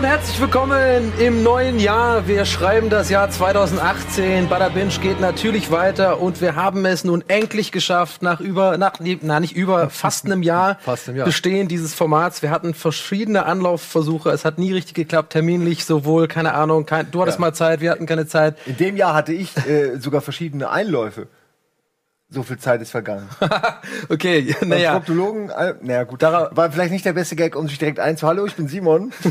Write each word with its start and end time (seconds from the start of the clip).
Und 0.00 0.06
herzlich 0.06 0.40
willkommen 0.40 1.12
im 1.18 1.42
neuen 1.42 1.78
Jahr. 1.78 2.26
Wir 2.26 2.46
schreiben 2.46 2.88
das 2.88 3.10
Jahr 3.10 3.28
2018. 3.28 4.48
Bada 4.48 4.70
Binge 4.70 4.94
geht 5.02 5.20
natürlich 5.20 5.70
weiter 5.70 6.22
und 6.22 6.40
wir 6.40 6.56
haben 6.56 6.86
es 6.86 7.04
nun 7.04 7.22
endlich 7.28 7.70
geschafft, 7.70 8.22
nach 8.22 8.40
über, 8.40 8.78
nach, 8.78 8.94
na 9.20 9.40
nicht 9.40 9.54
über, 9.54 9.90
fast 9.90 10.24
einem 10.24 10.42
Jahr, 10.42 10.78
Fast 10.80 11.06
einem 11.06 11.18
Jahr. 11.18 11.26
Bestehen 11.26 11.68
dieses 11.68 11.92
Formats. 11.92 12.40
Wir 12.40 12.50
hatten 12.50 12.72
verschiedene 12.72 13.44
Anlaufversuche. 13.44 14.30
Es 14.30 14.46
hat 14.46 14.56
nie 14.56 14.72
richtig 14.72 14.94
geklappt, 14.94 15.34
terminlich 15.34 15.84
sowohl, 15.84 16.28
keine 16.28 16.54
Ahnung, 16.54 16.86
kein, 16.86 17.10
du 17.10 17.20
hattest 17.20 17.36
Ja. 17.36 17.42
mal 17.42 17.52
Zeit, 17.52 17.82
wir 17.82 17.90
hatten 17.90 18.06
keine 18.06 18.26
Zeit. 18.26 18.56
In 18.64 18.78
dem 18.78 18.96
Jahr 18.96 19.12
hatte 19.12 19.34
ich 19.34 19.54
äh, 19.66 19.98
sogar 19.98 20.22
verschiedene 20.22 20.70
Einläufe. 20.70 21.26
So 22.32 22.44
viel 22.44 22.58
Zeit 22.58 22.80
ist 22.80 22.92
vergangen. 22.92 23.28
Okay, 24.08 24.54
naja. 24.64 24.92
Proktologen, 24.94 25.50
äh, 25.50 25.74
naja 25.82 26.04
gut, 26.04 26.22
Dara- 26.22 26.50
war 26.56 26.70
vielleicht 26.72 26.90
nicht 26.92 27.04
der 27.04 27.12
beste 27.12 27.36
Gag, 27.36 27.54
um 27.56 27.68
sich 27.68 27.78
direkt 27.78 27.98
einzu. 28.00 28.26
Hallo, 28.26 28.44
ich 28.46 28.54
bin 28.56 28.66
Simon. 28.68 29.12
äh, 29.24 29.28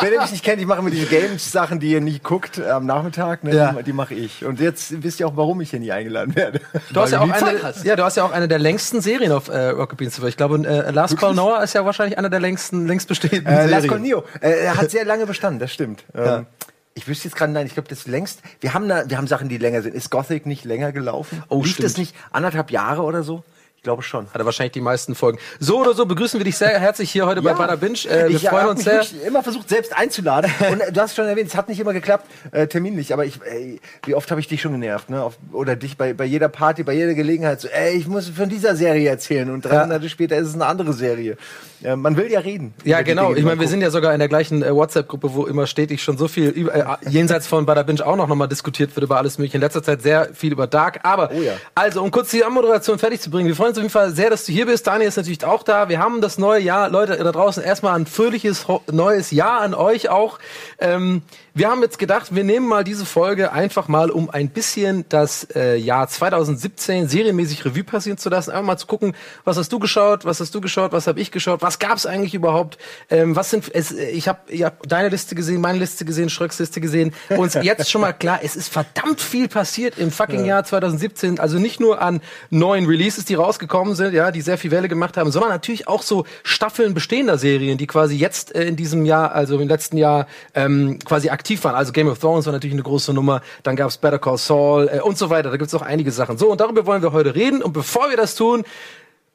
wenn 0.00 0.12
ihr 0.12 0.20
mich 0.20 0.30
nicht 0.32 0.44
kennt, 0.44 0.60
ich 0.60 0.66
mache 0.66 0.80
immer 0.80 0.90
diese 0.90 1.06
Games-Sachen, 1.06 1.80
die 1.80 1.90
ihr 1.92 2.00
nie 2.00 2.18
guckt 2.20 2.58
äh, 2.58 2.68
am 2.70 2.86
Nachmittag, 2.86 3.42
ne, 3.44 3.54
Ja. 3.54 3.72
die, 3.82 3.92
mache 3.92 4.14
ich. 4.14 4.44
Und 4.44 4.60
jetzt 4.60 5.02
wisst 5.02 5.18
ihr 5.20 5.26
auch, 5.26 5.36
warum 5.36 5.60
ich 5.60 5.70
hier 5.70 5.80
nie 5.80 5.90
eingeladen 5.92 6.34
werde. 6.36 6.60
Du 6.92 7.00
hast, 7.00 7.12
ja 7.12 7.20
auch 7.20 7.30
eine, 7.30 7.62
hast. 7.62 7.84
ja, 7.84 7.96
du 7.96 8.04
hast 8.04 8.16
ja 8.16 8.24
auch 8.24 8.32
eine 8.32 8.46
der 8.48 8.58
längsten 8.58 9.00
Serien 9.00 9.32
auf 9.32 9.48
äh, 9.48 9.68
Rocket 9.68 9.98
Beans. 9.98 10.18
Ich 10.18 10.36
glaube, 10.36 10.56
äh, 10.66 10.90
Last 10.90 11.16
Call 11.16 11.34
Noah 11.34 11.62
ist 11.62 11.74
ja 11.74 11.84
wahrscheinlich 11.84 12.18
einer 12.18 12.30
der 12.30 12.40
längsten, 12.40 12.86
längst 12.86 13.08
bestehenden 13.08 13.46
Äh, 13.46 13.66
Last 13.66 13.70
Serien. 13.82 13.88
Call 13.90 14.00
Neo. 14.00 14.24
Äh, 14.40 14.50
er 14.64 14.76
hat 14.76 14.90
sehr 14.90 15.04
lange 15.04 15.26
bestanden, 15.26 15.58
das 15.60 15.72
stimmt. 15.72 16.04
Ähm, 16.14 16.46
Ich 16.94 17.08
wüsste 17.08 17.26
jetzt 17.28 17.36
gerade, 17.36 17.52
nein, 17.52 17.66
ich 17.66 17.74
glaube, 17.74 17.88
das 17.88 18.06
längst. 18.06 18.40
Wir 18.60 18.72
haben, 18.72 18.88
da, 18.88 19.08
wir 19.08 19.16
haben 19.16 19.26
Sachen, 19.26 19.48
die 19.48 19.58
länger 19.58 19.82
sind. 19.82 19.94
Ist 19.94 20.10
Gothic 20.10 20.46
nicht 20.46 20.64
länger 20.64 20.92
gelaufen? 20.92 21.42
Oh, 21.48 21.62
Lief 21.62 21.72
stimmt. 21.74 21.86
das 21.86 21.96
nicht 21.96 22.14
anderthalb 22.30 22.70
Jahre 22.70 23.02
oder 23.02 23.22
so? 23.24 23.42
Ich 23.76 23.82
glaube 23.82 24.02
schon. 24.02 24.26
Hat 24.32 24.36
er 24.40 24.46
wahrscheinlich 24.46 24.72
die 24.72 24.80
meisten 24.80 25.14
Folgen. 25.14 25.38
So 25.60 25.78
oder 25.80 25.92
so 25.92 26.06
begrüßen 26.06 26.40
wir 26.40 26.44
dich 26.44 26.56
sehr 26.56 26.80
herzlich 26.80 27.10
hier 27.10 27.26
heute 27.26 27.42
bei 27.42 27.52
Bada 27.52 27.76
Binge. 27.76 27.98
Äh, 28.08 28.28
wir 28.30 28.36
ich 28.36 28.48
freuen 28.48 28.68
uns 28.68 28.78
mich 28.78 28.84
sehr. 28.84 28.94
wirklich 29.02 29.22
immer 29.26 29.42
versucht, 29.42 29.68
selbst 29.68 29.94
einzuladen. 29.94 30.50
Und 30.72 30.80
äh, 30.80 30.90
du 30.92 31.00
hast 31.02 31.14
schon 31.16 31.26
erwähnt, 31.26 31.48
es 31.48 31.54
hat 31.56 31.68
nicht 31.68 31.80
immer 31.80 31.92
geklappt, 31.92 32.26
äh, 32.52 32.66
terminlich. 32.66 33.12
Aber 33.12 33.26
ich, 33.26 33.40
ey, 33.44 33.80
wie 34.06 34.14
oft 34.14 34.30
habe 34.30 34.40
ich 34.40 34.48
dich 34.48 34.62
schon 34.62 34.72
genervt, 34.72 35.10
ne? 35.10 35.22
Auf, 35.22 35.36
oder 35.52 35.76
dich 35.76 35.98
bei, 35.98 36.14
bei 36.14 36.24
jeder 36.24 36.48
Party, 36.48 36.82
bei 36.82 36.94
jeder 36.94 37.12
Gelegenheit 37.12 37.60
so, 37.60 37.68
ey, 37.68 37.94
ich 37.94 38.06
muss 38.06 38.30
von 38.30 38.48
dieser 38.48 38.74
Serie 38.74 39.06
erzählen. 39.10 39.50
Und 39.50 39.66
drei 39.66 39.74
Ja. 39.74 39.80
Monate 39.86 40.08
später 40.08 40.36
ist 40.38 40.48
es 40.48 40.54
eine 40.54 40.64
andere 40.64 40.94
Serie. 40.94 41.36
Äh, 41.84 41.96
man 41.96 42.16
will 42.16 42.30
ja 42.30 42.40
reden. 42.40 42.74
Ja, 42.84 43.02
genau. 43.02 43.34
Ich 43.34 43.44
meine, 43.44 43.60
wir 43.60 43.68
sind 43.68 43.82
ja 43.82 43.90
sogar 43.90 44.12
in 44.14 44.18
der 44.18 44.28
gleichen 44.28 44.62
äh, 44.62 44.74
WhatsApp-Gruppe, 44.74 45.34
wo 45.34 45.46
immer 45.46 45.66
stetig 45.66 46.02
schon 46.02 46.16
so 46.16 46.28
viel 46.28 46.48
über, 46.48 46.74
äh, 46.74 46.84
jenseits 47.08 47.46
von 47.46 47.66
Bada 47.66 47.82
Binge 47.82 48.04
auch 48.06 48.16
noch, 48.16 48.26
noch 48.26 48.36
mal 48.36 48.46
diskutiert 48.46 48.94
wird 48.96 49.04
über 49.04 49.18
alles 49.18 49.38
mögliche. 49.38 49.58
In 49.58 49.60
letzter 49.60 49.82
Zeit 49.82 50.02
sehr 50.02 50.30
viel 50.34 50.52
über 50.52 50.66
Dark. 50.66 51.00
Aber, 51.02 51.30
Oh 51.34 51.40
ja. 51.40 51.52
also, 51.74 52.02
um 52.02 52.10
kurz 52.10 52.30
die 52.30 52.44
Anmoderation 52.44 52.98
fertig 52.98 53.20
zu 53.20 53.30
bringen. 53.30 53.48
Wir 53.48 53.56
freuen 53.56 53.70
uns 53.70 53.78
auf 53.78 53.82
jeden 53.82 53.92
Fall 53.92 54.10
sehr, 54.10 54.30
dass 54.30 54.46
du 54.46 54.52
hier 54.52 54.66
bist. 54.66 54.86
Daniel 54.86 55.08
ist 55.08 55.16
natürlich 55.16 55.44
auch 55.44 55.62
da. 55.62 55.88
Wir 55.88 55.98
haben 55.98 56.20
das 56.20 56.38
neue 56.38 56.60
Jahr. 56.60 56.88
Leute 56.88 57.16
da 57.16 57.32
draußen, 57.32 57.62
erstmal 57.62 57.98
ein 57.98 58.06
fröhliches 58.06 58.66
neues 58.90 59.30
Jahr 59.30 59.60
an 59.60 59.74
euch 59.74 60.08
auch. 60.08 60.38
Ähm, 60.78 61.22
wir 61.56 61.70
haben 61.70 61.82
jetzt 61.82 62.00
gedacht, 62.00 62.34
wir 62.34 62.42
nehmen 62.42 62.66
mal 62.66 62.82
diese 62.82 63.06
Folge 63.06 63.52
einfach 63.52 63.86
mal, 63.86 64.10
um 64.10 64.28
ein 64.28 64.48
bisschen 64.48 65.04
das 65.08 65.46
äh, 65.54 65.76
Jahr 65.76 66.08
2017 66.08 67.06
serienmäßig 67.06 67.64
Revue 67.64 67.84
passieren 67.84 68.18
zu 68.18 68.28
lassen. 68.28 68.50
Einfach 68.50 68.64
mal 68.64 68.76
zu 68.76 68.88
gucken, 68.88 69.14
was 69.44 69.56
hast 69.56 69.72
du 69.72 69.78
geschaut, 69.78 70.24
was 70.24 70.40
hast 70.40 70.52
du 70.52 70.60
geschaut, 70.60 70.90
was 70.90 71.06
habe 71.06 71.20
ich 71.20 71.30
geschaut, 71.30 71.62
was 71.62 71.78
gab's 71.78 72.06
eigentlich 72.06 72.34
überhaupt, 72.34 72.76
ähm, 73.08 73.36
was 73.36 73.50
sind, 73.50 73.72
es, 73.72 73.92
äh, 73.92 74.10
ich 74.10 74.26
habe 74.26 74.40
ich 74.48 74.64
hab 74.64 74.82
deine 74.88 75.10
Liste 75.10 75.36
gesehen, 75.36 75.60
meine 75.60 75.78
Liste 75.78 76.04
gesehen, 76.04 76.28
Schröcks 76.28 76.58
Liste 76.58 76.80
gesehen. 76.80 77.14
Uns 77.30 77.54
jetzt 77.54 77.88
schon 77.88 78.00
mal 78.00 78.12
klar, 78.12 78.40
es 78.42 78.56
ist 78.56 78.68
verdammt 78.68 79.20
viel 79.20 79.46
passiert 79.46 79.96
im 79.96 80.10
fucking 80.10 80.44
Jahr 80.44 80.64
2017. 80.64 81.38
Also 81.38 81.60
nicht 81.60 81.78
nur 81.78 82.02
an 82.02 82.20
neuen 82.50 82.86
Releases, 82.86 83.26
die 83.26 83.34
rausgekommen 83.34 83.94
sind, 83.94 84.12
ja, 84.12 84.32
die 84.32 84.40
sehr 84.40 84.58
viel 84.58 84.72
Welle 84.72 84.88
gemacht 84.88 85.16
haben, 85.16 85.30
sondern 85.30 85.50
natürlich 85.50 85.86
auch 85.86 86.02
so 86.02 86.26
Staffeln 86.42 86.94
bestehender 86.94 87.38
Serien, 87.38 87.78
die 87.78 87.86
quasi 87.86 88.16
jetzt 88.16 88.52
äh, 88.56 88.64
in 88.64 88.74
diesem 88.74 89.04
Jahr, 89.04 89.30
also 89.32 89.56
im 89.60 89.68
letzten 89.68 89.98
Jahr, 89.98 90.26
ähm, 90.54 90.98
quasi 91.04 91.28
aktiv 91.28 91.43
waren. 91.62 91.74
Also 91.74 91.92
Game 91.92 92.08
of 92.08 92.18
Thrones 92.18 92.46
war 92.46 92.52
natürlich 92.52 92.74
eine 92.74 92.82
große 92.82 93.12
Nummer, 93.12 93.42
dann 93.62 93.76
gab's 93.76 93.96
Better 93.98 94.18
Call 94.18 94.38
Saul 94.38 94.88
äh, 94.92 95.00
und 95.00 95.18
so 95.18 95.30
weiter. 95.30 95.50
Da 95.50 95.56
gibt's 95.56 95.72
noch 95.72 95.82
einige 95.82 96.10
Sachen. 96.10 96.38
So, 96.38 96.50
und 96.50 96.60
darüber 96.60 96.86
wollen 96.86 97.02
wir 97.02 97.12
heute 97.12 97.34
reden. 97.34 97.62
Und 97.62 97.72
bevor 97.72 98.10
wir 98.10 98.16
das 98.16 98.34
tun, 98.34 98.64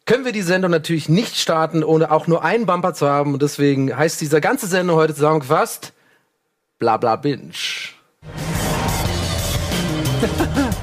können 0.06 0.25
wir 0.25 0.31
die 0.31 0.42
Sendung 0.42 0.72
natürlich 0.72 1.08
nicht 1.08 1.38
starten, 1.38 1.84
ohne 1.84 2.12
auch 2.12 2.28
nur 2.28 2.44
einen 2.44 2.66
Bumper 2.66 2.94
zu 2.94 3.08
haben. 3.08 3.34
Und 3.34 3.42
deswegen 3.42 3.96
heißt 3.96 4.19
diese 4.22 4.42
ganze 4.42 4.68
Sendung 4.68 4.98
heute 4.98 5.14
zusammengefasst 5.14 5.94
Bla 6.80 6.98
Bla 6.98 7.16
Binge. 7.16 7.53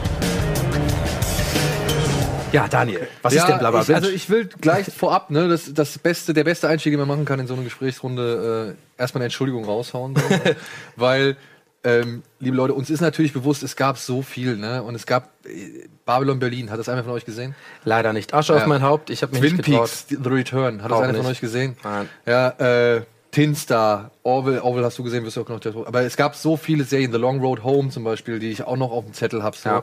ja, 2.52 2.68
Daniel, 2.68 3.06
was 3.22 3.34
ist 3.34 3.46
denn 3.46 3.58
Bla 3.58 3.70
Bla 3.70 3.80
ich, 3.80 3.86
Binge? 3.86 3.96
also 3.98 4.08
ich 4.10 4.30
will 4.30 4.48
gleich 4.60 4.86
vorab, 4.86 5.30
ne, 5.30 5.48
das, 5.48 5.72
das 5.74 5.98
beste, 5.98 6.32
der 6.34 6.44
beste 6.44 6.68
Einstieg, 6.68 6.92
den 6.92 7.00
man 7.00 7.08
machen 7.08 7.24
kann 7.24 7.40
in 7.40 7.46
so 7.46 7.54
eine 7.54 7.64
Gesprächsrunde, 7.64 8.76
äh, 8.98 9.00
erstmal 9.00 9.20
eine 9.20 9.26
Entschuldigung 9.26 9.64
raushauen, 9.64 10.14
so, 10.16 10.22
weil 10.96 11.36
ähm, 11.84 12.22
liebe 12.40 12.56
Leute, 12.56 12.74
uns 12.74 12.90
ist 12.90 13.00
natürlich 13.00 13.32
bewusst, 13.32 13.62
es 13.62 13.76
gab 13.76 13.98
so 13.98 14.22
viel, 14.22 14.56
ne, 14.56 14.82
und 14.82 14.94
es 14.94 15.06
gab 15.06 15.30
äh, 15.44 15.86
Babylon 16.04 16.38
Berlin, 16.38 16.70
hat 16.70 16.78
das 16.78 16.88
einer 16.88 17.04
von 17.04 17.12
euch 17.12 17.24
gesehen? 17.24 17.54
Leider 17.84 18.12
nicht. 18.12 18.34
Asche 18.34 18.54
auf 18.54 18.60
Ja. 18.60 18.66
mein 18.66 18.82
Haupt, 18.82 19.10
ich 19.10 19.22
habe 19.22 19.32
mich 19.32 19.40
Twin 19.40 19.56
nicht 19.56 19.64
getraut. 19.66 19.90
Peaks, 19.90 20.06
The 20.08 20.28
Return, 20.28 20.82
hat 20.82 20.90
Auch 20.92 21.00
das 21.00 21.08
einer 21.08 21.18
von 21.18 21.22
nicht. 21.26 21.36
euch 21.36 21.40
gesehen? 21.40 21.76
Nein. 21.84 22.08
Ja, 22.26 22.48
äh, 22.96 23.02
Tin 23.32 23.54
Star, 23.54 24.12
Orville, 24.22 24.62
Orville 24.64 24.84
hast 24.86 24.98
du 24.98 25.02
gesehen, 25.02 25.22
wirst 25.24 25.36
du 25.36 25.42
auch 25.42 25.48
noch. 25.48 25.86
Aber 25.86 26.02
es 26.02 26.16
gab 26.16 26.34
so 26.36 26.56
viele 26.56 26.84
Serien, 26.84 27.12
The 27.12 27.18
Long 27.18 27.38
Road 27.40 27.62
Home 27.64 27.90
zum 27.90 28.02
Beispiel, 28.02 28.38
die 28.38 28.50
ich 28.50 28.62
auch 28.64 28.76
noch 28.76 28.90
auf 28.90 29.04
dem 29.04 29.12
Zettel 29.12 29.42
habe. 29.42 29.56
So. 29.56 29.68
Ja. 29.68 29.82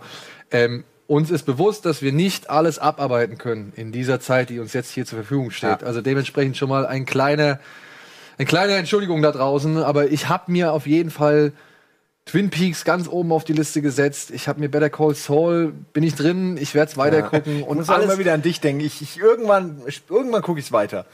Ähm, 0.49 0.83
uns 1.13 1.29
ist 1.29 1.43
bewusst, 1.43 1.85
dass 1.85 2.01
wir 2.01 2.11
nicht 2.11 2.49
alles 2.49 2.79
abarbeiten 2.79 3.37
können 3.37 3.71
in 3.75 3.91
dieser 3.91 4.19
Zeit, 4.19 4.49
die 4.49 4.59
uns 4.59 4.73
jetzt 4.73 4.91
hier 4.91 5.05
zur 5.05 5.19
Verfügung 5.19 5.51
steht. 5.51 5.81
Ja. 5.81 5.87
Also 5.87 6.01
dementsprechend 6.01 6.57
schon 6.57 6.69
mal 6.69 6.87
ein 6.87 7.05
kleiner, 7.05 7.59
eine 8.37 8.47
kleine 8.47 8.73
Entschuldigung 8.73 9.21
da 9.21 9.31
draußen, 9.31 9.77
aber 9.77 10.11
ich 10.11 10.27
habe 10.27 10.51
mir 10.51 10.73
auf 10.73 10.87
jeden 10.87 11.11
Fall 11.11 11.53
Twin 12.25 12.49
Peaks 12.49 12.83
ganz 12.83 13.07
oben 13.07 13.31
auf 13.31 13.43
die 13.43 13.53
Liste 13.53 13.81
gesetzt. 13.81 14.31
Ich 14.31 14.47
habe 14.47 14.59
mir 14.59 14.69
Better 14.69 14.89
Call 14.89 15.13
Saul, 15.13 15.73
bin 15.93 16.03
ich 16.03 16.15
drin, 16.15 16.57
ich 16.57 16.73
werde 16.73 16.91
es 16.91 16.97
weiter 16.97 17.21
gucken 17.21 17.59
Ich 17.59 17.67
und 17.67 17.77
muss 17.77 17.89
auch 17.89 17.93
alles 17.93 18.05
immer 18.05 18.17
wieder 18.17 18.33
an 18.33 18.41
dich 18.41 18.59
denken. 18.59 18.83
Ich, 18.83 19.01
ich 19.01 19.19
irgendwann, 19.19 19.81
ich, 19.85 20.01
irgendwann 20.09 20.41
gucke 20.41 20.59
ich 20.59 20.65
es 20.65 20.71
weiter. 20.71 21.05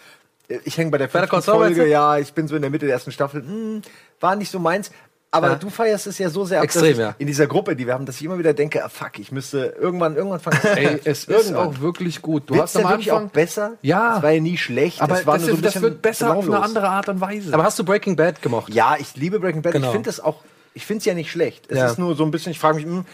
Ich 0.64 0.78
hänge 0.78 0.92
bei 0.92 0.98
der 0.98 1.08
Better 1.08 1.28
Call 1.28 1.42
fünften 1.42 1.76
Folge, 1.76 1.88
ja, 1.88 2.18
ich 2.18 2.34
bin 2.34 2.48
so 2.48 2.56
in 2.56 2.62
der 2.62 2.72
Mitte 2.72 2.86
der 2.86 2.94
ersten 2.94 3.12
Staffel. 3.12 3.42
Hm, 3.42 3.82
war 4.22 4.36
nicht 4.38 4.50
so 4.50 4.60
meins. 4.60 4.92
Aber 5.32 5.50
Ja. 5.50 5.56
du 5.56 5.70
feierst 5.70 6.08
es 6.08 6.18
ja 6.18 6.30
so 6.30 6.44
sehr 6.44 6.58
ab, 6.58 6.64
Extrem, 6.64 6.84
dass 6.84 6.92
ich 6.94 6.98
ja. 7.00 7.16
in 7.20 7.28
dieser 7.28 7.46
Gruppe, 7.46 7.76
die 7.76 7.86
wir 7.86 7.94
haben, 7.94 8.06
dass 8.08 8.16
ich 8.16 8.24
immer 8.26 8.40
wieder 8.40 8.54
denke, 8.54 8.84
ah, 8.84 8.90
fuck, 8.90 9.20
ich 9.20 9.32
müsste 9.32 9.76
irgendwann, 9.80 10.16
irgendwann 10.16 10.40
fangen. 10.40 10.58
Ey, 10.76 11.00
es 11.04 11.26
ist 11.26 11.30
Irgendwann. 11.30 11.56
auch 11.68 11.80
wirklich 11.82 12.22
gut. 12.24 12.50
Du 12.50 12.56
Wird's 12.56 12.74
hast 12.74 12.84
am 12.84 12.90
wirklich 12.92 13.12
auch 13.12 13.18
Anfang 13.18 13.30
besser? 13.30 13.74
Ja. 13.84 14.16
Das 14.16 14.24
war 14.24 14.32
ja 14.32 14.42
nie 14.42 14.58
schlecht. 14.58 15.02
Aber 15.02 15.16
das, 15.16 15.28
war 15.28 15.38
das, 15.38 15.46
nur 15.48 15.56
so 15.58 15.62
das 15.62 15.80
wird 15.82 16.02
besser 16.02 16.32
auf 16.32 16.38
eine 16.38 16.46
belanglos. 16.48 16.68
andere 16.70 16.90
Art 16.90 17.10
und 17.10 17.22
Weise. 17.22 17.54
Aber 17.54 17.64
hast 17.64 17.78
du 17.78 17.84
Breaking 17.84 18.16
Bad 18.16 18.42
gemocht? 18.42 18.74
Ja, 18.74 18.96
ich 19.00 19.16
liebe 19.16 19.40
Breaking 19.40 19.62
Bad. 19.62 19.74
Genau. 19.74 19.88
Ich 19.88 19.92
finde 19.94 20.10
das 20.10 20.20
auch, 20.20 20.38
ich 20.74 20.86
finde 20.88 21.00
es 21.00 21.06
ja 21.06 21.14
nicht 21.14 21.30
schlecht. 21.30 21.66
Es 21.70 21.78
Ja. 21.78 21.86
ist 21.92 22.00
nur 22.00 22.16
so 22.16 22.24
ein 22.26 22.32
bisschen, 22.32 22.52
ich 22.52 22.60
frage 22.60 22.78
mich, 22.78 22.86
hm, 22.86 23.06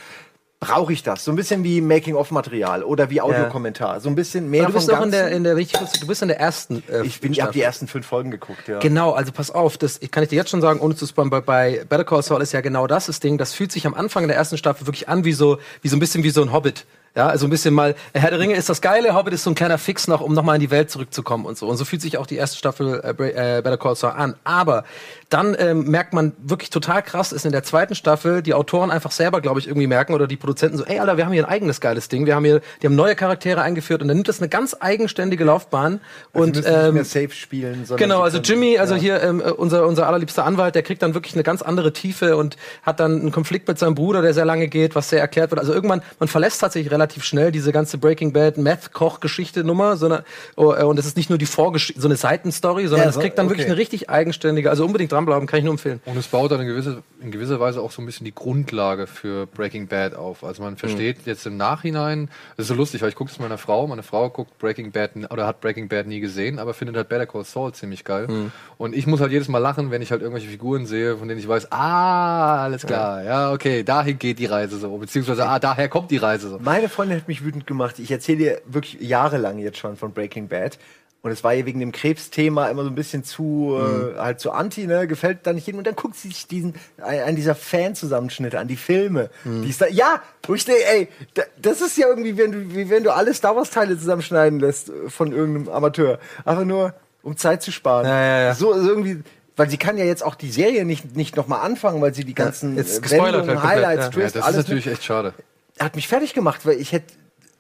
brauche 0.66 0.94
ich 0.94 1.04
das? 1.04 1.24
So 1.24 1.32
ein 1.32 1.36
bisschen 1.36 1.64
wie 1.64 1.82
Making-of-Material 1.82 2.84
oder 2.84 3.10
wie 3.10 3.22
Audiokommentar. 3.22 4.00
So 4.00 4.10
ein 4.10 4.16
bisschen 4.16 4.50
mehr 4.50 4.64
Aber 4.64 4.72
du 4.72 4.78
bist 4.78 4.88
noch 4.88 5.02
in 5.02 5.12
der, 5.12 5.30
in 5.30 5.44
der 5.44 5.56
richtig, 5.56 5.80
du 6.00 6.08
bist 6.08 6.22
in 6.22 6.28
der 6.28 6.40
ersten. 6.40 6.84
Äh, 6.90 7.06
ich 7.06 7.22
bin, 7.22 7.32
ich 7.32 7.42
habe 7.42 7.54
die 7.54 7.62
ersten 7.62 7.88
fünf 7.88 8.06
Folgen 8.06 8.32
geguckt, 8.32 8.68
ja. 8.68 8.80
Genau, 8.80 9.12
also 9.12 9.32
pass 9.32 9.52
auf, 9.52 9.78
das 9.78 10.02
ich 10.02 10.12
kann 10.12 10.24
ich 10.24 10.30
dir 10.30 10.38
jetzt 10.38 10.50
schon 10.50 10.62
sagen, 10.62 10.80
ohne 10.80 10.96
zu 10.96 11.06
spoilern, 11.06 11.30
bei, 11.30 11.42
bei 11.42 11.86
Better 11.88 12.04
Call 12.04 12.24
Saul 12.24 12.42
ist 12.42 12.52
ja 12.52 12.62
genau 12.62 12.88
das 12.88 13.06
das 13.06 13.20
Ding, 13.20 13.38
das 13.38 13.54
fühlt 13.54 13.72
sich 13.72 13.86
am 13.86 13.94
Anfang 13.94 14.28
der 14.28 14.38
ersten 14.38 14.58
Staffel 14.58 14.88
wirklich 14.88 15.08
an 15.10 15.26
wie 15.26 15.34
so 15.34 15.58
wie 15.82 15.90
so 15.90 15.96
ein 15.96 16.00
bisschen 16.00 16.24
wie 16.24 16.30
so 16.30 16.42
ein 16.42 16.52
Hobbit. 16.52 16.86
Ja, 17.16 17.28
also 17.28 17.48
ein 17.48 17.50
bisschen 17.50 17.74
mal 17.74 17.96
Herr 18.14 18.30
der 18.30 18.40
Ringe 18.40 18.56
ist 18.56 18.68
das 18.68 18.82
geile, 18.82 19.16
Hobbit 19.16 19.34
ist 19.34 19.44
so 19.44 19.52
ein 19.52 19.56
kleiner 19.56 19.78
Fix 19.78 20.10
noch, 20.10 20.20
um 20.20 20.34
nochmal 20.34 20.56
in 20.56 20.62
die 20.62 20.70
Welt 20.70 20.92
zurückzukommen 20.92 21.46
und 21.46 21.58
so. 21.58 21.68
Und 21.68 21.78
so 21.78 21.86
fühlt 21.86 22.02
sich 22.02 22.18
auch 22.18 22.28
die 22.28 22.36
erste 22.36 22.58
Staffel 22.58 23.02
äh, 23.04 23.58
äh, 23.58 23.62
Better 23.62 23.78
Call 23.78 23.96
Saul 23.96 24.12
an. 24.12 24.36
Aber 24.44 24.84
dann 25.30 25.56
ähm, 25.58 25.90
merkt 25.90 26.14
man 26.14 26.34
wirklich 26.38 26.70
total 26.70 27.02
krass, 27.02 27.32
ist 27.32 27.46
in 27.46 27.54
der 27.54 27.64
zweiten 27.64 27.96
Staffel 27.96 28.42
die 28.42 28.54
Autoren 28.54 28.92
einfach 28.92 29.12
selber, 29.12 29.40
glaube 29.40 29.62
ich, 29.62 29.68
irgendwie 29.68 29.88
merken 29.88 30.14
oder 30.14 30.28
die 30.28 30.36
Produzenten 30.36 30.78
so, 30.78 30.84
ey 30.84 31.00
Alter, 31.00 31.16
wir 31.16 31.26
haben 31.26 31.32
hier 31.32 31.46
ein 31.46 31.50
eigenes 31.50 31.80
geiles 31.80 32.10
Ding, 32.10 32.26
wir 32.26 32.36
haben 32.36 32.44
hier, 32.44 32.62
die 32.82 32.88
haben 32.88 32.96
neue 32.96 33.16
Charaktere 33.16 33.62
eingeführt 33.62 34.02
und 34.02 34.10
dann 34.10 34.18
nimmt 34.18 34.28
das 34.28 34.40
eine 34.40 34.50
ganz 34.50 34.76
eigenständige 34.80 35.46
Laufbahn 35.46 36.02
Also 36.34 36.44
und 36.44 36.56
müssen 36.58 36.70
nicht 36.70 36.88
ähm, 36.88 36.94
mehr 36.94 37.06
safe 37.06 37.32
spielen, 37.32 37.86
sondern 37.86 38.10
Genau, 38.10 38.22
also 38.22 38.40
Jimmy, 38.40 38.78
also 38.78 38.96
ja. 38.96 39.02
hier 39.02 39.24
ähm, 39.24 39.40
äh, 39.40 39.52
unser 39.52 39.88
unser 39.88 40.08
allerliebster 40.08 40.46
Anwalt, 40.46 40.76
der 40.76 40.84
kriegt 40.84 41.02
dann 41.02 41.14
wirklich 41.14 41.34
eine 41.34 41.44
ganz 41.44 41.62
andere 41.62 41.94
Tiefe 41.94 42.36
und 42.36 42.58
hat 42.84 43.00
dann 43.00 43.22
einen 43.22 43.32
Konflikt 43.32 43.68
mit 43.70 43.80
seinem 43.80 43.96
Bruder, 43.96 44.22
der 44.22 44.34
sehr 44.34 44.46
lange 44.46 44.68
geht, 44.68 44.96
was 44.96 45.10
sehr 45.10 45.22
erklärt 45.22 45.52
wird. 45.52 45.60
Also 45.60 45.74
irgendwann, 45.74 46.02
man 46.20 46.28
verlässt 46.28 46.60
tatsächlich 46.60 46.92
relativ 46.92 47.05
schnell 47.20 47.52
diese 47.52 47.72
ganze 47.72 47.98
Breaking 47.98 48.34
Bad 48.34 48.58
Meth 48.58 48.94
Koch 48.94 49.20
Geschichte 49.20 49.64
Nummer, 49.64 49.98
sondern 49.98 50.24
oh, 50.56 50.74
äh, 50.74 50.84
und 50.84 51.00
es 51.00 51.06
ist 51.06 51.18
nicht 51.18 51.30
nur 51.30 51.38
die 51.38 51.46
Vorgeschichte, 51.46 52.02
so 52.02 52.08
eine 52.08 52.16
Seitenstory, 52.16 52.88
sondern 52.88 53.08
Ja, 53.08 53.10
es 53.10 53.20
kriegt 53.20 53.38
dann 53.38 53.48
wirklich 53.48 53.66
okay. 53.66 53.72
eine 53.72 53.80
richtig 53.80 54.10
eigenständige. 54.10 54.70
Also 54.70 54.86
unbedingt 54.86 55.12
dranbleiben, 55.12 55.48
kann 55.48 55.60
ich 55.60 55.66
nur 55.66 55.74
empfehlen. 55.74 56.02
Und 56.06 56.18
es 56.18 56.28
baut 56.28 56.52
dann 56.52 56.62
in 56.62 56.68
gewisser, 56.68 57.04
in 57.22 57.32
gewisser 57.32 57.60
Weise 57.60 57.82
auch 57.82 57.92
so 57.92 58.02
ein 58.02 58.06
bisschen 58.06 58.26
die 58.26 58.36
Grundlage 58.36 59.08
für 59.08 59.48
Breaking 59.48 59.88
Bad 59.88 60.16
auf. 60.16 60.44
Also 60.44 60.64
man 60.64 60.78
versteht 60.78 61.18
jetzt 61.26 61.46
im 61.46 61.58
Nachhinein, 61.58 62.30
das 62.58 62.66
ist 62.66 62.68
so 62.70 62.76
lustig, 62.76 63.02
weil 63.02 63.10
ich 63.10 63.16
gucke 63.16 63.32
es 63.32 63.40
meiner 63.40 63.58
Frau, 63.58 63.88
meine 63.88 64.04
Frau 64.04 64.30
guckt 64.30 64.58
Breaking 64.58 64.92
Bad 64.92 65.12
oder 65.30 65.48
hat 65.48 65.62
Breaking 65.62 65.88
Bad 65.88 66.08
nie 66.08 66.20
gesehen, 66.20 66.60
aber 66.60 66.74
findet 66.74 66.96
halt 66.96 67.10
Better 67.10 67.26
Call 67.26 67.44
Saul 67.44 67.74
ziemlich 67.74 68.04
geil. 68.04 68.52
Und 68.78 68.96
ich 68.96 69.08
muss 69.08 69.22
halt 69.22 69.32
jedes 69.32 69.48
Mal 69.48 69.60
lachen, 69.60 69.92
wenn 69.92 70.02
ich 70.02 70.12
halt 70.12 70.22
irgendwelche 70.22 70.50
Figuren 70.50 70.86
sehe, 70.86 71.18
von 71.18 71.28
denen 71.28 71.40
ich 71.40 71.48
weiß, 71.48 71.72
ah, 71.72 72.64
alles 72.64 72.86
klar, 72.86 73.24
ja, 73.24 73.52
okay, 73.52 73.84
dahin 73.84 74.20
geht 74.20 74.40
die 74.40 74.46
Reise 74.46 74.78
so, 74.78 74.98
beziehungsweise 74.98 75.46
ah, 75.48 75.60
daher 75.60 75.90
kommt 75.90 76.12
die 76.12 76.18
Reise 76.18 76.50
so. 76.50 76.60
Meine 76.60 76.90
Freundin 76.96 77.18
hat 77.18 77.28
mich 77.28 77.44
wütend 77.44 77.68
gemacht. 77.68 78.00
Ich 78.00 78.10
erzähle 78.10 78.38
dir 78.38 78.62
wirklich 78.66 79.02
jahrelang 79.02 79.60
jetzt 79.60 79.78
schon 79.78 79.98
von 79.98 80.14
Breaking 80.14 80.48
Bad. 80.48 80.78
Und 81.22 81.32
es 81.32 81.44
war 81.44 81.56
ihr 81.56 81.66
wegen 81.66 81.80
dem 81.80 81.92
Krebsthema 81.92 82.68
immer 82.68 82.84
so 82.84 82.90
ein 82.90 82.94
bisschen 82.94 83.24
zu, 83.24 83.76
äh, 83.80 84.20
halt 84.20 84.40
zu 84.40 84.52
anti, 84.52 84.86
ne? 84.86 85.08
Gefällt 85.08 85.40
da 85.44 85.54
nicht 85.54 85.66
jedem. 85.66 85.80
Und 85.80 85.88
dann 85.88 85.96
guckt 85.96 86.16
sie 86.16 86.28
sich 86.28 86.48
diesen, 86.48 86.76
einen 87.02 87.36
dieser 87.36 87.56
Fan-Zusammenschnitte 87.56 88.60
an, 88.60 88.68
die 88.68 88.76
Filme. 88.76 89.32
Die 89.44 89.70
ist 89.70 89.82
da, 89.82 89.88
ja, 89.88 90.22
wo 90.46 90.54
ich 90.54 90.66
denke, 90.66 90.84
ey, 90.86 91.08
da, 91.34 91.42
das 91.60 91.82
ist 91.82 91.98
ja 91.98 92.08
irgendwie, 92.08 92.38
wenn 92.38 92.52
du, 92.52 92.76
wie 92.76 92.92
wenn 92.92 93.04
du 93.04 93.12
alle 93.12 93.34
Star 93.34 93.56
Wars-Teile 93.56 93.98
zusammenschneiden 93.98 94.60
lässt 94.60 94.90
äh, 94.90 95.10
von 95.10 95.32
irgendeinem 95.32 95.70
Amateur. 95.70 96.20
Einfach 96.46 96.64
nur, 96.64 96.94
um 97.24 97.36
Zeit 97.36 97.64
zu 97.64 97.72
sparen. 97.72 98.06
Ja, 98.06 98.22
ja, 98.22 98.42
ja. 98.44 98.54
So, 98.54 98.74
so 98.80 98.88
irgendwie, 98.88 99.24
weil 99.56 99.68
sie 99.68 99.78
kann 99.78 99.98
ja 99.98 100.06
jetzt 100.06 100.24
auch 100.24 100.36
die 100.36 100.52
Serie 100.52 100.86
nicht, 100.86 101.16
nicht 101.16 101.36
nochmal 101.36 101.62
anfangen, 101.62 102.04
weil 102.04 102.14
sie 102.14 102.24
die 102.24 102.36
ganzen 102.36 102.76
jetzt 102.76 103.04
äh, 103.04 103.10
Wendungen, 103.10 103.48
komplett, 103.48 103.64
Highlights, 103.64 103.98
ja. 103.98 104.04
Ja, 104.04 104.10
Twists, 104.12 104.34
das 104.34 104.42
ist 104.42 104.46
alles 104.46 104.58
natürlich 104.58 104.86
echt 104.86 105.04
schade. 105.04 105.34
Hat 105.80 105.96
mich 105.96 106.08
fertig 106.08 106.34
gemacht, 106.34 106.66
weil 106.66 106.80
ich 106.80 106.92
hätte, 106.92 107.14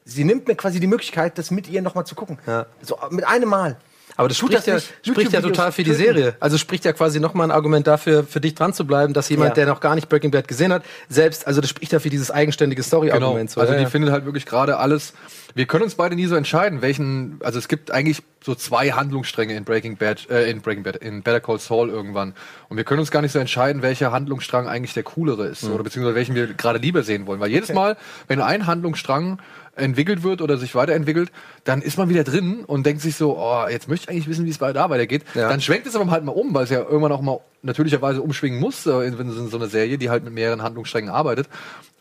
sie 0.05 0.23
nimmt 0.23 0.47
mir 0.47 0.55
quasi 0.55 0.79
die 0.79 0.87
Möglichkeit, 0.87 1.37
das 1.37 1.51
mit 1.51 1.67
ihr 1.67 1.81
nochmal 1.81 2.05
zu 2.05 2.15
gucken. 2.15 2.39
Ja. 2.45 2.67
So 2.81 2.97
mit 3.09 3.25
einem 3.25 3.49
Mal. 3.49 3.77
Aber 4.17 4.27
das 4.27 4.37
spricht 4.37 4.65
ja, 4.67 4.79
spricht 5.01 5.33
ja 5.33 5.41
total 5.41 5.71
für 5.71 5.83
die? 5.83 5.93
Serie. 5.93 6.35
Also 6.39 6.57
spricht 6.57 6.85
ja 6.85 6.93
quasi 6.93 7.19
nochmal 7.19 7.47
ein 7.47 7.51
Argument 7.51 7.85
dafür, 7.87 8.23
für 8.23 8.39
dich 8.41 8.55
dran 8.55 8.73
zu 8.73 8.85
bleiben, 8.85 9.13
dass 9.13 9.29
jemand, 9.29 9.49
Ja. 9.49 9.53
der 9.55 9.65
noch 9.67 9.79
gar 9.81 9.95
nicht 9.95 10.09
Breaking 10.09 10.31
Bad 10.31 10.47
gesehen 10.47 10.71
hat, 10.71 10.83
selbst, 11.09 11.47
also 11.47 11.61
das 11.61 11.69
spricht 11.69 11.91
ja 11.91 11.99
für 11.99 12.09
dieses 12.09 12.31
eigenständige 12.31 12.81
Genau. 12.81 12.87
Story-Argument. 12.87 13.49
so. 13.51 13.59
also 13.61 13.73
Ja, 13.73 13.77
die 13.79 13.83
ja. 13.85 13.89
findet 13.89 14.11
halt 14.11 14.25
wirklich 14.25 14.45
gerade 14.45 14.77
alles. 14.77 15.13
Wir 15.53 15.65
können 15.65 15.83
uns 15.83 15.95
beide 15.95 16.15
nie 16.15 16.25
so 16.25 16.35
entscheiden, 16.35 16.81
welchen. 16.81 17.39
Also 17.41 17.59
es 17.59 17.67
gibt 17.69 17.91
eigentlich 17.91 18.21
so 18.43 18.55
zwei 18.55 18.91
Handlungsstränge 18.91 19.55
in 19.55 19.63
Breaking 19.63 19.95
Bad, 19.97 20.29
äh, 20.29 20.49
in 20.49 20.61
Breaking 20.61 20.83
Bad, 20.83 20.97
in 20.97 21.23
Better 21.23 21.39
Call 21.39 21.59
Saul 21.59 21.89
irgendwann. 21.89 22.33
Und 22.67 22.77
wir 22.77 22.83
können 22.83 22.99
uns 22.99 23.09
gar 23.09 23.21
nicht 23.21 23.31
so 23.31 23.39
entscheiden, 23.39 23.81
welcher 23.81 24.11
Handlungsstrang 24.11 24.67
eigentlich 24.67 24.93
der 24.93 25.03
coolere 25.03 25.47
ist 25.47 25.63
oder 25.63 25.83
beziehungsweise 25.83 26.15
welchen 26.15 26.35
wir 26.35 26.47
gerade 26.53 26.79
lieber 26.79 27.03
sehen 27.03 27.25
wollen. 27.25 27.39
Weil 27.39 27.49
jedes 27.51 27.73
Mal, 27.73 27.95
wenn 28.27 28.41
ein 28.41 28.67
Handlungsstrang 28.67 29.39
entwickelt 29.75 30.23
wird 30.23 30.41
oder 30.41 30.57
sich 30.57 30.75
weiterentwickelt, 30.75 31.31
dann 31.63 31.81
ist 31.81 31.97
man 31.97 32.09
wieder 32.09 32.23
drin 32.23 32.63
und 32.65 32.85
denkt 32.85 33.01
sich 33.01 33.15
so, 33.15 33.37
oh, 33.37 33.67
jetzt 33.69 33.87
möchte 33.87 34.05
ich 34.05 34.09
eigentlich 34.09 34.27
wissen, 34.27 34.45
wie 34.45 34.49
es 34.49 34.57
da 34.57 34.89
weitergeht. 34.89 35.23
Ja. 35.33 35.49
Dann 35.49 35.61
schwenkt 35.61 35.87
es 35.87 35.95
aber 35.95 36.09
halt 36.11 36.23
mal 36.23 36.31
um, 36.31 36.53
weil 36.53 36.63
es 36.63 36.69
ja 36.69 36.79
irgendwann 36.79 37.11
auch 37.11 37.21
mal 37.21 37.39
natürlicherweise 37.61 38.21
umschwingen 38.21 38.59
muss, 38.59 38.85
äh, 38.85 38.91
in, 39.07 39.19
in 39.19 39.49
so 39.49 39.57
einer 39.57 39.67
Serie, 39.67 39.97
die 39.97 40.09
halt 40.09 40.23
mit 40.23 40.33
mehreren 40.33 40.61
Handlungssträngen 40.61 41.09
arbeitet. 41.09 41.47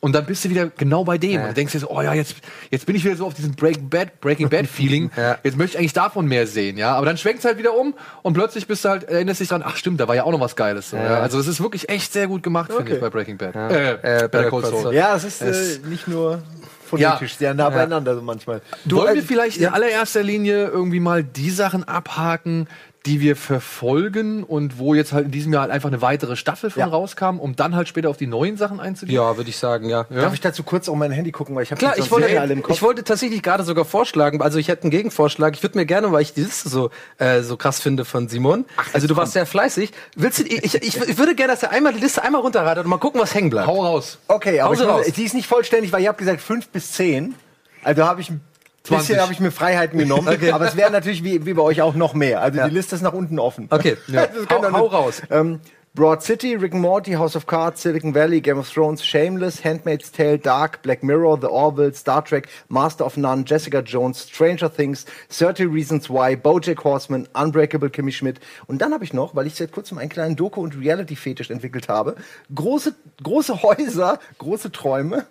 Und 0.01 0.15
dann 0.15 0.27
bist 0.27 0.45
du 0.45 0.51
wieder 0.51 0.67
genau 0.67 1.03
bei 1.05 1.17
dem. 1.17 1.41
Und 1.41 1.49
du 1.49 1.55
denkst 1.55 1.73
dir 1.73 1.79
so, 1.79 1.89
oh 1.89 2.03
ja, 2.03 2.13
jetzt, 2.13 2.37
jetzt 2.71 2.85
bin 2.85 2.95
ich 2.95 3.07
wieder 3.07 3.17
so 3.17 3.25
auf 3.25 3.33
diesem 3.33 3.55
Breaking 3.55 3.89
Bad, 3.89 4.21
Breaking 4.21 4.51
Bad 4.51 4.67
Feeling. 4.67 5.11
Ja. 5.17 5.39
Jetzt 5.43 5.57
möchte 5.57 5.77
ich 5.77 5.79
eigentlich 5.79 5.93
davon 5.95 6.27
mehr 6.27 6.47
sehen, 6.47 6.77
ja. 6.77 6.95
Aber 6.97 7.07
dann 7.07 7.17
schwenkt 7.17 7.39
es 7.39 7.45
halt 7.45 7.57
wieder 7.57 7.75
um 7.75 7.95
und 8.23 8.35
plötzlich 8.35 8.67
bist 8.67 8.85
du 8.85 8.91
halt, 8.91 9.05
erinnerst 9.05 9.41
dich 9.41 9.49
dran, 9.49 9.63
ach 9.65 9.77
stimmt, 9.77 10.01
da 10.01 10.09
war 10.09 10.15
ja 10.17 10.25
auch 10.25 10.33
noch 10.33 10.41
was 10.41 10.57
Geiles. 10.57 10.91
So, 10.91 10.97
ja. 10.97 11.21
Also 11.21 11.39
es 11.39 11.47
ist 11.47 11.63
wirklich 11.63 11.89
echt 11.89 12.13
sehr 12.13 12.27
gut 12.27 12.43
gemacht, 12.43 12.67
finde 12.67 12.83
Okay. 12.83 12.95
ich, 12.97 13.01
bei 13.01 13.11
Breaking 13.11 13.39
Bad. 13.39 13.55
Äh, 13.55 14.29
Better 14.31 14.51
Call 14.51 14.65
Saul. 14.65 14.95
Ja, 14.95 15.15
es 15.17 15.25
ist 15.25 15.41
äh, 15.41 15.79
nicht 15.89 16.09
nur 16.09 16.43
phonetisch, 16.85 17.37
sehr 17.37 17.55
nah 17.55 17.71
beieinander 17.71 18.15
so 18.15 18.23
manchmal. 18.23 18.61
Du, 18.85 18.97
Wollen 18.97 19.15
wir 19.15 19.23
vielleicht 19.23 19.59
in 19.59 19.67
allererster 19.67 20.23
Linie 20.23 20.69
irgendwie 20.69 21.01
mal 21.01 21.25
die 21.25 21.51
Sachen 21.51 21.85
abhaken, 21.85 22.69
die 23.07 23.21
wir 23.21 23.37
verfolgen 23.37 24.45
und 24.45 24.79
wo 24.79 24.95
jetzt 24.95 25.13
halt 25.13 25.27
in 25.27 25.31
diesem 25.31 25.53
Jahr 25.53 25.63
halt 25.63 25.73
einfach 25.73 25.89
eine 25.89 26.01
weitere 26.01 26.37
Staffel 26.37 26.71
von 26.71 26.81
Ja. 26.81 26.87
rauskam, 26.87 27.39
um 27.39 27.55
dann 27.55 27.75
halt 27.77 27.87
später 27.87 28.09
auf 28.09 28.17
die 28.17 28.27
neuen 28.27 28.57
Sachen 28.57 28.81
einzugehen? 28.81 29.17
Ja, 29.17 29.37
würde 29.37 29.51
ich 29.51 29.59
sagen, 29.59 29.89
ja. 29.91 30.05
Darf 30.05 30.33
ich 30.33 30.41
dazu 30.41 30.63
kurz 30.63 30.89
auf 30.89 30.97
mein 30.97 31.11
Handy 31.11 31.31
gucken, 31.31 31.55
weil 31.55 31.65
ich 31.65 31.71
habe 31.71 31.79
Klar, 31.79 31.99
ich 31.99 32.11
wollte, 32.11 32.29
ich 32.69 32.83
wollte 32.83 33.05
tatsächlich 33.05 33.43
gerade 33.43 33.63
sogar 33.63 33.85
vorschlagen, 33.85 34.41
also 34.41 34.59
ich 34.59 34.69
hätte 34.69 34.85
einen 34.85 34.91
Gegenvorschlag. 34.91 35.55
Ich 35.55 35.63
würde 35.63 35.77
mir 35.77 35.85
gerne, 35.87 36.13
weil 36.13 36.23
ich 36.23 36.33
die 36.33 36.43
Liste 36.43 36.69
so, 36.69 36.91
äh, 37.19 37.43
so 37.43 37.57
krass 37.57 37.81
finde 37.81 38.05
von 38.07 38.29
Simon. 38.29 38.65
also 38.95 39.07
du 39.07 39.17
warst 39.17 39.33
sehr 39.35 39.45
fleißig. 39.45 39.93
Willst 40.17 40.39
du, 40.39 40.45
ich, 40.45 40.75
ich, 40.75 40.97
ich 40.97 41.19
würde 41.19 41.35
gerne, 41.35 41.53
dass 41.53 41.63
er 41.63 41.73
einmal 41.73 41.93
die 41.93 42.01
Liste 42.01 42.23
einmal 42.23 42.41
runterratet 42.41 42.85
und 42.85 42.91
mal 42.91 42.99
gucken, 42.99 43.21
was 43.21 43.35
hängen 43.35 43.51
bleibt. 43.51 43.67
Hau 43.67 43.85
raus. 43.85 44.19
Okay, 44.29 44.61
aber 44.61 44.73
ich 44.75 44.81
raus. 44.81 45.07
die 45.15 45.25
ist 45.25 45.35
nicht 45.35 45.47
vollständig, 45.47 45.93
weil 45.93 46.03
ihr 46.03 46.09
habt 46.09 46.19
gesagt 46.19 46.41
fünf 46.41 46.69
bis 46.69 46.93
zehn. 46.93 47.35
Also 47.83 48.05
habe 48.07 48.23
ich 48.23 48.31
ein 48.31 48.41
20. 48.85 49.07
bisschen 49.09 49.23
habe 49.23 49.33
ich 49.33 49.41
mir 49.41 49.51
Freiheiten 49.51 49.99
genommen. 49.99 50.29
Aber 50.53 50.67
es 50.67 50.77
wäre 50.77 50.91
natürlich 50.91 51.25
wie, 51.25 51.47
wie 51.47 51.55
bei 51.55 51.63
euch 51.63 51.81
auch 51.81 51.95
noch 51.95 52.15
mehr. 52.15 52.43
Also 52.43 52.63
die 52.63 52.75
Liste 52.75 52.95
ist 52.95 53.03
nach 53.03 53.15
unten 53.15 53.39
offen. 53.39 53.67
Okay, 53.71 53.97
ja. 54.09 54.27
Das 54.27 54.47
hau, 54.51 54.63
doch 54.63 54.73
hau 54.73 54.87
raus. 54.87 55.23
Ähm, 55.31 55.61
Broad 55.95 56.23
City, 56.23 56.57
Rick 56.57 56.73
and 56.73 56.83
Morty, 56.83 57.13
House 57.13 57.37
of 57.37 57.47
Cards, 57.47 57.81
Silicon 57.81 58.15
Valley, 58.15 58.41
Game 58.41 58.59
of 58.59 58.69
Thrones, 58.69 59.07
Shameless, 59.07 59.65
Handmaid's 59.65 60.11
Tale, 60.11 60.39
Dark, 60.39 60.83
Black 60.83 61.05
Mirror, 61.05 61.39
The 61.41 61.47
Orville, 61.47 61.95
Star 61.95 62.25
Trek, 62.25 62.49
Master 62.69 63.07
of 63.07 63.17
None, 63.17 63.45
Jessica 63.47 63.81
Jones, 63.81 64.29
Stranger 64.29 64.69
Things, 64.69 65.07
30 65.31 65.73
Reasons 65.73 66.11
Why, 66.11 66.35
BoJack 66.35 66.83
Horseman, 66.83 67.29
Unbreakable 67.33 67.91
Kimmy 67.91 68.11
Schmidt. 68.11 68.41
Und 68.67 68.83
dann 68.83 68.93
habe 68.93 69.05
ich 69.05 69.13
noch, 69.13 69.37
weil 69.37 69.47
ich 69.47 69.55
seit 69.55 69.71
kurzem 69.71 69.99
einen 69.99 70.11
kleinen 70.11 70.35
Doku- 70.35 70.63
und 70.63 70.77
Reality-Fetisch 70.77 71.51
entwickelt 71.51 71.89
habe, 71.89 72.17
große, 72.53 72.97
große 73.23 73.63
Häuser, 73.63 74.19
große 74.39 74.73
Träume, 74.73 75.27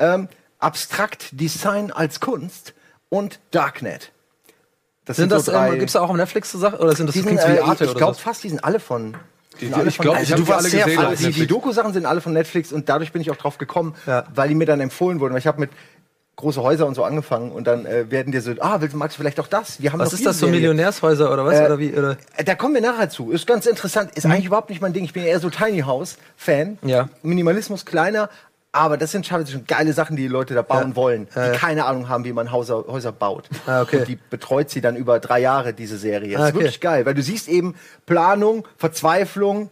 ähm, 0.00 0.28
Abstrakt 0.58 1.40
Design 1.40 1.92
als 1.92 2.18
Kunst 2.18 2.74
und 3.08 3.40
Darknet. 3.50 4.12
Das 5.04 5.16
Sind 5.16 5.32
das, 5.32 5.46
so 5.46 5.52
drei- 5.52 5.72
ähm, 5.72 5.78
gibt's 5.78 5.94
da 5.94 6.00
auch 6.02 6.10
auf 6.10 6.16
Netflix 6.16 6.52
so 6.52 6.58
Sachen? 6.58 6.78
Oder 6.80 6.94
sind 6.94 7.06
das 7.06 7.14
die 7.14 7.20
so 7.22 7.28
sind, 7.28 7.38
wie 7.38 7.56
äh, 7.56 7.60
Arte 7.60 7.84
ich 7.86 7.94
glaube 7.94 8.14
fast, 8.14 8.44
die 8.44 8.50
sind 8.50 8.62
alle 8.62 8.78
von. 8.78 9.16
die 9.58 9.64
sind 9.66 9.74
Die- 9.74 9.80
alle 9.80 9.88
ich 9.88 9.96
von 9.96 10.02
glaub, 10.04 10.16
Netflix. 10.16 10.28
ich 10.28 10.32
hab 10.80 10.86
du 10.86 10.92
die 10.92 10.98
alle 10.98 11.10
gesehen. 11.16 11.32
die. 11.32 11.46
Doku-Sachen 11.46 11.92
sind 11.94 12.04
alle 12.06 12.20
von 12.20 12.32
Netflix 12.34 12.72
und 12.72 12.88
dadurch 12.90 13.12
bin 13.12 13.22
ich 13.22 13.30
auch 13.30 13.36
drauf 13.36 13.56
gekommen, 13.56 13.94
Ja. 14.06 14.24
weil 14.34 14.48
die 14.50 14.54
mir 14.54 14.66
dann 14.66 14.80
empfohlen 14.80 15.20
wurden. 15.20 15.32
Weil 15.32 15.38
ich 15.40 15.46
habe 15.46 15.60
mit 15.60 15.70
große 16.36 16.62
Häuser 16.62 16.86
und 16.86 16.94
so 16.94 17.02
angefangen 17.04 17.50
und 17.50 17.66
dann 17.66 17.84
äh, 17.86 18.10
werden 18.12 18.30
dir 18.32 18.40
so, 18.42 18.52
ah, 18.60 18.80
willst, 18.80 18.94
magst 18.94 19.16
du 19.16 19.22
vielleicht 19.22 19.40
auch 19.40 19.48
das? 19.48 19.80
Wir 19.82 19.92
haben 19.92 19.98
Was 19.98 20.12
ist 20.12 20.24
das, 20.26 20.38
so 20.38 20.46
Serie. 20.46 20.60
Millionärshäuser 20.60 21.32
oder 21.32 21.44
was? 21.44 21.58
Äh, 21.58 21.64
oder 21.64 21.78
wie? 21.80 21.92
Oder? 21.94 22.16
Äh, 22.36 22.44
Da 22.44 22.54
kommen 22.54 22.74
wir 22.74 22.80
nachher 22.82 23.08
zu. 23.08 23.32
Ist 23.32 23.46
ganz 23.46 23.64
interessant. 23.66 24.10
Ist 24.14 24.26
eigentlich 24.26 24.44
überhaupt 24.44 24.68
nicht 24.70 24.80
mein 24.82 24.92
Ding. 24.92 25.02
Ich 25.04 25.12
bin 25.14 25.24
eher 25.24 25.40
so 25.40 25.48
Tiny 25.50 25.80
House-Fan. 25.80 26.78
Ja. 26.82 27.08
Minimalismus 27.22 27.84
kleiner. 27.86 28.28
Aber 28.70 28.98
das 28.98 29.12
sind 29.12 29.26
teilweise 29.26 29.52
schon 29.52 29.66
geile 29.66 29.92
Sachen, 29.94 30.14
die 30.16 30.22
die 30.22 30.28
Leute 30.28 30.54
da 30.54 30.60
bauen 30.62 30.90
Ja. 30.90 30.96
wollen, 30.96 31.26
die 31.34 31.38
Ja, 31.38 31.50
keine 31.52 31.86
Ahnung 31.86 32.08
haben, 32.08 32.24
wie 32.24 32.32
man 32.34 32.52
Häuser, 32.52 32.84
Häuser 32.86 33.12
baut. 33.12 33.48
Ah, 33.66 33.80
okay. 33.82 34.00
Und 34.00 34.08
die 34.08 34.16
betreut 34.16 34.68
sie 34.68 34.80
dann 34.82 34.94
über 34.94 35.20
drei 35.20 35.40
Jahre, 35.40 35.72
diese 35.72 35.96
Serie. 35.96 36.32
Das 36.34 36.40
Ah, 36.42 36.44
ist 36.48 36.54
okay. 36.54 36.60
wirklich 36.64 36.80
geil, 36.80 37.06
weil 37.06 37.14
du 37.14 37.22
siehst 37.22 37.48
eben 37.48 37.74
Planung, 38.04 38.68
Verzweiflung, 38.76 39.70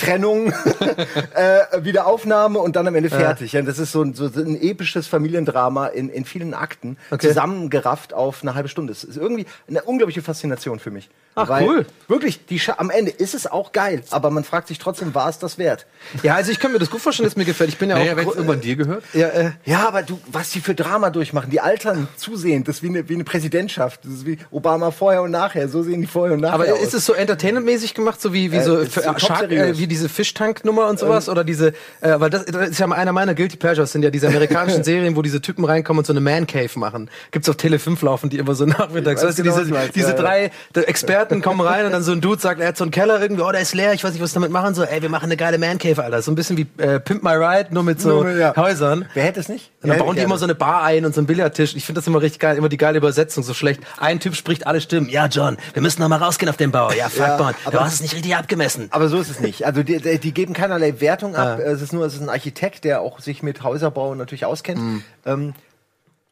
Trennung, 0.00 0.52
äh, 1.34 1.82
Wiederaufnahme 1.84 2.58
und 2.58 2.76
dann 2.76 2.86
am 2.88 2.94
Ende 2.94 3.10
fertig. 3.10 3.52
Ja, 3.52 3.62
das 3.62 3.78
ist 3.78 3.92
so 3.92 4.02
ein, 4.02 4.14
so 4.14 4.24
ein 4.26 4.60
episches 4.60 5.06
Familiendrama 5.06 5.86
in, 5.88 6.08
in 6.08 6.24
vielen 6.24 6.54
Akten, 6.54 6.96
Okay. 7.10 7.28
zusammengerafft 7.28 8.12
auf 8.14 8.42
eine 8.42 8.54
halbe 8.54 8.68
Stunde. 8.68 8.92
Das 8.92 9.04
ist 9.04 9.16
irgendwie 9.16 9.46
eine 9.68 9.82
unglaubliche 9.82 10.22
Faszination 10.22 10.78
für 10.78 10.90
mich. 10.90 11.08
Ach, 11.36 11.48
cool. 11.62 11.86
Wirklich, 12.08 12.44
die 12.46 12.58
Scha 12.58 12.74
am 12.78 12.90
Ende 12.90 13.10
ist 13.12 13.34
es 13.34 13.46
auch 13.46 13.70
geil, 13.72 14.02
aber 14.10 14.30
man 14.30 14.42
fragt 14.44 14.66
sich 14.68 14.78
trotzdem, 14.78 15.14
war 15.14 15.28
es 15.28 15.38
das 15.38 15.58
wert? 15.58 15.86
Ja, 16.24 16.34
also 16.34 16.50
ich 16.50 16.58
kann 16.58 16.72
mir 16.72 16.78
das 16.80 16.90
gut 16.90 17.00
vorstellen, 17.00 17.28
dass 17.28 17.36
mir 17.36 17.44
gefällt. 17.44 17.70
Ich 17.70 17.78
bin 17.78 17.88
ja 17.88 17.96
Naja, 17.96 18.12
auch. 18.12 18.16
wenn 18.16 18.24
es 18.26 18.32
gro- 18.32 18.38
irgendwann 18.40 18.60
dir 18.60 18.76
gehört. 18.76 19.04
ja, 19.12 19.28
äh, 19.28 19.50
Ja, 19.64 19.86
aber 19.86 20.02
du, 20.02 20.18
was 20.26 20.50
die 20.50 20.60
für 20.60 20.74
Drama 20.74 21.10
durchmachen, 21.10 21.50
die 21.50 21.60
altern 21.60 22.08
zusehend, 22.16 22.66
das 22.68 22.76
ist 22.76 22.82
wie 22.82 22.88
eine, 22.88 23.08
wie 23.08 23.14
eine 23.14 23.24
Präsidentschaft, 23.24 24.04
das 24.04 24.12
ist 24.12 24.26
wie 24.26 24.38
Obama 24.50 24.90
vorher 24.90 25.22
und 25.22 25.30
nachher, 25.30 25.68
so 25.68 25.82
sehen 25.82 26.00
die 26.00 26.06
vorher 26.08 26.34
und 26.34 26.40
nachher 26.40 26.54
aber 26.54 26.72
aus. 26.72 26.82
ist 26.82 26.94
es 26.94 27.06
so 27.06 27.12
entertainmentmäßig 27.12 27.94
gemacht, 27.94 28.20
so 28.20 28.32
wie, 28.32 28.50
wie 28.50 28.60
so, 28.60 28.76
Äh, 28.78 28.82
ist 28.82 28.94
für, 28.94 29.02
top 29.02 29.20
Shark, 29.20 29.52
äh, 29.52 29.78
wie 29.78 29.86
diese 29.90 30.08
Fischtank-Nummer 30.08 30.88
und 30.88 30.98
sowas? 30.98 31.28
oder 31.28 31.44
diese, 31.44 31.68
äh, 32.00 32.18
weil 32.18 32.30
das, 32.30 32.46
das 32.46 32.70
ist 32.70 32.78
ja 32.80 32.90
einer 32.90 33.12
meiner 33.12 33.34
Guilty 33.34 33.56
Pleasures, 33.56 33.92
sind 33.92 34.02
ja 34.02 34.10
diese 34.10 34.28
amerikanischen 34.28 34.84
Serien, 34.90 35.16
wo 35.16 35.22
diese 35.22 35.40
Typen 35.42 35.64
reinkommen 35.64 35.98
und 35.98 36.06
so 36.06 36.12
eine 36.12 36.20
Man 36.20 36.46
Cave 36.46 36.70
machen. 36.76 37.10
Gibt's 37.30 37.48
auf 37.48 37.56
Tele 37.56 37.78
5 37.78 38.00
laufen, 38.02 38.30
die 38.30 38.38
immer 38.38 38.54
so 38.54 38.64
nachmittags. 38.66 39.22
Weißt 39.22 39.38
du, 39.38 39.42
genau, 39.42 39.58
diese, 39.58 39.72
meinst, 39.72 39.96
diese 39.96 40.10
ja, 40.10 40.16
ja. 40.16 40.22
drei 40.22 40.50
der 40.74 40.88
Experten 40.88 41.42
kommen 41.42 41.60
rein 41.60 41.86
und 41.86 41.92
dann 41.92 42.02
so 42.02 42.12
ein 42.12 42.20
Dude 42.20 42.40
sagt, 42.40 42.60
er 42.60 42.68
hat 42.68 42.76
so 42.76 42.84
einen 42.84 42.90
Keller 42.90 43.20
irgendwie, 43.20 43.42
oh, 43.42 43.52
der 43.52 43.60
ist 43.60 43.74
leer, 43.74 43.92
ich 43.92 44.02
weiß 44.02 44.12
nicht, 44.12 44.22
was 44.22 44.32
damit 44.32 44.50
machen. 44.50 44.74
So, 44.74 44.82
ey, 44.82 45.02
wir 45.02 45.08
machen 45.08 45.24
eine 45.26 45.36
geile 45.36 45.58
Man 45.58 45.78
Cave, 45.78 46.02
Alter. 46.02 46.22
So 46.22 46.30
ein 46.30 46.34
bisschen 46.34 46.56
wie 46.56 46.66
äh, 46.78 47.00
Pimp 47.00 47.22
My 47.22 47.34
Ride, 47.34 47.68
nur 47.72 47.82
mit 47.82 48.00
so 48.00 48.26
ja. 48.26 48.54
Häusern. 48.56 49.06
Wer 49.14 49.24
hätte 49.24 49.40
es 49.40 49.48
nicht? 49.48 49.70
Und 49.82 49.88
dann 49.88 49.98
Ja, 49.98 50.04
bauen 50.04 50.16
die 50.16 50.22
immer 50.22 50.38
so 50.38 50.44
eine 50.44 50.54
Bar 50.54 50.82
ein 50.82 51.04
und 51.04 51.14
so 51.14 51.20
einen 51.20 51.26
Billardtisch. 51.26 51.74
Ich 51.74 51.84
finde 51.84 52.00
das 52.00 52.06
immer 52.06 52.20
richtig 52.20 52.40
geil. 52.40 52.56
Immer 52.56 52.68
die 52.68 52.76
geile 52.76 52.98
Übersetzung, 52.98 53.42
so 53.42 53.54
schlecht. 53.54 53.80
Ein 53.98 54.20
Typ 54.20 54.34
spricht 54.34 54.66
alle 54.66 54.80
Stimmen. 54.80 55.08
Ja, 55.08 55.26
John, 55.26 55.56
wir 55.72 55.82
müssen 55.82 56.00
noch 56.00 56.08
mal 56.08 56.16
rausgehen 56.16 56.48
auf 56.48 56.56
den 56.56 56.70
Bau. 56.70 56.90
Ja, 56.92 57.08
fuck, 57.08 57.20
Ja, 57.20 57.36
Bon. 57.36 57.54
Du 57.70 57.80
hast 57.80 57.94
es 57.94 58.00
nicht 58.00 58.14
richtig 58.14 58.36
abgemessen. 58.36 58.88
Aber 58.90 59.08
so 59.08 59.18
ist 59.18 59.30
es 59.30 59.40
nicht. 59.40 59.64
Also 59.66 59.79
die, 59.82 59.98
die 59.98 60.18
die 60.18 60.34
geben 60.34 60.52
keinerlei 60.54 61.00
Wertung 61.00 61.36
ab. 61.36 61.58
Es 61.58 61.82
ist 61.82 61.92
nur, 61.92 62.04
es 62.04 62.14
ist 62.14 62.20
ein 62.20 62.28
Architekt, 62.28 62.84
der 62.84 63.00
auch 63.00 63.20
sich 63.20 63.42
mit 63.42 63.62
Häuserbau 63.62 64.14
natürlich 64.14 64.44
auskennt. 64.44 64.80
Mhm. 64.80 65.04
Ähm, 65.26 65.54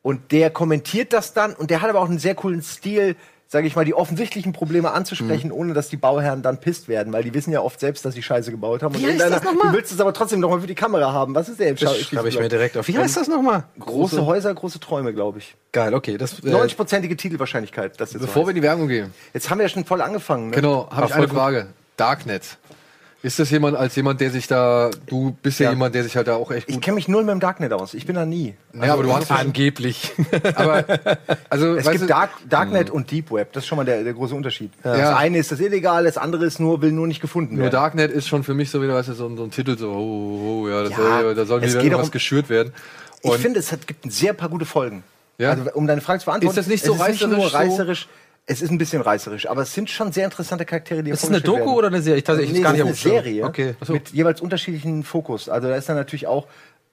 und 0.02 0.33
der 0.33 0.50
kommentiert 0.50 1.12
das 1.12 1.35
dann 1.35 1.55
und 1.55 1.71
der 1.71 1.83
hat 1.83 1.90
aber 1.90 2.00
auch 2.00 2.09
einen 2.09 2.19
sehr 2.19 2.35
coolen 2.35 2.62
Stil, 2.62 3.17
sage 3.47 3.67
ich 3.67 3.75
mal, 3.76 3.85
die 3.85 3.95
offensichtlichen 3.95 4.52
Probleme 4.52 4.93
anzusprechen, 4.93 5.50
ohne 5.50 5.75
dass 5.75 5.88
die 5.88 5.97
Bauherren 5.97 6.43
dann 6.43 6.61
pisst 6.61 6.87
werden, 6.87 7.12
weil 7.12 7.25
die 7.25 7.35
wissen 7.35 7.50
ja 7.50 7.61
oft 7.61 7.81
selbst, 7.81 8.05
dass 8.05 8.14
sie 8.14 8.23
Scheiße 8.23 8.50
gebaut 8.50 8.83
haben. 8.83 8.95
Und 8.95 9.02
Wie 9.02 9.07
heißt 9.07 9.21
das 9.21 9.43
nochmal? 9.43 9.73
Du 9.73 9.76
willst 9.76 9.93
es 9.93 10.00
aber 10.00 10.12
trotzdem 10.12 10.40
nochmal 10.40 10.61
für 10.61 10.67
die 10.67 10.75
Kamera 10.75 11.12
haben. 11.12 11.35
Was 11.35 11.49
ist 11.49 11.59
der 11.59 11.69
jetzt? 11.69 11.83
Das 11.83 11.99
schreibe 12.00 12.28
ich 12.28 12.38
mir 12.38 12.49
direkt 12.49 12.76
auf. 12.76 12.87
Wie 12.87 12.97
heißt 12.97 13.17
das 13.17 13.28
nochmal? 13.28 13.64
Große 13.81 14.25
Häuser, 14.25 14.55
große 14.55 14.81
Träume, 14.81 15.12
glaube 15.12 15.38
ich. 15.38 15.57
Geil, 15.73 15.95
okay. 15.95 16.17
Das, 16.17 16.38
äh, 16.40 16.50
90-prozentige 16.50 17.17
Titelwahrscheinlichkeit, 17.17 18.00
das 18.00 18.12
Bevor 18.12 18.43
so 18.43 18.47
wir 18.47 18.50
in 18.50 18.57
die 18.57 18.62
Werbung 18.62 18.88
gehen. 18.88 19.12
Jetzt 19.35 19.50
haben 19.50 19.59
wir 19.59 19.64
ja 19.64 19.69
schon 19.69 19.85
voll 19.85 20.00
angefangen. 20.00 20.50
Ne? 20.50 20.57
Genau, 20.57 20.88
habe 20.90 21.07
ich 21.07 21.14
eine. 21.14 21.28
Frage. 21.28 21.69
Darknet. 21.97 22.59
Ist 23.21 23.41
das 23.41 23.51
jemand 23.51 23.77
als 23.77 23.97
jemand, 23.97 24.21
der 24.21 24.31
sich 24.31 24.47
da, 24.47 24.91
du 25.07 25.37
bist 25.43 25.59
ja, 25.59 25.65
Ja. 25.65 25.71
jemand, 25.71 25.93
der 25.93 26.05
sich 26.05 26.17
halt 26.17 26.29
da 26.29 26.37
auch 26.37 26.53
echt 26.53 26.69
Ich 26.69 26.77
gut. 26.77 26.85
kenne 26.85 26.95
mich 26.95 27.09
null 27.09 27.25
mit 27.25 27.33
dem 27.33 27.41
Darknet 27.41 27.73
aus. 27.73 27.95
Ich 27.95 28.07
bin 28.07 28.15
da 28.15 28.25
nie. 28.25 28.55
ja, 28.73 28.93
aber 28.93 29.03
du 29.03 29.13
hast 29.13 29.29
ja, 29.31 29.37
angeblich. 29.37 30.13
aber, 30.55 30.85
also, 31.51 31.75
Es 31.75 31.91
gibt 31.91 32.03
du, 32.05 32.07
Dark, 32.07 32.31
Darknet 32.49 32.91
und 32.91 33.11
Deep 33.11 33.33
Web. 33.33 33.53
Das 33.55 33.65
ist 33.65 33.69
schon 33.69 33.77
mal 33.77 33.85
der, 33.85 34.05
der 34.05 34.13
große 34.13 34.37
Unterschied. 34.37 34.71
Ja. 34.85 34.97
Das 34.97 35.17
eine 35.17 35.39
ist 35.39 35.51
das 35.51 35.59
illegal, 35.59 36.05
das 36.05 36.17
andere 36.17 36.45
ist 36.45 36.61
nur, 36.61 36.81
will 36.81 36.93
nur 36.93 37.09
nicht 37.09 37.21
gefunden 37.21 37.55
nur 37.57 37.65
werden. 37.65 37.73
Darknet 37.73 38.13
ist 38.13 38.29
schon 38.29 38.45
für 38.45 38.55
mich 38.55 38.71
so 38.71 38.81
wieder, 38.81 38.95
weißt 38.95 39.09
du, 39.09 39.15
so, 39.15 39.27
ein- 39.27 39.37
so 39.37 39.43
ein 39.43 39.51
Titel, 39.51 39.77
so, 39.77 39.91
oh, 39.91 39.95
oh, 39.97 40.63
oh 40.65 40.69
ja, 40.69 40.83
das 40.85 40.93
Ja, 40.93 40.97
soll, 41.21 41.35
da 41.35 41.45
soll 41.45 41.61
wieder 41.63 41.75
irgendwas 41.75 41.91
darum- 41.97 42.11
geschürt 42.13 42.49
werden. 42.49 42.73
ich 43.23 43.31
Und- 43.33 43.41
finde, 43.41 43.59
es 43.59 43.73
hat, 43.73 43.85
gibt 43.89 44.07
ein 44.07 44.11
sehr 44.11 44.33
paar 44.33 44.49
gute 44.49 44.65
Folgen. 44.65 45.03
Ja? 45.39 45.51
Also, 45.51 45.65
um 45.75 45.89
deine 45.89 46.01
Frage 46.03 46.21
zu 46.21 46.27
beantworten. 46.27 46.57
Ist 46.57 46.65
das 46.65 46.69
nicht 46.69 46.85
so 46.85 46.95
es 46.95 47.01
ist 47.01 47.09
nicht 47.09 47.27
nur 47.27 47.39
reißerisch 47.39 47.51
so- 47.53 47.57
reißerisch. 47.59 48.09
Es 48.50 48.62
ist 48.62 48.71
ein 48.71 48.78
bisschen 48.78 49.02
reißerisch, 49.02 49.47
aber 49.49 49.61
es 49.62 49.75
sind 49.75 49.90
schon 49.90 50.11
sehr 50.11 50.25
interessante 50.25 50.64
Charaktere, 50.64 51.02
die 51.02 51.11
Ist 51.11 51.23
es 51.23 51.28
eine 51.28 51.43
Doku 51.43 51.59
werden. 51.59 51.75
oder 51.75 51.87
eine 51.88 52.00
Serie? 52.00 52.19
Ich 52.19 52.25
dachte, 52.25 52.40
ich 52.43 52.50
nee, 52.50 52.61
gar 52.62 52.73
nicht 52.73 52.81
ist 52.81 52.87
eine. 52.87 52.95
Serie 52.95 53.45
Okay. 53.45 53.75
mit 53.88 54.09
jeweils 54.09 54.40
unterschiedlichen 54.40 55.02
Fokus. 55.05 55.50
Also 55.50 55.69
da 55.69 55.76
ist 55.76 55.88
dann 55.90 55.97
natürlich 55.97 56.26
auch, 56.26 56.47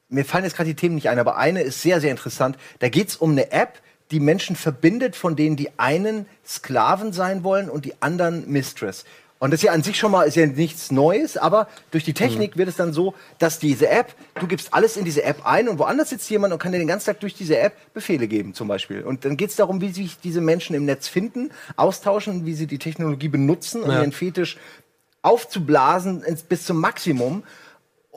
mir 0.09 0.25
fallen 0.25 0.43
jetzt 0.43 0.57
gerade 0.57 0.67
die 0.67 0.75
Themen 0.75 0.95
nicht 0.95 1.07
ein, 1.09 1.17
aber 1.17 1.37
eine 1.37 1.61
ist 1.61 1.81
sehr, 1.81 2.01
sehr 2.01 2.11
interessant. 2.11 2.57
Da 2.79 2.89
geht's 2.89 3.15
um 3.15 3.31
eine 3.31 3.53
App, 3.53 3.79
die 4.11 4.19
Menschen 4.19 4.57
verbindet, 4.57 5.15
von 5.15 5.37
denen 5.37 5.55
die 5.55 5.69
einen 5.77 6.25
Sklaven 6.45 7.13
sein 7.13 7.45
wollen 7.45 7.69
und 7.69 7.85
die 7.85 7.93
anderen 8.01 8.51
Mistress. 8.51 9.05
Und 9.45 9.51
das 9.51 9.59
ist 9.59 9.65
ja 9.65 9.73
an 9.73 9.83
sich 9.83 9.97
schon 9.99 10.11
mal 10.11 10.23
ist 10.23 10.35
ja 10.35 10.47
nichts 10.47 10.91
Neues, 10.91 11.37
aber 11.37 11.67
durch 11.91 12.03
die 12.03 12.13
Technik 12.13 12.57
wird 12.57 12.67
es 12.67 12.77
dann 12.77 12.93
so, 12.93 13.13
dass 13.37 13.59
diese 13.59 13.87
App, 13.87 14.15
du 14.39 14.47
gibst 14.47 14.73
alles 14.73 14.97
in 14.97 15.05
diese 15.05 15.23
App 15.23 15.45
ein 15.45 15.69
und 15.69 15.77
woanders 15.77 16.09
sitzt 16.09 16.27
jemand 16.31 16.51
und 16.51 16.57
kann 16.57 16.71
dir 16.71 16.79
den 16.79 16.87
ganzen 16.87 17.05
Tag 17.05 17.19
durch 17.19 17.35
diese 17.35 17.59
App 17.59 17.73
Befehle 17.93 18.27
geben, 18.27 18.55
zum 18.55 18.67
Beispiel. 18.67 19.03
Und 19.03 19.23
dann 19.23 19.37
geht 19.37 19.51
es 19.51 19.55
darum, 19.55 19.81
wie 19.81 19.91
sich 19.91 20.17
diese 20.19 20.41
Menschen 20.41 20.75
im 20.75 20.85
Netz 20.85 21.07
finden, 21.07 21.51
austauschen, 21.75 22.47
wie 22.47 22.55
sie 22.55 22.65
die 22.65 22.79
Technologie 22.79 23.27
benutzen, 23.27 23.83
um 23.83 23.91
Ja. 23.91 23.99
ihren 23.99 24.11
Fetisch 24.13 24.57
aufzublasen 25.21 26.23
ins, 26.23 26.41
bis 26.41 26.65
zum 26.65 26.79
Maximum. 26.79 27.43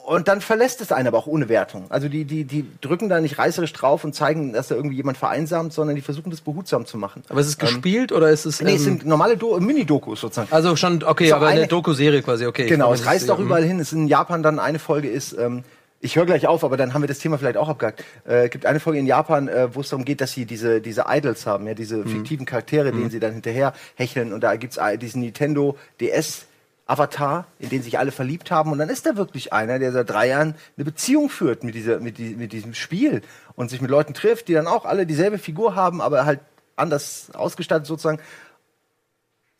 Und 0.09 0.27
dann 0.27 0.41
verlässt 0.41 0.81
es 0.81 0.91
einen 0.91 1.07
aber 1.07 1.19
auch 1.19 1.27
ohne 1.27 1.51
Wertung. 1.51 1.85
Also 1.91 2.09
die, 2.09 2.25
die, 2.25 2.45
die 2.45 2.65
drücken 2.81 3.11
da 3.11 3.21
nicht 3.21 3.39
reißerisch 3.39 3.75
drauf 3.75 4.05
und 4.05 4.15
zeigen, 4.15 4.55
dass 4.55 4.69
da 4.69 4.75
irgendwie 4.75 4.97
jemand 4.97 5.19
vereinsamt, 5.19 5.75
sondern 5.75 5.97
die 5.97 6.03
versuchen 6.03 6.31
das 6.31 6.41
behutsam 6.41 6.87
zu 6.87 6.97
machen. 6.97 7.23
Aber 7.29 7.41
ist 7.41 7.49
es 7.49 7.59
gespielt 7.59 8.11
oder 8.11 8.31
ist 8.31 8.47
es. 8.47 8.63
Nee, 8.63 8.71
es 8.77 8.81
ähm, 8.87 9.01
sind 9.01 9.07
normale 9.07 9.37
Do 9.37 9.61
Mini-Dokus 9.61 10.23
sozusagen. 10.23 10.49
also 10.51 10.77
schon, 10.77 11.03
okay, 11.05 11.29
So 11.29 11.35
aber 11.37 11.49
eine 11.49 11.61
eine- 11.61 11.69
Doku-Serie 11.69 12.23
quasi, 12.23 12.47
okay. 12.47 12.69
Genau, 12.69 12.91
es 12.95 13.05
reist 13.05 13.23
sicher, 13.27 13.35
auch 13.35 13.39
überall 13.39 13.65
hin. 13.65 13.81
Es 13.81 13.89
ist 13.89 13.99
in 13.99 14.09
Japan 14.09 14.43
dann 14.43 14.59
eine 14.59 14.79
Folge 14.79 15.09
ist, 15.11 15.35
ähm, 15.39 15.63
ich 16.01 16.17
höre 16.17 16.25
gleich 16.25 16.47
auf, 16.47 16.65
aber 16.65 16.79
dann 16.79 16.95
haben 16.95 17.03
wir 17.03 17.09
das 17.09 17.19
Thema 17.19 17.37
vielleicht 17.37 17.59
auch 17.59 17.69
abgehakt. 17.69 18.03
Äh, 18.25 18.49
gibt 18.49 18.65
eine 18.65 18.81
Folge 18.81 19.01
in 19.01 19.07
Japan, 19.07 19.49
äh, 19.49 19.75
wo 19.75 19.81
es 19.83 19.91
darum 19.91 20.07
geht, 20.07 20.23
dass 20.23 20.33
sie 20.33 20.47
diese, 20.47 20.81
diese 20.81 21.05
Idols 21.07 21.45
haben, 21.45 21.67
ja, 21.67 21.75
diese 21.75 22.03
fiktiven 22.07 22.47
Charaktere, 22.47 22.93
denen 22.93 23.11
sie 23.11 23.21
dann 23.21 23.33
hinterher 23.35 23.75
hecheln. 23.95 24.33
Und 24.33 24.41
da 24.41 24.57
gibt's 24.57 24.79
äh, 24.79 24.97
diesen 24.97 25.21
Nintendo 25.21 25.77
DS 26.01 26.47
Avatar, 26.89 27.47
in 27.59 27.69
den 27.69 27.83
sich 27.83 27.99
alle 27.99 28.11
verliebt 28.11 28.51
haben. 28.51 28.73
Und 28.73 28.79
dann 28.79 28.89
ist 28.89 29.07
da 29.07 29.17
wirklich 29.17 29.53
einer, 29.53 29.79
der 29.79 29.93
seit 29.93 30.09
drei 30.11 30.29
Jahren 30.29 30.55
eine 30.77 30.85
Beziehung 30.85 31.29
führt 31.29 31.63
mit, 31.63 31.75
dieser, 31.75 32.01
mit, 32.01 32.19
die, 32.19 32.35
mit 32.35 32.53
diesem 32.53 32.75
Spiel 32.75 33.21
und 33.55 33.69
sich 33.71 33.81
mit 33.81 33.91
Leuten 33.91 34.15
trifft, 34.15 34.49
die 34.49 34.55
dann 34.55 34.67
auch 34.67 34.87
alle 34.87 35.07
dieselbe 35.07 35.39
Figur 35.39 35.77
haben, 35.77 36.01
aber 36.01 36.25
halt 36.25 36.41
anders 36.77 37.29
ausgestattet 37.35 37.87
sozusagen 37.87 38.21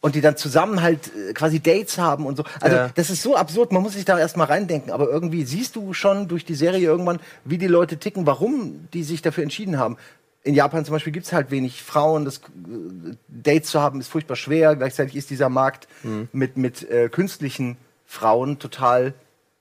und 0.01 0.15
die 0.15 0.21
dann 0.21 0.37
zusammen 0.37 0.81
halt 0.81 1.11
äh, 1.15 1.33
quasi 1.35 1.61
Dates 1.61 1.99
haben 1.99 2.25
und 2.25 2.37
so. 2.37 2.45
Also 2.61 2.77
Ja. 2.77 2.91
das 2.95 3.11
ist 3.11 3.23
so 3.23 3.37
absurd, 3.37 3.73
man 3.73 3.83
muss 3.83 3.93
sich 3.93 4.05
da 4.05 4.19
erstmal 4.19 4.47
reindenken, 4.47 4.91
aber 4.91 5.09
irgendwie 5.09 5.45
siehst 5.45 5.77
du 5.77 5.93
schon 5.93 6.29
durch 6.29 6.45
die 6.45 6.55
Serie 6.55 6.81
irgendwann, 6.87 7.19
wie 7.45 7.59
die 7.59 7.67
Leute 7.67 7.99
ticken, 7.99 8.27
warum 8.27 8.89
die 8.95 9.03
sich 9.03 9.23
dafür 9.23 9.43
entschieden 9.43 9.79
haben. 9.79 9.97
In 10.49 10.55
Japan 10.55 10.83
zum 10.83 10.95
Beispiel 10.95 11.13
gibt's 11.13 11.35
halt 11.35 11.51
wenig 11.51 11.83
Frauen, 11.83 12.25
das 12.25 12.39
äh, 12.39 12.41
Dates 13.29 13.69
zu 13.71 13.83
haben 13.83 14.01
ist 14.01 14.09
furchtbar 14.09 14.35
schwer, 14.35 14.77
gleichzeitig 14.77 15.15
ist 15.15 15.29
dieser 15.29 15.51
Markt 15.51 15.89
Mhm. 16.03 16.29
mit, 16.33 16.57
mit 16.57 16.89
äh, 16.91 17.11
künstlichen 17.11 17.77
Frauen 18.07 18.59
total 18.59 19.13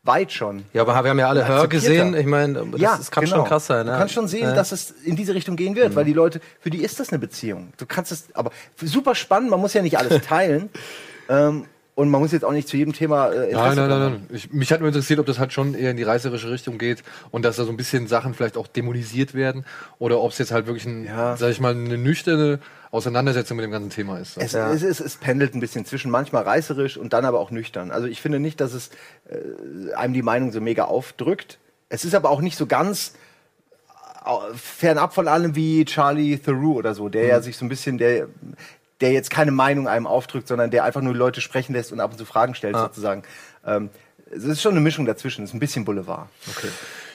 weit 0.04 0.32
schon. 0.32 0.64
Ja, 0.72 0.84
aber 0.84 0.94
wir 1.04 1.10
haben 1.10 1.20
ja 1.20 1.28
alle 1.28 1.46
Hör 1.46 1.68
gesehen. 1.68 2.16
Ich 2.16 2.26
meine, 2.26 2.54
das, 2.72 2.80
das 3.00 3.12
kann 3.12 3.28
schon 3.28 3.44
krass 3.44 3.68
sein. 3.68 3.86
Du 3.86 3.92
ne? 3.92 3.98
kannst 3.98 4.14
schon 4.14 4.30
sehen, 4.30 4.44
Ja. 4.44 4.54
dass 4.54 4.72
es 4.72 4.92
in 5.04 5.18
diese 5.18 5.34
Richtung 5.34 5.58
gehen 5.58 5.76
wird, 5.76 5.94
weil 5.98 6.06
die 6.06 6.14
Leute, 6.14 6.40
für 6.62 6.70
die 6.70 6.82
ist 6.82 7.02
das 7.02 7.10
eine 7.10 7.20
Beziehung. 7.20 7.74
Du 7.76 7.86
kannst 7.86 8.14
es, 8.14 8.34
aber 8.34 8.52
super 8.82 9.14
spannend, 9.14 9.50
man 9.50 9.60
muss 9.60 9.74
ja 9.74 9.82
nicht 9.82 9.98
alles 9.98 10.26
teilen. 10.26 10.70
ähm, 11.30 11.66
und 11.98 12.10
man 12.10 12.22
muss 12.22 12.32
jetzt 12.32 12.46
auch 12.46 12.52
nicht 12.52 12.68
zu 12.68 12.78
jedem 12.78 12.94
Thema 12.94 13.30
äh, 13.32 13.36
Nein, 13.38 13.50
Interesse 13.50 13.76
nein, 13.76 13.90
nein, 13.90 14.00
haben. 14.02 14.14
nein. 14.14 14.28
Ich, 14.32 14.54
mich 14.54 14.72
hat 14.72 14.82
nur 14.82 14.90
interessiert, 14.90 15.20
ob 15.20 15.26
das 15.26 15.40
halt 15.40 15.52
schon 15.52 15.74
eher 15.74 15.90
in 15.90 15.98
die 15.98 16.04
reißerische 16.04 16.52
Richtung 16.52 16.78
geht 16.78 17.04
und 17.32 17.44
dass 17.44 17.56
da 17.56 17.64
so 17.66 17.72
ein 17.72 17.78
bisschen 17.78 18.06
Sachen 18.08 18.36
vielleicht 18.36 18.56
auch 18.56 18.68
dämonisiert 18.68 19.34
werden 19.34 19.66
oder 19.98 20.22
ob 20.22 20.32
es 20.32 20.38
jetzt 20.38 20.52
halt 20.52 20.68
wirklich 20.68 20.86
ein, 20.86 21.06
Ja. 21.06 21.36
sag 21.38 21.50
ich 21.50 21.60
mal, 21.60 21.74
eine 21.74 21.98
nüchterne 21.98 22.60
Auseinandersetzung 22.92 23.58
mit 23.58 23.64
dem 23.64 23.72
ganzen 23.72 23.90
Thema 23.90 24.20
ist. 24.20 24.38
Es, 24.38 24.52
Ja. 24.52 24.72
es, 24.72 24.84
es, 24.84 25.00
es 25.00 25.16
pendelt 25.16 25.56
ein 25.56 25.60
bisschen 25.60 25.86
zwischen 25.86 26.12
manchmal 26.12 26.44
reißerisch 26.44 26.98
und 26.98 27.14
dann 27.14 27.26
aber 27.26 27.40
auch 27.40 27.50
nüchtern. 27.50 27.90
Also 27.90 28.08
ich 28.08 28.22
finde 28.22 28.40
nicht, 28.40 28.62
dass 28.62 28.74
es 28.74 28.92
äh, 29.30 29.94
einem 29.96 30.14
die 30.14 30.22
Meinung 30.22 30.52
so 30.52 30.62
mega 30.62 30.86
aufdrückt. 30.86 31.58
Es 31.90 32.06
ist 32.06 32.14
aber 32.14 32.30
auch 32.30 32.42
nicht 32.42 32.58
so 32.58 32.68
ganz 32.68 33.14
äh, 34.26 34.56
fernab 34.56 35.16
von 35.16 35.28
allem 35.28 35.56
wie 35.56 35.84
Charlie 35.86 36.38
Theroux 36.38 36.76
oder 36.76 36.94
so, 36.94 37.10
der 37.10 37.24
Mhm. 37.24 37.30
ja 37.30 37.42
sich 37.42 37.58
so 37.58 37.66
ein 37.66 37.70
bisschen, 37.70 37.98
der, 37.98 38.28
der 39.02 39.12
jetzt 39.12 39.30
keine 39.30 39.52
Meinung 39.52 39.88
einem 39.88 40.08
aufdrückt, 40.08 40.48
sondern 40.48 40.72
der 40.72 40.84
einfach 40.84 41.02
nur 41.02 41.14
Leute 41.16 41.42
sprechen 41.42 41.74
lässt 41.74 41.92
und 41.92 42.00
ab 42.00 42.12
und 42.12 42.18
zu 42.18 42.26
Fragen 42.26 42.56
stellt 42.56 42.76
Ah. 42.76 42.84
sozusagen. 42.84 43.24
Ähm, 43.66 43.90
es 44.32 44.44
ist 44.44 44.62
schon 44.62 44.72
eine 44.72 44.82
Mischung 44.82 45.06
dazwischen, 45.06 45.44
es 45.44 45.52
ist 45.52 45.54
ein 45.54 45.60
bisschen 45.60 45.86
Boulevard. 45.86 46.28
Okay. 46.50 46.68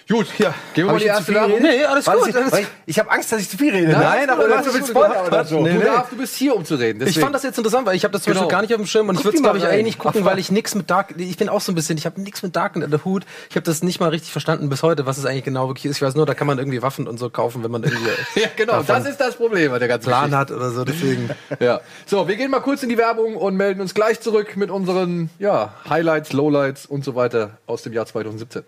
Gut, 0.08 0.26
Ja. 0.38 0.52
gehen 0.74 0.84
wir 0.86 0.92
mal 0.92 0.96
ich 0.96 1.02
die 1.04 1.08
erste 1.08 1.24
zu 1.24 1.32
viel 1.32 1.40
Werbung. 1.40 1.62
Nee, 1.62 1.84
alles 1.84 2.06
War 2.06 2.16
gut, 2.16 2.34
alles- 2.34 2.58
ich 2.58 2.66
ich 2.86 2.98
habe 2.98 3.10
Angst, 3.10 3.30
dass 3.32 3.40
ich 3.40 3.48
zu 3.48 3.56
viel 3.56 3.72
rede. 3.72 3.92
Nein, 3.92 4.28
aber 4.28 4.44
oder 4.44 4.56
das 4.56 4.64
du 4.64 4.70
ist 4.70 4.76
willst. 4.76 4.88
Spoiler 4.90 5.26
oder 5.26 5.44
so. 5.44 5.60
Nee, 5.62 5.72
Du, 5.72 5.78
nee. 5.78 5.84
darfst, 5.84 6.12
du 6.12 6.16
bist 6.16 6.34
hier, 6.36 6.56
um 6.56 6.64
zu 6.64 6.74
reden. 6.74 7.00
Ich 7.00 7.06
deswegen. 7.06 7.22
fand 7.24 7.34
das 7.34 7.42
jetzt 7.44 7.56
interessant, 7.58 7.86
weil 7.86 7.94
ich 7.96 8.04
habe 8.04 8.12
das 8.12 8.22
zum 8.22 8.32
Genau. 8.32 8.42
Beispiel 8.42 8.52
gar 8.52 8.62
nicht 8.62 8.74
auf 8.74 8.80
dem 8.80 8.86
Schirm 8.86 9.08
und 9.08 9.14
ich 9.14 9.18
Guck 9.20 9.24
würde 9.26 9.36
es 9.36 9.42
glaube 9.42 9.58
ich 9.58 9.66
eigentlich 9.66 9.84
nicht 9.84 9.98
gucken, 9.98 10.24
weil 10.24 10.38
ich 10.38 10.50
nichts 10.50 10.74
mit 10.74 10.90
Dark, 10.90 11.14
ich 11.16 11.36
bin 11.36 11.48
auch 11.48 11.60
so 11.60 11.72
ein 11.72 11.74
bisschen, 11.74 11.96
ich 11.98 12.04
habe 12.06 12.20
nichts 12.20 12.42
mit 12.42 12.56
Dark 12.56 12.76
in 12.76 12.90
der 12.90 13.04
Hut. 13.04 13.24
Ich 13.50 13.56
habe 13.56 13.64
das 13.64 13.82
nicht 13.82 14.00
mal 14.00 14.08
richtig 14.08 14.32
verstanden 14.32 14.68
bis 14.68 14.82
heute, 14.82 15.06
was 15.06 15.18
es 15.18 15.24
eigentlich 15.24 15.44
genau 15.44 15.68
wirklich 15.68 15.86
ist. 15.86 15.96
Ich 15.96 16.02
weiß 16.02 16.14
nur, 16.14 16.26
da 16.26 16.34
kann 16.34 16.46
man 16.46 16.58
irgendwie 16.58 16.82
Waffen 16.82 17.06
und 17.06 17.18
so 17.18 17.30
kaufen, 17.30 17.62
wenn 17.62 17.70
man 17.70 17.82
irgendwie 17.84 18.10
Ja, 18.40 18.48
genau, 18.56 18.72
davon 18.74 18.96
das 18.96 19.06
ist 19.06 19.20
das 19.20 19.36
Problem 19.36 19.70
bei 19.70 19.78
der 19.78 19.88
ganzen 19.88 20.08
Plan 20.08 20.36
hat 20.36 20.50
oder 20.50 20.70
so. 20.70 20.84
Deswegen. 20.84 21.30
Ja. 21.60 21.80
So, 22.06 22.26
wir 22.28 22.36
gehen 22.36 22.50
mal 22.50 22.60
kurz 22.60 22.82
in 22.82 22.88
die 22.88 22.98
Werbung 22.98 23.36
und 23.36 23.56
melden 23.56 23.80
uns 23.80 23.94
gleich 23.94 24.20
zurück 24.20 24.56
mit 24.56 24.70
unseren 24.70 25.30
ja, 25.38 25.74
Highlights, 25.88 26.32
Lowlights 26.32 26.86
und 26.86 27.04
so 27.04 27.14
weiter 27.14 27.58
aus 27.66 27.82
dem 27.82 27.92
Jahr 27.92 28.06
2017. 28.06 28.62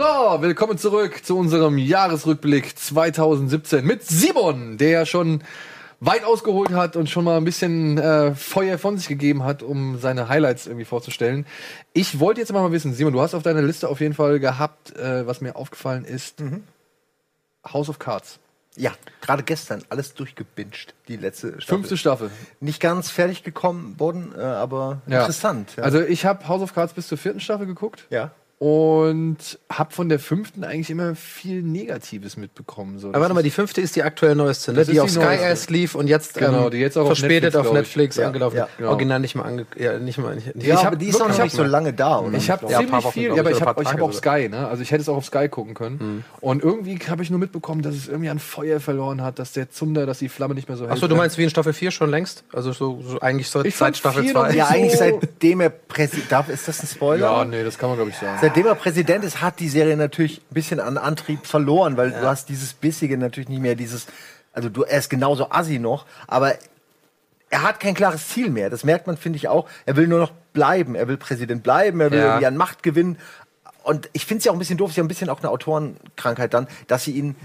So, 0.00 0.40
willkommen 0.40 0.78
zurück 0.78 1.26
zu 1.26 1.36
unserem 1.36 1.76
Jahresrückblick 1.76 2.78
2017 2.78 3.84
mit 3.84 4.02
Simon, 4.02 4.78
der 4.78 4.88
ja 4.88 5.04
schon 5.04 5.44
weit 6.00 6.24
ausgeholt 6.24 6.70
hat 6.70 6.96
und 6.96 7.10
schon 7.10 7.22
mal 7.22 7.36
ein 7.36 7.44
bisschen 7.44 7.98
äh, 7.98 8.34
Feuer 8.34 8.78
von 8.78 8.96
sich 8.96 9.08
gegeben 9.08 9.44
hat, 9.44 9.62
um 9.62 9.98
seine 9.98 10.30
Highlights 10.30 10.66
irgendwie 10.66 10.86
vorzustellen. 10.86 11.44
Ich 11.92 12.18
wollte 12.18 12.40
jetzt 12.40 12.50
mal 12.50 12.72
wissen, 12.72 12.94
Simon, 12.94 13.12
du 13.12 13.20
hast 13.20 13.34
auf 13.34 13.42
deiner 13.42 13.60
Liste 13.60 13.90
auf 13.90 14.00
jeden 14.00 14.14
Fall 14.14 14.40
gehabt, 14.40 14.96
äh, 14.96 15.26
was 15.26 15.42
mir 15.42 15.54
aufgefallen 15.54 16.06
ist, 16.06 16.42
House 17.70 17.90
of 17.90 17.98
Cards. 17.98 18.38
Ja, 18.76 18.92
gerade 19.20 19.42
gestern 19.42 19.82
alles 19.90 20.14
durchgebinged, 20.14 20.94
die 21.08 21.18
letzte 21.18 21.48
Staffel. 21.60 21.66
Fünfte 21.66 21.96
Staffel. 21.98 22.30
Nicht 22.60 22.80
ganz 22.80 23.10
fertig 23.10 23.42
gekommen 23.42 24.00
worden, 24.00 24.32
äh, 24.34 24.40
aber 24.40 25.02
interessant. 25.04 25.74
Ja. 25.76 25.82
Also 25.82 26.00
ich 26.00 26.24
habe 26.24 26.48
House 26.48 26.62
of 26.62 26.74
Cards 26.74 26.94
bis 26.94 27.06
zur 27.06 27.18
vierten 27.18 27.40
Staffel 27.40 27.66
geguckt 27.66 28.06
ja. 28.08 28.30
Und 28.60 29.58
habe 29.72 29.90
von 29.94 30.10
der 30.10 30.18
fünften 30.18 30.64
eigentlich 30.64 30.90
immer 30.90 31.14
viel 31.14 31.62
Negatives 31.62 32.36
mitbekommen. 32.36 32.98
So, 32.98 33.08
Aber 33.08 33.22
warte 33.22 33.32
mal, 33.32 33.42
die 33.42 33.48
fünfte 33.50 33.80
ist 33.80 33.96
die 33.96 34.02
aktuell 34.02 34.34
neueste, 34.34 34.74
ne? 34.74 34.84
Die 34.84 35.00
auf 35.00 35.08
Sky 35.08 35.20
neueste. 35.20 35.44
erst 35.44 35.70
lief 35.70 35.94
und 35.94 36.08
jetzt, 36.08 36.36
ähm, 36.36 36.44
Genau, 36.48 36.68
die 36.68 36.76
jetzt 36.76 36.98
auch 36.98 37.02
auf 37.02 37.06
verspätet 37.18 37.54
Netflix, 37.54 37.56
auf 37.56 37.62
glaub 37.62 37.74
ich. 37.74 37.80
Netflix 37.80 38.16
Ja, 38.16 38.26
angelaufen. 38.26 38.56
ja, 38.58 38.68
genau. 38.76 38.90
Original 38.90 39.18
nicht 39.20 39.34
mal 39.34 39.44
ange 39.44 39.64
ja, 39.78 39.98
nicht 39.98 40.18
mal 40.18 40.34
nicht, 40.34 40.48
ich 40.54 40.72
aber 40.74 40.82
hab 40.82 40.98
die 40.98 41.08
ist 41.08 41.22
auch 41.22 41.28
noch 41.28 41.42
nicht 41.42 41.56
so 41.56 41.62
lange 41.64 41.94
da, 41.94 42.18
oder? 42.18 42.36
Ich 42.36 42.50
habe 42.50 42.66
ziemlich 42.66 42.92
Wochen, 42.92 43.12
viel, 43.12 43.30
aber 43.32 43.50
ich, 43.50 43.56
ich 43.56 43.62
habe 43.62 43.82
ich 43.82 43.88
hab 43.88 44.02
auf 44.02 44.14
Sky, 44.14 44.50
ne? 44.50 44.68
Also 44.68 44.82
ich 44.82 44.90
hätte 44.90 45.00
es 45.00 45.08
auch 45.08 45.16
auf 45.16 45.24
Sky 45.24 45.48
gucken 45.48 45.72
können. 45.72 45.96
Mhm. 45.98 46.24
Und 46.42 46.62
irgendwie 46.62 46.98
habe 47.08 47.22
ich 47.22 47.30
nur 47.30 47.38
mitbekommen, 47.38 47.80
dass 47.80 47.94
es 47.94 48.08
irgendwie 48.08 48.28
an 48.28 48.38
Feuer 48.38 48.78
verloren 48.78 49.22
hat, 49.22 49.38
dass 49.38 49.52
der 49.52 49.70
Zunder, 49.70 50.04
dass 50.04 50.18
die 50.18 50.28
Flamme 50.28 50.54
nicht 50.54 50.68
mehr 50.68 50.76
so 50.76 50.84
hält. 50.84 50.92
Achso, 50.92 51.08
du 51.08 51.16
meinst 51.16 51.38
wie 51.38 51.44
in 51.44 51.50
Staffel 51.50 51.72
4 51.72 51.90
schon 51.92 52.10
längst? 52.10 52.44
Also 52.52 52.72
so, 52.72 53.00
so 53.02 53.20
eigentlich 53.20 53.48
so 53.48 53.64
Ich 53.64 53.74
seit 53.74 53.96
fand 53.96 53.96
Staffel 53.96 54.22
vier 54.24 54.34
noch 54.34 54.42
2. 54.42 54.48
nicht 54.48 54.56
Ja, 54.58 54.66
eigentlich 54.68 54.96
seitdem 54.98 55.60
er 55.62 55.70
Präsident, 55.70 56.30
darf, 56.30 56.50
ist 56.50 56.68
das 56.68 56.82
ein 56.82 56.86
Spoiler? 56.88 57.20
Ja, 57.38 57.44
nee, 57.46 57.64
das 57.64 57.78
kann 57.78 57.88
man 57.88 57.96
glaube 57.96 58.10
ich 58.10 58.18
sagen. 58.18 58.49
Seitdem 58.50 58.66
er 58.66 58.74
Präsident 58.74 59.24
ist, 59.24 59.40
hat 59.40 59.60
die 59.60 59.68
Serie 59.68 59.96
natürlich 59.96 60.38
ein 60.50 60.54
bisschen 60.54 60.80
an 60.80 60.98
Antrieb 60.98 61.46
verloren, 61.46 61.96
weil 61.96 62.10
du 62.10 62.26
hast 62.26 62.48
dieses 62.48 62.72
Bissige 62.74 63.16
natürlich 63.16 63.48
nicht 63.48 63.62
mehr, 63.62 63.76
dieses, 63.76 64.06
also 64.52 64.68
du, 64.68 64.82
er 64.82 64.98
ist 64.98 65.08
genauso 65.08 65.50
assi 65.50 65.78
noch, 65.78 66.04
aber 66.26 66.54
er 67.48 67.62
hat 67.62 67.78
kein 67.80 67.94
klares 67.94 68.28
Ziel 68.28 68.50
mehr. 68.50 68.68
Das 68.70 68.82
merkt 68.84 69.06
man, 69.06 69.16
finde 69.16 69.36
ich 69.36 69.48
auch. 69.48 69.68
Er 69.86 69.96
will 69.96 70.06
nur 70.06 70.18
noch 70.18 70.32
bleiben. 70.52 70.94
Er 70.94 71.06
will 71.08 71.16
Präsident 71.16 71.62
bleiben, 71.62 72.00
er 72.00 72.10
will 72.10 72.18
Ja. 72.18 72.24
irgendwie 72.26 72.46
an 72.46 72.56
Macht 72.56 72.82
gewinnen. 72.82 73.18
Und 73.82 74.10
ich 74.12 74.26
finde 74.26 74.38
es 74.38 74.44
ja 74.44 74.50
auch 74.52 74.56
ein 74.56 74.58
bisschen 74.58 74.78
doof, 74.78 74.90
ist 74.90 74.96
ja 74.96 75.04
ein 75.04 75.08
bisschen 75.08 75.28
auch 75.30 75.40
eine 75.40 75.50
Autorenkrankheit 75.50 76.52
dann, 76.54 76.66
dass 76.86 77.04
sie 77.04 77.12
ihn, 77.12 77.36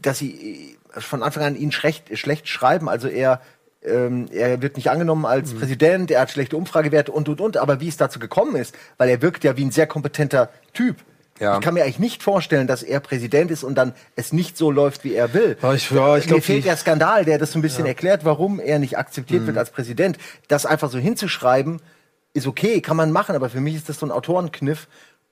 dass 0.00 0.18
sie 0.18 0.76
von 0.90 1.22
Anfang 1.22 1.42
an 1.42 1.56
ihn 1.56 1.72
schlecht, 1.72 2.16
schlecht 2.18 2.48
schreiben. 2.48 2.88
Also 2.88 3.08
er, 3.08 3.40
ähm, 3.86 4.26
er 4.32 4.60
wird 4.62 4.76
nicht 4.76 4.90
angenommen 4.90 5.24
als 5.24 5.52
Mhm. 5.54 5.58
Präsident, 5.58 6.10
er 6.10 6.20
hat 6.22 6.30
schlechte 6.30 6.56
Umfragewerte 6.56 7.12
und 7.12 7.28
und 7.28 7.40
und. 7.40 7.56
Aber 7.56 7.80
wie 7.80 7.88
es 7.88 7.96
dazu 7.96 8.18
gekommen 8.18 8.56
ist, 8.56 8.74
weil 8.98 9.08
er 9.08 9.22
wirkt 9.22 9.44
ja 9.44 9.56
wie 9.56 9.64
ein 9.64 9.70
sehr 9.70 9.86
kompetenter 9.86 10.50
Typ. 10.72 10.96
Ja. 11.38 11.56
Ich 11.56 11.60
kann 11.60 11.74
mir 11.74 11.82
eigentlich 11.84 11.98
nicht 11.98 12.22
vorstellen, 12.22 12.66
dass 12.66 12.82
er 12.82 12.98
Präsident 13.00 13.50
ist 13.50 13.62
und 13.62 13.74
dann 13.74 13.92
es 14.16 14.32
nicht 14.32 14.56
so 14.56 14.70
läuft, 14.70 15.04
wie 15.04 15.12
er 15.14 15.34
will. 15.34 15.58
Ja, 15.62 15.74
ich- 15.74 15.90
ja, 15.90 16.16
ich 16.16 16.30
Mir 16.30 16.40
fehlt 16.40 16.64
der 16.64 16.76
Skandal, 16.78 17.26
der 17.26 17.36
das 17.38 17.52
so 17.52 17.58
ein 17.58 17.62
bisschen 17.62 17.84
erklärt, 17.84 18.24
warum 18.24 18.58
er 18.58 18.78
nicht 18.78 18.96
akzeptiert 18.96 19.42
Mhm. 19.42 19.48
wird 19.48 19.58
als 19.58 19.70
Präsident. 19.70 20.16
Das 20.48 20.64
einfach 20.64 20.90
so 20.90 20.96
hinzuschreiben, 20.98 21.80
ist 22.32 22.46
okay, 22.46 22.80
kann 22.80 22.96
man 22.96 23.12
machen, 23.12 23.34
aber 23.36 23.50
für 23.50 23.60
mich 23.60 23.74
ist 23.74 23.88
das 23.90 23.98
so 23.98 24.06
ein 24.06 24.12
Autorenkniff, 24.12 24.88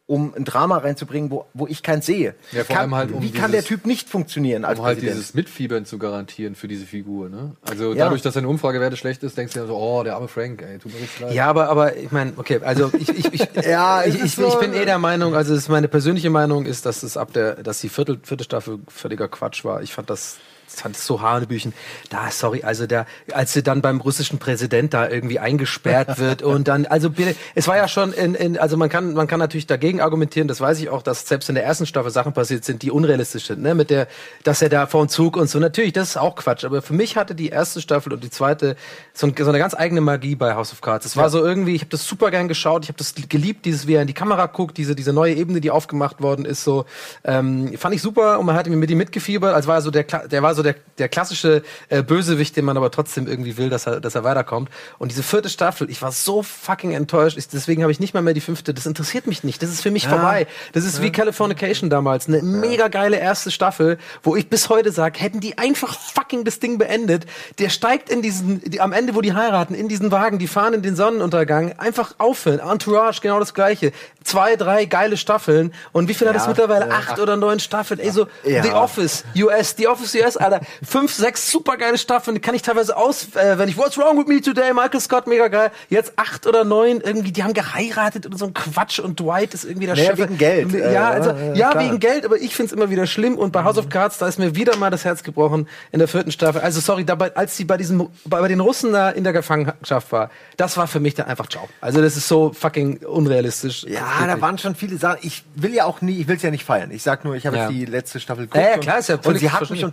um 0.07 0.35
ein 0.35 0.45
Drama 0.45 0.77
reinzubringen, 0.79 1.31
wo, 1.31 1.47
wo 1.55 1.67
ich 1.67 1.83
keins 1.83 2.05
sehe. 2.05 2.35
Ja, 2.53 2.65
vor 2.65 2.75
kann, 2.77 2.83
allem 2.83 2.95
halt, 2.95 3.13
um 3.13 3.23
wie 3.23 3.31
kann 3.33 3.51
dieses- 3.53 3.65
der 3.67 3.77
Typ 3.77 3.87
nicht 3.87 4.11
funktionieren 4.11 4.67
als 4.67 4.79
Um 4.79 4.85
halt 4.85 4.99
Präsident? 4.99 5.19
dieses 5.19 5.33
Mitfiebern 5.35 5.87
zu 5.87 5.97
garantieren 5.99 6.55
für 6.55 6.69
diese 6.69 6.85
Figur. 6.85 7.31
Ne? 7.31 7.53
Also 7.63 7.93
Ja. 7.95 8.05
dadurch, 8.05 8.21
dass 8.21 8.35
seine 8.35 8.49
Umfragewerte 8.49 8.99
schlecht 8.99 9.23
ist, 9.23 9.39
denkst 9.39 9.55
du 9.55 9.61
ja 9.61 9.67
so, 9.67 9.75
oh, 9.77 10.03
der 10.03 10.17
arme 10.17 10.29
Frank, 10.29 10.61
ey, 10.61 10.79
tut 10.79 10.93
mir 10.93 11.01
richtig 11.01 11.21
leid. 11.21 11.33
Ja, 11.33 11.47
aber, 11.47 11.71
aber 11.71 11.97
ich 11.97 12.13
meine, 12.13 12.35
okay, 12.37 12.61
also 12.63 12.91
ich, 12.99 13.09
ich, 13.09 13.33
ich, 13.33 13.49
Ja, 13.67 14.05
ich, 14.05 14.23
ich, 14.23 14.35
so- 14.35 14.47
ich 14.47 14.55
bin 14.57 14.75
eh 14.75 14.85
der 14.85 14.99
Meinung, 14.99 15.35
also 15.35 15.55
es 15.55 15.61
ist 15.61 15.69
meine 15.71 15.89
persönliche 15.89 16.29
Meinung 16.29 16.67
ist, 16.67 16.85
dass 16.85 17.03
es 17.03 17.17
ab 17.17 17.33
der, 17.33 17.63
dass 17.63 17.81
die 17.81 17.89
vierte, 17.89 18.19
vierte 18.23 18.45
Staffel 18.45 18.81
völliger 18.89 19.29
Quatsch 19.29 19.65
war. 19.65 19.81
Ich 19.83 19.95
fand 19.95 20.11
das, 20.11 20.37
das 20.75 20.83
fand 20.83 20.97
so 20.97 21.21
Hanebüchen. 21.21 21.73
Da, 22.11 22.31
sorry, 22.31 22.63
also 22.63 22.87
der, 22.87 23.07
als 23.33 23.53
sie 23.53 23.63
dann 23.63 23.81
beim 23.81 24.01
russischen 24.01 24.39
Präsident 24.39 24.93
da 24.95 25.09
irgendwie 25.09 25.39
eingesperrt 25.39 26.19
wird 26.19 26.43
und 26.43 26.69
dann, 26.69 26.87
also 26.87 27.11
es 27.55 27.69
war 27.69 27.77
ja 27.77 27.89
schon 27.89 28.13
in, 28.13 28.35
in 28.35 28.59
also 28.59 28.77
man 28.77 28.89
kann, 28.89 29.15
man 29.15 29.27
kann 29.27 29.39
natürlich 29.39 29.67
dagegen 29.67 30.01
argumentieren, 30.01 30.49
das 30.49 30.61
weiß 30.61 30.81
ich 30.81 30.89
auch, 30.89 31.03
dass 31.03 31.27
selbst 31.27 31.49
in 31.49 31.55
der 31.55 31.65
ersten 31.65 31.87
Staffel 31.87 32.11
Sachen 32.11 32.33
passiert 32.33 32.65
sind, 32.65 32.83
die 32.83 32.91
unrealistisch 32.91 33.47
sind, 33.47 33.63
ne, 33.63 33.75
mit 33.75 33.91
der, 33.91 34.09
dass 34.43 34.63
er 34.63 34.69
da 34.69 34.87
vor 34.87 35.05
dem 35.05 35.09
Zug 35.09 35.37
und 35.37 35.49
so. 35.49 35.59
Natürlich, 35.59 35.93
das 35.93 36.11
ist 36.11 36.17
auch 36.17 36.37
Quatsch, 36.37 36.65
aber 36.65 36.83
für 36.83 36.95
mich 36.95 37.17
hatte 37.17 37.35
die 37.35 37.49
erste 37.49 37.81
Staffel 37.81 38.13
und 38.13 38.25
die 38.25 38.31
zweite 38.31 38.77
so, 39.13 39.27
ein, 39.27 39.35
so 39.37 39.49
eine 39.49 39.59
ganz 39.59 39.75
eigene 39.75 40.01
Magie 40.01 40.35
bei 40.35 40.55
House 40.55 40.73
of 40.73 40.81
Cards. 40.81 41.07
Es 41.07 41.17
war 41.17 41.31
so 41.31 41.45
irgendwie, 41.45 41.75
ich 41.75 41.83
habe 41.83 41.91
das 41.91 42.07
super 42.07 42.31
gern 42.31 42.49
geschaut, 42.49 42.85
ich 42.85 42.89
habe 42.89 42.99
das 42.99 43.15
geliebt, 43.29 43.65
dieses, 43.65 43.87
wie 43.87 43.95
er 43.95 44.03
in 44.03 44.09
die 44.09 44.15
Kamera 44.15 44.47
guckt, 44.47 44.77
diese, 44.77 44.95
diese 44.95 45.13
neue 45.13 45.35
Ebene, 45.35 45.61
die 45.61 45.71
aufgemacht 45.71 46.21
worden 46.21 46.45
ist, 46.45 46.65
so, 46.65 46.85
ähm, 47.25 47.77
fand 47.79 47.95
ich 47.95 48.03
super 48.03 48.39
und 48.39 48.47
man 48.47 48.57
hat 48.57 48.67
mit 48.67 48.91
ihm 48.91 48.99
mitgefiebert, 48.99 49.55
als 49.55 49.67
war 49.67 49.81
so 49.81 49.91
der, 49.91 50.05
der 50.05 50.43
war 50.43 50.55
so 50.55 50.63
der, 50.65 50.75
der 50.99 51.09
klassische 51.09 51.63
äh, 51.89 52.03
Bösewicht, 52.03 52.57
den 52.57 52.65
man 52.65 52.77
aber 52.77 52.91
trotzdem 52.91 53.27
irgendwie 53.27 53.57
will, 53.57 53.71
dass 53.71 53.87
er, 53.87 54.01
dass 54.01 54.15
er 54.15 54.25
weiterkommt. 54.25 54.71
Und 54.99 55.11
diese 55.13 55.23
vierte 55.23 55.49
Staffel, 55.49 55.91
ich 55.91 56.03
war 56.03 56.13
so 56.13 56.43
fucking 56.43 56.93
enttäuscht, 56.93 57.37
ich, 57.39 57.49
deswegen 57.49 57.83
habe 57.83 57.93
ich 57.93 58.01
nicht 58.01 58.15
mal 58.15 58.23
mehr 58.23 58.35
die 58.35 58.41
fünfte, 58.41 58.75
das 58.75 58.87
interessiert 58.87 59.27
mich 59.27 59.45
nicht, 59.45 59.63
das 59.63 59.71
ist 59.71 59.83
für 59.83 59.91
mich 59.91 60.09
vorbei. 60.09 60.47
Das 60.73 60.85
ist 60.85 61.01
wie 61.01 61.13
Californication 61.13 61.91
damals, 61.91 62.27
eine 62.29 62.43
mega 62.43 62.89
geile 62.89 63.19
erste 63.19 63.51
Staffel, 63.51 63.99
wo 64.23 64.37
ich 64.37 64.49
bis 64.49 64.69
heute 64.69 64.91
sage, 64.93 65.21
hätten 65.21 65.41
die 65.41 65.59
einfach 65.59 65.99
fucking 65.99 66.45
das 66.45 66.59
Ding 66.59 66.79
beendet, 66.79 67.27
der 67.59 67.69
steigt 67.69 68.11
in 68.11 68.23
diesen, 68.23 68.61
die, 68.61 68.81
am 68.81 68.93
Ende, 68.93 69.15
wo 69.15 69.21
die 69.21 69.35
heiraten, 69.35 69.75
in 69.75 69.89
diesen 69.89 70.11
Wagen, 70.11 70.39
die 70.39 70.49
fahren 70.49 70.75
in 70.75 70.83
den 70.83 70.97
Sonnenuntergang, 70.97 71.79
einfach 71.79 72.15
aufhören. 72.19 72.61
Entourage, 72.61 73.21
genau 73.21 73.39
das 73.39 73.55
gleiche. 73.55 73.93
Zwei, 74.23 74.57
drei 74.57 74.87
geile 74.87 75.17
Staffeln. 75.17 75.73
Und 75.93 76.09
wie 76.09 76.15
viel 76.15 76.29
hat 76.29 76.37
es 76.37 76.47
mittlerweile? 76.47 76.91
Acht 76.91 77.19
oder 77.19 77.37
neun 77.37 77.61
Staffeln. 77.61 78.01
Ey, 78.01 78.11
so 78.11 78.27
Ja. 78.45 78.63
The 78.63 78.71
Office 78.71 79.25
US, 79.37 79.75
The 79.77 79.89
Office 79.89 80.15
US, 80.15 80.37
Alter. 80.45 80.61
Fünf, 80.87 81.13
sechs 81.13 81.51
super 81.51 81.77
geile 81.77 81.99
Staffeln, 81.99 82.35
die 82.35 82.41
kann 82.41 82.55
ich 82.55 82.63
teilweise 82.63 82.97
aus, 82.97 83.35
äh, 83.35 83.59
wenn 83.59 83.69
ich 83.69 83.77
What's 83.77 83.97
Wrong 83.99 84.19
with 84.19 84.27
Me 84.27 84.41
Today, 84.41 84.73
Michael 84.75 85.01
Scott, 85.01 85.27
mega 85.27 85.49
geil. 85.49 85.71
Jetzt 85.89 86.13
acht 86.17 86.47
oder 86.47 86.65
neun, 86.65 87.01
irgendwie, 87.01 87.33
die 87.33 87.43
haben 87.43 87.55
geheiratet 87.55 88.27
oder 88.27 88.37
so 88.37 88.47
ein 88.47 88.55
Quatsch 88.55 88.99
und 88.99 89.19
Dwight 89.21 89.55
ist 89.55 89.65
irgendwie 89.65 89.87
der 89.87 89.97
Naja, 89.97 90.11
Chef. 90.11 90.19
wegen 90.19 90.39
Geld. 90.39 90.73
Ja, 90.73 90.85
Äh, 90.91 90.97
also, 91.15 91.31
ja, 91.31 91.55
ja, 91.55 91.71
klar. 91.71 91.85
wegen 91.85 91.99
Geld, 92.01 92.25
aber 92.25 92.37
ich 92.37 92.55
find's 92.55 92.73
immer 92.73 92.91
wieder 92.91 93.07
schlimm 93.07 93.37
und 93.39 93.53
bei 93.53 93.65
House 93.65 93.79
of 93.79 93.89
Cards, 93.89 94.19
da 94.19 94.27
ist 94.29 94.39
mir 94.39 94.55
wieder 94.55 94.77
mal 94.77 94.91
das 94.91 95.05
Herz 95.05 95.23
gebrochen 95.23 95.69
in 95.93 95.99
der 95.99 96.09
vierten 96.09 96.31
Staffel. 96.33 96.61
Also 96.61 96.81
sorry, 96.81 97.05
dabei, 97.05 97.35
als 97.37 97.57
sie 97.57 97.65
bei 97.65 97.77
diesem, 97.77 98.09
bei, 98.25 98.41
bei 98.41 98.49
den 98.49 98.61
Russen 98.61 98.93
da 98.93 99.11
in 99.11 99.25
der 99.25 99.33
Gefangenschaft 99.33 100.13
war, 100.13 100.31
das 100.57 100.77
war 100.77 100.87
für 100.87 101.01
mich 101.01 101.15
dann 101.15 101.27
einfach 101.27 101.49
ciao. 101.49 101.69
Also 101.81 102.01
das 102.03 102.17
ist 102.17 102.29
so 102.29 102.53
fucking 102.53 102.99
unrealistisch. 103.07 103.85
Ja, 103.89 104.27
da 104.27 104.41
waren 104.41 104.59
schon 104.59 104.75
viele 104.75 104.97
Sachen. 104.99 105.19
Ich 105.23 105.45
will 105.55 105.73
ja 105.75 105.85
auch 105.85 106.01
nie, 106.01 106.21
ich 106.21 106.29
will 106.29 106.37
es 106.37 106.43
ja 106.43 106.51
nicht 106.51 106.65
feiern. 106.65 106.91
Ich 106.91 107.03
sag 107.03 107.25
nur, 107.25 107.35
ich 107.35 107.47
habe 107.47 107.57
Ja. 107.57 107.63
jetzt 107.69 107.73
die 107.73 107.85
letzte 107.87 108.21
Staffel 108.21 108.49
Ja, 108.55 108.61
ja, 108.61 108.75
und- 108.75 108.81
klar, 108.81 108.99
ist 108.99 109.09
ja 109.09 109.15
und 109.17 109.25
völlig 109.25 109.41
sie 109.41 109.47
hat 109.51 109.61
mich 109.61 109.69
verständlich. 109.69 109.85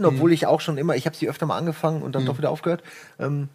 Unterhalten, 0.00 0.16
obwohl 0.16 0.32
ich 0.32 0.46
auch 0.46 0.60
schon 0.60 0.78
immer, 0.78 0.96
ich 0.96 1.06
habe 1.06 1.16
sie 1.16 1.28
öfter 1.28 1.46
mal 1.46 1.56
angefangen 1.56 2.02
und 2.02 2.14
dann 2.14 2.26
doch 2.26 2.38
wieder 2.38 2.50
aufgehört. 2.50 2.82
Ähm, 3.18 3.48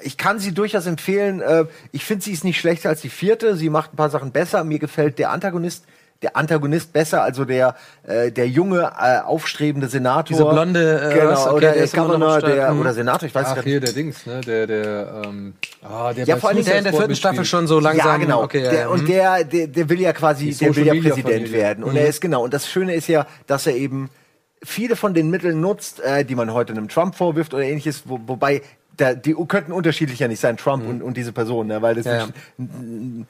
ich 0.00 0.16
kann 0.16 0.38
sie 0.38 0.52
durchaus 0.52 0.86
empfehlen. 0.86 1.40
Äh, 1.40 1.64
ich 1.92 2.04
finde, 2.04 2.24
sie 2.24 2.32
ist 2.32 2.44
nicht 2.44 2.58
schlechter 2.60 2.88
als 2.88 3.00
die 3.00 3.08
vierte. 3.08 3.56
Sie 3.56 3.68
macht 3.70 3.92
ein 3.94 3.96
paar 3.96 4.10
Sachen 4.10 4.30
besser. 4.30 4.62
Mir 4.64 4.78
gefällt 4.78 5.18
der 5.18 5.30
Antagonist, 5.30 5.84
der 6.22 6.36
Antagonist 6.36 6.92
besser, 6.92 7.22
also 7.22 7.44
der 7.44 7.74
äh, 8.04 8.30
der 8.30 8.48
junge 8.48 8.92
äh, 9.00 9.18
aufstrebende 9.20 9.88
Senator. 9.88 10.24
Diese 10.36 10.44
blonde, 10.44 11.00
äh, 11.00 11.14
genau? 11.14 11.42
Okay, 11.46 11.50
oder 11.54 11.72
der 11.72 11.86
Governor, 11.88 12.40
der 12.40 12.72
Mhm. 12.72 12.80
oder 12.80 12.94
Senator, 12.94 13.26
ich 13.28 13.34
weiß 13.34 13.46
Ach, 13.50 13.54
gar 13.56 13.64
hier 13.64 13.80
nicht. 13.80 13.86
der 13.88 13.92
Dings, 13.94 14.26
ne? 14.26 14.40
Der, 14.40 14.66
der, 14.66 15.22
ähm, 15.26 15.54
ah, 15.82 16.12
der 16.12 16.24
Ja, 16.26 16.36
vor 16.36 16.50
Suicide 16.50 16.70
der 16.70 16.78
in 16.78 16.84
der 16.84 16.92
vierten 16.92 17.16
Staffel 17.16 17.38
mitspielt. 17.38 17.48
schon 17.48 17.66
so 17.66 17.80
langsam. 17.80 18.06
ja, 18.06 18.16
genau. 18.18 18.42
Okay, 18.42 18.62
ja, 18.64 18.70
der, 18.70 18.80
ja. 18.80 18.88
und 18.88 19.02
mhm. 19.02 19.06
der, 19.06 19.44
der, 19.44 19.66
der 19.66 19.88
will 19.88 20.00
ja 20.00 20.12
quasi, 20.12 20.54
der 20.54 20.74
will 20.76 20.86
ja 20.86 20.94
Präsident 20.94 21.52
werden. 21.52 21.84
Und 21.84 21.96
er 21.96 22.06
ist 22.06 22.20
genau. 22.20 22.44
Und 22.44 22.54
das 22.54 22.68
Schöne 22.68 22.94
ist 22.94 23.08
ja, 23.08 23.26
dass 23.46 23.66
er 23.66 23.74
eben 23.76 24.10
viele 24.62 24.96
von 24.96 25.14
den 25.14 25.30
Mitteln 25.30 25.60
nutzt, 25.60 26.00
äh, 26.00 26.24
die 26.24 26.34
man 26.34 26.52
heute 26.52 26.72
einem 26.72 26.88
Trump 26.88 27.14
vorwirft 27.14 27.54
oder 27.54 27.64
ähnliches, 27.64 28.02
wo, 28.06 28.18
wobei 28.26 28.62
da, 28.96 29.14
die 29.14 29.34
könnten 29.46 29.72
unterschiedlicher 29.72 30.26
nicht 30.26 30.40
sein, 30.40 30.56
Trump 30.56 30.86
und, 30.86 31.02
und 31.02 31.16
diese 31.16 31.32
Person, 31.32 31.68
ne? 31.68 31.80
weil 31.82 31.94
das 31.94 32.06
Ja, 32.06 32.12
ja. 32.14 32.18
wirklich 32.26 32.34
ein, 32.58 33.26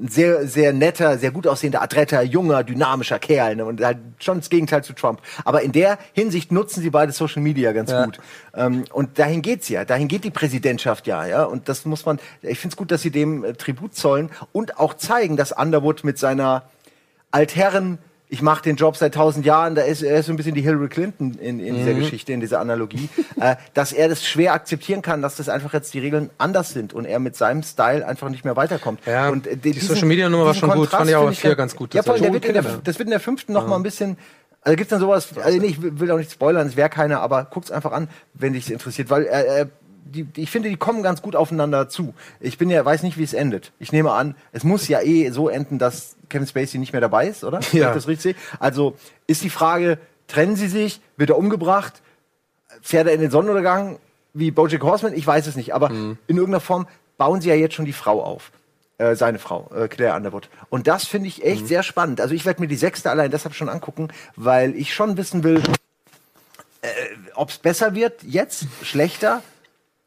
ein 0.00 0.08
sehr, 0.08 0.46
sehr 0.48 0.72
netter, 0.72 1.16
sehr 1.18 1.30
gut 1.30 1.46
aussehender, 1.46 1.80
adretter, 1.80 2.22
junger, 2.22 2.64
dynamischer 2.64 3.20
Kerl 3.20 3.54
ne? 3.56 3.64
und 3.64 3.80
halt 3.84 3.98
schon 4.18 4.38
das 4.38 4.50
Gegenteil 4.50 4.82
zu 4.82 4.92
Trump. 4.94 5.20
Aber 5.44 5.62
in 5.62 5.70
der 5.70 5.98
Hinsicht 6.12 6.50
nutzen 6.50 6.82
sie 6.82 6.90
beide 6.90 7.12
Social 7.12 7.40
Media 7.40 7.70
ganz 7.70 7.92
Ja. 7.92 8.04
gut. 8.04 8.18
Ähm, 8.54 8.84
und 8.92 9.20
dahin 9.20 9.42
geht's 9.42 9.68
ja, 9.68 9.84
dahin 9.84 10.08
geht 10.08 10.24
die 10.24 10.30
Präsidentschaft 10.30 11.06
ja, 11.06 11.24
ja. 11.24 11.44
Und 11.44 11.68
das 11.68 11.84
muss 11.84 12.04
man, 12.04 12.18
ich 12.42 12.58
finde 12.58 12.74
es 12.74 12.76
gut, 12.76 12.90
dass 12.90 13.02
sie 13.02 13.12
dem 13.12 13.44
äh, 13.44 13.52
Tribut 13.54 13.94
zollen 13.94 14.28
und 14.50 14.78
auch 14.80 14.94
zeigen, 14.94 15.36
dass 15.36 15.52
Underwood 15.52 16.02
mit 16.02 16.18
seiner 16.18 16.64
Altherren, 17.30 17.98
ich 18.32 18.40
mache 18.40 18.62
den 18.62 18.76
Job 18.76 18.96
seit 18.96 19.12
tausend 19.14 19.44
Jahren, 19.44 19.74
da 19.74 19.82
ist 19.82 20.00
er 20.02 20.18
ist 20.18 20.26
so 20.26 20.32
ein 20.32 20.36
bisschen 20.36 20.54
die 20.54 20.62
Hillary 20.62 20.88
Clinton 20.88 21.34
in, 21.34 21.60
in 21.60 21.74
Mhm. 21.74 21.78
dieser 21.78 21.92
Geschichte, 21.94 22.32
in 22.32 22.40
dieser 22.40 22.60
Analogie, 22.60 23.10
äh, 23.38 23.56
dass 23.74 23.92
er 23.92 24.08
das 24.08 24.24
schwer 24.24 24.54
akzeptieren 24.54 25.02
kann, 25.02 25.20
dass 25.20 25.36
das 25.36 25.50
einfach 25.50 25.74
jetzt 25.74 25.92
die 25.92 25.98
Regeln 25.98 26.30
anders 26.38 26.70
sind 26.70 26.94
und 26.94 27.04
er 27.04 27.18
mit 27.18 27.36
seinem 27.36 27.62
Style 27.62 28.06
einfach 28.06 28.30
nicht 28.30 28.46
mehr 28.46 28.56
weiterkommt. 28.56 29.00
Ja, 29.04 29.28
und, 29.28 29.46
äh, 29.46 29.56
die 29.56 29.72
Social 29.78 30.06
Media 30.06 30.30
Nummer 30.30 30.46
war 30.46 30.52
diesen 30.54 30.60
schon 30.60 30.70
gut, 30.70 30.90
Kontrast 30.90 30.96
fand 30.98 31.10
ich 31.10 31.16
auch 31.16 31.28
in 31.28 31.34
vier 31.34 31.54
ganz 31.56 31.76
gut, 31.76 31.92
Ja, 31.92 32.06
war 32.06 32.16
der 32.18 32.32
wird 32.32 32.46
in 32.46 32.54
der, 32.54 32.62
das 32.62 32.98
wird 32.98 33.06
in 33.06 33.10
der 33.10 33.20
fünften 33.20 33.52
noch 33.52 33.66
mal 33.66 33.76
ein 33.76 33.82
bisschen 33.82 34.16
also 34.62 34.76
gibt's 34.76 34.90
dann 34.90 35.00
sowas, 35.00 35.28
also 35.42 35.58
nee, 35.58 35.66
ich 35.66 35.82
will 35.82 36.10
auch 36.12 36.18
nicht 36.18 36.30
spoilern, 36.30 36.66
es 36.68 36.76
wäre 36.76 36.88
keiner, 36.88 37.20
aber 37.20 37.44
guckt's 37.50 37.70
einfach 37.72 37.90
an, 37.92 38.08
wenn 38.32 38.52
dich 38.54 38.70
interessiert, 38.72 39.10
weil 39.10 39.24
äh, 39.26 39.60
äh, 39.62 39.66
die, 40.04 40.26
ich 40.36 40.50
finde, 40.50 40.68
die 40.68 40.76
kommen 40.76 41.02
ganz 41.02 41.20
gut 41.20 41.34
aufeinander 41.36 41.88
zu. 41.88 42.14
Ich 42.40 42.58
bin 42.58 42.70
ja, 42.70 42.84
weiß 42.84 43.02
nicht, 43.02 43.18
wie 43.18 43.22
es 43.24 43.34
endet. 43.34 43.72
Ich 43.78 43.92
nehme 43.92 44.12
an, 44.12 44.36
es 44.52 44.62
muss 44.62 44.86
ja 44.88 45.00
eh 45.00 45.30
so 45.30 45.48
enden, 45.48 45.78
dass 45.78 46.16
Kevin 46.32 46.46
Spacey 46.48 46.78
nicht 46.78 46.92
mehr 46.92 47.00
dabei 47.00 47.28
ist, 47.28 47.44
oder? 47.44 47.60
Ja. 47.72 47.88
ich 47.90 47.94
das 47.94 48.08
richtig 48.08 48.22
sehe. 48.22 48.34
Also 48.58 48.96
ist 49.28 49.42
die 49.44 49.50
Frage, 49.50 49.98
trennen 50.26 50.56
sie 50.56 50.68
sich, 50.68 51.00
wird 51.16 51.30
er 51.30 51.38
umgebracht, 51.38 52.02
fährt 52.80 53.06
er 53.06 53.14
in 53.14 53.20
den 53.20 53.30
Sonnenuntergang 53.30 53.98
wie 54.34 54.50
Bojack 54.50 54.82
Horseman? 54.82 55.12
Ich 55.14 55.26
weiß 55.26 55.46
es 55.46 55.56
nicht, 55.56 55.74
aber 55.74 55.90
Mhm. 55.90 56.18
in 56.26 56.36
irgendeiner 56.36 56.60
Form 56.60 56.88
bauen 57.18 57.40
sie 57.40 57.50
ja 57.50 57.54
jetzt 57.54 57.74
schon 57.74 57.84
die 57.84 57.92
Frau 57.92 58.22
auf. 58.24 58.50
Äh, 58.98 59.14
seine 59.16 59.38
Frau, 59.38 59.70
äh, 59.74 59.88
Claire 59.88 60.16
Underwood. 60.16 60.48
Und 60.70 60.86
das 60.86 61.04
finde 61.06 61.28
ich 61.28 61.38
Mhm. 61.38 61.44
echt 61.44 61.66
sehr 61.68 61.82
spannend. 61.82 62.20
Also 62.20 62.34
ich 62.34 62.44
werde 62.44 62.60
mir 62.60 62.68
die 62.68 62.76
sechste 62.76 63.10
allein 63.10 63.30
deshalb 63.30 63.54
schon 63.54 63.68
angucken, 63.68 64.08
weil 64.36 64.74
ich 64.76 64.94
schon 64.94 65.16
wissen 65.16 65.44
will, 65.44 65.62
äh, 66.82 66.88
ob 67.34 67.50
es 67.50 67.58
besser 67.58 67.94
wird, 67.94 68.22
jetzt, 68.22 68.66
schlechter, 68.82 69.42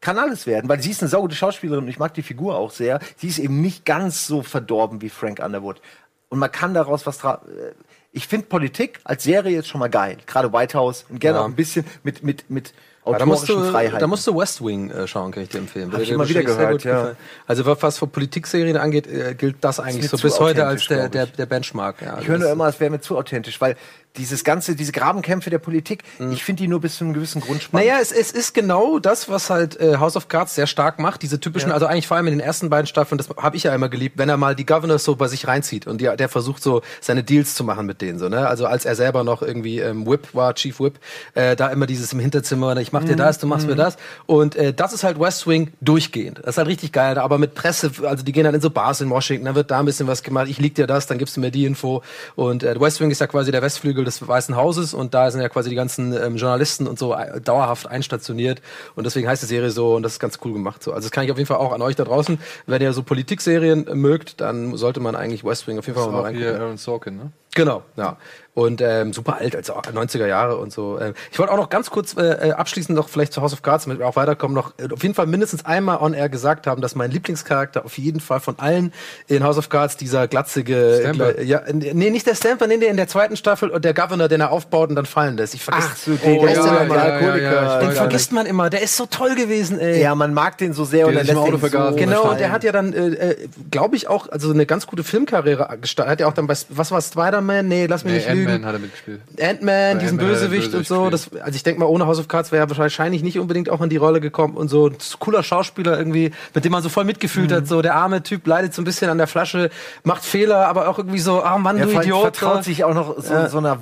kann 0.01 0.17
alles 0.19 0.45
werden, 0.45 0.69
weil 0.69 0.81
sie 0.81 0.91
ist 0.91 1.01
eine 1.01 1.09
saugute 1.09 1.35
Schauspielerin 1.35 1.83
und 1.85 1.89
ich 1.89 1.97
mag 1.99 2.13
die 2.13 2.21
Figur 2.21 2.55
auch 2.57 2.69
sehr. 2.71 2.99
Sie 3.17 3.27
ist 3.27 3.39
eben 3.39 3.59
nicht 3.61 3.85
ganz 3.85 4.27
so 4.27 4.43
verdorben 4.43 5.01
wie 5.01 5.09
Frank 5.09 5.39
Underwood. 5.39 5.81
Und 6.29 6.39
man 6.39 6.51
kann 6.51 6.73
daraus 6.73 7.05
was 7.05 7.17
dra 7.19 7.41
äh, 7.47 7.71
Ich 8.11 8.27
finde 8.27 8.47
Politik 8.47 8.99
als 9.03 9.23
Serie 9.23 9.55
jetzt 9.55 9.67
schon 9.67 9.79
mal 9.79 9.89
geil. 9.89 10.17
Gerade 10.25 10.51
White 10.51 10.77
House 10.77 11.05
und 11.09 11.19
gerne 11.19 11.37
Ja. 11.37 11.43
auch 11.43 11.47
ein 11.47 11.55
bisschen 11.55 11.85
mit, 12.03 12.23
mit, 12.23 12.49
mit 12.49 12.73
Ja, 13.05 13.17
da 13.17 13.25
musst 13.25 13.47
du, 13.47 13.63
Freiheiten. 13.71 13.99
da 13.99 14.07
musst 14.07 14.25
du 14.25 14.35
West 14.35 14.63
Wing 14.65 14.89
äh, 14.89 15.05
schauen, 15.07 15.31
kann 15.31 15.43
ich 15.43 15.49
dir 15.49 15.59
empfehlen. 15.59 15.91
Hab 15.93 16.01
ich 16.01 16.09
immer 16.09 16.23
der 16.25 16.29
wieder 16.29 16.43
gehört, 16.43 16.83
ja. 16.83 16.95
gefallen. 16.95 17.17
Also 17.45 17.65
was- 17.65 17.97
für 17.99 18.07
Politikserien 18.07 18.77
angeht, 18.77 19.05
äh, 19.07 19.35
gilt 19.35 19.57
das 19.61 19.79
eigentlich 19.79 20.03
mir 20.11 20.17
so 20.17 20.17
bis 20.17 20.39
heute 20.39 20.65
als 20.65 20.87
der, 20.87 21.09
der, 21.09 21.27
der 21.27 21.45
Benchmark. 21.45 22.01
Ja, 22.01 22.17
Ich 22.19 22.27
höre 22.27 22.37
nur 22.39 22.47
Das- 22.47 22.53
immer, 22.53 22.67
es 22.67 22.79
wäre 22.79 22.89
mir 22.89 23.01
zu 23.01 23.17
authentisch, 23.17 23.61
weil 23.61 23.75
dieses 24.17 24.43
ganze, 24.43 24.75
diese 24.75 24.91
Grabenkämpfe 24.91 25.49
der 25.49 25.59
Politik, 25.59 26.03
ich 26.31 26.43
finde 26.43 26.63
die 26.63 26.67
nur 26.67 26.81
bis 26.81 26.97
zu 26.97 27.03
einem 27.03 27.13
gewissen 27.13 27.41
Grund 27.41 27.63
spannend. 27.63 27.85
Mhm. 27.85 27.91
Naja, 27.91 28.01
es, 28.01 28.11
es 28.11 28.31
ist 28.31 28.53
genau 28.53 28.99
das, 28.99 29.29
was 29.29 29.49
halt 29.49 29.79
äh, 29.79 29.97
House 29.97 30.15
of 30.15 30.27
Cards 30.27 30.55
sehr 30.55 30.67
stark 30.67 30.99
macht. 30.99 31.21
Diese 31.21 31.39
typischen, 31.39 31.71
also 31.71 31.85
eigentlich 31.85 32.07
vor 32.07 32.17
allem 32.17 32.27
in 32.27 32.33
den 32.33 32.39
ersten 32.39 32.69
beiden 32.69 32.87
Staffeln, 32.87 33.17
das 33.17 33.29
habe 33.29 33.57
ich 33.57 33.63
ja 33.63 33.75
immer 33.75 33.89
geliebt, 33.89 34.17
wenn 34.17 34.29
er 34.29 34.37
mal 34.37 34.55
die 34.55 34.65
Governors 34.65 35.03
so 35.03 35.15
bei 35.15 35.27
sich 35.27 35.47
reinzieht 35.47 35.87
und 35.87 36.01
die, 36.01 36.09
der 36.15 36.29
versucht 36.29 36.63
so 36.63 36.81
seine 37.01 37.23
Deals 37.23 37.55
zu 37.55 37.63
machen 37.63 37.85
mit 37.85 38.01
denen 38.01 38.19
so. 38.19 38.29
Ne? 38.29 38.47
Also 38.47 38.65
als 38.65 38.85
er 38.85 38.95
selber 38.95 39.23
noch 39.23 39.41
irgendwie 39.41 39.79
ähm, 39.79 40.05
Whip 40.07 40.29
war, 40.33 40.53
Chief 40.55 40.79
Whip, 40.79 40.99
äh, 41.33 41.55
da 41.55 41.67
immer 41.67 41.85
dieses 41.85 42.13
im 42.13 42.19
Hinterzimmer, 42.19 42.77
ich 42.77 42.91
mach 42.91 43.03
dir 43.03 43.15
das, 43.15 43.39
du 43.39 43.47
machst 43.47 43.67
mir 43.67 43.75
das. 43.75 43.97
Und 44.25 44.55
äh, 44.55 44.73
das 44.73 44.93
ist 44.93 45.03
halt 45.03 45.19
West 45.19 45.47
Wing 45.47 45.73
durchgehend. 45.81 46.39
Das 46.39 46.55
ist 46.55 46.57
halt 46.57 46.67
richtig 46.67 46.91
geil, 46.91 47.17
aber 47.17 47.37
mit 47.37 47.55
Presse, 47.55 47.91
also 48.03 48.23
die 48.23 48.31
gehen 48.31 48.43
dann 48.43 48.55
in 48.55 48.61
so 48.61 48.69
Bars 48.69 49.01
in 49.01 49.09
Washington, 49.09 49.45
dann 49.45 49.55
wird 49.55 49.71
da 49.71 49.79
ein 49.79 49.85
bisschen 49.85 50.07
was 50.07 50.23
gemacht, 50.23 50.47
ich 50.49 50.59
lieg 50.59 50.75
dir 50.75 50.87
das, 50.87 51.07
dann 51.07 51.17
gibst 51.17 51.37
du 51.37 51.41
mir 51.41 51.51
die 51.51 51.65
Info. 51.65 52.01
Und 52.35 52.63
äh, 52.63 52.79
West 52.79 52.99
Wing 53.01 53.11
ist 53.11 53.19
ja 53.19 53.27
quasi 53.27 53.51
der 53.51 53.61
Westflügel 53.61 54.04
des 54.05 54.25
Weißen 54.25 54.55
Hauses 54.55 54.93
und 54.93 55.13
da 55.13 55.29
sind 55.31 55.41
ja 55.41 55.49
quasi 55.49 55.69
die 55.69 55.75
ganzen 55.75 56.13
ähm, 56.13 56.37
Journalisten 56.37 56.87
und 56.87 56.97
so 56.97 57.13
äh, 57.13 57.41
dauerhaft 57.41 57.87
einstationiert. 57.87 58.61
Und 58.95 59.05
deswegen 59.05 59.27
heißt 59.27 59.41
die 59.43 59.47
Serie 59.47 59.71
so 59.71 59.95
und 59.95 60.03
das 60.03 60.13
ist 60.13 60.19
ganz 60.19 60.39
cool 60.45 60.53
gemacht. 60.53 60.83
So. 60.83 60.93
Also 60.93 61.07
das 61.07 61.11
kann 61.11 61.25
ich 61.25 61.31
auf 61.31 61.37
jeden 61.37 61.47
Fall 61.47 61.57
auch 61.57 61.73
an 61.73 61.81
euch 61.81 61.95
da 61.95 62.03
draußen. 62.03 62.39
Wenn 62.65 62.81
ihr 62.81 62.93
so 62.93 63.03
Politikserien 63.03 63.85
mögt, 63.93 64.41
dann 64.41 64.77
sollte 64.77 64.99
man 64.99 65.15
eigentlich 65.15 65.43
West 65.43 65.67
Wing 65.67 65.77
auf 65.77 65.87
jeden 65.87 65.99
Fall 65.99 66.11
mal 66.11 66.31
hier 66.31 66.45
reingucken. 66.47 66.61
Aaron 66.61 66.77
Sorkin, 66.77 67.17
ne? 67.17 67.31
Genau, 67.55 67.83
ja. 67.95 68.17
Und 68.53 68.79
ähm, 68.79 69.11
super 69.11 69.35
alt, 69.39 69.53
also 69.53 69.73
90er 69.73 70.27
Jahre 70.27 70.55
und 70.55 70.71
so. 70.71 70.97
Ähm, 70.97 71.13
ich 71.29 71.37
wollte 71.39 71.51
auch 71.51 71.57
noch 71.57 71.67
ganz 71.67 71.89
kurz 71.89 72.15
äh, 72.15 72.21
äh, 72.21 72.51
abschließend 72.53 72.95
noch 72.95 73.09
vielleicht 73.09 73.33
zu 73.33 73.41
House 73.41 73.51
of 73.51 73.61
Cards, 73.61 73.83
damit 73.83 73.99
wir 73.99 74.07
auch 74.07 74.15
weiterkommen, 74.15 74.55
noch 74.55 74.71
äh, 74.77 74.93
auf 74.93 75.03
jeden 75.03 75.13
Fall 75.13 75.27
mindestens 75.27 75.65
einmal 75.65 75.97
on 75.97 76.13
air 76.13 76.29
gesagt 76.29 76.65
haben, 76.65 76.81
dass 76.81 76.95
mein 76.95 77.11
Lieblingscharakter 77.11 77.83
auf 77.83 77.97
jeden 77.97 78.21
Fall 78.21 78.39
von 78.39 78.57
allen 78.57 78.93
in 79.27 79.43
House 79.43 79.57
of 79.57 79.67
Cards 79.67 79.97
dieser 79.97 80.29
glatzige, 80.29 80.99
Stamper. 81.01 81.41
ja, 81.41 81.63
nee, 81.73 82.09
nicht 82.09 82.27
der 82.27 82.35
Stamper, 82.35 82.67
nee, 82.67 82.77
der 82.77 82.91
in 82.91 82.95
der 82.95 83.09
zweiten 83.09 83.35
Staffel 83.35 83.69
und 83.69 83.83
der 83.83 83.93
Governor, 83.93 84.29
den 84.29 84.39
er 84.39 84.51
aufbaut 84.51 84.87
und 84.87 84.95
dann 84.95 85.05
fallen 85.05 85.35
lässt. 85.35 85.53
Ich 85.53 85.61
vergesse, 85.61 85.89
Ach 85.91 85.97
so, 85.97 86.13
der, 86.13 86.39
Oh, 86.39 86.45
der 86.45 86.51
ist 86.51 86.65
ja, 86.65 87.37
ja, 87.37 87.79
den 87.79 87.91
vergisst 87.91 88.31
man 88.31 88.45
immer. 88.45 88.69
Der 88.69 88.81
ist 88.81 88.95
so 88.95 89.05
toll 89.05 89.35
gewesen, 89.35 89.79
ey. 89.79 90.01
Ja, 90.01 90.15
man 90.15 90.33
mag 90.33 90.57
den 90.57 90.71
so 90.71 90.85
sehr 90.85 91.07
und 91.07 91.15
dann 91.15 91.27
im 91.27 91.35
lässt 91.35 91.47
ihn 91.47 91.59
so. 91.59 91.95
Genau, 91.97 92.21
fallen. 92.21 92.31
und 92.31 92.39
der 92.39 92.53
hat 92.53 92.63
ja 92.63 92.71
dann, 92.71 92.93
äh, 92.93 93.31
äh, 93.31 93.47
glaube 93.69 93.97
ich, 93.97 94.07
auch 94.07 94.29
also 94.29 94.51
eine 94.51 94.65
ganz 94.65 94.87
gute 94.87 95.03
Filmkarriere 95.03 95.77
gestartet. 95.81 96.11
Hat 96.11 96.19
ja 96.21 96.27
auch 96.27 96.33
dann 96.33 96.47
bei, 96.47 96.55
was 96.69 96.91
war 96.91 96.99
Spider-Man? 97.45 97.67
Nee, 97.67 97.85
lass 97.87 98.03
mich 98.03 98.13
Nee, 98.13 98.19
nicht 98.19 98.29
lügen. 98.29 98.51
Ant-Man 98.51 98.65
hat 98.67 98.73
er 98.75 98.79
mitgespielt. 98.79 99.21
Ant-Man, 99.39 99.99
diesen 99.99 100.19
Ant-Man 100.19 100.27
er 100.27 100.33
Bösewicht 100.39 100.73
und 100.73 100.87
so. 100.87 101.09
Das, 101.09 101.29
also 101.41 101.55
ich 101.55 101.63
denke 101.63 101.79
mal, 101.79 101.85
ohne 101.85 102.05
House 102.05 102.19
of 102.19 102.27
Cards 102.27 102.51
wäre 102.51 102.65
er 102.67 102.77
wahrscheinlich 102.77 103.23
nicht 103.23 103.39
unbedingt 103.39 103.69
auch 103.69 103.81
in 103.81 103.89
die 103.89 103.97
Rolle 103.97 104.21
gekommen 104.21 104.55
und 104.57 104.67
so. 104.69 104.87
Ein 104.87 104.95
cooler 105.19 105.43
Schauspieler 105.43 105.97
irgendwie, 105.97 106.31
mit 106.53 106.65
dem 106.65 106.71
man 106.71 106.83
so 106.83 106.89
voll 106.89 107.03
mitgefühlt 107.05 107.51
Mhm. 107.51 107.55
hat. 107.55 107.67
So 107.67 107.81
der 107.81 107.95
arme 107.95 108.23
Typ 108.23 108.45
leidet 108.47 108.73
so 108.73 108.81
ein 108.81 108.85
bisschen 108.85 109.09
an 109.09 109.17
der 109.17 109.27
Flasche, 109.27 109.69
macht 110.03 110.23
Fehler, 110.25 110.67
aber 110.67 110.87
auch 110.89 110.97
irgendwie 110.97 111.19
so, 111.19 111.41
ah 111.43 111.57
Mann, 111.57 111.77
Er 111.77 111.85
du 111.87 111.91
Idiot. 111.99 112.21
vertraut 112.35 112.63
sich 112.63 112.83
auch 112.83 112.93
noch 112.93 113.19
so, 113.21 113.33
Ja. 113.33 113.49
so 113.49 113.57
einer 113.59 113.79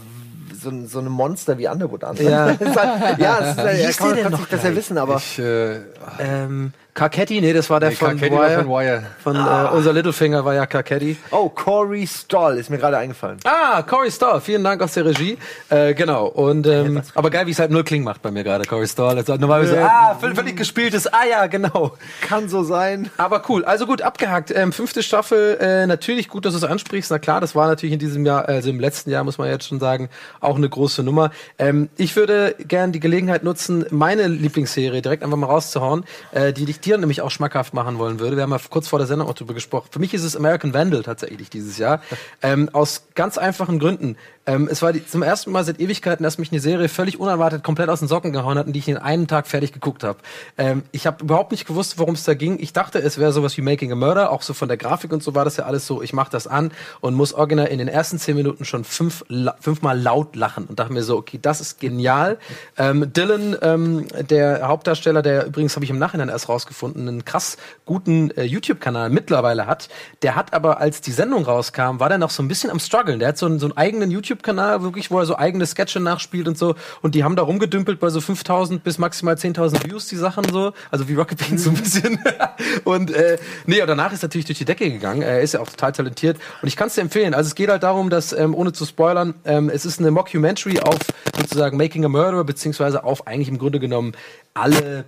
so, 0.62 0.72
so 0.88 1.00
einem 1.00 1.12
Monster 1.12 1.58
wie 1.58 1.68
Underwood 1.68 2.06
an. 2.06 2.16
Ja. 2.18 2.54
Das 2.54 2.62
ist 2.70 2.76
ja, 3.20 3.40
es 3.40 3.58
ist 3.80 3.86
hieß 3.86 3.98
kann, 3.98 4.16
kann 4.22 4.32
noch 4.32 4.40
sich 4.40 4.48
das 4.48 4.64
ja 4.64 4.74
wissen, 4.76 4.98
aber 4.98 5.18
Ich, 5.18 5.38
äh, 5.40 5.76
ähm, 6.20 6.72
Carcetti, 6.94 7.42
nee, 7.42 7.54
das 7.54 7.70
war 7.72 7.80
der 7.80 7.90
nee, 7.90 7.96
von, 7.96 8.10
Carcetti 8.10 8.36
Wire. 8.36 8.64
von 8.64 8.68
Wire. 8.70 9.04
Von 9.24 9.36
äh, 9.36 9.76
unser 9.76 9.94
Littlefinger 9.94 10.46
war 10.46 10.54
ja 10.54 10.68
Carcetti. 10.68 11.18
oh, 11.32 11.50
Corey 11.50 12.06
Stoll 12.06 12.58
ist 12.58 12.70
mir 12.70 12.78
gerade 12.78 12.98
eingefallen. 12.98 13.40
Ah, 13.46 13.82
Corey 13.82 14.12
Stoll, 14.12 14.40
vielen 14.42 14.64
Dank 14.64 14.80
aus 14.82 14.94
der 14.94 15.06
Regie. 15.06 15.38
Äh, 15.70 15.96
genau. 15.96 16.28
Und 16.28 16.68
ähm, 16.68 17.02
aber 17.16 17.32
geil, 17.32 17.48
wie 17.48 17.52
es 17.52 17.58
halt 17.58 17.72
null 17.72 17.84
Kling 17.84 18.04
macht 18.04 18.22
bei 18.22 18.30
mir 18.30 18.44
gerade, 18.44 18.66
Corey 18.66 18.88
Stoll. 18.88 19.18
Also 19.18 19.36
normalerweise 19.36 19.74
so, 19.74 19.82
ah, 19.82 20.16
völlig, 20.20 20.38
völlig 20.38 20.56
gespieltes, 20.56 21.08
ah 21.08 21.26
ja, 21.28 21.48
genau. 21.48 21.94
Kann 22.22 22.48
so 22.48 22.64
sein. 22.64 23.10
Aber 23.18 23.42
cool, 23.50 23.66
also 23.66 23.88
gut 23.88 24.04
abgehakt. 24.04 24.52
Ähm, 24.56 24.72
fünfte 24.72 25.02
Staffel, 25.02 25.58
äh, 25.60 25.88
natürlich 25.88 26.30
gut, 26.30 26.46
dass 26.46 26.54
du 26.54 26.60
es 26.60 26.64
ansprichst. 26.64 27.10
Na 27.10 27.18
klar, 27.18 27.42
das 27.42 27.56
war 27.56 27.68
natürlich 27.68 27.94
in 27.94 28.00
diesem 28.00 28.24
Jahr, 28.24 28.48
also 28.48 28.70
im 28.70 28.80
letzten 28.80 29.10
Jahr 29.10 29.24
muss 29.24 29.40
man 29.40 29.50
jetzt 29.50 29.68
schon 29.68 29.80
sagen, 29.80 30.10
auch 30.42 30.58
eine 30.58 30.70
große 30.70 31.02
Nummer. 31.02 31.32
Ähm, 31.58 31.90
ich 31.98 32.16
würde 32.16 32.56
gern 32.60 32.92
die 32.92 33.00
Gelegenheit 33.00 33.44
nutzen, 33.44 33.86
meine 33.90 34.28
Lieblingsserie 34.28 35.02
direkt 35.02 35.24
einfach 35.24 35.38
mal 35.38 35.48
rauszuhauen, 35.48 36.06
äh, 36.34 36.54
die 36.54 36.66
dich 36.66 36.83
dir 36.86 36.98
nämlich 36.98 37.22
auch 37.22 37.32
schmackhaft 37.32 37.74
machen 37.74 37.98
wollen 37.98 38.20
würde. 38.20 38.36
Wir 38.36 38.44
haben 38.44 38.52
ja 38.52 38.60
kurz 38.70 38.88
vor 38.88 39.00
der 39.00 39.08
Sendung 39.08 39.28
auch 39.28 39.34
drüber 39.34 39.54
gesprochen. 39.54 39.88
Für 39.92 40.00
mich 40.00 40.14
ist 40.14 40.24
es 40.24 40.36
American 40.36 40.74
Vandal 40.74 41.04
tatsächlich 41.04 41.50
dieses 41.50 41.78
Jahr. 41.78 42.02
Ähm, 42.42 42.70
aus 42.74 43.08
ganz 43.16 43.38
einfachen 43.38 43.80
Gründen. 43.80 44.18
Ähm, 44.46 44.68
es 44.70 44.82
war 44.82 44.92
die, 44.92 45.06
zum 45.06 45.24
ersten 45.24 45.52
Mal 45.52 45.64
seit 45.64 45.80
Ewigkeiten, 45.80 46.24
dass 46.24 46.38
mich 46.38 46.52
eine 46.52 46.60
Serie 46.60 46.90
völlig 46.90 47.20
unerwartet 47.20 47.64
komplett 47.64 47.90
aus 47.90 48.00
den 48.00 48.10
Socken 48.10 48.34
gehauen 48.34 48.58
hat 48.58 48.68
und 48.68 48.74
die 48.74 48.80
ich 48.80 48.90
in 48.90 48.98
einem 48.98 49.28
Tag 49.28 49.48
fertig 49.48 49.72
geguckt 49.72 50.04
habe. 50.04 50.20
Ähm, 50.58 50.84
ich 50.92 51.08
habe 51.08 51.24
überhaupt 51.24 51.52
nicht 51.52 51.66
gewusst, 51.66 51.98
worum 51.98 52.16
es 52.16 52.24
da 52.26 52.34
ging. 52.34 52.58
Ich 52.60 52.74
dachte, 52.74 53.00
es 53.00 53.18
wäre 53.18 53.32
sowas 53.32 53.56
wie 53.56 53.62
Making 53.62 53.94
a 53.94 53.96
Murder, 53.96 54.32
auch 54.32 54.42
so 54.42 54.54
von 54.54 54.68
der 54.68 54.76
Grafik 54.78 55.14
und 55.14 55.24
so 55.24 55.34
war 55.34 55.46
das 55.46 55.56
ja 55.58 55.66
alles 55.66 55.88
so. 55.88 56.02
Ich 56.02 56.12
mache 56.12 56.30
das 56.30 56.46
an 56.48 56.72
und 57.00 57.14
muss 57.14 57.34
original 57.34 57.68
in 57.68 57.78
den 57.78 57.88
ersten 57.88 58.20
zehn 58.20 58.36
Minuten 58.36 58.66
schon 58.66 58.84
fünf, 58.84 59.24
la- 59.30 59.56
fünfmal 59.62 59.98
laut 60.00 60.36
lachen 60.36 60.66
und 60.66 60.78
dachte 60.78 60.92
mir 60.92 61.04
so, 61.04 61.18
okay, 61.18 61.40
das 61.42 61.62
ist 61.62 61.80
genial. 61.80 62.38
Ähm, 62.78 63.14
Dylan, 63.14 63.56
ähm, 63.62 64.08
der 64.30 64.68
Hauptdarsteller, 64.68 65.22
der 65.22 65.46
übrigens 65.46 65.76
habe 65.76 65.86
ich 65.86 65.92
im 65.92 66.00
Nachhinein 66.00 66.28
erst 66.28 66.50
rausgefunden, 66.50 67.08
einen 67.08 67.24
krass 67.24 67.56
guten 67.86 68.32
äh, 68.32 68.44
YouTube-Kanal 68.44 69.10
mittlerweile 69.10 69.68
hat, 69.68 69.88
der 70.22 70.36
hat 70.36 70.54
aber, 70.54 70.80
als 70.82 71.00
die 71.00 71.12
Sendung 71.12 71.46
rauskam, 71.46 72.00
war 72.00 72.10
der 72.10 72.18
noch 72.18 72.30
so 72.30 72.44
ein 72.44 72.50
bisschen 72.50 72.70
am 72.70 72.80
struggeln. 72.80 73.20
Der 73.20 73.30
hat 73.30 73.38
so 73.38 73.46
einen, 73.46 73.60
so 73.60 73.68
einen 73.68 73.78
eigenen 73.78 74.12
YouTube-Kanal, 74.34 74.82
wirklich, 74.84 75.12
wo 75.12 75.20
er 75.20 75.26
so 75.26 75.38
eigene 75.38 75.66
Sketche 75.66 76.00
nachspielt 76.00 76.48
und 76.48 76.58
so. 76.58 76.76
Und 77.02 77.16
die 77.16 77.24
haben 77.24 77.36
da 77.36 77.44
rumgedümpelt 77.44 78.00
bei 78.00 78.10
so 78.10 78.22
5000 78.22 78.84
bis 78.84 78.98
maximal 78.98 79.36
10.000 79.36 79.86
Views, 79.86 80.08
die 80.08 80.16
Sachen 80.16 80.46
so. 80.52 80.74
Also 80.92 81.08
wie 81.08 81.14
Rocket 81.14 81.38
Beans 81.38 81.64
so 81.64 81.70
ein 81.70 81.76
bisschen. 81.76 82.20
und 82.84 83.12
äh, 83.12 83.38
nee, 83.66 83.82
und 83.82 83.88
danach 83.88 84.12
ist 84.12 84.24
natürlich 84.24 84.46
durch 84.46 84.58
die 84.58 84.66
Decke 84.66 84.90
gegangen. 84.92 85.22
Er 85.22 85.42
ist 85.42 85.54
ja 85.54 85.60
auch 85.60 85.70
total 85.70 85.92
talentiert. 85.92 86.38
Und 86.62 86.68
ich 86.68 86.76
kann 86.76 86.88
es 86.88 86.96
dir 86.96 87.02
empfehlen. 87.02 87.34
Also 87.34 87.48
es 87.48 87.56
geht 87.56 87.70
halt 87.70 87.84
darum, 87.84 88.10
dass, 88.10 88.34
ähm, 88.34 88.56
ohne 88.56 88.74
zu 88.74 88.86
spoilern, 88.86 89.36
ähm, 89.46 89.70
es 89.70 89.86
ist 89.86 90.00
eine 90.00 90.12
Mockumentary 90.12 90.80
auf 90.80 91.00
sozusagen 91.40 91.78
Making 91.78 92.06
a 92.06 92.10
Murderer, 92.10 92.44
beziehungsweise 92.44 93.04
auf 93.04 93.28
eigentlich 93.28 93.50
im 93.50 93.58
Grunde 93.58 93.80
genommen 93.80 94.14
alle 94.54 95.06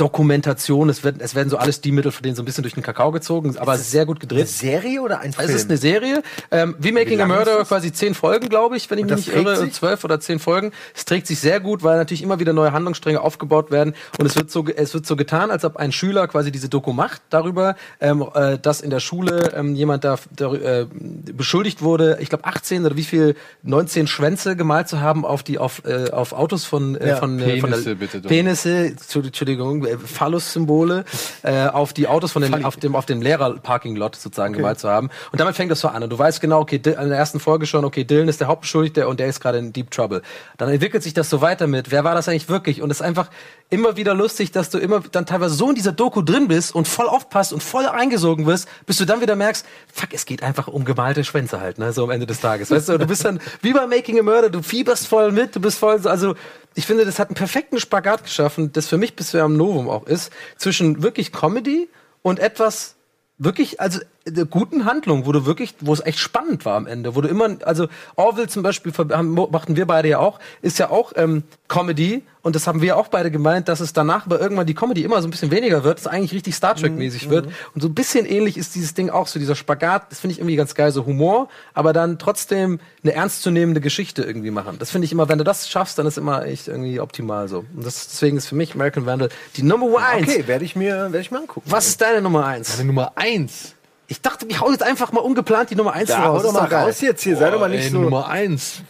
Dokumentation, 0.00 0.88
es 0.88 1.04
werden, 1.04 1.20
es 1.20 1.34
werden 1.34 1.50
so 1.50 1.58
alle 1.58 1.72
Stilmittel 1.72 2.10
von 2.10 2.22
denen 2.22 2.34
so 2.34 2.42
ein 2.42 2.46
bisschen 2.46 2.62
durch 2.62 2.74
den 2.74 2.82
Kakao 2.82 3.12
gezogen, 3.12 3.56
aber 3.58 3.76
sehr 3.76 4.06
gut 4.06 4.16
Eine 4.16 4.28
gedreht. 4.28 4.48
Serie 4.48 5.02
oder 5.02 5.20
ein 5.20 5.32
Film? 5.32 5.48
Es 5.48 5.54
ist 5.54 5.68
eine 5.68 5.76
Serie, 5.76 6.22
ähm, 6.50 6.74
wie 6.78 6.90
Making 6.92 7.20
a 7.20 7.24
ist 7.24 7.28
Murderer, 7.28 7.58
das? 7.58 7.68
quasi 7.68 7.92
zehn 7.92 8.14
Folgen, 8.14 8.48
glaube 8.48 8.76
ich, 8.76 8.90
wenn 8.90 8.98
ich 8.98 9.04
mich 9.04 9.16
nicht 9.26 9.34
irre, 9.34 9.70
zwölf 9.70 10.02
oder 10.04 10.18
zehn 10.18 10.38
Folgen. 10.38 10.72
Es 10.94 11.04
trägt 11.04 11.26
sich 11.26 11.38
sehr 11.38 11.60
gut, 11.60 11.82
weil 11.82 11.98
natürlich 11.98 12.22
immer 12.22 12.38
wieder 12.40 12.52
neue 12.52 12.72
Handlungsstränge 12.72 13.20
aufgebaut 13.20 13.70
werden 13.70 13.94
und 14.18 14.26
es 14.26 14.36
wird 14.36 14.50
so, 14.50 14.64
es 14.66 14.94
wird 14.94 15.04
so 15.06 15.16
getan, 15.16 15.50
als 15.50 15.64
ob 15.64 15.76
ein 15.76 15.92
Schüler 15.92 16.26
quasi 16.28 16.50
diese 16.50 16.68
Doku 16.68 16.92
macht 16.92 17.20
darüber, 17.30 17.76
ähm, 18.00 18.24
äh, 18.34 18.58
dass 18.58 18.80
in 18.80 18.90
der 18.90 19.00
Schule 19.00 19.52
ähm, 19.54 19.74
jemand 19.74 20.04
da, 20.04 20.16
da 20.34 20.54
äh, 20.54 20.86
beschuldigt 21.32 21.82
wurde, 21.82 22.18
ich 22.20 22.28
glaube 22.30 22.44
18 22.44 22.86
oder 22.86 22.96
wie 22.96 23.04
viel, 23.04 23.34
19 23.62 24.06
Schwänze 24.06 24.56
gemalt 24.56 24.88
zu 24.88 25.00
haben 25.00 25.24
auf 25.24 25.42
die 25.42 25.58
auf, 25.58 25.82
äh, 25.84 26.10
auf 26.10 26.32
Autos 26.32 26.64
von 26.64 26.94
äh, 26.96 27.08
Ja. 27.10 27.16
von, 27.16 27.38
äh, 27.38 27.60
von 27.60 27.70
der 27.70 27.76
Penisse, 27.76 27.96
bitte. 27.96 28.20
Penisse, 28.22 28.94
Entschuldigung, 29.14 29.84
äh, 29.90 29.98
Phallus-Symbole 29.98 31.04
äh, 31.42 31.66
auf 31.66 31.92
die 31.92 32.08
Autos 32.08 32.32
von 32.32 32.42
den, 32.42 32.64
auf 32.64 32.76
dem, 32.76 32.94
auf 32.96 33.06
dem 33.06 33.22
Lehrer-Parking-Lot 33.22 34.16
sozusagen 34.16 34.54
gemalt 34.54 34.78
zu 34.78 34.88
haben. 34.88 35.10
Und 35.32 35.40
damit 35.40 35.56
fängt 35.56 35.70
das 35.70 35.80
so 35.80 35.88
an. 35.88 36.02
Und 36.02 36.10
du 36.10 36.18
weißt 36.18 36.40
genau, 36.40 36.60
okay, 36.60 36.76
in 36.76 36.82
der 36.82 37.18
ersten 37.18 37.40
Folge 37.40 37.66
schon, 37.66 37.84
okay, 37.84 38.04
Dylan 38.04 38.28
ist 38.28 38.40
der 38.40 38.48
Hauptbeschuldigte 38.48 39.08
und 39.08 39.20
der 39.20 39.28
ist 39.28 39.40
gerade 39.40 39.58
in 39.58 39.72
Deep 39.72 39.90
Trouble. 39.90 40.22
Dann 40.58 40.68
entwickelt 40.68 41.02
sich 41.02 41.14
das 41.14 41.30
so 41.30 41.40
weiter 41.40 41.66
mit, 41.66 41.90
wer 41.90 42.04
war 42.04 42.14
das 42.14 42.28
eigentlich 42.28 42.48
wirklich? 42.48 42.82
Und 42.82 42.90
es 42.90 42.98
ist 42.98 43.02
einfach 43.02 43.30
immer 43.70 43.96
wieder 43.96 44.14
lustig, 44.14 44.50
dass 44.50 44.68
du 44.68 44.78
immer 44.78 45.00
dann 45.12 45.26
teilweise 45.26 45.54
so 45.54 45.68
in 45.68 45.76
dieser 45.76 45.92
Doku 45.92 46.22
drin 46.22 46.48
bist 46.48 46.74
und 46.74 46.88
voll 46.88 47.08
aufpasst 47.08 47.52
und 47.52 47.62
voll 47.62 47.86
eingesogen 47.86 48.46
wirst, 48.46 48.68
bis 48.84 48.98
du 48.98 49.04
dann 49.04 49.20
wieder 49.20 49.36
merkst, 49.36 49.64
fuck, 49.92 50.08
es 50.12 50.26
geht 50.26 50.42
einfach 50.42 50.66
um 50.66 50.84
gemalte 50.84 51.22
Schwänze 51.22 51.60
halt, 51.60 51.78
ne, 51.78 51.92
so 51.92 52.04
am 52.04 52.10
Ende 52.10 52.26
des 52.26 52.40
Tages. 52.40 52.70
Weißt 52.70 52.88
du, 52.88 52.98
du 52.98 53.06
bist 53.06 53.24
dann 53.24 53.40
wie 53.62 53.72
bei 53.72 53.86
Making 53.86 54.18
a 54.18 54.22
Murder, 54.22 54.50
du 54.50 54.62
fieberst 54.62 55.06
voll 55.06 55.30
mit, 55.30 55.54
du 55.54 55.60
bist 55.60 55.78
voll 55.78 56.00
so, 56.00 56.08
also 56.08 56.34
ich 56.74 56.86
finde, 56.86 57.04
das 57.04 57.18
hat 57.18 57.28
einen 57.28 57.36
perfekten 57.36 57.80
Spagat 57.80 58.24
geschaffen, 58.24 58.72
das 58.72 58.86
für 58.86 58.96
mich 58.96 59.16
bisher 59.16 59.42
am 59.44 59.56
Novum 59.56 59.88
auch 59.88 60.06
ist, 60.06 60.32
zwischen 60.56 61.02
wirklich 61.02 61.32
Comedy 61.32 61.88
und 62.22 62.38
etwas 62.38 62.96
wirklich, 63.38 63.80
also 63.80 64.00
der 64.30 64.44
guten 64.44 64.84
Handlung, 64.84 65.26
wo 65.26 65.32
du 65.32 65.46
wirklich, 65.46 65.74
wo 65.80 65.92
es 65.92 66.00
echt 66.04 66.18
spannend 66.18 66.64
war 66.64 66.76
am 66.76 66.86
Ende, 66.86 67.14
wo 67.14 67.20
du 67.20 67.28
immer, 67.28 67.56
also 67.64 67.88
Orville 68.16 68.48
zum 68.48 68.62
Beispiel, 68.62 68.92
haben, 68.92 69.34
machten 69.34 69.76
wir 69.76 69.86
beide 69.86 70.08
ja 70.08 70.18
auch, 70.18 70.38
ist 70.62 70.78
ja 70.78 70.90
auch 70.90 71.12
ähm, 71.16 71.42
Comedy 71.68 72.22
und 72.42 72.56
das 72.56 72.66
haben 72.66 72.80
wir 72.80 72.96
auch 72.96 73.08
beide 73.08 73.30
gemeint, 73.30 73.68
dass 73.68 73.80
es 73.80 73.92
danach 73.92 74.26
aber 74.26 74.40
irgendwann 74.40 74.66
die 74.66 74.74
Comedy 74.74 75.04
immer 75.04 75.20
so 75.20 75.28
ein 75.28 75.30
bisschen 75.30 75.50
weniger 75.50 75.84
wird, 75.84 75.98
es 75.98 76.06
eigentlich 76.06 76.32
richtig 76.32 76.54
Star 76.54 76.74
Trek-mäßig 76.74 77.28
wird 77.28 77.46
und 77.74 77.82
so 77.82 77.88
ein 77.88 77.94
bisschen 77.94 78.24
ähnlich 78.26 78.56
ist 78.56 78.74
dieses 78.74 78.94
Ding 78.94 79.10
auch 79.10 79.26
so, 79.26 79.38
dieser 79.38 79.54
Spagat, 79.54 80.10
das 80.10 80.20
finde 80.20 80.32
ich 80.32 80.38
irgendwie 80.38 80.56
ganz 80.56 80.74
geil, 80.74 80.90
so 80.92 81.04
Humor, 81.06 81.48
aber 81.74 81.92
dann 81.92 82.18
trotzdem 82.18 82.80
eine 83.02 83.12
ernstzunehmende 83.12 83.80
Geschichte 83.80 84.22
irgendwie 84.22 84.50
machen. 84.50 84.76
Das 84.78 84.90
finde 84.90 85.04
ich 85.04 85.12
immer, 85.12 85.28
wenn 85.28 85.38
du 85.38 85.44
das 85.44 85.68
schaffst, 85.68 85.98
dann 85.98 86.06
ist 86.06 86.18
immer 86.18 86.46
echt 86.46 86.68
irgendwie 86.68 87.00
optimal 87.00 87.48
so. 87.48 87.64
Und 87.74 87.84
das, 87.84 88.08
deswegen 88.08 88.36
ist 88.36 88.46
für 88.46 88.54
mich 88.54 88.74
American 88.74 89.06
Vandal 89.06 89.28
die 89.56 89.62
Nummer 89.62 89.98
eins. 89.98 90.28
Okay, 90.28 90.46
werde 90.46 90.64
ich 90.64 90.76
mir, 90.76 90.94
werde 90.94 91.20
ich 91.20 91.30
mir 91.30 91.38
angucken. 91.38 91.70
Was 91.70 91.88
ist 91.88 92.00
deine 92.00 92.22
Nummer 92.22 92.46
eins? 92.46 92.76
Meine 92.76 92.86
Nummer 92.86 93.12
eins. 93.16 93.74
Ich 94.10 94.20
dachte, 94.20 94.44
ich 94.48 94.60
hau 94.60 94.68
jetzt 94.72 94.82
einfach 94.82 95.12
mal 95.12 95.20
ungeplant 95.20 95.70
die 95.70 95.76
Nummer 95.76 95.92
eins 95.92 96.08
Ja, 96.10 96.24
hau 96.24 96.32
raus. 96.32 96.42
doch 96.42 96.48
Ist 96.48 96.54
mal 96.54 96.68
geil. 96.68 96.84
raus 96.86 97.00
jetzt 97.00 97.22
hier, 97.22 97.36
sei 97.36 97.48
doch 97.50 97.60
mal 97.60 97.68
nicht 97.70 97.84
ey, 97.84 97.90
so. 97.90 98.00
Nummer 98.00 98.26
eins. 98.28 98.82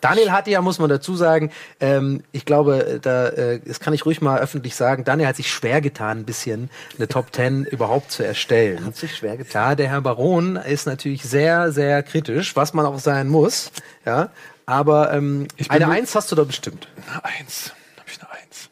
Daniel 0.00 0.30
hatte 0.30 0.48
ja, 0.50 0.62
muss 0.62 0.78
man 0.78 0.88
dazu 0.88 1.16
sagen, 1.16 1.50
ähm, 1.80 2.22
ich 2.30 2.44
glaube, 2.44 3.00
da, 3.02 3.28
äh, 3.30 3.60
das 3.62 3.80
kann 3.80 3.92
ich 3.92 4.06
ruhig 4.06 4.20
mal 4.22 4.38
öffentlich 4.38 4.76
sagen, 4.76 5.02
Daniel 5.04 5.26
hat 5.28 5.34
sich 5.36 5.50
schwer 5.52 5.80
getan, 5.80 6.20
ein 6.20 6.24
bisschen 6.24 6.70
eine 6.96 7.08
Top 7.08 7.32
Ten 7.32 7.64
überhaupt 7.70 8.12
zu 8.12 8.22
erstellen. 8.24 8.86
Hat 8.86 8.96
sich 8.96 9.16
schwer 9.16 9.36
getan. 9.36 9.70
Ja, 9.70 9.74
der 9.74 9.88
Herr 9.88 10.00
Baron 10.02 10.54
ist 10.54 10.86
natürlich 10.86 11.24
sehr, 11.24 11.72
sehr 11.72 12.02
kritisch, 12.04 12.54
was 12.54 12.72
man 12.72 12.86
auch 12.86 13.00
sein 13.00 13.28
muss. 13.28 13.72
Ja, 14.06 14.30
aber 14.66 15.12
ähm, 15.12 15.48
eine 15.68 15.88
Eins 15.88 16.14
hast 16.14 16.30
du 16.30 16.36
da 16.36 16.44
bestimmt. 16.44 16.86
Eine 17.10 17.24
Eins. 17.24 17.74
Hab 17.98 18.08
ich 18.08 18.18
eine 18.22 18.30
Eins. 18.30 18.70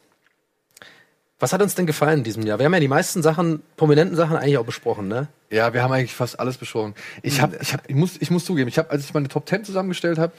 Was 1.39 1.53
hat 1.53 1.61
uns 1.61 1.73
denn 1.75 1.85
gefallen 1.85 2.19
in 2.19 2.23
diesem 2.25 2.43
Jahr? 2.45 2.59
Wir 2.59 2.65
haben 2.65 2.73
ja 2.73 2.79
die 2.81 2.87
meisten 2.89 3.21
Sachen, 3.23 3.61
prominenten 3.77 4.15
Sachen 4.17 4.35
eigentlich 4.35 4.57
auch 4.57 4.65
besprochen, 4.65 5.07
ne? 5.07 5.27
Ja, 5.49 5.73
wir 5.73 5.81
haben 5.81 5.91
eigentlich 5.93 6.13
fast 6.13 6.39
alles 6.39 6.57
besprochen. 6.57 6.93
Ich 7.23 7.41
hab, 7.41 7.59
ich 7.61 7.71
hab, 7.73 7.89
ich 7.89 7.95
muss, 7.95 8.11
ich 8.19 8.29
muss 8.29 8.43
zugeben, 8.45 8.67
ich 8.67 8.77
habe, 8.77 8.89
als 8.91 9.05
ich 9.05 9.13
meine 9.13 9.29
Top 9.29 9.47
10 9.47 9.63
zusammengestellt 9.63 10.17
habe, 10.17 10.33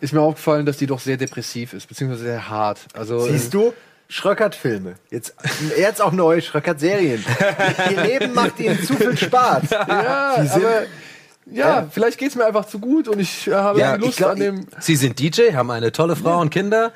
ist 0.00 0.12
mir 0.12 0.20
aufgefallen, 0.20 0.66
dass 0.66 0.76
die 0.76 0.86
doch 0.86 1.00
sehr 1.00 1.16
depressiv 1.16 1.72
ist, 1.72 1.86
beziehungsweise 1.88 2.24
sehr 2.24 2.48
hart. 2.50 2.80
Also 2.92 3.20
Siehst 3.20 3.54
du? 3.54 3.72
Schröckert-Filme. 4.08 4.96
Jetzt, 5.10 5.34
jetzt 5.78 6.02
auch 6.02 6.12
neu, 6.12 6.42
Schröckert-Serien. 6.42 7.24
Ihr 7.90 8.02
Leben 8.02 8.34
macht 8.34 8.60
ihnen 8.60 8.78
zu 8.82 8.94
viel 8.94 9.16
Spaß. 9.16 9.70
ja, 9.70 10.34
Sie 10.42 10.48
sind- 10.48 10.64
aber 10.66 10.82
ja, 11.50 11.88
vielleicht 11.90 12.18
geht's 12.18 12.36
mir 12.36 12.44
einfach 12.44 12.66
zu 12.66 12.78
gut 12.78 13.08
und 13.08 13.18
ich 13.18 13.48
äh, 13.48 13.52
habe 13.54 13.80
Ja, 13.80 13.94
Lust 13.96 14.18
glaub, 14.18 14.32
an 14.32 14.38
dem. 14.38 14.66
Sie 14.80 14.96
sind 14.96 15.18
DJ, 15.18 15.54
haben 15.54 15.70
eine 15.70 15.90
tolle 15.92 16.14
Frau 16.14 16.40
und 16.40 16.50
Kinder. 16.50 16.92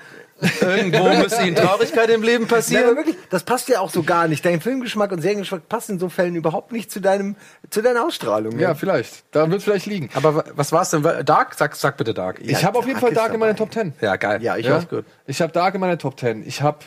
Irgendwo 0.60 1.08
müsste 1.14 1.42
ihnen 1.44 1.56
Traurigkeit 1.56 2.10
im 2.10 2.22
Leben 2.22 2.44
Nein, 2.44 2.48
aber 2.50 2.56
passieren. 2.56 2.96
wirklich, 2.96 3.16
das 3.30 3.42
passt 3.44 3.68
ja 3.68 3.80
auch 3.80 3.90
so 3.90 4.02
gar 4.02 4.28
nicht. 4.28 4.44
Dein 4.44 4.60
Filmgeschmack 4.60 5.10
und 5.12 5.22
Seriengeschmack 5.22 5.68
passen 5.68 5.92
in 5.92 5.98
so 5.98 6.08
Fällen 6.10 6.34
überhaupt 6.36 6.72
nicht 6.72 6.90
zu 6.90 7.00
deinem, 7.00 7.36
zu 7.70 7.80
deiner 7.80 8.04
Ausstrahlung. 8.04 8.58
Ja, 8.58 8.74
vielleicht. 8.74 9.24
Da 9.32 9.48
wird 9.48 9.58
es 9.58 9.64
vielleicht 9.64 9.86
liegen. 9.86 10.10
Aber 10.14 10.34
wa- 10.36 10.44
was 10.54 10.72
war's 10.72 10.90
denn? 10.90 11.02
Dark? 11.24 11.54
Sag, 11.54 11.74
sag 11.76 11.96
bitte 11.96 12.12
Dark. 12.12 12.38
Ich 12.42 12.64
habe 12.64 12.78
auf 12.78 12.86
jeden 12.86 13.00
Fall 13.00 13.12
Dark 13.12 13.32
in 13.32 13.40
meiner. 13.40 13.56
Top 13.56 13.72
10. 13.72 13.94
Ja, 14.02 14.16
geil. 14.16 14.42
Ja, 14.42 14.56
ich 14.56 14.66
Ja? 14.66 14.78
auch. 14.78 14.88
gut. 14.88 15.04
Ich 15.26 15.40
habe 15.40 15.52
Dark 15.52 15.74
in 15.74 15.80
meiner 15.80 15.96
Top 15.96 16.20
10. 16.20 16.46
Ich 16.46 16.60
habe 16.60 16.78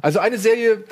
also 0.00 0.20
eine 0.20 0.38
Serie, 0.38 0.84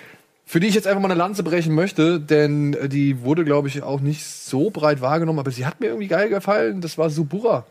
für 0.45 0.59
die 0.59 0.67
ich 0.67 0.75
jetzt 0.75 0.89
einfach 0.89 1.01
mal 1.01 1.11
eine 1.11 1.19
Lanze 1.19 1.45
brechen 1.45 1.75
möchte, 1.75 2.19
denn 2.19 2.75
äh, 2.75 2.89
die 2.89 3.23
wurde, 3.23 3.45
glaube 3.45 3.69
ich, 3.69 3.83
auch 3.83 4.01
nicht 4.01 4.27
so 4.27 4.71
breit 4.71 5.01
wahrgenommen, 5.01 5.39
aber 5.39 5.53
sie 5.53 5.65
hat 5.67 5.79
mir 5.81 5.87
irgendwie 5.87 6.09
geil 6.09 6.29
gefallen. 6.29 6.81
Das 6.81 6.99
war 6.99 7.09
Subura. 7.11 7.65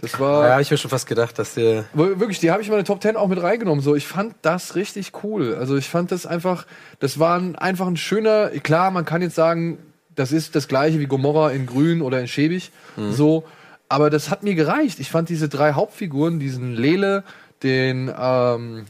Das 0.00 0.18
war 0.18 0.48
Ja, 0.48 0.60
ich 0.60 0.70
mir 0.70 0.76
schon 0.76 0.90
fast 0.90 1.06
gedacht, 1.06 1.38
dass 1.38 1.54
der. 1.54 1.84
Wir- 1.92 2.18
Wirklich, 2.20 2.38
die 2.40 2.50
habe 2.50 2.62
ich 2.62 2.68
in 2.68 2.72
meine 2.72 2.84
Top 2.84 3.02
10 3.02 3.16
auch 3.16 3.28
mit 3.28 3.42
reingenommen. 3.42 3.82
So, 3.82 3.94
ich 3.94 4.06
fand 4.06 4.34
das 4.42 4.74
richtig 4.74 5.12
cool. 5.22 5.54
Also 5.54 5.76
ich 5.76 5.88
fand 5.88 6.10
das 6.12 6.26
einfach, 6.26 6.66
das 7.00 7.18
war 7.18 7.38
ein, 7.38 7.56
einfach 7.56 7.86
ein 7.86 7.96
schöner, 7.96 8.48
klar, 8.50 8.90
man 8.90 9.04
kann 9.04 9.22
jetzt 9.22 9.34
sagen, 9.34 9.78
das 10.14 10.32
ist 10.32 10.54
das 10.56 10.68
gleiche 10.68 10.98
wie 11.00 11.06
Gomorra 11.06 11.50
in 11.50 11.66
Grün 11.66 12.02
oder 12.02 12.20
in 12.20 12.28
Schäbig. 12.28 12.72
So, 13.10 13.44
aber 13.88 14.10
das 14.10 14.30
hat 14.30 14.42
mir 14.42 14.54
gereicht. 14.54 15.00
Ich 15.00 15.10
fand 15.10 15.28
diese 15.28 15.48
drei 15.48 15.72
Hauptfiguren, 15.72 16.38
diesen 16.40 16.74
Lele, 16.74 17.24
den, 17.62 18.12
ähm, 18.18 18.86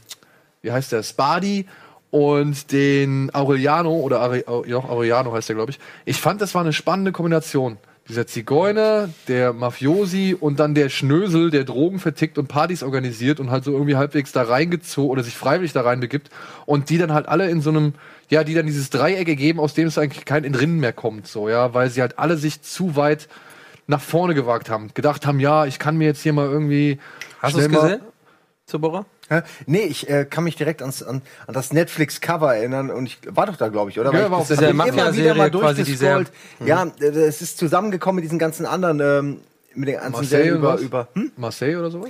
wie 0.61 0.71
heißt 0.71 0.91
der, 0.91 1.03
Spadi 1.03 1.67
und 2.09 2.71
den 2.71 3.33
Aureliano 3.33 3.93
oder 3.93 4.19
Are, 4.19 4.43
ja, 4.67 4.77
Aureliano 4.77 5.31
heißt 5.33 5.49
der, 5.49 5.55
glaube 5.55 5.71
ich. 5.71 5.79
Ich 6.05 6.19
fand, 6.19 6.41
das 6.41 6.53
war 6.55 6.61
eine 6.61 6.73
spannende 6.73 7.11
Kombination. 7.11 7.77
Dieser 8.11 8.27
Zigeuner, 8.27 9.07
der 9.29 9.53
Mafiosi 9.53 10.35
und 10.37 10.59
dann 10.59 10.75
der 10.75 10.89
Schnösel, 10.89 11.49
der 11.49 11.63
Drogen 11.63 11.97
vertickt 11.97 12.37
und 12.37 12.47
Partys 12.47 12.83
organisiert 12.83 13.39
und 13.39 13.51
halt 13.51 13.63
so 13.63 13.71
irgendwie 13.71 13.95
halbwegs 13.95 14.33
da 14.33 14.41
reingezogen 14.43 15.09
oder 15.09 15.23
sich 15.23 15.37
freiwillig 15.37 15.71
da 15.71 15.79
reinbegibt 15.79 16.29
und 16.65 16.89
die 16.89 16.97
dann 16.97 17.13
halt 17.13 17.29
alle 17.29 17.49
in 17.49 17.61
so 17.61 17.69
einem, 17.69 17.93
ja, 18.29 18.43
die 18.43 18.53
dann 18.53 18.65
dieses 18.65 18.89
Dreieck 18.89 19.29
ergeben, 19.29 19.61
aus 19.61 19.75
dem 19.75 19.87
es 19.87 19.97
eigentlich 19.97 20.25
kein 20.25 20.43
Entrinnen 20.43 20.81
mehr 20.81 20.91
kommt, 20.91 21.25
so, 21.25 21.47
ja, 21.47 21.73
weil 21.73 21.89
sie 21.89 22.01
halt 22.01 22.19
alle 22.19 22.35
sich 22.35 22.61
zu 22.61 22.97
weit 22.97 23.29
nach 23.87 24.01
vorne 24.01 24.33
gewagt 24.33 24.69
haben, 24.69 24.89
gedacht 24.93 25.25
haben, 25.25 25.39
ja, 25.39 25.65
ich 25.65 25.79
kann 25.79 25.95
mir 25.95 26.07
jetzt 26.07 26.21
hier 26.21 26.33
mal 26.33 26.49
irgendwie 26.49 26.99
Hast 27.39 27.55
du 27.55 27.61
es 27.61 27.69
gesehen? 27.69 28.01
Zubora? 28.65 29.05
Nee, 29.65 29.83
ich 29.83 30.09
äh, 30.09 30.25
kann 30.25 30.43
mich 30.43 30.55
direkt 30.55 30.81
ans, 30.81 31.01
an, 31.03 31.21
an 31.47 31.53
das 31.53 31.71
Netflix-Cover 31.73 32.55
erinnern 32.55 32.89
und 32.89 33.05
ich 33.05 33.19
war 33.27 33.45
doch 33.45 33.55
da, 33.55 33.69
glaube 33.69 33.91
ich, 33.91 33.99
oder? 33.99 34.13
Ja, 34.13 34.29
war 34.31 34.39
das 34.39 34.45
auch- 34.45 34.47
Das 34.49 34.51
ist 34.51 34.61
ja 34.61 34.69
ich 34.69 34.75
Mafia-Serie 34.75 35.31
immer 35.31 35.45
wieder 35.45 35.59
mal 35.61 35.73
die 35.75 35.83
sehr- 35.95 36.19
durchgescrollt. 36.19 36.31
Ja, 36.67 36.87
es 37.27 37.41
ist 37.41 37.57
zusammengekommen 37.57 38.15
mit 38.17 38.23
diesen 38.25 38.39
ganzen 38.39 38.65
anderen, 38.65 38.99
ähm, 38.99 39.37
mit 39.73 39.87
den 39.87 39.95
ganzen 39.95 40.11
Marseille 40.11 40.27
Serien 40.43 40.55
über, 40.57 40.77
über 40.79 41.07
hm? 41.13 41.31
Marseille 41.37 41.77
oder 41.77 41.89
sowas? 41.91 42.09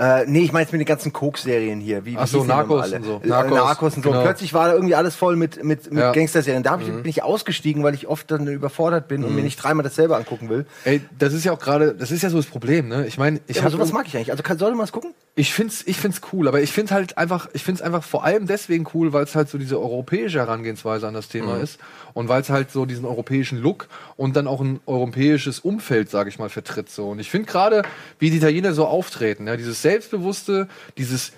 Äh, 0.00 0.26
nee, 0.26 0.40
ich 0.42 0.52
meine 0.52 0.62
jetzt 0.62 0.70
mit 0.70 0.80
den 0.80 0.86
ganzen 0.86 1.12
Coke-Serien 1.12 1.80
hier. 1.80 2.04
Wie, 2.04 2.12
wie 2.12 2.16
Ach 2.18 2.26
so, 2.28 2.44
Narcos 2.44 2.92
und 2.92 3.04
so. 3.04 3.20
Äh, 3.24 3.26
Narcos, 3.26 3.58
Narcos 3.58 3.96
und 3.96 4.04
so. 4.04 4.10
genau. 4.10 4.20
Und 4.20 4.26
plötzlich 4.26 4.54
war 4.54 4.68
da 4.68 4.74
irgendwie 4.74 4.94
alles 4.94 5.16
voll 5.16 5.34
mit, 5.34 5.64
mit, 5.64 5.90
mit 5.90 5.98
Ja. 6.00 6.12
Gangster-Serien. 6.12 6.62
Da 6.62 6.78
ich, 6.80 6.86
bin 6.86 7.04
ich 7.04 7.24
ausgestiegen, 7.24 7.82
weil 7.82 7.94
ich 7.94 8.06
oft 8.06 8.30
dann 8.30 8.46
überfordert 8.46 9.08
bin 9.08 9.24
und 9.24 9.30
Mhm. 9.30 9.36
mir 9.36 9.42
nicht 9.42 9.56
dreimal 9.56 9.82
dasselbe 9.82 10.16
angucken 10.16 10.48
will. 10.50 10.66
Ey, 10.84 11.00
das 11.18 11.32
ist 11.32 11.44
ja 11.44 11.50
auch 11.52 11.58
gerade, 11.58 11.94
das 11.94 12.12
ist 12.12 12.22
ja 12.22 12.30
so 12.30 12.36
das 12.36 12.46
Problem, 12.46 12.86
ne? 12.86 13.06
Ich 13.08 13.18
meine, 13.18 13.40
ich 13.48 13.56
Ja, 13.56 13.62
aber 13.62 13.72
sowas 13.72 13.92
mag 13.92 14.06
ich 14.06 14.14
eigentlich. 14.16 14.30
Also 14.30 14.44
kann, 14.44 14.56
sollte 14.56 14.76
man 14.76 14.84
es 14.84 14.92
gucken? 14.92 15.14
ich 15.34 15.52
find's, 15.54 15.82
ich 15.86 15.96
find's 15.98 16.20
cool, 16.32 16.48
aber 16.48 16.60
ich 16.62 16.72
finde 16.72 16.94
halt 16.94 17.16
einfach, 17.16 17.48
ich 17.52 17.62
find's 17.62 17.80
einfach 17.80 18.02
vor 18.02 18.24
allem 18.24 18.46
deswegen 18.48 18.86
cool, 18.94 19.12
weil 19.12 19.22
es 19.22 19.36
halt 19.36 19.48
so 19.48 19.56
diese 19.58 19.78
europäische 19.80 20.38
Herangehensweise 20.38 21.06
an 21.06 21.14
das 21.14 21.28
Thema 21.28 21.58
ist 21.58 21.78
und 22.12 22.28
weil 22.28 22.40
es 22.40 22.50
halt 22.50 22.72
so 22.72 22.86
diesen 22.86 23.04
europäischen 23.04 23.58
Look 23.62 23.86
und 24.16 24.34
dann 24.34 24.48
auch 24.48 24.60
ein 24.60 24.80
europäisches 24.86 25.60
Umfeld, 25.60 26.10
sage 26.10 26.28
ich 26.28 26.38
mal, 26.40 26.48
vertritt 26.48 26.90
so. 26.90 27.08
Und 27.10 27.20
ich 27.20 27.30
finde 27.30 27.46
gerade, 27.50 27.82
wie 28.18 28.30
die 28.30 28.36
Italiener 28.38 28.72
so 28.74 28.86
auftreten, 28.86 29.46
ja, 29.46 29.56
dieses 29.56 29.80
selbstbewusste, 29.88 30.68
dieses 30.96 31.32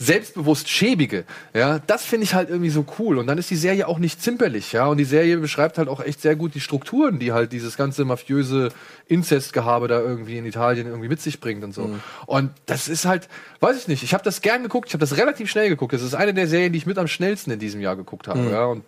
selbstbewusst 0.00 0.68
schäbige, 0.68 1.24
ja, 1.54 1.80
das 1.80 2.04
finde 2.04 2.22
ich 2.22 2.32
halt 2.32 2.50
irgendwie 2.50 2.70
so 2.70 2.86
cool. 3.00 3.18
Und 3.18 3.26
dann 3.26 3.36
ist 3.36 3.50
die 3.50 3.56
Serie 3.56 3.88
auch 3.88 3.98
nicht 3.98 4.22
zimperlich, 4.22 4.70
ja, 4.70 4.86
und 4.86 4.96
die 4.96 5.04
Serie 5.04 5.38
beschreibt 5.38 5.76
halt 5.76 5.88
auch 5.88 6.00
echt 6.00 6.22
sehr 6.22 6.36
gut 6.36 6.54
die 6.54 6.60
Strukturen, 6.60 7.18
die 7.18 7.32
halt 7.32 7.50
dieses 7.50 7.76
ganze 7.76 8.04
mafiöse 8.04 8.68
Inzestgehabe 9.08 9.88
da 9.88 9.98
irgendwie 10.00 10.38
in 10.38 10.46
Italien 10.46 10.86
irgendwie 10.86 11.08
mit 11.08 11.20
sich 11.20 11.40
bringt 11.40 11.64
und 11.64 11.74
so. 11.74 11.90
Und 12.26 12.50
das 12.66 12.86
ist 12.86 13.06
halt, 13.06 13.28
weiß 13.58 13.76
ich 13.76 13.88
nicht, 13.88 14.04
ich 14.04 14.14
habe 14.14 14.22
das 14.22 14.40
gern 14.40 14.62
geguckt, 14.62 14.86
ich 14.86 14.94
habe 14.94 15.00
das 15.00 15.16
relativ 15.16 15.50
schnell 15.50 15.68
geguckt. 15.68 15.92
Das 15.92 16.02
ist 16.02 16.14
eine 16.14 16.32
der 16.32 16.46
Serien, 16.46 16.72
die 16.72 16.78
ich 16.78 16.86
mit 16.86 16.96
am 16.96 17.08
schnellsten 17.08 17.50
in 17.50 17.58
diesem 17.58 17.80
Jahr 17.80 17.96
geguckt 17.96 18.28
habe, 18.28 18.48
ja, 18.52 18.66
und 18.66 18.84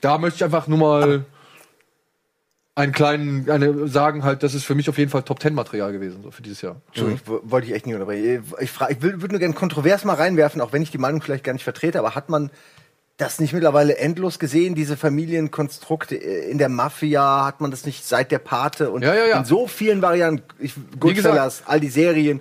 da 0.00 0.16
möchte 0.16 0.36
ich 0.36 0.44
einfach 0.44 0.68
nur 0.68 0.78
mal 0.78 1.26
einen 2.76 2.92
kleinen, 2.92 3.48
eine 3.50 3.86
sagen 3.88 4.24
halt, 4.24 4.42
das 4.42 4.54
ist 4.54 4.64
für 4.64 4.74
mich 4.74 4.88
auf 4.88 4.98
jeden 4.98 5.10
Fall 5.10 5.22
Top 5.22 5.40
10 5.40 5.54
Material 5.54 5.92
gewesen, 5.92 6.22
so 6.22 6.30
für 6.32 6.42
dieses 6.42 6.60
Jahr. 6.62 6.76
Entschuldigung, 6.88 7.20
ich 7.22 7.28
wo- 7.28 7.40
wollte 7.50 7.68
ich 7.68 7.72
echt 7.74 7.86
nicht 7.86 7.94
unterbrechen. 7.94 8.44
Ich, 8.60 8.70
frag, 8.70 8.90
ich 8.90 9.00
würde 9.00 9.28
nur 9.28 9.38
gerne 9.38 9.54
kontrovers 9.54 10.04
mal 10.04 10.14
reinwerfen, 10.14 10.60
auch 10.60 10.72
wenn 10.72 10.82
ich 10.82 10.90
die 10.90 10.98
Meinung 10.98 11.22
vielleicht 11.22 11.44
gar 11.44 11.52
nicht 11.52 11.62
vertrete, 11.64 11.98
aber 12.00 12.14
hat 12.16 12.28
man 12.30 12.50
das 13.16 13.38
nicht 13.38 13.52
mittlerweile 13.52 13.96
endlos 13.98 14.40
gesehen, 14.40 14.74
diese 14.74 14.96
Familienkonstrukte 14.96 16.16
äh, 16.16 16.50
in 16.50 16.58
der 16.58 16.68
Mafia? 16.68 17.44
Hat 17.46 17.60
man 17.60 17.70
das 17.70 17.86
nicht 17.86 18.04
seit 18.04 18.32
der 18.32 18.40
Pate 18.40 18.90
und 18.90 19.02
Ja, 19.02 19.14
ja, 19.14 19.26
ja. 19.26 19.38
in 19.38 19.44
so 19.44 19.68
vielen 19.68 20.02
Varianten? 20.02 20.42
Ich, 20.58 20.74
Goodfellas, 20.98 21.62
all 21.66 21.78
die 21.78 21.90
Serien. 21.90 22.40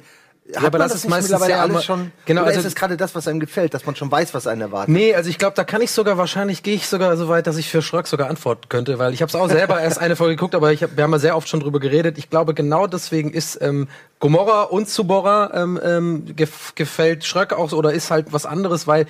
Hat 0.50 0.58
aber 0.58 0.78
man 0.78 0.90
das 0.90 0.96
ist 0.96 1.10
meistens 1.10 1.32
mittlerweile 1.32 1.54
sehr 1.54 1.62
alles 1.62 1.86
schon. 1.86 2.12
Genau, 2.26 2.42
oder 2.42 2.50
also- 2.50 2.60
ist 2.60 2.66
es 2.66 2.76
gerade 2.76 2.98
das, 2.98 3.16
was 3.16 3.30
einem 3.30 3.40
gefällt, 3.40 3.74
dass 3.74 3.86
man 3.86 3.96
schon 3.96 4.12
weiß, 4.12 4.34
was 4.34 4.46
einen 4.46 4.60
erwartet? 4.60 4.94
Nee, 4.94 5.16
also 5.16 5.30
ich 5.30 5.38
glaube, 5.38 5.56
da 5.56 5.64
kann 5.64 5.82
ich 5.82 5.92
sogar 5.92 6.18
wahrscheinlich 6.18 6.64
gehe 6.64 6.76
ich 6.76 6.88
sogar 6.88 7.16
so 7.16 7.30
weit, 7.30 7.48
dass 7.48 7.56
ich 7.56 7.70
für 7.70 7.82
Schröck 7.82 8.08
sogar 8.08 8.30
antworten 8.30 8.68
könnte, 8.68 9.00
weil 9.00 9.14
ich 9.14 9.22
habe 9.22 9.30
es 9.30 9.36
auch 9.36 9.48
selber 9.48 9.80
erst 9.82 10.00
eine 10.00 10.18
Folge 10.18 10.36
geguckt, 10.36 10.54
aber 10.54 10.74
ich 10.74 10.84
hab, 10.84 10.98
wir 10.98 11.04
haben 11.06 11.14
ja 11.14 11.20
sehr 11.20 11.38
oft 11.38 11.48
schon 11.48 11.62
drüber 11.62 11.80
geredet. 11.80 12.18
Ich 12.18 12.30
glaube, 12.30 12.54
genau 12.54 12.88
deswegen 12.88 13.32
ist 13.32 13.58
ähm, 13.62 13.88
Gomorra 14.20 14.64
und 14.64 14.90
Zubora 14.90 15.52
ähm, 15.54 15.80
ähm, 15.82 16.36
gef 16.36 16.76
gefällt 16.76 17.24
Schröck 17.24 17.54
auch 17.54 17.70
so, 17.70 17.78
oder 17.78 17.94
ist 17.94 18.12
halt 18.12 18.34
was 18.34 18.46
anderes, 18.46 18.86
weil 18.86 19.06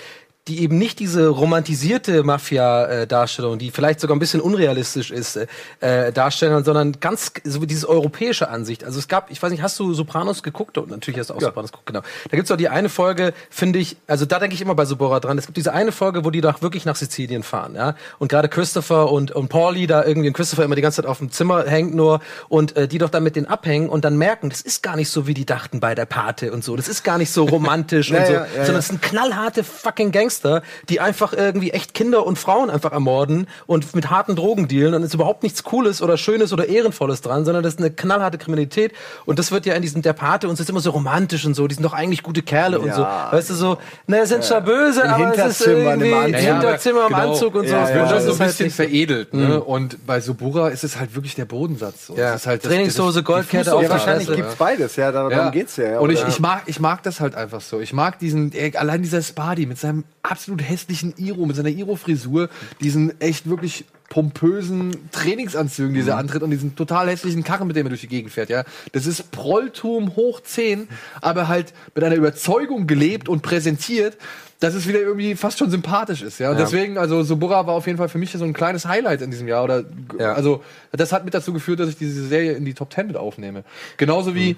die 0.47 0.61
eben 0.61 0.77
nicht 0.77 0.99
diese 0.99 1.29
romantisierte 1.29 2.23
Mafia-Darstellung, 2.23 3.59
die 3.59 3.71
vielleicht 3.71 4.01
sogar 4.01 4.15
ein 4.15 4.19
bisschen 4.19 4.41
unrealistisch 4.41 5.09
ist, 5.09 5.37
äh, 5.37 5.47
äh, 5.79 6.11
darstellen, 6.11 6.65
sondern 6.65 6.99
ganz 6.99 7.31
so 7.45 7.61
wie 7.61 7.67
diese 7.67 7.87
europäische 7.87 8.49
Ansicht. 8.49 8.83
Also 8.83 8.99
es 8.99 9.07
gab, 9.07 9.31
ich 9.31 9.41
weiß 9.41 9.51
nicht, 9.51 9.61
hast 9.61 9.79
du 9.79 9.93
Sopranos 9.93 10.43
geguckt? 10.43 10.77
Und 10.77 10.89
natürlich 10.89 11.19
hast 11.19 11.29
du 11.29 11.35
auch 11.35 11.41
Sopranos 11.41 11.71
geguckt, 11.71 11.87
genau. 11.87 12.01
Da 12.29 12.35
gibt's 12.35 12.51
auch 12.51 12.57
die 12.57 12.67
eine 12.67 12.89
Folge, 12.89 13.33
finde 13.49 13.79
ich, 13.79 13.95
also 14.05 14.25
da 14.25 14.39
denke 14.39 14.53
ich 14.55 14.61
immer 14.61 14.75
bei 14.75 14.83
Sobora 14.83 15.21
dran. 15.21 15.37
Es 15.37 15.45
gibt 15.45 15.55
diese 15.55 15.71
eine 15.71 15.93
Folge, 15.93 16.25
wo 16.25 16.29
die 16.29 16.41
doch 16.41 16.61
wirklich 16.61 16.83
nach 16.83 16.97
Sizilien 16.97 17.43
fahren, 17.43 17.75
ja. 17.75 17.95
Und 18.19 18.27
gerade 18.27 18.49
Christopher 18.49 19.11
und, 19.11 19.31
und 19.31 19.47
Pauli 19.47 19.87
da 19.87 20.03
irgendwie, 20.03 20.27
und 20.27 20.33
Christopher 20.33 20.65
immer 20.65 20.75
die 20.75 20.81
ganze 20.81 20.97
Zeit 21.01 21.09
auf 21.09 21.19
dem 21.19 21.31
Zimmer 21.31 21.63
hängt 21.65 21.95
nur 21.95 22.19
und 22.49 22.75
äh, 22.75 22.89
die 22.89 22.97
doch 22.97 23.09
dann 23.09 23.23
mit 23.23 23.37
denen 23.37 23.47
abhängen 23.47 23.87
und 23.87 24.03
dann 24.03 24.17
merken, 24.17 24.49
das 24.49 24.59
ist 24.59 24.83
gar 24.83 24.97
nicht 24.97 25.09
so, 25.09 25.25
wie 25.25 25.33
die 25.33 25.45
dachten 25.45 25.79
bei 25.79 25.95
der 25.95 26.05
Pate 26.05 26.51
und 26.51 26.65
so. 26.65 26.75
Das 26.75 26.89
ist 26.89 27.03
gar 27.03 27.17
nicht 27.17 27.31
so 27.31 27.45
romantisch 27.45 28.11
und 28.11 28.17
Ja, 28.17 28.25
so, 28.25 28.33
ja, 28.33 28.39
ja, 28.39 28.47
sondern 28.51 28.73
ja. 28.73 28.79
es 28.79 28.87
sind 28.87 29.01
knallharte 29.01 29.63
fucking 29.63 30.11
Gangster, 30.33 30.63
die 30.89 30.99
einfach 30.99 31.33
irgendwie 31.33 31.71
echt 31.71 31.93
Kinder 31.93 32.25
und 32.25 32.39
Frauen 32.39 32.69
einfach 32.69 32.91
ermorden 32.91 33.47
und 33.67 33.93
mit 33.95 34.09
harten 34.09 34.35
Drogen 34.35 34.67
dealen 34.67 34.93
und 34.95 35.01
es 35.01 35.09
ist 35.09 35.13
überhaupt 35.13 35.43
nichts 35.43 35.63
Cooles 35.63 36.01
oder 36.01 36.17
Schönes 36.17 36.51
oder 36.53 36.67
Ehrenvolles 36.67 37.21
dran, 37.21 37.45
sondern 37.45 37.63
das 37.63 37.75
ist 37.75 37.79
eine 37.79 37.91
knallharte 37.91 38.37
Kriminalität 38.37 38.93
und 39.25 39.37
das 39.39 39.51
wird 39.51 39.65
ja 39.65 39.73
in 39.75 39.81
diesem 39.81 40.01
der 40.01 40.13
Pate 40.13 40.47
und 40.47 40.55
es 40.55 40.59
ist 40.59 40.69
immer 40.69 40.79
so 40.79 40.89
romantisch 40.91 41.45
und 41.45 41.53
so, 41.53 41.67
die 41.67 41.75
sind 41.75 41.83
doch 41.83 41.93
eigentlich 41.93 42.23
gute 42.23 42.41
Kerle 42.41 42.79
und 42.79 42.93
so. 42.93 43.01
Ja. 43.01 43.29
Weißt 43.31 43.49
du 43.51 43.53
so, 43.53 43.77
na, 44.07 44.25
sind 44.25 44.43
zwar 44.43 44.61
böse, 44.61 45.01
In 45.01 45.07
aber 45.07 45.33
es 45.35 45.59
ist 45.59 45.65
Hinterzimmern 45.65 46.01
im 46.01 46.05
irgendwie 46.07 46.15
Anzug. 46.15 46.39
im 46.39 46.53
Hinterzimmer 46.53 47.01
im 47.01 47.07
Genau. 47.13 47.31
Anzug 47.31 47.55
und 47.55 47.67
so. 47.67 47.73
Ja, 47.73 47.81
Das 47.81 47.89
ja, 47.89 47.95
wird 47.95 48.05
ja. 48.05 48.09
schon 48.11 48.19
so 48.19 48.23
ein 48.25 48.29
Das 48.29 48.39
halt 48.39 48.49
bisschen 48.49 48.65
nicht- 48.65 48.75
veredelt. 48.75 49.33
Ne? 49.33 49.63
Und 49.63 50.05
bei 50.07 50.19
Subura 50.19 50.69
ist 50.69 50.83
es 50.83 50.97
halt 50.99 51.13
wirklich 51.15 51.35
der 51.35 51.45
Bodensatz. 51.45 52.07
So. 52.07 52.15
Ja. 52.15 52.33
Es 52.33 52.47
halt 52.47 52.63
das- 52.63 52.71
Trainingshose, 52.71 53.19
das- 53.19 53.25
Goldkette 53.25 53.75
auf 53.75 53.83
Ja, 53.83 53.89
wahrscheinlich 53.89 54.27
Fresse, 54.27 54.37
gibt's 54.41 54.55
beides, 54.55 54.95
ja, 54.95 55.11
darum 55.11 55.31
Ja. 55.31 55.49
geht's 55.49 55.77
ja. 55.77 55.99
und 55.99 56.09
ich, 56.09 56.25
ich, 56.27 56.39
mag, 56.39 56.63
ich 56.65 56.79
mag 56.79 57.03
das 57.03 57.19
halt 57.19 57.35
einfach 57.35 57.61
so. 57.61 57.79
Ich 57.79 57.93
mag 57.93 58.17
diesen, 58.19 58.51
allein 58.75 59.01
dieser 59.03 59.21
Spadi 59.21 59.65
mit 59.65 59.77
seinem 59.77 60.03
absolut 60.23 60.61
hässlichen 60.67 61.13
Iro, 61.17 61.45
mit 61.45 61.55
seiner 61.55 61.69
Iro-Frisur, 61.69 62.49
diesen 62.81 63.19
echt 63.21 63.49
wirklich 63.49 63.85
pompösen 64.09 65.09
Trainingsanzügen, 65.11 65.93
die 65.95 66.01
Mhm. 66.01 66.07
er 66.07 66.17
antritt 66.17 66.43
und 66.43 66.51
diesen 66.51 66.75
total 66.75 67.09
hässlichen 67.09 67.43
Karren, 67.43 67.67
mit 67.67 67.75
dem 67.75 67.85
er 67.85 67.89
durch 67.89 68.01
die 68.01 68.07
Gegend 68.07 68.31
fährt, 68.31 68.49
ja. 68.49 68.63
Das 68.93 69.05
ist 69.05 69.31
Prolltum 69.31 70.15
hoch 70.15 70.39
10, 70.41 70.87
aber 71.21 71.47
halt 71.47 71.73
mit 71.93 72.03
einer 72.03 72.15
Überzeugung 72.15 72.87
gelebt 72.87 73.27
und 73.27 73.41
präsentiert, 73.41 74.17
dass 74.59 74.75
es 74.75 74.87
wieder 74.87 74.99
irgendwie 75.01 75.35
fast 75.35 75.57
schon 75.59 75.69
sympathisch 75.69 76.21
ist, 76.21 76.39
ja. 76.39 76.51
Und 76.51 76.57
Ja. 76.57 76.63
deswegen, 76.63 76.97
also 76.97 77.23
Subura 77.23 77.67
war 77.67 77.73
auf 77.73 77.85
jeden 77.87 77.97
Fall 77.97 78.07
für 78.07 78.17
mich 78.19 78.31
so 78.31 78.45
ein 78.45 78.53
kleines 78.53 78.85
Highlight 78.85 79.21
in 79.21 79.29
diesem 79.31 79.47
Jahr 79.47 79.63
oder, 79.63 79.83
Ja. 80.19 80.33
also, 80.33 80.63
das 80.93 81.11
hat 81.11 81.25
mit 81.25 81.33
dazu 81.33 81.51
geführt, 81.51 81.79
dass 81.81 81.89
ich 81.89 81.97
diese 81.97 82.25
Serie 82.27 82.53
in 82.53 82.63
die 82.63 82.73
Top 82.75 82.93
10 82.93 83.07
mit 83.07 83.17
aufnehme. 83.17 83.63
Genauso 83.97 84.35
wie 84.35 84.55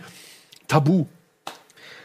Tabu 0.68 1.06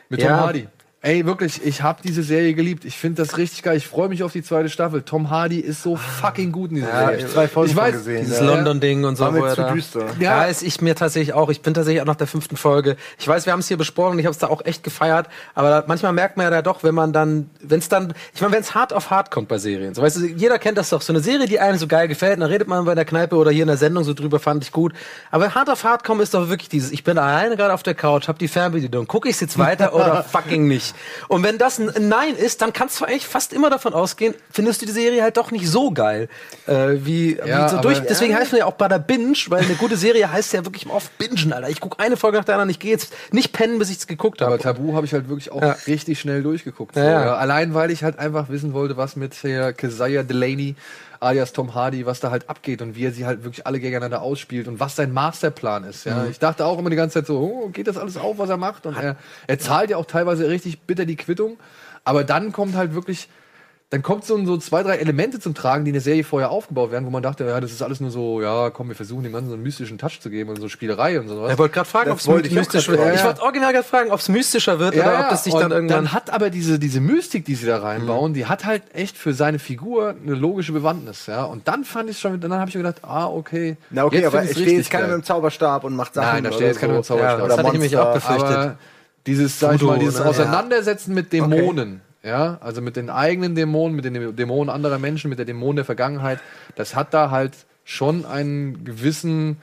mit 0.08 0.20
Tom 0.20 0.30
Ja. 0.30 0.36
Hardy. 0.38 0.68
Ey, 1.02 1.24
wirklich, 1.24 1.64
ich 1.64 1.80
habe 1.80 2.02
diese 2.04 2.22
Serie 2.22 2.52
geliebt. 2.52 2.84
Ich 2.84 2.98
finde 2.98 3.22
das 3.22 3.38
richtig 3.38 3.62
geil. 3.62 3.74
Ich 3.78 3.86
freue 3.86 4.10
mich 4.10 4.22
auf 4.22 4.32
die 4.32 4.42
zweite 4.42 4.68
Staffel. 4.68 5.00
Tom 5.00 5.30
Hardy 5.30 5.58
ist 5.58 5.82
so 5.82 5.96
fucking 5.96 6.52
gut 6.52 6.68
in 6.68 6.76
dieser 6.76 6.88
Ja, 6.90 7.06
Serie. 7.08 7.24
ich 7.24 7.32
zwei 7.32 7.48
Folgen 7.48 7.70
ich 7.70 7.76
weiß, 7.76 7.92
gesehen. 7.94 8.24
Dieses 8.26 8.40
Ja. 8.40 8.44
London-Ding 8.44 9.04
und 9.04 9.16
so. 9.16 9.24
War 9.24 9.30
mir 9.32 9.40
wo 9.40 9.44
er 9.46 9.54
zu 9.54 9.62
da- 9.62 9.72
düster. 9.72 10.04
Ja, 10.18 10.42
Ja. 10.42 10.44
ist 10.44 10.60
ich 10.62 10.82
mir 10.82 10.94
tatsächlich 10.94 11.32
auch. 11.32 11.48
Ich 11.48 11.62
bin 11.62 11.72
tatsächlich 11.72 12.02
auch 12.02 12.06
nach 12.06 12.16
der 12.16 12.26
fünften 12.26 12.58
Folge. 12.58 12.98
Ich 13.18 13.26
weiß, 13.26 13.46
wir 13.46 13.54
haben 13.54 13.60
es 13.60 13.68
hier 13.68 13.78
besprochen, 13.78 14.18
ich 14.18 14.26
habe 14.26 14.32
es 14.32 14.38
da 14.38 14.48
auch 14.48 14.62
echt 14.66 14.84
gefeiert. 14.84 15.28
Aber 15.54 15.84
manchmal 15.86 16.12
merkt 16.12 16.36
man 16.36 16.44
ja 16.44 16.50
da 16.50 16.60
doch, 16.60 16.82
wenn 16.82 16.94
man 16.94 17.14
dann, 17.14 17.48
wenn 17.62 17.78
es 17.78 17.88
dann, 17.88 18.12
ich 18.34 18.42
meine, 18.42 18.52
wenn 18.52 18.60
es 18.60 18.74
hart 18.74 18.92
auf 18.92 19.08
hart 19.08 19.30
kommt 19.30 19.48
bei 19.48 19.56
Serien. 19.56 19.94
So, 19.94 20.02
weißt 20.02 20.18
du, 20.18 20.26
jeder 20.26 20.58
kennt 20.58 20.76
das 20.76 20.90
doch. 20.90 21.00
So 21.00 21.14
eine 21.14 21.20
Serie, 21.20 21.46
die 21.46 21.60
einem 21.60 21.78
so 21.78 21.86
geil 21.86 22.08
gefällt, 22.08 22.38
dann 22.42 22.50
redet 22.50 22.68
man 22.68 22.84
bei 22.84 22.94
der 22.94 23.06
Kneipe 23.06 23.36
oder 23.36 23.50
hier 23.50 23.62
in 23.62 23.68
der 23.68 23.78
Sendung 23.78 24.04
so 24.04 24.12
drüber, 24.12 24.38
fand 24.38 24.64
ich 24.64 24.70
gut. 24.70 24.92
Aber 25.30 25.54
hart 25.54 25.70
auf 25.70 25.82
hart 25.82 26.04
kommen 26.04 26.20
ist 26.20 26.34
doch 26.34 26.50
wirklich 26.50 26.68
dieses, 26.68 26.90
ich 26.92 27.04
bin 27.04 27.16
alleine 27.16 27.56
gerade 27.56 27.72
auf 27.72 27.82
der 27.82 27.94
Couch, 27.94 28.28
hab 28.28 28.38
die 28.38 28.48
Fernbedienung, 28.48 29.06
gucke 29.06 29.30
ich 29.30 29.40
jetzt 29.40 29.56
weiter 29.56 29.94
oder 29.94 30.22
fucking 30.30 30.68
nicht. 30.68 30.89
Nicht. 30.92 31.28
Und 31.28 31.42
wenn 31.42 31.58
das 31.58 31.78
ein 31.78 32.08
Nein 32.08 32.36
ist, 32.36 32.62
dann 32.62 32.72
kannst 32.72 33.00
du 33.00 33.04
eigentlich 33.04 33.26
fast 33.26 33.52
immer 33.52 33.70
davon 33.70 33.92
ausgehen, 33.94 34.34
findest 34.50 34.82
du 34.82 34.86
die 34.86 34.92
Serie 34.92 35.22
halt 35.22 35.36
doch 35.36 35.50
nicht 35.50 35.66
so 35.68 35.90
geil. 35.90 36.28
Äh, 36.66 37.04
wie, 37.04 37.36
Ja, 37.36 37.44
wie 37.44 37.50
so 37.70 37.76
aber- 37.76 37.80
durch. 37.82 38.00
Deswegen 38.00 38.34
heißt 38.34 38.52
man 38.52 38.60
ja 38.60 38.66
auch 38.66 38.74
Bada 38.74 38.98
Binge, 38.98 39.36
weil 39.48 39.64
eine 39.64 39.74
gute 39.74 39.96
Serie 39.96 40.30
heißt 40.30 40.52
ja 40.52 40.64
wirklich 40.64 40.88
oft 40.88 41.16
Bingen, 41.18 41.52
Alter. 41.52 41.68
Ich 41.68 41.80
gucke 41.80 41.98
eine 41.98 42.16
Folge 42.16 42.38
nach 42.38 42.44
der 42.44 42.54
anderen, 42.56 42.70
ich 42.70 42.78
gehe 42.78 42.90
jetzt 42.92 43.12
nicht 43.32 43.52
pennen, 43.52 43.78
bis 43.78 43.90
ich 43.90 43.98
es 43.98 44.06
geguckt 44.06 44.42
Aber 44.42 44.52
habe. 44.52 44.62
Tabu 44.62 44.94
habe 44.94 45.06
ich 45.06 45.12
halt 45.12 45.28
wirklich 45.28 45.50
auch 45.52 45.62
Ja. 45.62 45.76
richtig 45.86 46.20
schnell 46.20 46.42
durchgeguckt. 46.42 46.96
Ja, 46.96 47.02
so, 47.02 47.08
ja. 47.08 47.24
ja. 47.26 47.34
Allein 47.36 47.74
weil 47.74 47.90
ich 47.90 48.02
halt 48.04 48.18
einfach 48.18 48.48
wissen 48.48 48.72
wollte, 48.72 48.96
was 48.96 49.16
mit 49.16 49.42
der 49.42 49.72
Keziah 49.72 50.22
Delaney 50.22 50.74
alias 51.20 51.52
Tom 51.52 51.74
Hardy, 51.74 52.06
was 52.06 52.20
da 52.20 52.30
halt 52.30 52.48
abgeht 52.48 52.82
und 52.82 52.96
wie 52.96 53.04
er 53.04 53.12
sie 53.12 53.26
halt 53.26 53.44
wirklich 53.44 53.66
alle 53.66 53.78
gegeneinander 53.78 54.22
ausspielt 54.22 54.66
und 54.66 54.80
was 54.80 54.96
sein 54.96 55.12
Masterplan 55.12 55.84
ist. 55.84 56.04
Ja. 56.04 56.24
Mhm. 56.24 56.30
Ich 56.30 56.38
dachte 56.38 56.64
auch 56.64 56.78
immer 56.78 56.90
die 56.90 56.96
ganze 56.96 57.20
Zeit 57.20 57.26
so, 57.26 57.38
oh, 57.38 57.68
geht 57.68 57.86
das 57.86 57.98
alles 57.98 58.16
auf, 58.16 58.38
was 58.38 58.48
er 58.48 58.56
macht? 58.56 58.86
Und 58.86 58.96
er, 58.96 59.16
er 59.46 59.58
zahlt 59.58 59.90
ja 59.90 59.98
auch 59.98 60.06
teilweise 60.06 60.48
richtig 60.48 60.80
bitter 60.80 61.04
die 61.04 61.16
Quittung. 61.16 61.58
Aber 62.04 62.24
dann 62.24 62.52
kommt 62.52 62.74
halt 62.74 62.94
wirklich, 62.94 63.28
dann 63.92 64.02
kommt 64.02 64.24
so, 64.24 64.42
so 64.46 64.56
zwei, 64.56 64.84
drei 64.84 64.98
Elemente 64.98 65.40
zum 65.40 65.52
Tragen, 65.52 65.84
die 65.84 65.88
in 65.88 65.94
der 65.94 66.00
Serie 66.00 66.22
vorher 66.22 66.52
aufgebaut 66.52 66.92
werden, 66.92 67.06
wo 67.06 67.10
man 67.10 67.24
dachte, 67.24 67.44
ja, 67.44 67.60
das 67.60 67.72
ist 67.72 67.82
alles 67.82 67.98
nur 67.98 68.12
so, 68.12 68.40
ja, 68.40 68.70
komm, 68.70 68.86
wir 68.86 68.94
versuchen 68.94 69.24
dem 69.24 69.32
Ganzen 69.32 69.48
so 69.48 69.54
einen 69.54 69.64
mystischen 69.64 69.98
Touch 69.98 70.20
zu 70.20 70.30
geben 70.30 70.48
und 70.50 70.60
so 70.60 70.68
Spielerei 70.68 71.18
und 71.18 71.26
sowas. 71.26 71.50
Er 71.50 71.58
wollte 71.58 71.74
gerade 71.74 71.88
fragen, 71.88 72.10
ob 72.12 72.18
es 72.18 72.26
ich 72.28 72.52
mystisch 72.52 72.86
wird. 72.88 73.00
fragen. 73.00 73.16
Ich 73.16 73.24
wollte 73.24 73.42
original 73.42 73.72
gerade 73.72 73.84
fragen, 73.86 74.12
ob 74.12 74.20
es 74.20 74.28
mystischer 74.28 74.78
wird 74.78 74.94
oder 74.94 75.20
ob 75.24 75.30
das 75.30 75.42
sich 75.42 75.54
dann 75.54 75.72
irgendwann. 75.72 76.12
hat 76.12 76.30
aber 76.32 76.50
diese, 76.50 76.78
diese 76.78 77.00
Mystik, 77.00 77.44
die 77.44 77.56
sie 77.56 77.66
da 77.66 77.78
Mhm. 77.78 77.84
reinbauen, 77.84 78.32
die 78.32 78.46
hat 78.46 78.64
halt 78.64 78.82
echt 78.94 79.16
für 79.18 79.34
seine 79.34 79.58
Figur 79.58 80.14
eine 80.24 80.36
logische 80.36 80.70
Bewandtnis, 80.72 81.26
ja. 81.26 81.42
Und 81.42 81.66
dann 81.66 81.82
fand 81.82 82.10
ich 82.10 82.20
schon, 82.20 82.38
dann 82.40 82.52
habe 82.52 82.68
ich 82.68 82.76
mir 82.76 82.82
gedacht, 82.82 83.02
ah, 83.02 83.26
okay. 83.26 83.76
Na 83.90 84.04
okay, 84.04 84.18
jetzt 84.18 84.26
aber 84.26 84.44
ich's 84.44 84.52
steht 84.52 84.68
jetzt 84.68 84.90
keiner 84.90 85.08
mit 85.08 85.16
dem 85.16 85.24
Zauberstab 85.24 85.82
und 85.82 85.96
macht 85.96 86.14
Sachen. 86.14 86.28
Nein, 86.34 86.44
da 86.44 86.52
steht 86.52 86.68
jetzt 86.68 86.78
keiner 86.80 86.92
mit 86.92 87.02
dem. 87.02 87.06
Zauberstab. 87.06 87.40
Ja, 87.40 87.46
das 87.48 87.58
hatte 87.58 87.70
ich 87.74 87.80
mich 87.80 87.96
auch 87.96 88.12
Monster. 88.12 88.32
befürchtet. 88.34 88.56
Aber 88.56 88.76
dieses, 89.26 89.58
sag 89.58 89.74
ich 89.74 89.82
mal, 89.82 89.98
dieses 89.98 90.20
ne? 90.20 90.26
Auseinandersetzen 90.26 91.12
mit 91.12 91.32
Dämonen, 91.32 92.02
ja, 92.22 92.58
also 92.60 92.80
mit 92.82 92.96
den 92.96 93.10
eigenen 93.10 93.54
Dämonen, 93.54 93.96
mit 93.96 94.04
den 94.04 94.36
Dämonen 94.36 94.68
anderer 94.70 94.98
Menschen, 94.98 95.28
mit 95.30 95.38
der 95.38 95.46
Dämonen 95.46 95.76
der 95.76 95.84
Vergangenheit, 95.84 96.40
das 96.76 96.94
hat 96.94 97.14
da 97.14 97.30
halt 97.30 97.52
schon 97.84 98.26
einen 98.26 98.84
gewissen 98.84 99.56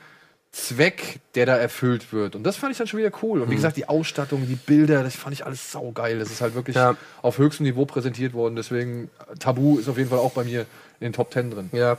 Zweck, 0.50 1.20
der 1.34 1.46
da 1.46 1.56
erfüllt 1.56 2.12
wird. 2.12 2.34
Und 2.34 2.42
das 2.42 2.56
fand 2.56 2.72
ich 2.72 2.78
dann 2.78 2.86
schon 2.86 2.98
wieder 2.98 3.12
cool. 3.22 3.38
Mhm. 3.38 3.42
Und 3.44 3.50
wie 3.50 3.54
gesagt, 3.56 3.76
die 3.76 3.88
Ausstattung, 3.88 4.46
die 4.46 4.54
Bilder, 4.56 5.02
das 5.02 5.14
fand 5.14 5.34
ich 5.34 5.44
alles 5.46 5.70
saugeil. 5.70 6.18
Das 6.18 6.30
ist 6.30 6.40
halt 6.40 6.54
wirklich 6.54 6.74
Ja. 6.74 6.96
auf 7.22 7.38
höchstem 7.38 7.64
Niveau 7.64 7.84
präsentiert 7.84 8.32
worden. 8.32 8.56
Deswegen, 8.56 9.10
Tabu 9.38 9.78
ist 9.78 9.88
auf 9.88 9.98
jeden 9.98 10.10
Fall 10.10 10.18
auch 10.18 10.32
bei 10.32 10.44
mir 10.44 10.60
in 11.00 11.06
den 11.08 11.12
Top 11.12 11.30
Ten 11.30 11.50
drin. 11.50 11.68
Ja. 11.72 11.98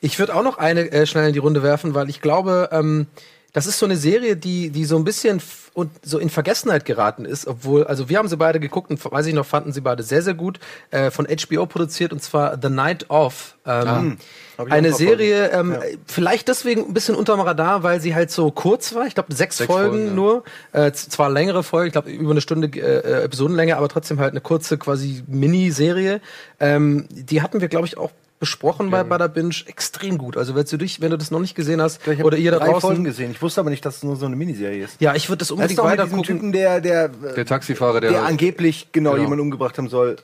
Ich 0.00 0.18
würde 0.18 0.34
auch 0.34 0.42
noch 0.42 0.58
eine 0.58 0.90
äh, 0.90 1.06
schnell 1.06 1.28
in 1.28 1.32
die 1.32 1.38
Runde 1.38 1.62
werfen, 1.62 1.94
weil 1.94 2.10
ich 2.10 2.20
glaube, 2.20 2.68
ähm, 2.72 3.06
das 3.56 3.66
ist 3.66 3.78
so 3.78 3.86
eine 3.86 3.96
Serie, 3.96 4.36
die, 4.36 4.68
die 4.68 4.84
so 4.84 4.98
ein 4.98 5.04
bisschen 5.04 5.40
und 5.72 5.90
so 6.02 6.18
in 6.18 6.28
Vergessenheit 6.28 6.84
geraten 6.84 7.24
ist, 7.24 7.46
obwohl, 7.46 7.84
also 7.84 8.10
wir 8.10 8.18
haben 8.18 8.28
sie 8.28 8.36
beide 8.36 8.60
geguckt 8.60 8.90
und 8.90 9.02
weiß 9.02 9.24
ich 9.24 9.32
noch, 9.32 9.46
fanden 9.46 9.72
sie 9.72 9.80
beide 9.80 10.02
sehr, 10.02 10.20
sehr 10.20 10.34
gut, 10.34 10.60
äh, 10.90 11.10
von 11.10 11.26
HBO 11.26 11.64
produziert 11.64 12.12
und 12.12 12.22
zwar 12.22 12.58
The 12.60 12.68
Night 12.68 13.08
Of. 13.08 13.56
Ähm, 13.64 14.18
ich 14.58 14.70
eine 14.70 14.92
Serie, 14.92 15.52
ähm, 15.52 15.74
vielleicht 16.06 16.48
deswegen 16.48 16.82
ein 16.82 16.92
bisschen 16.92 17.14
unterm 17.14 17.40
Radar, 17.40 17.82
weil 17.82 17.98
sie 17.98 18.14
halt 18.14 18.30
so 18.30 18.50
kurz 18.50 18.94
war. 18.94 19.06
Ich 19.06 19.14
glaube, 19.14 19.34
sechs, 19.34 19.56
Sechs 19.56 19.72
Folgen, 19.72 19.90
Folgen, 19.90 20.06
ja. 20.08 20.12
nur. 20.12 20.44
Äh, 20.72 20.92
zwar 20.92 21.30
längere 21.30 21.62
Folgen, 21.62 21.86
ich 21.86 21.92
glaube, 21.92 22.10
über 22.10 22.32
eine 22.32 22.42
Stunde 22.42 22.68
äh, 22.78 23.24
Episodenlänge, 23.24 23.78
aber 23.78 23.88
trotzdem 23.88 24.18
halt 24.20 24.32
eine 24.32 24.42
kurze 24.42 24.76
quasi 24.76 25.24
Miniserie. 25.28 26.20
Ähm, 26.60 27.06
die 27.10 27.40
hatten 27.40 27.62
wir, 27.62 27.68
glaube 27.68 27.86
ich, 27.86 27.96
auch 27.96 28.10
besprochen 28.38 28.90
bei 28.90 29.02
Bada 29.04 29.26
Binge. 29.28 29.54
Extrem 29.66 30.18
gut. 30.18 30.36
Also, 30.36 30.54
wenn 30.54 30.64
du, 30.64 30.76
dich, 30.76 31.00
wenn 31.00 31.10
du 31.10 31.16
das 31.18 31.30
noch 31.30 31.40
nicht 31.40 31.54
gesehen 31.54 31.80
hast, 31.80 32.06
Ich 32.06 32.22
oder 32.22 32.36
ihr 32.36 32.50
da 32.50 32.58
drei 32.58 32.66
Folgen 32.66 32.80
draußen. 32.80 33.04
gesehen. 33.04 33.30
Ich 33.30 33.40
wusste 33.42 33.60
aber 33.60 33.70
nicht, 33.70 33.84
dass 33.84 33.96
es 33.96 34.02
nur 34.02 34.16
so 34.16 34.26
eine 34.26 34.36
Miniserie 34.36 34.84
ist. 34.84 35.00
Ja, 35.00 35.14
ich 35.14 35.28
würde 35.28 35.38
das 35.38 35.50
unbedingt 35.50 35.78
weiter 35.82 36.06
gucken. 36.06 36.22
Typen, 36.22 36.52
der, 36.52 36.80
der, 36.80 37.08
Der 37.08 37.46
Taxifahrer, 37.46 38.00
der, 38.00 38.10
der 38.10 38.24
angeblich 38.24 38.88
genau, 38.92 39.12
Genau. 39.12 39.22
jemanden 39.22 39.42
umgebracht 39.42 39.78
haben 39.78 39.88
soll. 39.88 40.16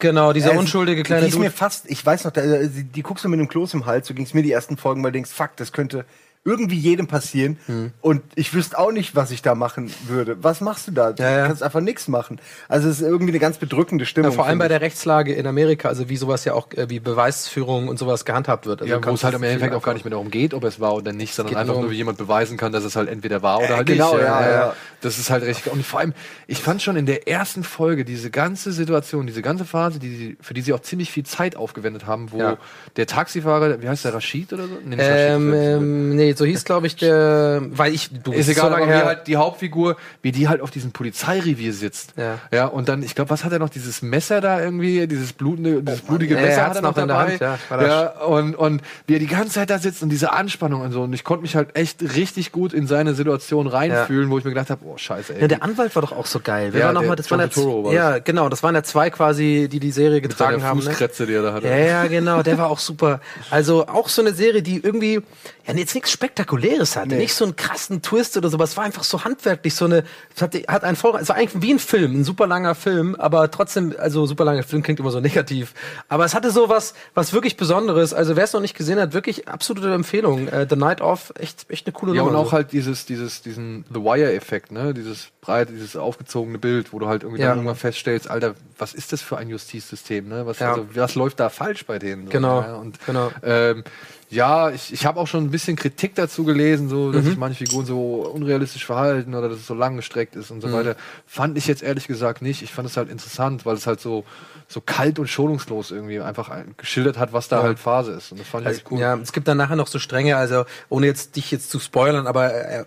Genau, 0.00 0.32
dieser 0.32 0.48
Also, 0.50 0.60
unschuldige 0.60 1.02
kleine 1.04 1.22
Die 1.22 1.28
ist 1.28 1.34
Dude. 1.34 1.44
mir 1.44 1.50
fast, 1.52 1.88
ich 1.88 2.04
weiß 2.04 2.24
noch, 2.24 2.32
da, 2.32 2.42
die, 2.42 2.84
die 2.84 3.02
guckst 3.02 3.24
du 3.24 3.28
mit 3.28 3.38
einem 3.38 3.48
Kloß 3.48 3.72
im 3.74 3.86
Hals, 3.86 4.08
so 4.08 4.14
ging 4.14 4.24
es 4.24 4.34
mir 4.34 4.42
die 4.42 4.50
ersten 4.50 4.76
Folgen, 4.76 5.02
weil 5.04 5.12
du 5.12 5.16
denkst, 5.16 5.30
fuck, 5.30 5.50
das 5.56 5.72
könnte 5.72 6.04
irgendwie 6.46 6.78
jedem 6.78 7.06
passieren. 7.08 7.58
Hm. 7.66 7.90
Und 8.00 8.22
ich 8.36 8.54
wüsste 8.54 8.78
auch 8.78 8.92
nicht, 8.92 9.14
was 9.14 9.30
ich 9.32 9.42
da 9.42 9.54
machen 9.54 9.90
würde. 10.06 10.36
Was 10.42 10.62
machst 10.62 10.86
du 10.88 10.92
da? 10.92 11.12
Du 11.12 11.22
Ja, 11.22 11.30
ja. 11.38 11.46
kannst 11.48 11.62
einfach 11.62 11.80
nichts 11.80 12.08
machen. 12.08 12.40
Also 12.68 12.88
es 12.88 13.00
ist 13.00 13.06
irgendwie 13.06 13.32
eine 13.32 13.40
ganz 13.40 13.58
bedrückende 13.58 14.06
Stimmung. 14.06 14.30
Ja, 14.30 14.34
vor 14.36 14.46
allem 14.46 14.58
bei 14.58 14.68
der 14.68 14.80
Rechtslage 14.80 15.34
in 15.34 15.46
Amerika, 15.46 15.88
also 15.88 16.08
wie 16.08 16.16
sowas 16.16 16.44
ja 16.44 16.54
auch, 16.54 16.70
äh, 16.72 16.88
wie 16.88 17.00
Beweisführung 17.00 17.88
und 17.88 17.98
sowas 17.98 18.24
gehandhabt 18.24 18.64
wird. 18.66 18.80
Also 18.82 18.94
ja, 18.94 19.04
wo 19.04 19.10
es 19.10 19.24
halt 19.24 19.34
im 19.34 19.42
Endeffekt 19.42 19.74
auch 19.74 19.82
gar 19.82 19.92
nicht 19.94 20.04
mehr 20.04 20.12
darum 20.12 20.30
geht, 20.30 20.54
ob 20.54 20.62
es 20.64 20.78
war 20.80 20.94
oder 20.94 21.12
nicht, 21.12 21.34
sondern 21.34 21.56
einfach 21.56 21.66
nur 21.74 21.76
um- 21.78 21.82
nur, 21.82 21.90
wie 21.90 21.96
jemand 21.96 22.16
beweisen 22.18 22.56
kann, 22.56 22.72
dass 22.72 22.84
es 22.84 22.94
halt 22.96 23.08
entweder 23.08 23.42
war 23.42 23.58
oder 23.58 23.70
Äh, 23.70 23.76
halt 23.78 23.86
genau, 23.88 24.12
nicht. 24.14 24.22
ja, 24.24 24.50
ja. 24.50 24.74
Das 25.00 25.18
ist 25.18 25.30
halt 25.30 25.42
richtig. 25.44 25.72
Und 25.72 25.84
vor 25.84 26.00
allem, 26.00 26.14
ich 26.46 26.58
fand 26.58 26.80
schon 26.80 26.96
in 26.96 27.06
der 27.06 27.26
ersten 27.28 27.64
Folge 27.64 28.04
diese 28.04 28.30
ganze 28.30 28.72
Situation, 28.72 29.26
diese 29.26 29.42
ganze 29.42 29.64
Phase, 29.64 29.98
die, 29.98 30.14
sie- 30.16 30.36
für 30.40 30.54
die 30.54 30.60
sie 30.62 30.72
auch 30.72 30.80
ziemlich 30.80 31.10
viel 31.10 31.24
Zeit 31.24 31.56
aufgewendet 31.56 32.06
haben, 32.06 32.30
wo 32.32 32.38
Ja. 32.38 32.56
der 32.96 33.06
Taxifahrer, 33.06 33.82
wie 33.82 33.88
heißt 33.88 34.04
der, 34.04 34.14
Rashid 34.14 34.52
oder 34.52 34.64
so? 34.68 34.74
Nee, 34.84 34.96
nicht 34.96 35.04
Ähm, 35.08 35.50
Rashid, 35.50 35.66
ähm, 35.82 36.16
nee, 36.16 36.34
so 36.36 36.44
hieß, 36.44 36.64
glaube 36.64 36.86
ich, 36.86 36.96
der, 36.96 37.62
weil 37.70 37.94
ich, 37.94 38.10
du, 38.22 38.32
ist 38.32 38.48
egal, 38.48 38.64
so 38.64 38.70
lange 38.70 38.84
aber 38.84 38.92
wie 38.92 39.06
halt 39.06 39.26
die 39.26 39.36
Hauptfigur, 39.36 39.96
wie 40.22 40.32
die 40.32 40.48
halt 40.48 40.60
auf 40.60 40.70
diesem 40.70 40.92
Polizeirevier 40.92 41.72
sitzt. 41.72 42.14
Ja. 42.16 42.38
ja 42.52 42.66
und 42.66 42.88
dann, 42.88 43.02
ich 43.02 43.14
glaube, 43.14 43.30
was 43.30 43.44
hat 43.44 43.52
er 43.52 43.58
noch, 43.58 43.68
dieses 43.68 44.02
Messer 44.02 44.40
da 44.40 44.60
irgendwie, 44.60 45.06
dieses 45.06 45.32
blutende, 45.32 45.82
dieses 45.82 46.02
blutige 46.02 46.34
Ja, 46.34 46.40
Messer 46.40 46.60
er 46.60 46.66
hat 46.66 46.76
er 46.76 46.82
noch 46.82 46.96
in 46.96 47.08
der 47.08 47.16
dabei. 47.16 47.38
Hand, 47.38 47.40
ja, 47.70 47.86
ja, 47.86 48.08
und, 48.24 48.54
und 48.54 48.82
wie 49.06 49.14
er 49.14 49.18
die 49.18 49.26
ganze 49.26 49.54
Zeit 49.54 49.70
da 49.70 49.78
sitzt 49.78 50.02
und 50.02 50.08
diese 50.08 50.32
Anspannung 50.32 50.82
und 50.82 50.92
so. 50.92 51.02
Und 51.02 51.12
ich 51.12 51.24
konnte 51.24 51.42
mich 51.42 51.56
halt 51.56 51.76
echt 51.76 52.02
richtig 52.02 52.52
gut 52.52 52.72
in 52.72 52.86
seine 52.86 53.14
Situation 53.14 53.66
reinfühlen, 53.66 54.30
wo 54.30 54.38
ich 54.38 54.44
mir 54.44 54.50
gedacht 54.50 54.70
habe, 54.70 54.80
oh 54.84 54.96
scheiße, 54.96 55.34
ey. 55.34 55.42
Ja, 55.42 55.48
der 55.48 55.62
Anwalt 55.62 55.94
war 55.94 56.02
doch 56.02 56.12
auch 56.12 56.26
so 56.26 56.40
geil. 56.40 56.68
Wer 56.72 56.80
Ja, 56.80 56.86
war 56.86 56.92
noch 56.92 57.00
der 57.00 57.10
mal, 57.10 57.16
das 57.16 57.30
waren 57.30 57.40
ja, 57.40 57.92
ja, 57.92 58.18
genau, 58.18 58.48
das 58.48 58.62
waren 58.62 58.74
ja 58.74 58.82
zwei 58.82 59.10
quasi, 59.10 59.68
die 59.70 59.80
die 59.80 59.90
Serie 59.92 60.20
getragen 60.20 60.62
haben. 60.62 60.78
Ne? 60.78 60.86
Fußkretze, 60.86 61.26
die 61.26 61.34
er 61.34 61.42
da 61.42 61.52
hatte. 61.52 61.68
Ja, 61.68 61.76
ja, 61.76 62.06
genau, 62.06 62.42
der 62.42 62.58
war 62.58 62.70
auch 62.70 62.78
super. 62.78 63.20
Also 63.50 63.86
auch 63.86 64.08
so 64.08 64.22
eine 64.22 64.32
Serie, 64.32 64.62
die 64.62 64.82
irgendwie 64.82 65.22
ja 65.66 65.74
jetzt 65.74 65.94
nichts 65.94 66.10
Spektakuläres 66.26 66.96
hatte, 66.96 67.14
nicht 67.14 67.34
so 67.34 67.44
einen 67.44 67.54
krassen 67.56 68.02
Twist 68.02 68.36
oder 68.36 68.48
sowas, 68.48 68.76
war 68.76 68.84
einfach 68.84 69.04
so 69.04 69.24
handwerklich, 69.24 69.74
so 69.74 69.84
eine, 69.84 70.02
es 70.34 70.42
hat, 70.42 70.54
hat 70.68 70.82
ein 70.84 70.96
voll, 70.96 71.18
es 71.20 71.28
war 71.28 71.36
eigentlich 71.36 71.62
wie 71.62 71.72
ein 71.72 71.78
Film, 71.78 72.20
ein 72.20 72.24
super 72.24 72.46
langer 72.48 72.74
Film, 72.74 73.14
aber 73.14 73.48
trotzdem, 73.50 73.94
also 73.96 74.26
super 74.26 74.44
langer 74.44 74.64
Film 74.64 74.82
klingt 74.82 74.98
immer 75.00 75.10
so 75.12 75.20
negativ, 75.26 75.72
aber 76.08 76.24
es 76.24 76.34
hatte 76.34 76.50
so 76.50 76.68
was, 76.68 76.94
was 77.14 77.32
wirklich 77.32 77.56
Besonderes. 77.56 78.12
Also 78.12 78.34
wer 78.36 78.44
es 78.44 78.52
noch 78.52 78.60
nicht 78.60 78.76
gesehen 78.76 78.98
hat, 78.98 79.12
wirklich 79.12 79.48
absolute 79.48 79.92
Empfehlung. 79.94 80.48
Äh, 80.48 80.66
The 80.68 80.76
Night 80.76 81.00
Of, 81.00 81.32
echt, 81.38 81.66
echt 81.70 81.86
eine 81.86 81.92
coole 81.92 82.14
Ja, 82.14 82.22
und 82.22 82.32
Nummer. 82.32 82.40
auch 82.40 82.52
halt 82.52 82.72
dieses, 82.72 83.06
dieses, 83.06 83.42
diesen 83.42 83.84
The 83.92 84.00
Wire-Effekt, 84.00 84.72
ne? 84.72 84.94
Dieses 84.94 85.28
breite, 85.40 85.72
dieses 85.72 85.96
aufgezogene 85.96 86.58
Bild, 86.58 86.92
wo 86.92 86.98
du 86.98 87.06
halt 87.06 87.22
irgendwie 87.22 87.40
Ja. 87.42 87.48
dann 87.50 87.58
irgendwann 87.58 87.76
feststellst, 87.76 88.28
Alter, 88.28 88.54
was 88.78 88.94
ist 88.94 89.12
das 89.12 89.22
für 89.22 89.36
ein 89.38 89.48
Justizsystem, 89.48 90.28
ne? 90.28 90.44
Was, 90.46 90.58
Ja. 90.58 90.70
also, 90.70 90.86
was 90.94 91.14
läuft 91.14 91.38
da 91.40 91.48
falsch 91.50 91.86
bei 91.86 91.98
denen? 92.00 92.24
So, 92.26 92.30
Genau, 92.32 92.60
Ja? 92.60 92.74
Und, 92.76 92.98
genau. 93.06 93.30
Ähm, 93.42 93.84
ja, 94.28 94.70
ich, 94.70 94.92
ich 94.92 95.06
habe 95.06 95.20
auch 95.20 95.26
schon 95.26 95.44
ein 95.44 95.50
bisschen 95.50 95.76
Kritik 95.76 96.14
dazu 96.16 96.44
gelesen, 96.44 96.88
so, 96.88 96.96
Mhm. 96.96 97.12
dass 97.12 97.24
sich 97.24 97.36
manche 97.36 97.64
Figuren 97.64 97.86
so 97.86 98.28
unrealistisch 98.34 98.84
verhalten 98.84 99.34
oder 99.34 99.48
dass 99.48 99.58
es 99.58 99.66
so 99.66 99.74
langgestreckt 99.74 100.34
ist 100.36 100.50
und 100.50 100.60
so 100.60 100.68
Mhm. 100.68 100.72
weiter. 100.72 100.96
Fand 101.26 101.56
ich 101.56 101.66
jetzt 101.66 101.82
ehrlich 101.82 102.06
gesagt 102.08 102.42
nicht. 102.42 102.62
Ich 102.62 102.72
fand 102.72 102.88
es 102.88 102.96
halt 102.96 103.08
interessant, 103.10 103.64
weil 103.66 103.76
es 103.76 103.86
halt 103.86 104.00
so, 104.00 104.24
so 104.68 104.80
kalt 104.80 105.18
und 105.20 105.28
schonungslos 105.28 105.92
irgendwie 105.92 106.20
einfach 106.20 106.48
ein- 106.48 106.74
geschildert 106.76 107.18
hat, 107.18 107.32
was 107.32 107.46
da 107.48 107.62
halt 107.62 107.78
Phase 107.78 108.12
ist. 108.12 108.32
Und 108.32 108.40
das 108.40 108.48
fand 108.48 108.62
ich 108.62 108.66
Also, 108.68 108.78
echt 108.80 108.90
cool. 108.90 108.98
Ja, 108.98 109.14
es 109.16 109.32
gibt 109.32 109.46
dann 109.46 109.56
nachher 109.58 109.76
noch 109.76 109.86
so 109.86 110.00
Stränge, 110.00 110.36
also 110.36 110.64
ohne 110.88 111.06
jetzt 111.06 111.36
dich 111.36 111.52
jetzt 111.52 111.70
zu 111.70 111.78
spoilern, 111.78 112.26
aber 112.26 112.52
äh, 112.52 112.84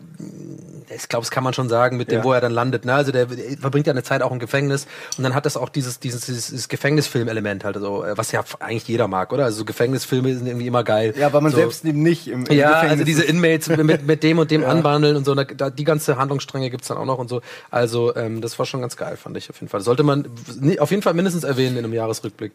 ich 0.93 1.07
glaube, 1.07 1.23
das 1.23 1.31
kann 1.31 1.43
man 1.43 1.53
schon 1.53 1.69
sagen, 1.69 1.95
mit 1.97 2.11
dem, 2.11 2.19
Ja. 2.19 2.23
wo 2.25 2.33
er 2.33 2.41
dann 2.41 2.51
landet. 2.51 2.83
Ne? 2.83 2.93
Also 2.93 3.11
der 3.11 3.27
verbringt 3.61 3.87
ja 3.87 3.91
eine 3.93 4.03
Zeit 4.03 4.21
auch 4.23 4.31
im 4.31 4.39
Gefängnis 4.39 4.87
und 5.17 5.23
dann 5.23 5.35
hat 5.35 5.45
das 5.45 5.55
auch 5.55 5.69
dieses 5.69 5.99
dieses, 5.99 6.25
dieses, 6.25 6.67
Gefängnisfilm-Element 6.67 7.63
halt, 7.63 7.77
also 7.77 8.03
äh, 8.03 8.17
was 8.17 8.31
ja 8.31 8.43
eigentlich 8.59 8.87
jeder 8.87 9.07
mag, 9.07 9.31
oder? 9.31 9.45
Also 9.45 9.59
so 9.59 9.65
Gefängnisfilme 9.65 10.33
sind 10.35 10.47
irgendwie 10.47 10.67
immer 10.67 10.83
geil. 10.83 11.13
Ja, 11.17 11.28
weil 11.33 11.41
man 11.41 11.51
so, 11.51 11.57
selbst 11.57 11.85
eben 11.85 12.03
nicht 12.03 12.27
im, 12.27 12.45
im 12.45 12.57
ja, 12.57 12.81
Gefängnis 12.81 12.91
also 12.91 13.03
diese. 13.05 13.23
Inmates 13.23 13.69
mit, 13.69 14.05
mit 14.05 14.23
dem 14.23 14.39
und 14.39 14.51
dem 14.51 14.63
anbandeln 14.65 15.15
und 15.15 15.25
so, 15.25 15.35
da, 15.35 15.69
die 15.69 15.83
ganze 15.83 16.17
Handlungsstränge 16.17 16.69
gibt's 16.69 16.87
dann 16.87 16.97
auch 16.97 17.05
noch 17.05 17.17
und 17.17 17.27
so. 17.29 17.41
Also 17.69 18.15
ähm, 18.15 18.41
das 18.41 18.57
war 18.59 18.65
schon 18.65 18.81
ganz 18.81 18.97
geil, 18.97 19.17
fand 19.17 19.37
ich 19.37 19.49
auf 19.49 19.59
jeden 19.59 19.69
Fall. 19.69 19.81
Sollte 19.81 20.03
man 20.03 20.25
auf 20.79 20.91
jeden 20.91 21.03
Fall 21.03 21.13
mindestens 21.13 21.43
erwähnen 21.43 21.77
in 21.77 21.85
einem 21.85 21.93
Jahresrückblick. 21.93 22.53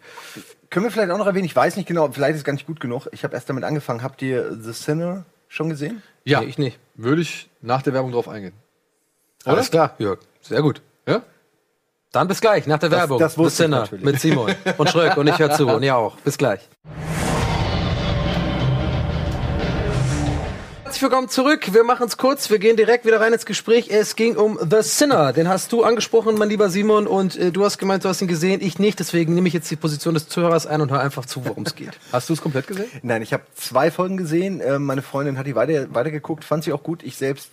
Können 0.71 0.87
wir 0.87 0.91
vielleicht 0.91 1.11
auch 1.11 1.19
noch 1.19 1.27
erwähnen, 1.27 1.45
ich 1.45 1.55
weiß 1.57 1.77
nicht 1.77 1.87
genau, 1.87 2.11
vielleicht 2.11 2.33
ist 2.33 2.39
es 2.39 2.45
gar 2.45 2.53
nicht 2.53 2.67
gut 2.67 2.81
genug. 2.81 3.07
Ich 3.13 3.25
habe 3.25 3.35
erst 3.35 3.49
damit 3.49 3.65
angefangen. 3.65 4.03
Habt 4.03 4.23
ihr 4.23 4.57
The 4.61 4.73
Sinner 4.73 5.25
schon 5.49 5.69
gesehen? 5.69 6.03
Ja, 6.25 6.41
Nee, 6.41 6.47
ich 6.47 6.59
nicht. 6.59 6.79
würde 6.95 7.23
ich 7.23 7.49
nach 7.61 7.83
der 7.83 7.93
Werbung 7.93 8.13
drauf 8.13 8.29
eingehen. 8.29 8.55
Alles 9.45 9.71
klar, 9.71 9.95
Jörg. 9.99 10.19
Sehr 10.41 10.63
gut. 10.63 10.81
Ja? 11.07 11.23
Dann 12.13 12.29
bis 12.29 12.41
gleich, 12.41 12.67
nach 12.67 12.79
der 12.79 12.91
Werbung. 12.91 13.19
das 13.19 13.37
wusste 13.37 13.57
The 13.57 13.63
Sinner 13.65 13.89
mit 14.01 14.21
Simon 14.21 14.55
und 14.79 14.89
Schröck 14.89 15.17
und 15.17 15.27
ich 15.27 15.39
höre 15.39 15.51
zu 15.51 15.67
und 15.75 15.83
ihr 15.83 15.97
auch. 15.97 16.17
Bis 16.19 16.39
gleich. 16.39 16.61
Herzlich 20.95 21.11
willkommen 21.11 21.29
zurück. 21.29 21.75
Wir 21.75 21.83
machen 21.83 22.07
es 22.07 22.17
kurz. 22.17 22.51
Wir 22.51 22.61
gehen 22.61 22.77
direkt 22.77 23.05
wieder 23.05 23.21
rein 23.21 23.33
ins 23.33 23.47
Gespräch. 23.47 23.89
Es 23.91 24.15
ging 24.15 24.37
um 24.37 24.57
The 24.61 24.81
Sinner. 24.83 25.33
Den 25.33 25.49
hast 25.49 25.73
du 25.73 25.83
angesprochen, 25.83 26.39
mein 26.39 26.49
lieber 26.49 26.71
Simon, 26.71 27.09
und 27.09 27.35
äh, 27.35 27.51
du 27.51 27.65
hast 27.65 27.79
gemeint, 27.79 28.05
du 28.05 28.09
hast 28.09 28.23
ihn 28.23 28.29
gesehen. 28.29 28.61
Ich 28.63 28.79
nicht. 28.79 29.01
Deswegen 29.01 29.35
nehme 29.35 29.49
ich 29.49 29.55
jetzt 29.55 29.69
die 29.69 29.75
Position 29.75 30.15
des 30.15 30.29
Zuhörers 30.29 30.69
ein 30.69 30.81
und 30.81 30.93
hör 30.93 31.01
einfach 31.01 31.27
zu, 31.27 31.45
worum 31.45 31.65
es 31.65 31.75
geht. 31.75 31.99
Hast 32.13 32.29
du 32.29 32.33
es 32.33 32.41
komplett 32.41 32.69
gesehen? 32.69 32.87
Nein, 33.03 33.23
ich 33.23 33.33
habe 33.33 33.43
zwei 33.57 33.91
Folgen 33.91 34.17
gesehen. 34.17 34.63
Ähm, 34.65 34.85
meine 34.85 35.03
Freundin 35.03 35.37
hat 35.37 35.49
die 35.49 35.57
weiter, 35.57 35.93
weitergeguckt, 35.93 36.45
fand 36.45 36.63
sie 36.63 36.73
auch 36.73 36.85
gut. 36.85 37.03
Ich 37.03 37.17
selbst 37.17 37.51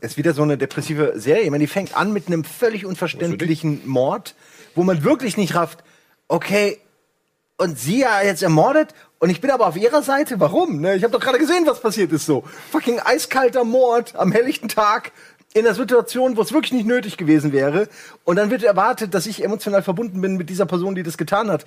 ist 0.00 0.16
wieder 0.16 0.34
so 0.34 0.42
eine 0.42 0.58
depressive 0.58 1.12
Serie. 1.14 1.44
Ich 1.44 1.50
meine, 1.52 1.62
die 1.62 1.68
fängt 1.68 1.96
an 1.96 2.12
mit 2.12 2.26
einem 2.26 2.42
völlig 2.42 2.84
unverständlichen 2.84 3.86
Mord, 3.86 4.34
wo 4.74 4.82
man 4.82 5.04
wirklich 5.04 5.36
nicht 5.36 5.54
rafft, 5.54 5.84
okay, 6.26 6.80
und 7.58 7.78
sie 7.78 8.00
ja 8.00 8.22
jetzt 8.22 8.42
ermordet 8.42 8.92
und 9.22 9.30
ich 9.30 9.40
bin 9.40 9.52
aber 9.52 9.68
auf 9.68 9.76
ihrer 9.76 10.02
Seite. 10.02 10.40
Warum? 10.40 10.80
Ne? 10.80 10.96
Ich 10.96 11.04
habe 11.04 11.12
doch 11.12 11.20
gerade 11.20 11.38
gesehen, 11.38 11.64
was 11.64 11.78
passiert 11.78 12.10
ist 12.10 12.26
so. 12.26 12.42
Fucking 12.72 12.98
eiskalter 12.98 13.62
Mord 13.62 14.16
am 14.16 14.32
helllichten 14.32 14.68
Tag 14.68 15.12
in 15.54 15.64
einer 15.64 15.76
Situation, 15.76 16.36
wo 16.36 16.42
es 16.42 16.52
wirklich 16.52 16.72
nicht 16.72 16.88
nötig 16.88 17.18
gewesen 17.18 17.52
wäre. 17.52 17.88
Und 18.24 18.34
dann 18.34 18.50
wird 18.50 18.64
erwartet, 18.64 19.14
dass 19.14 19.26
ich 19.26 19.44
emotional 19.44 19.84
verbunden 19.84 20.20
bin 20.20 20.36
mit 20.36 20.50
dieser 20.50 20.66
Person, 20.66 20.96
die 20.96 21.04
das 21.04 21.18
getan 21.18 21.52
hat. 21.52 21.66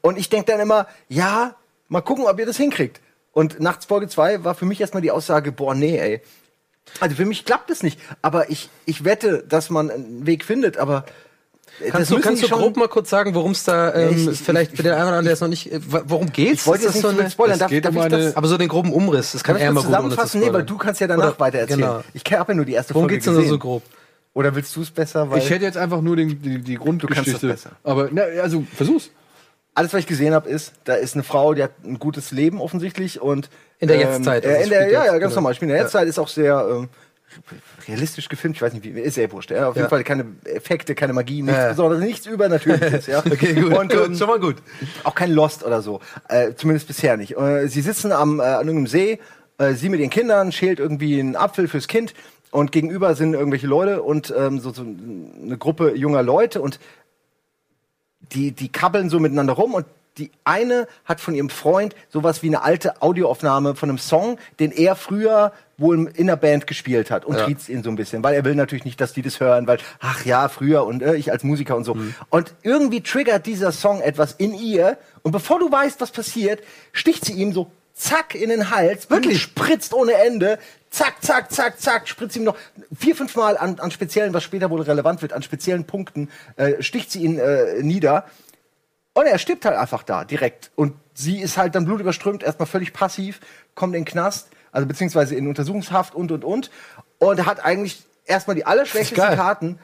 Und 0.00 0.18
ich 0.18 0.28
denke 0.28 0.50
dann 0.50 0.60
immer, 0.60 0.88
ja, 1.08 1.54
mal 1.86 2.00
gucken, 2.00 2.24
ob 2.24 2.36
ihr 2.40 2.46
das 2.46 2.56
hinkriegt. 2.56 3.00
Und 3.30 3.60
nachts 3.60 3.84
Folge 3.84 4.08
2 4.08 4.42
war 4.42 4.56
für 4.56 4.66
mich 4.66 4.80
erstmal 4.80 5.00
die 5.00 5.12
Aussage, 5.12 5.52
boah, 5.52 5.76
nee, 5.76 5.96
ey. 5.98 6.20
Also 6.98 7.14
für 7.14 7.26
mich 7.26 7.44
klappt 7.44 7.70
es 7.70 7.84
nicht. 7.84 8.00
Aber 8.22 8.50
ich, 8.50 8.70
ich 8.86 9.04
wette, 9.04 9.44
dass 9.48 9.70
man 9.70 9.88
einen 9.88 10.26
Weg 10.26 10.44
findet. 10.44 10.78
Aber 10.78 11.04
Kannst 11.90 12.10
du, 12.10 12.14
müssen 12.16 12.22
kannst 12.28 12.42
du 12.42 12.48
grob 12.48 12.76
mal 12.76 12.88
kurz 12.88 13.08
sagen, 13.10 13.34
worum 13.34 13.52
es 13.52 13.64
da 13.64 13.94
ähm, 13.94 14.24
Ja, 14.26 14.30
ich- 14.32 14.38
vielleicht 14.40 14.76
für 14.76 14.82
den 14.82 14.92
einen 14.92 15.00
oder 15.02 15.08
anderen, 15.08 15.24
der 15.26 15.34
es 15.34 15.40
noch 15.40 15.48
nicht, 15.48 15.70
äh, 15.72 15.80
worum 15.82 16.32
geht's? 16.32 16.62
Ich 16.62 16.66
wollte 16.66 16.86
Ist 16.86 16.94
jetzt 16.94 17.04
das 17.04 17.12
nicht 17.12 17.18
so 17.20 17.24
so 17.24 17.30
spoilern. 17.30 17.52
es 17.54 17.58
Darf, 17.60 17.70
darf 17.70 17.90
um 17.92 17.96
ich 17.98 18.02
eine- 18.04 18.24
das, 18.24 18.36
aber 18.36 18.48
so 18.48 18.58
den 18.58 18.68
groben 18.68 18.92
Umriss, 18.92 19.32
das 19.32 19.44
kann, 19.44 19.56
ich 19.56 19.62
er 19.62 19.68
das 19.68 19.74
mal 19.74 19.82
zusammenfassen? 19.84 20.40
Nee, 20.40 20.52
weil 20.52 20.64
du 20.64 20.76
kannst 20.78 21.00
ja 21.00 21.06
danach 21.06 21.30
Oder- 21.30 21.40
weiter 21.40 21.58
erzählen. 21.58 21.80
genau. 21.80 22.04
Ich 22.14 22.22
habe 22.32 22.52
ja 22.52 22.56
nur 22.56 22.64
die 22.64 22.72
erste 22.72 22.94
Worum 22.94 23.04
Folge 23.04 23.14
geht's 23.16 23.24
denn 23.26 23.34
gesehen. 23.36 23.50
so 23.50 23.58
grob? 23.58 23.82
Oder 24.34 24.54
willst 24.54 24.74
du 24.76 24.82
es 24.82 24.90
besser? 24.90 25.30
Weil 25.30 25.38
Ich 25.38 25.50
hätte 25.50 25.64
jetzt 25.64 25.76
einfach 25.78 26.00
nur 26.00 26.16
den, 26.16 26.40
die, 26.42 26.58
die 26.58 26.74
Grundgeschichte. 26.76 27.46
besser. 27.48 27.70
Aber, 27.82 28.08
na, 28.12 28.22
also, 28.42 28.62
versuch's. 28.74 29.10
alles, 29.74 29.92
was 29.92 30.00
ich 30.00 30.06
gesehen 30.06 30.34
habe, 30.34 30.48
ist, 30.48 30.72
da 30.84 30.94
ist 30.94 31.14
eine 31.14 31.22
Frau, 31.22 31.54
die 31.54 31.62
hat 31.62 31.70
ein 31.84 31.98
gutes 31.98 32.30
Leben 32.32 32.60
offensichtlich 32.60 33.20
und 33.22 33.48
In 33.80 33.86
der 33.88 33.96
Jetztzeit, 33.98 34.44
Äh, 34.44 34.48
also 34.48 34.62
in 34.64 34.70
der, 34.70 34.90
ja, 34.90 35.04
ja, 35.06 35.12
ganz 35.12 35.20
genau. 35.22 35.34
normal. 35.36 35.54
Spielt 35.54 35.70
in 35.70 35.74
der 35.74 35.82
Jetztzeit 35.84 36.08
ist 36.08 36.18
auch 36.18 36.26
sehr 36.28 36.66
ähm, 36.70 36.88
realistisch 37.86 38.28
gefilmt. 38.28 38.56
Ich 38.56 38.62
weiß 38.62 38.72
nicht, 38.72 38.84
wie 38.84 39.00
ist 39.00 39.16
ja 39.16 39.30
wurscht. 39.30 39.50
Ja? 39.50 39.68
Auf 39.68 39.76
jeden. 39.76 39.88
Fall 39.88 40.04
keine 40.04 40.26
Effekte, 40.44 40.94
keine 40.94 41.12
Magie, 41.12 41.42
nichts. 41.42 41.68
Besonderes, 41.70 42.04
nichts 42.04 42.26
Übernatürliches. 42.26 43.06
ja. 43.06 43.22
Okay, 43.30 43.54
gut. 43.54 43.76
Und, 43.76 43.92
ähm, 43.92 44.16
Schon 44.16 44.28
mal 44.28 44.40
gut. 44.40 44.56
auch 45.04 45.14
kein 45.14 45.32
Lost 45.32 45.64
oder 45.64 45.82
so. 45.82 46.00
Äh, 46.28 46.54
zumindest 46.54 46.86
bisher 46.86 47.16
nicht. 47.16 47.36
Äh, 47.36 47.68
sie 47.68 47.80
sitzen 47.80 48.12
am, 48.12 48.40
äh, 48.40 48.42
an 48.42 48.66
irgendeinem 48.66 48.86
See, 48.86 49.18
äh, 49.58 49.74
sie 49.74 49.88
mit 49.88 50.00
ihren 50.00 50.10
Kindern, 50.10 50.52
schält 50.52 50.78
irgendwie 50.78 51.20
einen 51.20 51.36
Apfel 51.36 51.68
fürs 51.68 51.88
Kind 51.88 52.14
und 52.50 52.72
gegenüber 52.72 53.14
sind 53.14 53.34
irgendwelche 53.34 53.66
Leute 53.66 54.02
und 54.02 54.32
ähm, 54.36 54.58
so, 54.58 54.72
so 54.72 54.82
eine 54.82 55.58
Gruppe 55.58 55.94
junger 55.94 56.22
Leute 56.22 56.60
und 56.60 56.78
die, 58.32 58.52
die 58.52 58.70
kabbeln 58.70 59.10
so 59.10 59.20
miteinander 59.20 59.54
rum 59.54 59.74
und 59.74 59.86
die 60.18 60.30
eine 60.44 60.86
hat 61.04 61.20
von 61.20 61.34
ihrem 61.34 61.48
Freund 61.50 61.94
sowas 62.10 62.42
wie 62.42 62.48
eine 62.48 62.62
alte 62.62 63.00
Audioaufnahme 63.02 63.74
von 63.76 63.88
einem 63.88 63.98
Song, 63.98 64.38
den 64.60 64.72
er 64.72 64.96
früher 64.96 65.52
wohl 65.76 66.10
in 66.14 66.26
der 66.26 66.36
Band 66.36 66.66
gespielt 66.66 67.10
hat 67.10 67.24
und 67.24 67.36
Ja. 67.36 67.44
triezt 67.44 67.68
ihn 67.68 67.82
so 67.84 67.90
ein 67.90 67.96
bisschen, 67.96 68.22
weil 68.24 68.34
er 68.34 68.44
will 68.44 68.56
natürlich 68.56 68.84
nicht, 68.84 69.00
dass 69.00 69.12
die 69.12 69.22
das 69.22 69.38
hören, 69.38 69.66
weil, 69.68 69.78
ach 70.00 70.24
ja, 70.24 70.48
früher 70.48 70.84
und 70.84 71.02
äh, 71.02 71.14
ich 71.14 71.30
als 71.30 71.44
Musiker 71.44 71.76
und 71.76 71.84
so. 71.84 71.96
Und 72.30 72.54
irgendwie 72.62 73.00
triggert 73.00 73.46
dieser 73.46 73.70
Song 73.70 74.00
etwas 74.00 74.32
in 74.32 74.54
ihr 74.54 74.98
und 75.22 75.30
bevor 75.32 75.60
du 75.60 75.70
weißt, 75.70 76.00
was 76.00 76.10
passiert, 76.10 76.60
sticht 76.92 77.24
sie 77.24 77.34
ihm 77.34 77.52
so 77.52 77.70
zack 77.94 78.34
in 78.34 78.48
den 78.50 78.70
Hals, 78.70 79.10
wirklich 79.10 79.42
spritzt 79.42 79.92
ohne 79.92 80.12
Ende, 80.14 80.58
zack, 80.90 81.16
zack, 81.20 81.52
zack, 81.52 81.80
zack, 81.80 82.08
spritzt 82.08 82.36
ihm 82.36 82.44
noch 82.44 82.56
vier, 82.96 83.14
fünf 83.16 83.34
Mal 83.36 83.56
an, 83.56 83.78
an 83.80 83.90
speziellen, 83.90 84.32
was 84.34 84.44
später 84.44 84.70
wohl 84.70 84.82
relevant 84.82 85.20
wird, 85.22 85.32
an 85.32 85.42
speziellen 85.42 85.84
Punkten, 85.84 86.28
äh, 86.56 86.80
sticht 86.82 87.10
sie 87.10 87.22
ihn 87.24 87.38
äh, 87.38 87.82
nieder. 87.82 88.24
Und 89.18 89.26
er 89.26 89.38
stirbt 89.38 89.64
halt 89.64 89.76
einfach 89.76 90.04
da, 90.04 90.22
direkt. 90.22 90.70
Und 90.76 90.94
sie 91.12 91.40
ist 91.40 91.58
halt 91.58 91.74
dann 91.74 91.84
blutüberströmt, 91.86 92.44
erstmal 92.44 92.66
völlig 92.68 92.92
passiv, 92.92 93.40
kommt 93.74 93.96
in 93.96 94.02
den 94.02 94.04
Knast, 94.04 94.48
also 94.70 94.86
beziehungsweise 94.86 95.34
in 95.34 95.48
Untersuchungshaft 95.48 96.14
und, 96.14 96.30
und, 96.30 96.44
und. 96.44 96.70
Und 97.18 97.44
hat 97.44 97.64
eigentlich 97.64 98.04
erstmal 98.26 98.54
die 98.54 98.64
allerschlechtesten 98.64 99.16
Geil. 99.16 99.34
Karten. 99.34 99.80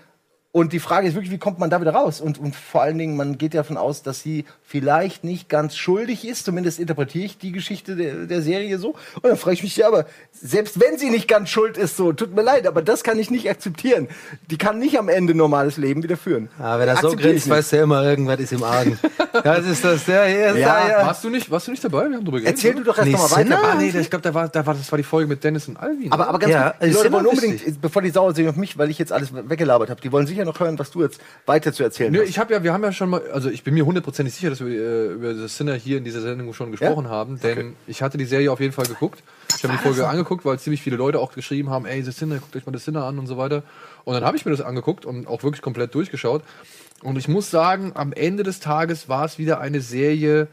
Und 0.56 0.72
die 0.72 0.78
Frage 0.78 1.08
ist 1.08 1.14
wirklich, 1.14 1.32
wie 1.32 1.38
kommt 1.38 1.58
man 1.58 1.68
da 1.68 1.80
wieder 1.80 1.94
raus? 1.94 2.20
Und, 2.20 2.38
und 2.38 2.54
vor 2.54 2.80
allen 2.80 2.96
Dingen, 2.96 3.16
man 3.16 3.38
geht 3.38 3.54
ja 3.54 3.62
davon 3.62 3.76
aus, 3.76 4.04
dass 4.04 4.20
sie 4.20 4.44
vielleicht 4.62 5.24
nicht 5.24 5.48
ganz 5.48 5.74
schuldig 5.74 6.24
ist. 6.24 6.44
Zumindest 6.44 6.78
interpretiere 6.78 7.24
ich 7.24 7.38
die 7.38 7.50
Geschichte 7.50 7.96
der, 7.96 8.26
der 8.26 8.40
Serie 8.40 8.78
so. 8.78 8.90
Und 9.16 9.24
dann 9.24 9.36
frage 9.36 9.54
ich 9.54 9.64
mich, 9.64 9.76
ja, 9.76 9.88
aber 9.88 10.06
selbst 10.30 10.78
wenn 10.78 10.96
sie 10.96 11.10
nicht 11.10 11.26
ganz 11.26 11.48
schuld 11.48 11.76
ist, 11.76 11.96
so, 11.96 12.12
tut 12.12 12.36
mir 12.36 12.42
leid, 12.42 12.68
aber 12.68 12.82
das 12.82 13.02
kann 13.02 13.18
ich 13.18 13.32
nicht 13.32 13.50
akzeptieren. 13.50 14.06
Die 14.48 14.56
kann 14.56 14.78
nicht 14.78 14.96
am 14.96 15.08
Ende 15.08 15.34
normales 15.34 15.76
Leben 15.76 16.04
wieder 16.04 16.16
führen. 16.16 16.48
Ah, 16.60 16.78
wenn 16.78 16.86
er 16.86 16.98
so 16.98 17.16
grinst, 17.16 17.48
weiß 17.50 17.72
er 17.72 17.82
immer, 17.82 18.04
irgendwas 18.04 18.38
ist 18.38 18.52
im 18.52 18.62
Argen. 18.62 18.96
das 19.42 19.66
ist 19.66 19.84
das, 19.84 20.04
der 20.04 20.26
hier 20.26 20.46
ist 20.50 20.58
Ja, 20.58 20.82
da, 20.82 20.88
ja. 21.00 21.06
Warst 21.08 21.24
du 21.24 21.30
nicht, 21.30 21.50
warst 21.50 21.66
du 21.66 21.72
nicht 21.72 21.82
dabei? 21.82 22.08
Wir 22.08 22.16
haben 22.16 22.24
drüber 22.24 22.38
geredet. 22.38 22.54
Erzähl 22.54 22.76
du 22.76 22.84
doch 22.84 22.96
erst 22.96 23.08
Nee, 23.08 23.14
noch 23.14 23.28
mal 23.28 23.42
Sinner? 23.42 23.56
weiter. 23.56 23.68
Ah, 23.72 23.74
nee, 23.74 23.88
ich 23.88 24.08
glaube, 24.08 24.22
da 24.22 24.32
war, 24.32 24.48
da 24.48 24.64
war, 24.64 24.74
das 24.74 24.92
war 24.92 24.98
die 24.98 25.02
Folge 25.02 25.26
mit 25.28 25.42
Dennis 25.42 25.66
und 25.66 25.78
Alvin. 25.78 26.12
Aber, 26.12 26.28
aber 26.28 26.38
ganz 26.38 26.52
Ja, 26.52 26.70
kurz, 26.70 26.78
die 26.80 26.86
ist 26.90 26.94
Leute 26.98 27.12
wollen 27.12 27.26
unbedingt, 27.26 27.80
bevor 27.80 28.02
die 28.02 28.10
sauer 28.10 28.32
sind 28.36 28.46
auf 28.48 28.54
mich, 28.54 28.78
weil 28.78 28.88
ich 28.88 29.00
jetzt 29.00 29.10
alles 29.10 29.30
weggelabert 29.34 29.90
habe, 29.90 30.00
die 30.00 30.12
wollen 30.12 30.28
sicher 30.28 30.43
noch 30.44 30.60
hören, 30.60 30.78
was 30.78 30.90
du 30.90 31.02
jetzt 31.02 31.20
weiter 31.46 31.72
zu 31.72 31.82
erzählen 31.82 32.12
Nö, 32.12 32.20
hast. 32.20 32.28
ich 32.28 32.38
habe 32.38 32.52
ja, 32.52 32.62
wir 32.62 32.72
haben 32.72 32.82
ja 32.82 32.92
schon 32.92 33.10
mal, 33.10 33.22
also 33.32 33.50
ich 33.50 33.64
bin 33.64 33.74
mir 33.74 33.86
hundertprozentig 33.86 34.34
sicher, 34.34 34.50
dass 34.50 34.60
wir 34.60 34.68
äh, 34.68 35.06
über 35.12 35.34
The 35.34 35.48
Sinner 35.48 35.74
hier 35.74 35.98
in 35.98 36.04
dieser 36.04 36.20
Sendung 36.20 36.52
schon 36.54 36.70
gesprochen 36.70 37.08
haben, 37.08 37.40
denn 37.40 37.74
ich 37.86 38.02
hatte 38.02 38.18
die 38.18 38.24
Serie 38.24 38.50
auf 38.52 38.60
jeden 38.60 38.72
Fall 38.72 38.86
geguckt. 38.86 39.22
Ich 39.56 39.62
habe 39.64 39.74
die 39.74 39.82
Folge 39.82 40.06
angeguckt, 40.06 40.44
weil 40.44 40.58
ziemlich 40.58 40.82
viele 40.82 40.96
Leute 40.96 41.18
auch 41.18 41.32
geschrieben 41.32 41.70
haben, 41.70 41.86
ey, 41.86 42.02
The 42.02 42.10
Sinner, 42.10 42.36
guckt 42.36 42.56
euch 42.56 42.66
mal 42.66 42.76
The 42.76 42.82
Sinner 42.82 43.04
an 43.04 43.18
und 43.18 43.26
so 43.26 43.36
weiter. 43.36 43.62
Und 44.04 44.14
dann 44.14 44.24
habe 44.24 44.36
ich 44.36 44.44
mir 44.44 44.50
das 44.50 44.60
angeguckt 44.60 45.06
und 45.06 45.26
auch 45.26 45.42
wirklich 45.42 45.62
komplett 45.62 45.94
durchgeschaut. 45.94 46.42
Und 47.02 47.18
ich 47.18 47.28
muss 47.28 47.50
sagen, 47.50 47.92
am 47.94 48.12
Ende 48.12 48.42
des 48.42 48.60
Tages 48.60 49.08
war 49.08 49.24
es 49.24 49.38
wieder 49.38 49.60
eine 49.60 49.80
Serie, 49.80 50.48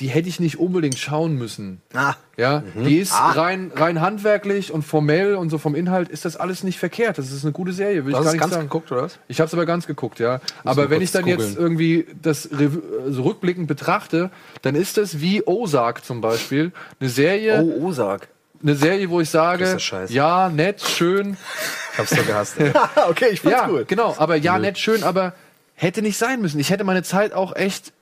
die 0.00 0.06
hätte 0.08 0.28
ich 0.28 0.38
nicht 0.38 0.58
unbedingt 0.60 0.96
schauen 0.98 1.34
müssen. 1.34 1.80
Ah. 1.92 2.14
Ja, 2.36 2.62
Mhm. 2.74 2.84
die 2.84 2.98
ist 2.98 3.12
Ah. 3.12 3.32
rein, 3.32 3.72
rein 3.74 4.00
handwerklich 4.00 4.72
und 4.72 4.82
formell 4.82 5.34
und 5.34 5.50
so 5.50 5.58
vom 5.58 5.74
Inhalt 5.74 6.08
ist 6.08 6.24
das 6.24 6.36
alles 6.36 6.62
nicht 6.62 6.78
verkehrt. 6.78 7.18
Das 7.18 7.32
ist 7.32 7.42
eine 7.44 7.50
gute 7.52 7.72
Serie, 7.72 8.04
will 8.04 8.12
Du 8.12 8.18
ich 8.20 8.24
hast 8.26 8.34
es 8.34 8.38
ganz 8.40 8.52
sagen. 8.52 8.66
geguckt, 8.66 8.92
oder 8.92 9.02
was? 9.02 9.18
Ich 9.26 9.40
habe 9.40 9.48
es 9.48 9.54
aber 9.54 9.66
ganz 9.66 9.86
geguckt, 9.88 10.20
ja. 10.20 10.40
Aber 10.64 10.88
wenn 10.90 11.02
ich 11.02 11.10
dann 11.10 11.24
googeln. 11.24 11.40
jetzt 11.40 11.58
irgendwie 11.58 12.06
das 12.22 12.48
Rev 12.52 12.78
also 13.04 13.22
rückblickend 13.22 13.66
betrachte, 13.66 14.30
dann 14.62 14.76
ist 14.76 14.98
das 14.98 15.20
wie 15.20 15.42
Ozark 15.46 16.04
zum 16.04 16.20
Beispiel 16.20 16.70
eine 17.00 17.10
Serie, 17.10 17.60
Oh, 17.64 17.86
Osak. 17.88 18.28
eine 18.62 18.76
Serie, 18.76 19.10
wo 19.10 19.20
ich 19.20 19.30
sage, 19.30 19.76
ja, 20.08 20.48
nett, 20.48 20.80
schön, 20.80 21.36
Ich 21.94 21.98
hab's 21.98 22.10
so 22.10 22.22
gehasst. 22.22 22.54
okay, 23.08 23.30
ich 23.32 23.40
fand's 23.40 23.58
ja, 23.58 23.68
cool. 23.68 23.84
genau, 23.84 24.14
aber 24.16 24.36
ja, 24.36 24.60
nett, 24.60 24.78
schön, 24.78 25.02
aber 25.02 25.32
hätte 25.74 26.02
nicht 26.02 26.18
sein 26.18 26.40
müssen. 26.40 26.60
Ich 26.60 26.70
hätte 26.70 26.84
meine 26.84 27.02
Zeit 27.02 27.32
auch 27.32 27.56
echt, 27.56 27.92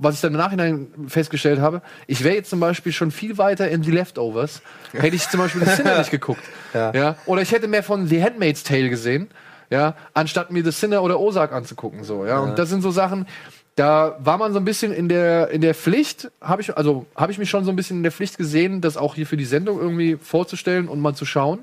was 0.00 0.16
ich 0.16 0.20
dann 0.20 0.32
im 0.32 0.38
Nachhinein 0.38 0.88
festgestellt 1.06 1.60
habe, 1.60 1.82
ich 2.06 2.24
wäre 2.24 2.34
jetzt 2.34 2.50
zum 2.50 2.58
Beispiel 2.58 2.92
schon 2.92 3.10
viel 3.10 3.38
weiter 3.38 3.68
in 3.68 3.82
The 3.82 3.90
Leftovers, 3.90 4.62
hätte 4.92 5.14
ich 5.14 5.28
zum 5.28 5.40
Beispiel 5.40 5.64
The 5.64 5.70
Sinner 5.76 5.98
nicht 5.98 6.10
geguckt. 6.10 6.42
Ja. 6.74 6.92
Ja. 6.92 7.16
Oder 7.26 7.42
ich 7.42 7.52
hätte 7.52 7.68
mehr 7.68 7.82
von 7.82 8.06
The 8.06 8.22
Handmaid's 8.22 8.62
Tale 8.64 8.88
gesehen, 8.88 9.28
ja, 9.68 9.94
anstatt 10.14 10.50
mir 10.50 10.64
The 10.64 10.72
Sinner 10.72 11.02
oder 11.02 11.20
Ozark 11.20 11.52
anzugucken, 11.52 12.02
so, 12.02 12.26
ja. 12.26 12.40
Und 12.40 12.58
das 12.58 12.70
sind 12.70 12.82
so 12.82 12.90
Sachen, 12.90 13.26
da 13.76 14.16
war 14.20 14.38
man 14.38 14.52
so 14.52 14.58
ein 14.58 14.64
bisschen 14.64 14.92
in 14.92 15.08
der, 15.08 15.48
in 15.50 15.60
der 15.60 15.74
Pflicht, 15.74 16.30
habe 16.40 16.62
ich, 16.62 16.76
also 16.76 17.06
habe 17.14 17.32
ich 17.32 17.38
mich 17.38 17.48
schon 17.48 17.64
so 17.64 17.70
ein 17.70 17.76
bisschen 17.76 17.98
in 17.98 18.02
der 18.02 18.12
Pflicht 18.12 18.36
gesehen, 18.36 18.80
das 18.80 18.96
auch 18.96 19.14
hier 19.14 19.26
für 19.26 19.36
die 19.36 19.44
Sendung 19.44 19.78
irgendwie 19.80 20.16
vorzustellen 20.16 20.88
und 20.88 21.00
mal 21.00 21.14
zu 21.14 21.24
schauen. 21.24 21.60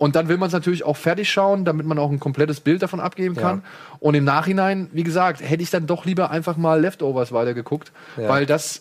Und 0.00 0.16
dann 0.16 0.28
will 0.28 0.38
man 0.38 0.46
es 0.46 0.54
natürlich 0.54 0.82
auch 0.82 0.96
fertig 0.96 1.30
schauen, 1.30 1.66
damit 1.66 1.84
man 1.84 1.98
auch 1.98 2.10
ein 2.10 2.18
komplettes 2.18 2.60
Bild 2.60 2.80
davon 2.80 3.00
abgeben 3.00 3.36
kann. 3.36 3.62
Und 3.98 4.14
im 4.14 4.24
Nachhinein, 4.24 4.88
wie 4.92 5.02
gesagt, 5.02 5.42
hätte 5.42 5.62
ich 5.62 5.68
dann 5.68 5.86
doch 5.86 6.06
lieber 6.06 6.30
einfach 6.30 6.56
mal 6.56 6.80
Leftovers 6.80 7.32
weitergeguckt, 7.32 7.92
Ja. 8.16 8.26
weil 8.30 8.46
das 8.46 8.80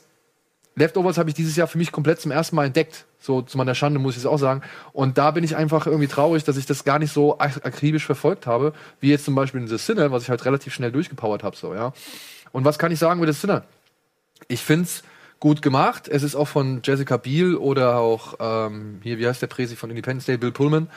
Leftovers 0.76 1.18
habe 1.18 1.28
ich 1.30 1.36
dieses 1.36 1.58
Jahr 1.58 1.68
für 1.68 1.78
mich 1.78 1.92
komplett 1.92 2.22
zum 2.22 2.32
ersten 2.32 2.56
Mal 2.56 2.68
entdeckt. 2.68 3.04
So 3.20 3.42
zu 3.42 3.58
meiner 3.58 3.76
Schande 3.76 4.00
muss 4.00 4.14
ich 4.14 4.20
es 4.22 4.26
auch 4.26 4.38
sagen. 4.38 4.62
Und 4.94 5.18
da 5.18 5.32
bin 5.32 5.44
ich 5.44 5.58
einfach 5.58 5.88
irgendwie 5.88 6.08
traurig, 6.08 6.46
dass 6.46 6.56
ich 6.56 6.66
das 6.66 6.86
gar 6.86 7.00
nicht 7.00 7.12
so 7.12 7.38
ak- 7.38 7.66
akribisch 7.66 8.06
verfolgt 8.06 8.48
habe, 8.48 8.72
wie 9.02 9.10
jetzt 9.10 9.26
zum 9.26 9.36
Beispiel 9.36 9.60
in 9.60 9.68
The 9.68 9.78
Sinner, 9.78 10.14
was 10.14 10.24
ich 10.24 10.30
halt 10.30 10.46
relativ 10.46 10.74
schnell 10.74 10.94
durchgepowert 10.94 11.44
habe. 11.44 11.58
So, 11.58 11.74
ja. 11.74 11.92
Und 12.54 12.64
was 12.64 12.80
kann 12.80 12.94
ich 12.94 13.00
sagen 13.00 13.22
über 13.22 13.30
The 13.30 13.38
Sinner? 13.38 13.64
Ich 14.48 14.62
find's 14.62 15.04
gut 15.40 15.62
gemacht. 15.62 16.08
Es 16.08 16.24
ist 16.24 16.36
auch 16.36 16.48
von 16.48 16.82
Jessica 16.84 17.18
Biel 17.18 17.56
oder 17.56 17.98
auch 17.98 18.36
ähm, 18.40 19.00
hier, 19.04 19.18
wie 19.20 19.28
heißt 19.28 19.42
der 19.42 19.48
Presi 19.48 19.76
von 19.76 19.90
Independence 19.90 20.26
Day, 20.26 20.38
Bill 20.38 20.52
Pullman, 20.52 20.90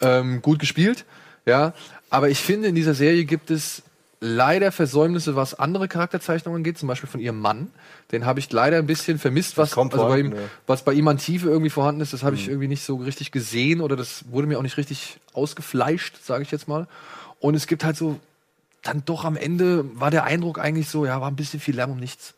ähm, 0.00 0.42
gut 0.42 0.58
gespielt. 0.58 1.04
Ja, 1.46 1.72
aber 2.10 2.28
ich 2.28 2.38
finde, 2.38 2.68
in 2.68 2.74
dieser 2.74 2.94
Serie 2.94 3.24
gibt 3.24 3.50
es 3.50 3.82
leider 4.20 4.72
Versäumnisse, 4.72 5.36
was 5.36 5.54
andere 5.54 5.88
Charakterzeichnungen 5.88 6.64
geht, 6.64 6.76
zum 6.78 6.88
Beispiel 6.88 7.08
von 7.08 7.20
ihrem 7.20 7.40
Mann. 7.40 7.70
Den 8.10 8.26
habe 8.26 8.40
ich 8.40 8.50
leider 8.52 8.78
ein 8.78 8.86
bisschen 8.86 9.18
vermisst, 9.18 9.56
was, 9.56 9.76
also 9.76 10.08
bei 10.08 10.20
ihm, 10.20 10.34
was 10.66 10.84
bei 10.84 10.92
ihm 10.92 11.06
an 11.08 11.18
Tiefe 11.18 11.48
irgendwie 11.48 11.70
vorhanden 11.70 12.00
ist. 12.00 12.12
Das 12.12 12.22
habe 12.22 12.34
ich 12.34 12.48
irgendwie 12.48 12.68
nicht 12.68 12.82
so 12.82 12.96
richtig 12.96 13.30
gesehen 13.30 13.80
oder 13.80 13.96
das 13.96 14.24
wurde 14.30 14.46
mir 14.46 14.58
auch 14.58 14.62
nicht 14.62 14.76
richtig 14.76 15.18
ausgefleischt, 15.32 16.16
sage 16.22 16.42
ich 16.42 16.50
jetzt 16.50 16.68
mal. 16.68 16.88
Und 17.40 17.54
es 17.54 17.66
gibt 17.66 17.84
halt 17.84 17.96
so, 17.96 18.18
dann 18.82 19.02
doch 19.04 19.24
am 19.24 19.36
Ende 19.36 19.84
war 19.98 20.10
der 20.10 20.24
Eindruck 20.24 20.58
eigentlich 20.58 20.88
so, 20.88 21.06
ja, 21.06 21.20
war 21.20 21.30
ein 21.30 21.36
bisschen 21.36 21.60
viel 21.60 21.76
Lärm 21.76 21.92
um 21.92 21.98
nichts. 21.98 22.34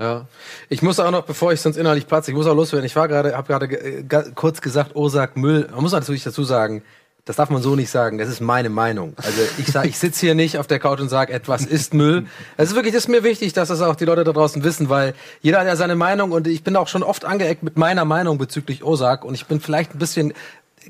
Ja. 0.00 0.26
Ich 0.70 0.80
muss 0.82 0.98
auch 0.98 1.10
noch, 1.10 1.22
bevor 1.24 1.52
ich 1.52 1.60
sonst 1.60 1.76
innerlich 1.76 2.06
platze, 2.06 2.30
ich 2.30 2.36
muss 2.36 2.46
auch 2.46 2.54
loswerden. 2.56 2.86
Ich 2.86 2.96
war 2.96 3.06
gerade, 3.06 3.36
habe 3.36 3.46
gerade 3.46 3.68
ge- 3.68 4.02
ga- 4.08 4.24
kurz 4.34 4.60
gesagt, 4.62 4.96
Osak 4.96 5.36
Müll. 5.36 5.68
Man 5.70 5.82
muss 5.82 5.92
natürlich 5.92 6.24
dazu 6.24 6.42
sagen, 6.42 6.82
das 7.26 7.36
darf 7.36 7.50
man 7.50 7.60
so 7.60 7.76
nicht 7.76 7.90
sagen. 7.90 8.16
Das 8.16 8.28
ist 8.30 8.40
meine 8.40 8.70
Meinung. 8.70 9.12
Also 9.18 9.42
ich 9.58 9.66
sag, 9.66 9.84
ich 9.84 9.98
sitze 9.98 10.20
hier 10.20 10.34
nicht 10.34 10.56
auf 10.56 10.66
der 10.66 10.78
Couch 10.78 11.00
und 11.00 11.10
sage, 11.10 11.32
etwas 11.34 11.66
ist 11.66 11.92
Müll. 11.92 12.26
Es 12.56 12.70
ist 12.70 12.74
wirklich, 12.76 12.94
das 12.94 13.04
ist 13.04 13.08
mir 13.08 13.22
wichtig, 13.24 13.52
dass 13.52 13.68
das 13.68 13.82
auch 13.82 13.94
die 13.94 14.06
Leute 14.06 14.24
da 14.24 14.32
draußen 14.32 14.64
wissen, 14.64 14.88
weil 14.88 15.12
jeder 15.42 15.60
hat 15.60 15.66
ja 15.66 15.76
seine 15.76 15.96
Meinung 15.96 16.32
und 16.32 16.46
ich 16.48 16.64
bin 16.64 16.74
auch 16.76 16.88
schon 16.88 17.02
oft 17.02 17.26
angeeckt 17.26 17.62
mit 17.62 17.76
meiner 17.76 18.06
Meinung 18.06 18.38
bezüglich 18.38 18.82
Osak 18.82 19.22
und 19.24 19.34
ich 19.34 19.44
bin 19.46 19.60
vielleicht 19.60 19.94
ein 19.94 19.98
bisschen 19.98 20.32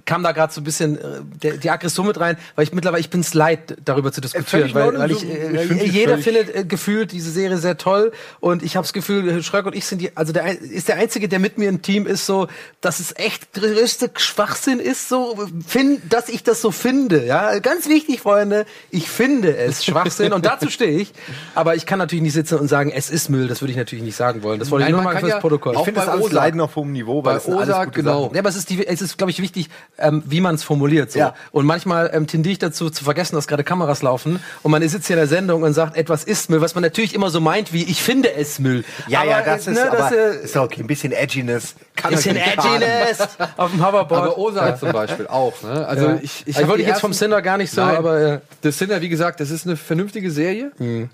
kam 0.05 0.22
da 0.22 0.32
gerade 0.32 0.53
so 0.53 0.61
ein 0.61 0.64
bisschen 0.64 0.98
äh, 0.98 1.20
der, 1.42 1.57
die 1.57 1.70
Aggression 1.70 2.07
mit 2.07 2.18
rein, 2.18 2.36
weil 2.55 2.64
ich 2.64 2.72
mittlerweile, 2.72 3.01
ich 3.01 3.11
bin's 3.11 3.34
leid, 3.34 3.76
darüber 3.84 4.12
zu 4.12 4.20
diskutieren, 4.20 4.46
völlig 4.46 4.70
in 4.70 4.74
weil, 4.74 4.98
weil 4.98 5.11
ich, 5.11 5.24
äh, 5.24 5.62
ich 5.62 5.68
find 5.68 5.82
die 5.82 5.86
jeder 5.86 6.18
findet 6.18 6.55
äh, 6.55 6.64
gefühlt 6.64 7.12
diese 7.12 7.30
Serie 7.30 7.59
sehr 7.59 7.76
toll 7.76 8.12
und 8.40 8.62
ich 8.62 8.76
habe 8.76 8.84
das 8.84 8.92
Gefühl, 8.92 9.42
Schröck 9.42 9.66
und 9.66 9.74
ich 9.74 9.86
sind 9.86 10.01
die, 10.01 10.16
also 10.16 10.32
der 10.32 10.61
ist 10.61 10.88
der 10.88 10.96
einzige, 10.96 11.28
der 11.28 11.38
mit 11.38 11.59
mir 11.59 11.68
im 11.68 11.82
Team 11.82 12.07
ist, 12.07 12.26
so, 12.26 12.48
dass 12.80 13.01
es 13.01 13.14
echt 13.16 13.53
größte 13.53 14.11
Schwachsinn 14.16 14.80
ist, 14.80 15.09
so, 15.09 15.38
find, 15.66 16.12
dass 16.12 16.28
ich 16.28 16.42
das 16.42 16.61
so 16.61 16.70
finde, 16.70 17.24
ja, 17.24 17.59
ganz 17.59 17.88
wichtig, 17.88 18.20
Freunde, 18.20 18.66
ich 18.90 19.09
finde 19.09 19.57
es 19.57 19.84
Schwachsinn 19.84 20.32
und 20.32 20.46
dazu 20.46 20.70
stehe 20.70 20.98
ich, 20.98 21.12
aber 21.55 21.76
ich 21.76 21.86
kann 21.86 21.98
natürlich 21.98 22.22
nicht 22.22 22.34
sitzen 22.34 22.59
und 22.59 22.68
sagen, 22.68 22.90
es 22.90 23.11
ist 23.11 23.28
Müll, 23.28 23.48
das 23.48 23.61
würde 23.61 23.72
ich 23.72 23.78
natürlich 23.78 24.05
nicht 24.05 24.16
sagen 24.16 24.42
wollen, 24.42 24.59
das 24.59 24.70
wollte 24.70 24.84
ich 24.84 24.92
Nein, 24.92 24.92
nur 24.92 25.05
man 25.05 25.14
mal 25.14 25.20
fürs 25.20 25.32
ja 25.32 25.40
Protokoll. 25.40 25.76
auch 25.76 25.80
Ich 25.80 25.84
finde 25.84 26.01
bei 26.01 26.07
das 26.07 26.14
alles 26.14 26.32
Leiden 26.32 26.61
auf 26.61 26.76
hohem 26.76 26.92
Niveau, 26.92 27.24
weil 27.24 27.34
bei 27.34 27.34
das 27.34 27.44
sind 27.44 27.55
alles 27.55 27.92
genau. 27.92 28.22
Sachen. 28.24 28.34
Ja, 28.34 28.40
aber 28.40 28.48
es 28.48 28.57
ist, 28.57 28.70
die, 28.70 28.86
es 28.86 29.03
ist 29.03 29.18
glaube 29.18 29.30
ich, 29.30 29.40
wichtig, 29.40 29.68
ähm, 29.99 30.22
wie 30.26 30.41
man 30.41 30.55
es 30.55 30.62
formuliert. 30.62 31.12
So. 31.12 31.18
Ja. 31.18 31.34
Und 31.53 31.66
manchmal 31.66 32.11
ähm, 32.12 32.26
tendiere 32.26 32.53
ich 32.53 32.59
dazu, 32.59 32.91
zu 32.91 33.05
vergessen, 33.05 33.36
dass 33.36 33.47
gerade 33.47 33.64
Kameras 33.64 34.03
laufen 34.03 34.41
und 34.62 34.70
man 34.70 34.86
sitzt 34.88 35.07
hier 35.07 35.16
in 35.16 35.20
der 35.20 35.28
Sendung 35.28 35.62
und 35.62 35.72
sagt, 35.72 35.97
etwas 35.97 36.24
ist 36.24 36.51
Müll, 36.51 36.61
was 36.61 36.74
man 36.74 36.82
natürlich 36.82 37.14
immer 37.14 37.30
so 37.30 37.41
meint, 37.41 37.72
wie 37.72 37.84
ich 37.84 38.03
finde 38.03 38.32
es 38.34 38.59
Müll. 38.59 38.84
Ja, 39.09 39.24
ja, 39.24 39.43
das 39.43 39.66
äh, 39.66 39.72
ist, 39.72 39.76
ne, 39.76 39.91
aber 39.93 40.12
äh, 40.12 40.45
ist 40.45 40.57
okay. 40.57 40.80
Ein 40.80 40.86
bisschen 40.86 41.12
Edginess 41.12 41.74
kann 42.01 42.14
bisschen. 42.14 42.36
Edginess 42.36 43.20
auf 43.57 43.70
dem 43.70 43.86
Hoverboard. 43.86 44.22
Aber 44.22 44.38
Ozark 44.38 44.78
zum 44.78 44.93
Beispiel 44.93 45.26
auch. 45.26 45.62
Ne? 45.62 45.86
Also 45.86 46.07
Ja. 46.07 46.18
ich, 46.22 46.43
Ich 46.47 46.57
hab 46.57 46.68
wollte 46.68 46.84
jetzt 46.84 47.01
vom 47.01 47.12
Sinner 47.12 47.43
gar 47.43 47.59
nicht 47.59 47.70
so, 47.70 47.80
Nein, 47.80 47.97
aber, 47.97 48.20
äh, 48.20 48.41
das 48.62 48.78
Sinner, 48.78 49.01
wie 49.01 49.09
gesagt, 49.09 49.41
das 49.41 49.51
ist 49.51 49.66
eine 49.66 49.76
vernünftige 49.76 50.30
Serie, 50.30 50.72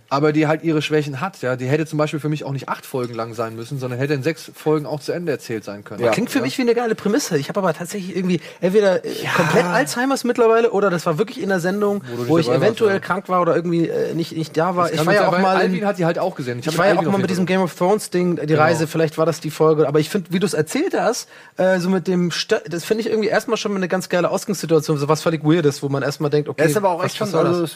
aber 0.08 0.32
die 0.32 0.46
halt 0.46 0.62
ihre 0.62 0.82
Schwächen 0.82 1.20
hat. 1.20 1.42
Ja, 1.42 1.56
die 1.56 1.66
hätte 1.66 1.86
zum 1.86 1.98
Beispiel 1.98 2.20
für 2.20 2.28
mich 2.28 2.44
auch 2.44 2.52
nicht 2.52 2.68
acht 2.68 2.86
Folgen 2.86 3.14
lang 3.14 3.34
sein 3.34 3.56
müssen, 3.56 3.78
sondern 3.78 3.98
hätte 3.98 4.14
in 4.14 4.22
sechs 4.22 4.50
Folgen 4.54 4.86
auch 4.86 5.00
zu 5.00 5.12
Ende 5.12 5.32
erzählt 5.32 5.64
sein 5.64 5.84
können. 5.84 6.02
Ja. 6.02 6.10
Klingt 6.10 6.30
für 6.30 6.40
mich 6.40 6.56
wie 6.58 6.62
eine 6.62 6.74
geile 6.74 6.94
Prämisse. 6.94 7.38
Ich 7.38 7.48
habe 7.48 7.60
aber 7.60 7.74
tatsächlich 7.74 8.16
irgendwie 8.16 8.40
entweder 8.60 9.04
äh, 9.04 9.10
komplett 9.36 9.64
Alzheimers 9.64 10.24
mittlerweile 10.24 10.70
oder 10.70 10.90
das 10.90 11.06
war 11.06 11.18
wirklich 11.18 11.40
in 11.40 11.48
der 11.48 11.60
Sendung, 11.60 12.02
du 12.02 12.16
nicht 12.16 12.28
wo 12.28 12.38
ich 12.38 12.46
warst, 12.46 12.58
eventuell 12.58 12.94
ja. 12.94 13.00
krank 13.00 13.28
war 13.28 13.40
oder 13.40 13.54
irgendwie 13.54 13.88
äh, 13.88 14.14
nicht, 14.14 14.36
nicht 14.36 14.56
da 14.56 14.76
war. 14.76 14.88
Das 14.88 15.00
Ich 15.00 15.06
war 15.06 15.14
ja 15.14 15.28
auch 15.28 15.38
mal 15.38 15.60
in, 15.62 15.86
hat 15.86 15.98
die 15.98 16.04
halt 16.04 16.18
auch 16.18 16.34
gesehen. 16.34 16.58
Ich 16.60 16.66
hab 16.66 16.78
war 16.78 16.86
ja 16.86 16.98
auch 16.98 17.02
mal 17.02 17.18
mit 17.18 17.30
diesem 17.30 17.46
Game 17.46 17.60
of 17.60 17.74
Thrones 17.74 18.10
Ding, 18.10 18.36
die 18.36 18.46
Genau. 18.46 18.60
Reise, 18.60 18.86
vielleicht 18.86 19.18
war 19.18 19.26
das 19.26 19.40
die 19.40 19.50
Folge, 19.50 19.86
aber 19.86 20.00
ich 20.00 20.08
finde, 20.08 20.32
wie 20.32 20.38
du 20.38 20.46
es 20.46 20.54
erzählt 20.54 20.98
hast, 20.98 21.28
äh, 21.56 21.78
so 21.78 21.90
mit 21.90 22.06
dem, 22.08 22.30
Sta 22.30 22.60
das 22.68 22.84
finde 22.84 23.02
ich 23.02 23.10
irgendwie 23.10 23.28
erstmal 23.28 23.56
schon 23.56 23.72
mal 23.72 23.78
eine 23.78 23.88
ganz 23.88 24.08
geile 24.08 24.30
Ausgangssituation, 24.30 24.98
so 24.98 25.08
was 25.08 25.22
völlig 25.22 25.44
Weirdes, 25.44 25.82
wo 25.82 25.88
man 25.88 26.02
erstmal 26.02 26.30
denkt, 26.30 26.48
okay, 26.48 26.62
Ja, 26.62 26.68
ist 26.68 26.76
aber 26.76 26.90
auch 26.90 27.04
echt 27.04 27.16
schon, 27.16 27.34
also, 27.34 27.66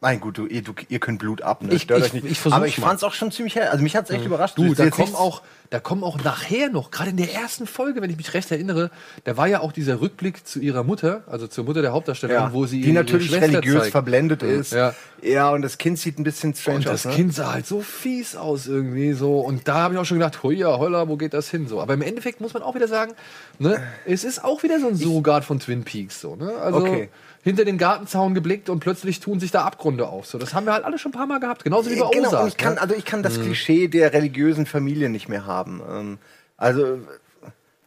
das? 0.00 0.08
mein 0.10 0.20
gut, 0.20 0.38
du, 0.38 0.46
ihr, 0.46 0.62
du, 0.62 0.72
ihr 0.88 0.98
könnt 1.00 1.18
Blut 1.18 1.42
ab, 1.42 1.62
ne? 1.62 1.74
Ich- 1.74 1.82
Stört 1.82 2.00
ich- 2.00 2.06
euch 2.06 2.12
nicht. 2.22 2.26
ich 2.46 2.52
aber 2.52 2.66
ich 2.66 2.76
fand's 2.76 3.02
auch 3.02 3.12
schon 3.14 3.32
ziemlich 3.32 3.56
hell. 3.56 3.68
Also 3.68 3.82
mich 3.82 3.96
hat's 3.96 4.10
echt 4.10 4.24
überrascht. 4.24 4.56
Du, 4.56 4.74
da 4.74 4.90
kommen 4.90 5.14
auch, 5.14 5.42
da 5.70 5.80
kommen 5.80 6.04
auch 6.04 6.22
nachher 6.22 6.70
noch, 6.70 6.90
gerade 6.90 7.10
in 7.10 7.16
der 7.16 7.34
ersten 7.34 7.66
Folge, 7.66 8.00
wenn 8.00 8.08
ich 8.10 8.16
mich 8.16 8.32
recht 8.32 8.50
erinnere, 8.50 8.90
da 9.24 9.36
war 9.36 9.48
ja 9.48 9.60
auch 9.60 9.72
dieser 9.72 10.00
Rückblick 10.00 10.46
zu 10.46 10.60
ihrer 10.60 10.84
Mutter, 10.84 11.24
also 11.26 11.46
zur 11.46 11.64
Mutter 11.64 11.82
der 11.82 11.92
Hauptdarstellerin, 11.92 12.42
ja, 12.44 12.52
wo 12.52 12.64
sie 12.66 12.80
die 12.80 12.92
natürlich 12.92 13.32
religiös 13.32 13.80
zeigt. 13.80 13.90
verblendet 13.92 14.42
ist. 14.42 14.72
Ja. 14.72 14.94
ja, 15.20 15.50
und 15.50 15.62
das 15.62 15.78
Kind 15.78 15.98
sieht 15.98 16.18
ein 16.18 16.24
bisschen 16.24 16.54
strange 16.54 16.78
Und 16.78 16.86
das 16.86 17.04
aus. 17.04 17.10
Ne? 17.12 17.16
Kind 17.16 17.34
sah 17.34 17.52
halt 17.52 17.66
so 17.66 17.80
fies 17.80 18.36
aus 18.36 18.66
irgendwie 18.68 19.12
so. 19.12 19.40
Und 19.40 19.66
da 19.68 19.74
habe 19.74 19.94
ich 19.94 20.00
auch 20.00 20.04
schon 20.04 20.18
gedacht, 20.18 20.42
hoia, 20.42 20.78
holla, 20.78 21.08
wo 21.08 21.16
geht 21.16 21.34
das 21.34 21.50
hin 21.50 21.66
so. 21.66 21.80
Aber 21.80 21.94
im 21.94 22.02
Endeffekt 22.02 22.40
muss 22.40 22.54
man 22.54 22.62
auch 22.62 22.74
wieder 22.76 22.88
sagen, 22.88 23.12
ne, 23.58 23.82
es 24.06 24.22
ist 24.24 24.44
auch 24.44 24.62
wieder 24.62 24.78
so 24.80 24.86
ein 24.88 24.94
Surrogat 24.94 25.44
von 25.44 25.58
Twin 25.58 25.82
Peaks 25.84 26.20
so. 26.20 26.36
Ne? 26.36 26.52
Also 26.56 26.78
Okay. 26.78 27.08
Hinter 27.48 27.64
den 27.64 27.78
Gartenzaun 27.78 28.34
geblickt 28.34 28.68
und 28.68 28.80
plötzlich 28.80 29.20
tun 29.20 29.40
sich 29.40 29.50
da 29.50 29.64
Abgründe 29.64 30.08
auf. 30.08 30.26
So, 30.26 30.36
das 30.38 30.52
haben 30.52 30.66
wir 30.66 30.74
halt 30.74 30.84
alle 30.84 30.98
schon 30.98 31.10
ein 31.10 31.14
paar 31.14 31.26
Mal 31.26 31.40
gehabt. 31.40 31.64
Genauso 31.64 31.90
wie 31.90 31.98
bei 31.98 32.08
genau, 32.12 32.28
Ozark. 32.28 32.42
und 32.42 32.48
ich 32.48 32.56
kann, 32.58 32.74
ne? 32.74 32.80
also 32.80 32.94
ich 32.94 33.04
kann 33.04 33.22
das 33.22 33.40
Klischee 33.40 33.88
der 33.88 34.12
religiösen 34.12 34.66
Familie 34.66 35.08
nicht 35.08 35.28
mehr 35.28 35.46
haben. 35.46 35.80
Ähm, 35.90 36.18
also 36.58 36.98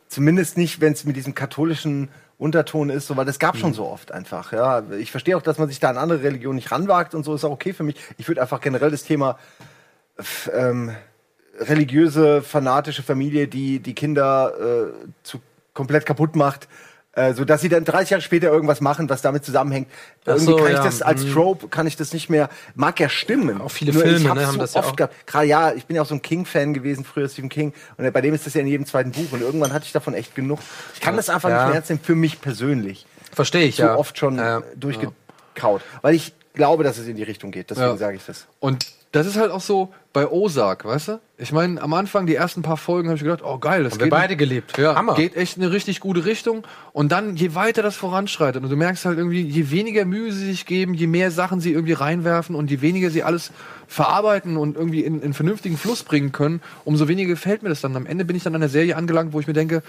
zumindest 0.07 0.57
nicht, 0.57 0.82
wenn 0.82 0.93
es 0.93 1.05
mit 1.05 1.16
diesem 1.16 1.36
katholischen 1.36 2.09
Unterton 2.39 2.89
ist, 2.89 3.05
so, 3.05 3.16
weil 3.18 3.26
das 3.26 3.38
gab 3.38 3.55
schon 3.55 3.74
so 3.74 3.86
oft 3.86 4.12
einfach. 4.12 4.51
Ja, 4.51 4.82
ich 4.97 5.12
verstehe 5.12 5.38
auch, 5.38 5.43
dass 5.43 5.59
man 5.59 5.70
sich 5.70 5.80
da 5.80 5.91
an 5.91 5.97
andere 5.97 6.24
Religionen 6.24 6.55
nicht 6.55 6.72
ranwagt 6.72 7.14
und 7.14 7.24
so 7.24 7.36
ist 7.36 7.45
auch 7.45 7.51
okay 7.51 7.72
für 7.72 7.84
mich. 7.84 7.97
Ich 8.18 8.28
würde 8.28 8.41
einfach 8.41 8.62
generell 8.62 8.89
das 8.89 9.03
Thema 9.03 9.38
ähm, 10.51 10.95
religiöse 11.59 12.41
fanatische 12.41 13.03
Familie, 13.03 13.47
die 13.47 13.80
die 13.80 13.93
Kinder 13.93 14.53
äh, 14.59 14.91
zu 15.22 15.39
komplett 15.74 16.05
kaputt 16.05 16.36
macht. 16.36 16.68
Äh, 17.14 17.34
so 17.34 17.43
dass 17.43 17.59
sie 17.59 17.68
dann 17.68 17.84
30 17.84 18.12
Jahre 18.12 18.22
später 18.22 18.47
irgendwas 18.49 18.80
machen, 18.80 19.09
was 19.09 19.22
damit 19.22 19.43
zusammenhängt. 19.43 19.89
Ach 20.22 20.28
Irgendwie 20.30 20.45
so, 20.45 20.55
kann 20.55 20.68
ich 20.68 20.74
ja, 20.74 20.84
das 20.84 21.01
als 21.01 21.26
Trope 21.26 21.68
kann 21.68 21.86
ich 21.86 21.97
das 21.97 22.14
nicht 22.14 22.30
mehr. 22.30 22.49
Mag 22.74 23.01
ja 23.01 23.09
stimmen. 23.09 23.59
Auch 23.59 23.70
viele 23.72 23.91
Nur 23.91 24.03
Filme, 24.03 24.18
ich 24.20 24.28
hab's 24.30 24.39
ne, 24.39 24.47
haben 24.47 24.53
so 24.53 24.59
das 24.62 24.74
ja 24.76 24.80
oft 24.80 24.89
auch. 24.91 24.95
gehabt. 24.95 25.28
Gerade 25.28 25.45
ja, 25.45 25.74
ich 25.74 25.86
bin 25.86 25.97
ja 25.97 26.03
auch 26.03 26.05
so 26.07 26.16
ein 26.16 26.22
King-Fan 26.22 26.74
gewesen 26.74 27.03
früher 27.03 27.28
Stephen 27.28 27.49
King 27.49 27.74
und 27.97 28.14
bei 28.14 28.22
dem 28.22 28.34
ist 28.34 28.45
das 28.45 28.53
ja 28.53 28.62
in 28.62 28.68
jedem 28.68 28.86
zweiten 28.86 29.12
Buch 29.12 29.30
und 29.32 29.41
irgendwann 29.41 29.74
hatte 29.74 29.84
ich 29.86 29.91
davon 29.91 30.14
echt 30.14 30.36
genug. 30.36 30.59
Ich 30.93 31.01
kann 31.01 31.18
das 31.18 31.30
einfach 31.30 31.49
Ja. 31.49 31.57
nicht 31.57 31.66
mehr 31.66 31.76
ernst 31.76 31.89
nehmen 31.89 32.01
für 32.01 32.16
mich 32.16 32.39
persönlich. 32.39 33.05
Verstehe 33.34 33.66
ich, 33.66 33.76
So 33.76 33.84
ja. 33.84 33.95
oft 33.97 34.18
schon 34.18 34.38
Ja. 34.38 34.62
durchgekaut, 34.76 35.82
weil 36.01 36.16
ich 36.16 36.34
glaube, 36.53 36.84
dass 36.86 36.97
es 36.97 37.07
in 37.07 37.16
die 37.18 37.24
Richtung 37.24 37.51
geht. 37.51 37.70
Deswegen 37.72 37.97
sage 37.97 38.16
ich 38.18 38.26
das. 38.26 38.47
Und 38.62 38.86
das 39.12 39.28
ist 39.28 39.36
halt 39.38 39.51
auch 39.51 39.59
so 39.62 39.93
bei 40.14 40.28
Ozark, 40.28 40.84
weißt 40.86 41.07
du? 41.07 41.20
Ich 41.38 41.51
meine, 41.51 41.82
am 41.82 41.93
Anfang, 41.93 42.26
die 42.26 42.36
ersten 42.36 42.62
paar 42.62 42.78
Folgen, 42.78 43.07
habe 43.07 43.18
ich 43.18 43.24
gedacht, 43.24 43.41
oh 43.43 43.57
geil, 43.57 43.84
das 43.84 43.93
Haben 43.93 44.01
wir 44.01 44.09
beide 44.09 44.36
geliebt. 44.36 44.78
Ja, 44.78 44.95
Hammer. 44.95 45.16
geht 45.16 45.36
echt 45.36 45.57
in 45.57 45.64
eine 45.64 45.72
richtig 45.72 45.99
gute 46.01 46.26
Richtung. 46.26 46.64
Und 46.91 47.12
dann, 47.12 47.36
je 47.36 47.55
weiter 47.55 47.82
das 47.82 47.95
voranschreitet, 47.95 48.62
und 48.64 48.70
du 48.70 48.76
merkst 48.76 49.05
halt 49.05 49.18
irgendwie, 49.18 49.41
je 49.41 49.72
weniger 49.72 50.05
Mühe 50.05 50.32
sie 50.32 50.45
sich 50.45 50.66
geben, 50.66 50.93
je 50.93 51.07
mehr 51.07 51.32
Sachen 51.32 51.62
sie 51.62 51.72
irgendwie 51.72 51.93
reinwerfen 51.93 52.55
und 52.55 52.70
je 52.70 52.82
weniger 52.82 53.09
sie 53.09 53.24
alles 53.24 53.51
verarbeiten 53.88 54.57
und 54.57 54.76
irgendwie 54.76 55.03
in, 55.03 55.22
in 55.22 55.34
vernünftigen 55.34 55.78
Fluss 55.78 56.03
bringen 56.03 56.32
können, 56.32 56.62
umso 56.86 57.07
weniger 57.07 57.30
gefällt 57.30 57.64
mir 57.64 57.70
das 57.70 57.82
dann. 57.82 57.95
Am 57.95 58.05
Ende 58.05 58.26
bin 58.26 58.36
ich 58.36 58.43
dann 58.43 58.55
an 58.55 58.62
der 58.62 58.70
Serie 58.70 58.95
angelangt, 58.95 59.34
wo 59.34 59.39
ich 59.39 59.47
mir 59.47 59.53
denke, 59.53 59.82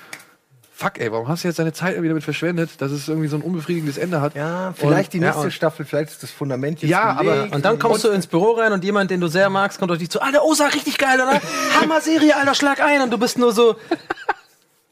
fuck 0.82 0.98
ey, 1.00 1.10
warum 1.12 1.28
hast 1.28 1.44
du 1.44 1.48
jetzt 1.48 1.58
deine 1.58 1.72
Zeit 1.72 1.96
wieder 1.96 2.08
damit 2.08 2.24
verschwendet, 2.24 2.70
dass 2.78 2.90
es 2.92 3.08
irgendwie 3.08 3.28
so 3.28 3.36
ein 3.36 3.42
unbefriedigendes 3.42 3.96
Ende 3.98 4.20
hat? 4.20 4.34
Ja, 4.34 4.72
vielleicht 4.76 5.12
die 5.12 5.18
ja, 5.18 5.26
nächste 5.28 5.44
und- 5.44 5.50
Staffel, 5.52 5.86
vielleicht 5.86 6.10
ist 6.10 6.22
das 6.22 6.30
Fundament 6.30 6.82
jetzt 6.82 6.90
Ja, 6.90 7.10
aber- 7.16 7.34
gelegt. 7.36 7.54
Und 7.54 7.64
dann 7.64 7.78
kommst 7.78 8.04
du 8.04 8.08
ins 8.10 8.26
Büro 8.26 8.52
rein 8.52 8.72
und 8.72 8.82
jemand, 8.84 9.10
den 9.10 9.20
du 9.20 9.28
sehr 9.28 9.48
magst, 9.50 9.78
kommt 9.78 9.90
auf 9.92 9.98
dich 9.98 10.10
zu, 10.10 10.20
Alter, 10.20 10.44
Ozark, 10.44 10.74
richtig 10.74 10.98
geil, 10.98 11.20
oder? 11.20 11.40
Hammer-Serie, 11.80 12.36
Alter, 12.36 12.54
schlag 12.54 12.80
ein. 12.80 13.00
Und 13.02 13.10
du 13.12 13.18
bist 13.18 13.38
nur 13.38 13.52
so, 13.52 13.76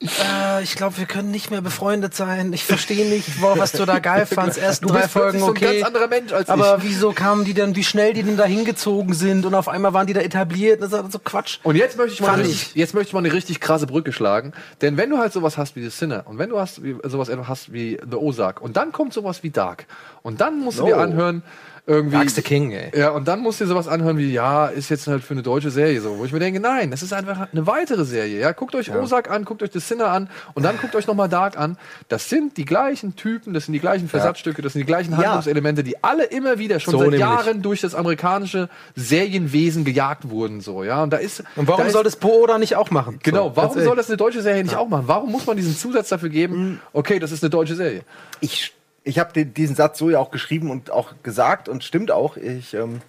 äh, 0.03 0.63
ich 0.63 0.77
glaube, 0.77 0.97
wir 0.99 1.05
können 1.05 1.31
nicht 1.31 1.51
mehr 1.51 1.61
befreundet 1.61 2.15
sein. 2.15 2.53
Ich 2.53 2.65
verstehe 2.65 3.07
nicht, 3.09 3.43
wo, 3.43 3.59
was 3.59 3.73
du 3.73 3.85
da 3.85 3.99
geil 3.99 4.25
fandst. 4.33 4.59
Erst 4.59 4.85
drei 4.85 5.07
Folgen, 5.09 5.39
plötzlich 5.39 5.41
so 5.41 5.47
ein 5.47 5.51
okay. 5.51 5.81
ganz 5.81 5.87
anderer 5.87 6.09
Mensch 6.09 6.33
als 6.33 6.49
aber 6.49 6.79
ich. 6.79 6.85
wieso 6.85 7.13
kamen 7.13 7.45
die 7.45 7.53
denn, 7.55 7.77
wie 7.77 7.85
schnell 7.85 8.15
die 8.15 8.23
denn 8.23 8.37
da 8.37 8.45
hingezogen 8.45 9.13
sind 9.13 9.45
und 9.45 9.55
auf 9.55 9.69
einmal 9.69 9.93
waren 9.93 10.07
die 10.07 10.15
da 10.15 10.21
etabliert? 10.21 10.83
Das 10.83 10.93
ist 10.93 11.13
so 11.13 11.19
Quatsch. 11.19 11.59
Und 11.63 11.77
jetzt 11.77 11.99
möchte 11.99 12.15
ich 12.15 12.21
mal, 12.21 12.35
eine, 12.35 12.49
ich. 12.49 12.75
jetzt 12.75 12.95
möchte 12.95 13.09
ich 13.09 13.13
mal 13.13 13.19
eine 13.21 13.33
richtig 13.33 13.61
krasse 13.61 13.87
Brücke 13.87 14.13
schlagen. 14.13 14.53
Denn 14.81 14.97
wenn 14.97 15.11
du 15.11 15.19
halt 15.19 15.33
sowas 15.33 15.59
hast 15.59 15.77
wie 15.77 15.83
The 15.83 15.91
Sinner 15.91 16.25
und 16.27 16.39
wenn 16.39 16.49
du 16.49 16.59
hast, 16.59 16.83
wie, 16.83 16.97
sowas 17.05 17.29
hast 17.47 17.73
wie 17.73 17.99
The 18.09 18.17
Ozark 18.17 18.61
und 18.63 18.77
dann 18.77 18.93
kommt 18.93 19.13
sowas 19.13 19.43
wie 19.43 19.51
Dark 19.51 19.87
und 20.23 20.41
dann 20.41 20.61
musst 20.61 20.79
du 20.79 20.87
dir 20.87 20.97
No. 20.97 21.03
anhören, 21.03 21.43
irgendwie. 21.87 22.29
The 22.29 22.43
King, 22.43 22.73
ey. 22.73 22.91
Ja, 22.97 23.11
und 23.11 23.27
dann 23.29 23.41
musst 23.41 23.61
du 23.61 23.65
dir 23.65 23.69
sowas 23.69 23.89
anhören 23.89 24.19
wie, 24.19 24.33
ja, 24.33 24.67
ist 24.67 24.89
jetzt 24.91 25.07
halt 25.07 25.23
für 25.23 25.35
eine 25.35 25.43
deutsche 25.43 25.71
Serie 25.71 26.01
so. 26.01 26.19
Wo 26.19 26.25
ich 26.25 26.33
mir 26.33 26.39
denke, 26.39 26.61
nein, 26.61 26.91
das 26.91 27.03
ist 27.03 27.13
einfach 27.13 27.49
eine 27.53 27.67
weitere 27.67 28.05
Serie. 28.05 28.41
Ja, 28.41 28.53
guckt 28.53 28.75
euch 28.75 28.95
Ozark 28.95 29.31
an, 29.31 29.45
guckt 29.45 29.63
euch 29.63 29.71
The 29.73 29.81
Sinner 29.81 30.09
an 30.09 30.29
und 30.55 30.63
dann 30.63 30.79
guckt 30.79 30.95
euch 30.95 31.07
nochmal 31.07 31.29
Dark 31.29 31.59
an. 31.59 31.77
Das 32.09 32.29
sind 32.29 32.57
die 32.57 32.65
gleichen 32.65 33.17
Typen, 33.17 33.55
das 33.55 33.67
sind 33.67 33.73
die 33.73 33.81
gleichen 33.81 34.09
Versatzstücke, 34.09 34.63
das 34.63 34.75
sind 34.75 34.81
die 34.81 34.87
gleichen 34.87 35.17
Handlungselemente, 35.17 35.83
die 35.83 36.03
alle 36.03 36.25
immer 36.25 36.59
wieder 36.59 36.81
schon 36.81 36.93
So 36.93 36.99
seit 36.99 37.07
nämlich. 37.11 37.21
Jahren 37.21 37.63
durch 37.63 37.81
das 37.81 37.95
amerikanische 37.95 38.69
Serienwesen 38.97 39.85
gejagt 39.85 40.29
wurden, 40.31 40.61
so, 40.61 40.85
ja. 40.85 41.03
Und 41.03 41.11
da 41.13 41.17
ist. 41.17 41.43
Und 41.57 41.69
warum 41.69 41.85
da 41.85 41.91
soll 41.91 42.05
das 42.05 42.17
Bo-Oder 42.17 42.59
nicht 42.59 42.77
auch 42.77 42.91
machen? 42.91 43.19
Genau, 43.23 43.49
So, 43.49 43.57
warum 43.57 43.75
ganz 43.75 43.85
soll 43.87 43.97
das 43.97 44.09
eine 44.09 44.17
deutsche 44.17 44.43
Serie 44.43 44.63
nicht 44.63 44.77
auch 44.77 44.89
machen? 44.89 45.05
Warum 45.07 45.33
muss 45.33 45.47
man 45.47 45.57
diesen 45.57 45.77
Zusatz 45.77 46.09
dafür 46.09 46.29
geben, 46.29 46.81
okay, 46.93 47.19
das 47.19 47.33
ist 47.33 47.43
eine 47.43 47.51
deutsche 47.51 47.75
Serie? 47.75 48.03
ich, 48.41 48.73
ich 49.05 49.19
habe 49.19 49.45
diesen 49.45 49.77
Satz 49.77 49.99
so 49.99 50.11
ja 50.11 50.19
auch 50.19 50.31
geschrieben 50.31 50.71
und 50.71 50.91
auch 50.91 51.15
gesagt 51.23 51.69
und 51.69 51.85
stimmt 51.85 52.11
auch. 52.11 52.37
Ich, 52.37 52.75
ähm, 52.75 53.01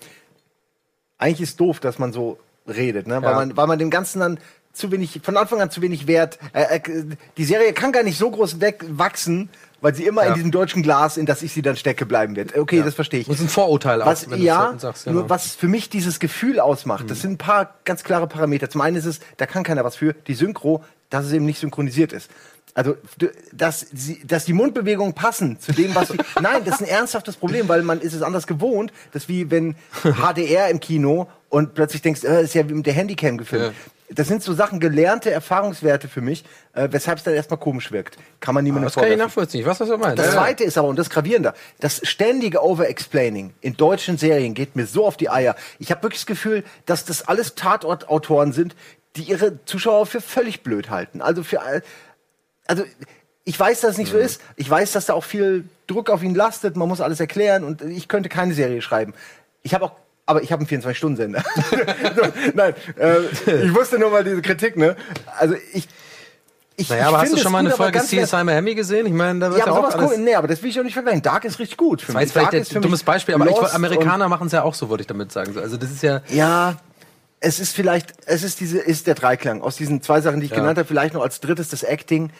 eigentlich 1.17 1.41
ist 1.41 1.59
doof, 1.59 1.79
dass 1.79 1.99
man 1.99 2.13
so 2.13 2.39
redet, 2.67 3.07
ne? 3.07 3.21
weil, 3.21 3.29
Ja. 3.31 3.35
man, 3.35 3.57
weil 3.57 3.67
man 3.67 3.79
dem 3.79 3.89
Ganzen 3.89 4.19
dann 4.19 4.39
zu 4.73 4.89
wenig, 4.91 5.19
von 5.21 5.35
Anfang 5.35 5.59
an 5.61 5.69
zu 5.69 5.81
wenig 5.81 6.07
Wert. 6.07 6.39
Äh, 6.53 6.77
äh, 6.77 7.05
die 7.35 7.43
Serie 7.43 7.73
kann 7.73 7.91
gar 7.91 8.03
nicht 8.03 8.17
so 8.17 8.31
groß 8.31 8.61
wegwachsen, 8.61 9.49
weil 9.81 9.93
sie 9.93 10.05
immer 10.05 10.23
Ja. 10.23 10.29
in 10.29 10.35
diesem 10.35 10.51
deutschen 10.51 10.81
Glas, 10.81 11.17
in 11.17 11.25
das 11.25 11.41
ich 11.43 11.51
sie 11.51 11.61
dann 11.61 11.75
stecke, 11.75 12.05
bleiben 12.05 12.37
wird. 12.37 12.57
Okay, 12.57 12.81
das 12.81 12.95
verstehe 12.95 13.19
ich. 13.19 13.27
Das 13.27 13.35
ist 13.37 13.41
ein 13.43 13.49
Vorurteil 13.49 14.01
auch, 14.01 14.05
Was, 14.05 14.29
wenn 14.29 14.39
du 14.39 14.45
ja, 14.45 14.71
das 14.71 14.81
sagst. 14.81 15.07
nur 15.07 15.29
was 15.29 15.55
für 15.55 15.67
mich 15.67 15.89
dieses 15.89 16.19
Gefühl 16.21 16.59
ausmacht, 16.61 17.03
Mhm. 17.03 17.07
das 17.09 17.19
sind 17.21 17.31
ein 17.33 17.37
paar 17.37 17.73
ganz 17.83 18.03
klare 18.05 18.27
Parameter. 18.27 18.69
Zum 18.69 18.79
einen 18.79 18.95
ist 18.95 19.05
es, 19.05 19.19
da 19.37 19.45
kann 19.45 19.63
keiner 19.63 19.83
was 19.83 19.97
für, 19.97 20.13
die 20.13 20.35
Synchro, 20.35 20.83
dass 21.09 21.25
es 21.25 21.33
eben 21.33 21.45
nicht 21.45 21.59
synchronisiert 21.59 22.13
ist. 22.13 22.31
Also, 22.73 22.95
dass, 23.51 23.85
sie, 23.93 24.21
dass 24.25 24.45
die 24.45 24.53
Mundbewegungen 24.53 25.13
passen 25.13 25.59
zu 25.59 25.73
dem, 25.73 25.93
was. 25.93 26.13
Nein, 26.41 26.63
das 26.63 26.75
ist 26.75 26.81
ein 26.87 26.87
ernsthaftes 26.87 27.35
Problem, 27.35 27.67
weil 27.67 27.81
man 27.83 27.99
ist 27.99 28.13
es 28.13 28.21
anders 28.21 28.47
gewohnt. 28.47 28.93
Das 29.11 29.23
ist 29.23 29.29
wie 29.29 29.51
wenn 29.51 29.75
HDR 30.03 30.69
im 30.69 30.79
Kino 30.79 31.27
und 31.49 31.73
plötzlich 31.73 32.01
denkst, 32.01 32.23
äh, 32.23 32.43
ist 32.43 32.53
ja 32.55 32.67
wie 32.69 32.73
mit 32.73 32.85
der 32.85 32.93
Handycam 32.93 33.37
gefilmt. 33.37 33.73
Das 34.13 34.27
sind 34.27 34.43
so 34.43 34.53
Sachen, 34.53 34.81
gelernte 34.81 35.31
Erfahrungswerte 35.31 36.09
für 36.09 36.19
mich, 36.19 36.43
äh, 36.73 36.89
weshalb 36.91 37.17
es 37.19 37.23
dann 37.23 37.33
erstmal 37.33 37.59
komisch 37.59 37.91
wirkt. 37.93 38.17
Kann 38.41 38.53
man 38.53 38.63
niemandem 38.65 38.87
Das 38.87 38.95
kann 38.95 39.09
ich 39.09 39.17
nachvollziehen. 39.17 39.65
Weiß, 39.65 39.79
was 39.79 39.87
du 39.87 39.97
meinst. 39.97 40.17
Das 40.19 40.27
Ja, 40.27 40.33
ja. 40.33 40.37
zweite 40.39 40.63
ist 40.65 40.77
aber, 40.77 40.89
und 40.89 40.97
das 40.99 41.07
ist 41.07 41.13
gravierender, 41.13 41.53
das 41.79 42.01
ständige 42.03 42.61
Overexplaining 42.61 43.53
in 43.61 43.77
deutschen 43.77 44.17
Serien 44.17 44.53
geht 44.53 44.75
mir 44.75 44.85
so 44.85 45.05
auf 45.05 45.15
die 45.15 45.29
Eier. 45.29 45.55
Ich 45.79 45.91
habe 45.91 46.03
wirklich 46.03 46.21
das 46.21 46.25
Gefühl, 46.25 46.63
dass 46.85 47.05
das 47.05 47.25
alles 47.27 47.55
Tatortautoren 47.55 48.51
sind, 48.53 48.75
die 49.15 49.23
ihre 49.23 49.63
Zuschauer 49.65 50.05
für 50.05 50.19
völlig 50.21 50.61
blöd 50.63 50.89
halten. 50.89 51.21
Also 51.21 51.43
für 51.43 51.61
all- 51.61 51.83
also 52.67 52.83
ich 53.43 53.59
weiß, 53.59 53.81
dass 53.81 53.91
es 53.91 53.97
nicht 53.97 54.11
so 54.11 54.17
ist. 54.17 54.41
Ich 54.55 54.69
weiß, 54.69 54.91
dass 54.91 55.07
da 55.07 55.13
auch 55.13 55.23
viel 55.23 55.65
Druck 55.87 56.09
auf 56.09 56.23
ihn 56.23 56.35
lastet. 56.35 56.75
Man 56.75 56.87
muss 56.87 57.01
alles 57.01 57.19
erklären 57.19 57.63
und 57.63 57.81
ich 57.81 58.07
könnte 58.07 58.29
keine 58.29 58.53
Serie 58.53 58.81
schreiben. 58.81 59.13
Ich 59.63 59.73
habe 59.73 59.85
auch, 59.85 59.91
aber 60.25 60.43
ich 60.43 60.51
habe 60.51 60.65
einen 60.65 60.81
24-Stunden-Sender. 60.81 61.43
so, 62.15 62.21
nein, 62.53 62.73
äh, 62.97 63.65
ich 63.65 63.73
wusste 63.73 63.99
nur 63.99 64.11
mal 64.11 64.23
diese 64.23 64.41
Kritik, 64.41 64.77
ne? 64.77 64.95
Also 65.39 65.55
ich. 65.73 65.87
ich 66.75 66.89
Naja, 66.89 67.07
aber 67.07 67.17
ich 67.17 67.23
hast 67.23 67.33
du 67.33 67.37
schon 67.37 67.51
mal 67.51 67.59
eine 67.59 67.69
gut, 67.69 67.77
Folge 67.77 67.99
CSI 67.99 68.43
Miami 68.43 68.75
gesehen? 68.75 69.07
Ich 69.07 69.13
meine, 69.13 69.39
da 69.39 69.49
wird 69.49 69.59
Ja, 69.59 69.65
ja, 69.65 69.71
aber 69.71 69.87
auch 69.87 69.95
alles... 69.95 70.11
cool. 70.11 70.17
Nee, 70.19 70.35
aber 70.35 70.47
das 70.47 70.61
will 70.61 70.69
ich 70.69 70.79
auch 70.79 70.83
nicht 70.83 70.93
vergleichen. 70.93 71.23
Dark 71.23 71.43
ist 71.43 71.57
richtig 71.57 71.77
gut. 71.77 72.01
Für 72.01 72.07
Das 72.07 72.15
war 72.15 72.21
jetzt 72.21 72.35
Dark 72.35 72.49
vielleicht 72.51 72.75
ein 72.75 72.81
dummes 72.81 73.03
Beispiel, 73.03 73.33
aber 73.35 73.49
ich, 73.49 73.73
Amerikaner 73.73 74.29
machen 74.29 74.47
es 74.47 74.53
ja 74.53 74.63
auch 74.63 74.75
so, 74.75 74.89
würde 74.89 75.01
ich 75.01 75.07
damit 75.07 75.31
sagen. 75.31 75.57
Also 75.57 75.77
das 75.77 75.89
ist 75.89 76.03
ja... 76.03 76.21
Ja, 76.29 76.77
es 77.43 77.59
ist 77.59 77.75
vielleicht, 77.75 78.13
es 78.27 78.43
ist 78.43 78.59
diese, 78.59 78.77
ist 78.77 79.07
der 79.07 79.15
Dreiklang 79.15 79.61
aus 79.61 79.75
diesen 79.75 80.03
zwei 80.03 80.21
Sachen, 80.21 80.39
die 80.39 80.45
ich 80.45 80.51
Ja. 80.51 80.57
genannt 80.57 80.77
habe. 80.77 80.87
Vielleicht 80.87 81.15
noch 81.15 81.23
als 81.23 81.39
drittes 81.39 81.69
das 81.69 81.81
Acting. 81.81 82.31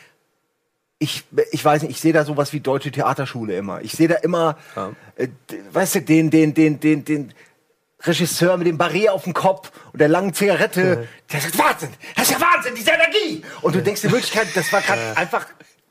Ich, 1.01 1.23
ich 1.51 1.65
weiß 1.65 1.81
nicht, 1.81 1.91
ich 1.91 1.99
sehe 1.99 2.13
da 2.13 2.23
sowas 2.23 2.53
wie 2.53 2.59
deutsche 2.59 2.91
Theaterschule 2.91 3.57
immer. 3.57 3.81
Ich 3.81 3.93
sehe 3.93 4.07
da 4.07 4.15
immer, 4.15 4.55
Ja. 4.75 4.91
äh, 5.15 5.29
weißt 5.73 5.95
du, 5.95 6.01
den, 6.03 6.29
den, 6.29 6.53
den, 6.53 6.79
den, 6.79 7.03
den 7.03 7.33
Regisseur 8.03 8.55
mit 8.57 8.67
dem 8.67 8.77
Barret 8.77 9.09
auf 9.09 9.23
dem 9.23 9.33
Kopf 9.33 9.71
und 9.91 9.99
der 9.99 10.09
langen 10.09 10.33
Zigarette. 10.35 11.07
Der 11.33 11.41
sagt, 11.41 11.57
Wahnsinn, 11.57 11.89
das 12.15 12.29
ist 12.29 12.39
ja 12.39 12.39
Wahnsinn, 12.39 12.75
diese 12.75 12.91
Energie. 12.91 13.43
Und 13.63 13.73
du 13.73 13.81
denkst 13.81 14.03
in 14.03 14.11
Wirklichkeit, 14.11 14.47
das 14.53 14.71
war 14.71 14.81
gerade 14.81 15.01
einfach 15.17 15.47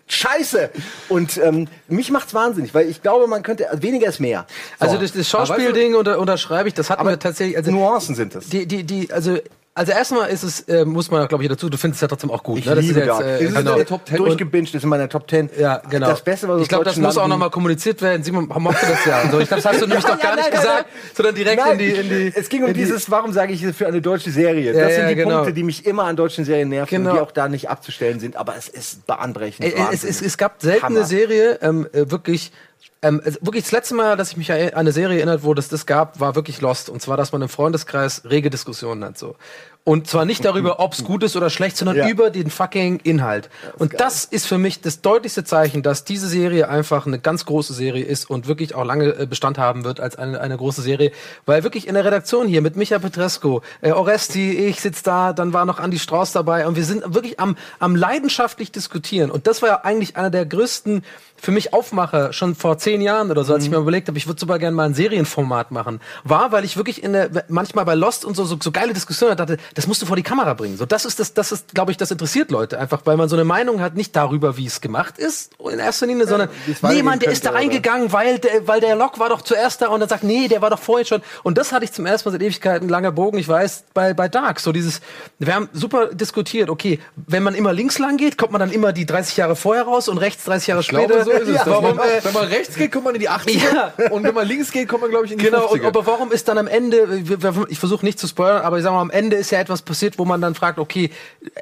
scheiße. 0.06 0.70
Und 1.08 1.38
ähm, 1.38 1.66
mich 1.88 2.10
macht's 2.12 2.32
wahnsinnig, 2.32 2.72
weil 2.72 2.88
ich 2.88 3.02
glaube, 3.02 3.26
man 3.26 3.42
könnte, 3.42 3.66
weniger 3.74 4.06
ist 4.08 4.20
mehr. 4.20 4.46
So. 4.78 4.86
Also 4.86 4.98
das, 4.98 5.12
das 5.12 5.28
Schauspielding 5.28 5.96
unter, 5.96 6.20
unterschreibe 6.20 6.68
ich, 6.68 6.74
das 6.74 6.88
hatten 6.88 7.00
Aber 7.00 7.10
wir 7.10 7.18
tatsächlich... 7.18 7.56
Also 7.56 7.72
Nuancen 7.72 8.14
sind 8.14 8.34
es. 8.36 8.48
die, 8.48 8.66
die, 8.66 8.84
die, 8.84 9.12
also... 9.12 9.38
Also 9.72 9.92
erstmal 9.92 10.28
ist 10.30 10.42
es, 10.42 10.60
äh, 10.62 10.84
muss 10.84 11.12
man 11.12 11.26
glaube 11.28 11.44
ich 11.44 11.48
dazu, 11.48 11.70
du 11.70 11.78
findest 11.78 11.98
es 11.98 12.00
ja 12.02 12.08
trotzdem 12.08 12.30
auch 12.32 12.42
gut. 12.42 12.58
Ich 12.58 12.66
ne? 12.66 12.74
Das 12.74 12.84
liebe 12.84 13.00
ist 13.00 13.06
jetzt, 13.06 13.20
äh, 13.20 13.44
ist 13.44 13.54
genau. 13.54 13.70
in 13.70 13.76
der 13.78 13.86
Top 13.86 14.04
10. 14.06 14.16
Durchgebinged 14.16 14.74
ist 14.74 14.82
in 14.82 14.88
meiner 14.88 15.08
Top 15.08 15.30
10. 15.30 15.48
Ja, 15.58 15.80
genau. 15.88 16.08
Das 16.08 16.22
Beste, 16.22 16.48
was 16.48 16.60
ich 16.62 16.68
glaube, 16.68 16.84
das 16.84 16.96
muss 16.96 17.16
auch 17.16 17.28
nochmal 17.28 17.50
kommuniziert 17.50 18.02
werden. 18.02 18.24
Simon 18.24 18.48
mochte 18.48 18.84
das 18.84 19.04
ja. 19.04 19.18
Also 19.20 19.38
ich 19.38 19.46
glaube, 19.46 19.62
das 19.62 19.72
hast 19.72 19.80
du 19.80 19.86
nämlich 19.86 20.04
Ja, 20.08 20.10
doch 20.16 20.20
gar 20.20 20.30
ja, 20.32 20.36
nicht 20.36 20.50
nein, 20.52 20.60
gesagt, 20.60 20.86
nein, 20.86 21.10
sondern 21.14 21.34
direkt 21.36 21.62
Nein, 21.62 21.72
in 21.74 21.78
die, 21.78 21.90
in 21.92 22.08
die. 22.08 22.32
es 22.34 22.48
ging 22.48 22.62
um 22.64 22.68
in 22.68 22.74
die- 22.74 22.80
dieses, 22.80 23.10
warum 23.12 23.32
sage 23.32 23.52
ich 23.52 23.62
es 23.62 23.76
für 23.76 23.86
eine 23.86 24.02
deutsche 24.02 24.32
Serie? 24.32 24.74
Ja, 24.74 24.82
Das 24.84 24.94
sind 24.94 25.02
ja, 25.04 25.08
die 25.10 25.14
genau. 25.14 25.36
Punkte, 25.36 25.52
die 25.52 25.62
mich 25.62 25.86
immer 25.86 26.02
an 26.04 26.16
deutschen 26.16 26.44
Serien 26.44 26.68
nerven 26.68 26.88
Genau. 26.90 27.10
und 27.10 27.16
die 27.16 27.22
auch 27.22 27.30
da 27.30 27.48
nicht 27.48 27.70
abzustellen 27.70 28.18
sind. 28.18 28.34
Aber 28.36 28.56
es 28.56 28.68
ist 28.68 29.06
bahnbrechend. 29.06 29.64
Ey, 29.64 29.74
es, 29.92 30.02
es, 30.02 30.20
es 30.20 30.36
gab 30.36 30.60
selten 30.60 30.82
Hammer. 30.82 30.98
eine 30.98 31.06
Serie, 31.06 31.60
ähm, 31.62 31.86
äh, 31.92 32.10
wirklich. 32.10 32.50
Ähm, 33.02 33.20
also 33.24 33.38
wirklich 33.40 33.64
das 33.64 33.72
letzte 33.72 33.94
Mal, 33.94 34.16
dass 34.16 34.30
ich 34.32 34.36
mich 34.36 34.52
an 34.52 34.58
eine 34.74 34.92
Serie 34.92 35.18
erinnert, 35.18 35.42
wo 35.42 35.54
das 35.54 35.68
das 35.68 35.86
gab, 35.86 36.20
war 36.20 36.34
wirklich 36.34 36.60
Lost. 36.60 36.90
Und 36.90 37.00
zwar, 37.00 37.16
dass 37.16 37.32
man 37.32 37.42
im 37.42 37.48
Freundeskreis 37.48 38.22
rege 38.28 38.50
Diskussionen 38.50 39.04
hat 39.04 39.18
so. 39.18 39.36
Und 39.82 40.06
zwar 40.06 40.26
nicht 40.26 40.44
darüber, 40.44 40.78
ob 40.78 40.92
es 40.92 41.04
gut 41.04 41.22
ist 41.22 41.36
oder 41.36 41.48
schlecht, 41.48 41.76
sondern 41.78 41.96
Ja. 41.96 42.08
über 42.08 42.28
den 42.28 42.50
fucking 42.50 43.00
Inhalt. 43.02 43.48
und 43.78 43.98
das 43.98 44.26
ist 44.26 44.46
für 44.46 44.58
mich 44.58 44.82
das 44.82 45.00
deutlichste 45.00 45.42
Zeichen, 45.42 45.82
dass 45.82 46.04
diese 46.04 46.28
Serie 46.28 46.68
einfach 46.68 47.06
eine 47.06 47.18
ganz 47.18 47.46
große 47.46 47.72
Serie 47.72 48.04
ist 48.04 48.28
und 48.28 48.46
wirklich 48.46 48.74
auch 48.74 48.84
lange 48.84 49.18
äh, 49.18 49.26
Bestand 49.26 49.56
haben 49.56 49.84
wird 49.84 49.98
als 49.98 50.16
eine, 50.16 50.38
eine 50.38 50.58
große 50.58 50.82
Serie. 50.82 51.12
Weil 51.46 51.64
wirklich 51.64 51.88
in 51.88 51.94
der 51.94 52.04
Redaktion 52.04 52.46
hier 52.46 52.60
mit 52.60 52.76
Micha 52.76 52.98
Petresco, 52.98 53.62
äh, 53.80 53.92
Oresti, 53.92 54.52
ich 54.66 54.82
sitz 54.82 55.02
da, 55.02 55.32
dann 55.32 55.54
war 55.54 55.64
noch 55.64 55.78
Andi 55.78 55.98
Strauß 55.98 56.32
dabei 56.32 56.66
und 56.66 56.76
wir 56.76 56.84
sind 56.84 57.14
wirklich 57.14 57.40
am, 57.40 57.56
am 57.78 57.96
leidenschaftlich 57.96 58.70
diskutieren. 58.70 59.30
Und 59.30 59.46
das 59.46 59.62
war 59.62 59.68
ja 59.70 59.80
eigentlich 59.82 60.14
einer 60.16 60.30
der 60.30 60.44
größten 60.44 61.02
für 61.36 61.52
mich 61.52 61.72
Aufmacher 61.72 62.34
schon 62.34 62.54
vor 62.54 62.76
zehn 62.76 62.89
Jahren 62.98 63.30
oder 63.30 63.44
so, 63.44 63.54
als 63.54 63.64
ich 63.64 63.70
mir 63.70 63.76
überlegt 63.76 64.08
habe, 64.08 64.18
ich 64.18 64.26
würde 64.26 64.40
super 64.40 64.58
gerne 64.58 64.74
mal 64.74 64.84
ein 64.84 64.94
Serienformat 64.94 65.70
machen, 65.70 66.00
war, 66.24 66.52
weil 66.52 66.64
ich 66.64 66.76
wirklich 66.76 67.02
in 67.02 67.12
der, 67.12 67.44
manchmal 67.48 67.84
bei 67.84 67.94
Lost 67.94 68.24
und 68.24 68.34
so, 68.36 68.44
so, 68.44 68.56
so 68.60 68.72
geile 68.72 68.92
Diskussionen 68.92 69.38
hatte, 69.38 69.58
das 69.74 69.86
musst 69.86 70.02
du 70.02 70.06
vor 70.06 70.16
die 70.16 70.22
Kamera 70.22 70.54
bringen. 70.54 70.76
So, 70.76 70.86
das 70.86 71.04
ist 71.04 71.20
das, 71.20 71.34
das 71.34 71.52
ist, 71.52 71.74
glaube 71.74 71.92
ich, 71.92 71.96
das 71.96 72.10
interessiert 72.10 72.50
Leute 72.50 72.78
einfach, 72.78 73.02
weil 73.04 73.16
man 73.16 73.28
so 73.28 73.36
eine 73.36 73.44
Meinung 73.44 73.80
hat, 73.80 73.94
nicht 73.94 74.16
darüber, 74.16 74.56
wie 74.56 74.66
es 74.66 74.80
gemacht 74.80 75.18
ist, 75.18 75.52
in 75.70 75.78
erster 75.78 76.06
Linie, 76.06 76.26
sondern, 76.26 76.48
es 76.48 76.66
nee, 76.66 76.74
weitergehen 76.82 77.04
Mann, 77.04 77.18
der 77.20 77.32
ist 77.32 77.44
da 77.44 77.50
oder? 77.50 77.58
reingegangen, 77.58 78.12
weil 78.12 78.38
der, 78.38 78.66
weil 78.66 78.80
der 78.80 78.96
Lok 78.96 79.18
war 79.18 79.28
doch 79.28 79.42
zuerst 79.42 79.82
da 79.82 79.88
und 79.88 80.00
dann 80.00 80.08
sagt, 80.08 80.24
nee, 80.24 80.48
der 80.48 80.62
war 80.62 80.70
doch 80.70 80.78
vorhin 80.78 81.06
schon. 81.06 81.22
Und 81.42 81.58
das 81.58 81.72
hatte 81.72 81.84
ich 81.84 81.92
zum 81.92 82.06
ersten 82.06 82.28
Mal 82.28 82.32
seit 82.32 82.42
Ewigkeiten, 82.42 82.88
langer 82.88 83.12
Bogen, 83.12 83.38
ich 83.38 83.48
weiß, 83.48 83.84
bei, 83.94 84.14
bei 84.14 84.28
Dark, 84.28 84.60
so 84.60 84.72
dieses, 84.72 85.00
wir 85.38 85.54
haben 85.54 85.68
super 85.72 86.06
diskutiert, 86.06 86.70
okay, 86.70 86.98
wenn 87.16 87.42
man 87.42 87.54
immer 87.54 87.72
links 87.72 87.98
lang 87.98 88.16
geht, 88.16 88.38
kommt 88.38 88.52
man 88.52 88.60
dann 88.60 88.70
immer 88.70 88.92
die 88.92 89.06
30 89.06 89.36
Jahre 89.36 89.56
vorher 89.56 89.84
raus 89.84 90.08
und 90.08 90.18
rechts 90.18 90.44
30 90.44 90.68
Jahre 90.68 90.80
Ich 90.80 90.88
glaube, 90.88 91.12
später. 91.12 91.24
so 91.24 91.30
ist 91.30 91.48
es. 91.48 91.54
Ja, 91.56 91.66
warum, 91.66 91.98
äh, 91.98 92.22
wenn 92.22 92.32
man 92.32 92.44
rechts 92.44 92.76
geht, 92.80 92.92
kommt 92.92 93.04
man 93.04 93.14
in 93.14 93.20
die 93.20 93.30
80er. 93.30 93.74
Ja. 93.74 93.92
Und 94.10 94.24
wenn 94.24 94.34
man 94.34 94.46
links 94.46 94.70
geht, 94.72 94.88
kommt 94.88 95.02
man, 95.02 95.10
glaube 95.10 95.26
ich, 95.26 95.32
in 95.32 95.38
die 95.38 95.44
Genau, 95.44 95.66
50er. 95.66 95.72
und, 95.72 95.84
aber 95.84 96.06
warum 96.06 96.32
ist 96.32 96.48
dann 96.48 96.58
am 96.58 96.66
Ende, 96.66 97.22
ich 97.68 97.78
versuche 97.78 98.04
nicht 98.04 98.18
zu 98.18 98.26
spoilern, 98.26 98.62
aber 98.62 98.78
ich 98.78 98.82
sag 98.82 98.92
mal, 98.92 99.00
am 99.00 99.10
Ende 99.10 99.36
ist 99.36 99.50
ja 99.50 99.58
etwas 99.60 99.82
passiert, 99.82 100.18
wo 100.18 100.24
man 100.24 100.40
dann 100.40 100.54
fragt, 100.54 100.78
okay, 100.78 101.10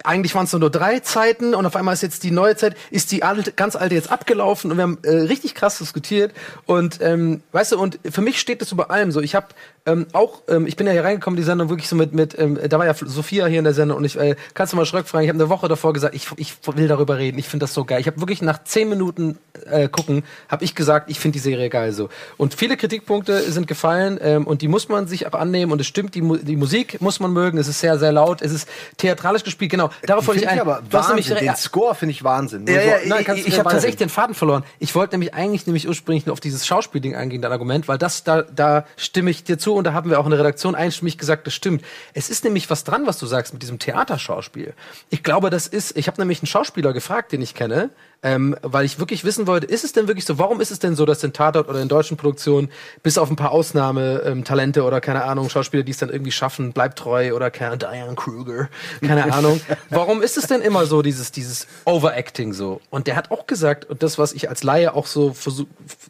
eigentlich 0.04 0.34
waren 0.34 0.44
es 0.44 0.52
nur 0.52 0.70
drei 0.70 1.00
Zeiten 1.00 1.54
und 1.54 1.66
auf 1.66 1.76
einmal 1.76 1.94
ist 1.94 2.02
jetzt 2.02 2.22
die 2.24 2.30
neue 2.30 2.56
Zeit, 2.56 2.76
ist 2.90 3.12
die 3.12 3.22
alte, 3.22 3.52
ganz 3.52 3.76
alte 3.76 3.94
jetzt 3.94 4.10
abgelaufen 4.10 4.70
und 4.70 4.76
wir 4.78 4.82
haben 4.82 4.98
äh, 5.02 5.10
richtig 5.10 5.54
krass 5.54 5.78
diskutiert 5.78 6.32
und 6.66 6.98
ähm, 7.00 7.42
weißt 7.52 7.72
du, 7.72 7.78
und 7.78 7.98
für 8.10 8.20
mich 8.22 8.38
steht 8.40 8.60
das 8.62 8.72
über 8.72 8.90
allem 8.90 9.12
so. 9.12 9.20
Ich 9.20 9.34
habe 9.34 9.48
ähm, 9.88 10.06
auch, 10.12 10.42
ähm, 10.48 10.66
ich 10.66 10.76
bin 10.76 10.86
ja 10.86 10.92
hier 10.92 11.04
reingekommen, 11.04 11.36
die 11.36 11.42
Sendung 11.42 11.68
wirklich 11.68 11.88
so 11.88 11.96
mit, 11.96 12.12
mit 12.12 12.38
ähm, 12.38 12.58
da 12.68 12.78
war 12.78 12.86
ja 12.86 12.94
Sophia 12.94 13.46
hier 13.46 13.58
in 13.58 13.64
der 13.64 13.74
Sendung 13.74 13.98
und 13.98 14.04
ich, 14.04 14.16
äh, 14.18 14.36
kannst 14.54 14.72
du 14.72 14.76
mal 14.76 14.86
Schröck 14.86 15.08
fragen, 15.08 15.24
ich 15.24 15.28
habe 15.30 15.38
eine 15.38 15.48
Woche 15.48 15.68
davor 15.68 15.92
gesagt, 15.92 16.14
ich, 16.14 16.28
ich 16.36 16.54
will 16.74 16.88
darüber 16.88 17.18
reden, 17.18 17.38
ich 17.38 17.48
finde 17.48 17.64
das 17.64 17.74
so 17.74 17.84
geil. 17.84 18.00
Ich 18.00 18.06
habe 18.06 18.20
wirklich 18.20 18.42
nach 18.42 18.62
zehn 18.64 18.88
Minuten 18.88 19.38
äh, 19.70 19.88
gucken, 19.88 20.22
habe 20.48 20.64
ich 20.64 20.74
gesagt, 20.74 21.10
ich 21.10 21.18
finde 21.20 21.34
die 21.34 21.38
Serie 21.42 21.68
geil 21.70 21.92
so. 21.92 22.08
Und 22.36 22.54
viele 22.54 22.76
Kritikpunkte 22.76 23.40
sind 23.50 23.66
gefallen 23.66 24.18
ähm, 24.22 24.46
und 24.46 24.62
die 24.62 24.68
muss 24.68 24.88
man 24.88 25.06
sich 25.06 25.26
auch 25.26 25.32
annehmen 25.38 25.72
und 25.72 25.80
es 25.80 25.86
stimmt, 25.86 26.14
die, 26.14 26.22
Mu 26.22 26.36
die 26.36 26.56
Musik 26.56 27.00
muss 27.00 27.20
man 27.20 27.32
mögen, 27.32 27.58
es 27.58 27.68
ist 27.68 27.80
sehr, 27.80 27.98
sehr 27.98 28.12
laut, 28.12 28.42
es 28.42 28.52
ist 28.52 28.68
theatralisch 28.96 29.44
gespielt, 29.44 29.70
genau. 29.70 29.90
Darauf 30.06 30.26
wollte 30.26 30.42
ich 30.42 30.48
ein. 30.48 30.56
ich 30.56 30.60
aber 30.60 30.82
Wahnsinn. 30.90 31.16
nämlich- 31.16 31.38
Den 31.38 31.56
Score 31.56 31.94
finde 31.94 32.12
ich 32.12 32.24
Wahnsinn. 32.24 32.64
Nur 32.64 32.74
ja, 32.74 32.82
so- 32.82 32.88
ja, 32.88 32.96
Nein, 33.06 33.24
ich, 33.36 33.46
ich 33.48 33.58
habe 33.58 33.70
tatsächlich 33.70 33.96
den 33.96 34.08
Faden 34.08 34.34
verloren. 34.34 34.64
Ich 34.78 34.94
wollte 34.94 35.14
nämlich 35.14 35.34
eigentlich 35.34 35.66
nämlich 35.66 35.88
ursprünglich 35.88 36.26
nur 36.26 36.32
auf 36.34 36.40
dieses 36.40 36.66
Schauspielding 36.66 37.14
eingehen, 37.16 37.42
dein 37.42 37.52
Argument, 37.52 37.88
weil 37.88 37.98
das 37.98 38.24
da 38.24 38.42
da 38.42 38.84
stimme 38.96 39.30
ich 39.30 39.44
dir 39.44 39.58
zu 39.58 39.74
und 39.78 39.84
da 39.84 39.92
haben 39.92 40.10
wir 40.10 40.20
auch 40.20 40.24
in 40.24 40.30
der 40.30 40.40
Redaktion 40.40 40.74
einstimmig 40.74 41.16
gesagt, 41.18 41.46
das 41.46 41.54
stimmt. 41.54 41.82
Es 42.14 42.28
ist 42.28 42.44
nämlich 42.44 42.68
was 42.68 42.84
dran, 42.84 43.06
was 43.06 43.18
du 43.18 43.26
sagst 43.26 43.52
mit 43.52 43.62
diesem 43.62 43.78
Theaterschauspiel. 43.78 44.74
Ich 45.10 45.22
glaube, 45.22 45.50
das 45.50 45.66
ist. 45.66 45.96
Ich 45.96 46.06
habe 46.08 46.20
nämlich 46.20 46.40
einen 46.40 46.46
Schauspieler 46.46 46.92
gefragt, 46.92 47.32
den 47.32 47.42
ich 47.42 47.54
kenne, 47.54 47.90
ähm, 48.22 48.56
weil 48.62 48.84
ich 48.84 48.98
wirklich 48.98 49.24
wissen 49.24 49.46
wollte, 49.46 49.66
ist 49.66 49.84
es 49.84 49.92
denn 49.92 50.08
wirklich 50.08 50.24
so? 50.24 50.38
Warum 50.38 50.60
ist 50.60 50.70
es 50.70 50.80
denn 50.80 50.96
so, 50.96 51.06
dass 51.06 51.22
in 51.22 51.32
Tatort 51.32 51.68
oder 51.68 51.80
in 51.80 51.88
deutschen 51.88 52.16
Produktionen 52.16 52.68
bis 53.02 53.16
auf 53.16 53.30
ein 53.30 53.36
paar 53.36 53.52
Ausnahme 53.52 54.22
ähm, 54.24 54.44
Talente 54.44 54.82
oder 54.82 55.00
keine 55.00 55.24
Ahnung 55.24 55.48
Schauspieler, 55.48 55.84
die 55.84 55.92
es 55.92 55.98
dann 55.98 56.10
irgendwie 56.10 56.32
schaffen, 56.32 56.72
bleibt 56.72 56.98
treu 56.98 57.34
oder 57.34 57.50
keine 57.50 57.78
Diane 57.78 58.14
Kruger, 58.16 58.68
keine 59.06 59.32
Ahnung. 59.32 59.60
Warum 59.90 60.22
ist 60.22 60.36
es 60.36 60.46
denn 60.46 60.62
immer 60.62 60.86
so 60.86 61.02
dieses 61.02 61.30
dieses 61.30 61.68
Overacting 61.84 62.52
so? 62.52 62.80
Und 62.90 63.06
der 63.06 63.14
hat 63.14 63.30
auch 63.30 63.46
gesagt 63.46 63.84
und 63.84 64.02
das, 64.02 64.18
was 64.18 64.32
ich 64.32 64.48
als 64.48 64.64
Laie 64.64 64.94
auch 64.94 65.06
so 65.06 65.34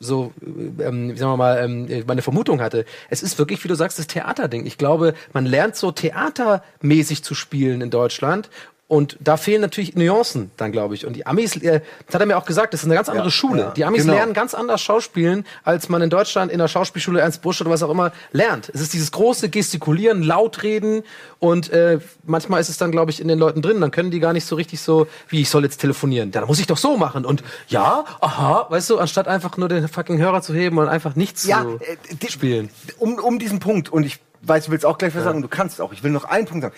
so 0.00 0.32
ähm, 0.80 1.12
wie 1.12 1.18
sagen 1.18 1.32
wir 1.32 1.36
mal 1.36 1.62
ähm, 1.62 2.04
meine 2.06 2.22
Vermutung 2.22 2.60
hatte, 2.62 2.86
es 3.10 3.22
ist 3.22 3.38
wirklich, 3.38 3.62
wie 3.64 3.68
du 3.68 3.74
sagst, 3.74 3.98
das 3.98 4.06
Theaterding. 4.06 4.64
Ich 4.64 4.78
glaube, 4.78 5.14
man 5.34 5.44
lernt 5.44 5.76
so 5.76 5.92
theatermäßig 5.92 7.22
zu 7.22 7.34
spielen 7.34 7.82
in 7.82 7.90
Deutschland 7.90 8.48
und 8.88 9.18
da 9.20 9.36
fehlen 9.36 9.60
natürlich 9.60 9.94
Nuancen 9.96 10.50
dann, 10.56 10.72
glaube 10.72 10.94
ich. 10.94 11.04
Und 11.06 11.12
die 11.14 11.26
Amis, 11.26 11.54
äh, 11.56 11.82
das 12.06 12.14
hat 12.14 12.22
er 12.22 12.26
mir 12.26 12.38
auch 12.38 12.46
gesagt, 12.46 12.72
das 12.72 12.80
ist 12.80 12.86
eine 12.86 12.94
ganz 12.94 13.08
andere 13.10 13.26
Ja, 13.26 13.30
Schule. 13.30 13.60
ja, 13.60 13.70
die 13.70 13.84
Amis 13.84 14.02
genau. 14.02 14.14
lernen 14.14 14.32
ganz 14.32 14.54
anders 14.54 14.80
Schauspielen, 14.80 15.44
als 15.62 15.90
man 15.90 16.00
in 16.00 16.08
Deutschland 16.08 16.50
in 16.50 16.58
der 16.58 16.68
Schauspielschule 16.68 17.20
Ernst 17.20 17.42
Busch 17.42 17.60
oder 17.60 17.68
was 17.70 17.82
auch 17.82 17.90
immer 17.90 18.12
lernt. 18.32 18.70
Es 18.72 18.80
ist 18.80 18.94
dieses 18.94 19.12
große 19.12 19.50
Gestikulieren, 19.50 20.22
laut 20.22 20.62
reden 20.62 21.02
und 21.38 21.70
äh, 21.70 21.98
manchmal 22.24 22.60
ist 22.62 22.70
es 22.70 22.78
dann, 22.78 22.90
glaube 22.90 23.10
ich, 23.10 23.20
in 23.20 23.28
den 23.28 23.38
Leuten 23.38 23.60
drin. 23.60 23.80
Dann 23.80 23.90
können 23.90 24.10
die 24.10 24.20
gar 24.20 24.32
nicht 24.32 24.46
so 24.46 24.56
richtig 24.56 24.80
so, 24.80 25.06
wie 25.28 25.42
ich 25.42 25.50
soll 25.50 25.64
jetzt 25.64 25.78
telefonieren. 25.82 26.30
Ja, 26.32 26.40
dann 26.40 26.48
muss 26.48 26.58
ich 26.58 26.66
doch 26.66 26.78
so 26.78 26.96
machen. 26.96 27.26
Und 27.26 27.42
ja, 27.68 28.06
aha, 28.20 28.66
weißt 28.70 28.88
du, 28.88 28.98
anstatt 28.98 29.28
einfach 29.28 29.56
nur 29.58 29.68
den 29.68 29.86
fucking 29.86 30.18
Hörer 30.18 30.40
zu 30.40 30.54
heben 30.54 30.78
und 30.78 30.88
einfach 30.88 31.14
nichts 31.14 31.46
Ja, 31.46 31.60
zu 31.62 31.78
äh, 31.84 31.96
die- 32.22 32.32
spielen. 32.32 32.70
Um, 32.98 33.18
um 33.18 33.38
diesen 33.38 33.58
Punkt, 33.60 33.90
und 33.90 34.04
ich 34.04 34.18
weiß, 34.40 34.64
du 34.66 34.70
willst 34.70 34.86
auch 34.86 34.96
gleich 34.96 35.14
was 35.14 35.24
sagen, 35.24 35.36
und 35.36 35.42
du 35.42 35.48
kannst 35.48 35.80
auch. 35.80 35.92
Ich 35.92 36.02
will 36.02 36.10
noch 36.10 36.24
einen 36.24 36.46
Punkt 36.46 36.62
sagen. 36.62 36.74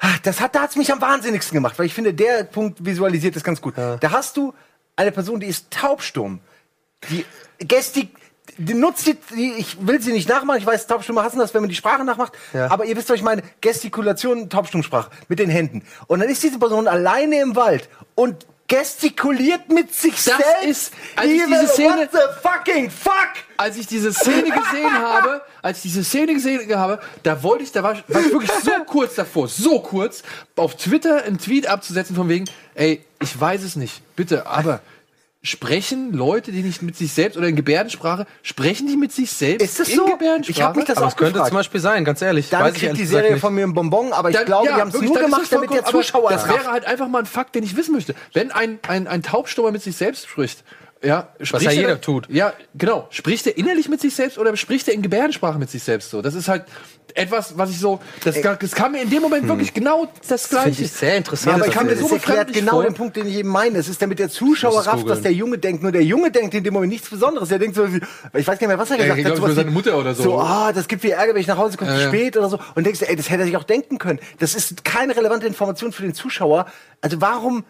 Ah, 0.00 0.08
Das 0.22 0.40
hat, 0.40 0.54
da 0.54 0.62
hat's 0.62 0.76
mich 0.76 0.90
am 0.92 1.00
wahnsinnigsten 1.00 1.54
gemacht, 1.54 1.78
weil 1.78 1.86
ich 1.86 1.94
finde, 1.94 2.14
der 2.14 2.44
Punkt 2.44 2.84
visualisiert 2.84 3.36
das 3.36 3.44
ganz 3.44 3.60
gut. 3.60 3.74
Da 3.76 3.98
hast 4.10 4.36
du 4.36 4.54
eine 4.96 5.12
Person, 5.12 5.40
die 5.40 5.46
ist 5.46 5.70
taubstumm, 5.70 6.40
die 7.10 7.24
gestik, 7.58 8.16
die 8.58 8.74
nutzt 8.74 9.06
die, 9.06 9.16
die, 9.34 9.52
ich 9.58 9.86
will 9.86 10.00
sie 10.02 10.12
nicht 10.12 10.28
nachmachen, 10.28 10.58
ich 10.58 10.66
weiß, 10.66 10.86
Taubstumme 10.86 11.22
hassen 11.22 11.38
das, 11.38 11.54
wenn 11.54 11.62
man 11.62 11.68
die 11.70 11.76
Sprache 11.76 12.04
nachmacht, 12.04 12.32
Ja. 12.52 12.70
aber 12.70 12.84
ihr 12.84 12.96
wisst, 12.96 13.08
was 13.08 13.16
ich 13.16 13.22
meine, 13.22 13.42
Gestikulation, 13.60 14.48
Taubstummsprache, 14.50 15.10
mit 15.28 15.38
den 15.38 15.48
Händen. 15.50 15.82
Und 16.06 16.20
dann 16.20 16.28
ist 16.28 16.42
diese 16.42 16.58
Person 16.58 16.88
alleine 16.88 17.40
im 17.40 17.54
Wald 17.56 17.88
und 18.14 18.46
gestikuliert 18.70 19.68
mit 19.68 19.94
sich 19.94 20.14
Das 20.14 20.24
selbst. 20.24 20.64
ist- 20.64 20.92
als 21.16 21.28
ich 21.30 21.42
diese 21.44 21.66
Szene- 21.68 21.88
What 22.02 22.10
the 22.12 22.18
fucking 22.48 22.90
fuck? 22.90 23.12
als 23.56 23.76
ich 23.76 23.86
diese 23.86 24.12
Szene 24.12 24.44
gesehen 24.50 24.92
habe, 25.02 25.42
als 25.60 25.78
ich 25.78 25.82
diese 25.82 26.04
Szene 26.04 26.32
gesehen 26.34 26.74
habe, 26.78 27.00
da 27.22 27.42
wollte 27.42 27.64
ich, 27.64 27.72
da 27.72 27.82
war, 27.82 27.96
war 28.08 28.20
ich 28.20 28.32
wirklich 28.32 28.50
so 28.62 28.70
kurz 28.86 29.14
davor, 29.16 29.48
so 29.48 29.80
kurz, 29.80 30.22
auf 30.56 30.76
Twitter 30.76 31.24
einen 31.24 31.38
Tweet 31.38 31.66
abzusetzen 31.66 32.16
von 32.16 32.28
wegen, 32.28 32.46
ey, 32.74 33.04
ich 33.20 33.38
weiß 33.38 33.62
es 33.62 33.76
nicht, 33.76 34.00
bitte, 34.16 34.46
aber 34.46 34.80
sprechen 35.42 36.12
Leute, 36.12 36.52
die 36.52 36.62
nicht 36.62 36.82
mit 36.82 36.96
sich 36.96 37.12
selbst 37.12 37.36
oder 37.38 37.48
in 37.48 37.56
Gebärdensprache, 37.56 38.26
sprechen 38.42 38.86
die 38.86 38.96
mit 38.96 39.10
sich 39.10 39.30
selbst 39.32 39.64
Ist 39.64 39.80
das 39.80 39.88
in 39.88 39.96
so? 39.96 40.04
Gebärdensprache? 40.04 40.50
Ich 40.58 40.62
hab 40.62 40.76
mich 40.76 40.84
das 40.84 40.98
Aber 40.98 41.06
auch 41.06 41.10
es 41.10 41.16
könnte 41.16 41.32
gefragt. 41.32 41.48
zum 41.48 41.56
Beispiel 41.56 41.80
sein, 41.80 42.04
ganz 42.04 42.20
ehrlich. 42.20 42.50
Dann 42.50 42.60
Weiß 42.62 42.72
ich 42.74 42.78
kriegt 42.80 42.86
ehrlich 42.88 43.00
die 43.02 43.06
Serie 43.06 43.36
von 43.38 43.54
mir 43.54 43.64
ein 43.66 43.72
Bonbon, 43.72 44.12
aber 44.12 44.28
ich 44.30 44.36
Dann- 44.36 44.44
glaube, 44.44 44.66
ja, 44.66 44.74
die 44.74 44.80
haben 44.82 44.88
es 44.88 45.00
nur 45.00 45.14
gemacht, 45.18 45.42
das 45.42 45.48
damit 45.50 45.72
der 45.72 45.84
Zuschauer 45.86 46.30
Das 46.30 46.46
wäre 46.46 46.70
halt 46.70 46.84
einfach 46.84 47.08
mal 47.08 47.20
ein 47.20 47.26
Fakt, 47.26 47.54
den 47.54 47.62
ich 47.64 47.74
wissen 47.76 47.94
möchte. 47.94 48.14
Wenn 48.34 48.50
ein, 48.50 48.78
ein, 48.86 49.06
ein 49.06 49.22
Taubstummer 49.22 49.70
mit 49.72 49.82
sich 49.82 49.96
selbst 49.96 50.28
spricht, 50.28 50.62
ja, 51.02 51.28
spricht 51.42 51.64
ja 51.64 51.70
er 51.70 51.76
jeder 51.76 52.00
tut. 52.00 52.28
Ja, 52.28 52.52
genau. 52.74 53.06
Spricht 53.10 53.46
er 53.46 53.56
innerlich 53.56 53.88
mit 53.88 54.00
sich 54.00 54.14
selbst 54.14 54.38
oder 54.38 54.54
spricht 54.56 54.86
er 54.88 54.94
in 54.94 55.02
Gebärdensprache 55.02 55.58
mit 55.58 55.70
sich 55.70 55.82
selbst 55.82 56.10
so? 56.10 56.20
Das 56.22 56.34
ist 56.34 56.48
halt 56.48 56.64
etwas, 57.14 57.58
was 57.58 57.70
ich 57.70 57.80
so, 57.80 57.98
das, 58.22 58.40
das 58.40 58.70
kam 58.72 58.92
mir 58.92 59.02
in 59.02 59.10
dem 59.10 59.20
Moment 59.22 59.48
wirklich 59.48 59.74
genau 59.74 60.06
das 60.28 60.48
Gleiche. 60.48 60.82
ich 60.84 60.92
sehr 60.92 61.10
Ja, 61.10 61.16
interessant. 61.16 61.56
aber 61.56 61.66
ich 61.66 61.72
kann 61.72 61.86
mir 61.86 61.92
das 61.92 62.00
das 62.02 62.08
so 62.10 62.14
erklärt 62.14 62.52
genau 62.52 62.72
vor. 62.72 62.82
den 62.84 62.94
Punkt, 62.94 63.16
den 63.16 63.26
ich 63.26 63.34
eben 63.36 63.48
meine. 63.48 63.78
Es 63.78 63.88
ist 63.88 64.00
damit 64.00 64.20
der 64.20 64.28
Zuschauer 64.28 64.86
rafft, 64.86 65.08
dass 65.08 65.20
der 65.22 65.32
Junge 65.32 65.58
denkt. 65.58 65.82
Nur 65.82 65.90
der 65.90 66.04
Junge 66.04 66.30
denkt 66.30 66.54
in 66.54 66.62
dem 66.62 66.72
Moment 66.74 66.92
nichts 66.92 67.08
Besonderes. 67.10 67.50
Er 67.50 67.58
denkt 67.58 67.74
so, 67.74 67.92
wie- 67.92 67.96
ich 67.98 68.46
weiß 68.46 68.46
gar 68.46 68.52
nicht 68.54 68.68
mehr, 68.68 68.78
was 68.78 68.90
er 68.92 68.98
gesagt 68.98 69.16
geht, 69.16 69.26
hat. 69.26 69.36
sowas 69.36 69.54
seine 69.56 69.70
Mutter 69.72 69.98
oder 69.98 70.14
so. 70.14 70.22
So, 70.22 70.38
ah, 70.40 70.72
das 70.72 70.86
gibt 70.86 71.02
viel 71.02 71.10
Ärger, 71.12 71.34
wenn 71.34 71.40
ich 71.40 71.48
nach 71.48 71.58
Hause 71.58 71.76
komme 71.76 71.90
Ja, 71.90 71.96
zu 71.96 72.02
ja. 72.04 72.08
spät 72.08 72.36
oder 72.36 72.48
so. 72.48 72.60
Und 72.76 72.84
denkst 72.86 73.00
du, 73.00 73.08
ey, 73.08 73.16
das 73.16 73.28
hätte 73.28 73.40
er 73.42 73.46
sich 73.46 73.56
auch 73.56 73.64
denken 73.64 73.98
können. 73.98 74.20
Das 74.38 74.54
ist 74.54 74.84
keine 74.84 75.16
relevante 75.16 75.46
Information 75.48 75.90
für 75.92 76.02
den 76.02 76.14
Zuschauer. 76.14 76.66
Also 77.00 77.20
warum 77.20 77.64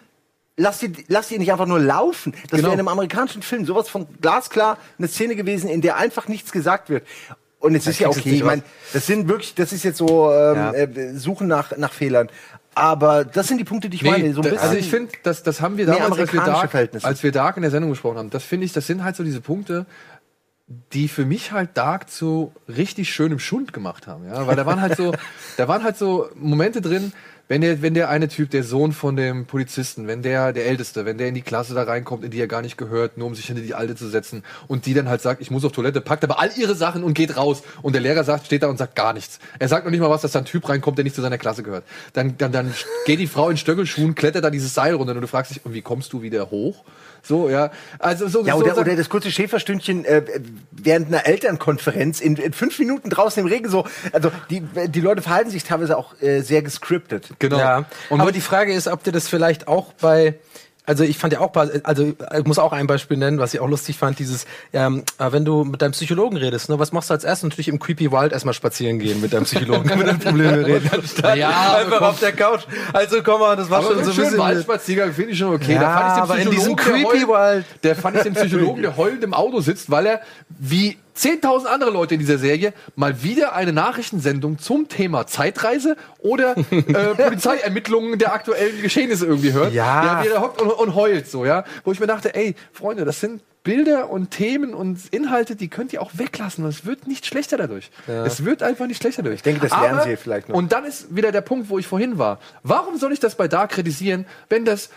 lasst 0.60 0.82
ihr, 0.82 0.92
lasst 1.08 1.30
ihr 1.32 1.38
nicht 1.38 1.50
einfach 1.52 1.66
nur 1.66 1.80
laufen? 1.80 2.32
Das 2.32 2.50
Genau. 2.52 2.62
wäre 2.64 2.72
in 2.74 2.78
einem 2.80 2.88
amerikanischen 2.88 3.42
Film 3.42 3.64
sowas 3.64 3.88
von 3.88 4.06
glasklar 4.20 4.78
eine 4.98 5.08
Szene 5.08 5.34
gewesen, 5.36 5.68
in 5.68 5.80
der 5.80 5.96
einfach 5.96 6.28
nichts 6.28 6.52
gesagt 6.52 6.90
wird. 6.90 7.06
Und 7.58 7.74
es 7.74 7.86
ist 7.86 7.98
ja 7.98 8.08
okay. 8.08 8.30
Ich 8.30 8.44
meine, 8.44 8.62
das 8.92 9.06
sind 9.06 9.28
wirklich, 9.28 9.54
das 9.54 9.72
ist 9.72 9.82
jetzt 9.84 9.98
so 9.98 10.30
ähm, 10.32 10.56
Ja. 10.56 10.72
äh, 10.72 11.14
Suchen 11.14 11.46
nach, 11.46 11.76
nach 11.76 11.92
Fehlern. 11.92 12.28
Aber 12.74 13.24
das 13.24 13.48
sind 13.48 13.58
die 13.58 13.64
Punkte, 13.64 13.90
die 13.90 13.96
ich 13.96 14.02
meine. 14.04 14.32
So 14.32 14.40
ein 14.40 14.44
bisschen, 14.44 14.58
also 14.58 14.76
ich 14.76 14.88
finde, 14.88 15.12
das, 15.24 15.42
das 15.42 15.60
haben 15.60 15.76
wir 15.76 15.86
damals, 15.86 16.18
als 16.18 16.32
wir, 16.32 16.40
Dark, 16.40 16.74
als 17.02 17.22
wir 17.22 17.32
Dark 17.32 17.56
in 17.56 17.62
der 17.62 17.70
Sendung 17.70 17.90
gesprochen 17.90 18.16
haben, 18.16 18.30
das 18.30 18.44
finde 18.44 18.64
ich, 18.64 18.72
das 18.72 18.86
sind 18.86 19.02
halt 19.04 19.16
so 19.16 19.24
diese 19.24 19.40
Punkte, 19.40 19.86
die 20.92 21.08
für 21.08 21.26
mich 21.26 21.50
halt 21.52 21.70
Dark 21.76 22.08
zu 22.08 22.52
richtig 22.68 23.12
schönem 23.12 23.40
Schund 23.40 23.72
gemacht 23.72 24.06
haben, 24.06 24.24
ja, 24.26 24.46
weil 24.46 24.54
da 24.56 24.66
waren 24.66 24.80
halt 24.80 24.96
so, 24.96 25.12
da 25.56 25.66
waren 25.66 25.82
halt 25.82 25.98
so 25.98 26.30
Momente 26.36 26.80
drin, 26.80 27.12
wenn 27.50 27.62
der, 27.62 27.82
wenn 27.82 27.94
der 27.94 28.08
eine 28.10 28.28
Typ, 28.28 28.50
der 28.50 28.62
Sohn 28.62 28.92
von 28.92 29.16
dem 29.16 29.44
Polizisten, 29.44 30.06
wenn 30.06 30.22
der, 30.22 30.52
der 30.52 30.66
Älteste, 30.66 31.04
wenn 31.04 31.18
der 31.18 31.26
in 31.26 31.34
die 31.34 31.42
Klasse 31.42 31.74
da 31.74 31.82
reinkommt, 31.82 32.22
in 32.22 32.30
die 32.30 32.38
er 32.38 32.46
gar 32.46 32.62
nicht 32.62 32.78
gehört, 32.78 33.18
nur 33.18 33.26
um 33.26 33.34
sich 33.34 33.46
hinter 33.46 33.60
die 33.60 33.74
Alte 33.74 33.96
zu 33.96 34.08
setzen 34.08 34.44
und 34.68 34.86
die 34.86 34.94
dann 34.94 35.08
halt 35.08 35.20
sagt, 35.20 35.42
ich 35.42 35.50
muss 35.50 35.64
auf 35.64 35.72
Toilette, 35.72 36.00
packt 36.00 36.22
aber 36.22 36.38
all 36.38 36.52
ihre 36.56 36.76
Sachen 36.76 37.02
und 37.02 37.12
geht 37.14 37.36
raus 37.36 37.64
und 37.82 37.92
der 37.92 38.02
Lehrer 38.02 38.22
sagt, 38.22 38.46
steht 38.46 38.62
da 38.62 38.68
und 38.68 38.76
sagt 38.76 38.94
gar 38.94 39.12
nichts. 39.14 39.40
Er 39.58 39.66
sagt 39.66 39.84
noch 39.84 39.90
nicht 39.90 39.98
mal 39.98 40.08
was, 40.08 40.22
dass 40.22 40.30
da 40.30 40.38
ein 40.38 40.44
Typ 40.44 40.68
reinkommt, 40.68 40.96
der 40.96 41.02
nicht 41.02 41.16
zu 41.16 41.22
seiner 41.22 41.38
Klasse 41.38 41.64
gehört. 41.64 41.82
Dann, 42.12 42.38
dann, 42.38 42.52
dann 42.52 42.72
geht 43.04 43.18
die 43.18 43.26
Frau 43.26 43.50
in 43.50 43.56
Stöckelschuhen, 43.56 44.14
klettert 44.14 44.44
da 44.44 44.50
dieses 44.50 44.72
Seil 44.72 44.94
runter 44.94 45.16
und 45.16 45.20
du 45.20 45.26
fragst 45.26 45.50
dich, 45.50 45.66
und 45.66 45.74
wie 45.74 45.82
kommst 45.82 46.12
du 46.12 46.22
wieder 46.22 46.52
hoch? 46.52 46.84
So, 47.22 47.50
ja. 47.50 47.70
Also 47.98 48.28
so, 48.28 48.44
ja, 48.44 48.54
oder, 48.54 48.74
so- 48.74 48.80
oder 48.80 48.96
das 48.96 49.08
kurze 49.08 49.30
Schäferstündchen 49.30 50.04
äh, 50.04 50.22
während 50.70 51.08
einer 51.08 51.26
Elternkonferenz 51.26 52.20
in, 52.20 52.36
in 52.36 52.52
fünf 52.52 52.78
Minuten 52.78 53.10
draußen 53.10 53.40
im 53.42 53.48
Regen 53.48 53.68
so. 53.68 53.86
Also 54.12 54.30
die, 54.50 54.60
die 54.60 55.00
Leute 55.00 55.22
verhalten 55.22 55.50
sich 55.50 55.64
teilweise 55.64 55.96
auch 55.96 56.20
äh, 56.20 56.40
sehr 56.40 56.62
gescriptet. 56.62 57.28
Genau. 57.38 57.58
Ja. 57.58 57.84
Und 58.08 58.20
aber 58.20 58.32
die 58.32 58.40
Frage 58.40 58.72
ist, 58.72 58.88
ob 58.88 59.04
dir 59.04 59.12
das 59.12 59.28
vielleicht 59.28 59.68
auch 59.68 59.92
bei 59.94 60.34
also 60.86 61.04
ich 61.04 61.18
fand 61.18 61.32
ja 61.32 61.40
auch, 61.40 61.52
also 61.84 62.12
ich 62.36 62.44
muss 62.46 62.58
auch 62.58 62.72
ein 62.72 62.86
Beispiel 62.86 63.16
nennen, 63.16 63.38
was 63.38 63.54
ich 63.54 63.60
auch 63.60 63.68
lustig 63.68 63.96
fand, 63.96 64.18
dieses, 64.18 64.46
ähm, 64.72 65.04
äh, 65.18 65.30
wenn 65.30 65.44
du 65.44 65.62
mit 65.64 65.82
deinem 65.82 65.92
Psychologen 65.92 66.36
redest, 66.36 66.68
ne, 66.68 66.78
was 66.78 66.90
machst 66.92 67.10
du 67.10 67.14
als 67.14 67.22
erstes? 67.24 67.44
Natürlich 67.48 67.68
im 67.68 67.78
Creepy 67.78 68.10
Wild 68.10 68.32
erstmal 68.32 68.54
spazieren 68.54 68.98
gehen 68.98 69.20
mit 69.20 69.32
deinem 69.32 69.44
Psychologen, 69.44 69.88
mit 69.98 70.06
deinen 70.08 70.18
Problemen 70.18 70.64
reden. 70.64 70.90
Anstatt 70.92 71.36
Ja, 71.36 71.76
einfach 71.76 72.00
auf 72.00 72.18
der 72.18 72.32
Couch. 72.32 72.62
Also 72.92 73.22
komm 73.22 73.40
mal, 73.40 73.56
das 73.56 73.70
war 73.70 73.78
Aber 73.78 73.94
schon 73.94 74.04
so 74.04 74.10
ein 74.10 74.16
bisschen. 74.16 74.38
Waldspaziergang 74.38 75.12
finde 75.12 75.30
ich 75.32 75.38
schon 75.38 75.54
okay. 75.54 75.74
Ja, 75.74 75.80
da 75.80 75.90
fand 75.94 76.08
ich 76.08 76.14
den 76.14 76.22
aber 76.22 76.38
in 76.38 76.50
diesem 76.50 76.76
Psychologen, 76.76 77.02
der 77.02 77.10
Creepy 77.12 77.26
heult- 77.26 77.54
Wild- 77.56 77.66
Der 77.84 77.96
fand 77.96 78.16
ich 78.16 78.22
den 78.22 78.34
Psychologen, 78.34 78.82
der 78.82 78.96
heulend 78.96 79.22
im 79.24 79.34
Auto 79.34 79.60
sitzt, 79.60 79.90
weil 79.90 80.06
er 80.06 80.20
wie 80.48 80.96
10.000 81.20 81.66
andere 81.66 81.90
Leute 81.90 82.14
in 82.14 82.20
dieser 82.20 82.38
Serie 82.38 82.72
mal 82.96 83.22
wieder 83.22 83.54
eine 83.54 83.72
Nachrichtensendung 83.72 84.58
zum 84.58 84.88
Thema 84.88 85.26
Zeitreise 85.26 85.96
oder 86.20 86.56
äh, 86.70 87.14
Polizeiermittlungen 87.14 88.18
der 88.18 88.32
aktuellen 88.32 88.80
Geschehnisse 88.80 89.26
irgendwie 89.26 89.52
hört. 89.52 89.74
Ja. 89.74 90.22
wie 90.22 90.28
er 90.28 90.34
da 90.34 90.40
hockt 90.40 90.62
und, 90.62 90.70
und 90.70 90.94
heult 90.94 91.28
so, 91.28 91.44
ja. 91.44 91.64
Wo 91.84 91.92
ich 91.92 92.00
mir 92.00 92.06
dachte, 92.06 92.34
ey, 92.34 92.54
Freunde, 92.72 93.04
das 93.04 93.20
sind 93.20 93.42
Bilder 93.62 94.08
und 94.08 94.30
Themen 94.30 94.72
und 94.72 94.98
Inhalte, 95.10 95.54
die 95.54 95.68
könnt 95.68 95.92
ihr 95.92 96.00
auch 96.00 96.12
weglassen. 96.14 96.64
und 96.64 96.70
Es 96.70 96.86
wird 96.86 97.06
nicht 97.06 97.26
schlechter 97.26 97.58
dadurch. 97.58 97.90
Es 98.06 98.44
wird 98.46 98.62
einfach 98.62 98.86
nicht 98.86 99.02
schlechter 99.02 99.22
dadurch. 99.22 99.40
Ich 99.40 99.42
denke, 99.42 99.60
das 99.60 99.78
lernen 99.78 100.00
sie 100.02 100.16
vielleicht 100.16 100.48
noch. 100.48 100.56
Und 100.56 100.72
dann 100.72 100.86
ist 100.86 101.14
wieder 101.14 101.30
der 101.30 101.42
Punkt, 101.42 101.68
wo 101.68 101.78
ich 101.78 101.86
vorhin 101.86 102.16
war. 102.16 102.38
Warum 102.62 102.96
soll 102.96 103.12
ich 103.12 103.20
das 103.20 103.34
bei 103.34 103.48
Dark 103.48 103.72
kritisieren, 103.72 104.24
wenn 104.48 104.64
das 104.64 104.88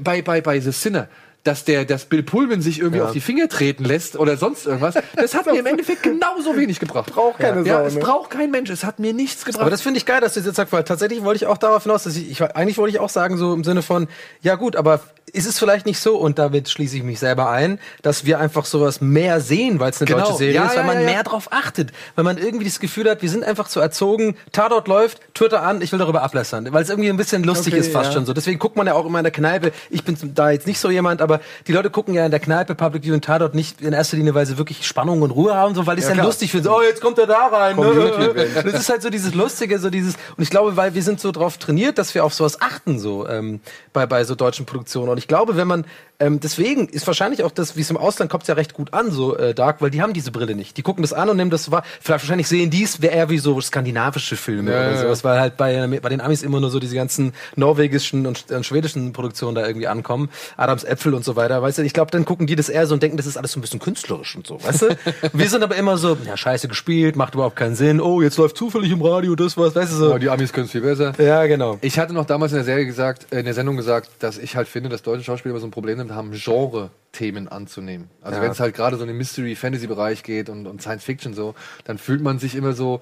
bei, 0.00 0.22
bei, 0.22 0.40
bei 0.40 0.58
The 0.60 0.72
Sinner, 0.72 1.08
dass 1.48 1.64
der, 1.64 1.86
dass 1.86 2.04
Bill 2.04 2.22
Pullman 2.22 2.60
sich 2.60 2.78
irgendwie 2.78 3.00
auf 3.00 3.12
die 3.12 3.22
Finger 3.22 3.48
treten 3.48 3.82
lässt 3.84 4.16
oder 4.16 4.36
sonst 4.36 4.66
irgendwas, 4.66 4.96
das 5.16 5.34
hat 5.34 5.46
mir 5.50 5.58
im 5.58 5.64
Endeffekt 5.64 6.02
genauso 6.02 6.54
wenig 6.56 6.78
gebracht. 6.78 7.10
Braucht 7.10 7.38
keine 7.38 7.66
ja, 7.66 7.78
Sau, 7.78 7.86
es 7.86 7.94
ne? 7.94 8.00
braucht 8.00 8.28
kein 8.28 8.50
Mensch. 8.50 8.68
Es 8.68 8.84
hat 8.84 8.98
mir 8.98 9.14
nichts 9.14 9.46
gebracht. 9.46 9.62
Aber 9.62 9.70
das 9.70 9.80
finde 9.80 9.96
ich 9.96 10.04
geil, 10.04 10.20
dass 10.20 10.34
du 10.34 10.40
das 10.40 10.48
jetzt 10.48 10.56
sagst, 10.56 10.74
weil 10.74 10.84
tatsächlich 10.84 11.24
wollte 11.24 11.44
ich 11.44 11.46
auch 11.46 11.56
darauf 11.56 11.84
hinaus, 11.84 12.02
dass 12.02 12.16
ich, 12.16 12.30
ich 12.30 12.42
eigentlich 12.42 12.76
wollte 12.76 12.94
ich 12.94 13.00
auch 13.00 13.08
sagen, 13.08 13.38
so 13.38 13.54
im 13.54 13.64
Sinne 13.64 13.80
von, 13.80 14.08
ja 14.42 14.56
gut, 14.56 14.76
aber 14.76 15.00
ist 15.28 15.46
es 15.46 15.58
vielleicht 15.58 15.86
nicht 15.86 16.00
so, 16.00 16.16
und 16.16 16.38
damit 16.38 16.68
schließe 16.68 16.96
ich 16.96 17.02
mich 17.02 17.18
selber 17.18 17.50
ein, 17.50 17.78
dass 18.02 18.24
wir 18.24 18.38
einfach 18.38 18.64
sowas 18.64 19.00
mehr 19.00 19.40
sehen, 19.40 19.80
weil 19.80 19.90
es 19.90 20.00
eine 20.00 20.06
Genau. 20.08 20.20
deutsche 20.24 20.38
Serie 20.38 20.54
Ja, 20.54 20.64
ist, 20.66 20.70
weil 20.70 20.78
ja, 20.78 20.82
man 20.84 21.00
ja, 21.00 21.04
mehr 21.06 21.22
drauf 21.22 21.48
achtet, 21.50 21.90
weil 22.14 22.24
man 22.24 22.38
irgendwie 22.38 22.64
das 22.64 22.80
Gefühl 22.80 23.08
hat, 23.10 23.22
wir 23.22 23.28
sind 23.30 23.44
einfach 23.44 23.68
so 23.68 23.80
erzogen, 23.80 24.36
Tatort 24.52 24.88
läuft, 24.88 25.20
Twitter 25.34 25.62
an, 25.62 25.80
ich 25.82 25.92
will 25.92 25.98
darüber 25.98 26.22
ablässern, 26.22 26.68
weil 26.72 26.82
es 26.82 26.88
irgendwie 26.90 27.08
ein 27.10 27.16
bisschen 27.16 27.44
lustig 27.44 27.74
Okay, 27.74 27.80
ist 27.80 27.92
fast 27.92 28.12
schon 28.12 28.26
so. 28.26 28.32
Deswegen 28.32 28.58
guckt 28.58 28.76
man 28.76 28.86
ja 28.86 28.94
auch 28.94 29.06
immer 29.06 29.18
in 29.18 29.24
der 29.24 29.32
Kneipe, 29.32 29.72
ich 29.90 30.04
bin 30.04 30.16
da 30.34 30.50
jetzt 30.50 30.66
nicht 30.66 30.78
so 30.80 30.90
jemand, 30.90 31.20
aber 31.22 31.40
die 31.66 31.72
Leute 31.72 31.90
gucken 31.90 32.14
ja 32.14 32.24
in 32.24 32.30
der 32.30 32.40
Kneipe 32.40 32.74
Public 32.74 33.04
View 33.04 33.14
und 33.14 33.24
Tatort 33.24 33.54
nicht 33.54 33.80
in 33.80 33.92
erster 33.92 34.16
Linie, 34.16 34.34
weil 34.34 34.46
sie 34.46 34.58
wirklich 34.58 34.86
Spannung 34.86 35.22
und 35.22 35.30
Ruhe 35.30 35.54
haben, 35.54 35.74
so 35.74 35.86
weil 35.86 35.96
die 35.96 36.02
es 36.02 36.08
dann 36.08 36.18
lustig 36.18 36.50
finden. 36.50 36.66
So, 36.66 36.76
oh, 36.76 36.82
jetzt 36.82 37.00
kommt 37.00 37.18
er 37.18 37.26
da 37.26 37.46
rein. 37.46 37.76
Ne? 37.76 38.34
Das 38.64 38.74
ist 38.74 38.88
halt 38.88 39.02
so 39.02 39.10
dieses 39.10 39.34
Lustige, 39.34 39.78
so 39.78 39.90
dieses, 39.90 40.14
und 40.36 40.42
ich 40.42 40.50
glaube, 40.50 40.76
weil 40.76 40.94
wir 40.94 41.02
sind 41.02 41.20
so 41.20 41.32
drauf 41.32 41.58
trainiert, 41.58 41.98
dass 41.98 42.14
wir 42.14 42.24
auf 42.24 42.34
sowas 42.34 42.60
achten, 42.60 42.98
so 42.98 43.28
ähm, 43.28 43.60
bei, 43.92 44.06
bei 44.06 44.24
so 44.24 44.34
deutschen 44.34 44.66
Produktionen. 44.66 45.08
Und 45.18 45.22
ich 45.22 45.26
glaube, 45.26 45.56
wenn 45.56 45.66
man, 45.66 45.84
ähm, 46.20 46.40
deswegen 46.40 46.88
ist 46.88 47.06
wahrscheinlich 47.06 47.44
auch 47.44 47.52
das, 47.52 47.76
wie 47.76 47.80
es 47.80 47.90
im 47.90 47.96
Ausland 47.96 48.30
kommt, 48.30 48.46
ja 48.48 48.54
recht 48.54 48.74
gut 48.74 48.92
an, 48.92 49.10
so 49.12 49.36
äh, 49.36 49.54
Dark, 49.54 49.80
weil 49.80 49.90
die 49.90 50.02
haben 50.02 50.12
diese 50.12 50.32
Brille 50.32 50.56
nicht. 50.56 50.76
Die 50.76 50.82
gucken 50.82 51.02
das 51.02 51.12
an 51.12 51.28
und 51.28 51.36
nehmen 51.36 51.50
das 51.50 51.70
wahr. 51.70 51.84
Vielleicht 52.00 52.24
wahrscheinlich 52.24 52.48
sehen 52.48 52.70
die 52.70 52.82
es 52.82 52.98
eher 52.98 53.30
wie 53.30 53.38
so 53.38 53.60
skandinavische 53.60 54.36
Filme 54.36 54.72
Ja, 54.72 54.88
oder 54.88 54.98
sowas, 54.98 55.22
weil 55.22 55.38
halt 55.38 55.56
bei, 55.56 55.86
bei 56.00 56.08
den 56.08 56.20
Amis 56.20 56.42
immer 56.42 56.60
nur 56.60 56.70
so 56.70 56.80
diese 56.80 56.96
ganzen 56.96 57.34
norwegischen 57.54 58.26
und, 58.26 58.50
und 58.50 58.66
schwedischen 58.66 59.12
Produktionen 59.12 59.54
da 59.54 59.66
irgendwie 59.66 59.86
ankommen. 59.86 60.28
Adams 60.56 60.84
Äpfel 60.84 61.14
und 61.14 61.24
so 61.24 61.36
weiter, 61.36 61.62
weißt 61.62 61.78
du, 61.78 61.82
ich 61.82 61.92
glaube, 61.92 62.10
dann 62.10 62.24
gucken 62.24 62.46
die 62.46 62.56
das 62.56 62.68
eher 62.68 62.86
so 62.86 62.94
und 62.94 63.02
denken, 63.02 63.16
das 63.16 63.26
ist 63.26 63.36
alles 63.36 63.52
so 63.52 63.58
ein 63.58 63.62
bisschen 63.62 63.78
künstlerisch 63.78 64.34
und 64.34 64.46
so, 64.46 64.62
weißt 64.62 64.82
du? 64.82 64.98
Wir 65.32 65.48
sind 65.48 65.62
aber 65.62 65.76
immer 65.76 65.98
so, 65.98 66.16
ja, 66.26 66.36
scheiße 66.36 66.66
gespielt, 66.68 67.14
macht 67.14 67.34
überhaupt 67.34 67.56
keinen 67.56 67.76
Sinn. 67.76 68.00
Oh, 68.00 68.22
jetzt 68.22 68.38
läuft 68.38 68.56
zufällig 68.56 68.90
im 68.90 69.02
Radio 69.02 69.36
das 69.36 69.56
was, 69.56 69.74
weißt 69.76 69.92
du 69.92 69.96
so. 69.96 70.06
Aber 70.06 70.18
die 70.18 70.30
Amis 70.30 70.52
können 70.52 70.66
es 70.66 70.72
viel 70.72 70.80
besser. 70.80 71.12
Ja, 71.18 71.46
genau. 71.46 71.78
Ich 71.80 71.98
hatte 71.98 72.12
noch 72.12 72.24
damals 72.24 72.52
in 72.52 72.56
der 72.56 72.64
Serie 72.64 72.86
gesagt, 72.86 73.32
äh, 73.32 73.38
in 73.38 73.44
der 73.44 73.54
Sendung 73.54 73.76
gesagt, 73.76 74.10
dass 74.18 74.36
ich 74.38 74.56
halt 74.56 74.66
finde, 74.66 74.88
dass 74.88 75.02
deutsche 75.02 75.22
Schauspieler 75.22 75.52
immer 75.52 75.60
so 75.60 75.66
ein 75.66 75.70
Problem 75.70 75.98
damit 76.08 76.16
haben, 76.16 76.32
Genre-Themen 76.32 77.48
anzunehmen. 77.48 78.08
Also 78.20 78.38
Ja. 78.38 78.42
wenn 78.44 78.50
es 78.52 78.60
halt 78.60 78.74
gerade 78.74 78.96
so 78.96 79.02
in 79.02 79.08
den 79.08 79.16
Mystery-Fantasy-Bereich 79.16 80.22
geht 80.22 80.48
und, 80.48 80.66
und 80.66 80.82
Science-Fiction 80.82 81.34
so, 81.34 81.54
dann 81.84 81.98
fühlt 81.98 82.20
man 82.22 82.38
sich 82.38 82.54
immer 82.54 82.72
so, 82.72 83.00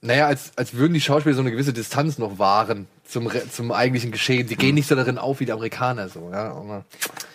naja, 0.00 0.26
als, 0.26 0.52
als 0.56 0.74
würden 0.74 0.94
die 0.94 1.00
Schauspieler 1.00 1.34
so 1.34 1.40
eine 1.40 1.50
gewisse 1.52 1.72
Distanz 1.72 2.18
noch 2.18 2.38
wahren 2.38 2.86
zum, 3.12 3.30
zum 3.50 3.72
eigentlichen 3.72 4.10
Geschehen. 4.10 4.46
Die 4.46 4.56
gehen 4.56 4.74
nicht 4.74 4.88
so 4.88 4.94
darin 4.94 5.18
auf 5.18 5.40
wie 5.40 5.44
die 5.44 5.52
Amerikaner 5.52 6.08
so. 6.08 6.30
Ja, 6.32 6.52
aber. 6.52 6.84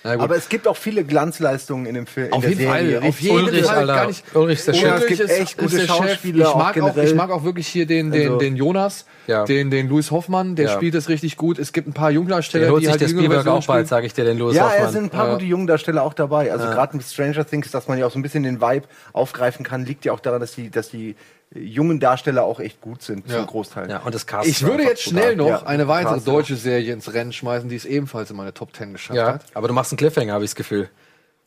Aber 0.03 0.35
es 0.37 0.47
gibt 0.49 0.67
auch 0.67 0.77
viele 0.77 1.03
Glanzleistungen 1.03 1.85
in 1.85 1.93
dem 1.93 2.07
Film. 2.07 2.31
auf 2.31 2.43
jeden 2.47 2.59
Serie. 2.61 2.99
Fall, 3.01 3.09
auf 3.09 3.19
jeden 3.19 3.35
Ulrich, 3.35 3.65
Fall 3.65 3.77
Alter. 3.79 3.93
gar 3.95 4.07
nicht. 4.07 4.23
Ulrich 4.35 4.59
ist 4.59 4.67
der 4.69 4.73
Chef. 4.73 5.01
es 5.01 5.07
gibt 5.07 5.19
ist- 5.19 5.29
echt 5.31 5.57
gute. 5.57 5.85
Schauspieler, 5.85 6.45
Ich 6.45 6.45
auch 6.45 6.55
mag 6.57 6.69
auch, 6.69 6.73
generell. 6.73 7.07
ich 7.07 7.13
mag 7.15 7.29
auch 7.29 7.43
wirklich 7.43 7.67
hier 7.67 7.85
den, 7.85 8.11
den, 8.11 8.27
Also- 8.27 8.37
den 8.37 8.55
Jonas, 8.55 9.05
Ja. 9.27 9.43
den, 9.43 9.69
den 9.69 9.89
Louis 9.89 10.09
Hoffmann, 10.11 10.55
der 10.55 10.67
Ja. 10.67 10.73
spielt 10.75 10.95
das 10.95 11.09
richtig 11.09 11.35
gut. 11.37 11.59
Es 11.59 11.73
gibt 11.73 11.87
ein 11.89 11.93
paar 11.93 12.09
Jungdarsteller, 12.11 12.69
die 12.75 12.81
sich 12.85 12.89
halt 12.89 13.01
der 13.01 13.09
Spielberg 13.09 13.47
auch 13.47 13.65
bald, 13.65 13.87
sage 13.87 14.07
ich 14.07 14.13
dir, 14.13 14.23
den 14.23 14.37
Louis 14.39 14.55
Ja, 14.55 14.67
es 14.69 14.73
Hoffmann. 14.75 14.91
sind 14.93 15.03
ein 15.05 15.09
paar 15.09 15.33
gute 15.33 15.45
Jungdarsteller 15.45 16.03
auch 16.03 16.13
dabei. 16.13 16.51
Also 16.51 16.65
gerade 16.65 16.95
mit 16.95 17.05
Stranger 17.05 17.45
Things, 17.45 17.69
dass 17.71 17.87
man 17.87 17.97
ja 17.97 18.07
auch 18.07 18.11
so 18.11 18.17
ein 18.19 18.23
bisschen 18.23 18.43
den 18.43 18.61
Vibe 18.61 18.87
aufgreifen 19.13 19.65
kann, 19.65 19.85
liegt 19.85 20.05
ja 20.05 20.13
auch 20.13 20.19
daran, 20.21 20.39
dass 20.39 20.53
die, 20.55 20.69
dass 20.71 20.89
die 20.89 21.15
jungen 21.53 21.99
Darsteller 21.99 22.43
auch 22.43 22.59
echt 22.59 22.81
gut 22.81 23.01
sind, 23.01 23.27
Ja. 23.27 23.37
zum 23.37 23.47
Großteil. 23.47 23.89
Ja, 23.89 23.99
und 23.99 24.13
das 24.13 24.27
Cast 24.27 24.47
Ich 24.49 24.63
würde 24.63 24.83
jetzt 24.83 25.01
schnell 25.03 25.35
noch 25.35 25.47
Ja, 25.47 25.63
eine 25.63 25.87
weitere 25.87 26.15
Cast, 26.15 26.27
ja. 26.27 26.33
deutsche 26.33 26.55
Serie 26.55 26.93
ins 26.93 27.13
Rennen 27.13 27.31
schmeißen, 27.33 27.69
die 27.69 27.75
es 27.75 27.85
ebenfalls 27.85 28.29
in 28.31 28.35
meine 28.37 28.53
Top 28.53 28.75
10 28.75 28.93
geschafft 28.93 29.17
Ja, 29.17 29.33
hat. 29.35 29.45
aber 29.53 29.67
du 29.67 29.73
machst 29.73 29.91
einen 29.91 29.97
Cliffhanger, 29.97 30.33
habe 30.33 30.43
ich 30.43 30.51
das 30.51 30.55
Gefühl. 30.55 30.89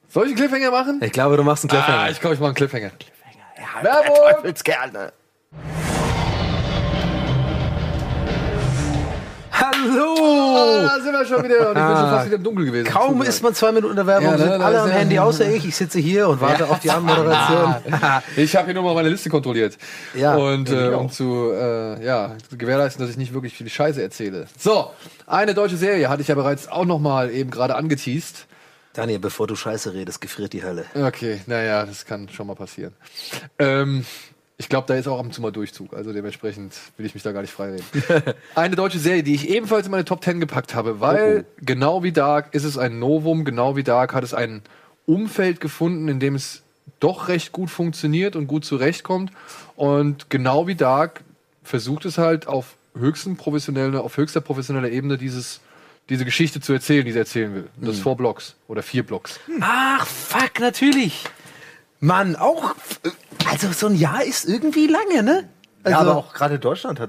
Soll 0.08 0.24
ich 0.24 0.30
einen 0.30 0.36
Cliffhanger 0.48 0.70
machen? 0.70 1.00
Ich 1.04 1.12
glaube, 1.12 1.36
du 1.36 1.44
machst 1.44 1.64
einen 1.64 1.70
Cliffhanger. 1.70 1.98
Ah, 1.98 2.10
ich 2.10 2.20
glaube, 2.20 2.34
ich 2.34 2.40
mache 2.40 2.48
einen 2.48 2.56
Cliffhanger. 2.56 2.90
Ja, 3.58 3.84
Werbung! 3.84 4.16
Teufelskerl, 4.16 4.90
ne? 4.90 5.12
Hallo! 9.60 10.86
da 10.86 11.00
sind 11.00 11.12
wir 11.12 11.24
schon 11.26 11.44
wieder 11.44 11.70
und 11.70 11.76
ich 11.76 11.84
bin 11.86 11.96
schon 11.96 12.10
fast 12.10 12.26
wieder 12.26 12.36
im 12.36 12.42
Dunkel 12.42 12.64
gewesen. 12.66 12.86
Kaum 12.88 13.08
Tut 13.08 13.18
mir 13.18 13.24
ist 13.26 13.42
man 13.42 13.54
zwei 13.54 13.72
Minuten 13.72 13.90
in 13.90 13.96
der 13.96 14.06
Werbung, 14.06 14.30
Ja, 14.30 14.38
sind 14.38 14.50
alle 14.50 14.80
am 14.80 14.88
ja- 14.88 14.94
Handy, 14.94 15.18
außer 15.18 15.48
ich. 15.50 15.66
Ich 15.66 15.76
sitze 15.76 15.98
hier 15.98 16.28
und 16.28 16.40
warte 16.40 16.68
auf 16.68 16.80
die 16.80 16.90
Anmoderation. 16.90 17.74
Ich 18.36 18.56
habe 18.56 18.66
hier 18.66 18.74
nur 18.74 18.84
mal 18.84 18.94
meine 18.94 19.08
Liste 19.08 19.28
kontrolliert. 19.28 19.76
Ja, 20.14 20.34
und 20.36 20.70
äh, 20.70 20.88
um 20.88 21.10
zu 21.10 21.52
äh, 21.52 22.04
ja, 22.04 22.36
zu 22.48 22.56
gewährleisten, 22.56 23.02
dass 23.02 23.10
ich 23.10 23.16
nicht 23.18 23.34
wirklich 23.34 23.54
viel 23.54 23.68
Scheiße 23.68 24.00
erzähle. 24.02 24.46
So, 24.58 24.90
eine 25.26 25.54
deutsche 25.54 25.76
Serie 25.76 26.08
hatte 26.08 26.22
ich 26.22 26.28
ja 26.28 26.34
bereits 26.34 26.68
auch 26.68 26.84
noch 26.84 26.98
mal 26.98 27.30
eben 27.30 27.50
gerade 27.50 27.74
angeteased. 27.76 28.46
Daniel, 28.92 29.18
bevor 29.20 29.46
du 29.46 29.54
Scheiße 29.56 29.92
redest, 29.94 30.20
gefriert 30.20 30.52
die 30.52 30.64
Hölle. 30.64 30.84
Okay, 30.94 31.40
naja, 31.46 31.86
das 31.86 32.04
kann 32.06 32.28
schon 32.28 32.46
mal 32.48 32.56
passieren. 32.56 32.92
Ähm, 33.58 34.04
ich 34.60 34.68
glaube, 34.68 34.86
da 34.86 34.94
ist 34.94 35.08
auch 35.08 35.18
ab 35.18 35.24
und 35.24 35.32
zu 35.32 35.40
mal 35.40 35.50
Durchzug, 35.50 35.94
also 35.94 36.12
dementsprechend 36.12 36.74
will 36.98 37.06
ich 37.06 37.14
mich 37.14 37.22
da 37.22 37.32
gar 37.32 37.40
nicht 37.40 37.50
freireden. 37.52 37.82
Eine 38.54 38.76
deutsche 38.76 38.98
Serie, 38.98 39.22
die 39.22 39.34
ich 39.34 39.48
ebenfalls 39.48 39.86
in 39.86 39.90
meine 39.90 40.04
Top 40.04 40.22
10 40.22 40.38
gepackt 40.38 40.74
habe, 40.74 41.00
weil 41.00 41.46
genau 41.62 42.02
wie 42.02 42.12
Dark 42.12 42.54
ist 42.54 42.64
es 42.64 42.76
ein 42.76 42.98
Novum, 42.98 43.46
genau 43.46 43.74
wie 43.74 43.82
Dark 43.82 44.12
hat 44.12 44.22
es 44.22 44.34
ein 44.34 44.60
Umfeld 45.06 45.60
gefunden, 45.62 46.08
in 46.08 46.20
dem 46.20 46.34
es 46.34 46.62
doch 47.00 47.28
recht 47.28 47.52
gut 47.52 47.70
funktioniert 47.70 48.36
und 48.36 48.48
gut 48.48 48.66
zurechtkommt. 48.66 49.32
Und 49.76 50.28
genau 50.28 50.66
wie 50.66 50.74
Dark 50.74 51.22
versucht 51.64 52.04
es 52.04 52.18
halt 52.18 52.46
auf 52.46 52.76
höchsten 52.94 53.36
professioneller, 53.38 54.04
auf 54.04 54.18
höchster 54.18 54.42
professioneller 54.42 54.90
Ebene 54.90 55.16
dieses 55.16 55.60
diese 56.10 56.24
Geschichte 56.24 56.60
zu 56.60 56.72
erzählen, 56.72 57.04
die 57.06 57.12
sie 57.12 57.18
erzählen 57.20 57.54
will. 57.54 57.68
Und 57.76 57.86
das 57.86 57.94
ist 57.94 58.00
Mhm. 58.00 58.02
vor 58.02 58.16
Blocks 58.16 58.56
oder 58.66 58.82
vier 58.82 59.04
Blocks. 59.04 59.38
Ach, 59.60 60.04
fuck, 60.06 60.58
natürlich. 60.58 61.24
Mann, 62.00 62.36
auch. 62.36 62.74
Also, 63.50 63.72
so 63.72 63.86
ein 63.86 63.94
Jahr 63.94 64.24
ist 64.24 64.48
irgendwie 64.48 64.86
lange, 64.86 65.22
ne? 65.22 65.48
Also, 65.82 65.94
ja, 65.96 66.00
aber 66.02 66.16
auch 66.16 66.34
gerade 66.34 66.58
Deutschland 66.58 67.00
hat 67.00 67.08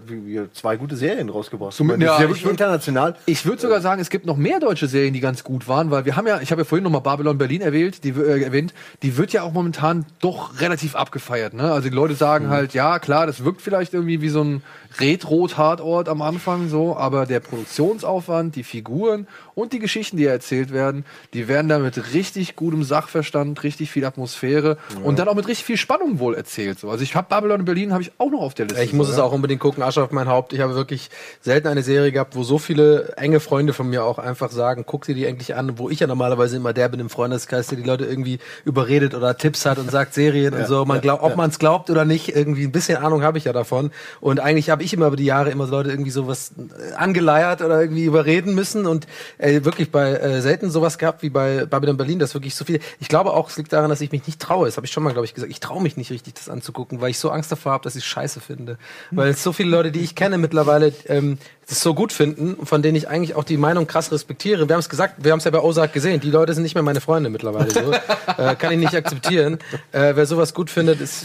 zwei 0.54 0.78
gute 0.78 0.96
Serien 0.96 1.28
rausgebracht. 1.28 1.74
Zum- 1.74 1.88
Ich 1.88 1.92
meine, 1.98 2.06
das 2.06 2.20
ja, 2.20 2.24
ich 2.24 2.30
wirklich 2.30 2.46
würd- 2.46 2.52
international. 2.52 3.16
Ich 3.26 3.46
würde 3.46 3.62
sogar 3.62 3.82
sagen, 3.82 4.00
es 4.00 4.10
gibt 4.10 4.26
noch 4.26 4.38
mehr 4.38 4.62
deutsche 4.62 4.88
Serien, 4.88 5.14
die 5.14 5.20
ganz 5.20 5.44
gut 5.44 5.68
waren, 5.68 5.92
weil 5.92 6.06
wir 6.06 6.16
haben 6.16 6.26
ja, 6.26 6.40
ich 6.40 6.52
habe 6.52 6.62
ja 6.62 6.66
vorhin 6.66 6.84
nochmal 6.86 7.02
Babylon 7.02 7.38
Berlin 7.38 7.60
erwähnt, 7.60 8.06
die, 8.06 8.12
äh, 8.12 8.42
erwähnt, 8.44 8.74
die 9.04 9.18
wird 9.18 9.34
ja 9.34 9.44
auch 9.44 9.52
momentan 9.52 10.06
doch 10.22 10.62
relativ 10.62 10.96
abgefeiert. 10.96 11.54
Ne? 11.54 11.64
Also 11.70 11.90
die 11.90 11.96
Leute 11.96 12.16
sagen 12.16 12.48
halt, 12.48 12.74
ja 12.74 13.00
klar, 13.00 13.28
das 13.28 13.44
wirkt 13.44 13.62
vielleicht 13.62 13.94
irgendwie 13.94 14.22
wie 14.22 14.30
so 14.30 14.42
ein 14.42 14.64
Retro-Tatort 15.00 16.10
am 16.10 16.22
Anfang 16.22 16.70
so, 16.70 16.96
aber 16.98 17.26
der 17.26 17.40
Produktionsaufwand, 17.40 18.56
die 18.56 18.64
Figuren 18.64 19.28
und 19.56 19.74
die 19.74 19.80
Geschichten, 19.80 20.18
die 20.18 20.26
erzählt 20.26 20.72
werden, 20.72 21.06
die 21.34 21.48
werden 21.48 21.70
da 21.70 21.80
mit 21.80 22.14
richtig 22.14 22.56
gutem 22.56 22.84
Sachverstand, 22.84 23.64
richtig 23.64 23.92
viel 23.92 24.06
Atmosphäre 24.06 24.78
und 25.04 25.20
dann 25.20 25.28
auch 25.28 25.36
mit 25.36 25.48
richtig 25.48 25.66
viel 25.66 25.78
Spannung 25.78 26.20
wohl 26.20 26.36
erzählt. 26.36 26.80
So. 26.80 26.90
Also 26.90 27.04
ich 27.04 27.16
habe 27.16 27.28
Babylon 27.30 27.66
Berlin 27.66 27.94
habe 27.94 28.04
ich 28.04 28.12
auch 28.18 28.30
noch 28.30 28.42
auf 28.42 28.54
der 28.54 28.66
Liste. 28.68 28.84
Ich 28.84 28.94
muss 28.94 29.08
so, 29.08 29.14
es 29.14 29.20
ja. 29.20 29.24
auch 29.24 29.32
unbedingt 29.32 29.62
gucken, 29.62 29.84
Asche 29.84 30.04
auf 30.04 30.12
mein 30.12 30.28
Haupt. 30.28 30.54
Ich 30.54 30.60
habe 30.60 30.76
wirklich 30.76 31.10
selten 31.40 31.68
eine 31.68 31.84
Serie 31.84 32.12
gehabt, 32.12 32.36
wo 32.36 32.44
so 32.44 32.58
viele 32.58 33.14
enge 33.18 33.40
Freunde 33.40 33.74
von 33.74 33.90
mir 33.90 34.04
auch 34.04 34.20
einfach 34.20 34.52
sagen, 34.52 34.84
guck 34.86 35.06
dir 35.06 35.16
die 35.16 35.26
endlich 35.26 35.56
an, 35.56 35.78
wo 35.78 35.90
ich 35.90 36.00
ja 36.00 36.08
normalerweise 36.08 36.58
immer 36.58 36.74
der 36.74 36.90
bin 36.90 37.00
im 37.00 37.10
Freundeskreis, 37.10 37.68
der 37.68 37.78
die 37.78 37.84
Leute 37.84 38.06
irgendwie 38.06 38.40
überredet 38.66 39.16
oder 39.16 39.38
Tipps 39.38 39.66
hat 39.66 39.78
und 39.78 39.90
sagt 39.90 40.14
Serien 40.14 40.54
und 40.54 40.68
so. 40.68 40.86
Man 40.86 41.02
glaubt, 41.02 41.24
ob 41.24 41.36
man 41.36 41.50
es 41.50 41.60
glaubt 41.60 41.90
oder 41.90 42.06
nicht, 42.06 42.36
irgendwie 42.36 42.64
ein 42.64 42.72
bisschen 42.72 42.98
Ahnung 42.98 43.24
habe 43.24 43.38
ich 43.38 43.46
ja 43.46 43.54
davon. 43.54 43.92
Und 44.20 44.40
eigentlich 44.40 44.70
habe 44.70 44.81
ich 44.82 44.94
immer 44.94 45.08
über 45.08 45.16
die 45.16 45.26
Jahre 45.26 45.52
immer 45.52 45.68
Leute 45.68 45.90
irgendwie 45.90 46.12
sowas 46.12 46.52
äh, 46.58 46.94
angeleiert 46.94 47.62
oder 47.62 47.82
irgendwie 47.82 48.06
überreden 48.06 48.56
müssen 48.56 48.86
und 48.86 49.08
äh, 49.38 49.64
wirklich 49.64 49.92
bei 49.92 50.12
äh, 50.12 50.42
selten 50.42 50.70
sowas 50.72 50.98
gehabt 50.98 51.22
wie 51.24 51.30
bei 51.30 51.66
Babylon 51.66 51.98
Berlin, 51.98 52.20
das 52.20 52.34
wirklich 52.34 52.56
so 52.56 52.66
viel. 52.66 52.80
Ich 53.00 53.08
glaube 53.08 53.34
auch, 53.34 53.50
es 53.50 53.58
liegt 53.58 53.74
daran, 53.74 53.90
dass 53.90 54.02
ich 54.02 54.12
mich 54.12 54.26
nicht 54.28 54.42
traue. 54.42 54.66
Das 54.66 54.78
habe 54.78 54.86
ich 54.86 54.92
schon 54.92 55.04
mal, 55.04 55.14
glaube 55.14 55.26
ich, 55.26 55.34
gesagt. 55.34 55.52
Ich 55.52 55.60
traue 55.60 55.82
mich 55.82 55.98
nicht 55.98 56.12
richtig, 56.12 56.34
das 56.36 56.50
anzugucken, 56.50 57.02
weil 57.02 57.12
ich 57.12 57.20
so 57.20 57.30
Angst 57.30 57.52
davor 57.52 57.74
habe, 57.74 57.84
dass 57.84 57.96
ich 57.96 58.06
Scheiße 58.06 58.40
finde. 58.40 58.78
Weil 59.12 59.30
es 59.30 59.44
so 59.44 59.54
viele 59.54 59.70
Leute, 59.70 59.92
die 59.92 60.02
ich 60.02 60.16
kenne 60.16 60.38
mittlerweile, 60.38 60.94
ähm, 61.08 61.38
das 61.72 61.82
so 61.82 61.94
gut 61.94 62.12
finden, 62.14 62.66
von 62.66 62.82
denen 62.82 62.96
ich 62.96 63.08
eigentlich 63.08 63.36
auch 63.36 63.44
die 63.44 63.58
Meinung 63.58 63.88
krass 63.88 64.12
respektiere. 64.12 64.68
Wir 64.68 64.76
haben 64.76 64.82
es 64.82 64.90
gesagt, 64.90 65.16
wir 65.24 65.32
haben 65.32 65.40
es 65.40 65.46
ja 65.46 65.52
bei 65.52 65.60
Ozark 65.60 65.94
gesehen. 65.94 66.20
Die 66.20 66.30
Leute 66.30 66.54
sind 66.54 66.64
nicht 66.64 66.76
mehr 66.76 66.84
meine 66.84 67.02
Freunde 67.02 67.30
mittlerweile. 67.30 67.72
So. 67.72 67.92
äh, 68.38 68.56
kann 68.56 68.74
ich 68.74 68.78
nicht 68.80 68.94
akzeptieren. 68.94 69.58
Äh, 69.92 70.14
wer 70.16 70.26
sowas 70.26 70.54
gut 70.54 70.70
findet, 70.70 71.00
ist 71.02 71.24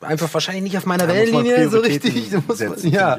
einfach 0.00 0.32
wahrscheinlich 0.34 0.62
nicht 0.62 0.76
auf 0.76 0.86
meiner 0.86 1.06
Da 1.06 1.14
Wellenlinie 1.14 1.68
so 1.70 1.78
richtig. 1.80 2.30
Muss 2.46 2.60
man- 2.60 2.78
ja. 2.90 3.18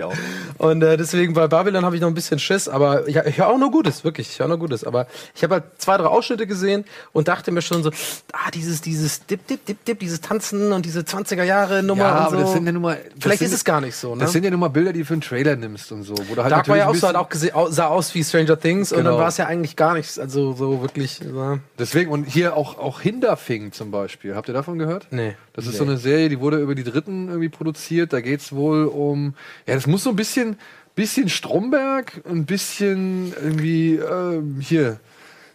Und 0.58 0.82
äh, 0.84 0.96
deswegen 0.98 1.34
bei 1.34 1.48
Babylon 1.48 1.84
habe 1.86 1.96
ich 1.96 2.02
noch 2.02 2.08
ein 2.08 2.14
bisschen 2.14 2.38
Schiss, 2.40 2.68
aber 2.68 3.08
ich, 3.08 3.16
ich 3.16 3.38
höre 3.38 3.48
auch 3.48 3.58
nur 3.58 3.72
Gutes, 3.72 4.04
wirklich. 4.04 4.30
Ich 4.30 4.40
höre 4.40 4.48
nur 4.48 4.60
Gutes. 4.60 4.84
Aber 4.84 5.08
ich 5.36 5.44
habe 5.44 5.56
halt 5.56 5.64
zwei, 5.80 5.98
drei 5.98 6.06
Ausschnitte 6.06 6.46
gesehen 6.48 6.86
und 7.14 7.28
dachte 7.28 7.52
mir 7.52 7.62
schon 7.62 7.82
so, 7.82 7.90
ah, 8.34 8.52
dieses, 8.54 8.82
dieses 8.82 9.26
Dip, 9.26 9.48
Dip, 9.48 9.66
Dip, 9.66 9.84
Dip, 9.86 10.00
dieses 10.00 10.22
Tanzen 10.22 10.72
und 10.72 10.86
diese 10.86 11.00
20er 11.02 11.44
Jahre 11.44 11.82
Nummer 11.82 12.04
Ja, 12.04 12.26
und 12.28 12.32
so. 12.38 12.42
das 12.42 12.54
sind 12.54 12.66
ja 12.66 12.72
nun 12.72 12.82
mal. 12.84 13.00
Vielleicht 13.20 13.40
sind- 13.40 13.48
ist 13.48 13.54
es 13.54 13.64
gar 13.66 13.82
nicht 13.82 13.96
so, 13.96 14.14
ne? 14.16 14.22
Das 14.22 14.32
sind 14.34 14.44
ja 14.44 14.52
nun 14.52 14.60
mal 14.60 14.68
Bilder, 14.70 14.94
die 14.94 15.00
du 15.00 15.06
für 15.06 15.14
einen 15.14 15.22
Trailer 15.22 15.56
nimmst 15.56 15.92
und 15.92 16.04
so. 16.04 16.14
Wo 16.28 16.36
du 16.36 16.44
halt 16.44 16.52
Dark 16.60 16.68
war 16.70 16.78
ja 16.78 16.88
auch 16.88 16.96
so, 16.96 17.08
hat 17.08 17.16
auch 17.16 17.72
sah 17.72 17.88
aus 17.88 18.14
wie 18.16 18.24
Stranger 18.24 18.60
Things 18.60 18.92
und 18.92 19.00
Genau. 19.00 19.12
dann 19.12 19.20
war 19.20 19.28
es 19.28 19.38
ja 19.38 19.46
eigentlich 19.48 19.76
gar 19.76 19.94
nichts, 19.94 20.20
also 20.20 20.54
so 20.54 20.82
wirklich. 20.82 21.20
So. 21.24 21.60
Deswegen, 21.78 22.12
und 22.12 22.26
hier 22.26 22.56
auch, 22.56 22.78
auch 22.78 23.02
Hinterfing 23.02 23.72
zum 23.72 23.92
Beispiel. 23.92 24.36
Habt 24.36 24.48
ihr 24.48 24.54
davon 24.54 24.78
gehört? 24.80 25.08
Nee. 25.12 25.36
Das 25.54 25.68
ist 25.68 25.78
so 25.78 25.84
eine 25.84 25.98
Serie, 25.98 26.30
die 26.30 26.40
wurde 26.40 26.58
über 26.58 26.76
die 26.76 26.84
Dritten 26.84 27.28
irgendwie 27.28 27.50
produziert. 27.50 28.14
Da 28.14 28.22
geht's 28.22 28.52
wohl 28.54 28.86
um. 28.86 29.34
Ja, 29.68 29.76
das 29.76 29.88
muss 29.88 30.04
so 30.04 30.10
ein 30.12 30.16
bisschen, 30.16 30.58
bisschen 30.96 31.30
Stromberg, 31.30 32.22
ein 32.30 32.46
bisschen 32.46 33.34
irgendwie 33.42 33.96
ähm, 33.96 34.58
hier. 34.62 35.00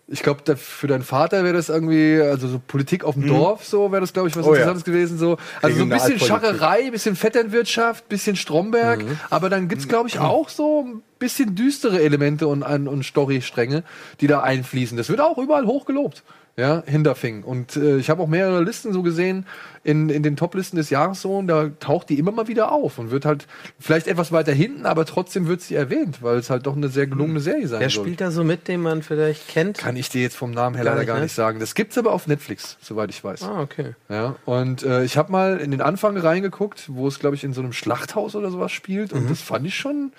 Ich 0.06 0.22
glaube, 0.22 0.56
für 0.56 0.86
deinen 0.86 1.02
Vater 1.02 1.44
wäre 1.44 1.54
das 1.54 1.70
irgendwie, 1.70 2.20
also 2.20 2.46
so 2.46 2.60
Politik 2.64 3.04
auf 3.04 3.14
dem 3.14 3.26
Dorf, 3.26 3.64
so 3.64 3.90
wäre 3.90 4.02
das, 4.02 4.12
glaube 4.12 4.28
ich, 4.28 4.36
was 4.36 4.44
Oh 4.44 4.50
ja. 4.50 4.56
Interessantes 4.56 4.84
gewesen. 4.84 5.16
So. 5.16 5.38
Also 5.62 5.78
so 5.78 5.82
ein 5.84 5.88
bisschen. 5.88 6.20
Scharrerei, 6.20 6.90
bisschen 6.90 7.16
Vetternwirtschaft, 7.16 8.08
bisschen 8.10 8.36
Stromberg. 8.36 9.02
Aber 9.30 9.48
dann 9.48 9.66
gibt's 9.68 9.88
glaube 9.88 10.08
ich, 10.08 10.18
auch 10.18 10.50
so 10.50 10.84
ein 10.86 11.02
bisschen 11.18 11.54
düstere 11.54 12.02
Elemente 12.02 12.46
und, 12.48 12.62
und, 12.62 12.86
und 12.86 13.02
Storystränge, 13.02 13.82
die 14.20 14.26
da 14.26 14.40
einfließen. 14.40 14.98
Das 14.98 15.08
wird 15.08 15.22
auch 15.22 15.38
überall 15.38 15.66
hochgelobt. 15.66 16.22
Ja, 16.56 16.84
Hinterfing. 16.86 17.42
Und 17.42 17.74
äh, 17.74 17.96
ich 17.96 18.10
habe 18.10 18.22
auch 18.22 18.28
mehrere 18.28 18.62
Listen 18.62 18.92
so 18.92 19.02
gesehen 19.02 19.44
in, 19.82 20.08
in 20.08 20.22
den 20.22 20.36
Top-Listen 20.36 20.76
des 20.76 20.88
Jahres 20.88 21.20
so, 21.20 21.38
und 21.38 21.48
da 21.48 21.70
taucht 21.80 22.08
die 22.08 22.18
immer 22.18 22.30
mal 22.30 22.46
wieder 22.46 22.70
auf 22.70 22.98
und 22.98 23.10
wird 23.10 23.24
halt 23.24 23.48
vielleicht 23.80 24.06
etwas 24.06 24.30
weiter 24.30 24.52
hinten, 24.52 24.86
aber 24.86 25.04
trotzdem 25.04 25.48
wird 25.48 25.62
sie 25.62 25.74
erwähnt, 25.74 26.22
weil 26.22 26.36
es 26.36 26.50
halt 26.50 26.66
doch 26.66 26.76
eine 26.76 26.88
sehr 26.88 27.08
gelungene 27.08 27.40
Serie 27.40 27.66
sein 27.66 27.80
Wer 27.80 27.90
soll. 27.90 28.04
spielt 28.04 28.20
da 28.20 28.30
so 28.30 28.44
mit, 28.44 28.68
den 28.68 28.82
man 28.82 29.02
vielleicht 29.02 29.48
kennt? 29.48 29.78
Kann 29.78 29.96
ich 29.96 30.10
dir 30.10 30.22
jetzt 30.22 30.36
vom 30.36 30.52
Namen 30.52 30.76
her 30.76 30.84
leider 30.84 30.98
nicht, 30.98 31.06
gar 31.08 31.16
ne? 31.16 31.24
nicht 31.24 31.34
sagen. 31.34 31.58
Das 31.58 31.74
gibt's 31.74 31.98
aber 31.98 32.12
auf 32.12 32.28
Netflix, 32.28 32.76
soweit 32.80 33.10
ich 33.10 33.22
weiß. 33.24 33.42
Ah, 33.42 33.60
okay. 33.60 33.94
Ja, 34.08 34.36
und 34.44 34.84
äh, 34.84 35.02
ich 35.02 35.16
habe 35.16 35.32
mal 35.32 35.58
in 35.58 35.72
den 35.72 35.80
Anfang 35.80 36.16
reingeguckt, 36.16 36.84
wo 36.88 37.08
es, 37.08 37.18
glaube 37.18 37.34
ich, 37.34 37.42
in 37.42 37.52
so 37.52 37.62
einem 37.62 37.72
Schlachthaus 37.72 38.36
oder 38.36 38.52
sowas 38.52 38.70
spielt. 38.70 39.12
Und 39.12 39.28
das 39.28 39.40
fand 39.40 39.66
ich 39.66 39.74
schon 39.74 40.12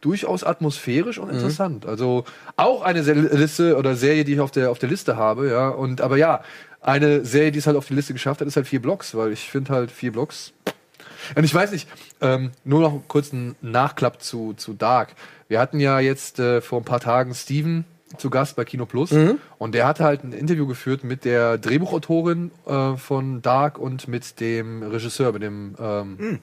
durchaus 0.00 0.44
atmosphärisch 0.44 1.18
und 1.18 1.30
interessant. 1.30 1.86
Also 1.86 2.24
auch 2.56 2.82
eine 2.82 3.02
Se 3.02 3.12
Liste 3.12 3.76
oder 3.76 3.94
Serie, 3.94 4.24
die 4.24 4.34
ich 4.34 4.40
auf 4.40 4.50
der, 4.50 4.70
auf 4.70 4.78
der 4.78 4.88
Liste 4.88 5.16
habe, 5.16 5.50
ja. 5.50 5.68
Und 5.68 6.00
aber 6.00 6.16
ja, 6.16 6.42
eine 6.80 7.24
Serie, 7.24 7.52
die 7.52 7.58
es 7.58 7.66
halt 7.66 7.76
auf 7.76 7.86
die 7.86 7.94
Liste 7.94 8.12
geschafft 8.12 8.40
hat, 8.40 8.48
ist 8.48 8.56
halt 8.56 8.66
vier 8.66 8.80
Blocks, 8.80 9.14
weil 9.14 9.32
ich 9.32 9.50
finde 9.50 9.72
halt 9.72 9.90
vier 9.90 10.12
Blocks. 10.12 10.52
Und 11.34 11.44
ich 11.44 11.54
weiß 11.54 11.72
nicht, 11.72 11.88
ähm, 12.20 12.50
nur 12.64 12.80
noch 12.80 13.02
kurz 13.06 13.32
ein 13.32 13.54
Nachklapp 13.60 14.22
zu, 14.22 14.54
zu 14.54 14.72
Dark. 14.72 15.10
Wir 15.48 15.60
hatten 15.60 15.80
ja 15.80 16.00
jetzt 16.00 16.38
äh, 16.38 16.60
vor 16.60 16.80
ein 16.80 16.84
paar 16.84 17.00
Tagen 17.00 17.34
Steven 17.34 17.84
zu 18.16 18.30
Gast 18.30 18.56
bei 18.56 18.64
Kino 18.64 18.86
Plus 18.86 19.12
und 19.58 19.74
der 19.74 19.86
hatte 19.86 20.02
halt 20.02 20.24
ein 20.24 20.32
Interview 20.32 20.66
geführt 20.66 21.04
mit 21.04 21.24
der 21.24 21.58
Drehbuchautorin 21.58 22.50
äh, 22.66 22.96
von 22.96 23.40
Dark 23.40 23.78
und 23.78 24.08
mit 24.08 24.40
dem 24.40 24.82
Regisseur, 24.82 25.32
mit 25.32 25.42
dem 25.42 25.76
ähm, 25.78 26.40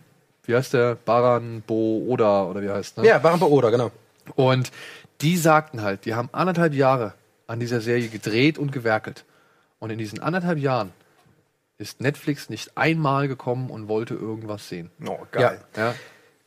wie 0.48 0.56
heißt 0.56 0.74
der? 0.74 0.96
Baran 0.96 1.62
Bo 1.62 2.04
Oda 2.08 2.46
oder 2.46 2.62
wie 2.62 2.70
heißt, 2.70 2.98
ne? 2.98 3.06
Ja, 3.06 3.20
Baran 3.20 3.42
Oder, 3.42 3.70
genau. 3.70 3.92
Und 4.36 4.72
die 5.22 5.38
sagten 5.38 5.82
halt, 5.82 6.06
die 6.06 6.16
haben 6.16 6.30
anderthalb 6.32 6.74
Jahre 6.74 7.14
an 7.48 7.60
dieser 7.60 7.82
Serie 7.82 8.08
gedreht 8.10 8.58
und 8.58 8.72
gewerkelt. 8.72 9.26
Und 9.80 9.90
in 9.90 9.98
diesen 9.98 10.20
anderthalb 10.20 10.58
Jahren 10.58 10.92
ist 11.78 12.02
Netflix 12.02 12.50
nicht 12.50 12.78
einmal 12.78 13.28
gekommen 13.28 13.70
und 13.70 13.88
wollte 13.88 14.16
irgendwas 14.16 14.68
sehen. 14.68 14.90
Oh, 15.06 15.20
geil. 15.32 15.62
Ja. 15.76 15.94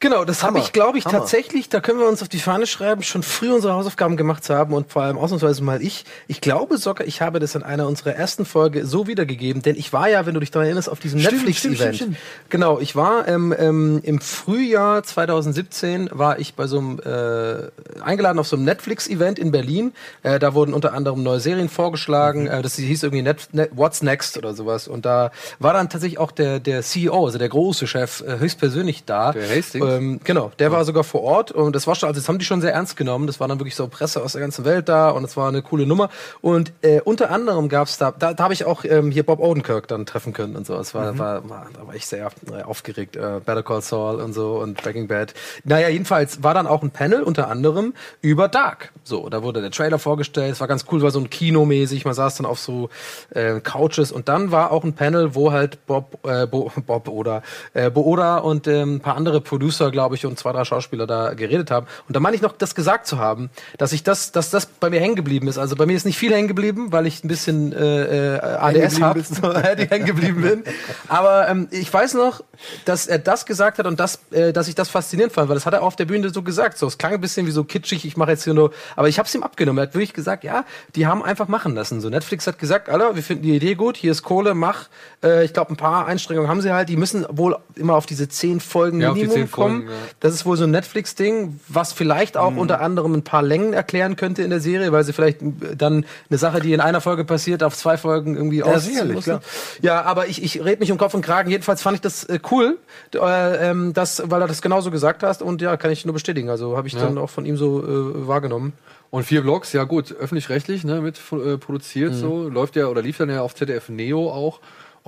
Genau, 0.03 0.25
das 0.25 0.43
habe 0.43 0.59
ich, 0.61 0.73
glaube 0.73 0.97
ich, 0.97 1.05
Hammer. 1.05 1.19
tatsächlich, 1.19 1.69
da 1.69 1.81
können 1.83 1.99
wir 1.99 2.09
uns 2.09 2.23
auf 2.23 2.29
die 2.29 2.39
Fahne 2.39 2.67
schreiben, 2.67 3.03
schon 3.03 3.23
früh 3.23 3.53
unsere 3.53 3.75
Hausaufgaben 3.75 4.17
gemacht 4.17 4.43
zu 4.43 4.55
haben 4.55 4.73
und 4.73 4.91
vor 4.91 5.03
allem 5.03 5.19
ausnahmsweise 5.19 5.63
mal 5.63 5.83
ich. 5.83 6.07
Ich 6.27 6.41
glaube 6.41 6.79
sogar, 6.79 7.07
ich 7.07 7.21
habe 7.21 7.39
das 7.39 7.55
in 7.55 7.63
einer 7.63 7.87
unserer 7.87 8.15
ersten 8.15 8.47
Folge 8.47 8.87
so 8.87 9.07
wiedergegeben, 9.07 9.61
denn 9.61 9.77
ich 9.77 9.93
war 9.93 10.09
ja, 10.09 10.25
wenn 10.25 10.33
du 10.33 10.41
dich 10.41 10.51
daran 10.51 10.69
erinnerst, 10.69 10.89
auf 10.89 11.01
diesem 11.01 11.21
Netflix-Event. 11.21 12.17
Genau, 12.49 12.81
ich 12.81 12.97
war 12.97 13.29
ähm, 13.29 13.55
ähm, 13.59 14.01
im 14.03 14.23
Frühjahr 14.23 15.03
2017 15.03 16.09
war 16.13 16.39
ich 16.39 16.55
bei 16.55 16.67
so 16.67 16.79
einem 16.79 16.99
äh, 17.01 18.01
eingeladen 18.03 18.39
auf 18.39 18.49
so 18.49 18.57
einem 18.57 18.65
Netflix-Event 18.65 19.39
in 19.39 19.53
Berlin. 19.53 19.93
Äh, 20.23 20.39
da 20.39 20.55
wurden 20.55 20.73
unter 20.73 20.95
anderem 20.95 21.23
neue 21.23 21.41
Serien 21.41 21.69
vorgeschlagen. 21.69 22.47
Äh, 22.47 22.63
das 22.63 22.77
hieß 22.77 23.03
irgendwie 23.03 23.21
Net, 23.21 23.49
Net, 23.53 23.73
What's 23.75 24.01
Next 24.01 24.39
oder 24.39 24.55
sowas. 24.55 24.89
Und 24.89 25.05
da 25.05 25.31
war 25.59 25.75
dann 25.75 25.91
tatsächlich 25.91 26.19
auch 26.19 26.33
der 26.33 26.59
der 26.59 26.81
CEO, 26.81 27.27
also 27.27 27.37
der 27.37 27.51
große 27.51 27.87
Chef, 27.87 28.23
äh, 28.23 28.39
höchstpersönlich 28.39 29.05
da. 29.05 29.33
Der 29.33 29.47
Hastings? 29.47 29.90
Ähm, 29.97 30.21
genau, 30.25 30.53
der 30.59 30.73
war 30.73 30.85
sogar 30.85 31.05
vor 31.05 31.23
Ort 31.23 31.53
und 31.53 31.75
das 31.75 31.87
war 31.87 31.95
schon, 31.95 32.09
also 32.09 32.21
das 32.21 32.29
haben 32.29 32.39
die 32.39 32.45
schon 32.45 32.61
sehr 32.61 32.73
ernst 32.73 32.97
genommen. 32.97 33.27
Das 33.27 33.41
war 33.41 33.49
dann 33.49 33.59
wirklich 33.59 33.75
so 33.75 33.89
Presse 33.89 34.23
aus 34.23 34.33
der 34.33 34.41
ganzen 34.41 34.65
Welt 34.65 34.89
da 34.89 35.11
und 35.11 35.25
es 35.25 35.37
war 35.37 35.49
eine 35.49 35.63
coole 35.63 35.87
Nummer. 35.87 36.11
Und 36.41 36.73
äh, 36.83 37.01
unter 37.01 37.31
anderem 37.31 37.69
gab's 37.69 37.99
da, 37.99 38.11
da, 38.11 38.35
da 38.35 38.45
habe 38.45 38.55
ich 38.55 38.65
auch 38.65 38.85
ähm, 38.85 39.11
hier 39.11 39.25
Bob 39.25 39.41
Odenkirk 39.41 39.89
dann 39.89 40.07
treffen 40.07 40.33
können 40.33 40.57
und 40.57 40.67
so. 40.67 40.77
Das 40.77 40.95
war, 40.95 41.19
war, 41.19 41.49
war, 41.49 41.67
da 41.73 41.87
war 41.87 41.95
ich 41.95 42.07
sehr 42.07 42.31
äh, 42.51 42.63
aufgeregt. 42.63 43.17
Äh, 43.17 43.41
Better 43.45 43.63
Call 43.63 43.83
Saul 43.83 44.21
und 44.21 44.33
so 44.33 44.59
und 44.59 44.83
Breaking 44.83 45.09
Bad. 45.09 45.35
Naja, 45.65 45.89
jedenfalls 45.89 46.43
war 46.43 46.55
dann 46.55 46.67
auch 46.67 46.83
ein 46.83 46.91
Panel 46.91 47.23
unter 47.23 47.49
anderem 47.49 47.95
über 48.21 48.49
Dark. 48.49 48.93
So, 49.05 49.29
da 49.29 49.43
wurde 49.43 49.61
der 49.61 49.71
Trailer 49.71 49.99
vorgestellt. 49.99 50.53
Es 50.53 50.61
war 50.61 50.69
ganz 50.69 50.85
cool, 50.91 51.03
war 51.03 51.11
so 51.11 51.21
ein 51.21 51.31
Kinomäßig. 51.31 52.05
Man 52.05 52.15
saß 52.15 52.37
dann 52.37 52.47
auf 52.47 52.59
so 52.59 52.91
äh, 53.31 53.61
Couches 53.61 54.13
und 54.13 54.29
dann 54.29 54.53
war 54.53 54.71
auch 54.71 54.85
ein 54.85 54.93
Panel, 54.93 55.35
wo 55.35 55.53
halt 55.53 55.87
Bob, 55.87 56.19
äh, 56.27 56.47
Bo, 56.47 56.71
Bob 56.87 57.09
oder 57.09 57.43
äh, 57.75 57.91
Bo 57.91 58.03
Oda 58.03 58.39
und 58.39 58.67
ähm, 58.67 58.97
ein 58.97 59.01
paar 59.01 59.17
andere 59.17 59.41
Producer, 59.41 59.80
glaube 59.89 60.17
ich, 60.17 60.27
und 60.27 60.39
zwei, 60.39 60.53
drei 60.53 60.65
Schauspieler 60.65 61.07
da 61.07 61.33
geredet 61.35 61.71
haben. 61.71 61.87
Und 62.07 62.15
da 62.15 62.21
meine 62.21 62.37
ich 62.37 62.43
noch, 62.43 62.53
das 62.53 62.75
gesagt 62.75 63.07
zu 63.07 63.19
haben, 63.19 63.51
dass 63.79 63.93
ich 63.93 64.03
das, 64.03 64.33
dass 64.33 64.51
das 64.51 64.67
bei 64.67 64.91
mir 64.91 65.01
hängen 65.01 65.17
geblieben 65.17 65.49
ist. 65.49 65.57
Also 65.57 65.77
bei 65.77 65.87
mir 65.87 65.97
ist 65.97 66.05
nicht 66.05 66.19
viel 66.19 66.33
hängen 66.33 66.49
geblieben, 66.49 66.93
weil 66.93 67.07
ich 67.07 67.25
ein 67.25 67.29
bisschen 67.29 67.73
äh, 67.73 68.39
ADS 68.43 69.01
habe, 69.01 69.23
so, 69.23 69.53
die 69.53 69.89
hängen 69.89 70.07
geblieben 70.07 70.43
bin. 70.43 70.65
Aber 71.09 71.49
ähm, 71.49 71.69
ich 71.71 71.93
weiß 71.93 72.15
noch, 72.15 72.43
dass 72.85 73.07
er 73.07 73.19
das 73.19 73.47
gesagt 73.47 73.79
hat 73.79 73.87
und 73.87 73.99
das, 73.99 74.21
äh, 74.31 74.53
dass 74.53 74.69
ich 74.69 74.75
das 74.75 74.89
faszinierend 74.89 75.33
fand, 75.33 75.49
weil 75.49 75.55
das 75.55 75.67
hat 75.67 75.75
er 75.75 75.83
auf 75.83 75.97
der 75.97 76.05
Bühne 76.05 76.31
so 76.31 76.43
gesagt. 76.43 76.77
So, 76.77 76.87
es 76.87 76.99
klang 76.99 77.13
ein 77.13 77.21
bisschen 77.21 77.47
wie 77.47 77.51
so 77.51 77.65
kitschig, 77.65 78.05
ich 78.05 78.17
mache 78.17 78.33
jetzt 78.33 78.45
hier 78.45 78.55
nur, 78.55 78.73
aber 78.97 79.09
ich 79.09 79.19
habe 79.19 79.27
es 79.27 79.35
ihm 79.35 79.43
abgenommen. 79.43 79.79
Er 79.79 79.87
hat 79.87 79.95
wirklich 79.95 80.13
gesagt, 80.13 80.45
ja, 80.45 80.65
die 80.95 81.07
haben 81.07 81.23
einfach 81.23 81.49
machen 81.49 81.75
lassen. 81.75 82.01
So 82.01 82.09
Netflix 82.09 82.47
hat 82.47 82.59
gesagt, 82.59 82.89
Alter, 82.89 83.15
wir 83.15 83.23
finden 83.23 83.45
die 83.45 83.57
Idee 83.57 83.75
gut, 83.75 83.97
hier 83.97 84.13
ist 84.13 84.23
Kohle, 84.23 84.55
mach. 84.55 84.89
Äh, 85.23 85.45
ich 85.45 85.53
glaube, 85.53 85.73
ein 85.73 85.77
paar 85.77 86.07
Einstrengungen 86.07 86.51
haben 86.51 86.61
sie 86.61 86.73
halt. 86.73 86.89
Die 86.89 86.97
müssen 86.97 87.27
wohl 87.31 87.57
immer 87.75 87.95
auf 87.95 88.07
diese 88.07 88.29
zehn 88.29 88.61
Folgen 88.61 89.01
Ja, 89.01 89.11
auf 89.11 89.15
die 89.15 89.23
Minimum 89.23 89.43
zehn 89.43 89.49
Folgen, 89.49 89.70
kommen. 89.71 89.89
ja. 89.89 89.95
Das 90.21 90.35
ist 90.35 90.47
wohl 90.47 90.57
so 90.57 90.65
ein 90.65 90.71
Netflix-Ding, 90.71 91.61
was 91.69 91.93
vielleicht 91.93 92.37
auch 92.37 92.57
unter 92.57 92.81
anderem 92.81 93.15
ein 93.15 93.25
paar 93.25 93.43
Längen 93.43 93.73
erklären 93.73 94.17
könnte 94.17 94.43
in 94.43 94.51
der 94.51 94.61
Serie, 94.61 94.93
weil 94.93 95.05
sie 95.05 95.13
vielleicht 95.13 95.39
dann 95.77 96.05
eine 96.29 96.39
Sache, 96.39 96.61
die 96.61 96.73
in 96.73 96.81
einer 96.81 97.01
Folge 97.01 97.25
passiert, 97.25 97.63
auf 97.63 97.77
zwei 97.77 97.97
Folgen 97.97 98.37
irgendwie 98.37 98.63
ausziehen 98.63 98.95
sicherlich, 98.95 99.25
klar. 99.25 99.41
Ja, 99.83 100.03
aber 100.03 100.29
ich, 100.29 100.43
ich 100.43 100.65
rede 100.65 100.81
mich 100.81 100.93
um 100.93 100.99
Kopf 100.99 101.15
und 101.15 101.23
Kragen. 101.23 101.51
Jedenfalls 101.51 101.83
fand 101.83 101.97
ich 101.97 102.01
das 102.01 102.25
äh, 102.25 102.39
cool, 102.51 102.79
äh, 103.15 103.71
ähm, 103.71 103.93
das, 103.95 104.23
weil 104.27 104.41
er 104.43 104.49
das 104.49 104.63
genauso 104.63 104.91
gesagt 104.91 105.23
hast 105.23 105.43
und 105.43 105.63
ja, 105.63 105.77
kann 105.77 105.91
ich 105.91 106.05
nur 106.05 106.15
bestätigen. 106.15 106.51
Also 106.51 106.77
habe 106.77 106.89
ich 106.89 106.95
dann 106.95 107.19
auch 107.19 107.31
von 107.31 107.47
ihm 107.47 107.57
so 107.57 107.83
äh, 107.83 108.27
wahrgenommen. 108.27 108.73
Und 109.11 109.25
vier 109.25 109.43
Blogs, 109.43 109.73
ja 109.73 109.85
gut, 109.85 110.13
öffentlich-rechtlich, 110.13 110.85
ne, 110.85 111.01
mit 111.01 111.19
äh, 111.33 111.59
produziert 111.59 112.15
so, 112.15 112.49
läuft 112.49 112.77
ja 112.77 112.87
oder 112.87 113.03
lief 113.03 113.19
dann 113.19 113.29
ja 113.29 113.43
auf 113.43 113.57
ZDF 113.57 113.89
Neo 113.89 114.31
auch. 114.31 114.61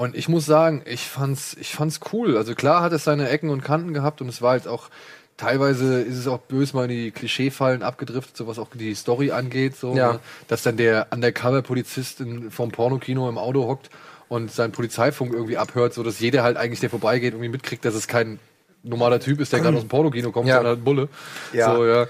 Und 0.03 0.17
ich 0.17 0.29
muss 0.29 0.47
sagen, 0.47 0.83
ich 0.85 1.03
fand's, 1.09 1.57
ich 1.61 1.73
fand's 1.77 2.01
cool. 2.13 2.37
Also 2.37 2.55
klar 2.57 2.83
hat 2.83 2.93
es 2.93 3.05
seine 3.05 3.29
Ecken 3.29 3.51
und 3.51 3.63
Kanten 3.63 3.95
gehabt 3.95 4.21
und 4.21 4.29
es 4.29 4.43
war 4.43 4.57
jetzt 4.57 4.67
auch 4.67 4.89
teilweise 5.37 6.01
ist 6.03 6.17
es 6.19 6.27
auch 6.27 6.39
bös 6.39 6.73
mal 6.73 6.85
in 6.85 6.91
die 6.91 7.11
Klischeefallen 7.13 7.83
abgedriftet, 7.85 8.37
so 8.37 8.47
was 8.49 8.59
auch 8.59 8.69
die 8.75 8.95
Story 8.97 9.31
angeht, 9.31 9.77
so, 9.77 9.95
Ja. 9.97 10.15
ne? 10.15 10.21
dass 10.49 10.63
dann 10.65 10.77
der 10.77 11.07
Undercover-Polizist 11.11 12.21
in- 12.21 12.51
vom 12.51 12.71
Pornokino 12.73 13.29
im 13.29 13.39
Auto 13.39 13.67
hockt 13.69 13.91
und 14.29 14.51
seinen 14.51 14.73
Polizeifunk 14.73 15.33
irgendwie 15.33 15.57
abhört, 15.57 15.95
so 15.95 16.03
dass 16.03 16.19
jeder 16.21 16.43
halt 16.43 16.57
eigentlich, 16.57 16.81
der 16.81 16.91
vorbeigeht, 16.91 17.33
irgendwie 17.35 17.49
mitkriegt, 17.49 17.85
dass 17.85 17.95
es 17.95 18.09
kein 18.09 18.41
normaler 18.83 19.21
Typ 19.21 19.41
ist, 19.41 19.53
der 19.53 19.61
gerade 19.61 19.77
aus 19.77 19.85
dem 19.85 19.89
Pornokino 19.89 20.33
kommt, 20.33 20.49
Ja. 20.49 20.57
sondern 20.57 20.79
ein 20.79 20.85
Bulle. 20.85 21.09
Ja. 21.53 21.75
So, 21.77 21.87
ja. 21.87 22.07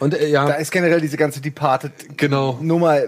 Und 0.00 0.14
äh, 0.14 0.26
ja, 0.28 0.46
Da 0.46 0.54
ist 0.54 0.72
generell 0.72 1.00
diese 1.00 1.16
ganze 1.16 1.40
Departed 1.40 1.92
Genau. 2.18 2.58
Nummer, 2.60 2.98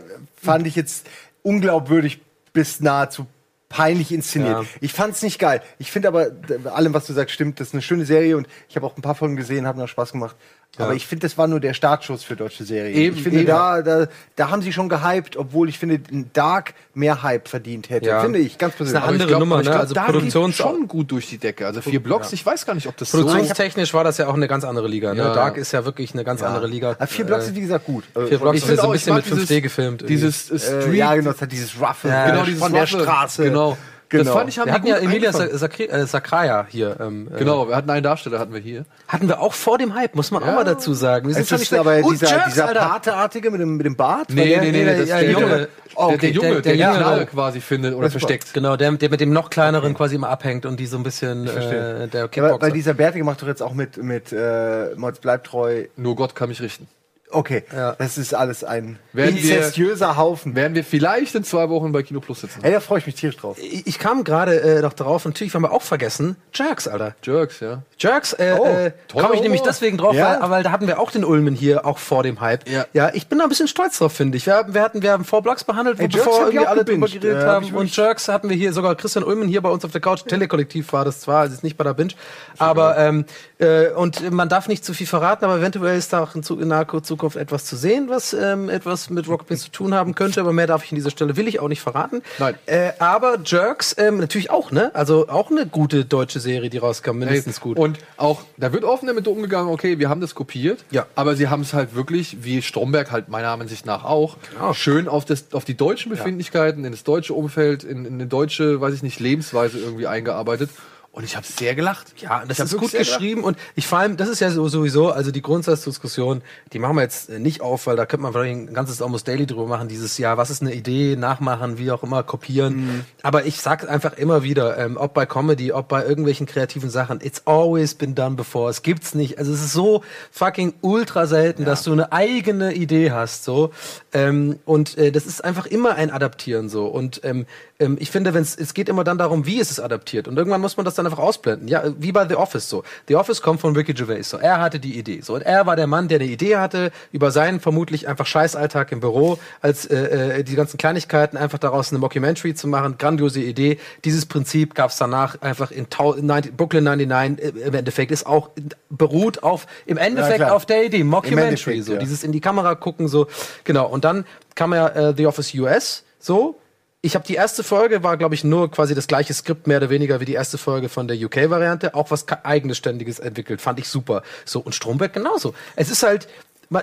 fand 0.41 0.65
ich 0.69 0.77
jetzt 0.77 1.07
unglaubwürdig 1.43 2.21
bis 2.53 2.81
nahezu 2.81 3.27
peinlich 3.69 4.13
inszeniert. 4.13 4.63
Ja. 4.63 4.69
Ich 4.81 4.93
fand's 4.93 5.23
nicht 5.23 5.39
geil. 5.39 5.63
Ich 5.79 5.91
finde 5.91 6.09
aber, 6.09 6.31
allem, 6.73 6.95
was 6.95 7.07
du 7.07 7.13
sagst, 7.13 7.35
stimmt. 7.35 7.61
Das 7.61 7.69
ist 7.69 7.75
eine 7.75 7.83
schöne 7.83 8.05
Serie 8.05 8.37
und 8.37 8.47
ich 8.69 8.77
habe 8.77 8.87
auch 8.87 8.97
ein 8.97 9.03
paar 9.03 9.15
Folgen 9.15 9.37
gesehen, 9.37 9.67
hat 9.67 9.77
mir 9.77 9.89
Spaß 9.89 10.13
gemacht. 10.13 10.37
Aber 10.79 10.95
ich 10.95 11.07
finde, 11.07 11.27
das 11.27 11.37
war 11.39 11.47
nur 11.47 11.61
der 11.61 11.75
Startschuss 11.75 12.23
für 12.25 12.37
deutsche 12.37 12.65
Serien. 12.65 12.95
Eben, 12.97 13.17
ich 13.17 13.23
finde, 13.23 13.39
eben. 13.41 13.47
da, 13.49 13.83
da, 13.83 14.07
da 14.37 14.51
haben 14.51 14.63
sie 14.63 14.73
schon 14.73 14.89
gehypt, 14.89 15.37
obwohl 15.37 15.69
ich 15.69 15.79
finde, 15.79 16.01
Dark 16.33 16.75
mehr 16.95 17.23
Hype 17.23 17.49
verdient 17.49 17.91
hätte. 17.91 18.07
Ja. 18.09 18.21
Finde 18.21 18.39
ich, 18.39 18.59
ganz 18.59 18.73
ist 18.75 18.77
persönlich. 18.79 19.03
eine 19.03 19.13
andere 19.13 19.29
glaub, 19.29 19.41
Nummer, 19.41 19.57
ne? 19.59 19.63
glaub, 19.63 19.77
Also 19.77 19.95
da 19.95 20.05
Produktions- 20.07 20.55
schon 20.57 20.89
gut 20.89 21.11
durch 21.11 21.29
die 21.29 21.39
Decke. 21.39 21.67
Also 21.67 21.81
vier 21.81 22.03
Blocks, 22.03 22.33
ich 22.33 22.45
weiß 22.45 22.67
gar 22.67 22.75
nicht, 22.75 22.87
ob 22.87 22.97
das 22.97 23.11
so 23.11 23.19
produktionstechnisch 23.19 23.95
war 23.95 24.05
das 24.05 24.19
ja 24.19 24.29
auch 24.29 24.35
eine 24.35 24.49
ganz 24.49 24.65
andere 24.65 24.89
Liga. 24.89 25.15
Ne? 25.15 25.21
Ja. 25.23 25.35
Dark 25.35 25.57
ist 25.57 25.73
ja 25.73 25.85
wirklich 25.85 26.13
eine 26.15 26.25
ganz 26.25 26.43
andere 26.43 26.67
Liga. 26.67 26.93
Aber 26.93 27.07
vier 27.07 27.25
Blocks 27.25 27.45
Äh, 27.45 27.49
ist, 27.49 27.55
wie 27.57 27.61
gesagt, 27.61 27.85
gut. 27.87 28.05
vier 28.29 28.39
Blocks 28.39 28.57
Ich 28.59 28.63
ist 28.63 28.67
finde 28.69 28.83
so 28.83 28.89
ein 28.89 28.93
bisschen 28.93 29.15
mit 29.15 29.25
5D 29.25 29.47
dieses- 29.47 29.63
gefilmt. 29.63 30.03
irgendwie. 30.03 30.15
Dieses 30.15 30.51
äh, 30.51 30.59
Street, 30.59 30.95
Äh, 30.95 30.97
ja, 30.97 31.15
genau, 31.15 31.31
es 31.31 31.41
hat 31.41 31.53
dieses 31.53 31.73
Ja, 32.05 32.27
genau, 32.31 32.45
dieses 32.45 32.61
von 32.61 32.73
der 32.73 32.83
Roughe. 32.91 33.03
Straße. 33.03 33.45
Genau. 33.45 33.79
Genau. 34.09 34.25
Das 34.25 34.33
fand 34.35 34.49
ich 34.49 34.59
haben 34.59 34.67
wir 34.67 34.75
hatten 34.75 34.87
ja 34.87 34.97
Emilia 34.99 35.31
eingefangen. 35.31 35.59
Sa- 35.59 35.67
Sakri- 35.67 35.89
äh, 35.91 36.07
Sakraya 36.07 36.67
hier. 36.69 36.97
Ähm, 37.01 37.29
äh, 37.35 37.39
Genau, 37.39 37.69
wir 37.69 37.75
hatten 37.75 37.91
einen 37.91 38.05
Darsteller, 38.05 38.39
hatten 38.39 38.53
wir 38.55 38.61
hier. 38.61 38.85
Hatten 39.09 39.27
wir 39.29 39.41
auch 39.41 39.53
vor 39.53 39.79
dem 39.79 39.95
Hype, 39.95 40.15
muss 40.15 40.31
man 40.31 40.43
auch 40.45 40.47
Ja. 40.49 40.53
mal 40.55 40.65
dazu 40.65 40.95
sagen. 40.95 41.27
Wir 41.27 41.35
sind 41.35 41.43
Es 41.43 41.49
schon 41.49 41.61
ist 41.61 41.75
aber 41.75 41.97
Und 42.05 42.13
dieser, 42.13 42.29
Jerks, 42.29 42.55
dieser. 42.55 42.67
Pateartige 42.69 43.51
mit 43.51 43.61
dem, 43.61 43.77
mit 43.77 43.85
dem 43.87 43.97
Bart. 43.97 44.29
Nee, 44.31 44.57
nee, 44.61 44.71
nee, 44.71 44.85
der- 44.85 44.99
das 44.99 45.09
ja, 45.09 45.19
der 45.21 45.31
Junge. 45.33 45.47
Junge. 45.47 45.69
Oh, 45.97 46.09
Der, 46.11 46.19
der 46.19 46.29
okay. 46.29 46.31
Junge, 46.31 46.47
Der- 46.47 46.55
der, 46.55 46.63
der 46.63 46.73
die 46.75 46.79
Junge. 46.83 46.97
Knarre 46.99 47.27
quasi 47.27 47.61
findet 47.61 47.95
oder 47.95 48.11
versteckt. 48.11 48.55
Genau, 48.55 48.77
der, 48.77 48.93
der 48.93 49.11
mit 49.11 49.21
dem 49.21 49.33
noch 49.33 49.51
kleineren 49.51 49.95
quasi 49.95 50.15
immer 50.15 50.29
abhängt 50.29 50.67
und 50.67 50.79
die 50.79 50.87
so 50.87 50.99
ein 50.99 51.03
bisschen 51.03 51.47
äh, 51.47 51.51
der 51.51 51.61
Ja, 51.63 52.13
weil, 52.13 52.29
Kickboxer. 52.29 52.61
weil 52.63 52.73
dieser 52.73 52.95
Bärtige 52.95 53.25
macht 53.25 53.43
doch 53.43 53.49
jetzt 53.49 53.63
auch 53.63 53.73
mit, 53.75 53.97
mit 53.97 54.33
äh, 54.33 54.95
Mods 54.97 55.19
bleibt 55.21 55.47
treu. 55.49 55.85
Nur 55.97 56.15
Gott 56.15 56.35
kann 56.35 56.49
mich 56.51 56.61
richten. 56.61 56.87
Okay, 57.31 57.65
Ja. 57.75 57.93
das 57.95 58.19
ist 58.19 58.35
alles 58.35 58.63
ein 58.63 58.99
Werden 59.13 59.35
wir- 59.37 59.57
inzestiöser 59.57 60.17
Haufen. 60.17 60.55
Werden 60.55 60.75
wir 60.75 60.85
vielleicht 60.85 61.35
in 61.35 61.43
zwei 61.45 61.69
Wochen 61.69 61.91
bei 61.93 62.03
Kino 62.03 62.21
Plus 62.21 62.41
sitzen. 62.43 62.63
Ey, 62.63 62.71
da 62.73 62.81
freue 62.81 63.01
ich 63.01 63.07
mich 63.07 63.17
tierisch 63.17 63.37
drauf. 63.37 63.59
ich, 63.61 63.87
ich 63.87 63.99
kam 63.99 64.23
gerade 64.25 64.61
äh, 64.61 64.81
noch 64.81 64.93
drauf, 64.93 65.25
natürlich 65.25 65.53
haben 65.55 65.63
wir 65.63 65.73
auch 65.73 65.83
vergessen, 65.83 66.37
Jerks, 66.55 66.87
Alter. 66.87 67.15
Jerks, 67.25 67.61
ja. 67.61 67.83
Jerks, 67.99 68.33
äh, 68.35 68.57
Oh, 68.59 68.65
äh, 68.65 68.93
komme 69.13 69.35
ich 69.35 69.41
nämlich 69.43 69.61
Humor. 69.61 69.73
deswegen 69.73 69.99
drauf, 69.99 70.15
Ja. 70.15 70.39
weil, 70.41 70.51
weil 70.51 70.63
da 70.63 70.71
hatten 70.71 70.87
wir 70.87 71.01
auch 71.01 71.11
den 71.11 71.25
Ulmen 71.25 71.55
hier, 71.55 71.85
auch 71.85 71.99
vor 71.99 72.23
dem 72.23 72.41
Hype. 72.41 72.69
Ja. 72.69 72.87
ja 72.93 73.11
ich 73.13 73.27
bin 73.27 73.39
da 73.39 73.45
ein 73.45 73.49
bisschen 73.49 73.69
stolz 73.69 73.99
drauf, 73.99 74.13
finde 74.13 74.37
ich. 74.37 74.47
Wir, 74.47 74.55
haben- 74.55 74.73
wir 74.75 74.83
hatten, 74.83 75.03
wir 75.03 75.11
haben 75.13 75.25
Four 75.25 75.43
Blocks 75.43 75.65
behandelt, 75.65 75.99
wo 75.99 76.03
Ey, 76.03 76.09
Jerks 76.09 76.25
bevor 76.27 76.41
hab 76.43 76.49
irgendwie 76.53 76.67
alle 76.67 76.85
drüber 76.85 77.07
gebinged. 77.07 77.23
geredet 77.23 77.43
Äh, 77.43 77.47
hab 77.47 77.55
haben. 77.57 77.65
ich 77.67 77.75
Und 77.75 77.97
Jerks 77.97 78.29
hatten 78.29 78.49
wir 78.49 78.57
hier, 78.57 78.73
sogar 78.73 78.95
Christian 78.95 79.25
Ulmen 79.25 79.49
hier 79.49 79.61
bei 79.63 79.69
uns 79.71 79.85
auf 79.85 79.91
der 79.91 80.01
Couch. 80.01 80.23
Telekollektiv 80.29 80.93
war 80.93 81.05
das 81.05 81.21
zwar, 81.21 81.41
also 81.41 81.55
ist 81.55 81.65
nicht 81.65 81.77
bei 81.77 81.85
der 81.85 81.95
Binge. 81.95 82.13
Aber, 82.59 82.97
ähm, 82.99 83.25
äh, 83.59 83.89
und 83.89 84.31
man 84.31 84.49
darf 84.49 84.69
nicht 84.69 84.85
zu 84.85 84.95
viel 84.95 85.07
verraten, 85.09 85.45
aber 85.45 85.57
eventuell 85.59 85.99
ist 85.99 86.13
da 86.13 86.23
auch 86.23 86.35
in, 86.37 86.43
zu, 86.45 86.61
in 86.61 86.69
naher 86.69 86.87
Zukunft 87.03 87.17
etwas 87.35 87.65
zu 87.65 87.75
sehen, 87.75 88.09
was 88.09 88.33
ähm, 88.33 88.69
etwas 88.69 89.11
mit 89.11 89.27
Rocket 89.27 89.49
Beans 89.49 89.63
zu 89.65 89.71
tun 89.73 89.95
haben 89.95 90.15
könnte. 90.15 90.41
Aber 90.41 90.53
mehr 90.53 90.69
darf 90.69 90.85
ich 90.85 90.93
an 90.93 90.97
dieser 90.97 91.11
Stelle, 91.11 91.37
will 91.37 91.49
ich 91.49 91.59
auch 91.59 91.67
nicht 91.69 91.81
verraten. 91.81 92.23
Nein. 92.39 92.55
Äh, 92.67 92.93
aber 93.01 93.39
Jerks, 93.45 93.97
ähm, 93.99 94.19
natürlich 94.19 94.51
auch, 94.51 94.71
ne? 94.71 94.95
Also 94.95 95.29
auch 95.29 95.51
eine 95.51 95.67
gute 95.67 96.05
deutsche 96.05 96.39
Serie, 96.39 96.71
die 96.71 96.79
rauskam, 96.79 97.17
mindestens 97.19 97.61
gut. 97.61 97.79
Und 97.79 97.99
auch, 98.17 98.43
da 98.57 98.73
wird 98.73 98.85
offen 98.85 99.07
damit 99.09 99.27
umgegangen, 99.27 99.73
okay, 99.73 99.99
wir 99.99 100.09
haben 100.09 100.21
das 100.21 100.35
kopiert, 100.35 100.85
Ja. 100.91 101.07
aber 101.17 101.35
sie 101.35 101.49
haben 101.49 101.63
es 101.63 101.73
halt 101.73 101.95
wirklich, 101.95 102.37
wie 102.43 102.63
Stromberg 102.63 103.11
halt 103.11 103.29
meiner 103.29 103.49
Ansicht 103.49 103.87
nach 103.87 104.05
auch, 104.05 104.37
Genau. 104.53 104.75
schön 104.75 105.09
auf, 105.09 105.25
das, 105.25 105.47
auf 105.53 105.65
die 105.65 105.77
deutschen 105.77 106.11
Befindlichkeiten, 106.11 106.85
in 106.85 106.93
das 106.93 107.03
deutsche 107.03 107.33
Umfeld, 107.33 107.83
in, 107.83 108.05
in 108.05 108.15
eine 108.15 108.27
deutsche, 108.27 108.81
weiß 108.81 108.93
ich 108.95 109.03
nicht, 109.03 109.19
Lebensweise 109.21 109.79
irgendwie 109.79 110.07
eingearbeitet. 110.07 110.69
Und 111.17 111.25
ich 111.25 111.35
habe 111.35 111.47
sehr 111.47 111.75
gelacht. 111.75 112.09
Ja, 112.19 112.45
das 112.47 112.61
ist 112.61 112.77
gut 112.77 112.91
sehr 112.91 113.01
gelacht. 113.01 113.19
geschrieben 113.19 113.43
und 113.43 113.57
ich 113.75 113.87
vor 113.87 114.01
allem, 114.01 114.19
das 114.19 114.29
ist 114.29 114.41
ja 114.41 114.51
so, 114.51 114.69
sowieso, 114.69 115.13
also 115.13 115.31
die 115.31 115.41
Grundsatzdiskussion, 115.41 116.43
die 116.75 116.79
machen 116.79 116.95
wir 116.97 117.01
jetzt 117.05 117.31
äh, 117.31 117.39
nicht 117.39 117.63
auf, 117.63 117.87
weil 117.87 117.97
da 117.97 118.05
könnte 118.05 118.25
man 118.25 118.35
vielleicht 118.35 118.55
ein 118.55 118.75
ganzes 118.75 119.01
Almost 119.01 119.27
Daily 119.27 119.47
drüber 119.47 119.67
machen, 119.67 119.89
dieses 119.89 120.19
Jahr, 120.19 120.37
was 120.37 120.51
ist 120.51 120.61
eine 120.61 120.75
Idee, 120.75 121.17
nachmachen, 121.17 121.79
wie 121.79 121.91
auch 121.91 122.03
immer, 122.03 122.23
kopieren. 122.23 122.77
Mhm. 122.77 123.05
Aber 123.23 123.47
ich 123.47 123.63
sag 123.63 123.89
einfach 123.89 124.13
immer 124.19 124.43
wieder, 124.43 124.77
ähm, 124.77 124.99
ob 124.99 125.15
bei 125.15 125.25
Comedy, 125.25 125.73
ob 125.73 125.89
bei 125.89 126.05
irgendwelchen 126.05 126.45
kreativen 126.45 126.91
Sachen, 126.91 127.23
it's 127.23 127.41
always 127.47 127.95
been 127.95 128.15
done 128.15 128.37
before. 128.37 128.69
Es 128.69 128.83
gibt's 128.83 129.15
nicht. 129.15 129.39
Also 129.39 129.55
es 129.55 129.65
ist 129.65 129.73
so 129.73 130.05
fucking 130.33 130.75
ultra 130.83 131.27
selten, 131.27 131.65
dass 131.65 131.83
du 131.83 131.93
eine 131.93 132.13
eigene 132.13 132.75
Idee 132.75 133.13
hast, 133.13 133.45
so. 133.45 133.71
Ähm, 134.13 134.59
und 134.67 134.99
äh, 134.99 135.13
das 135.13 135.25
ist 135.25 135.43
einfach 135.43 135.65
immer 135.65 135.95
ein 135.95 136.11
Adaptieren, 136.11 136.69
so. 136.69 136.85
Und 136.85 137.23
ähm, 137.25 137.47
ähm, 137.79 137.97
ich 138.01 138.11
finde, 138.11 138.35
wenn 138.35 138.43
es 138.43 138.75
geht 138.75 138.89
immer 138.89 139.05
dann 139.05 139.19
darum, 139.19 139.47
wie 139.47 139.59
ist 139.59 139.71
es 139.71 139.81
adaptiert. 139.81 140.29
Und 140.29 140.37
irgendwann 140.37 140.61
muss 140.61 140.77
man 140.77 140.85
das 140.85 140.95
dann 140.95 141.07
einfach 141.07 141.19
ausblenden. 141.19 141.69
Ja, 141.69 141.85
wie 141.99 142.13
bei 142.13 142.27
The 142.27 142.37
Office 142.37 142.69
so. 142.69 142.83
The 143.09 143.17
Office 143.17 143.43
kommt 143.43 143.61
von 143.61 143.75
Ricky 143.77 143.95
Gervais. 143.95 144.25
So, 144.25 144.39
er 144.39 144.61
hatte 144.61 144.81
die 144.81 144.99
Idee. 144.99 145.21
So, 145.21 145.35
und 145.35 145.43
er 145.43 145.67
war 145.67 145.77
der 145.77 145.87
Mann, 145.87 146.09
der 146.09 146.21
eine 146.21 146.29
Idee 146.29 146.57
hatte 146.57 146.91
über 147.13 147.31
seinen 147.31 147.61
vermutlich 147.61 148.09
einfach 148.09 148.27
Scheißalltag 148.27 148.93
im 148.93 149.01
Büro, 149.01 149.39
als 149.61 149.87
äh, 149.87 150.39
äh, 150.39 150.45
die 150.45 150.55
ganzen 150.55 150.79
Kleinigkeiten 150.79 151.37
einfach 151.37 151.59
daraus 151.59 151.91
eine 151.91 151.99
Mockumentary 151.99 152.55
zu 152.55 152.69
machen. 152.69 152.97
Grandiose 152.99 153.41
Idee. 153.41 153.79
Dieses 154.05 154.27
Prinzip 154.27 154.75
gab 154.75 154.91
es 154.91 154.97
danach 154.97 155.41
einfach 155.43 155.71
in 155.71 155.91
Tau 155.91 156.15
90, 156.15 156.57
Brooklyn 156.57 156.85
99 156.85 157.45
äh, 157.45 157.49
im 157.67 157.75
Endeffekt 157.75 158.11
ist 158.11 158.27
auch 158.27 158.51
beruht 158.89 159.43
auf 159.43 159.67
im 159.87 159.97
Endeffekt 159.97 160.37
klar. 160.37 160.55
auf 160.55 160.67
der 160.67 160.85
Idee 160.85 161.05
Mockumentary 161.05 161.83
so 161.83 161.95
ja. 161.95 161.99
dieses 161.99 162.23
in 162.23 162.33
die 162.33 162.41
Kamera 162.41 162.75
gucken 162.75 163.09
so 163.09 163.27
genau 163.65 163.87
und 163.87 164.05
dann 164.05 164.25
kam 164.55 164.73
ja 164.73 164.89
äh, 164.89 165.15
The 165.17 165.27
Office 165.27 165.55
US 165.55 166.05
so 166.19 166.59
ich 167.03 167.15
habe 167.15 167.27
die 167.27 167.35
erste 167.35 167.63
Folge 167.63 168.03
war 168.03 168.17
glaube 168.17 168.35
ich 168.35 168.43
nur 168.43 168.71
quasi 168.71 168.95
das 168.95 169.07
gleiche 169.07 169.33
Skript 169.33 169.67
mehr 169.67 169.79
oder 169.79 169.91
weniger 169.91 170.21
wie 170.21 170.25
die 170.25 170.35
erste 170.35 170.59
Folge 170.59 170.89
von 170.89 171.07
der 171.07 171.17
UK 171.17 171.51
Variante. 171.51 171.95
Auch 171.95 172.11
was 172.11 172.27
eigenes 172.29 172.79
ständiges 172.79 173.19
entwickelt 173.19 173.61
fand 173.61 173.79
ich 173.79 173.89
super. 173.89 174.23
So 174.45 174.61
und 174.61 174.75
Stromberg 174.75 175.13
genauso. 175.13 175.55
Es 175.77 175.91
ist 175.91 176.03
halt 176.03 176.27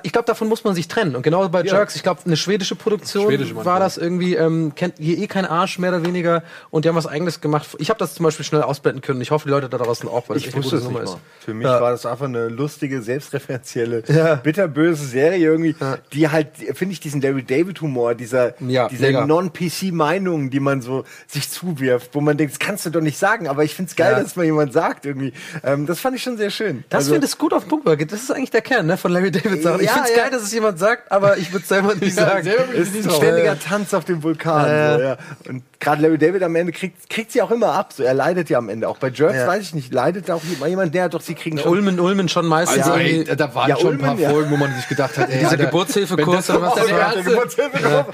ich 0.04 0.12
glaube, 0.14 0.26
davon 0.26 0.48
muss 0.48 0.64
man 0.64 0.76
sich 0.76 0.88
trennen. 0.88 1.16
Und 1.16 1.24
genau 1.24 1.48
bei 1.50 1.62
Jerks, 1.64 1.96
ich 1.96 2.04
glaube, 2.04 2.22
eine 2.26 2.38
schwedische 2.38 2.76
Produktion 2.76 3.26
Schwedische 3.28 3.56
war 3.56 3.66
ja. 3.66 3.80
das 3.80 3.98
irgendwie, 3.98 4.36
ähm, 4.36 4.74
kennt 4.76 4.96
hier 4.98 5.18
eh 5.18 5.28
kein 5.28 5.46
Arsch, 5.46 5.78
mehr 5.80 5.90
oder 5.92 6.06
weniger. 6.06 6.44
Und 6.70 6.86
die 6.86 6.90
haben 6.90 6.96
was 6.96 7.08
eigenes 7.08 7.42
gemacht. 7.42 7.68
Ich 7.80 7.90
habe 7.90 8.00
das 8.00 8.14
zum 8.16 8.24
Beispiel 8.24 8.46
schnell 8.46 8.62
ausblenden 8.62 9.02
können. 9.02 9.20
Ich 9.22 9.32
hoffe, 9.32 9.46
die 9.48 9.52
Leute 9.52 9.68
da 9.70 9.78
draußen 9.78 10.08
auch, 10.08 10.30
weil 10.30 10.36
das 10.36 10.44
Ich 10.44 10.48
echt 10.48 10.56
eine 10.56 10.64
gute 10.64 10.76
es 10.78 10.84
nicht 10.84 10.92
Nummer 10.92 11.04
ist. 11.04 11.18
Für 11.42 11.54
mich 11.54 11.66
Ja. 11.66 11.82
war 11.82 11.92
das 11.92 12.06
einfach 12.06 12.26
eine 12.26 12.48
lustige, 12.48 13.02
selbstreferenzielle, 13.02 14.04
Ja. 14.08 14.36
bitterböse 14.36 15.06
Serie 15.06 15.46
irgendwie, 15.46 15.76
die 16.14 16.30
halt, 16.30 16.48
finde 16.74 16.94
ich, 16.94 17.00
diesen 17.00 17.22
Larry 17.22 17.44
David 17.44 17.82
Humor, 17.82 18.16
dieser, 18.16 18.54
Ja, 18.62 18.88
diese 18.88 19.04
mega. 19.08 19.26
Non-PC-Meinungen, 19.26 20.50
die 20.50 20.60
man 20.60 20.82
so 20.82 21.04
sich 21.28 21.50
zuwirft, 21.50 22.12
wo 22.14 22.22
man 22.22 22.38
denkt, 22.38 22.54
das 22.54 22.60
kannst 22.60 22.86
du 22.86 22.90
doch 22.90 23.02
nicht 23.02 23.18
sagen, 23.18 23.48
aber 23.48 23.64
ich 23.64 23.76
finde 23.76 23.90
es 23.90 23.96
geil, 23.96 24.14
Ja. 24.14 24.24
dass 24.24 24.36
mal 24.36 24.44
jemand 24.46 24.74
sagt 24.74 25.06
irgendwie. 25.06 25.34
Ähm, 25.64 25.86
das 25.86 26.00
fand 26.00 26.16
ich 26.16 26.24
schon 26.24 26.38
sehr 26.38 26.50
schön. 26.50 26.84
Das 26.90 27.00
Also- 27.00 27.12
finde 27.14 27.28
ich 27.28 27.38
gut 27.38 27.54
auf 27.54 27.66
den 27.66 27.70
Punkt. 27.70 27.84
Das 28.12 28.22
ist 28.22 28.32
eigentlich 28.32 28.52
der 28.52 28.62
Kern 28.62 28.86
ne, 28.86 28.98
von 28.98 29.12
Larry 29.12 29.32
David 29.32 29.62
Sachen. 29.74 29.84
Ich 29.84 29.88
Ja, 29.89 29.93
find's 29.95 30.09
ja. 30.11 30.15
geil, 30.17 30.32
dass 30.32 30.41
es 30.43 30.53
jemand 30.53 30.80
sagt, 30.80 31.11
aber 31.11 31.38
ich 31.38 31.51
würde 31.51 31.65
selber 31.65 31.95
nicht 31.95 32.15
sagen. 32.15 32.43
selber 32.43 32.74
ich 32.74 32.80
Es 32.80 32.95
ist 32.95 33.07
ein 33.07 33.11
ständiger 33.13 33.59
Tanz 33.59 33.93
auf 33.93 34.05
dem 34.05 34.24
Vulkan. 34.24 34.67
Ja. 34.67 34.93
So, 34.97 35.01
ja. 35.03 35.17
Und 35.49 35.63
gerade 35.80 36.01
Larry 36.01 36.17
David 36.17 36.43
am 36.43 36.55
Ende 36.55 36.71
kriegt, 36.71 37.09
kriegt 37.09 37.32
sie 37.32 37.41
auch 37.41 37.51
immer 37.51 37.74
ab. 37.74 37.93
So, 37.93 38.03
er 38.03 38.13
leidet 38.13 38.49
ja 38.49 38.57
am 38.57 38.69
Ende. 38.69 38.88
Auch 38.88 38.97
bei 38.97 39.09
Jerks 39.09 39.36
Ja. 39.36 39.47
weiß 39.47 39.61
ich 39.61 39.74
nicht, 39.76 39.93
leidet 39.93 40.30
auch 40.32 40.41
jemand, 40.65 40.93
der 40.95 41.09
doch, 41.09 41.21
sie 41.21 41.36
kriegen 41.36 41.57
schon. 41.57 41.71
Ulmen, 41.71 41.99
Ulmen 41.99 42.30
schon 42.30 42.45
meistens 42.45 42.84
Also, 42.84 42.95
ey, 42.99 43.24
da 43.24 43.53
waren 43.53 43.69
Ja, 43.69 43.78
schon 43.78 43.93
ein 43.93 43.97
paar 43.99 44.11
Ulmen, 44.11 44.24
ja. 44.24 44.30
Folgen, 44.30 44.51
wo 44.51 44.57
man 44.57 44.74
sich 44.76 44.88
gedacht 44.88 45.17
hat, 45.17 45.30
ey, 45.32 45.39
Dieser 45.39 45.57
Geburtshilfekurs 45.57 46.49
wenn 46.49 46.55
oder 46.57 46.65
was 46.67 46.76
das- 46.76 46.91
war. 46.91 46.99
ja, 46.99 47.11
der 47.13 47.24
Geburtshilfe 47.24 47.80
ja. 47.82 48.05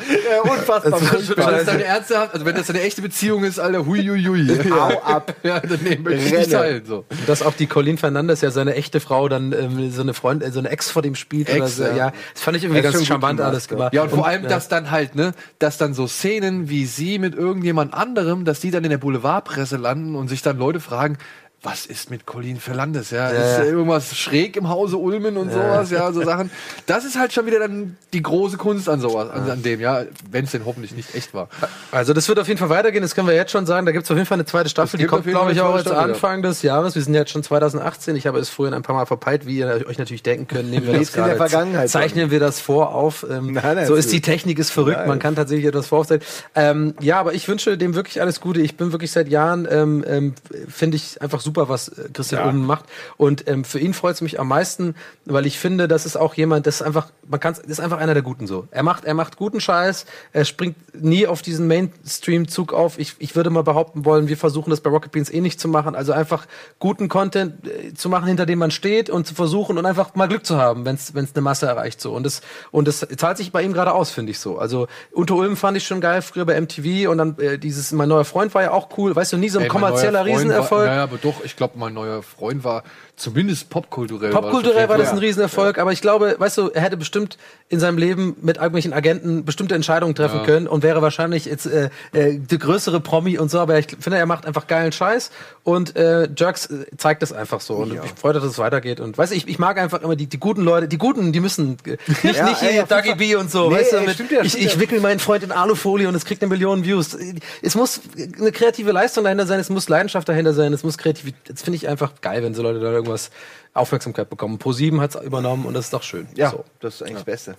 Unfassbar. 0.43 0.99
Das 0.99 1.27
das 1.35 1.65
deine 1.65 1.83
Ärzte 1.83 2.19
also 2.33 2.45
wenn 2.45 2.55
das 2.55 2.69
eine 2.69 2.81
echte 2.81 3.01
Beziehung 3.01 3.43
ist, 3.43 3.59
Alter, 3.59 3.85
hui, 3.85 4.01
hui, 4.05 4.23
hui. 4.23 4.47
Hau 4.71 4.99
ab. 5.01 5.33
Ja, 5.43 5.59
dann 5.59 5.79
nehmen 5.81 6.05
wir 6.05 6.17
Renne. 6.17 6.37
nicht 6.39 6.51
teil. 6.51 6.81
So. 6.85 7.05
Dass 7.27 7.41
auch 7.41 7.53
die 7.53 7.67
Colleen 7.67 7.97
Fernandes 7.97 8.41
ja 8.41 8.51
seine 8.51 8.75
echte 8.75 8.99
Frau 8.99 9.29
dann 9.29 9.53
ähm, 9.53 9.91
so 9.91 10.01
eine 10.01 10.13
Freund, 10.13 10.43
äh, 10.43 10.51
so 10.51 10.59
eine 10.59 10.69
Ex 10.69 10.89
vor 10.89 11.01
dem 11.01 11.15
spielt 11.15 11.48
oder 11.55 11.65
Ex, 11.65 11.77
so. 11.77 11.83
ja. 11.83 11.95
Ja, 11.95 12.13
das 12.33 12.43
fand 12.43 12.57
ich 12.57 12.63
irgendwie 12.63 12.81
ganz 12.81 13.05
charmant 13.05 13.41
alles 13.41 13.67
gemacht. 13.67 13.93
Ja, 13.93 14.03
und 14.03 14.09
vor 14.09 14.25
allem, 14.25 14.43
ja. 14.43 14.49
dass 14.49 14.67
dann 14.67 14.91
halt, 14.91 15.15
ne, 15.15 15.33
dass 15.59 15.77
dann 15.77 15.93
so 15.93 16.07
Szenen 16.07 16.69
wie 16.69 16.85
sie 16.85 17.19
mit 17.19 17.35
irgendjemand 17.35 17.93
anderem, 17.93 18.45
dass 18.45 18.59
die 18.59 18.71
dann 18.71 18.83
in 18.83 18.89
der 18.89 18.97
Boulevardpresse 18.97 19.77
landen 19.77 20.15
und 20.15 20.27
sich 20.27 20.41
dann 20.41 20.57
Leute 20.57 20.79
fragen, 20.79 21.17
was 21.61 21.85
ist 21.85 22.09
mit 22.09 22.25
Colleen 22.25 22.59
Fernandes, 22.59 23.11
ja? 23.11 23.29
ist 23.29 23.57
ja. 23.57 23.63
irgendwas 23.65 24.15
schräg 24.15 24.55
im 24.55 24.69
Hause 24.69 24.97
Ulmen 24.97 25.35
und 25.35 25.51
sowas, 25.51 25.91
ja, 25.91 26.11
so 26.13 26.23
Sachen. 26.25 26.49
Das 26.85 27.03
ist 27.03 27.19
halt 27.19 27.33
schon 27.33 27.45
wieder 27.45 27.59
dann 27.59 27.97
die 28.13 28.21
große 28.21 28.57
Kunst 28.57 28.87
an 28.87 29.01
sowas, 29.01 29.29
an, 29.29 29.49
an 29.49 29.61
dem, 29.61 29.81
ja, 29.81 30.03
wenn 30.31 30.45
es 30.45 30.51
denn 30.51 30.63
hoffentlich 30.65 30.93
nicht 30.93 31.13
echt 31.15 31.33
war. 31.33 31.49
Also 31.91 32.13
das 32.13 32.27
wird 32.29 32.39
auf 32.39 32.47
jeden 32.47 32.59
Fall 32.59 32.69
weitergehen, 32.69 33.01
das 33.01 33.13
können 33.13 33.27
wir 33.27 33.35
jetzt 33.35 33.51
schon 33.51 33.65
sagen. 33.65 33.85
Da 33.85 33.91
gibt 33.91 34.05
es 34.05 34.11
auf 34.11 34.15
jeden 34.15 34.25
Fall 34.25 34.37
eine 34.37 34.45
zweite 34.45 34.69
Staffel, 34.69 34.97
die 34.97 35.05
kommt, 35.05 35.25
glaube 35.25 35.51
ich, 35.51 35.59
auch 35.59 35.75
jetzt 35.77 35.87
ja. 35.87 35.97
Anfang 35.97 36.41
des 36.41 36.61
Jahres. 36.61 36.95
Wir 36.95 37.01
sind 37.01 37.13
jetzt 37.13 37.31
schon 37.31 37.43
2018. 37.43 38.15
Ich 38.15 38.25
habe 38.25 38.39
es 38.39 38.47
vorhin 38.47 38.73
ein 38.73 38.81
paar 38.81 38.95
Mal 38.95 39.05
verpeilt, 39.05 39.45
wie 39.45 39.57
ihr 39.57 39.85
euch 39.87 39.97
natürlich 39.97 40.23
denken 40.23 40.47
könnt. 40.47 40.69
Nehmen 40.69 40.87
wir 40.87 40.97
das 40.97 41.15
in 41.15 41.25
der. 41.25 41.35
Vergangenheit, 41.35 41.89
Zeichnen 41.89 42.31
wir 42.31 42.39
das 42.39 42.59
vor 42.59 42.93
auf. 42.93 43.25
Ähm, 43.29 43.53
Nein, 43.53 43.75
nein, 43.75 43.87
so 43.87 43.95
ist 43.95 44.11
die. 44.11 44.19
Technik 44.21 44.59
ist 44.59 44.69
verrückt. 44.69 45.07
Man 45.07 45.19
kann 45.19 45.35
tatsächlich 45.35 45.65
etwas 45.65 45.87
voraufstellen. 45.87 46.21
Ähm, 46.53 46.93
ja, 46.99 47.19
aber 47.19 47.33
ich 47.33 47.47
wünsche 47.47 47.77
dem 47.77 47.95
wirklich 47.95 48.21
alles 48.21 48.41
Gute. 48.41 48.61
Ich 48.61 48.77
bin 48.77 48.91
wirklich 48.91 49.11
seit 49.11 49.29
Jahren, 49.29 49.67
ähm, 49.69 50.03
ähm, 50.07 50.33
finde 50.67 50.97
ich 50.97 51.21
einfach 51.21 51.39
super, 51.39 51.48
was 51.55 51.89
äh, 51.89 52.09
Christian 52.13 52.45
Ulmen 52.45 52.65
macht. 52.65 52.85
Und 53.17 53.47
ähm, 53.47 53.63
für 53.63 53.79
ihn 53.79 53.93
freut 53.93 54.15
es 54.15 54.21
mich 54.21 54.39
am 54.39 54.47
meisten, 54.47 54.95
weil 55.25 55.45
ich 55.45 55.59
finde, 55.59 55.87
das 55.87 56.05
ist 56.05 56.17
auch 56.17 56.33
jemand, 56.33 56.67
das 56.67 56.75
ist 56.75 56.81
einfach, 56.81 57.07
man 57.27 57.39
kann, 57.39 57.55
ist 57.67 57.79
einfach 57.79 57.97
einer 57.97 58.13
der 58.13 58.23
Guten 58.23 58.47
so. 58.47 58.67
Er 58.71 58.83
macht, 58.83 59.05
er 59.05 59.13
macht 59.13 59.37
guten 59.37 59.61
Scheiß. 59.61 60.05
Er 60.33 60.45
springt 60.45 60.75
nie 60.93 61.27
auf 61.27 61.41
diesen 61.41 61.67
Mainstream-Zug 61.67 62.73
auf. 62.73 62.99
Ich, 62.99 63.15
ich 63.19 63.35
würde 63.35 63.49
mal 63.49 63.63
behaupten 63.63 64.05
wollen, 64.05 64.27
wir 64.27 64.37
versuchen 64.37 64.69
das 64.69 64.81
bei 64.81 64.89
Rocket 64.89 65.11
Beans 65.11 65.29
eh 65.29 65.41
nicht 65.41 65.59
zu 65.59 65.67
machen. 65.67 65.95
Also 65.95 66.13
einfach 66.13 66.45
guten 66.79 67.09
Content 67.09 67.67
äh, 67.67 67.93
zu 67.93 68.09
machen, 68.09 68.27
hinter 68.27 68.45
dem 68.45 68.59
man 68.59 68.71
steht 68.71 69.09
und 69.09 69.25
zu 69.25 69.35
versuchen 69.35 69.77
und 69.77 69.85
einfach 69.85 70.15
mal 70.15 70.27
Glück 70.27 70.45
zu 70.45 70.57
haben, 70.57 70.85
wenn 70.85 70.95
es 70.95 71.13
eine 71.15 71.41
Masse 71.41 71.65
erreicht 71.65 72.01
so. 72.01 72.13
Und 72.13 72.25
das 72.25 72.41
und 72.71 72.87
das 72.87 73.05
zahlt 73.17 73.37
sich 73.37 73.51
bei 73.51 73.63
ihm 73.63 73.73
gerade 73.73 73.93
aus, 73.93 74.11
finde 74.11 74.31
ich 74.31 74.39
so. 74.39 74.57
Also 74.57 74.87
Unter 75.11 75.35
Ulm 75.35 75.55
fand 75.55 75.77
ich 75.77 75.85
schon 75.85 76.01
geil 76.01 76.21
früher 76.21 76.45
bei 76.45 76.59
MTV 76.59 77.09
und 77.09 77.17
dann 77.17 77.37
äh, 77.39 77.57
dieses 77.57 77.91
mein 77.91 78.09
neuer 78.09 78.25
Freund 78.25 78.53
war 78.53 78.63
ja 78.63 78.71
auch 78.71 78.89
cool. 78.97 79.15
Weißt 79.15 79.33
du, 79.33 79.37
nie 79.37 79.49
so 79.49 79.59
ein 79.59 79.65
Ey, 79.65 79.69
mein 79.69 79.81
kommerzieller 79.81 80.25
Riesenerfolg. 80.25 80.81
War, 80.81 80.87
naja, 80.87 81.03
aber 81.03 81.17
doch, 81.17 81.38
ich 81.43 81.55
glaube, 81.55 81.77
mein 81.77 81.93
neuer 81.93 82.23
Freund 82.23 82.63
war 82.63 82.83
zumindest 83.19 83.69
popkulturell. 83.69 84.31
Popkulturell 84.31 84.89
war 84.89 84.97
das 84.97 85.09
ein 85.09 85.17
Riesen 85.17 85.29
Riesenerfolg, 85.39 85.77
aber 85.77 85.91
ich 85.91 86.01
glaube, 86.01 86.35
weißt 86.37 86.57
du, 86.57 86.69
er 86.69 86.81
hätte 86.81 86.97
bestimmt 86.97 87.37
in 87.69 87.79
seinem 87.79 87.97
Leben 87.97 88.35
mit 88.41 88.57
irgendwelchen 88.57 88.93
Agenten 88.93 89.45
bestimmte 89.45 89.75
Entscheidungen 89.75 90.15
treffen 90.15 90.39
Ja. 90.39 90.45
können 90.45 90.67
und 90.67 90.81
wäre 90.83 91.01
wahrscheinlich 91.01 91.45
jetzt 91.45 91.67
äh, 91.67 91.89
äh, 92.13 92.39
der 92.39 92.57
größere 92.57 92.99
Promi 92.99 93.37
und 93.37 93.51
so, 93.51 93.59
aber 93.59 93.77
ich 93.77 93.87
finde, 93.99 94.17
er 94.17 94.25
macht 94.25 94.45
einfach 94.45 94.65
geilen 94.67 94.91
Scheiß 94.91 95.29
und 95.63 95.95
äh, 95.95 96.27
Jerks 96.35 96.65
äh, 96.67 96.85
zeigt 96.97 97.21
das 97.21 97.31
einfach 97.31 97.61
so 97.61 97.75
und 97.75 97.93
ich 97.93 97.99
freue 98.19 98.33
mich, 98.33 98.41
dass 98.41 98.51
es 98.51 98.57
weitergeht 98.57 98.99
und 98.99 99.17
weißt 99.17 99.31
du, 99.31 99.35
ich, 99.35 99.47
ich 99.47 99.59
mag 99.59 99.77
einfach 99.77 100.01
immer 100.01 100.15
die, 100.15 100.25
die 100.27 100.39
guten 100.39 100.61
Leute, 100.61 100.87
die 100.87 100.97
guten, 100.97 101.31
die 101.31 101.39
müssen 101.39 101.77
nicht, 101.85 102.23
Ja, 102.23 102.45
nicht 102.49 102.59
hier 102.61 102.87
Fall. 102.87 103.15
B 103.15 103.35
und 103.35 103.51
so, 103.51 103.69
Nee, 103.69 103.75
weißt 103.75 103.93
du, 103.93 104.01
mit, 104.01 104.13
stimmt 104.15 104.31
ja, 104.31 104.41
ich, 104.41 104.53
stimmt 104.53 104.65
ich 104.65 104.73
ja. 104.75 104.79
wickel 104.79 104.99
meinen 104.99 105.19
Freund 105.19 105.43
in 105.43 105.51
Alufolie 105.51 106.07
und 106.07 106.15
es 106.15 106.25
kriegt 106.25 106.41
eine 106.41 106.49
Million 106.49 106.83
Views. 106.85 107.17
Es 107.61 107.75
muss 107.75 108.01
eine 108.39 108.51
kreative 108.51 108.91
Leistung 108.91 109.23
dahinter 109.25 109.45
sein, 109.45 109.59
es 109.59 109.69
muss 109.69 109.89
Leidenschaft 109.89 110.27
dahinter 110.27 110.53
sein, 110.53 110.73
es 110.73 110.83
muss 110.83 110.97
kreativ, 110.97 111.33
das 111.47 111.61
finde 111.61 111.75
ich 111.77 111.87
einfach 111.87 112.13
geil, 112.21 112.41
wenn 112.43 112.53
so 112.55 112.63
Leute 112.63 112.79
da 112.79 112.91
irgendwas 113.09 113.31
Aufmerksamkeit 113.73 114.29
bekommen. 114.29 114.57
Pro7 114.57 114.99
hat 114.99 115.15
es 115.15 115.21
übernommen 115.21 115.65
und 115.65 115.73
das 115.73 115.85
ist 115.85 115.93
doch 115.93 116.03
schön. 116.03 116.27
Ja, 116.35 116.49
So. 116.51 116.65
das 116.79 116.95
ist 116.95 117.01
eigentlich 117.03 117.15
das 117.17 117.23
Beste. 117.25 117.55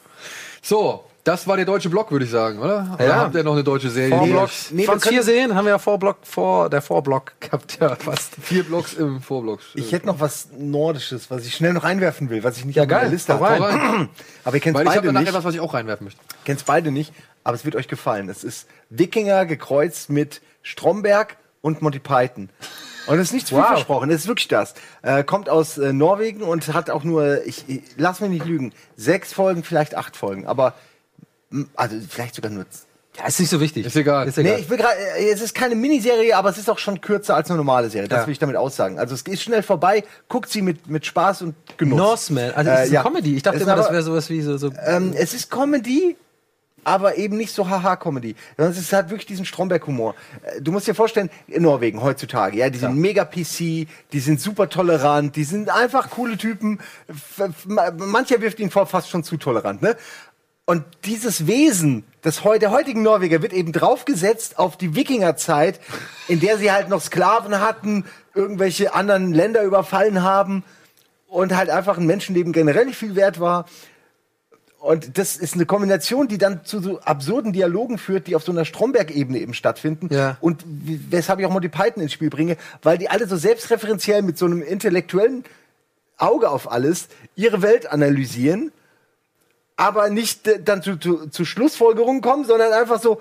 So, 0.62 1.04
das 1.24 1.46
war 1.46 1.56
der 1.56 1.66
deutsche 1.66 1.88
Block, 1.90 2.10
würde 2.10 2.24
ich 2.24 2.30
sagen, 2.30 2.58
oder? 2.58 2.92
Oder 2.94 3.06
Ja. 3.06 3.16
habt 3.16 3.34
ihr 3.34 3.42
noch 3.44 3.52
eine 3.52 3.62
deutsche 3.64 3.90
Serie? 3.90 4.16
Vorblock. 4.16 4.50
Nee, 4.70 4.78
wir 4.78 4.86
Von 4.86 5.00
vier 5.00 5.22
sehen 5.22 5.54
haben 5.54 5.64
wir 5.66 5.70
ja 5.70 5.78
Vorblock 5.78 6.16
vor, 6.22 6.68
der 6.70 6.82
Vorblock 6.82 7.38
gehabt, 7.40 7.78
ja, 7.80 7.94
fast. 7.94 8.34
Vier 8.42 8.64
Blocks 8.64 8.94
im 8.94 9.20
Vorblock. 9.22 9.60
Ich 9.74 9.92
hätte 9.92 10.06
noch 10.06 10.18
was 10.20 10.48
Nordisches, 10.58 11.30
was 11.30 11.44
ich 11.46 11.54
schnell 11.54 11.72
noch 11.74 11.84
einwerfen 11.84 12.30
will, 12.30 12.42
was 12.42 12.56
ich 12.56 12.64
nicht 12.64 12.76
Ja, 12.76 12.82
auf 12.84 12.88
geil. 12.88 13.10
Liste 13.10 13.38
Hau 13.38 13.44
rein. 13.44 13.62
habe. 13.62 14.08
Aber 14.44 14.56
ihr 14.56 14.60
kennt 14.60 14.76
Weil 14.76 14.82
ich 14.84 14.88
habe 14.90 15.00
beide 15.00 15.12
noch 15.12 15.20
nicht. 15.20 15.28
etwas, 15.28 15.44
was 15.44 15.54
ich 15.54 15.60
auch 15.60 15.74
reinwerfen 15.74 16.04
möchte. 16.04 16.20
Kennt's 16.44 16.62
beide 16.64 16.90
nicht, 16.90 17.12
aber 17.44 17.54
es 17.54 17.64
wird 17.64 17.76
euch 17.76 17.88
gefallen. 17.88 18.28
Es 18.28 18.42
ist 18.44 18.66
Wikinger 18.90 19.44
gekreuzt 19.46 20.10
mit 20.10 20.40
Stromberg 20.62 21.36
und 21.60 21.82
Monty 21.82 21.98
Python. 21.98 22.48
Und 23.06 23.18
es 23.18 23.28
ist 23.28 23.32
nicht 23.32 23.46
zu 23.46 23.54
viel 23.54 23.62
Wow. 23.62 23.68
versprochen, 23.70 24.10
es 24.10 24.22
ist 24.22 24.26
wirklich 24.28 24.48
das. 24.48 24.74
Äh, 25.02 25.24
kommt 25.24 25.48
aus 25.48 25.78
äh, 25.78 25.92
Norwegen 25.92 26.42
und 26.42 26.72
hat 26.72 26.90
auch 26.90 27.02
nur, 27.04 27.44
ich, 27.46 27.64
ich 27.68 27.82
lass 27.96 28.20
mich 28.20 28.30
nicht 28.30 28.44
lügen, 28.44 28.72
sechs 28.96 29.32
Folgen, 29.32 29.64
vielleicht 29.64 29.96
acht 29.96 30.16
Folgen, 30.16 30.46
aber 30.46 30.74
also 31.74 31.96
vielleicht 32.08 32.34
sogar 32.36 32.50
nur. 32.50 32.64
Ja, 33.18 33.26
ist 33.26 33.40
nicht 33.40 33.48
so 33.50 33.60
wichtig. 33.60 33.84
Ist 33.86 33.96
egal. 33.96 34.28
Ist 34.28 34.38
egal. 34.38 34.54
Nee, 34.54 34.60
ich 34.60 34.70
will 34.70 34.76
gerade, 34.76 34.94
äh, 35.18 35.30
es 35.32 35.40
ist 35.40 35.52
keine 35.54 35.74
Miniserie, 35.74 36.36
aber 36.36 36.48
es 36.50 36.58
ist 36.58 36.70
auch 36.70 36.78
schon 36.78 37.00
kürzer 37.00 37.34
als 37.34 37.50
eine 37.50 37.56
normale 37.56 37.90
Serie. 37.90 38.08
Das 38.08 38.20
Ja. 38.20 38.26
will 38.26 38.32
ich 38.32 38.38
damit 38.38 38.54
aussagen. 38.54 39.00
Also 39.00 39.14
es 39.16 39.22
ist 39.22 39.42
schnell 39.42 39.64
vorbei, 39.64 40.04
guckt 40.28 40.48
sie 40.48 40.62
mit, 40.62 40.86
mit 40.88 41.04
Spaß 41.04 41.42
und 41.42 41.56
Genuss. 41.76 41.98
Norseman, 41.98 42.52
also 42.52 42.70
Äh, 42.70 42.74
das 42.74 42.84
ist 42.86 42.92
ja. 42.92 43.00
eine 43.00 43.08
Comedy. 43.10 43.34
Ich 43.36 43.42
dachte 43.42 43.56
Es 43.56 43.64
immer, 43.64 43.74
das 43.74 43.86
aber- 43.86 43.94
wäre 43.94 44.04
sowas 44.04 44.30
wie 44.30 44.40
so, 44.42 44.56
so 44.58 44.70
Ähm, 44.86 45.12
es 45.16 45.34
ist 45.34 45.50
Comedy, 45.50 46.16
aber 46.84 47.16
eben 47.16 47.36
nicht 47.36 47.52
so 47.52 47.68
Haha-Comedy. 47.68 48.34
Sondern 48.56 48.74
es 48.76 48.92
hat 48.92 49.10
wirklich 49.10 49.26
diesen 49.26 49.44
Stromberg-Humor. 49.44 50.14
Äh, 50.42 50.60
Du 50.60 50.72
musst 50.72 50.86
dir 50.86 50.94
vorstellen, 50.94 51.30
in 51.48 51.62
Norwegen 51.62 52.02
heutzutage, 52.02 52.56
ja, 52.56 52.70
die 52.70 52.78
sind 52.78 52.96
mega 52.96 53.24
PC, 53.24 53.86
die 54.12 54.20
sind 54.20 54.40
super 54.40 54.68
tolerant, 54.68 55.36
die 55.36 55.44
sind 55.44 55.68
einfach 55.68 56.10
coole 56.10 56.36
Typen. 56.36 56.78
Mancher 57.66 58.40
wirft 58.40 58.60
ihnen 58.60 58.70
vor, 58.70 58.86
fast 58.86 59.10
schon 59.10 59.24
zu 59.24 59.36
tolerant, 59.36 59.82
ne? 59.82 59.96
Und 60.70 60.84
dieses 61.04 61.48
Wesen 61.48 62.04
des 62.24 62.42
der 62.42 62.70
heutigen 62.70 63.02
Norweger 63.02 63.42
wird 63.42 63.52
eben 63.52 63.72
draufgesetzt 63.72 64.56
auf 64.56 64.76
die 64.76 64.94
Wikingerzeit, 64.94 65.80
in 66.28 66.38
der 66.38 66.58
sie 66.58 66.70
halt 66.70 66.88
noch 66.88 67.00
Sklaven 67.00 67.60
hatten, 67.60 68.04
irgendwelche 68.34 68.94
anderen 68.94 69.32
Länder 69.32 69.64
überfallen 69.64 70.22
haben 70.22 70.62
und 71.26 71.56
halt 71.56 71.70
einfach 71.70 71.98
ein 71.98 72.06
Menschenleben 72.06 72.52
generell 72.52 72.86
nicht 72.86 72.98
viel 72.98 73.16
wert 73.16 73.40
war. 73.40 73.66
Und 74.80 75.18
das 75.18 75.36
ist 75.36 75.54
eine 75.54 75.66
Kombination, 75.66 76.26
die 76.26 76.38
dann 76.38 76.64
zu 76.64 76.80
so 76.80 77.00
absurden 77.00 77.52
Dialogen 77.52 77.98
führt, 77.98 78.26
die 78.26 78.34
auf 78.34 78.42
so 78.42 78.50
einer 78.50 78.64
Stromberg-Ebene 78.64 79.38
eben 79.38 79.52
stattfinden. 79.52 80.08
Ja. 80.10 80.38
Und 80.40 80.64
weshalb 80.66 81.38
ich 81.38 81.44
auch 81.44 81.50
Monty 81.50 81.68
Python 81.68 82.02
ins 82.02 82.14
Spiel 82.14 82.30
bringe, 82.30 82.56
weil 82.82 82.96
die 82.96 83.10
alle 83.10 83.28
so 83.28 83.36
selbstreferenziell 83.36 84.22
mit 84.22 84.38
so 84.38 84.46
einem 84.46 84.62
intellektuellen 84.62 85.44
Auge 86.16 86.48
auf 86.48 86.72
alles 86.72 87.08
ihre 87.36 87.60
Welt 87.60 87.92
analysieren, 87.92 88.72
aber 89.76 90.08
nicht 90.08 90.48
äh, 90.48 90.62
dann 90.62 90.82
zu, 90.82 90.96
zu, 90.96 91.28
zu 91.28 91.44
Schlussfolgerungen 91.44 92.22
kommen, 92.22 92.46
sondern 92.46 92.72
einfach 92.72 93.00
so. 93.02 93.20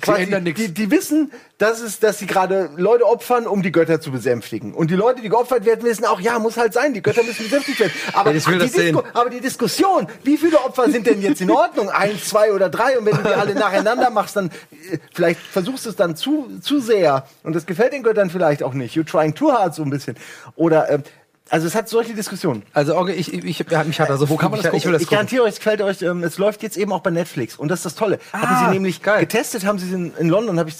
Quasi, 0.00 0.22
ändern 0.22 0.42
nix. 0.44 0.58
die, 0.60 0.72
die 0.72 0.90
wissen, 0.90 1.32
dass, 1.58 1.80
es, 1.80 1.98
dass 2.00 2.18
sie 2.18 2.26
gerade 2.26 2.70
Leute 2.76 3.06
opfern, 3.06 3.46
um 3.46 3.62
die 3.62 3.70
Götter 3.72 4.00
zu 4.00 4.10
besänftigen. 4.10 4.72
Und 4.72 4.90
die 4.90 4.94
Leute, 4.94 5.20
die 5.20 5.28
geopfert 5.28 5.64
werden, 5.66 5.82
wissen 5.84 6.04
auch, 6.06 6.20
ja, 6.20 6.38
muss 6.38 6.56
halt 6.56 6.72
sein, 6.72 6.94
die 6.94 7.02
Götter 7.02 7.22
müssen 7.22 7.44
besänftigt 7.44 7.80
werden. 7.80 7.92
Aber, 8.12 8.32
Ja, 8.32 8.58
die 8.58 8.68
sehen. 8.68 8.98
aber 9.12 9.30
die 9.30 9.40
Diskussion, 9.40 10.06
wie 10.24 10.36
viele 10.36 10.58
Opfer 10.58 10.90
sind 10.90 11.06
denn 11.06 11.20
jetzt 11.20 11.40
in 11.40 11.50
Ordnung? 11.50 11.90
Eins, 11.90 12.28
zwei 12.28 12.52
oder 12.52 12.68
drei? 12.68 12.98
Und 12.98 13.06
wenn 13.06 13.16
du 13.16 13.22
die 13.22 13.34
alle 13.34 13.54
nacheinander 13.54 14.10
machst, 14.10 14.36
dann 14.36 14.46
äh, 14.90 14.98
vielleicht 15.12 15.40
versuchst 15.40 15.84
du 15.86 15.90
es 15.90 15.96
dann 15.96 16.16
zu, 16.16 16.48
zu 16.60 16.80
sehr. 16.80 17.26
Und 17.42 17.54
das 17.54 17.66
gefällt 17.66 17.92
den 17.92 18.02
Göttern 18.02 18.30
vielleicht 18.30 18.62
auch 18.62 18.72
nicht. 18.74 18.96
You're 18.96 19.04
trying 19.06 19.34
too 19.34 19.52
hard 19.52 19.74
so 19.74 19.82
ein 19.82 19.90
bisschen. 19.90 20.16
Oder, 20.56 20.90
ähm, 20.90 21.02
also 21.50 21.66
es 21.66 21.74
hat 21.74 21.88
solche 21.88 22.14
Diskussionen. 22.14 22.62
Also 22.72 22.94
Orge, 22.94 23.12
ich, 23.12 23.32
ich, 23.34 23.44
ich, 23.44 23.86
mich 23.86 24.00
hat 24.00 24.10
also, 24.10 24.28
wo 24.28 24.36
kann 24.36 24.52
man 24.52 24.62
das 24.62 24.72
ich, 24.72 24.78
ich 24.78 24.84
will 24.86 24.92
das 24.92 25.02
ich 25.02 25.08
gucken. 25.08 25.16
garantiere 25.16 25.42
euch, 25.42 25.50
es 25.50 25.56
gefällt 25.56 25.82
euch, 25.82 26.00
ähm, 26.02 26.22
es 26.22 26.38
läuft 26.38 26.62
jetzt 26.62 26.76
eben 26.76 26.92
auch 26.92 27.00
bei 27.00 27.10
Netflix. 27.10 27.56
Und 27.56 27.68
das 27.68 27.80
ist 27.80 27.86
das 27.86 27.94
Tolle. 27.96 28.20
Ah, 28.32 28.40
haben 28.40 28.66
sie 28.66 28.72
nämlich 28.74 29.02
geil. 29.02 29.20
getestet, 29.20 29.66
haben 29.66 29.78
sie 29.78 29.88
es 29.88 29.92
in, 29.92 30.12
in 30.18 30.28
London, 30.28 30.58
habe 30.58 30.70
ich 30.70 30.76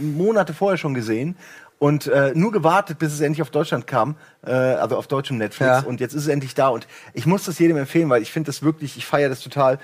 Monate 0.00 0.52
vorher 0.52 0.76
schon 0.76 0.94
gesehen. 0.94 1.36
Und 1.78 2.08
äh, 2.08 2.32
nur 2.34 2.52
gewartet, 2.52 2.98
bis 2.98 3.14
es 3.14 3.20
endlich 3.20 3.40
auf 3.40 3.48
Deutschland 3.48 3.86
kam, 3.86 4.16
äh, 4.44 4.50
also 4.50 4.98
auf 4.98 5.06
deutschem 5.06 5.38
Netflix. 5.38 5.70
Ja. 5.70 5.80
Und 5.80 5.98
jetzt 5.98 6.12
ist 6.12 6.24
es 6.24 6.28
endlich 6.28 6.54
da. 6.54 6.68
Und 6.68 6.86
ich 7.14 7.24
muss 7.24 7.44
das 7.44 7.58
jedem 7.58 7.78
empfehlen, 7.78 8.10
weil 8.10 8.20
ich 8.20 8.30
finde 8.30 8.48
das 8.48 8.62
wirklich, 8.62 8.98
ich 8.98 9.06
feiere 9.06 9.30
das 9.30 9.40
total. 9.40 9.78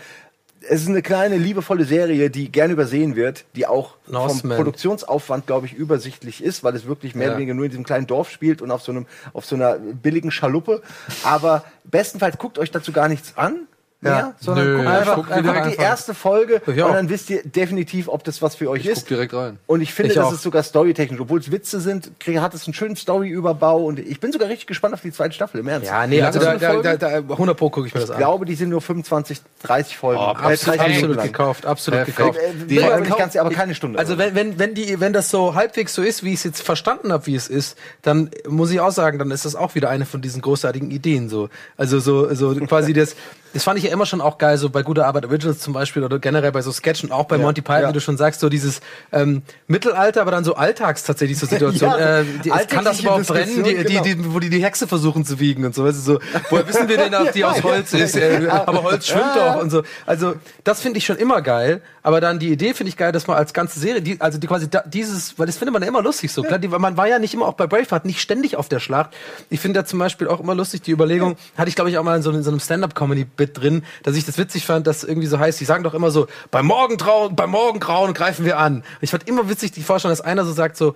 Es 0.69 0.83
ist 0.83 0.89
eine 0.89 1.03
kleine, 1.03 1.37
liebevolle 1.37 1.85
Serie, 1.85 2.31
die 2.31 2.51
gern 2.51 2.71
übersehen 2.71 3.17
wird, 3.17 3.45
die 3.55 3.67
auch 3.67 3.97
vom 4.05 4.15
Norseman. 4.15 4.57
Produktionsaufwand, 4.57 5.47
glaube 5.47 5.67
ich, 5.67 5.75
übersichtlich 5.75 6.43
ist, 6.43 6.65
weil 6.65 6.75
es 6.75 6.87
wirklich 6.87 7.15
mehr 7.15 7.27
Ja. 7.27 7.31
oder 7.33 7.39
weniger 7.39 7.55
nur 7.55 7.65
in 7.67 7.71
diesem 7.71 7.85
kleinen 7.85 8.07
Dorf 8.07 8.31
spielt 8.31 8.63
und 8.63 8.71
auf 8.71 8.83
so 8.83 8.93
einem, 8.93 9.07
auf 9.33 9.45
so 9.45 9.55
einer 9.57 9.75
billigen 9.79 10.31
Schaluppe. 10.31 10.83
Aber 11.23 11.65
bestenfalls 11.85 12.39
guckt 12.39 12.59
euch 12.59 12.71
dazu 12.71 12.93
gar 12.93 13.09
nichts 13.09 13.35
an. 13.37 13.67
Mehr, 14.11 14.35
sondern 14.41 14.65
Nö, 14.67 14.73
guckt 14.77 14.85
ich 14.89 14.91
einfach, 14.95 15.15
guck 15.17 15.31
einfach, 15.31 15.43
direkt 15.53 15.67
die 15.67 15.71
einfach. 15.79 15.83
erste 15.85 16.15
Folge 16.15 16.63
Ich 16.67 16.83
und 16.83 16.93
dann 16.95 17.09
wisst 17.09 17.31
ihr 17.31 17.43
definitiv, 17.45 18.09
ob 18.09 18.25
das 18.25 18.43
was 18.43 18.55
für 18.57 18.71
euch 18.71 18.81
Ich 18.83 18.89
guck 18.89 18.97
ist. 18.97 19.11
direkt 19.11 19.35
rein. 19.35 19.59
Und 19.67 19.81
ich 19.81 19.93
finde, 19.93 20.11
Ich 20.13 20.17
dass 20.17 20.27
auch. 20.27 20.33
es 20.33 20.43
sogar 20.43 20.63
storytechnisch, 20.63 21.21
obwohl 21.21 21.41
es 21.41 21.51
Witze 21.51 21.81
sind, 21.81 22.11
hat 22.39 22.55
es 22.55 22.67
einen 22.67 22.75
schönen 22.75 22.97
Storyüberbau 22.97 23.85
und 23.85 23.99
ich 23.99 24.21
bin 24.21 24.33
sogar 24.33 24.49
richtig 24.49 24.67
gespannt 24.67 24.95
auf 24.95 25.01
die 25.03 25.13
zweite 25.13 25.35
Staffel, 25.35 25.61
im 25.61 25.69
Ernst. 25.69 25.89
Ja, 25.89 26.07
nee, 26.07 26.23
also 26.23 26.39
da, 26.39 26.53
ist 26.53 26.63
da, 26.63 26.81
da, 26.83 26.97
da 26.97 27.09
100 27.19 27.57
Pro 27.57 27.71
gucke 27.71 27.87
ich 27.87 27.95
mir 27.95 28.01
das 28.01 28.11
Ich 28.11 28.15
an. 28.17 28.21
glaube, 28.21 28.45
die 28.47 28.55
sind 28.55 28.69
nur 28.69 28.81
25, 28.81 29.41
30 29.63 29.97
Folgen. 29.97 30.21
Oh, 30.21 30.31
Äh, 30.33 30.35
30 30.35 30.69
Absolut, 30.69 30.79
Minuten 30.81 30.93
absolut 30.97 31.17
lang. 31.17 31.27
gekauft, 31.27 31.67
absolut 31.67 31.99
Perfekt. 32.05 32.17
gekauft. 32.19 32.39
Äh, 32.39 32.67
Die- 32.67 32.83
aber 32.83 33.01
nicht 33.01 33.17
ganz, 33.19 33.37
aber 33.37 33.51
keine 33.51 33.75
Stunde. 33.75 33.99
Also 33.99 34.19
wenn, 34.19 34.35
wenn, 34.35 34.59
wenn, 34.59 34.75
die, 34.75 35.01
wenn 35.01 35.13
das 35.13 35.31
so 35.31 35.55
halbwegs 35.55 35.95
so 35.95 36.03
ist, 36.03 36.23
wie 36.25 36.31
ich 36.31 36.37
es 36.37 36.45
jetzt 36.45 36.63
verstanden 36.63 37.13
habe, 37.13 37.27
wie 37.27 37.35
es 37.35 37.49
ist, 37.49 37.77
dann 38.03 38.31
muss 38.49 38.71
ich 38.71 38.81
auch 38.81 38.91
sagen, 38.93 39.19
dann 39.19 39.31
ist 39.31 39.45
das 39.45 39.55
auch 39.55 39.75
wieder 39.75 39.89
eine 39.91 40.07
von 40.07 40.21
diesen 40.23 40.43
großartigen 40.43 40.91
Ideen 40.91 41.29
so. 41.29 41.49
Also 41.77 41.99
so, 42.01 42.33
so 42.35 42.55
quasi 42.67 42.93
das, 42.93 43.17
das 43.57 43.65
fand 43.65 43.79
ich 43.79 43.85
ja 43.87 43.91
immer 43.91 44.05
schon 44.05 44.21
auch 44.21 44.37
geil, 44.37 44.59
so 44.59 44.69
bei 44.69 44.83
guter 44.83 45.07
Arbeit 45.07 45.25
Originals 45.25 45.61
zum 45.61 45.73
Beispiel 45.73 46.05
oder 46.05 46.19
generell 46.19 46.53
bei 46.53 46.61
so 46.61 46.71
Sketchen, 46.71 47.11
auch 47.11 47.25
bei 47.25 47.37
Ja, 47.37 47.43
Monty 47.43 47.63
Python, 47.63 47.83
ja. 47.85 47.89
wie 47.89 47.95
du 47.95 48.01
schon 48.03 48.19
sagst, 48.19 48.41
so 48.41 48.51
dieses 48.51 48.83
ähm, 49.13 49.41
Mittelalter, 49.67 50.21
aber 50.21 50.31
dann 50.31 50.45
so 50.45 50.57
alltags 50.57 51.05
tatsächlich 51.05 51.39
so 51.39 51.47
Situation. 51.51 51.91
Ja, 51.91 52.21
äh, 52.21 52.25
die, 52.45 52.51
kann 52.51 52.85
das 52.85 53.01
überhaupt 53.01 53.27
brennen, 53.27 53.65
die, 53.65 53.75
Diskussion, 53.75 54.05
die, 54.05 54.15
die, 54.15 54.35
wo 54.35 54.41
die 54.41 54.51
die 54.51 54.63
Hexe 54.63 54.87
versuchen 54.87 55.25
zu 55.25 55.41
wiegen 55.41 55.65
und 55.65 55.75
so. 55.75 55.85
Weißt 55.85 55.97
du, 55.97 56.03
so 56.03 56.21
woher 56.51 56.69
wissen 56.69 56.87
wir 56.87 56.99
denn, 56.99 57.15
ob 57.15 57.33
die 57.33 57.47
aus 57.47 57.63
Holz 57.63 57.95
ist? 57.95 58.15
Äh, 58.15 58.47
aber 58.51 58.83
Holz 58.83 59.07
schwimmt 59.07 59.35
doch 59.35 59.63
und 59.63 59.71
so. 59.71 59.83
Also 60.05 60.35
das 60.63 60.83
finde 60.83 60.99
ich 60.99 61.07
schon 61.07 61.17
immer 61.17 61.41
geil, 61.41 61.81
aber 62.03 62.21
dann 62.21 62.39
die 62.39 62.53
Idee 62.53 62.75
finde 62.75 62.91
ich 62.91 62.99
geil, 62.99 63.13
dass 63.13 63.27
man 63.27 63.39
als 63.39 63.55
ganze 63.55 63.81
Serie, 63.81 64.03
die, 64.03 64.21
also 64.21 64.37
die 64.37 64.47
quasi 64.47 64.69
da, 64.69 64.83
dieses, 64.85 65.39
weil 65.39 65.47
das 65.47 65.57
findet 65.57 65.73
man 65.73 65.81
ja 65.81 65.89
immer 65.89 66.03
lustig 66.03 66.31
so. 66.31 66.43
Klar, 66.43 66.59
die, 66.59 66.69
man 66.69 66.99
war 66.99 67.09
ja 67.09 67.19
nicht 67.19 67.33
immer 67.33 67.47
auch 67.47 67.55
bei 67.55 67.67
Braveheart 67.67 68.05
nicht 68.05 68.21
ständig 68.21 68.57
auf 68.57 68.69
der 68.69 68.81
Schlacht. 68.81 69.11
Ich 69.49 69.61
finde 69.61 69.81
da 69.81 69.87
zum 69.87 69.99
Beispiel 69.99 70.29
auch 70.29 70.41
immer 70.41 70.55
lustig 70.55 70.83
die 70.83 70.91
Überlegung, 70.91 71.37
hatte 71.57 71.71
ich 71.71 71.75
glaube 71.75 71.89
ich 71.89 71.97
auch 71.97 72.05
mal 72.05 72.17
in 72.17 72.23
so, 72.23 72.31
in 72.31 72.43
so 72.43 72.51
einem 72.51 72.61
Stand-up-Comedy-Bit 72.61 73.46
drin, 73.53 73.85
dass 74.03 74.17
ich 74.17 74.25
das 74.25 74.39
witzig 74.39 74.67
fand, 74.67 74.87
dass 74.87 75.05
irgendwie 75.05 75.27
so 75.27 75.39
heißt, 75.39 75.61
die 75.61 75.65
sagen 75.65 75.85
doch 75.85 75.95
immer 75.95 76.11
so, 76.11 76.27
beim 76.51 76.67
Morgengrauen, 76.67 77.37
beim 77.37 77.51
Morgengrauen 77.51 78.15
greifen 78.15 78.45
wir 78.45 78.59
an. 78.59 78.85
Ich 79.01 79.11
fand 79.11 79.29
immer 79.29 79.49
witzig 79.49 79.73
die 79.73 79.83
Vorstellung, 79.83 80.13
dass 80.13 80.25
einer 80.25 80.45
so 80.45 80.53
sagt 80.53 80.77
so, 80.77 80.95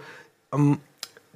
ähm, 0.53 0.79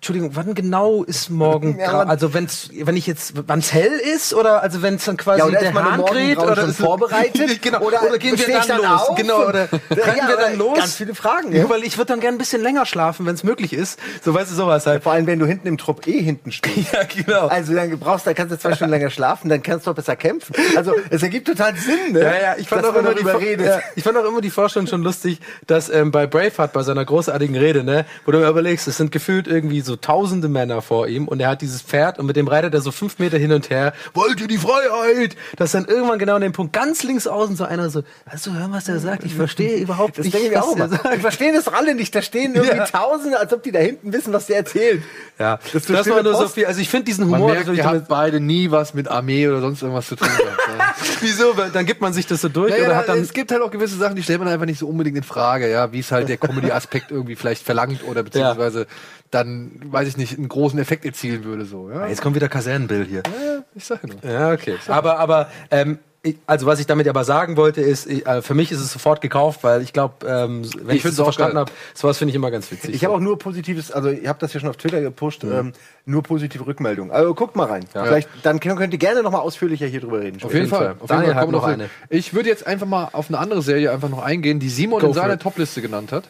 Entschuldigung, 0.04 0.36
wann 0.36 0.54
genau 0.54 1.02
ist 1.02 1.30
morgen? 1.30 1.78
Ja, 1.84 2.00
also 2.02 2.34
wenn's, 2.34 2.68
wenn 2.74 2.94
ich 2.96 3.06
jetzt, 3.06 3.32
wann's 3.48 3.72
hell 3.72 3.90
ist 4.14 4.34
oder 4.34 4.62
also 4.62 4.82
wenn 4.82 4.96
es 4.96 5.04
dann 5.06 5.16
quasi 5.16 5.40
Ja, 5.40 5.48
der 5.60 5.72
Hahn 5.72 6.04
kräht 6.04 6.36
oder 6.38 6.62
ist- 6.68 6.76
vorbereitet? 6.76 7.62
genau. 7.62 7.80
Oder 7.80 8.02
Oder, 8.02 8.18
gehen 8.18 8.38
wir 8.38 8.46
dann, 8.46 8.68
dann 8.68 8.76
los? 8.82 9.08
auf? 9.08 9.16
Genau. 9.16 9.46
Oder 9.48 9.68
Ja, 9.72 9.78
rennen 10.04 10.28
wir 10.28 10.34
oder 10.34 10.36
dann 10.44 10.58
los? 10.58 10.78
ganz 10.78 10.94
viele 10.96 11.14
Fragen, 11.14 11.52
Ja, 11.52 11.62
ja. 11.62 11.70
weil 11.70 11.84
ich 11.84 11.96
würde 11.96 12.12
dann 12.12 12.20
gern 12.20 12.34
ein 12.34 12.38
bisschen 12.38 12.60
länger 12.62 12.84
schlafen, 12.84 13.24
wenn 13.24 13.34
es 13.34 13.44
möglich 13.44 13.72
ist. 13.72 13.98
So 14.22 14.34
weißt 14.34 14.50
du 14.50 14.54
sowas 14.54 14.84
halt. 14.86 15.02
Vor 15.02 15.12
allem, 15.12 15.26
wenn 15.26 15.38
du 15.38 15.46
hinten 15.46 15.66
im 15.68 15.78
Trupp 15.78 16.06
eh 16.06 16.20
hinten 16.22 16.52
stehst. 16.52 16.92
Ja, 16.92 17.00
genau. 17.04 17.46
Also 17.46 17.72
dann 17.74 17.98
brauchst 17.98 18.26
du, 18.26 18.28
dann 18.30 18.34
kannst 18.36 18.52
du 18.52 18.58
zwei 18.58 18.74
Stunden 18.74 18.90
länger 18.92 19.08
schlafen, 19.10 19.48
dann 19.48 19.62
kannst 19.62 19.86
du 19.86 19.90
auch 19.90 19.94
besser 19.94 20.16
kämpfen. 20.16 20.54
Also 20.76 20.92
es 21.08 21.22
ergibt 21.22 21.46
total 21.48 21.74
Sinn, 21.76 22.12
ne? 22.12 22.20
Ja, 22.20 22.32
ja, 22.34 22.54
ich 22.58 22.68
fand, 22.68 22.84
auch 22.84 22.94
immer 22.94 23.14
die, 23.14 23.26
redet. 23.26 23.66
ja, 23.66 23.80
ich 23.96 24.04
fand 24.04 24.18
auch 24.18 24.24
immer 24.26 24.42
die 24.42 24.50
Vorstellung 24.50 24.86
schon 24.86 25.02
lustig, 25.02 25.38
dass 25.66 25.88
ähm, 25.88 26.10
bei 26.10 26.26
Braveheart, 26.26 26.74
bei 26.74 26.82
seiner 26.82 27.04
großartigen 27.06 27.56
Rede, 27.56 27.84
ne, 27.84 28.04
wo 28.26 28.32
du 28.32 28.38
mir 28.38 28.48
überlegst, 28.48 28.86
es 28.86 28.98
sind 28.98 29.10
gefühlt 29.12 29.46
irgendwie 29.48 29.80
so 29.80 29.93
tausende 29.96 30.48
Männer 30.48 30.82
vor 30.82 31.06
ihm 31.08 31.28
und 31.28 31.40
er 31.40 31.48
hat 31.48 31.62
dieses 31.62 31.82
Pferd 31.82 32.18
und 32.18 32.26
mit 32.26 32.36
dem 32.36 32.48
reitet 32.48 32.74
er 32.74 32.80
so 32.80 32.90
fünf 32.92 33.18
Meter 33.18 33.38
hin 33.38 33.52
und 33.52 33.70
her, 33.70 33.92
wollt 34.14 34.40
ihr 34.40 34.46
die 34.48 34.58
Freiheit? 34.58 35.36
Dass 35.56 35.72
dann 35.72 35.84
irgendwann 35.86 36.18
genau 36.18 36.34
an 36.36 36.40
dem 36.42 36.52
Punkt 36.52 36.72
ganz 36.72 37.02
links 37.02 37.26
außen 37.26 37.56
so 37.56 37.64
einer 37.64 37.90
so, 37.90 38.02
hast 38.26 38.46
du 38.46 38.52
hören, 38.52 38.72
was 38.72 38.84
der 38.84 38.98
sagt? 38.98 39.24
Ich 39.24 39.34
verstehe 39.34 39.76
überhaupt 39.78 40.18
Das 40.18 40.24
nicht, 40.24 40.34
denke 40.36 40.50
ich 40.52 40.58
auch 40.58 40.74
immer. 40.74 40.88
sagt. 40.88 41.04
Wir 41.04 41.18
verstehen 41.20 41.54
das 41.54 41.68
alle 41.68 41.94
nicht. 41.94 42.14
Da 42.14 42.22
stehen 42.22 42.54
irgendwie 42.54 42.76
Ja. 42.76 42.84
Tausende, 42.86 43.38
als 43.38 43.52
ob 43.52 43.62
die 43.62 43.72
da 43.72 43.78
hinten 43.80 44.12
wissen, 44.12 44.32
was 44.32 44.46
der 44.46 44.56
erzählt. 44.58 45.02
Ja, 45.38 45.58
Das 45.72 45.84
das, 45.86 46.04
so 46.06 46.10
war 46.14 46.22
nur 46.22 46.34
so 46.36 46.48
viel. 46.48 46.66
Also 46.66 46.80
ich 46.80 46.88
finde 46.88 47.06
diesen 47.06 47.28
Man 47.28 47.40
Humor 47.40 47.52
merkt, 47.52 47.66
natürlich 47.66 47.84
ihr 47.84 47.90
habt 47.90 48.08
beide 48.08 48.40
nie 48.40 48.70
was 48.70 48.94
mit 48.94 49.08
Armee 49.08 49.48
oder 49.48 49.60
sonst 49.60 49.82
irgendwas 49.82 50.06
zu 50.08 50.16
tun 50.16 50.28
gehabt. 50.28 50.58
ja. 50.78 50.94
Wieso? 51.20 51.56
Weil 51.56 51.70
Dann 51.70 51.86
gibt 51.86 52.00
man 52.00 52.12
sich 52.12 52.26
das 52.26 52.40
so 52.40 52.48
durch 52.48 52.70
Ja, 52.70 52.76
oder 52.84 52.90
ja, 52.92 52.96
hat 52.96 53.08
dann 53.08 53.18
es 53.18 53.32
gibt 53.32 53.50
halt 53.52 53.62
auch 53.62 53.70
gewisse 53.70 53.96
Sachen, 53.96 54.16
die 54.16 54.22
stellt 54.22 54.38
man 54.38 54.48
einfach 54.48 54.66
nicht 54.66 54.78
so 54.78 54.86
unbedingt 54.86 55.16
in 55.16 55.22
Frage, 55.22 55.70
ja, 55.70 55.90
wie 55.92 55.98
es 56.00 56.12
halt 56.12 56.28
der 56.28 56.36
Comedy-Aspekt 56.38 57.10
irgendwie 57.10 57.34
vielleicht 57.36 57.62
verlangt 57.64 58.04
oder 58.04 58.22
beziehungsweise 58.22 58.86
dann, 59.30 59.72
weiß 59.84 60.08
ich 60.08 60.16
nicht, 60.16 60.38
einen 60.38 60.48
großen 60.48 60.78
Effekt 60.78 61.04
erzielen 61.04 61.44
würde, 61.44 61.64
so, 61.64 61.90
ja. 61.90 62.06
Jetzt 62.06 62.22
kommt 62.22 62.36
wieder 62.36 62.48
Kasernenbill 62.48 63.04
hier. 63.04 63.22
Ja, 63.24 63.64
ich 63.74 63.84
sag 63.84 64.02
ja 64.02 64.08
nur. 64.08 64.32
Ja, 64.32 64.52
okay. 64.52 64.76
Aber, 64.88 65.18
aber, 65.18 65.48
ähm, 65.70 65.98
ich, 66.24 66.38
also 66.46 66.64
was 66.64 66.80
ich 66.80 66.86
damit 66.86 67.06
aber 67.06 67.22
sagen 67.22 67.58
wollte, 67.58 67.82
ist, 67.82 68.06
ich, 68.06 68.26
äh, 68.26 68.40
für 68.40 68.54
mich 68.54 68.72
ist 68.72 68.80
es 68.80 68.90
sofort 68.90 69.20
gekauft, 69.20 69.62
weil 69.62 69.82
ich 69.82 69.92
glaube, 69.92 70.26
ähm, 70.26 70.62
wenn 70.82 70.96
ich, 70.96 71.04
es 71.04 71.16
so 71.16 71.24
verstanden 71.24 71.58
habe, 71.58 71.70
sowas 71.92 72.16
finde 72.16 72.30
ich 72.30 72.34
immer 72.34 72.50
ganz 72.50 72.70
witzig. 72.72 72.94
Ich 72.94 73.04
habe 73.04 73.14
auch 73.14 73.20
nur 73.20 73.38
positives, 73.38 73.92
also 73.92 74.08
ich 74.08 74.26
habe 74.26 74.38
das 74.38 74.54
ja 74.54 74.60
schon 74.60 74.70
auf 74.70 74.78
Twitter 74.78 75.02
gepusht, 75.02 75.44
ähm, 75.44 75.74
nur 76.06 76.22
positive 76.22 76.66
Rückmeldungen. 76.66 77.12
Also 77.12 77.34
guckt 77.34 77.56
mal 77.56 77.66
rein. 77.66 77.84
Vielleicht, 77.92 78.30
dann 78.42 78.58
könnt 78.58 78.94
ihr 78.94 78.98
gerne 78.98 79.22
noch 79.22 79.32
mal 79.32 79.40
ausführlicher 79.40 79.86
hier 79.86 80.00
drüber 80.00 80.20
reden. 80.20 80.42
Auf 80.42 80.54
jeden 80.54 80.66
Fall. 80.66 80.78
Fall. 80.78 80.96
Auf 80.98 81.08
Daniel 81.08 81.28
jeden 81.28 81.40
Fall 81.40 81.48
noch 81.48 81.64
eine. 81.64 81.90
Ich 82.08 82.32
würde 82.32 82.48
jetzt 82.48 82.66
einfach 82.66 82.86
mal 82.86 83.10
auf 83.12 83.28
eine 83.28 83.38
andere 83.38 83.60
Serie 83.60 83.92
einfach 83.92 84.08
noch 84.08 84.22
eingehen, 84.22 84.60
die 84.60 84.70
Simon 84.70 85.00
Go 85.00 85.08
in 85.08 85.12
seiner. 85.12 85.38
Topliste 85.38 85.82
genannt 85.82 86.10
hat. 86.10 86.24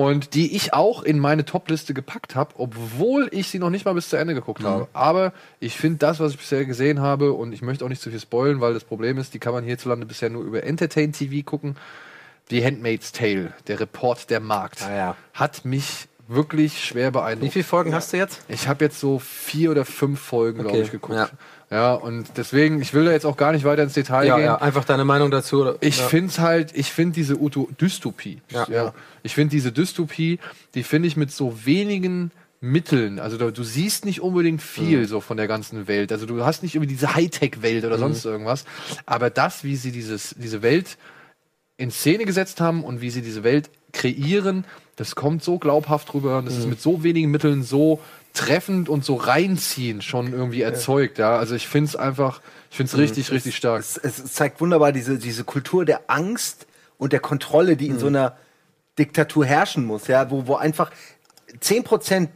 Und 0.00 0.34
die 0.34 0.54
ich 0.54 0.74
auch 0.74 1.02
in 1.02 1.18
meine 1.18 1.44
Topliste 1.44 1.92
gepackt 1.92 2.36
habe, 2.36 2.54
obwohl 2.58 3.28
ich 3.32 3.48
sie 3.48 3.58
noch 3.58 3.68
nicht 3.68 3.84
mal 3.84 3.94
bis 3.94 4.08
zu 4.10 4.16
Ende 4.16 4.32
geguckt 4.32 4.62
habe. 4.62 4.86
Aber 4.92 5.32
ich 5.58 5.76
finde 5.76 5.98
das, 5.98 6.20
was 6.20 6.30
ich 6.30 6.38
bisher 6.38 6.64
gesehen 6.66 7.00
habe, 7.00 7.32
und 7.32 7.52
ich 7.52 7.62
möchte 7.62 7.84
auch 7.84 7.88
nicht 7.88 8.00
zu 8.00 8.10
viel 8.10 8.20
spoilen, 8.20 8.60
weil 8.60 8.74
das 8.74 8.84
Problem 8.84 9.18
ist, 9.18 9.34
die 9.34 9.40
kann 9.40 9.52
man 9.52 9.64
hierzulande 9.64 10.06
bisher 10.06 10.30
nur 10.30 10.44
über 10.44 10.62
Entertain 10.62 11.12
TV 11.12 11.44
gucken. 11.44 11.76
Die 12.52 12.64
Handmaid's 12.64 13.10
Tale, 13.10 13.52
der 13.66 13.80
Report 13.80 14.30
der 14.30 14.38
Markt, 14.38 14.82
Ah, 14.86 14.94
ja. 14.94 15.16
hat 15.34 15.64
mich 15.64 16.06
wirklich 16.28 16.84
schwer 16.84 17.08
Wie 17.08 17.12
beeindruckt. 17.14 17.52
viele 17.54 17.64
Folgen 17.64 17.92
hast 17.92 18.12
du 18.12 18.18
jetzt? 18.18 18.42
Ich 18.46 18.68
habe 18.68 18.84
jetzt 18.84 19.00
so 19.00 19.18
vier 19.18 19.72
oder 19.72 19.84
fünf 19.84 20.20
Folgen, 20.20 20.58
glaube 20.60 20.76
Okay, 20.76 20.82
ich, 20.82 20.90
geguckt. 20.92 21.18
ja. 21.18 21.28
Ja. 21.70 21.92
und 21.94 22.26
deswegen, 22.36 22.80
ich 22.80 22.94
will 22.94 23.04
da 23.04 23.12
jetzt 23.12 23.26
auch 23.26 23.36
gar 23.36 23.52
nicht 23.52 23.64
weiter 23.64 23.82
ins 23.82 23.92
Detail 23.94 24.26
Ja, 24.26 24.36
gehen. 24.36 24.44
ja, 24.46 24.56
einfach 24.56 24.84
deine 24.84 25.04
Meinung 25.04 25.30
dazu. 25.30 25.60
Oder? 25.62 25.76
Ich 25.80 25.98
ja. 25.98 26.06
find's 26.06 26.38
halt, 26.38 26.74
ich 26.74 26.90
finde 26.92 27.14
diese 27.14 27.36
Uto 27.40 27.68
Dystopie. 27.80 28.40
Ja. 28.50 28.94
Ich 29.22 29.34
finde 29.34 29.50
diese 29.50 29.70
Dystopie, 29.72 30.38
die 30.74 30.82
finde 30.82 31.08
ich 31.08 31.16
mit 31.16 31.30
so 31.30 31.64
wenigen 31.66 32.30
Mitteln, 32.60 33.20
also 33.20 33.36
du, 33.38 33.52
du 33.52 33.62
siehst 33.62 34.04
nicht 34.04 34.20
unbedingt 34.20 34.60
viel 34.62 35.00
Mhm. 35.02 35.04
so 35.04 35.20
von 35.20 35.36
der 35.36 35.46
ganzen 35.46 35.86
Welt. 35.86 36.10
Also 36.10 36.26
du 36.26 36.44
hast 36.44 36.64
nicht 36.64 36.74
irgendwie 36.74 36.92
diese 36.92 37.14
Hightech-Welt 37.14 37.82
Mhm. 37.84 37.86
oder 37.88 37.98
sonst 37.98 38.24
irgendwas. 38.24 38.64
Aber 39.06 39.30
das, 39.30 39.62
wie 39.62 39.76
sie 39.76 39.92
dieses, 39.92 40.34
diese 40.36 40.60
Welt 40.62 40.98
in 41.76 41.92
Szene 41.92 42.24
gesetzt 42.24 42.60
haben 42.60 42.82
und 42.82 43.00
wie 43.00 43.10
sie 43.10 43.22
diese 43.22 43.44
Welt 43.44 43.70
kreieren, 43.92 44.64
das 44.96 45.14
kommt 45.14 45.44
so 45.44 45.58
glaubhaft 45.60 46.12
rüber 46.14 46.38
und 46.38 46.46
das 46.46 46.56
ist 46.56 46.64
Mhm. 46.64 46.70
mit 46.70 46.80
so 46.80 47.04
wenigen 47.04 47.30
Mitteln 47.30 47.62
so 47.62 48.00
treffend 48.38 48.88
und 48.88 49.04
so 49.04 49.16
reinziehend 49.16 50.04
schon 50.04 50.32
irgendwie 50.32 50.62
erzeugt. 50.62 51.18
Ja, 51.18 51.36
also 51.36 51.56
ich 51.56 51.66
finde 51.66 51.88
es 51.88 51.96
einfach, 51.96 52.40
ich 52.70 52.76
finde 52.76 52.92
es 52.92 52.98
richtig, 52.98 53.32
richtig 53.32 53.56
stark. 53.56 53.80
Es, 53.80 53.96
es 53.96 54.32
zeigt 54.32 54.60
wunderbar 54.60 54.92
diese, 54.92 55.18
diese 55.18 55.42
Kultur 55.42 55.84
der 55.84 56.02
Angst 56.06 56.66
und 56.98 57.12
der 57.12 57.20
Kontrolle, 57.20 57.76
die 57.76 57.88
in 57.88 57.98
so 57.98 58.06
einer 58.06 58.36
Diktatur 58.98 59.44
herrschen 59.44 59.84
muss, 59.84 60.06
ja, 60.06 60.30
wo, 60.30 60.46
wo 60.46 60.54
einfach 60.54 60.92
10% 61.60 62.28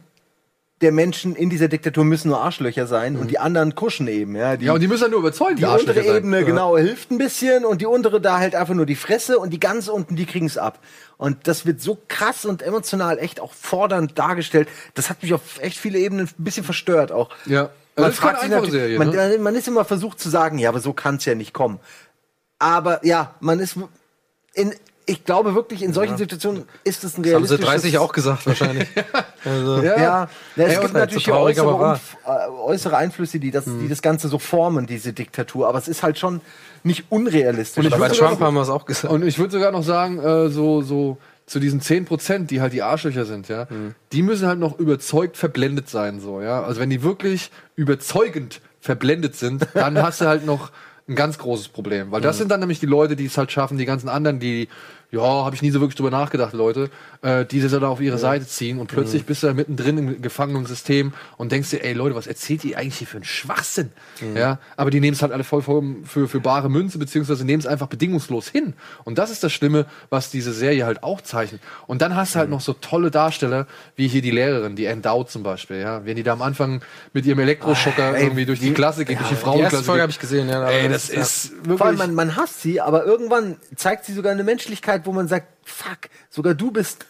der 0.83 0.91
Menschen 0.91 1.35
in 1.35 1.49
dieser 1.49 1.69
Diktatur 1.69 2.03
müssen 2.03 2.27
nur 2.27 2.41
Arschlöcher 2.41 2.85
sein 2.85 3.15
und 3.15 3.31
die 3.31 3.39
anderen 3.39 3.73
kuschen 3.73 4.07
eben, 4.07 4.35
ja. 4.35 4.57
Die, 4.57 4.65
Ja, 4.65 4.73
und 4.73 4.81
die 4.81 4.87
müssen 4.87 5.03
ja 5.03 5.09
nur 5.09 5.19
überzeugen, 5.19 5.55
die 5.55 5.65
Arschlöcher 5.65 5.99
untere 5.99 6.13
sein. 6.13 6.17
Ebene, 6.17 6.45
genau, 6.45 6.77
hilft 6.77 7.09
ein 7.09 7.17
bisschen 7.17 7.65
und 7.65 7.81
die 7.81 7.85
untere 7.85 8.19
da 8.19 8.37
halt 8.37 8.53
einfach 8.53 8.73
nur 8.73 8.85
die 8.85 8.95
Fresse 8.95 9.39
und 9.39 9.51
die 9.51 9.59
ganz 9.59 9.87
unten, 9.87 10.15
die 10.15 10.25
kriegen's 10.25 10.57
ab. 10.57 10.79
Und 11.17 11.47
das 11.47 11.65
wird 11.65 11.81
so 11.81 11.97
krass 12.09 12.45
und 12.45 12.61
emotional 12.61 13.17
echt 13.17 13.39
auch 13.39 13.53
fordernd 13.53 14.19
dargestellt. 14.19 14.67
Das 14.93 15.09
hat 15.09 15.23
mich 15.23 15.33
auf 15.33 15.59
echt 15.61 15.77
viele 15.77 15.97
Ebenen 15.99 16.27
ein 16.27 16.43
bisschen 16.43 16.65
verstört 16.65 17.11
auch. 17.11 17.29
Ja. 17.45 17.69
Man 17.95 18.05
Also 18.05 18.21
keine 18.21 18.37
fragt 18.37 18.63
sich 18.65 18.71
Serie, 18.71 18.97
man, 18.97 19.09
ne? 19.09 19.35
äh, 19.35 19.37
man 19.37 19.55
ist 19.55 19.67
immer 19.67 19.85
versucht 19.85 20.19
zu 20.19 20.29
sagen, 20.29 20.57
ja, 20.57 20.69
aber 20.69 20.79
so 20.79 20.93
kann's 20.93 21.25
ja 21.25 21.35
nicht 21.35 21.53
kommen. 21.53 21.79
Aber 22.59 23.05
ja, 23.05 23.35
man 23.39 23.59
ist 23.59 23.77
in, 24.53 24.73
ich 25.05 25.25
glaube 25.25 25.53
wirklich, 25.55 25.83
in 25.83 25.91
solchen 25.93 26.17
Situationen 26.17 26.63
ist 26.83 27.03
es 27.03 27.13
ein 27.17 27.17
Haben 27.17 27.23
sie 27.23 27.29
realistisches... 27.31 27.65
30 27.65 27.97
auch 27.97 28.13
gesagt 28.13 28.45
wahrscheinlich. 28.45 28.87
also, 29.45 29.81
Ja, 29.81 29.97
ja 29.99 30.29
es 30.55 30.75
Ey, 30.75 30.81
gibt 30.81 30.93
natürlich 30.93 31.25
so 31.25 31.31
traurig, 31.31 31.59
äußere, 31.59 31.99
äh, 32.25 32.49
äußere 32.49 32.97
Einflüsse, 32.97 33.39
die 33.39 33.51
das, 33.51 33.65
die 33.65 33.87
das 33.89 34.01
Ganze 34.01 34.27
so 34.29 34.39
formen, 34.39 34.85
diese 34.87 35.11
Diktatur. 35.13 35.67
Aber 35.67 35.77
es 35.77 35.87
ist 35.87 36.03
halt 36.03 36.17
schon 36.17 36.41
nicht 36.83 37.05
unrealistisch. 37.09 37.77
Und 37.79 37.85
ich 37.85 37.91
bei 37.91 37.99
würde 37.99 38.15
Trump 38.15 38.33
sogar- 38.33 38.47
haben 38.47 38.53
wir 38.55 38.61
es 38.61 38.69
auch 38.69 38.85
gesagt. 38.85 39.13
Und 39.13 39.23
ich 39.25 39.37
würde 39.39 39.51
sogar 39.51 39.71
noch 39.71 39.83
sagen, 39.83 40.19
äh, 40.19 40.49
so, 40.49 40.81
so 40.81 41.17
zu 41.45 41.59
diesen 41.59 41.81
10%, 41.81 42.45
die 42.47 42.61
halt 42.61 42.71
die 42.71 42.81
Arschlöcher 42.81 43.25
sind, 43.25 43.49
ja, 43.49 43.67
die 44.13 44.21
müssen 44.21 44.47
halt 44.47 44.59
noch 44.59 44.79
überzeugt 44.79 45.35
verblendet 45.35 45.89
sein, 45.89 46.21
so, 46.21 46.39
ja. 46.41 46.63
Also 46.63 46.79
wenn 46.79 46.89
die 46.89 47.03
wirklich 47.03 47.51
überzeugend 47.75 48.61
verblendet 48.79 49.35
sind, 49.35 49.67
dann 49.73 50.01
hast 50.01 50.21
du 50.21 50.25
halt 50.25 50.45
noch 50.45 50.71
ein 51.07 51.15
ganz 51.15 51.37
großes 51.37 51.69
Problem. 51.69 52.11
Weil 52.11 52.21
das 52.21 52.37
sind 52.37 52.49
dann 52.49 52.59
nämlich 52.59 52.79
die 52.79 52.85
Leute, 52.85 53.15
die 53.15 53.25
es 53.25 53.37
halt 53.37 53.51
schaffen, 53.51 53.77
die 53.77 53.85
ganzen 53.85 54.09
anderen, 54.09 54.39
die 54.39 54.69
ja, 55.13 55.21
habe 55.21 55.55
ich 55.55 55.61
nie 55.61 55.69
so 55.71 55.79
wirklich 55.79 55.95
drüber 55.95 56.09
nachgedacht, 56.09 56.53
Leute, 56.53 56.89
äh, 57.21 57.45
die 57.45 57.59
sie 57.61 57.69
dann 57.69 57.83
auf 57.83 58.01
ihre 58.01 58.17
Seite 58.17 58.47
ziehen 58.47 58.79
und 58.79 58.87
plötzlich 58.87 59.25
bist 59.25 59.43
du 59.43 59.47
da 59.47 59.53
mittendrin 59.53 59.97
im 59.99 60.21
gefangenen 60.23 60.65
System 60.65 61.13
und 61.37 61.51
denkst 61.51 61.69
dir, 61.69 61.83
ey 61.83 61.93
Leute, 61.93 62.15
was 62.15 62.25
erzählt 62.25 62.65
ihr 62.65 62.77
eigentlich 62.79 62.97
hier 62.97 63.07
für 63.07 63.17
einen 63.17 63.23
Schwachsinn? 63.23 63.91
Ja, 64.35 64.57
aber 64.75 64.89
die 64.89 64.99
nehmen 64.99 65.13
es 65.13 65.21
halt 65.21 65.31
alle 65.31 65.43
voll 65.43 65.61
voll 65.61 65.83
für, 66.03 66.27
für 66.27 66.39
bare 66.39 66.67
Münze, 66.69 66.97
beziehungsweise 66.97 67.45
nehmen 67.45 67.59
es 67.59 67.67
einfach 67.67 67.87
bedingungslos 67.87 68.47
hin. 68.47 68.73
Und 69.03 69.17
das 69.19 69.29
ist 69.29 69.43
das 69.43 69.53
Schlimme, 69.53 69.85
was 70.09 70.31
diese 70.31 70.51
Serie 70.51 70.85
halt 70.85 71.03
auch 71.03 71.21
zeichnet. 71.21 71.61
Und 71.85 72.01
dann 72.01 72.15
hast 72.15 72.33
du 72.33 72.39
halt 72.39 72.49
noch 72.49 72.61
so 72.61 72.73
tolle 72.73 73.11
Darsteller, 73.11 73.67
wie 73.95 74.07
hier 74.07 74.21
die 74.23 74.31
Lehrerin, 74.31 74.75
die 74.75 74.85
Endowed 74.85 75.29
zum 75.29 75.43
Beispiel, 75.43 75.77
ja. 75.77 76.05
Wenn 76.05 76.15
die 76.15 76.23
da 76.23 76.33
am 76.33 76.41
Anfang 76.41 76.81
mit 77.13 77.25
ihrem 77.27 77.39
Elektroschocker 77.39 78.15
ey, 78.15 78.23
irgendwie 78.23 78.45
durch 78.45 78.59
die 78.59 78.69
die- 78.69 78.73
Klasse 78.73 79.05
geht, 79.05 79.19
durch 79.19 79.29
die 79.29 79.35
Die 79.35 79.41
Frauenklasse. 79.41 79.75
erste 79.75 79.85
Folge 79.85 80.01
habe 80.01 80.11
ich 80.11 80.19
gesehen, 80.19 80.49
ja. 80.49 80.67
Ey, 80.67 80.89
das 80.89 81.09
ja. 81.13 81.21
ist 81.21 81.51
Vor 81.51 81.85
allem, 81.85 81.97
wirklich. 81.97 81.97
man, 81.99 82.15
man 82.15 82.35
hasst 82.35 82.61
sie, 82.61 82.81
aber 82.81 83.05
irgendwann 83.05 83.57
zeigt 83.75 84.05
sie 84.05 84.13
sogar 84.13 84.31
eine 84.31 84.43
Menschlichkeit, 84.43 85.02
wo 85.05 85.11
man 85.11 85.27
sagt, 85.27 85.47
fuck, 85.63 86.09
sogar 86.29 86.53
du 86.53 86.71
bist 86.71 87.05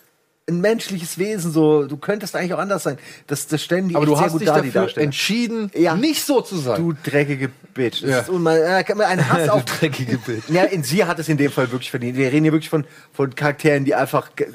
ein 0.49 0.60
menschliches 0.60 1.18
Wesen, 1.18 1.53
so, 1.53 1.86
du 1.86 1.95
könntest 1.95 2.36
eigentlich 2.36 2.53
auch 2.53 2.60
anders 2.60 2.84
sein. 2.84 2.98
Das, 3.28 3.48
das 3.48 3.64
stellen 3.64 3.88
die 3.88 3.95
aber 3.95 4.06
du 4.06 4.20
hast 4.20 4.34
dich 4.34 4.41
die 4.41 4.72
dafür 4.72 4.98
entschieden, 4.98 5.72
Ja. 5.74 5.95
nicht 5.95 6.26
so 6.26 6.41
zu 6.41 6.57
sein. 6.57 6.82
Du 6.82 6.91
dreckige 7.10 7.49
Bitch. 7.74 8.02
Das 8.03 8.10
Ja. 8.10 8.20
ist 8.20 8.30
unmal, 8.30 8.57
äh, 8.57 8.94
einen 9.06 9.30
Hass 9.32 9.48
auf. 9.49 9.64
dreckige 9.64 10.18
Bild. 10.18 10.44
Ja, 10.49 10.64
in 10.64 10.84
sie 10.84 11.06
hat 11.06 11.18
es 11.20 11.30
in 11.30 11.38
dem 11.38 11.49
Fall 11.49 11.72
wirklich 11.72 11.91
verdient. 11.91 12.18
Wir 12.18 12.30
reden 12.30 12.44
hier 12.44 12.52
wirklich 12.52 12.70
von, 12.70 12.84
von 13.14 13.34
Charakteren, 13.34 13.86
die 13.86 13.95
einfach 13.95 14.36
ge- 14.36 14.49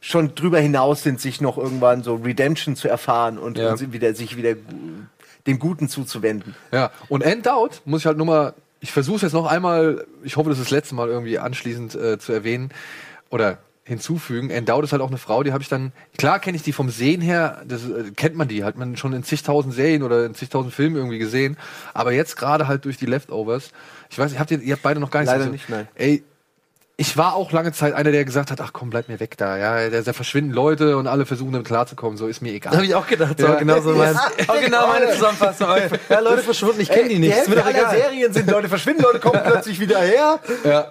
schon 0.00 0.34
drüber 0.34 0.58
hinaus 0.58 1.04
sind, 1.04 1.20
sich 1.20 1.40
noch 1.40 1.58
irgendwann 1.58 2.02
so 2.02 2.16
Redemption 2.16 2.74
zu 2.74 2.88
erfahren 2.88 3.38
und, 3.38 3.56
Ja. 3.56 3.70
und 3.70 3.92
wieder, 3.92 4.14
sich 4.16 4.36
wieder 4.36 4.54
dem 5.46 5.58
Guten 5.60 5.88
zuzuwenden. 5.88 6.56
Ja, 6.72 6.90
und 7.08 7.22
Endowed 7.22 7.82
muss 7.84 8.00
ich 8.02 8.06
halt 8.06 8.16
nur 8.16 8.26
mal, 8.26 8.54
ich 8.84 8.92
versuche 8.92 9.16
es 9.16 9.22
jetzt 9.22 9.32
noch 9.32 9.46
einmal, 9.46 10.06
ich 10.22 10.36
hoffe, 10.36 10.50
das 10.50 10.58
ist 10.58 10.66
das 10.66 10.70
letzte 10.70 10.94
Mal 10.94 11.08
irgendwie 11.08 11.38
anschließend 11.38 11.94
äh, 11.94 12.18
zu 12.18 12.32
erwähnen 12.34 12.68
oder 13.30 13.56
hinzufügen. 13.86 14.50
Endowed 14.50 14.84
ist 14.84 14.92
halt 14.92 15.00
auch 15.00 15.08
eine 15.08 15.16
Frau, 15.16 15.42
die 15.42 15.52
habe 15.54 15.62
ich 15.62 15.70
dann, 15.70 15.92
klar 16.18 16.38
kenne 16.38 16.56
ich 16.56 16.62
die 16.62 16.72
vom 16.72 16.90
Sehen 16.90 17.22
her, 17.22 17.62
das 17.66 17.88
äh, 17.88 18.10
kennt 18.14 18.36
man 18.36 18.46
die, 18.46 18.62
hat 18.62 18.76
man 18.76 18.98
schon 18.98 19.14
in 19.14 19.22
zigtausend 19.22 19.72
Serien 19.72 20.02
oder 20.02 20.26
in 20.26 20.34
zigtausend 20.34 20.74
Filmen 20.74 20.96
irgendwie 20.96 21.18
gesehen, 21.18 21.56
aber 21.94 22.12
jetzt 22.12 22.36
gerade 22.36 22.68
halt 22.68 22.84
durch 22.84 22.98
die 22.98 23.06
Leftovers, 23.06 23.70
ich 24.10 24.18
weiß 24.18 24.30
nicht, 24.32 24.38
habt 24.40 24.50
ihr, 24.50 24.60
ihr 24.60 24.74
habt 24.74 24.82
beide 24.82 25.00
noch 25.00 25.10
gar 25.10 25.20
nicht 25.20 25.30
Leider 25.30 25.44
so- 25.44 25.50
nicht, 25.50 25.70
nein. 25.70 25.88
Ey, 25.94 26.22
ich 26.96 27.16
war 27.16 27.34
auch 27.34 27.50
lange 27.50 27.72
Zeit 27.72 27.92
einer, 27.92 28.12
der 28.12 28.24
gesagt 28.24 28.52
hat, 28.52 28.60
ach 28.60 28.72
komm, 28.72 28.88
bleib 28.90 29.08
mir 29.08 29.18
weg 29.18 29.36
da, 29.36 29.56
ja, 29.58 29.90
da, 29.90 30.00
da 30.02 30.12
verschwinden 30.12 30.52
Leute 30.52 30.96
und 30.96 31.08
alle 31.08 31.26
versuchen 31.26 31.50
damit 31.52 31.66
klarzukommen, 31.66 32.16
so 32.16 32.28
ist 32.28 32.40
mir 32.40 32.52
egal. 32.52 32.72
Habe 32.74 32.84
ich 32.86 32.94
auch 32.94 33.08
gedacht, 33.08 33.40
so, 33.40 33.46
Ja. 33.48 33.54
genau 33.56 33.80
so 33.80 33.90
mein, 33.94 34.14
Ja. 34.14 34.20
auch 34.46 34.60
genau 34.60 34.86
meine 34.86 35.10
Zusammenfassung. 35.10 35.66
Ja, 36.08 36.20
Leute 36.20 36.42
verschwunden, 36.42 36.80
ich 36.80 36.88
kenne 36.88 37.08
die 37.08 37.18
nicht. 37.18 37.34
Die 37.34 37.40
Ist 37.40 37.48
mir 37.48 37.64
aller. 37.64 37.90
Serien 37.90 38.32
sind 38.32 38.48
Leute 38.48 38.68
verschwinden, 38.68 39.02
Leute 39.02 39.18
kommen 39.18 39.40
plötzlich 39.44 39.80
wieder 39.80 39.98
her 40.00 40.38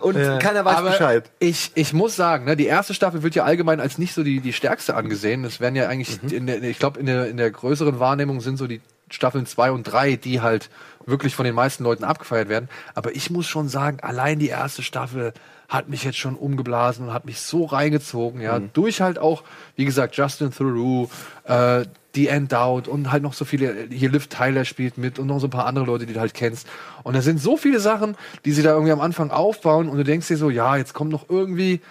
und 0.01 0.17
Ja. 0.17 0.39
keiner 0.39 0.65
weiß 0.65 0.75
Aber 0.75 0.89
Bescheid. 0.89 1.29
Ich, 1.39 1.71
ich 1.75 1.93
muss 1.93 2.17
sagen, 2.17 2.43
ne, 2.45 2.57
die 2.57 2.65
erste 2.67 2.93
Staffel 2.93 3.23
wird 3.23 3.35
ja 3.35 3.45
allgemein 3.45 3.79
als 3.79 3.97
nicht 3.97 4.13
so 4.13 4.23
die, 4.23 4.41
die 4.41 4.51
stärkste 4.51 4.95
angesehen. 4.95 5.43
Das 5.43 5.61
werden 5.61 5.75
ja 5.77 5.87
eigentlich, 5.87 6.21
Mhm. 6.21 6.29
in 6.29 6.47
der, 6.47 6.61
ich 6.63 6.79
glaube, 6.79 6.99
in 6.99 7.05
der, 7.05 7.27
in 7.29 7.37
der 7.37 7.49
größeren 7.49 7.99
Wahrnehmung 7.99 8.41
sind 8.41 8.57
so 8.57 8.67
die 8.67 8.81
Staffeln 9.09 9.45
zwei 9.45 9.71
und 9.71 9.83
drei, 9.83 10.17
die 10.17 10.41
halt 10.41 10.69
wirklich 11.05 11.33
von 11.35 11.45
den 11.45 11.55
meisten 11.55 11.83
Leuten 11.85 12.03
abgefeiert 12.03 12.49
werden. 12.49 12.67
Aber 12.93 13.15
ich 13.15 13.29
muss 13.29 13.47
schon 13.47 13.69
sagen, 13.69 13.99
allein 14.01 14.39
die 14.39 14.47
erste 14.49 14.81
Staffel 14.81 15.33
hat 15.69 15.89
mich 15.89 16.03
jetzt 16.03 16.17
schon 16.17 16.35
umgeblasen 16.35 17.07
und 17.07 17.13
hat 17.13 17.25
mich 17.25 17.39
so 17.41 17.65
reingezogen, 17.65 18.41
ja, 18.41 18.59
Mhm. 18.59 18.69
durch 18.73 19.01
halt 19.01 19.17
auch, 19.17 19.43
wie 19.75 19.85
gesagt, 19.85 20.15
Justin 20.15 20.51
Theroux, 20.51 21.09
äh, 21.45 21.85
die 22.15 22.27
Endowed 22.27 22.87
und 22.87 23.11
halt 23.11 23.23
noch 23.23 23.33
so 23.33 23.43
viele, 23.43 23.87
hier 23.89 24.11
Liv 24.11 24.27
Tyler 24.27 24.65
spielt 24.65 24.99
mit 24.99 25.17
und 25.17 25.25
noch 25.27 25.39
so 25.39 25.47
ein 25.47 25.49
paar 25.49 25.65
andere 25.65 25.85
Leute, 25.85 26.05
die 26.05 26.13
du 26.13 26.19
halt 26.19 26.35
kennst. 26.35 26.67
Und 27.01 27.15
da 27.15 27.21
sind 27.23 27.41
so 27.41 27.57
viele 27.57 27.79
Sachen, 27.79 28.15
die 28.45 28.51
sie 28.51 28.61
da 28.61 28.71
irgendwie 28.73 28.91
am 28.91 29.01
Anfang 29.01 29.31
aufbauen 29.31 29.89
und 29.89 29.97
du 29.97 30.03
denkst 30.03 30.27
dir 30.27 30.37
so, 30.37 30.51
ja, 30.51 30.75
jetzt 30.77 30.93
kommt 30.93 31.11
noch 31.11 31.27
irgendwie, 31.29 31.81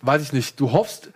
weiß 0.00 0.22
ich 0.22 0.32
nicht, 0.32 0.58
du 0.58 0.72
hoffst, 0.72 1.10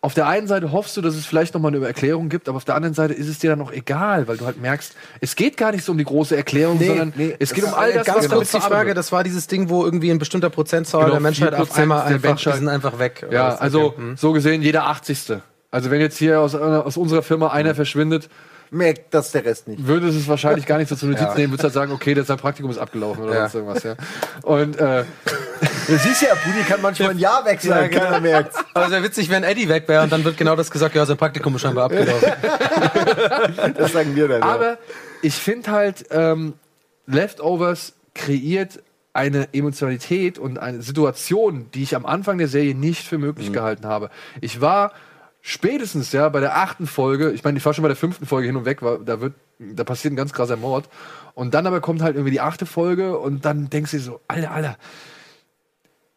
auf 0.00 0.14
der 0.14 0.28
einen 0.28 0.46
Seite 0.46 0.70
hoffst 0.70 0.96
du, 0.96 1.00
dass 1.00 1.14
es 1.16 1.26
vielleicht 1.26 1.54
noch 1.54 1.60
mal 1.60 1.74
eine 1.74 1.84
Erklärung 1.84 2.28
gibt, 2.28 2.48
aber 2.48 2.56
auf 2.56 2.64
der 2.64 2.76
anderen 2.76 2.94
Seite 2.94 3.14
ist 3.14 3.26
es 3.28 3.38
dir 3.40 3.50
dann 3.50 3.60
auch 3.60 3.72
egal, 3.72 4.28
weil 4.28 4.36
du 4.36 4.46
halt 4.46 4.60
merkst, 4.60 4.94
es 5.20 5.34
geht 5.34 5.56
gar 5.56 5.72
nicht 5.72 5.84
so 5.84 5.90
um 5.92 5.98
die 5.98 6.04
große 6.04 6.36
Erklärung, 6.36 6.78
Nee, 6.78 6.86
sondern 6.86 7.12
nee, 7.16 7.34
es 7.40 7.52
geht 7.52 7.64
um 7.64 7.74
all 7.74 7.92
das, 7.92 8.06
Ganz 8.06 8.24
was 8.24 8.32
kurz 8.32 8.50
die 8.52 8.60
Frage, 8.60 8.94
das 8.94 9.10
war 9.10 9.24
dieses 9.24 9.48
Ding, 9.48 9.68
wo 9.68 9.84
irgendwie 9.84 10.10
ein 10.10 10.18
bestimmter 10.18 10.50
Prozentzahl 10.50 11.00
Genau, 11.02 11.12
der 11.14 11.20
Menschheit 11.20 11.54
auf 11.54 11.70
4% 11.76 11.82
einmal 11.82 12.02
einfach, 12.02 12.28
Menschheit. 12.28 12.54
die 12.54 12.58
sind 12.58 12.68
einfach 12.68 12.98
weg. 13.00 13.26
Ja, 13.30 13.56
also 13.56 13.86
Okay. 13.86 13.96
Hm. 13.98 14.16
so 14.16 14.32
gesehen 14.32 14.62
jeder 14.62 14.86
80. 14.86 15.38
Also 15.70 15.90
wenn 15.90 16.00
jetzt 16.00 16.16
hier 16.16 16.40
aus, 16.40 16.54
einer- 16.54 16.86
aus 16.86 16.96
unserer 16.96 17.22
Firma 17.22 17.48
einer 17.48 17.74
verschwindet, 17.74 18.28
Merkt 18.70 19.14
das 19.14 19.32
der 19.32 19.44
Rest 19.44 19.66
nicht. 19.68 19.86
würde 19.86 20.08
es 20.08 20.28
wahrscheinlich 20.28 20.66
gar 20.66 20.78
nicht 20.78 20.88
so 20.88 20.96
zur 20.96 21.08
Notiz 21.08 21.22
Ja. 21.28 21.34
nehmen, 21.34 21.52
würde 21.52 21.62
halt 21.62 21.72
sagen, 21.72 21.92
okay, 21.92 22.14
das 22.14 22.26
sein 22.26 22.36
Praktikum 22.38 22.70
ist 22.70 22.78
abgelaufen 22.78 23.24
oder 23.24 23.34
Ja. 23.34 23.40
sonst 23.48 23.54
irgendwas, 23.54 23.82
ja. 23.82 23.94
Und 24.42 24.76
äh, 24.78 25.04
Du 25.86 25.96
siehst 25.96 26.20
ja, 26.20 26.28
Budi 26.44 26.62
kann 26.68 26.82
manchmal 26.82 27.10
ein 27.10 27.18
Jahr 27.18 27.44
wechseln, 27.46 27.70
Ja, 27.70 27.86
genau. 27.86 28.02
keiner 28.04 28.20
merkt. 28.20 28.54
Aber 28.74 28.84
es 28.86 28.90
wäre 28.92 29.02
witzig, 29.02 29.30
wenn 29.30 29.42
Eddie 29.42 29.68
weg 29.70 29.84
wäre 29.88 30.02
und 30.02 30.12
dann 30.12 30.22
wird 30.22 30.36
genau 30.36 30.54
das 30.54 30.70
gesagt, 30.70 30.94
ja, 30.94 31.06
sein 31.06 31.16
Praktikum 31.16 31.54
ist 31.56 31.62
scheinbar 31.62 31.84
abgelaufen. 31.86 32.28
Das 33.76 33.92
sagen 33.92 34.14
wir 34.14 34.28
dann. 34.28 34.40
ja. 34.42 34.46
Aber 34.46 34.78
ich 35.22 35.34
finde 35.34 35.70
halt, 35.70 36.04
ähm, 36.10 36.54
Leftovers 37.06 37.94
kreiert 38.14 38.80
eine 39.14 39.48
Emotionalität 39.52 40.38
und 40.38 40.58
eine 40.58 40.82
Situation, 40.82 41.70
die 41.72 41.82
ich 41.82 41.96
am 41.96 42.06
Anfang 42.06 42.38
der 42.38 42.48
Serie 42.48 42.74
nicht 42.74 43.06
für 43.06 43.18
möglich 43.18 43.52
gehalten 43.52 43.86
habe. 43.86 44.10
Ich 44.40 44.60
war 44.60 44.92
spätestens 45.48 46.12
ja 46.12 46.28
bei 46.28 46.40
der 46.40 46.58
achten 46.58 46.86
Folge, 46.86 47.30
ich 47.32 47.42
meine, 47.42 47.56
ich 47.56 47.64
war 47.64 47.72
schon 47.72 47.82
bei 47.82 47.88
der 47.88 47.96
fünften 47.96 48.26
Folge 48.26 48.46
hin 48.46 48.56
und 48.56 48.66
weg, 48.66 48.82
war, 48.82 48.98
da 48.98 49.20
wird, 49.20 49.34
da 49.58 49.82
passiert 49.82 50.12
ein 50.12 50.16
ganz 50.16 50.32
krasser 50.32 50.56
Mord. 50.56 50.88
Und 51.34 51.54
dann 51.54 51.66
aber 51.66 51.80
kommt 51.80 52.02
halt 52.02 52.16
irgendwie 52.16 52.32
die 52.32 52.40
achte 52.40 52.66
Folge 52.66 53.18
und 53.18 53.44
dann 53.44 53.70
denkst 53.70 53.92
du 53.92 53.96
dir 53.96 54.02
so, 54.02 54.20
Alter, 54.28 54.50
Alter, 54.50 54.76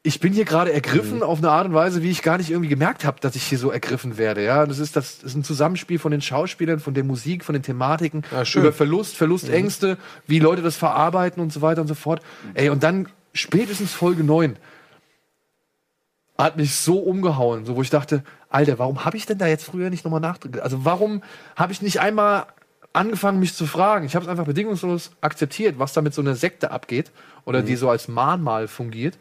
ich 0.03 0.19
bin 0.19 0.33
hier 0.33 0.45
gerade 0.45 0.73
ergriffen 0.73 1.21
auf 1.23 1.37
eine 1.37 1.51
Art 1.51 1.67
und 1.67 1.73
Weise, 1.73 2.01
wie 2.01 2.09
ich 2.09 2.23
gar 2.23 2.39
nicht 2.39 2.49
irgendwie 2.49 2.69
gemerkt 2.69 3.05
habe, 3.05 3.19
dass 3.21 3.35
ich 3.35 3.43
hier 3.43 3.59
so 3.59 3.71
ergriffen 3.71 4.17
werde. 4.17 4.43
Ja, 4.43 4.65
das 4.65 4.79
ist 4.79 4.95
das, 4.95 5.23
ist 5.23 5.35
ein 5.35 5.43
Zusammenspiel 5.43 5.99
von 5.99 6.11
den 6.11 6.21
Schauspielern, 6.21 6.79
von 6.79 6.93
der 6.93 7.03
Musik, 7.03 7.45
von 7.45 7.53
den 7.53 7.61
Thematiken, 7.61 8.23
Ja, 8.31 8.43
über 8.55 8.73
Verlust, 8.73 9.15
Verlustängste, 9.15 9.97
wie 10.27 10.39
Leute 10.39 10.63
das 10.63 10.75
verarbeiten 10.75 11.41
und 11.41 11.53
so 11.53 11.61
weiter 11.61 11.81
und 11.81 11.87
so 11.87 11.95
fort. 11.95 12.21
Ey, 12.55 12.69
und 12.69 12.83
dann 12.83 13.07
spätestens 13.33 13.93
Folge 13.93 14.23
9 14.23 14.57
hat 16.43 16.57
mich 16.57 16.75
so 16.75 16.97
umgehauen, 16.99 17.65
so 17.65 17.75
wo 17.75 17.81
ich 17.81 17.89
dachte, 17.89 18.23
Alter, 18.49 18.79
warum 18.79 19.05
habe 19.05 19.17
ich 19.17 19.25
denn 19.25 19.37
da 19.37 19.47
jetzt 19.47 19.63
früher 19.63 19.89
nicht 19.89 20.03
nochmal 20.03 20.21
nachgedacht? 20.21 20.63
Also 20.63 20.83
warum 20.85 21.23
habe 21.55 21.71
ich 21.71 21.81
nicht 21.81 21.99
einmal 21.99 22.45
angefangen, 22.93 23.39
mich 23.39 23.53
zu 23.53 23.65
fragen? 23.65 24.05
Ich 24.05 24.15
habe 24.15 24.25
es 24.25 24.29
einfach 24.29 24.45
bedingungslos 24.45 25.11
akzeptiert, 25.21 25.79
was 25.79 25.93
da 25.93 26.01
mit 26.01 26.13
so 26.13 26.21
einer 26.21 26.35
Sekte 26.35 26.71
abgeht 26.71 27.11
oder 27.45 27.61
die 27.61 27.75
so 27.75 27.89
als 27.89 28.07
Mahnmal 28.07 28.67
fungiert. 28.67 29.17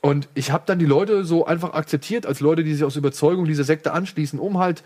Und 0.00 0.28
ich 0.34 0.50
habe 0.50 0.64
dann 0.66 0.78
die 0.78 0.86
Leute 0.86 1.24
so 1.24 1.46
einfach 1.46 1.74
akzeptiert 1.74 2.26
als 2.26 2.40
Leute, 2.40 2.64
die 2.64 2.74
sich 2.74 2.84
aus 2.84 2.96
Überzeugung 2.96 3.44
dieser 3.44 3.64
Sekte 3.64 3.92
anschließen, 3.92 4.38
um 4.38 4.58
halt 4.58 4.82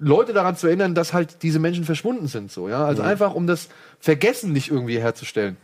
Leute 0.00 0.32
daran 0.32 0.56
zu 0.56 0.68
erinnern, 0.68 0.94
dass 0.94 1.12
halt 1.12 1.42
diese 1.42 1.58
Menschen 1.58 1.84
verschwunden 1.84 2.28
sind, 2.28 2.50
so, 2.52 2.68
ja. 2.68 2.84
Also 2.84 3.02
einfach, 3.02 3.34
um 3.34 3.46
das 3.46 3.68
Vergessen 4.00 4.52
nicht 4.52 4.70
irgendwie 4.70 4.98
herzustellen. 5.00 5.56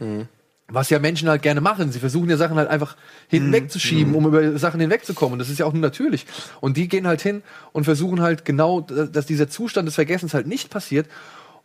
Was 0.68 0.88
ja 0.88 0.98
Menschen 0.98 1.28
halt 1.28 1.42
gerne 1.42 1.60
machen. 1.60 1.92
Sie 1.92 2.00
versuchen 2.00 2.30
ja 2.30 2.38
Sachen 2.38 2.56
halt 2.56 2.70
einfach 2.70 2.96
hinwegzuschieben, 3.28 4.14
um 4.14 4.26
über 4.26 4.58
Sachen 4.58 4.80
hinwegzukommen. 4.80 5.34
Und 5.34 5.38
das 5.38 5.50
ist 5.50 5.58
ja 5.58 5.66
auch 5.66 5.72
nur 5.72 5.82
natürlich. 5.82 6.26
Und 6.60 6.78
die 6.78 6.88
gehen 6.88 7.06
halt 7.06 7.20
hin 7.20 7.42
und 7.72 7.84
versuchen 7.84 8.22
halt 8.22 8.46
genau, 8.46 8.80
dass 8.80 9.26
dieser 9.26 9.48
Zustand 9.48 9.86
des 9.86 9.94
Vergessens 9.94 10.32
halt 10.32 10.46
nicht 10.46 10.70
passiert. 10.70 11.06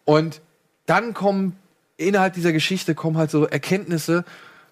Und 0.04 0.42
dann 0.86 1.14
kommen 1.14 1.56
innerhalb 1.96 2.34
dieser 2.34 2.52
Geschichte 2.52 2.96
kommen 2.96 3.18
halt 3.18 3.32
so 3.32 3.46
Erkenntnisse, 3.46 4.26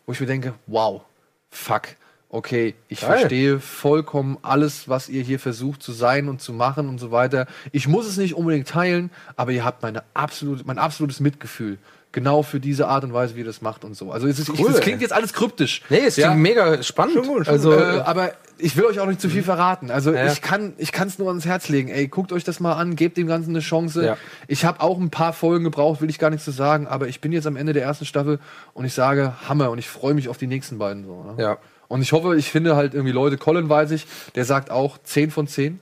wo 0.05 0.11
ich 0.13 0.19
mir 0.19 0.25
denke, 0.27 0.53
wow, 0.65 1.03
fuck, 1.49 1.89
okay, 2.29 2.75
ich 2.87 3.01
Geil. 3.01 3.19
verstehe 3.19 3.59
vollkommen 3.59 4.37
alles, 4.41 4.89
was 4.89 5.09
ihr 5.09 5.21
hier 5.21 5.39
versucht 5.39 5.83
zu 5.83 5.91
sein 5.91 6.29
und 6.29 6.41
zu 6.41 6.53
machen 6.53 6.89
und 6.89 6.99
so 6.99 7.11
weiter. 7.11 7.47
Ich 7.71 7.87
muss 7.87 8.07
es 8.07 8.17
nicht 8.17 8.33
unbedingt 8.33 8.67
teilen, 8.67 9.11
aber 9.35 9.51
ihr 9.51 9.63
habt 9.63 9.83
meine 9.83 10.03
absolute, 10.13 10.63
mein 10.65 10.77
absolutes 10.79 11.19
Mitgefühl. 11.19 11.77
Genau 12.17 12.41
für 12.41 12.59
diese 12.59 12.87
Art 12.87 13.03
und 13.03 13.13
Weise, 13.13 13.35
wie 13.35 13.41
ihr 13.41 13.45
das 13.45 13.61
macht 13.61 13.85
und 13.85 13.95
so. 13.95 14.11
Also 14.11 14.25
es, 14.27 14.39
ist, 14.39 14.49
ich, 14.49 14.59
Cool, 14.59 14.71
es 14.71 14.77
ey. 14.77 14.81
klingt 14.81 15.01
jetzt 15.03 15.13
alles 15.13 15.33
kryptisch. 15.33 15.83
Nee, 15.89 15.97
ist 15.99 16.17
ja, 16.17 16.33
mega 16.33 16.81
spannend. 16.81 17.13
Schon 17.13 17.27
gut, 17.27 17.45
schon 17.45 17.53
also, 17.53 17.71
äh, 17.73 17.99
aber 18.05 18.31
ich 18.57 18.75
will 18.75 18.85
euch 18.85 18.99
auch 18.99 19.05
nicht 19.05 19.21
zu 19.21 19.29
viel 19.29 19.43
verraten. 19.43 19.91
Also 19.91 20.11
Ja. 20.11 20.31
ich 20.31 20.41
kann 20.41 20.73
ich 20.79 20.91
kann 20.91 21.07
es 21.07 21.19
nur 21.19 21.27
ans 21.27 21.45
Herz 21.45 21.69
legen. 21.69 21.89
Ey, 21.89 22.07
guckt 22.07 22.31
euch 22.31 22.43
das 22.43 22.59
mal 22.59 22.73
an, 22.73 22.95
gebt 22.95 23.17
dem 23.17 23.27
Ganzen 23.27 23.51
eine 23.51 23.59
Chance. 23.59 24.03
Ja. 24.03 24.17
Ich 24.47 24.65
habe 24.65 24.81
auch 24.81 24.97
ein 24.99 25.11
paar 25.11 25.31
Folgen 25.31 25.63
gebraucht, 25.63 26.01
will 26.01 26.09
ich 26.09 26.17
gar 26.17 26.31
nichts 26.31 26.43
zu 26.45 26.49
sagen, 26.51 26.87
aber 26.87 27.07
ich 27.07 27.21
bin 27.21 27.31
jetzt 27.31 27.45
am 27.45 27.55
Ende 27.55 27.73
der 27.73 27.83
ersten 27.83 28.05
Staffel 28.05 28.39
und 28.73 28.85
ich 28.85 28.95
sage 28.95 29.33
Hammer 29.47 29.69
und 29.69 29.77
ich 29.77 29.87
freue 29.87 30.15
mich 30.15 30.27
auf 30.27 30.37
die 30.39 30.47
nächsten 30.47 30.79
beiden 30.79 31.05
so. 31.05 31.23
Ne? 31.23 31.43
Ja. 31.43 31.57
Und 31.87 32.01
ich 32.01 32.13
hoffe, 32.13 32.35
ich 32.35 32.49
finde 32.51 32.75
halt 32.75 32.95
irgendwie 32.95 33.13
Leute, 33.13 33.37
Colin 33.37 33.69
weiß 33.69 33.91
ich, 33.91 34.07
der 34.33 34.43
sagt 34.43 34.71
auch 34.71 34.97
10 35.03 35.29
von 35.29 35.47
10. 35.47 35.79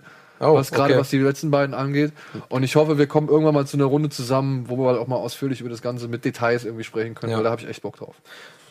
Oh, 0.52 0.56
was 0.56 0.72
gerade 0.72 0.94
okay. 0.94 1.00
was 1.02 1.10
die 1.10 1.20
letzten 1.20 1.52
beiden 1.52 1.74
angeht. 1.76 2.12
Und 2.50 2.64
ich 2.64 2.76
hoffe, 2.76 2.98
wir 2.98 3.08
kommen 3.08 3.28
irgendwann 3.30 3.54
mal 3.54 3.66
zu 3.66 3.78
einer 3.78 3.86
Runde 3.86 4.10
zusammen, 4.10 4.66
wo 4.68 4.78
wir 4.78 4.88
halt 4.90 5.00
auch 5.00 5.08
mal 5.08 5.16
ausführlich 5.18 5.62
über 5.62 5.70
das 5.70 5.82
Ganze 5.82 6.08
mit 6.08 6.26
Details 6.26 6.66
irgendwie 6.66 6.84
sprechen 6.84 7.16
können, 7.16 7.32
Ja. 7.32 7.38
weil 7.38 7.44
da 7.44 7.52
habe 7.52 7.62
ich 7.62 7.68
echt 7.68 7.82
Bock 7.82 7.98
drauf. 7.98 8.16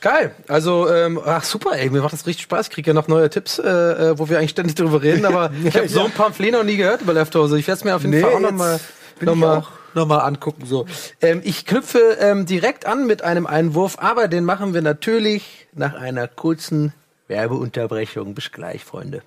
Geil. 0.01 0.32
Also, 0.48 0.88
ähm, 0.92 1.18
ach 1.24 1.44
super, 1.44 1.78
ey, 1.78 1.88
mir 1.88 2.02
macht 2.02 2.12
das 2.12 2.26
richtig 2.26 2.42
Spaß. 2.44 2.66
Ich 2.66 2.72
kriege 2.72 2.90
ja 2.90 2.94
noch 2.94 3.09
neue 3.09 3.30
Tipps, 3.30 3.59
äh, 3.59 3.66
äh, 3.68 4.18
wo 4.18 4.28
wir 4.28 4.38
eigentlich 4.38 4.51
ständig 4.51 4.74
drüber 4.74 5.02
reden, 5.02 5.24
aber 5.24 5.51
ich 5.64 5.74
habe 5.76 5.88
so 5.88 6.05
ein 6.05 6.10
Pamphlet 6.10 6.52
noch 6.52 6.64
nie 6.64 6.76
gehört 6.76 7.01
über 7.02 7.14
Leftovers. 7.14 7.52
Ich 7.52 7.66
werde 7.66 7.78
es 7.78 7.84
mir 7.84 7.96
auf 7.96 8.02
jeden 8.02 8.14
Nee, 8.14 8.20
Fall 8.20 8.34
auch 8.34 8.40
nochmal 8.40 8.80
noch 9.20 9.34
mal, 9.34 9.64
noch 9.94 10.06
mal 10.06 10.18
angucken. 10.18 10.66
So. 10.66 10.84
Ähm, 11.22 11.40
ich 11.44 11.64
knüpfe 11.64 12.18
ähm, 12.20 12.44
direkt 12.46 12.84
an 12.86 13.06
mit 13.06 13.22
einem 13.22 13.46
Einwurf, 13.46 13.96
aber 13.98 14.28
den 14.28 14.44
machen 14.44 14.74
wir 14.74 14.82
natürlich 14.82 15.68
nach 15.72 15.94
einer 15.94 16.28
kurzen 16.28 16.92
Werbeunterbrechung. 17.28 18.34
Bis 18.34 18.52
gleich, 18.52 18.84
Freunde. 18.84 19.22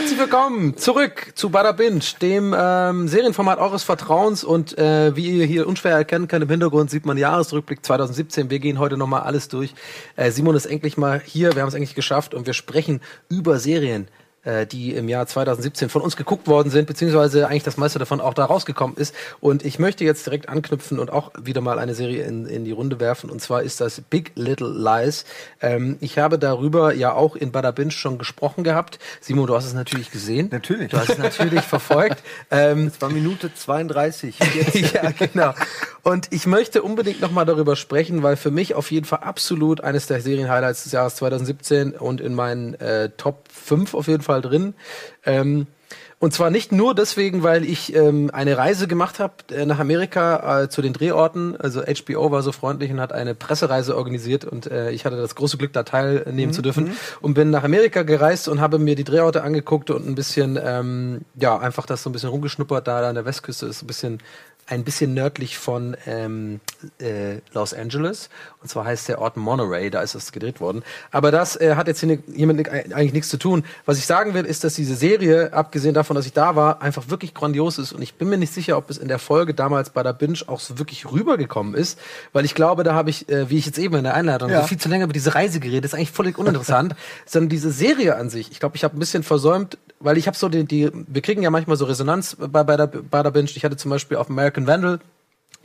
Herzlich 0.00 0.18
willkommen 0.18 0.78
zurück 0.78 1.32
zu 1.34 1.50
Bada 1.50 1.72
Binge, 1.72 2.00
dem 2.22 2.56
ähm, 2.58 3.06
Serienformat 3.06 3.58
eures 3.58 3.82
Vertrauens. 3.82 4.44
Und 4.44 4.78
äh, 4.78 5.14
wie 5.14 5.28
ihr 5.28 5.44
hier 5.44 5.66
unschwer 5.66 5.94
erkennen 5.94 6.26
könnt, 6.26 6.42
im 6.42 6.48
Hintergrund 6.48 6.90
sieht 6.90 7.04
man 7.04 7.18
Jahresrückblick 7.18 7.84
2017. 7.84 8.48
Wir 8.48 8.60
gehen 8.60 8.78
heute 8.78 8.96
nochmal 8.96 9.24
alles 9.24 9.48
durch. 9.48 9.74
Äh, 10.16 10.30
Simon 10.30 10.56
ist 10.56 10.64
endlich 10.64 10.96
mal 10.96 11.20
hier, 11.22 11.54
wir 11.54 11.60
haben 11.60 11.68
es 11.68 11.74
endlich 11.74 11.94
geschafft 11.94 12.32
und 12.32 12.46
wir 12.46 12.54
sprechen 12.54 13.02
über 13.28 13.58
Serien, 13.58 14.08
die 14.44 14.94
im 14.94 15.08
Jahr 15.08 15.26
2017 15.26 15.88
von 15.88 16.02
uns 16.02 16.16
geguckt 16.16 16.46
worden 16.46 16.70
sind, 16.70 16.86
beziehungsweise 16.86 17.46
eigentlich 17.46 17.62
das 17.62 17.76
meiste 17.76 17.98
davon 17.98 18.20
auch 18.20 18.34
da 18.34 18.46
rausgekommen 18.46 18.96
ist. 18.96 19.14
Und 19.40 19.64
ich 19.64 19.78
möchte 19.78 20.04
jetzt 20.04 20.24
direkt 20.26 20.48
anknüpfen 20.48 20.98
und 20.98 21.10
auch 21.10 21.32
wieder 21.40 21.60
mal 21.60 21.78
eine 21.78 21.94
Serie 21.94 22.24
in, 22.24 22.46
in 22.46 22.64
die 22.64 22.72
Runde 22.72 23.00
werfen. 23.00 23.30
Und 23.30 23.40
zwar 23.40 23.62
ist 23.62 23.80
das 23.80 24.00
Big 24.00 24.32
Little 24.36 24.70
Lies. 24.70 25.24
Ähm, 25.60 25.98
ich 26.00 26.18
habe 26.18 26.38
darüber 26.38 26.94
ja 26.94 27.12
auch 27.12 27.36
in 27.36 27.52
Bada 27.52 27.70
Binge 27.70 27.90
schon 27.90 28.18
gesprochen 28.18 28.64
gehabt. 28.64 28.98
Simon, 29.20 29.46
du 29.46 29.54
hast 29.54 29.66
es 29.66 29.74
natürlich 29.74 30.10
gesehen. 30.10 30.48
Natürlich. 30.50 30.90
Du 30.90 30.98
hast 30.98 31.10
es 31.10 31.18
natürlich 31.18 31.62
verfolgt. 31.62 32.22
Ähm, 32.50 32.86
Es 32.86 33.00
war 33.00 33.10
Minute 33.10 33.52
32. 33.54 34.36
ja, 34.94 35.10
genau. 35.10 35.52
Und 36.02 36.28
ich 36.30 36.46
möchte 36.46 36.82
unbedingt 36.82 37.20
nochmal 37.20 37.44
darüber 37.44 37.76
sprechen, 37.76 38.22
weil 38.22 38.36
für 38.36 38.50
mich 38.50 38.74
auf 38.74 38.90
jeden 38.90 39.06
Fall 39.06 39.20
absolut 39.20 39.82
eines 39.82 40.06
der 40.06 40.20
Serienhighlights 40.20 40.84
des 40.84 40.92
Jahres 40.92 41.16
2017 41.16 41.92
und 41.92 42.20
in 42.20 42.34
meinen 42.34 42.74
äh, 42.74 43.10
Top 43.16 43.44
5 43.52 43.94
auf 43.94 44.08
jeden 44.08 44.22
Fall 44.22 44.29
drin. 44.38 44.74
Ähm, 45.24 45.66
und 46.22 46.34
zwar 46.34 46.50
nicht 46.50 46.70
nur 46.70 46.94
deswegen, 46.94 47.42
weil 47.42 47.64
ich 47.64 47.96
ähm, 47.96 48.30
eine 48.34 48.58
Reise 48.58 48.86
gemacht 48.86 49.20
habe 49.20 49.32
äh, 49.52 49.64
nach 49.64 49.78
Amerika 49.78 50.64
äh, 50.64 50.68
zu 50.68 50.82
den 50.82 50.92
Drehorten. 50.92 51.56
Also 51.58 51.80
HBO 51.80 52.30
war 52.30 52.42
so 52.42 52.52
freundlich 52.52 52.90
und 52.90 53.00
hat 53.00 53.14
eine 53.14 53.34
Pressereise 53.34 53.96
organisiert 53.96 54.44
und 54.44 54.70
äh, 54.70 54.90
ich 54.90 55.06
hatte 55.06 55.16
das 55.16 55.34
große 55.34 55.56
Glück, 55.56 55.72
da 55.72 55.82
teilnehmen 55.82 56.52
zu 56.52 56.60
dürfen 56.60 56.94
und 57.22 57.32
bin 57.32 57.48
nach 57.48 57.64
Amerika 57.64 58.02
gereist 58.02 58.48
und 58.48 58.60
habe 58.60 58.78
mir 58.78 58.96
die 58.96 59.04
Drehorte 59.04 59.42
angeguckt 59.42 59.88
und 59.88 60.06
ein 60.06 60.14
bisschen, 60.14 60.60
ähm, 60.62 61.22
ja, 61.36 61.58
einfach 61.58 61.86
das 61.86 62.02
so 62.02 62.10
ein 62.10 62.12
bisschen 62.12 62.28
rumgeschnuppert. 62.28 62.86
Da 62.86 63.08
an 63.08 63.14
der 63.14 63.24
Westküste 63.24 63.64
ist 63.64 63.82
ein 63.82 63.86
bisschen 63.86 64.18
ein 64.70 64.84
bisschen 64.84 65.12
nördlich 65.14 65.58
von 65.58 65.96
ähm, 66.06 66.60
äh, 67.00 67.38
Los 67.52 67.74
Angeles. 67.74 68.30
Und 68.62 68.68
zwar 68.68 68.84
heißt 68.84 69.08
der 69.08 69.20
Ort 69.20 69.36
Monterey, 69.36 69.90
da 69.90 70.00
ist 70.00 70.14
das 70.14 70.32
gedreht 70.32 70.60
worden. 70.60 70.82
Aber 71.10 71.30
das 71.30 71.56
äh, 71.60 71.74
hat 71.74 71.88
jetzt 71.88 72.00
hier 72.00 72.18
hiermit 72.34 72.56
ni- 72.58 72.94
eigentlich 72.94 73.12
nichts 73.12 73.28
zu 73.28 73.36
tun. 73.36 73.64
Was 73.84 73.98
ich 73.98 74.06
sagen 74.06 74.32
will, 74.34 74.44
ist, 74.46 74.64
dass 74.64 74.74
diese 74.74 74.94
Serie, 74.94 75.52
abgesehen 75.52 75.92
davon, 75.92 76.14
dass 76.14 76.24
ich 76.26 76.32
da 76.32 76.56
war, 76.56 76.80
einfach 76.82 77.08
wirklich 77.10 77.34
grandios 77.34 77.78
ist. 77.78 77.92
Und 77.92 78.00
ich 78.02 78.14
bin 78.14 78.28
mir 78.28 78.38
nicht 78.38 78.54
sicher, 78.54 78.76
ob 78.78 78.88
es 78.90 78.96
in 78.98 79.08
der 79.08 79.18
Folge 79.18 79.54
damals 79.54 79.90
bei 79.90 80.02
der 80.02 80.12
Binge 80.12 80.38
auch 80.46 80.60
so 80.60 80.78
wirklich 80.78 81.10
rübergekommen 81.10 81.74
ist. 81.74 81.98
Weil 82.32 82.44
ich 82.44 82.54
glaube, 82.54 82.84
da 82.84 82.94
habe 82.94 83.10
ich, 83.10 83.28
äh, 83.28 83.50
wie 83.50 83.58
ich 83.58 83.66
jetzt 83.66 83.78
eben 83.78 83.96
in 83.96 84.04
der 84.04 84.14
Einleitung, 84.14 84.50
Ja. 84.50 84.62
viel 84.62 84.78
zu 84.78 84.88
länger 84.88 85.04
über 85.04 85.12
diese 85.12 85.34
Reise 85.34 85.58
geredet, 85.60 85.84
ist 85.86 85.94
eigentlich 85.94 86.12
völlig 86.12 86.38
uninteressant. 86.38 86.94
Sondern 87.26 87.48
diese 87.48 87.72
Serie 87.72 88.14
an 88.16 88.30
sich, 88.30 88.50
ich 88.52 88.60
glaube, 88.60 88.76
ich 88.76 88.84
habe 88.84 88.96
ein 88.96 89.00
bisschen 89.00 89.22
versäumt, 89.24 89.78
weil 89.98 90.16
ich 90.16 90.26
habe 90.26 90.36
so 90.36 90.48
die, 90.48 90.64
die, 90.64 90.90
wir 90.94 91.20
kriegen 91.22 91.42
ja 91.42 91.50
manchmal 91.50 91.76
so 91.76 91.84
Resonanz 91.84 92.36
bei, 92.38 92.62
bei, 92.62 92.76
der, 92.76 92.86
bei 92.86 93.22
der 93.22 93.30
Binge. 93.32 93.50
Ich 93.54 93.64
hatte 93.64 93.76
zum 93.76 93.90
Beispiel 93.90 94.16
auf 94.16 94.30
American 94.30 94.59
Vandal 94.66 95.00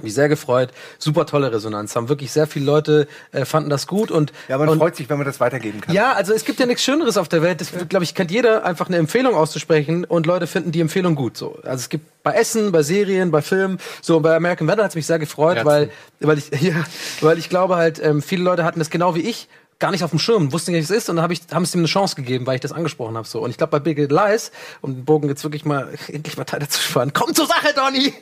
mich 0.01 0.13
sehr 0.13 0.27
gefreut, 0.27 0.71
super 0.99 1.25
tolle 1.25 1.53
Resonanz, 1.53 1.95
haben 1.95 2.09
wirklich 2.09 2.29
sehr 2.29 2.47
viele 2.47 2.65
Leute 2.65 3.07
äh, 3.31 3.45
fanden 3.45 3.69
das 3.69 3.87
gut 3.87 4.11
und 4.11 4.33
Ja, 4.49 4.57
man 4.57 4.67
und, 4.67 4.77
freut 4.77 4.95
sich, 4.95 5.09
wenn 5.09 5.17
man 5.17 5.25
das 5.25 5.39
weitergeben 5.39 5.79
kann. 5.79 5.95
ja, 5.95 6.11
also 6.11 6.33
es 6.33 6.43
gibt 6.43 6.59
ja 6.59 6.65
nichts 6.65 6.83
Schöneres 6.83 7.15
auf 7.15 7.29
der 7.29 7.41
Welt. 7.41 7.61
Das 7.61 7.71
glaube 7.87 8.03
ich 8.03 8.13
kennt 8.13 8.29
jeder 8.29 8.65
einfach 8.65 8.87
eine 8.87 8.97
Empfehlung 8.97 9.35
auszusprechen 9.35 10.03
und 10.03 10.25
Leute 10.25 10.47
finden 10.47 10.73
die 10.73 10.81
Empfehlung 10.81 11.15
gut 11.15 11.37
so. 11.37 11.59
Also 11.63 11.75
es 11.75 11.87
gibt 11.89 12.23
bei 12.23 12.33
Essen, 12.33 12.73
bei 12.73 12.83
Serien, 12.83 13.31
bei 13.31 13.41
Filmen, 13.41 13.77
so 14.01 14.17
und 14.17 14.23
bei 14.23 14.35
American 14.35 14.67
Vandal 14.67 14.83
hat 14.83 14.91
es 14.91 14.95
mich 14.95 15.05
sehr 15.05 15.19
gefreut, 15.19 15.55
Herzen. 15.55 15.67
weil 15.69 15.89
weil 16.19 16.37
ich 16.39 16.49
ja, 16.61 16.83
weil 17.21 17.37
ich 17.37 17.47
glaube 17.47 17.77
halt 17.77 18.01
ähm, 18.03 18.21
viele 18.21 18.43
Leute 18.43 18.65
hatten 18.65 18.79
das 18.79 18.89
genau 18.89 19.15
wie 19.15 19.21
ich 19.21 19.47
gar 19.79 19.91
nicht 19.91 20.03
auf 20.03 20.09
dem 20.09 20.19
Schirm, 20.19 20.53
wussten 20.53 20.71
nicht, 20.71 20.83
was 20.83 20.89
es 20.89 21.03
ist 21.03 21.09
und 21.09 21.17
dann 21.17 21.23
habe 21.23 21.33
ich 21.33 21.41
haben 21.51 21.63
es 21.63 21.73
ihm 21.75 21.79
eine 21.79 21.87
Chance 21.87 22.15
gegeben, 22.15 22.47
weil 22.47 22.55
ich 22.55 22.61
das 22.61 22.71
angesprochen 22.71 23.17
habe 23.17 23.27
so. 23.27 23.41
Und 23.41 23.49
ich 23.49 23.57
glaube 23.57 23.71
bei 23.71 23.79
Big 23.79 23.97
Little 23.97 24.15
Lies 24.15 24.51
um 24.81 24.93
den 24.93 25.05
Bogen 25.05 25.27
jetzt 25.27 25.43
wirklich 25.43 25.65
mal 25.65 25.89
endlich 26.07 26.37
mal 26.37 26.45
Teil 26.45 26.61
dazu 26.61 26.81
spannen. 26.81 27.13
Komm 27.13 27.33
zur 27.33 27.47
Sache, 27.47 27.73
Donny. 27.75 28.13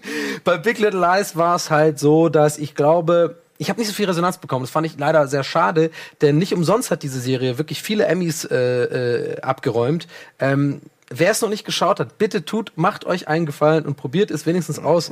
Bei 0.44 0.58
Big 0.58 0.80
Little 0.80 1.00
Lies 1.00 1.36
war 1.36 1.56
es 1.56 1.70
halt 1.70 2.00
so, 2.00 2.30
dass 2.30 2.58
ich 2.58 2.76
glaube 2.76 3.38
ich 3.60 3.70
habe 3.70 3.80
nicht 3.80 3.88
so 3.88 3.94
viel 3.94 4.08
Resonanz 4.08 4.40
bekommen. 4.40 4.64
Das 4.64 4.72
fand 4.72 4.88
ich 4.88 4.98
leider 4.98 5.28
sehr 5.28 5.44
schade, 5.44 5.92
denn 6.22 6.38
nicht 6.38 6.54
umsonst 6.54 6.92
hat 6.92 7.04
diese 7.04 7.20
Serie 7.20 7.58
wirklich 7.58 7.82
viele 7.82 8.06
Emmys 8.06 8.46
äh, 8.46 8.58
äh, 8.58 9.42
abgeräumt. 9.42 10.08
Ähm, 10.40 10.82
Wer 11.10 11.32
es 11.32 11.42
noch 11.42 11.50
nicht 11.50 11.66
geschaut 11.66 12.00
hat, 12.00 12.18
bitte 12.18 12.46
tut, 12.46 12.72
macht 12.76 13.06
euch 13.06 13.28
einen 13.28 13.46
Gefallen 13.46 13.86
und 13.86 13.96
probiert 13.96 14.32
es 14.32 14.46
wenigstens 14.46 14.80
aus. 14.80 15.12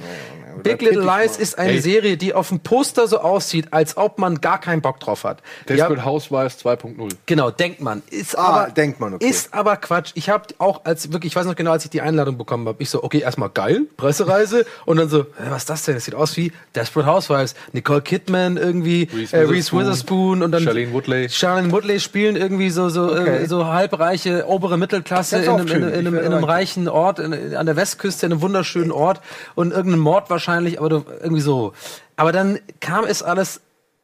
Big 0.64 0.82
Little 0.82 1.02
Lies 1.04 1.38
ist 1.38 1.58
eine 1.58 1.74
Ey. 1.74 1.82
Serie, 1.82 2.18
die 2.18 2.34
auf 2.34 2.50
dem 2.50 2.60
Poster 2.60 3.08
so 3.08 3.20
aussieht, 3.20 3.68
als 3.72 3.98
ob 3.98 4.20
man 4.20 4.42
gar 4.42 4.60
keinen 4.60 4.82
Bock 4.82 5.00
drauf 5.00 5.24
hat. 5.24 5.42
Desperate 5.68 6.00
Ja, 6.02 6.06
Housewives 6.06 6.58
2.0. 6.64 7.10
Genau, 7.26 7.52
denkt 7.52 7.82
man. 7.82 8.02
Ist 8.10 8.38
Ah, 8.38 8.42
aber, 8.64 8.72
denkt 8.72 9.00
man, 9.00 9.14
okay. 9.16 9.28
Ist 9.28 9.54
aber 9.54 9.78
Quatsch. 9.78 10.12
Ich 10.16 10.30
habe 10.30 10.46
auch 10.58 10.86
als 10.86 11.12
wirklich, 11.14 11.32
ich 11.32 11.36
weiß 11.36 11.46
noch 11.46 11.56
genau, 11.56 11.72
als 11.72 11.86
ich 11.86 11.90
die 11.90 12.02
Einladung 12.02 12.38
bekommen 12.38 12.68
habe, 12.68 12.82
ich 12.84 12.90
so, 12.90 13.04
okay, 13.04 13.20
erstmal 13.20 13.50
geil, 13.50 13.84
Pressereise 13.98 14.66
und 14.86 14.98
dann 14.98 15.10
so, 15.10 15.26
was 15.50 15.60
ist 15.64 15.70
das 15.70 15.84
denn? 15.86 15.96
Das 15.96 16.06
sieht 16.06 16.16
aus 16.16 16.36
wie 16.38 16.52
Desperate 16.76 17.10
Housewives, 17.10 17.56
Nicole 17.72 18.02
Kidman 18.02 18.58
irgendwie, 18.58 19.08
Reese 19.14 19.36
äh, 19.38 19.42
Reese 19.44 19.72
Witherspoon, 19.72 20.44
und 20.44 20.52
dann 20.52 20.64
Charlene 20.64 20.92
Woodley. 20.94 21.30
Charlene 21.30 21.72
Woodley 21.72 22.00
spielen 22.00 22.36
irgendwie 22.36 22.70
so 22.70 22.90
so 22.90 23.12
Okay. 23.12 23.44
äh, 23.44 23.46
so 23.48 23.66
halbreiche 23.68 24.46
obere 24.48 24.78
Mittelklasse 24.78 25.38
in 25.38 25.50
einem, 25.50 25.68
in, 25.84 25.90
in, 25.90 26.08
einem, 26.08 26.18
in 26.18 26.34
einem 26.34 26.44
reichen 26.44 26.88
Ort 26.88 27.20
in, 27.20 27.56
an 27.56 27.66
der 27.66 27.76
Westküste, 27.76 28.26
in 28.26 28.32
einem 28.32 28.42
wunderschönen 28.42 28.92
Ort 28.92 29.22
und 29.56 29.72
irgendein 29.72 30.00
Mord 30.00 30.30
wahrscheinlich, 30.30 30.80
aber 30.80 31.04
irgendwie 31.22 31.42
so. 31.42 31.74
Aber 32.16 32.32
dann 32.32 32.60
kam 32.80 33.06
es 33.06 33.24
alles 33.24 33.62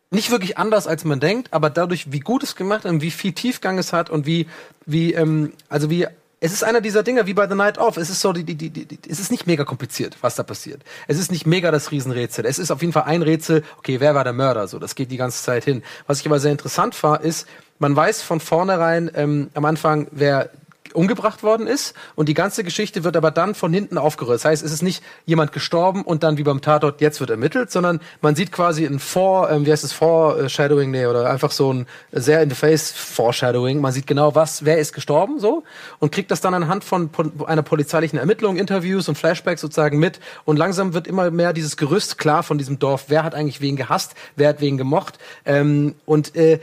nicht 0.10 0.32
wirklich 0.32 0.58
anders, 0.58 0.88
als 0.88 1.04
man 1.04 1.20
denkt, 1.20 1.49
aber 1.52 1.70
dadurch, 1.70 2.12
wie 2.12 2.20
gut 2.20 2.44
es 2.44 2.56
gemacht 2.56 2.86
und 2.86 3.02
wie 3.02 3.12
viel 3.12 3.34
Tiefgang 3.34 3.78
es 3.78 3.91
hat 3.91 4.10
und 4.10 4.26
wie, 4.26 4.48
wie, 4.86 5.14
ähm, 5.14 5.52
also 5.70 5.90
wie, 5.90 6.08
es 6.40 6.54
ist 6.54 6.64
einer 6.64 6.82
dieser 6.82 7.04
Dinger 7.04 7.26
wie 7.26 7.34
bei 7.34 7.48
The 7.48 7.56
Night 7.56 7.78
Off. 7.78 7.98
Es 7.98 8.10
ist 8.10 8.22
so, 8.22 8.32
die, 8.32 8.44
die, 8.44 8.56
die, 8.56 8.70
die, 8.70 8.99
es 9.10 9.20
ist 9.20 9.32
nicht 9.32 9.48
mega 9.48 9.66
kompliziert, 9.66 10.18
was 10.22 10.36
da 10.36 10.44
passiert. 10.44 10.84
Es 11.08 11.18
ist 11.18 11.32
nicht 11.32 11.48
mega 11.48 11.72
das 11.72 11.91
Riesenrätsel. 11.91 12.45
Es 12.45 12.60
ist 12.60 12.70
auf 12.70 12.82
jeden 12.82 12.94
Fall 12.94 13.04
ein 13.04 13.24
Rätsel, 13.24 13.64
okay, 13.80 13.99
wer 13.99 14.14
war 14.14 14.24
der 14.24 14.34
Mörder? 14.34 14.68
So, 14.68 14.78
das 14.78 14.95
geht 14.95 15.12
die 15.12 15.18
ganze 15.18 15.44
Zeit 15.44 15.66
hin. 15.66 15.84
Was 16.06 16.20
ich 16.20 16.28
aber 16.28 16.40
sehr 16.40 16.52
interessant 16.52 17.02
war, 17.02 17.22
ist, 17.22 17.48
man 17.80 17.95
weiß 17.95 18.22
von 18.22 18.40
vornherein 18.40 19.10
ähm, 19.16 19.49
am 19.56 19.66
Anfang, 19.66 20.08
wer 20.12 20.52
umgebracht 20.98 21.44
worden 21.44 21.68
ist 21.68 21.94
und 22.15 22.28
die 22.28 22.34
ganze 22.34 22.64
Geschichte 22.64 23.03
wird 23.03 23.15
aber 23.15 23.30
dann 23.30 23.53
von 23.53 23.72
hinten 23.72 23.98
aufgerührt. 23.98 24.40
Das 24.40 24.45
heißt, 24.45 24.64
es 24.65 24.72
ist 24.72 24.82
nicht 24.82 25.03
jemand 25.26 25.52
gestorben 25.52 26.02
und 26.02 26.24
dann 26.24 26.38
wie 26.38 26.44
beim 26.44 26.60
Tatort 26.60 27.02
jetzt 27.02 27.19
wird 27.19 27.30
ermittelt, 27.30 27.72
sondern 27.72 28.02
man 28.22 28.36
sieht 28.36 28.52
quasi 28.52 28.86
ein 28.86 28.99
Vor, 28.99 29.49
ähm, 29.52 29.65
wie 29.65 29.72
heißt 29.72 29.84
es, 29.84 29.94
Foreshadowing, 29.94 30.90
nee, 30.90 31.06
oder 31.06 31.30
einfach 31.30 31.52
so 31.52 31.72
ein 31.72 31.86
sehr 32.11 32.41
in 32.41 32.49
the 32.49 32.56
face 32.56 32.91
Foreshadowing. 32.91 33.80
Man 33.80 33.91
sieht 33.91 34.07
genau, 34.07 34.34
was, 34.34 34.65
wer 34.65 34.80
ist 34.80 34.94
gestorben, 34.94 35.40
so 35.40 35.64
und 35.99 36.11
kriegt 36.11 36.32
das 36.32 36.41
dann 36.41 36.56
anhand 36.56 36.84
von 36.84 37.11
einer 37.45 37.61
polizeilichen 37.61 38.18
Ermittlung, 38.18 38.57
Interviews 38.57 39.07
und 39.07 39.18
Flashbacks 39.18 39.61
sozusagen 39.61 39.99
mit 39.99 40.19
und 40.45 40.57
langsam 40.57 40.95
wird 40.95 41.06
immer 41.06 41.30
mehr 41.30 41.53
dieses 41.53 41.78
Gerüst 41.78 42.18
klar 42.18 42.41
von 42.41 42.57
diesem 42.57 42.80
Dorf. 42.80 43.06
Wer 43.07 43.24
hat 43.24 43.36
eigentlich 43.36 43.61
wen 43.61 43.76
gehasst, 43.76 44.15
wer 44.36 44.49
hat 44.49 44.61
wen 44.61 44.78
gemocht 44.78 45.19
ähm, 45.45 45.94
und 46.06 46.36
äh, 46.36 46.60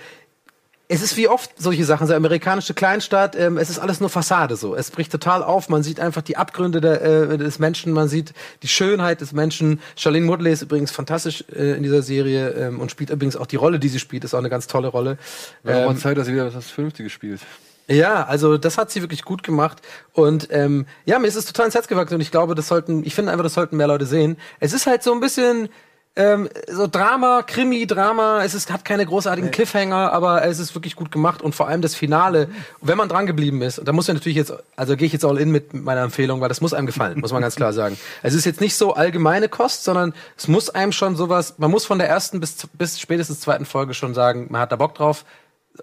es 0.87 1.03
ist 1.03 1.17
wie 1.17 1.29
oft 1.29 1.51
solche 1.57 1.85
Sachen, 1.85 2.07
so 2.07 2.15
amerikanische 2.15 2.75
Kleinstadt, 2.75 3.37
ähm, 3.37 3.57
es 3.57 3.71
ist 3.71 3.79
alles 3.79 4.01
nur 4.01 4.11
Fassade 4.11 4.57
so. 4.57 4.75
Es 4.75 4.91
bricht 4.91 5.11
total 5.11 5.43
auf, 5.43 5.71
man 5.71 5.83
sieht 5.83 5.99
einfach 5.99 6.21
die 6.21 6.37
Abgründe 6.37 6.81
der, 6.83 7.03
äh, 7.03 7.39
des 7.39 7.59
Menschen, 7.59 7.93
man 7.93 8.09
sieht 8.09 8.35
die 8.63 8.69
Schönheit 8.69 9.23
des 9.23 9.33
Menschen. 9.33 9.81
Charlene 9.97 10.29
Woodley 10.29 10.53
ist 10.53 10.63
übrigens 10.63 10.91
fantastisch 10.91 11.45
äh, 11.55 11.77
in 11.77 11.83
dieser 11.83 12.03
Serie 12.03 12.51
ähm, 12.51 12.81
und 12.81 12.91
spielt 12.91 13.09
übrigens 13.09 13.37
auch 13.37 13.47
die 13.47 13.57
Rolle, 13.57 13.79
die 13.79 13.89
sie 13.89 13.99
spielt, 13.99 14.25
ist 14.25 14.35
auch 14.35 14.39
eine 14.39 14.51
ganz 14.51 14.67
tolle 14.67 14.89
Rolle. 14.89 15.17
Wäre 15.63 15.81
ähm, 15.81 15.87
mal 15.87 15.97
Zeit, 15.97 16.19
dass 16.19 16.27
sie 16.27 16.35
wieder 16.35 16.53
was 16.53 16.71
Vernünftiges 16.71 17.13
spielt. 17.13 17.41
ja, 17.89 18.25
also 18.25 18.59
das 18.59 18.77
hat 18.77 18.91
sie 18.91 19.01
wirklich 19.01 19.25
gut 19.25 19.43
gemacht 19.43 19.81
und 20.13 20.49
ähm, 20.51 20.85
ja, 21.07 21.19
mir 21.19 21.29
ist 21.29 21.37
es 21.37 21.47
total 21.47 21.67
ins 21.67 21.75
Herz 21.75 21.89
gewachsen 21.89 22.17
und 22.17 22.21
ich 22.21 22.31
glaube, 22.31 22.55
das 22.55 22.69
sollten, 22.69 23.05
ich 23.05 23.15
finde 23.15 23.33
einfach, 23.33 23.45
das 23.45 23.55
sollten 23.55 23.79
mehr 23.79 23.89
Leute 23.89 24.05
sehen. 24.05 24.37
Es 24.61 24.75
ist 24.75 24.87
halt 24.87 25.03
so 25.03 25.15
ein 25.15 25.21
bisschen 25.21 25.71
ähm, 26.17 26.49
so 26.71 26.87
Drama, 26.87 27.43
Krimi, 27.43 27.87
Drama. 27.87 28.45
Es 28.45 28.55
ist, 28.55 28.73
hat 28.73 28.85
keine 28.85 29.05
großartigen 29.05 29.51
Cliffhanger, 29.51 30.13
aber 30.13 30.45
es 30.45 30.61
ist 30.61 30.75
wirklich 30.75 30.95
gut 30.95 31.11
gemacht 31.11 31.43
und 31.43 31.55
vor 31.55 31.67
allem 31.69 31.83
das 31.83 31.95
Finale, 31.95 32.49
wenn 32.81 32.97
man 32.97 33.09
dran 33.09 33.27
geblieben 33.27 33.63
ist, 33.63 33.79
und 33.81 33.89
da 33.89 33.93
muss 33.93 34.07
man 34.07 34.17
natürlich 34.17 34.37
jetzt, 34.37 34.53
also 34.77 34.97
gehe 34.97 35.07
ich 35.07 35.13
jetzt 35.13 35.25
all 35.25 35.39
in 35.39 35.51
mit 35.51 35.75
meiner 35.75 36.03
Empfehlung, 36.03 36.41
weil 36.41 36.49
das 36.49 36.61
muss 36.61 36.73
einem 36.73 36.87
gefallen, 36.87 37.19
muss 37.21 37.33
man 37.33 37.43
ganz 37.43 37.57
klar 37.57 37.73
sagen. 37.73 37.99
Es 38.23 38.35
ist 38.35 38.45
jetzt 38.45 38.61
nicht 38.61 38.77
so 38.77 38.95
allgemeine 38.95 39.49
Kost, 39.49 39.85
sondern 39.85 40.15
es 40.37 40.47
muss 40.47 40.71
einem 40.71 40.93
schon 40.93 41.17
sowas, 41.17 41.55
man 41.59 41.71
muss 41.71 41.85
von 41.85 41.99
der 41.99 42.09
ersten 42.09 42.39
bis, 42.39 42.69
bis 42.75 43.01
spätestens 43.01 43.41
zweiten 43.41 43.65
Folge 43.65 43.95
schon 43.95 44.15
sagen, 44.15 44.47
man 44.51 44.61
hat 44.61 44.71
da 44.71 44.77
Bock 44.77 44.95
drauf. 44.95 45.25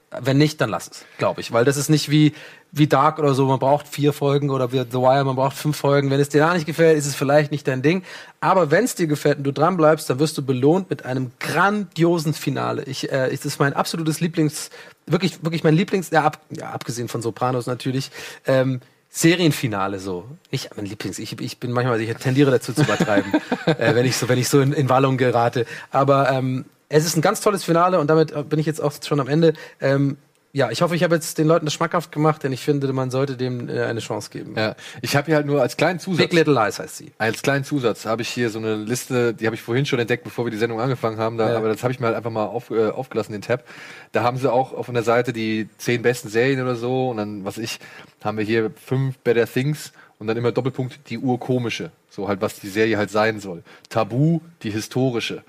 Wenn 0.10 0.38
nicht, 0.38 0.62
dann 0.62 0.70
lass 0.70 0.88
es, 0.90 1.06
glaube 1.18 1.42
ich. 1.42 1.52
Weil 1.52 1.66
das 1.66 1.76
ist 1.76 1.90
nicht 1.90 2.10
wie, 2.10 2.34
wie 2.72 2.88
Dark 2.88 3.20
oder 3.20 3.34
so, 3.34 3.46
man 3.46 3.60
braucht 3.60 3.88
vier 3.88 4.14
Folgen 4.14 4.50
oder 4.50 4.72
wie 4.72 4.80
The 4.80 4.98
Wire, 4.98 5.26
man 5.26 5.36
braucht 5.36 5.58
fünf 5.58 5.78
Folgen. 5.78 6.10
Wenn 6.10 6.20
es 6.20 6.30
dir 6.30 6.40
da 6.40 6.54
nicht 6.54 6.66
gefällt, 6.66 6.98
ist 6.98 7.06
es 7.06 7.16
vielleicht 7.16 7.52
nicht 7.52 7.68
dein 7.68 7.82
Ding. 7.82 8.04
Aber 8.40 8.72
wenn 8.72 8.86
es 8.86 8.96
dir 8.96 9.08
gefällt 9.08 9.40
und 9.40 9.44
du 9.44 9.52
dran 9.52 9.76
bleibst, 9.76 10.10
dann 10.10 10.20
wirst 10.20 10.38
du 10.38 10.46
belohnt 10.46 10.90
mit 10.90 11.06
einem 11.06 11.32
grandiosen 11.40 12.34
Finale. 12.34 12.84
Ich, 12.84 13.12
äh, 13.12 13.28
es 13.32 13.46
ist 13.46 13.60
mein 13.60 13.74
absolutes 13.74 14.22
Lieblings, 14.22 14.70
wirklich, 15.06 15.44
wirklich 15.44 15.64
mein 15.64 15.76
Lieblings, 15.76 16.10
ja, 16.12 16.24
ab, 16.24 16.40
ja 16.50 16.70
abgesehen 16.70 17.10
von 17.10 17.22
Sopranos 17.22 17.68
natürlich, 17.68 18.12
ähm, 18.46 18.80
Serienfinale 19.14 20.00
so. 20.00 20.26
Nicht 20.52 20.70
mein 20.78 20.86
Lieblings. 20.86 21.20
Ich, 21.20 21.40
ich 21.42 21.60
bin 21.60 21.72
manchmal, 21.72 22.00
ich 22.00 22.16
tendiere 22.16 22.50
dazu 22.50 22.72
zu 22.72 22.84
übertreiben, 22.84 23.34
äh, 23.66 23.94
wenn 23.94 24.06
ich 24.06 24.16
so, 24.16 24.30
wenn 24.30 24.40
ich 24.40 24.48
so 24.48 24.62
in, 24.62 24.72
in 24.72 24.88
Wallung 24.88 25.18
gerate. 25.18 25.66
Aber 25.92 26.32
ähm, 26.32 26.64
es 26.92 27.06
ist 27.06 27.16
ein 27.16 27.22
ganz 27.22 27.42
tolles 27.42 27.64
Finale 27.64 28.00
und 28.00 28.08
damit 28.10 28.32
äh, 28.32 28.44
bin 28.44 28.60
ich 28.60 28.66
jetzt 28.66 28.82
auch 28.82 28.94
schon 29.06 29.20
am 29.20 29.28
Ende. 29.28 29.54
Ähm, 29.80 30.18
ja, 30.54 30.70
ich 30.70 30.82
hoffe, 30.82 30.98
ich 30.98 31.04
habe 31.04 31.16
jetzt 31.16 31.38
den 31.38 31.48
Leuten 31.48 31.66
das 31.66 31.74
schmackhaft 31.74 32.12
gemacht, 32.12 32.44
denn 32.44 32.52
ich 32.52 32.60
finde, 32.60 32.92
man 32.92 33.10
sollte 33.10 33.38
dem 33.38 33.70
äh, 33.70 33.84
eine 33.84 34.02
Chance 34.02 34.30
geben. 34.32 34.56
Ja, 34.58 34.76
ich 35.02 35.16
habe 35.16 35.28
hier 35.28 35.36
halt 35.36 35.46
nur 35.46 35.62
als 35.62 35.78
kleinen 35.78 36.00
Zusatz. 36.00 36.24
Big 36.28 36.34
Little 36.34 36.54
Lies 36.54 36.78
heißt 36.78 36.98
sie. 36.98 37.14
Als 37.18 37.42
kleinen 37.42 37.64
Zusatz 37.64 38.06
habe 38.06 38.22
ich 38.22 38.28
hier 38.28 38.50
so 38.50 38.60
eine 38.60 38.76
Liste, 38.76 39.34
die 39.34 39.46
habe 39.46 39.56
ich 39.56 39.62
vorhin 39.62 39.86
schon 39.86 40.00
entdeckt, 40.00 40.26
bevor 40.26 40.46
wir 40.46 40.52
die 40.52 40.58
Sendung 40.58 40.82
angefangen 40.82 41.18
haben, 41.20 41.38
da, 41.38 41.52
Ja. 41.52 41.58
aber 41.58 41.70
das 41.70 41.84
habe 41.84 41.94
ich 41.94 42.02
mir 42.02 42.08
halt 42.08 42.18
einfach 42.18 42.32
mal 42.32 42.46
auf, 42.46 42.70
äh, 42.70 42.90
aufgelassen, 42.90 43.32
den 43.32 43.42
Tab. 43.42 43.64
Da 44.12 44.24
haben 44.24 44.38
sie 44.38 44.52
auch 44.52 44.74
auf 44.74 44.90
einer 44.90 45.04
Seite 45.04 45.32
die 45.32 45.70
zehn 45.78 46.02
besten 46.02 46.28
Serien 46.28 46.62
oder 46.62 46.76
so 46.76 47.12
und 47.12 47.18
dann, 47.18 47.46
was 47.46 47.58
ich, 47.58 47.80
haben 48.22 48.38
wir 48.38 48.44
hier 48.44 48.72
fünf 48.86 49.18
Better 49.20 49.48
Things 49.48 49.94
und 50.20 50.28
dann 50.28 50.36
immer 50.36 50.52
Doppelpunkt 50.52 51.10
die 51.10 51.18
urkomische. 51.18 51.92
So 52.10 52.28
halt, 52.28 52.42
was 52.42 52.60
die 52.60 52.68
Serie 52.68 52.98
halt 52.98 53.10
sein 53.10 53.40
soll. 53.40 53.64
Tabu, 53.88 54.42
die 54.64 54.70
historische. 54.72 55.44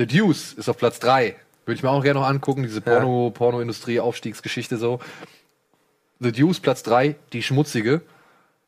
The 0.00 0.06
Deuce 0.06 0.54
ist 0.54 0.66
auf 0.70 0.78
Platz 0.78 0.98
drei. 0.98 1.36
Würde 1.66 1.76
ich 1.76 1.82
mir 1.82 1.90
auch 1.90 2.02
gerne 2.02 2.20
noch 2.20 2.26
angucken, 2.26 2.62
diese 2.62 2.80
Porno, 2.80 3.30
Pornoindustrie, 3.34 4.00
Aufstiegsgeschichte 4.00 4.78
so. 4.78 4.98
The 6.20 6.32
Deuce, 6.32 6.58
Platz 6.58 6.82
drei, 6.82 7.16
die 7.34 7.42
schmutzige. 7.42 8.00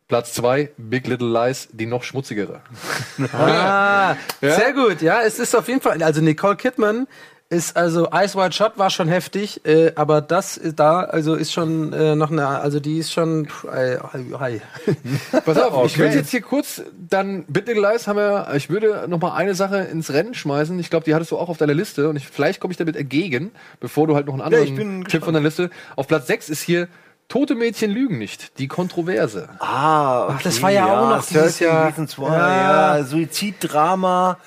Platz 0.09 0.35
zwei, 0.35 0.73
Big 0.77 1.07
Little 1.07 1.33
Lies, 1.33 1.69
die 1.73 1.87
noch 1.87 2.03
schmutzigere. 2.03 2.61
Ah, 3.33 4.17
sehr 4.43 4.75
gut. 4.75 5.01
Ja, 5.01 5.23
es 5.23 5.39
ist 5.39 5.57
auf 5.57 5.69
jeden 5.69 5.81
Fall, 5.81 6.03
also 6.03 6.21
Nicole 6.21 6.57
Kidman 6.57 7.07
ist 7.53 7.77
also 7.77 8.09
Ice 8.13 8.37
White 8.37 8.53
Shot 8.55 8.79
war 8.79 8.91
schon 8.91 9.09
heftig, 9.09 9.65
äh, 9.67 9.93
aber 9.95 10.21
das 10.21 10.57
ist 10.57 10.81
da 10.81 11.01
also 11.01 11.35
ist 11.35 11.53
schon 11.53 11.93
äh, 11.93 12.15
noch 12.17 12.31
eine, 12.31 12.47
also 12.49 12.81
die 12.81 12.99
ist 12.99 13.13
schon 13.13 13.47
pff, 13.47 13.65
äh, 13.65 13.99
hi. 14.39 14.61
Pass 15.45 15.59
auf, 15.59 15.87
ich 15.87 15.93
Okay. 15.93 15.99
würde 15.99 16.17
jetzt 16.17 16.31
hier 16.31 16.41
kurz 16.41 16.83
dann 16.97 17.45
Little 17.53 17.75
Lies 17.81 18.07
haben 18.09 18.17
wir, 18.17 18.49
ich 18.55 18.71
würde 18.71 19.05
noch 19.07 19.21
mal 19.21 19.35
eine 19.35 19.55
Sache 19.55 19.79
ins 19.79 20.11
Rennen 20.13 20.35
schmeißen. 20.35 20.79
Ich 20.81 20.91
glaube, 20.91 21.05
die 21.05 21.15
hattest 21.15 21.31
du 21.31 21.39
auch 21.39 21.49
auf 21.49 21.59
deiner 21.59 21.75
Liste 21.75 22.09
und 22.09 22.17
ich, 22.17 22.27
vielleicht 22.27 22.59
komme 22.61 22.73
ich 22.73 22.79
damit 22.79 22.97
entgegen, 22.97 23.51
bevor 23.81 24.07
du 24.07 24.15
halt 24.15 24.27
noch 24.27 24.33
einen 24.35 24.43
anderen 24.43 24.65
ich 24.65 24.75
bin 24.75 25.05
Tipp 25.05 25.23
von 25.25 25.35
der 25.35 25.43
Liste. 25.43 25.71
Auf 25.97 26.09
Platz 26.09 26.27
6 26.29 26.49
ist 26.49 26.63
hier 26.63 26.89
Tote 27.29 27.55
Mädchen 27.55 27.91
lügen 27.91 28.19
nicht, 28.19 28.59
die 28.59 28.69
Kontroverse. 28.69 29.49
Ah, 29.59 30.25
okay, 30.25 30.35
Ach, 30.39 30.43
das 30.43 30.61
war 30.61 30.71
ja 30.71 30.85
auch 31.01 31.09
noch 31.17 31.25
dieses 31.25 31.59
13 31.59 31.67
Jahr. 31.67 31.87
Reasons 31.89 32.19
Why, 32.19 32.25
Ja. 32.25 32.97
ja. 32.99 33.05
Suiziddrama. 33.05 34.39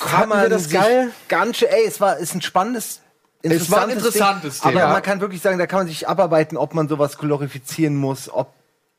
Kann 0.00 0.28
wir 0.28 0.48
das 0.48 0.70
geil? 0.70 1.10
Ganz 1.28 1.58
schön, 1.58 1.68
ey, 1.70 1.84
es 1.86 2.00
war, 2.00 2.18
ist 2.18 2.34
ein 2.34 2.42
spannendes, 2.42 3.00
Es 3.42 3.70
war 3.70 3.82
ein 3.84 3.90
interessantes 3.90 4.60
Ding, 4.60 4.70
Thema. 4.72 4.84
Aber 4.84 4.92
man 4.94 5.02
kann 5.02 5.20
wirklich 5.20 5.40
sagen, 5.42 5.58
da 5.58 5.66
kann 5.66 5.80
man 5.80 5.86
sich 5.88 6.08
abarbeiten, 6.08 6.56
ob 6.56 6.74
man 6.74 6.88
sowas 6.88 7.18
glorifizieren 7.18 7.96
muss, 7.96 8.28
ob 8.32 8.52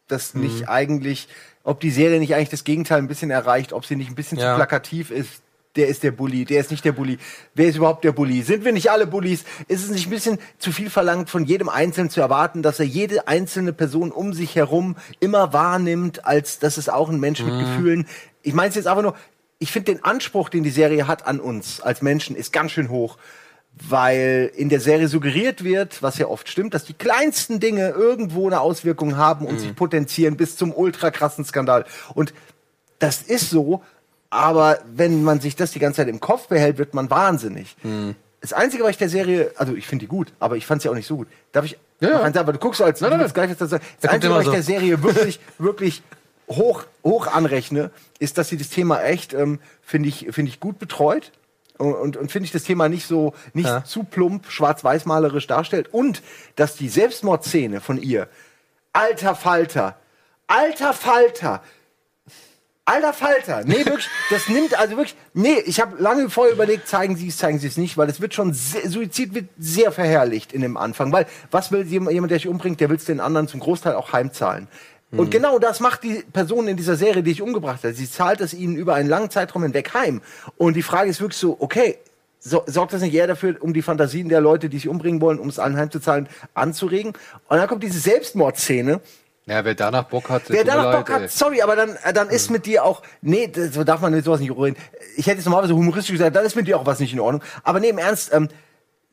das 0.08 0.34
Mhm. 0.34 0.42
nicht 0.42 0.70
eigentlich, 0.70 1.28
ob 1.64 1.80
die 1.80 1.92
Serie 1.92 2.20
nicht 2.20 2.36
eigentlich 2.36 2.50
das 2.50 2.64
Gegenteil 2.64 3.00
ein 3.00 3.08
bisschen 3.08 3.32
erreicht, 3.32 3.74
ob 3.74 3.86
sie 3.86 3.96
nicht 3.96 4.10
ein 4.10 4.16
bisschen 4.16 4.38
Ja. 4.38 4.52
zu 4.52 4.56
plakativ 4.58 5.10
ist. 5.12 5.42
Der 5.76 5.90
ist 5.90 6.04
der 6.04 6.12
Bully, 6.12 6.46
der 6.46 6.62
ist 6.62 6.72
nicht 6.72 6.86
der 6.86 6.94
Bully. 6.94 7.18
Wer 7.54 7.68
ist 7.68 7.76
überhaupt 7.76 8.06
der 8.06 8.14
Bully? 8.14 8.44
Sind 8.44 8.64
wir 8.64 8.72
nicht 8.72 8.92
alle 8.92 9.06
Bullies? 9.08 9.44
Ist 9.68 9.84
es 9.84 9.90
nicht 9.90 10.08
ein 10.08 10.10
bisschen 10.10 10.40
zu 10.58 10.72
viel 10.72 10.90
verlangt, 10.90 11.30
von 11.30 11.44
jedem 11.44 11.68
Einzelnen 11.68 12.10
zu 12.10 12.22
erwarten, 12.22 12.62
dass 12.64 12.80
er 12.80 12.86
jede 12.86 13.28
einzelne 13.28 13.74
Person 13.74 14.12
um 14.14 14.32
sich 14.32 14.56
herum 14.56 14.96
immer 15.20 15.52
wahrnimmt, 15.52 16.26
als 16.26 16.60
dass 16.60 16.78
es 16.78 16.88
auch 16.88 17.10
ein 17.10 17.20
Mensch 17.20 17.42
mit 17.44 17.60
Gefühlen. 17.60 18.08
Ich 18.42 18.54
meine 18.54 18.70
es 18.70 18.76
jetzt 18.76 18.88
einfach 18.88 19.02
nur, 19.02 19.16
ich 19.60 19.72
finde 19.72 19.94
den 19.94 20.04
Anspruch, 20.04 20.50
den 20.50 20.64
die 20.64 20.70
Serie 20.70 21.08
hat 21.08 21.28
an 21.28 21.40
uns 21.40 21.82
als 21.82 22.02
Menschen, 22.02 22.36
ist 22.36 22.52
ganz 22.52 22.72
schön 22.72 22.90
hoch. 22.90 23.18
Weil 23.90 24.52
in 24.56 24.70
der 24.70 24.80
Serie 24.80 25.10
suggeriert 25.10 25.66
wird, 25.66 26.02
was 26.02 26.18
ja 26.18 26.28
oft 26.28 26.48
stimmt, 26.48 26.74
dass 26.74 26.86
die 26.86 26.94
kleinsten 26.94 27.60
Dinge 27.60 27.90
irgendwo 27.90 28.48
eine 28.48 28.62
Auswirkung 28.62 29.18
haben 29.18 29.46
und 29.46 29.60
sich 29.60 29.76
potenzieren 29.76 30.38
bis 30.38 30.56
zum 30.56 30.74
ultra 30.74 31.12
krassen 31.12 31.44
Skandal. 31.44 31.86
Und 32.14 32.34
das 33.00 33.22
ist 33.22 33.50
so, 33.50 33.84
aber 34.30 34.80
wenn 34.94 35.24
man 35.24 35.42
sich 35.42 35.58
das 35.58 35.72
die 35.72 35.80
ganze 35.80 35.98
Zeit 35.98 36.08
im 36.08 36.22
Kopf 36.22 36.48
behält, 36.48 36.78
wird 36.78 36.94
man 36.94 37.10
wahnsinnig. 37.10 37.76
Das 38.40 38.54
Einzige, 38.54 38.84
was 38.84 38.92
ich 38.92 38.98
der 38.98 39.10
Serie, 39.10 39.52
also 39.58 39.76
ich 39.76 39.88
finde 39.88 40.04
die 40.06 40.10
gut, 40.10 40.32
aber 40.40 40.56
ich 40.56 40.66
fand 40.66 40.82
sie 40.82 40.90
auch 40.90 40.94
nicht 40.94 41.08
so 41.08 41.18
gut. 41.18 41.28
Darf 41.52 41.66
ich? 41.66 41.78
Ja, 42.00 42.10
ja. 42.10 42.20
sagen? 42.20 42.38
Aber 42.38 42.54
du 42.54 42.60
guckst 42.60 42.82
als 42.82 43.02
Nein, 43.02 43.12
nein, 43.12 43.20
willst 43.20 43.34
gleich 43.34 43.50
was. 43.50 43.58
Das 43.58 43.72
kommt 43.72 43.84
Einzige, 44.04 44.34
was 44.34 44.42
ich 44.42 44.46
so. 44.46 44.52
der 44.52 44.64
Serie 44.64 45.04
wirklich, 45.04 45.40
wirklich 45.58 46.04
hoch, 46.50 46.84
hoch 47.04 47.28
anrechne, 47.28 47.92
ist, 48.20 48.38
dass 48.38 48.50
sie 48.50 48.58
das 48.58 48.70
Thema 48.70 49.02
echt, 49.04 49.34
ähm, 49.34 49.60
finde 49.82 50.10
ich, 50.10 50.28
finde 50.32 50.50
ich 50.50 50.60
gut 50.60 50.80
betreut. 50.80 51.32
Und, 51.78 51.94
und, 51.94 52.16
und 52.18 52.32
finde 52.32 52.46
ich 52.46 52.52
das 52.54 52.64
Thema 52.64 52.88
nicht 52.88 53.06
so, 53.06 53.34
nicht 53.54 53.68
Ja. 53.68 53.84
zu 53.84 54.04
plump, 54.06 54.50
schwarz-weiß-malerisch 54.50 55.48
darstellt. 55.48 55.94
Und, 55.94 56.22
dass 56.56 56.76
die 56.78 56.88
Selbstmordszene 56.88 57.82
von 57.82 58.02
ihr, 58.02 58.30
alter 58.94 59.36
Falter, 59.36 59.98
alter 60.48 60.94
Falter, 60.94 61.62
Alter 62.88 63.14
Falter, 63.14 63.64
nee, 63.66 63.84
wirklich, 63.86 64.08
das 64.30 64.48
nimmt 64.48 64.78
also 64.78 64.96
wirklich, 64.96 65.16
nee, 65.34 65.58
ich 65.66 65.80
habe 65.82 66.00
lange 66.00 66.30
vorher 66.30 66.54
überlegt, 66.54 66.88
zeigen 66.88 67.16
Sie 67.16 67.30
es, 67.30 67.38
zeigen 67.38 67.58
Sie 67.58 67.66
es 67.66 67.78
nicht, 67.78 67.98
weil 67.98 68.08
es 68.12 68.22
wird 68.22 68.36
schon, 68.36 68.54
sehr, 68.54 68.88
Suizid 68.88 69.34
wird 69.34 69.50
sehr 69.58 69.92
verherrlicht 69.92 70.54
in 70.54 70.62
dem 70.62 70.78
Anfang, 70.78 71.12
weil 71.12 71.26
was 71.50 71.72
will 71.72 71.82
jemand, 71.88 72.30
der 72.30 72.38
sich 72.38 72.48
umbringt, 72.48 72.80
der 72.80 72.90
will 72.90 72.98
es 72.98 73.06
den 73.06 73.20
anderen 73.20 73.48
zum 73.48 73.60
Großteil 73.60 73.96
auch 73.96 74.14
heimzahlen. 74.14 74.68
Und 75.18 75.32
genau 75.32 75.60
das 75.60 75.80
macht 75.80 76.04
die 76.04 76.24
Person 76.34 76.68
in 76.68 76.78
dieser 76.78 76.96
Serie, 76.96 77.24
die 77.24 77.32
ich 77.32 77.42
umgebracht 77.42 77.84
hat. 77.84 77.96
Sie 77.96 78.10
zahlt 78.10 78.42
es 78.42 78.54
ihnen 78.54 78.76
über 78.76 78.96
einen 78.96 79.10
langen 79.10 79.30
Zeitraum 79.30 79.64
hinweg 79.64 79.94
heim. 79.94 80.22
Und 80.58 80.76
die 80.76 80.82
Frage 80.84 81.10
ist 81.10 81.22
wirklich 81.22 81.40
so, 81.40 81.58
okay, 81.60 81.98
so, 82.40 82.64
sorgt 82.68 82.94
das 82.94 83.02
nicht 83.02 83.14
eher 83.14 83.28
dafür, 83.28 83.56
um 83.60 83.74
die 83.74 83.82
Fantasien 83.82 84.30
der 84.30 84.40
Leute, 84.42 84.70
die 84.70 84.78
sich 84.78 84.88
umbringen 84.88 85.20
wollen, 85.22 85.40
um 85.40 85.48
es 85.48 85.58
allen 85.58 85.78
heimzuzahlen, 85.78 86.30
anzuregen? 86.54 87.14
Und 87.48 87.58
dann 87.58 87.68
kommt 87.68 87.82
diese 87.82 88.00
Selbstmordszene, 88.00 89.02
Ja, 89.48 89.66
wer 89.66 89.74
danach 89.74 90.04
Bock 90.04 90.30
hat, 90.30 90.44
Wer 90.48 90.64
danach 90.64 90.86
leid, 90.86 90.98
Bock 90.98 91.10
hat, 91.10 91.32
sorry, 91.32 91.62
aber 91.62 91.76
dann, 91.76 91.98
äh, 92.04 92.14
dann 92.14 92.30
ist 92.30 92.52
mit 92.52 92.66
dir 92.66 92.84
auch, 92.84 93.02
nee, 93.22 93.52
so 93.72 93.84
darf 93.84 94.02
man 94.02 94.14
mit 94.14 94.26
sowas 94.26 94.40
nicht 94.40 94.52
reden. 94.52 94.76
Ich 95.18 95.26
hätte 95.26 95.38
jetzt 95.38 95.46
normalerweise 95.46 95.76
humoristisch 95.76 96.12
gesagt, 96.12 96.36
dann 96.36 96.46
ist 96.46 96.56
mit 96.56 96.68
dir 96.68 96.78
auch 96.78 96.86
was 96.86 97.00
nicht 97.00 97.14
in 97.14 97.20
Ordnung. 97.20 97.42
Aber 97.64 97.80
nee, 97.80 97.90
im 97.90 97.98
Ernst, 97.98 98.32
ähm, 98.32 98.50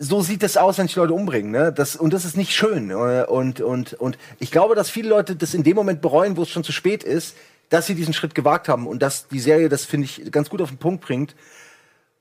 so 0.05 0.20
sieht 0.20 0.43
das 0.43 0.57
aus, 0.57 0.79
wenn 0.79 0.89
sich 0.89 0.97
Leute 0.97 1.12
umbringen, 1.15 1.53
ne? 1.53 1.73
Das, 1.73 1.95
und 1.95 2.12
das 2.12 2.24
ist 2.24 2.37
nicht 2.37 2.53
schön. 2.53 2.91
äh, 2.91 3.24
Und, 3.29 3.61
und, 3.61 3.95
und 3.95 4.19
ich 4.41 4.51
glaube, 4.51 4.74
dass 4.74 4.91
viele 4.91 5.09
Leute 5.09 5.37
das 5.37 5.55
in 5.55 5.62
dem 5.62 5.77
Moment 5.77 6.01
bereuen, 6.01 6.37
wo 6.37 6.43
es 6.43 6.49
schon 6.51 6.65
zu 6.65 6.73
spät 6.73 7.05
ist, 7.05 7.37
dass 7.70 7.87
sie 7.87 7.95
diesen 7.95 8.12
Schritt 8.12 8.35
gewagt 8.35 8.69
haben 8.69 8.87
und 8.89 9.01
dass 9.01 9.29
die 9.29 9.39
Serie 9.41 9.69
das, 9.69 9.85
finde 9.85 10.07
ich, 10.07 10.31
ganz 10.33 10.51
gut 10.51 10.61
auf 10.61 10.69
den 10.70 10.79
Punkt 10.79 11.05
bringt. 11.05 11.35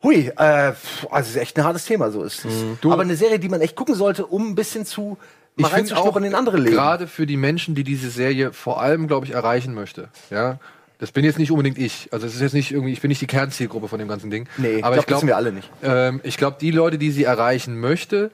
Hui, 0.03 0.28
äh, 0.28 0.34
also 0.38 0.76
es 1.12 1.30
ist 1.32 1.36
echt 1.38 1.58
ein 1.58 1.64
hartes 1.64 1.86
Thema, 1.86 2.12
so 2.12 2.24
ist 2.24 2.45
es. 2.45 2.53
Aber 2.84 3.02
eine 3.02 3.16
Serie, 3.16 3.40
die 3.40 3.49
man 3.49 3.62
echt 3.62 3.76
gucken 3.76 3.95
sollte, 3.95 4.26
um 4.28 4.49
ein 4.52 4.56
bisschen 4.56 4.86
zu 4.86 5.18
mal 5.56 5.68
Ich 5.68 5.74
finde 5.74 5.98
auch 5.98 6.16
in 6.18 6.36
andere 6.36 6.58
Leben. 6.58 6.76
gerade 6.76 7.08
für 7.08 7.26
die 7.26 7.38
Menschen, 7.38 7.76
die 7.76 7.84
diese 7.84 8.10
Serie 8.10 8.53
vor 8.53 8.82
allem, 8.82 9.08
glaube 9.08 9.26
ich, 9.26 9.34
erreichen 9.34 9.74
möchte. 9.74 10.10
Ja, 10.30 10.60
das 11.02 11.11
bin 11.11 11.26
jetzt 11.26 11.40
nicht 11.40 11.49
unbedingt 11.49 11.80
ich. 11.80 12.10
Also 12.11 12.28
es 12.28 12.36
ist 12.36 12.41
jetzt 12.41 12.53
nicht 12.53 12.72
irgendwie, 12.72 12.94
ich 12.94 13.02
bin 13.02 13.10
nicht 13.10 13.22
die 13.22 13.28
Kernzielgruppe 13.28 13.88
von 13.88 13.98
dem 13.98 14.07
ganzen 14.07 14.30
Ding. 14.30 14.48
Nee, 14.57 14.84
aber 14.84 14.95
ich 14.95 15.02
ich 15.02 15.07
glaub, 15.07 15.07
das 15.07 15.07
glaube, 15.07 15.28
wir 15.28 15.36
alle 15.36 15.52
nicht. 15.52 15.68
Ähm, 15.82 16.22
ich 16.23 16.38
glaube, 16.38 16.57
die 16.61 16.69
Leute, 16.69 16.99
die 16.99 17.10
sie 17.10 17.23
erreichen 17.23 17.80
möchte, 17.80 18.30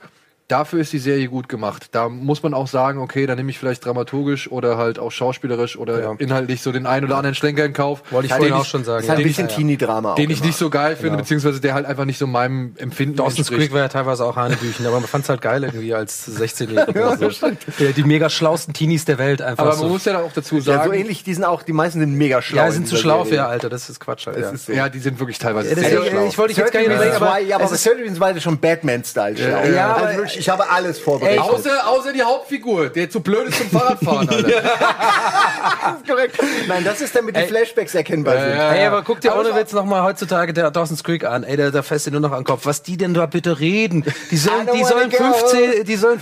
dafür 0.48 0.80
ist 0.80 0.94
die 0.94 0.99
Serie 0.99 1.28
gut 1.28 1.49
gemacht. 1.49 1.90
Da 1.91 2.07
muss 2.07 2.41
man 2.41 2.53
auch 2.53 2.68
sagen, 2.68 2.99
okay, 2.99 3.26
da 3.26 3.36
nehme 3.36 3.49
ich 3.49 3.60
vielleicht 3.60 3.84
dramaturgisch 3.86 4.49
oder 4.49 4.78
halt 4.78 4.98
auch 4.98 5.11
schauspielerisch 5.11 5.78
oder 5.78 6.02
Ja. 6.02 6.15
inhaltlich 6.18 6.61
so 6.61 6.72
den 6.72 6.86
einen 6.86 7.06
oder 7.06 7.18
anderen 7.18 7.36
Schlenker 7.36 7.65
in 7.65 7.74
Kauf. 7.74 8.02
Wollte 8.11 8.28
ich 8.28 8.32
den 8.32 8.38
vorhin 8.38 8.53
auch 8.56 8.64
schon 8.65 8.84
sagen. 8.86 9.03
ist 9.03 9.10
halt 9.10 9.19
ein 9.19 9.22
ja. 9.24 9.28
bisschen 9.28 9.48
Teenie-Drama 9.49 10.11
auch 10.14 10.15
Den 10.15 10.30
ich 10.30 10.41
nicht 10.44 10.57
so 10.57 10.69
geil 10.69 10.95
finde, 10.95 11.18
beziehungsweise 11.18 11.60
der 11.60 11.74
halt 11.74 11.86
einfach 11.86 12.06
nicht 12.06 12.18
so 12.18 12.28
meinem 12.28 12.74
Empfinden 12.78 13.18
Dawson's 13.18 13.40
entspricht. 13.40 13.61
Creek 13.64 13.74
war 13.74 13.82
ja 13.82 13.88
teilweise 13.90 14.24
auch 14.26 14.36
Hanebüchen, 14.38 14.86
aber 14.86 14.99
man 14.99 15.10
fand 15.10 15.26
es 15.26 15.30
halt 15.30 15.41
geil 15.41 15.64
irgendwie 15.65 15.94
als 15.94 16.28
16-Jähriger. 16.40 17.18
oder 17.18 17.32
so. 17.32 17.49
die, 17.80 17.94
die 17.94 18.03
mega 18.03 18.30
schlausten 18.30 18.74
Teenies 18.74 19.03
der 19.06 19.18
Welt 19.18 19.41
einfach 19.41 19.64
Aber 19.65 19.74
so. 19.74 19.84
man 19.84 19.91
muss 19.91 20.06
ja 20.06 20.22
auch 20.22 20.32
dazu 20.34 20.56
Ja, 20.56 20.61
sagen, 20.61 20.90
so 20.90 20.94
ähnlich, 20.94 21.24
die 21.24 21.34
sind 21.34 21.44
auch, 21.44 21.61
die 21.64 21.74
meisten 21.74 21.99
sind 21.99 22.14
mega 22.14 22.41
schlau. 22.41 22.57
ja, 22.61 22.68
in 22.68 22.72
sind 22.74 22.88
zu 22.88 22.95
schlau 22.95 23.26
für 23.26 23.36
ihr 23.36 23.48
Alter, 23.48 23.68
das 23.69 23.90
ist 23.90 23.99
Quatsch 23.99 24.28
halt. 24.28 24.40
Ja. 24.40 24.49
ist 24.52 24.65
so. 24.68 24.72
ja, 24.72 24.88
die 24.88 24.99
sind 24.99 25.19
wirklich 25.19 25.40
teilweise 25.40 25.69
Ja, 25.69 25.76
sehr 25.76 26.02
ich- 26.03 26.10
schlau. 26.10 26.26
ich 26.28 26.38
wollte 26.38 26.52
ich 26.53 26.57
jetzt 26.57 26.72
gar 26.72 26.80
nicht 26.80 26.90
30 26.90 27.06
überlegen, 27.07 27.15
aber 27.26 27.40
ja, 27.40 27.57
es 27.60 27.69
bei 27.69 27.76
ist- 27.76 27.86
30 27.86 28.02
Reasons 28.03 28.19
Why 28.22 28.38
ist 28.38 28.44
schon 28.44 28.57
Batman-Style 28.60 29.38
schlau. 29.38 29.48
Ja, 29.48 29.65
ja, 29.68 29.95
aber- 29.95 30.36
ich 30.38 30.49
habe 30.49 30.69
alles 30.69 30.99
vorbereitet. 30.99 31.39
Außer, 31.39 31.88
außer 31.88 32.14
die 32.14 32.22
Hauptfigur, 32.23 32.89
der 32.89 33.09
zu 33.09 33.22
blöd 33.22 33.47
ist 33.47 33.57
zum 33.57 33.69
Fahrradfahren, 33.69 34.30
Alter. 34.30 34.61
korrekt. 36.07 36.38
Nein, 36.68 36.84
das 36.84 37.01
ist 37.01 37.15
damit 37.15 37.35
die 37.35 37.43
Flashbacks 37.43 37.95
erkennbar 37.95 38.39
sind. 38.39 38.49
ja. 38.55 38.72
Ey, 38.73 38.85
aber 38.85 39.03
guck 39.03 39.22
dir 39.22 39.31
Aber 39.31 39.41
ohne 39.41 39.55
Witz 39.55 39.73
noch 39.73 39.85
mal 39.85 40.03
heutzutage 40.03 40.53
der 40.53 40.72
Dawson's 40.72 41.03
Creek 41.03 41.23
an. 41.26 41.43
Ey, 41.43 41.57
da, 41.57 41.72
da 41.72 41.81
fässt 41.81 42.07
dir 42.07 42.11
nur 42.11 42.22
noch 42.22 42.31
an 42.31 42.39
den 42.39 42.45
Kopf. 42.45 42.65
Was 42.65 42.81
die 42.84 42.97
denn 42.97 43.14
da 43.14 43.26
bitte 43.26 43.59
reden? 43.59 44.03
Die 44.31 44.38
sollen, 44.38 44.68
I 44.68 44.69
don't 44.69 44.73
die 44.73 44.84
sollen 44.84 45.11
wanna 45.11 45.31
go. 45.31 45.38
15, 45.38 45.84
die 45.85 45.95
sollen. 45.95 46.22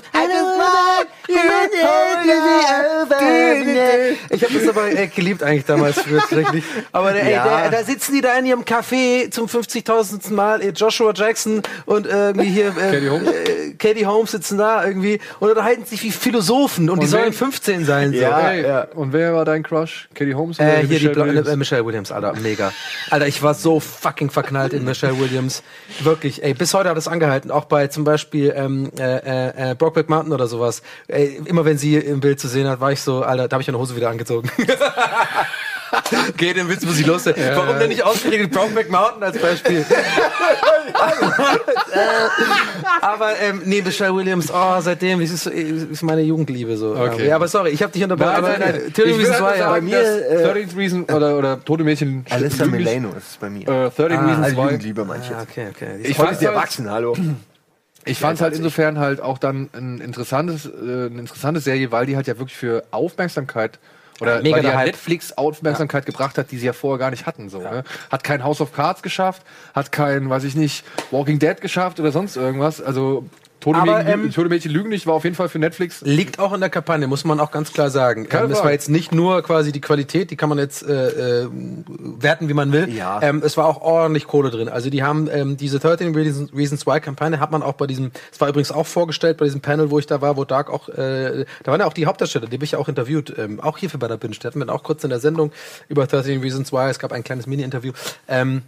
Ich 4.30 4.44
habe 4.44 4.54
das 4.54 4.68
aber 4.68 4.92
äh, 4.92 5.08
geliebt 5.08 5.44
eigentlich 5.44 5.66
damals 5.66 6.00
früher 6.00 6.20
tatsächlich. 6.20 6.64
Aber 6.92 7.14
ey, 7.16 7.32
Ja. 7.34 7.46
da, 7.46 7.70
da 7.70 7.84
sitzen 7.84 8.14
die 8.14 8.22
da 8.22 8.38
in 8.38 8.46
ihrem 8.46 8.62
Café 8.64 9.30
zum 9.32 9.48
50.000. 9.48 10.34
Mal. 10.34 10.62
äh, 10.62 10.70
Joshua 10.70 11.14
Jackson 11.16 11.62
und 11.86 12.06
irgendwie 12.08 12.50
hier 12.50 12.68
äh, 12.70 12.92
Katie 12.92 13.10
Holmes. 13.10 13.30
Äh, 13.30 13.74
Katie 13.78 14.06
Holmes 14.06 14.32
sitzen 14.32 14.58
da 14.58 14.86
irgendwie 14.86 15.20
und 15.40 15.50
unterhalten 15.50 15.86
sich 15.86 16.02
wie 16.04 16.12
Philosophen 16.12 16.90
und, 16.90 17.00
die 17.00 17.06
Und 17.06 17.10
sollen 17.12 17.26
wen- 17.26 17.34
15 17.34 17.86
sein. 17.86 18.12
So. 18.12 18.18
Ja, 18.18 18.40
Hey, 18.40 18.64
ja. 18.64 18.82
Und 18.96 19.14
wer 19.14 19.34
war 19.34 19.46
dein 19.46 19.64
Crush? 19.64 20.08
Katie 20.14 20.34
Holmes 20.34 20.60
oder 20.60 20.68
Äh, 20.68 20.72
hier 20.80 20.88
die 20.88 20.94
Michelle 20.94 21.14
Bla 21.14 21.26
Williams? 21.26 21.48
äh, 21.48 21.56
Michelle 21.56 21.86
Williams, 21.86 22.12
Alter, 22.12 22.34
mega. 22.42 22.72
Alter, 23.10 23.28
ich 23.28 23.42
war 23.42 23.54
so 23.54 23.80
fucking 23.80 24.30
verknallt 24.30 24.74
in 24.74 24.84
Michelle 24.86 25.18
Williams. 25.20 25.64
Wirklich, 26.02 26.44
ey, 26.44 26.54
bis 26.54 26.74
heute 26.74 26.90
hat 26.90 26.98
es 26.98 27.08
angehalten. 27.08 27.52
Auch 27.52 27.66
bei 27.66 27.88
zum 27.88 28.04
Beispiel 28.04 28.54
ähm, 28.56 28.92
äh, 28.98 29.04
äh, 29.50 29.72
äh, 29.72 29.76
Brokeback 29.76 30.10
Mountain 30.10 30.34
oder 30.34 30.48
sowas. 30.56 30.82
Ey, 31.08 31.40
immer 31.46 31.66
wenn 31.66 31.78
sie 31.78 31.96
im 31.98 32.20
Bild 32.20 32.40
zu 32.40 32.48
sehen 32.48 32.68
hat, 32.68 32.80
war 32.80 32.92
ich 32.92 33.02
so, 33.02 33.24
Alter, 33.24 33.48
da 33.48 33.54
habe 33.56 33.62
ich 33.62 33.68
meine 33.68 33.80
Hose 33.80 33.96
wieder 33.96 34.10
angezogen. 34.10 34.50
Okay, 36.30 36.54
den 36.54 36.68
Witz 36.68 36.84
muss 36.84 37.00
ich 37.00 37.06
loswerden. 37.06 37.42
Warum 37.56 37.80
denn 37.80 37.88
nicht 37.90 38.04
ausgerechnet 38.04 38.52
Brokeback 38.52 38.90
Mountain 38.92 39.24
als 39.24 39.38
Beispiel? 39.38 39.86
aber 43.02 43.40
ähm, 43.40 43.62
nee, 43.66 43.82
Michelle 43.82 44.14
Williams, 44.14 44.52
oh, 44.52 44.82
seitdem, 44.82 45.22
das 45.22 45.32
ist, 45.32 45.46
ist 45.48 46.04
meine 46.04 46.22
Jugendliebe 46.22 46.76
so. 46.76 46.96
Okay. 46.96 47.28
Ja, 47.28 47.36
aber 47.36 47.48
sorry, 47.48 47.70
ich 47.70 47.82
habe 47.82 47.94
dich 47.94 48.04
unterbrochen. 48.04 48.32
Nein, 48.34 48.44
aber, 48.44 48.50
nein, 48.60 48.82
nein. 48.84 48.94
Why, 48.96 49.58
ja. 49.58 49.58
sagen, 49.58 49.86
mir, 49.86 50.00
äh, 50.30 50.44
13 50.44 50.78
Reason 50.78 51.04
oder, 51.06 51.38
oder 51.38 51.64
Tote 51.64 51.84
Mädchen. 51.84 52.26
Lüglich- 52.40 52.66
Milano 52.72 53.10
ist 53.10 53.32
es 53.32 53.38
bei 53.38 53.50
mir. 53.50 53.62
Äh, 53.68 53.90
13 53.90 54.18
Ah, 54.18 54.26
Reasons 54.26 54.46
also 54.46 54.58
Why. 54.58 54.62
Jugendliebe 54.64 55.06
meine 55.06 55.24
ich 55.24 55.32
Ah, 55.32 55.40
jetzt. 55.42 55.52
okay, 55.52 55.68
okay. 55.74 56.00
Ich 56.02 56.10
Ich 56.10 56.18
fand 56.18 56.30
halt- 56.32 56.42
erwachsen, 56.42 56.90
hallo. 56.90 57.16
Ich 58.06 58.20
fand 58.20 58.36
es 58.36 58.42
halt 58.42 58.56
insofern 58.56 59.00
halt 59.00 59.20
auch 59.20 59.38
dann 59.38 59.70
ein 59.74 60.00
interessantes, 60.00 60.66
äh, 60.66 60.70
eine 60.70 61.20
interessante 61.20 61.60
Serie, 61.60 61.92
weil 61.92 62.06
die 62.06 62.16
halt 62.16 62.28
ja 62.28 62.38
wirklich 62.38 62.58
für 62.58 62.84
Aufmerksamkeit 62.92 63.80
oder 64.22 64.38
Ja, 64.38 64.42
mega 64.42 64.56
weil 64.56 64.62
die 64.62 64.68
ja. 64.70 64.84
Netflix 64.84 65.34
Aufmerksamkeit 65.38 66.06
gebracht 66.06 66.38
hat, 66.38 66.52
die 66.52 66.58
sie 66.58 66.66
ja 66.68 66.74
vorher 66.74 67.00
gar 67.00 67.10
nicht 67.12 67.26
hatten. 67.26 67.50
So, 67.50 67.60
ne? 67.60 67.84
Hat 68.12 68.24
kein 68.24 68.44
House 68.44 68.62
of 68.62 68.74
Cards 68.74 69.02
geschafft, 69.02 69.42
hat 69.74 69.92
kein, 69.92 70.30
weiß 70.30 70.44
ich 70.46 70.56
nicht, 70.56 70.86
Walking 71.12 71.40
Dead 71.40 71.60
geschafft 71.60 72.00
oder 72.00 72.12
sonst 72.12 72.38
irgendwas. 72.38 72.82
Also 72.82 73.26
Tote, 73.66 73.80
Aber, 73.80 73.98
Mädchen, 73.98 74.26
ähm, 74.26 74.32
Tote 74.32 74.50
Mädchen 74.50 74.72
lügen 74.72 74.90
nicht, 74.90 75.08
war 75.08 75.16
auf 75.16 75.24
jeden 75.24 75.36
Fall 75.36 75.50
für 75.50 75.58
Netflix. 75.58 76.02
Liegt 76.02 76.38
auch 76.38 76.54
in 76.54 76.60
der 76.60 76.70
Kampagne, 76.70 77.08
muss 77.08 77.26
man 77.26 77.40
auch 77.40 77.50
ganz 77.50 77.74
klar 77.74 77.90
sagen. 77.90 78.30
Keine 78.30 78.46
Ähm, 78.46 78.52
es 78.52 78.64
war 78.64 78.72
jetzt 78.72 78.90
nicht 78.90 79.12
nur 79.12 79.42
quasi 79.42 79.72
die 79.72 79.82
Qualität, 79.82 80.30
die 80.30 80.36
kann 80.36 80.50
man 80.50 80.60
jetzt 80.60 80.88
äh, 80.88 81.42
äh, 81.42 81.48
werten, 81.50 82.48
wie 82.48 82.54
man 82.54 82.72
will. 82.72 82.88
Ja. 82.90 83.20
Ähm, 83.24 83.42
es 83.44 83.58
war 83.58 83.66
auch 83.66 83.82
ordentlich 83.82 84.28
Kohle 84.28 84.52
drin. 84.52 84.70
Also 84.70 84.92
die 84.92 85.02
haben 85.02 85.28
ähm, 85.32 85.58
diese 85.58 85.80
13 85.80 86.14
Reasons, 86.14 86.54
Reasons 86.54 86.86
Why 86.86 87.00
Kampagne 87.00 87.40
hat 87.40 87.50
man 87.50 87.64
auch 87.64 87.74
bei 87.74 87.88
diesem, 87.88 88.12
es 88.32 88.40
war 88.40 88.50
übrigens 88.50 88.72
auch 88.72 88.86
vorgestellt 88.86 89.38
bei 89.38 89.46
diesem 89.46 89.62
Panel, 89.62 89.90
wo 89.90 89.98
ich 89.98 90.06
da 90.06 90.22
war, 90.22 90.38
wo 90.38 90.46
Dark 90.46 90.70
auch, 90.70 90.88
äh, 90.90 91.46
da 91.64 91.72
waren 91.72 91.80
ja 91.80 91.88
auch 91.88 91.94
die 91.94 92.06
Hauptdarsteller, 92.06 92.46
die 92.46 92.58
habe 92.58 92.66
ich 92.66 92.74
ja 92.74 92.78
auch 92.78 92.88
interviewt, 92.88 93.34
ähm, 93.36 93.60
auch 93.60 93.80
hier 93.80 93.90
für 93.90 93.98
bei 93.98 94.08
der 94.08 94.18
Binge. 94.18 94.36
Die 94.36 94.46
hatten 94.46 94.60
wir 94.60 94.72
auch 94.72 94.84
kurz 94.84 95.04
in 95.04 95.10
der 95.10 95.20
Sendung 95.20 95.52
über 95.90 96.06
13 96.06 96.40
Reasons 96.40 96.72
Why. 96.72 96.92
Es 96.92 97.00
gab 97.00 97.12
ein 97.12 97.24
kleines 97.24 97.48
Mini-Interview. 97.48 97.94
Ähm, 98.28 98.62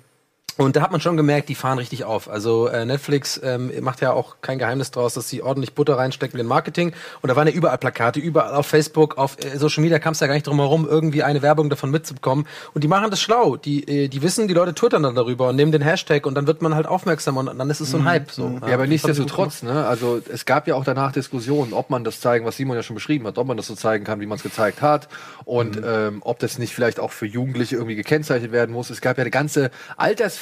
und 0.58 0.76
da 0.76 0.82
hat 0.82 0.92
man 0.92 1.00
schon 1.00 1.18
gemerkt, 1.18 1.50
die 1.50 1.56
fahren 1.56 1.78
richtig 1.78 2.04
auf. 2.04 2.30
Also 2.30 2.68
äh, 2.68 2.84
Netflix 2.86 3.40
ähm, 3.44 3.72
macht 3.82 4.02
ja 4.02 4.12
auch 4.12 4.38
kein 4.42 4.58
Geheimnis 4.58 4.90
draus, 4.92 5.14
dass 5.14 5.30
sie 5.30 5.44
ordentlich 5.44 5.74
Butter 5.74 5.98
reinstecken 5.98 6.40
in 6.40 6.48
Marketing. 6.48 6.94
Und 7.22 7.30
da 7.30 7.36
waren 7.36 7.48
ja 7.48 7.54
überall 7.54 7.78
Plakate, 7.78 8.20
überall 8.20 8.56
auf 8.56 8.66
Facebook, 8.66 9.18
auf 9.18 9.38
äh, 9.44 9.58
Social 9.58 9.84
Media 9.84 10.00
kam 10.00 10.14
es 10.14 10.20
ja 10.20 10.28
gar 10.28 10.34
nicht 10.34 10.48
drum 10.48 10.60
herum, 10.60 10.88
irgendwie 10.90 11.22
eine 11.22 11.44
Werbung 11.44 11.70
davon 11.70 11.92
mitzubekommen. 11.92 12.48
Und 12.74 12.84
die 12.84 12.88
machen 12.88 13.12
das 13.12 13.22
schlau. 13.22 13.56
Die, 13.56 13.88
äh, 13.88 14.08
die 14.08 14.22
wissen, 14.24 14.48
die 14.48 14.54
Leute 14.56 14.74
twittern 14.74 15.04
dann 15.04 15.16
darüber 15.16 15.50
und 15.50 15.56
nehmen 15.56 15.72
den 15.72 15.84
Hashtag 15.84 16.26
und 16.26 16.34
dann 16.34 16.48
wird 16.48 16.62
man 16.64 16.74
halt 16.74 16.88
aufmerksam 16.88 17.38
und 17.38 17.46
dann 17.58 17.70
ist 17.70 17.80
es 17.80 17.92
so 17.92 17.98
ein 17.98 18.06
Hype. 18.06 18.32
So. 18.32 18.60
Ja, 18.68 18.74
aber 18.74 18.88
nichtsdestotrotz, 18.88 19.62
ne? 19.62 19.86
Also 19.86 20.22
es 20.32 20.46
gab 20.46 20.68
ja 20.68 20.76
auch 20.76 20.84
danach 20.84 21.12
Diskussionen, 21.12 21.74
ob 21.74 21.92
man 21.92 22.04
das 22.04 22.20
zeigen, 22.20 22.46
was 22.46 22.58
Simon 22.58 22.76
ja 22.76 22.84
schon 22.84 22.96
beschrieben 22.96 23.28
hat, 23.28 23.38
ob 23.38 23.48
man 23.48 23.58
das 23.58 23.68
so 23.68 23.76
zeigen 23.76 24.06
kann, 24.06 24.20
wie 24.22 24.26
man 24.26 24.38
es 24.38 24.44
gezeigt 24.44 24.82
hat 24.82 25.08
und 25.46 25.80
ähm, 25.86 26.22
ob 26.22 26.40
das 26.40 26.58
nicht 26.58 26.74
vielleicht 26.74 27.00
auch 27.00 27.12
für 27.12 27.26
Jugendliche 27.28 27.76
irgendwie 27.76 27.96
gekennzeichnet 27.96 28.52
werden 28.52 28.74
muss. 28.74 28.90
Es 28.90 29.02
gab 29.02 29.18
ja 29.18 29.22
eine 29.22 29.32
ganze 29.32 29.70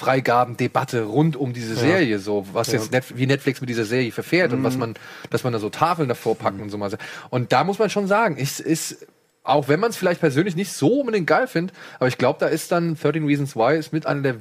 Altersfreigaben-Debatte 0.05 1.03
rund 1.03 1.35
um 1.35 1.53
diese 1.53 1.75
Serie, 1.75 2.19
so 2.19 2.45
was 2.53 2.71
jetzt 2.71 2.91
Net 2.91 3.05
wie 3.15 3.27
Netflix 3.27 3.61
mit 3.61 3.69
dieser 3.69 3.85
Serie 3.85 4.11
verfährt 4.11 4.53
und 4.53 4.63
was 4.63 4.77
man, 4.77 4.95
dass 5.29 5.43
man 5.43 5.53
da 5.53 5.59
so 5.59 5.69
Tafeln 5.69 6.09
davor 6.09 6.35
packen 6.35 6.61
und 6.61 6.69
so 6.69 6.77
mal. 6.77 6.91
Und 7.29 7.51
da 7.51 7.63
muss 7.63 7.79
man 7.79 7.89
schon 7.89 8.07
sagen, 8.07 8.37
es 8.39 8.59
ist 8.59 9.07
auch 9.43 9.67
wenn 9.67 9.79
man 9.79 9.91
es 9.91 9.97
vielleicht 9.97 10.21
persönlich 10.21 10.55
nicht 10.55 10.73
so 10.73 11.01
unbedingt 11.01 11.27
geil 11.27 11.45
findet, 11.45 11.75
aber 11.99 12.07
ich 12.07 12.17
glaube, 12.17 12.39
da 12.39 12.47
ist 12.47 12.71
dann 12.71 12.95
13 12.95 13.27
Reasons 13.27 13.55
Why 13.55 13.77
ist 13.77 13.93
mit 13.93 14.07
einer 14.07 14.21
der 14.21 14.35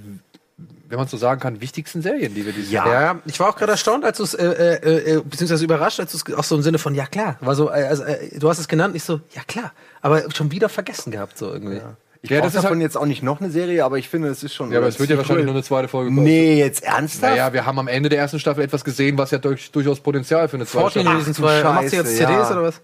wenn 0.86 0.98
man 0.98 1.08
so 1.08 1.16
sagen 1.16 1.40
kann, 1.40 1.60
wichtigsten 1.60 2.02
Serien, 2.02 2.34
die 2.34 2.46
wir 2.46 2.52
dieses 2.52 2.70
Ja. 2.70 2.86
Jahr 2.86 3.02
Ja, 3.02 3.20
ich 3.24 3.40
war 3.40 3.48
auch 3.48 3.56
gerade 3.56 3.72
erstaunt, 3.72 4.04
als 4.04 4.18
du 4.18 4.22
es, 4.22 4.34
äh, 4.34 4.44
äh, 4.46 5.16
äh, 5.16 5.22
beziehungsweise 5.22 5.64
überrascht, 5.64 5.98
als 5.98 6.12
du 6.12 6.18
es 6.18 6.38
auch 6.38 6.44
so 6.44 6.54
im 6.54 6.62
Sinne 6.62 6.78
von, 6.78 6.94
ja 6.94 7.06
klar, 7.06 7.36
war 7.40 7.56
so, 7.56 7.68
äh, 7.68 7.84
also, 7.84 8.04
äh, 8.04 8.38
du 8.38 8.48
hast 8.48 8.58
es 8.58 8.68
genannt, 8.68 8.94
ich 8.94 9.02
so, 9.02 9.20
ja 9.34 9.42
klar, 9.48 9.72
aber 10.02 10.30
schon 10.32 10.52
wieder 10.52 10.68
vergessen 10.68 11.10
gehabt, 11.10 11.36
so 11.36 11.52
irgendwie. 11.52 11.80
Ich 12.24 12.30
Ja, 12.30 12.36
ja, 12.36 12.42
das 12.42 12.54
ist 12.54 12.64
davon 12.64 12.78
halt- 12.78 12.80
jetzt 12.80 12.96
auch 12.96 13.04
nicht 13.04 13.22
noch 13.22 13.42
eine 13.42 13.50
Serie, 13.50 13.84
aber 13.84 13.98
ich 13.98 14.08
finde, 14.08 14.28
es 14.28 14.42
ist 14.42 14.54
schon. 14.54 14.72
Ja, 14.72 14.78
aber 14.78 14.88
es 14.88 14.98
wird 14.98 15.10
ja 15.10 15.18
wahrscheinlich 15.18 15.44
nur 15.44 15.54
eine 15.54 15.62
zweite 15.62 15.88
Folge 15.88 16.08
kommen. 16.08 16.24
Nee, 16.24 16.58
jetzt 16.58 16.82
ernsthaft? 16.82 17.34
Naja, 17.34 17.52
wir 17.52 17.66
haben 17.66 17.78
am 17.78 17.86
Ende 17.86 18.08
der 18.08 18.18
ersten 18.18 18.40
Staffel 18.40 18.64
etwas 18.64 18.82
gesehen, 18.82 19.18
was 19.18 19.30
ja 19.30 19.36
durch, 19.36 19.70
durchaus 19.70 20.00
Potenzial 20.00 20.48
für 20.48 20.56
eine 20.56 20.64
zweite 20.64 21.02
14 21.02 21.02
Staffel 21.02 21.34
du 21.34 21.42
Why, 21.42 21.64
machst 21.64 21.92
du 21.92 21.96
jetzt 21.98 22.18
ja. 22.18 22.26
CDs 22.26 22.50
oder 22.50 22.62
was? 22.62 22.80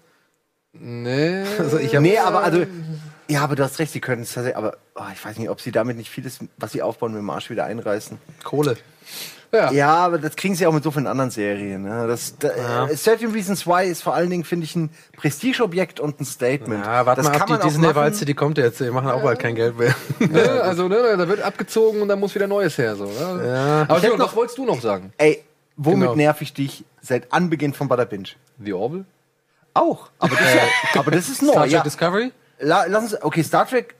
Nee. 0.73 1.43
Also 1.57 1.79
ich 1.79 1.91
Nee, 1.93 2.19
aber 2.19 2.43
also. 2.43 2.65
Ja, 3.29 3.41
aber 3.43 3.55
du 3.55 3.63
hast 3.63 3.79
recht, 3.79 3.91
sie 3.91 3.99
können 3.99 4.21
es 4.21 4.33
tatsächlich, 4.33 4.57
aber 4.57 4.77
oh, 4.93 5.03
ich 5.11 5.25
weiß 5.25 5.39
nicht, 5.39 5.49
ob 5.49 5.59
sie 5.59 5.71
damit 5.71 5.97
nicht 5.97 6.11
vieles, 6.11 6.37
was 6.57 6.73
sie 6.73 6.83
aufbauen, 6.83 7.13
mit 7.13 7.19
dem 7.19 7.29
Arsch 7.31 7.49
wieder 7.49 7.65
einreißen. 7.65 8.19
Kohle. 8.43 8.77
Ja. 9.51 9.71
Ja, 9.71 9.93
aber 9.95 10.17
das 10.17 10.35
kriegen 10.35 10.55
sie 10.55 10.65
auch 10.65 10.71
mit 10.73 10.83
so 10.83 10.91
vielen 10.91 11.07
anderen 11.07 11.29
Serien. 11.29 11.83
Ne? 11.83 12.07
Das, 12.07 12.37
da, 12.37 12.85
äh, 12.87 12.95
13 12.95 13.31
Reasons 13.31 13.67
Why 13.67 13.85
ist 13.89 14.01
vor 14.01 14.13
allen 14.13 14.29
Dingen, 14.29 14.45
finde 14.45 14.63
ich, 14.65 14.75
ein 14.75 14.89
Prestigeobjekt 15.17 15.99
und 15.99 16.21
ein 16.21 16.25
Statement. 16.25 16.85
Ja, 16.85 17.05
warte 17.05 17.21
das 17.21 17.31
mal 17.31 17.41
ab, 17.41 17.47
die 17.47 17.53
auch 17.55 17.59
Disney 17.59 17.87
machen. 17.87 17.95
Walze, 17.95 18.25
die 18.25 18.33
kommt 18.33 18.57
jetzt, 18.57 18.79
die 18.79 18.89
machen 18.91 19.09
auch 19.09 19.21
bald 19.21 19.39
kein 19.39 19.55
Geld 19.55 19.77
mehr. 19.77 19.93
Ne, 20.19 20.61
also, 20.61 20.87
ne, 20.87 21.15
da 21.17 21.27
wird 21.27 21.41
abgezogen 21.41 22.01
und 22.01 22.07
dann 22.07 22.19
muss 22.19 22.33
wieder 22.33 22.47
Neues 22.47 22.77
her. 22.77 22.95
So, 22.95 23.05
ne? 23.05 23.11
Ja. 23.45 23.81
Aber 23.81 23.97
Ich 23.97 24.03
hätte 24.03 24.13
Simon, 24.13 24.19
was 24.19 24.35
wolltest 24.35 24.57
du 24.57 24.65
noch 24.65 24.79
sagen? 24.79 25.11
Ey, 25.17 25.43
womit 25.75 26.01
Genau. 26.01 26.15
nerv 26.15 26.41
ich 26.41 26.53
dich 26.53 26.85
seit 27.01 27.33
Anbeginn 27.33 27.73
von 27.73 27.87
Butter 27.89 28.05
Binge? 28.05 28.29
The 28.63 28.73
Orville? 28.73 29.05
Auch. 29.73 30.09
Aber 30.19 30.35
das, 30.35 30.53
ist, 30.53 30.97
aber 30.97 31.11
das 31.11 31.29
ist 31.29 31.41
neu. 31.41 31.51
Star 31.51 31.63
Trek 31.63 31.71
ja. 31.73 31.83
Discovery? 31.83 32.31
La, 32.59 32.85
lass 32.87 33.03
uns, 33.03 33.21
okay, 33.23 33.43
Star 33.43 33.67
Trek. 33.67 33.95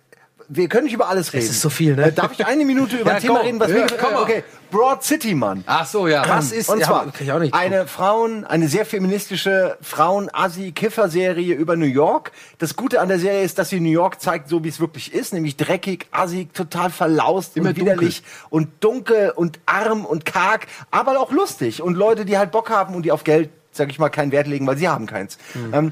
Wir 0.54 0.68
können 0.68 0.84
nicht 0.84 0.94
über 0.94 1.08
alles 1.08 1.32
reden. 1.32 1.46
ist 1.46 1.62
so 1.62 1.70
viel, 1.70 1.96
ne? 1.96 2.08
Äh, 2.08 2.12
Darf 2.12 2.34
ich 2.34 2.46
eine 2.46 2.66
Minute 2.66 2.98
über 2.98 3.12
Ja, 3.12 3.16
ein 3.16 3.22
Thema 3.22 3.36
komm. 3.36 3.46
reden, 3.46 3.60
was 3.62 3.70
Ja, 3.70 3.76
mir 3.78 3.88
komm. 3.98 4.16
Okay, 4.16 4.44
Broad 4.70 5.02
City, 5.02 5.34
Mann. 5.34 5.64
Ach 5.66 5.86
so, 5.86 6.10
ja. 6.10 6.28
Was 6.28 6.52
ist, 6.52 6.68
Und 6.68 6.80
ja, 6.80 6.88
zwar 6.88 7.40
nicht. 7.40 7.54
eine 7.54 7.88
Frauen, 7.88 8.44
eine 8.44 8.68
sehr 8.68 8.86
feministische 8.86 9.78
Frauen-Assi-Kiffer-Serie 9.82 11.56
über 11.56 11.76
New 11.78 11.86
York. 11.86 12.32
Das 12.58 12.76
Gute 12.76 13.00
an 13.00 13.08
der 13.08 13.20
Serie 13.20 13.44
ist, 13.44 13.60
dass 13.60 13.70
sie 13.70 13.80
New 13.80 13.90
York 13.90 14.22
zeigt, 14.22 14.50
so 14.50 14.64
wie 14.64 14.70
es 14.70 14.80
wirklich 14.80 15.14
ist, 15.14 15.34
nämlich 15.34 15.56
dreckig, 15.58 16.08
assi, 16.12 16.48
total 16.54 16.90
verlaust 16.90 17.56
Immer 17.56 17.70
und 17.70 17.78
widerlich 17.78 18.24
und 18.50 18.70
dunkel 18.82 19.32
und 19.36 19.60
arm 19.66 20.06
und 20.06 20.26
karg, 20.26 20.68
aber 20.92 21.20
auch 21.20 21.32
lustig 21.32 21.82
und 21.82 21.96
Leute, 21.96 22.26
die 22.26 22.38
halt 22.38 22.52
Bock 22.52 22.70
haben 22.70 22.94
und 22.96 23.04
die 23.04 23.12
auf 23.12 23.24
Geld, 23.24 23.50
sag 23.72 23.90
ich 23.90 24.00
mal, 24.00 24.10
keinen 24.10 24.32
Wert 24.32 24.48
legen, 24.48 24.68
weil 24.68 24.78
sie 24.78 24.90
haben 24.90 25.06
keins. 25.06 25.38
Mhm. 25.54 25.74
Ähm, 25.74 25.92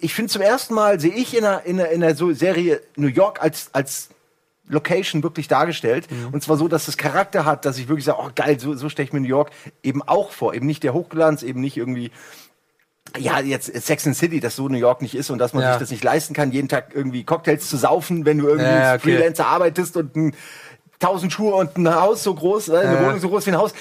ich 0.00 0.14
finde 0.14 0.32
zum 0.32 0.42
ersten 0.42 0.74
Mal 0.74 0.98
sehe 1.00 1.12
ich 1.12 1.36
in 1.36 1.44
einer, 1.44 1.64
in 1.64 1.78
einer, 1.80 1.90
in 1.90 2.02
einer 2.02 2.14
so 2.14 2.32
Serie 2.32 2.80
New 2.96 3.08
York 3.08 3.42
als 3.42 3.70
als 3.72 4.08
Location 4.68 5.22
wirklich 5.22 5.46
dargestellt. 5.48 6.10
Mhm. 6.10 6.34
Und 6.34 6.42
zwar 6.42 6.56
so, 6.56 6.66
dass 6.66 6.88
es 6.88 6.96
Charakter 6.96 7.44
hat, 7.44 7.64
dass 7.64 7.78
ich 7.78 7.88
wirklich 7.88 8.04
sage, 8.04 8.18
oh 8.20 8.30
geil, 8.34 8.58
so, 8.58 8.74
so 8.74 8.88
stelle 8.88 9.06
ich 9.06 9.12
mir 9.12 9.20
New 9.20 9.28
York 9.28 9.50
eben 9.82 10.02
auch 10.02 10.32
vor. 10.32 10.54
Eben 10.54 10.66
nicht 10.66 10.82
der 10.82 10.92
Hochglanz, 10.92 11.42
eben 11.44 11.60
nicht 11.60 11.76
irgendwie, 11.76 12.10
ja, 13.16 13.38
jetzt 13.40 13.66
Sex 13.86 14.06
and 14.06 14.16
City, 14.16 14.40
dass 14.40 14.56
so 14.56 14.68
New 14.68 14.78
York 14.78 15.02
nicht 15.02 15.14
ist 15.14 15.30
und 15.30 15.38
dass 15.38 15.52
man 15.52 15.62
Ja. 15.62 15.72
sich 15.74 15.80
das 15.80 15.90
nicht 15.92 16.02
leisten 16.02 16.34
kann, 16.34 16.50
jeden 16.50 16.68
Tag 16.68 16.88
irgendwie 16.94 17.22
Cocktails 17.22 17.68
zu 17.70 17.76
saufen, 17.76 18.24
wenn 18.24 18.38
du 18.38 18.48
irgendwie 18.48 18.66
Ja, 18.68 18.94
okay. 18.94 19.02
Freelancer 19.16 19.46
arbeitest 19.46 19.96
und 19.96 20.16
ein 20.16 20.34
tausend 20.98 21.32
Schuhe 21.32 21.54
und 21.54 21.76
ein 21.76 21.94
Haus 21.94 22.22
so 22.22 22.34
groß, 22.34 22.68
äh, 22.68 22.76
eine. 22.78 23.06
Wohnung 23.06 23.20
so 23.20 23.28
groß 23.28 23.46
wie 23.46 23.50
ein 23.50 23.58
Haus. 23.58 23.72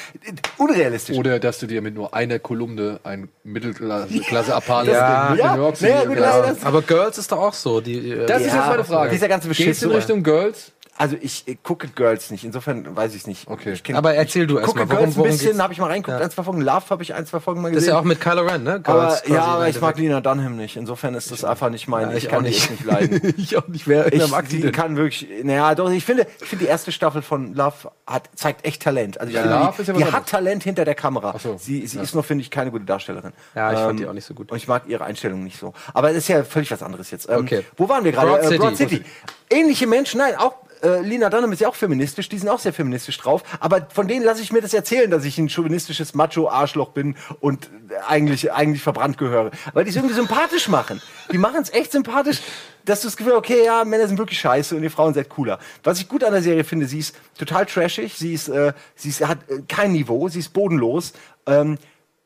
Unrealistisch. 0.57 1.17
Oder 1.17 1.39
dass 1.39 1.59
du 1.59 1.67
dir 1.67 1.81
mit 1.81 1.95
nur 1.95 2.13
einer 2.13 2.39
Kolumne 2.39 2.99
ein 3.03 3.29
Mittelklasse-Apartment 3.43 4.95
Ja. 4.97 5.33
in 5.33 5.39
Ja. 5.39 5.55
New 5.55 5.61
York 5.63 5.81
Ja, 5.81 6.01
City 6.01 6.07
gut, 6.15 6.17
Aber 6.63 6.81
Girls 6.81 7.17
ist 7.17 7.31
doch 7.31 7.39
auch 7.39 7.53
so. 7.53 7.81
Die, 7.81 8.11
äh, 8.11 8.25
Das 8.25 8.41
ist 8.41 8.47
Ja, 8.47 8.55
jetzt 8.57 8.67
meine 8.67 8.83
Frage. 8.83 9.11
dieser 9.11 9.27
ganze 9.27 9.47
Gehst 9.47 9.59
du 9.59 9.63
Beschiss 9.65 9.83
in. 9.83 9.91
Richtung 9.91 10.23
Girls? 10.23 10.71
Also 10.97 11.17
ich, 11.19 11.43
ich 11.45 11.61
gucke 11.61 11.89
Girls 11.89 12.31
nicht, 12.31 12.45
insofern 12.45 12.95
weiß 12.95 13.11
ich 13.15 13.21
es 13.21 13.27
nicht. 13.27 13.49
Okay. 13.49 13.73
Ich 13.73 13.83
kenn- 13.83 13.97
Aber 13.97 14.13
erzähl 14.15 14.47
du 14.47 14.57
ich 14.59 14.63
gucke 14.65 14.79
erst 14.79 14.89
mal, 14.89 14.95
Girls 14.97 15.17
ein 15.17 15.23
bisschen, 15.23 15.61
habe 15.61 15.73
ich 15.73 15.79
mal 15.79 15.87
reingeguckt, 15.87 16.17
Ja. 16.19 16.23
ein, 16.23 16.31
zwei 16.31 16.43
Folgen. 16.43 16.61
Love 16.61 16.83
habe 16.89 17.03
ich 17.03 17.13
ein, 17.13 17.25
zwei 17.25 17.41
Folgen 17.41 17.61
mal 17.61 17.67
das 17.69 17.79
ist 17.79 17.83
gesehen. 17.83 17.93
ja 17.95 17.99
auch 17.99 18.03
mit 18.05 18.21
Kylo 18.21 18.43
Ren, 18.43 18.63
ne? 18.63 18.75
aber 18.81 19.07
Girls 19.07 19.23
ja, 19.27 19.43
aber 19.43 19.67
ich 19.67 19.81
mag. 19.81 19.97
Lena 19.97 20.21
Dunham 20.21 20.55
nicht. 20.55 20.77
Insofern 20.77 21.13
ist 21.15 21.31
das 21.31 21.43
einfach 21.43 21.69
nicht 21.69 21.89
mein. 21.89 22.11
Ja, 22.11 22.15
ich, 22.15 22.23
ich 22.23 22.29
kann 22.29 22.43
nicht. 22.43 22.71
nicht 22.71 22.85
leiden. 22.85 23.33
ich 23.37 23.57
auch 23.57 23.67
nicht. 23.67 23.87
Wer, 23.89 24.13
Ich 24.13 24.25
mag 24.31 24.47
die 24.47 24.55
sie 24.55 24.61
denn? 24.61 24.71
kann 24.71 24.95
wirklich, 24.95 25.27
naja, 25.43 25.75
doch, 25.75 25.89
ich 25.91 26.05
finde, 26.05 26.27
ich 26.39 26.47
finde 26.47 26.63
die 26.63 26.69
erste 26.71 26.93
Staffel 26.93 27.21
von 27.21 27.53
Love 27.53 27.91
hat, 28.07 28.29
zeigt 28.35 28.65
echt 28.65 28.81
Talent. 28.81 29.19
Also 29.19 29.31
ich 29.31 29.35
Ja, 29.35 29.41
finde, 29.41 29.57
Love 29.57 29.73
die, 29.75 29.81
ist 29.81 29.87
ja 29.89 29.93
die 29.95 30.05
hat. 30.13 30.29
Talent 30.29 30.63
hinter 30.63 30.85
der 30.85 30.95
Kamera. 30.95 31.33
Ach 31.35 31.41
so, 31.41 31.57
Sie, 31.59 31.85
sie 31.87 31.97
ja. 31.97 32.03
ist 32.03 32.13
nur, 32.13 32.23
finde 32.23 32.41
ich, 32.43 32.51
keine 32.51 32.71
gute 32.71 32.85
Darstellerin. 32.85 33.33
Ja, 33.53 33.73
ich 33.73 33.79
fand 33.79 33.91
Ähm, 33.91 33.97
die 33.97 34.07
auch 34.07 34.13
nicht 34.13 34.25
so 34.25 34.33
gut. 34.33 34.49
Und 34.49 34.57
ich 34.57 34.67
mag 34.69 34.83
ihre 34.87 35.03
Einstellung 35.03 35.43
nicht 35.43 35.59
so. 35.59 35.73
Aber 35.93 36.07
das 36.07 36.19
ist 36.19 36.29
ja 36.29 36.43
völlig 36.45 36.71
was 36.71 36.81
anderes 36.81 37.11
jetzt. 37.11 37.27
Ähm, 37.29 37.39
Okay. 37.39 37.65
Wo 37.75 37.89
waren 37.89 38.05
wir 38.05 38.13
gerade? 38.13 38.27
Broad 38.29 38.39
Äh, 38.39 38.47
City. 38.47 38.57
Broad 38.59 38.77
City. 38.77 39.03
Ähnliche 39.49 39.87
Menschen, 39.87 40.19
nein, 40.19 40.35
auch 40.37 40.53
äh, 40.83 41.01
Lena 41.01 41.29
Dunham 41.29 41.51
ist 41.51 41.61
ja 41.61 41.67
auch 41.67 41.75
feministisch, 41.75 42.29
die 42.29 42.37
sind 42.37 42.49
auch 42.49 42.59
sehr 42.59 42.73
feministisch 42.73 43.17
drauf, 43.17 43.43
aber 43.59 43.87
von 43.93 44.07
denen 44.07 44.25
lasse 44.25 44.41
ich 44.41 44.51
mir 44.51 44.61
das 44.61 44.73
erzählen, 44.73 45.09
dass 45.09 45.25
ich 45.25 45.37
ein 45.37 45.49
chauvinistisches 45.49 46.13
Macho-Arschloch 46.13 46.89
bin 46.89 47.15
und 47.39 47.69
eigentlich, 48.07 48.51
eigentlich 48.51 48.81
verbrannt 48.81 49.17
gehöre. 49.17 49.51
Weil 49.73 49.83
die 49.83 49.89
es 49.89 49.95
irgendwie 49.95 50.15
sympathisch 50.15 50.67
machen. 50.67 51.01
Die 51.31 51.37
machen 51.37 51.61
es 51.61 51.71
echt 51.73 51.91
sympathisch, 51.91 52.41
dass 52.85 53.01
du 53.01 53.07
das 53.07 53.17
Gefühl 53.17 53.33
okay, 53.33 53.65
ja, 53.65 53.83
Männer 53.83 54.07
sind 54.07 54.17
wirklich 54.17 54.39
scheiße 54.39 54.75
und 54.75 54.81
die 54.81 54.89
Frauen 54.89 55.13
seid 55.13 55.29
cooler. 55.29 55.59
Was 55.83 55.99
ich 55.99 56.07
gut 56.07 56.23
an 56.23 56.33
der 56.33 56.41
Serie 56.41 56.63
finde, 56.63 56.87
sie 56.87 56.99
ist 56.99 57.15
total 57.37 57.65
trashig, 57.65 58.13
sie 58.15 58.33
ist, 58.33 58.47
äh, 58.47 58.73
sie 58.95 59.09
ist, 59.09 59.25
hat 59.25 59.49
äh, 59.49 59.61
kein 59.67 59.91
Niveau, 59.91 60.29
sie 60.29 60.39
ist 60.39 60.53
bodenlos. 60.53 61.13
Ähm, 61.47 61.77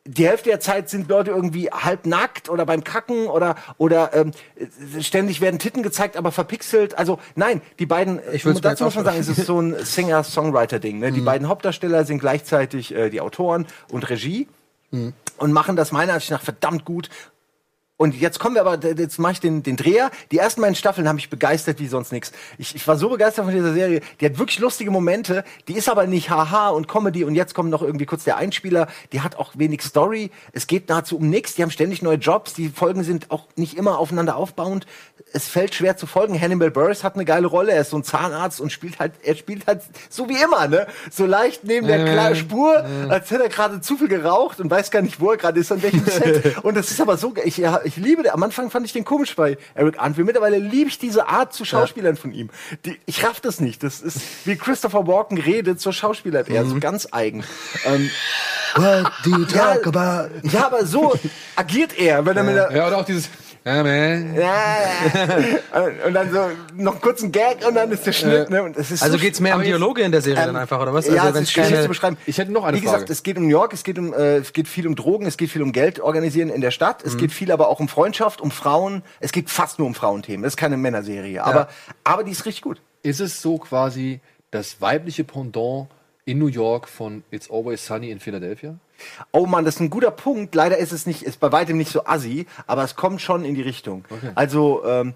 die 0.05 0.27
Hälfte 0.27 0.49
der 0.49 0.59
Zeit 0.59 0.89
sind 0.89 1.09
Leute 1.09 1.31
irgendwie 1.31 1.69
halb 1.69 2.05
nackt 2.05 2.49
oder 2.49 2.65
beim 2.65 2.83
Kacken 2.83 3.27
oder 3.27 3.55
oder 3.77 4.13
ähm, 4.15 4.31
äh, 4.55 5.01
ständig 5.01 5.41
werden 5.41 5.59
Titten 5.59 5.83
gezeigt, 5.83 6.17
aber 6.17 6.31
verpixelt. 6.31 6.97
Also 6.97 7.19
nein, 7.35 7.61
die 7.79 7.85
beiden. 7.85 8.19
Ich 8.31 8.45
will's 8.45 8.55
mir 8.55 8.61
dazu 8.61 8.85
muss 8.85 8.95
man 8.95 9.05
sagen, 9.05 9.19
es 9.19 9.27
ist 9.27 9.45
so 9.45 9.59
ein 9.59 9.75
Singer-Songwriter-Ding. 9.77 10.99
Ne? 10.99 11.11
Die 11.11 11.21
beiden 11.21 11.47
Hauptdarsteller 11.47 12.05
sind 12.05 12.19
gleichzeitig 12.19 12.95
äh, 12.95 13.09
die 13.09 13.21
Autoren 13.21 13.67
und 13.91 14.09
Regie 14.09 14.47
und 15.37 15.51
machen 15.51 15.75
das 15.75 15.91
meiner 15.91 16.13
Ansicht 16.13 16.31
nach 16.31 16.41
verdammt 16.41 16.85
gut. 16.85 17.09
Und 18.01 18.15
jetzt 18.15 18.39
kommen 18.39 18.55
wir 18.55 18.61
aber, 18.65 18.79
jetzt 18.81 19.19
mache 19.19 19.33
ich 19.33 19.39
den, 19.41 19.61
den 19.61 19.75
Dreher. 19.75 20.09
Die 20.31 20.37
ersten 20.37 20.61
beiden 20.61 20.75
Staffeln 20.75 21.05
haben 21.05 21.17
mich 21.17 21.29
begeistert 21.29 21.79
wie 21.79 21.87
sonst 21.87 22.13
nichts. 22.13 22.31
Ich, 22.57 22.73
ich 22.73 22.87
war 22.87 22.95
so 22.97 23.09
begeistert 23.09 23.43
von 23.43 23.53
dieser 23.53 23.73
Serie. 23.73 23.99
Die 24.21 24.25
hat 24.25 24.37
wirklich 24.39 24.59
lustige 24.59 24.89
Momente. 24.89 25.43
Die 25.67 25.73
ist 25.73 25.89
aber 25.89 26.07
nicht 26.07 26.29
haha 26.29 26.69
und 26.69 26.87
Comedy. 26.87 27.25
Und 27.25 27.35
jetzt 27.35 27.53
kommt 27.53 27.69
noch 27.69 27.81
irgendwie 27.81 28.05
kurz 28.05 28.23
der 28.23 28.37
Einspieler. 28.37 28.87
Die 29.11 29.19
hat 29.19 29.35
auch 29.35 29.51
wenig 29.57 29.81
Story. 29.81 30.31
Es 30.53 30.65
geht 30.65 30.87
nahezu 30.87 31.17
um 31.17 31.29
nichts. 31.29 31.55
Die 31.55 31.61
haben 31.61 31.71
ständig 31.71 32.01
neue 32.01 32.15
Jobs. 32.15 32.53
Die 32.53 32.69
Folgen 32.69 33.03
sind 33.03 33.31
auch 33.31 33.47
nicht 33.57 33.75
immer 33.77 33.99
aufeinander 33.99 34.37
aufbauend. 34.37 34.87
Es 35.33 35.49
fällt 35.49 35.75
schwer 35.75 35.97
zu 35.97 36.07
folgen. 36.07 36.39
Hannibal 36.39 36.71
Burris 36.71 37.03
hat 37.03 37.15
eine 37.15 37.25
geile 37.25 37.47
Rolle. 37.47 37.73
Er 37.73 37.81
ist 37.81 37.89
so 37.89 37.97
ein 37.97 38.05
Zahnarzt 38.05 38.61
und 38.61 38.71
spielt 38.71 38.99
halt, 38.99 39.11
er 39.23 39.35
spielt 39.35 39.67
halt 39.67 39.81
so 40.09 40.29
wie 40.29 40.41
immer, 40.41 40.69
ne? 40.69 40.87
So 41.11 41.25
leicht 41.25 41.65
neben 41.65 41.85
der 41.85 42.05
Kla 42.05 42.33
Spur, 42.33 42.85
als 43.09 43.29
hätte 43.29 43.43
er 43.43 43.49
gerade 43.49 43.81
zu 43.81 43.97
viel 43.97 44.07
geraucht 44.07 44.61
und 44.61 44.71
weiß 44.71 44.89
gar 44.89 45.01
nicht, 45.01 45.19
wo 45.19 45.31
er 45.31 45.37
gerade 45.37 45.59
ist, 45.59 45.69
an 45.73 45.83
welchem 45.83 46.05
Set. 46.05 46.57
Und 46.63 46.77
das 46.77 46.89
ist 46.91 47.01
aber 47.01 47.17
so, 47.17 47.31
ge- 47.31 47.43
ich, 47.45 47.61
ich 47.89 47.97
liebe 47.97 48.23
den. 48.23 48.31
Am 48.31 48.43
Anfang 48.43 48.69
fand 48.69 48.85
ich 48.85 48.93
den 48.93 49.03
komisch 49.03 49.35
bei 49.35 49.57
Eric 49.73 49.99
Antwi. 49.99 50.23
Mittlerweile 50.23 50.57
liebe 50.57 50.89
ich 50.89 50.99
diese 50.99 51.27
Art 51.27 51.53
zu 51.53 51.65
Schauspielern 51.65 52.15
von 52.15 52.31
ihm. 52.31 52.49
Die, 52.85 52.99
ich 53.05 53.23
raff 53.25 53.41
das 53.41 53.59
nicht. 53.59 53.83
Das 53.83 54.01
ist 54.01 54.21
wie 54.45 54.55
Christopher 54.55 55.07
Walken 55.07 55.37
redet 55.37 55.81
zur 55.81 55.93
Schauspieler 55.93 56.47
er 56.47 56.65
so 56.65 56.79
ganz 56.79 57.07
eigen. 57.11 57.43
Ähm, 57.85 58.09
What 58.75 59.11
do 59.23 59.31
you 59.31 59.45
ja, 59.45 59.77
ja, 60.43 60.65
aber 60.67 60.85
so 60.85 61.15
agiert 61.55 61.97
er, 61.97 62.25
wenn 62.25 62.37
er 62.37 62.43
mit 62.43 62.55
der, 62.55 62.71
Ja, 62.71 62.87
oder 62.87 62.97
auch 62.99 63.05
dieses. 63.05 63.29
Ja, 63.75 63.83
man. 63.83 64.35
ja, 64.35 64.77
und 66.07 66.13
dann 66.13 66.31
so 66.31 66.39
noch 66.75 66.93
einen 66.93 67.01
kurzen 67.01 67.31
Gag 67.31 67.65
und 67.67 67.75
dann 67.75 67.91
ist 67.91 68.05
der 68.05 68.11
Schnitt. 68.13 68.49
Ne? 68.49 68.63
Und 68.63 68.75
es 68.77 68.91
ist 68.91 69.03
Also 69.03 69.17
so 69.17 69.21
geht's 69.23 69.39
mehr 69.39 69.55
um 69.55 69.61
Dialoge 69.61 70.01
in 70.01 70.11
der 70.11 70.21
Serie 70.21 70.41
dann 70.41 70.49
Ähm, 70.49 70.55
einfach, 70.55 70.79
oder 70.81 70.93
was? 70.93 71.07
Ja, 71.07 71.23
also 71.23 71.37
es 71.37 71.43
ist 71.43 71.51
schwierig 71.51 71.69
keine- 71.71 71.81
zu 71.83 71.87
beschreiben. 71.89 72.17
Ich 72.25 72.37
hätte 72.37 72.51
noch 72.51 72.63
eine 72.63 72.77
Wie 72.77 72.81
gesagt, 72.81 73.01
Frage. 73.01 73.13
es 73.13 73.23
geht 73.23 73.37
um 73.37 73.43
New 73.43 73.49
York, 73.49 73.73
es 73.73 73.83
geht 73.83 73.99
um, 73.99 74.13
äh, 74.13 74.37
es 74.37 74.53
geht 74.53 74.67
viel 74.67 74.87
um 74.87 74.95
Drogen, 74.95 75.25
es 75.25 75.37
geht 75.37 75.49
viel 75.51 75.61
um 75.61 75.71
Geld 75.71 75.99
organisieren 75.99 76.49
in 76.49 76.61
der 76.61 76.71
Stadt, 76.71 77.03
Mhm. 77.03 77.09
es 77.11 77.17
geht 77.17 77.31
viel 77.31 77.51
aber 77.51 77.67
auch 77.69 77.79
um 77.79 77.87
Freundschaft, 77.87 78.41
um 78.41 78.51
Frauen. 78.51 79.03
Es 79.19 79.31
geht 79.31 79.49
fast 79.49 79.77
nur 79.79 79.87
um 79.87 79.95
Frauenthemen. 79.95 80.43
Das 80.43 80.53
ist 80.53 80.57
keine 80.57 80.77
Männerserie, 80.77 81.43
aber, 81.43 81.67
aber 82.03 82.23
die 82.23 82.31
ist 82.31 82.45
richtig 82.45 82.63
gut. 82.63 82.81
Ist 83.03 83.19
es 83.21 83.41
so 83.41 83.57
quasi 83.57 84.19
das 84.51 84.81
weibliche 84.81 85.23
Pendant 85.23 85.87
in 86.29 86.37
New 86.39 86.47
York 86.47 86.87
von 86.87 87.23
It's 87.31 87.49
Always 87.49 87.85
Sunny 87.85 88.11
in 88.11 88.19
Philadelphia? 88.19 88.75
Oh 89.31 89.45
Mann, 89.45 89.65
das 89.65 89.75
ist 89.75 89.81
ein 89.81 89.89
guter 89.89 90.11
Punkt. 90.11 90.53
Leider 90.55 90.77
ist 90.77 90.91
es 90.91 91.05
nicht, 91.05 91.23
ist 91.23 91.39
bei 91.39 91.51
weitem 91.51 91.77
nicht 91.77 91.91
so 91.91 92.05
assi, 92.05 92.45
aber 92.67 92.83
es 92.83 92.95
kommt 92.95 93.21
schon 93.21 93.45
in 93.45 93.55
die 93.55 93.61
Richtung. 93.61 94.03
Also 94.35 94.83
ähm, 94.85 95.13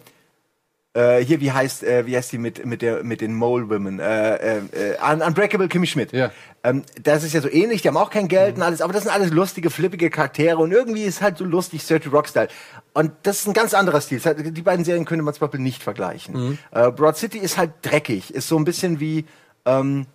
äh, 0.96 1.24
hier, 1.26 1.42
wie 1.42 1.52
heißt, 1.52 1.84
äh, 1.84 2.06
wie 2.06 2.16
heißt 2.16 2.32
die 2.32 2.38
mit 2.38 2.66
mit 2.66 2.82
der 2.84 3.04
mit 3.04 3.20
den 3.20 3.34
Mole 3.34 3.68
Women? 3.70 4.00
Äh, 4.00 4.36
äh, 4.36 4.58
äh, 4.72 4.98
Un- 5.02 5.22
Unbreakable 5.24 5.68
Kimmy 5.68 5.88
Schmidt. 5.88 6.12
Ja. 6.14 6.32
Ähm, 6.64 6.84
das 7.02 7.24
ist 7.24 7.34
ja 7.34 7.42
so 7.42 7.50
ähnlich. 7.50 7.82
Die 7.82 7.88
haben 7.88 7.98
auch 7.98 8.12
kein 8.12 8.28
Geld 8.28 8.58
und 8.58 8.62
alles, 8.62 8.80
aber 8.80 8.94
das 8.94 9.04
sind 9.04 9.12
alles 9.12 9.32
lustige, 9.32 9.70
flippige 9.72 10.10
Charaktere 10.12 10.58
und 10.58 10.72
irgendwie 10.72 11.04
ist 11.04 11.22
halt 11.22 11.40
so 11.40 11.46
lustig 11.46 11.86
30 11.86 12.14
Rock 12.14 12.28
Style. 12.28 12.48
Und 12.94 13.12
das 13.24 13.40
ist 13.40 13.48
ein 13.48 13.54
ganz 13.54 13.74
anderer 13.74 14.02
Stil. 14.02 14.20
Die 14.36 14.62
beiden 14.62 14.86
Serien 14.86 15.06
könnte 15.06 15.24
man 15.24 15.34
zum 15.34 15.42
Beispiel 15.48 15.62
nicht 15.62 15.82
vergleichen. 15.82 16.60
Äh, 16.72 16.92
Broad 16.92 17.18
City 17.18 17.40
ist 17.40 17.58
halt 17.58 17.72
dreckig, 17.82 18.34
ist 18.34 18.48
so 18.48 18.56
ein 18.58 18.64
bisschen 18.64 19.00
wie 19.00 19.26
ähm, 19.66 20.06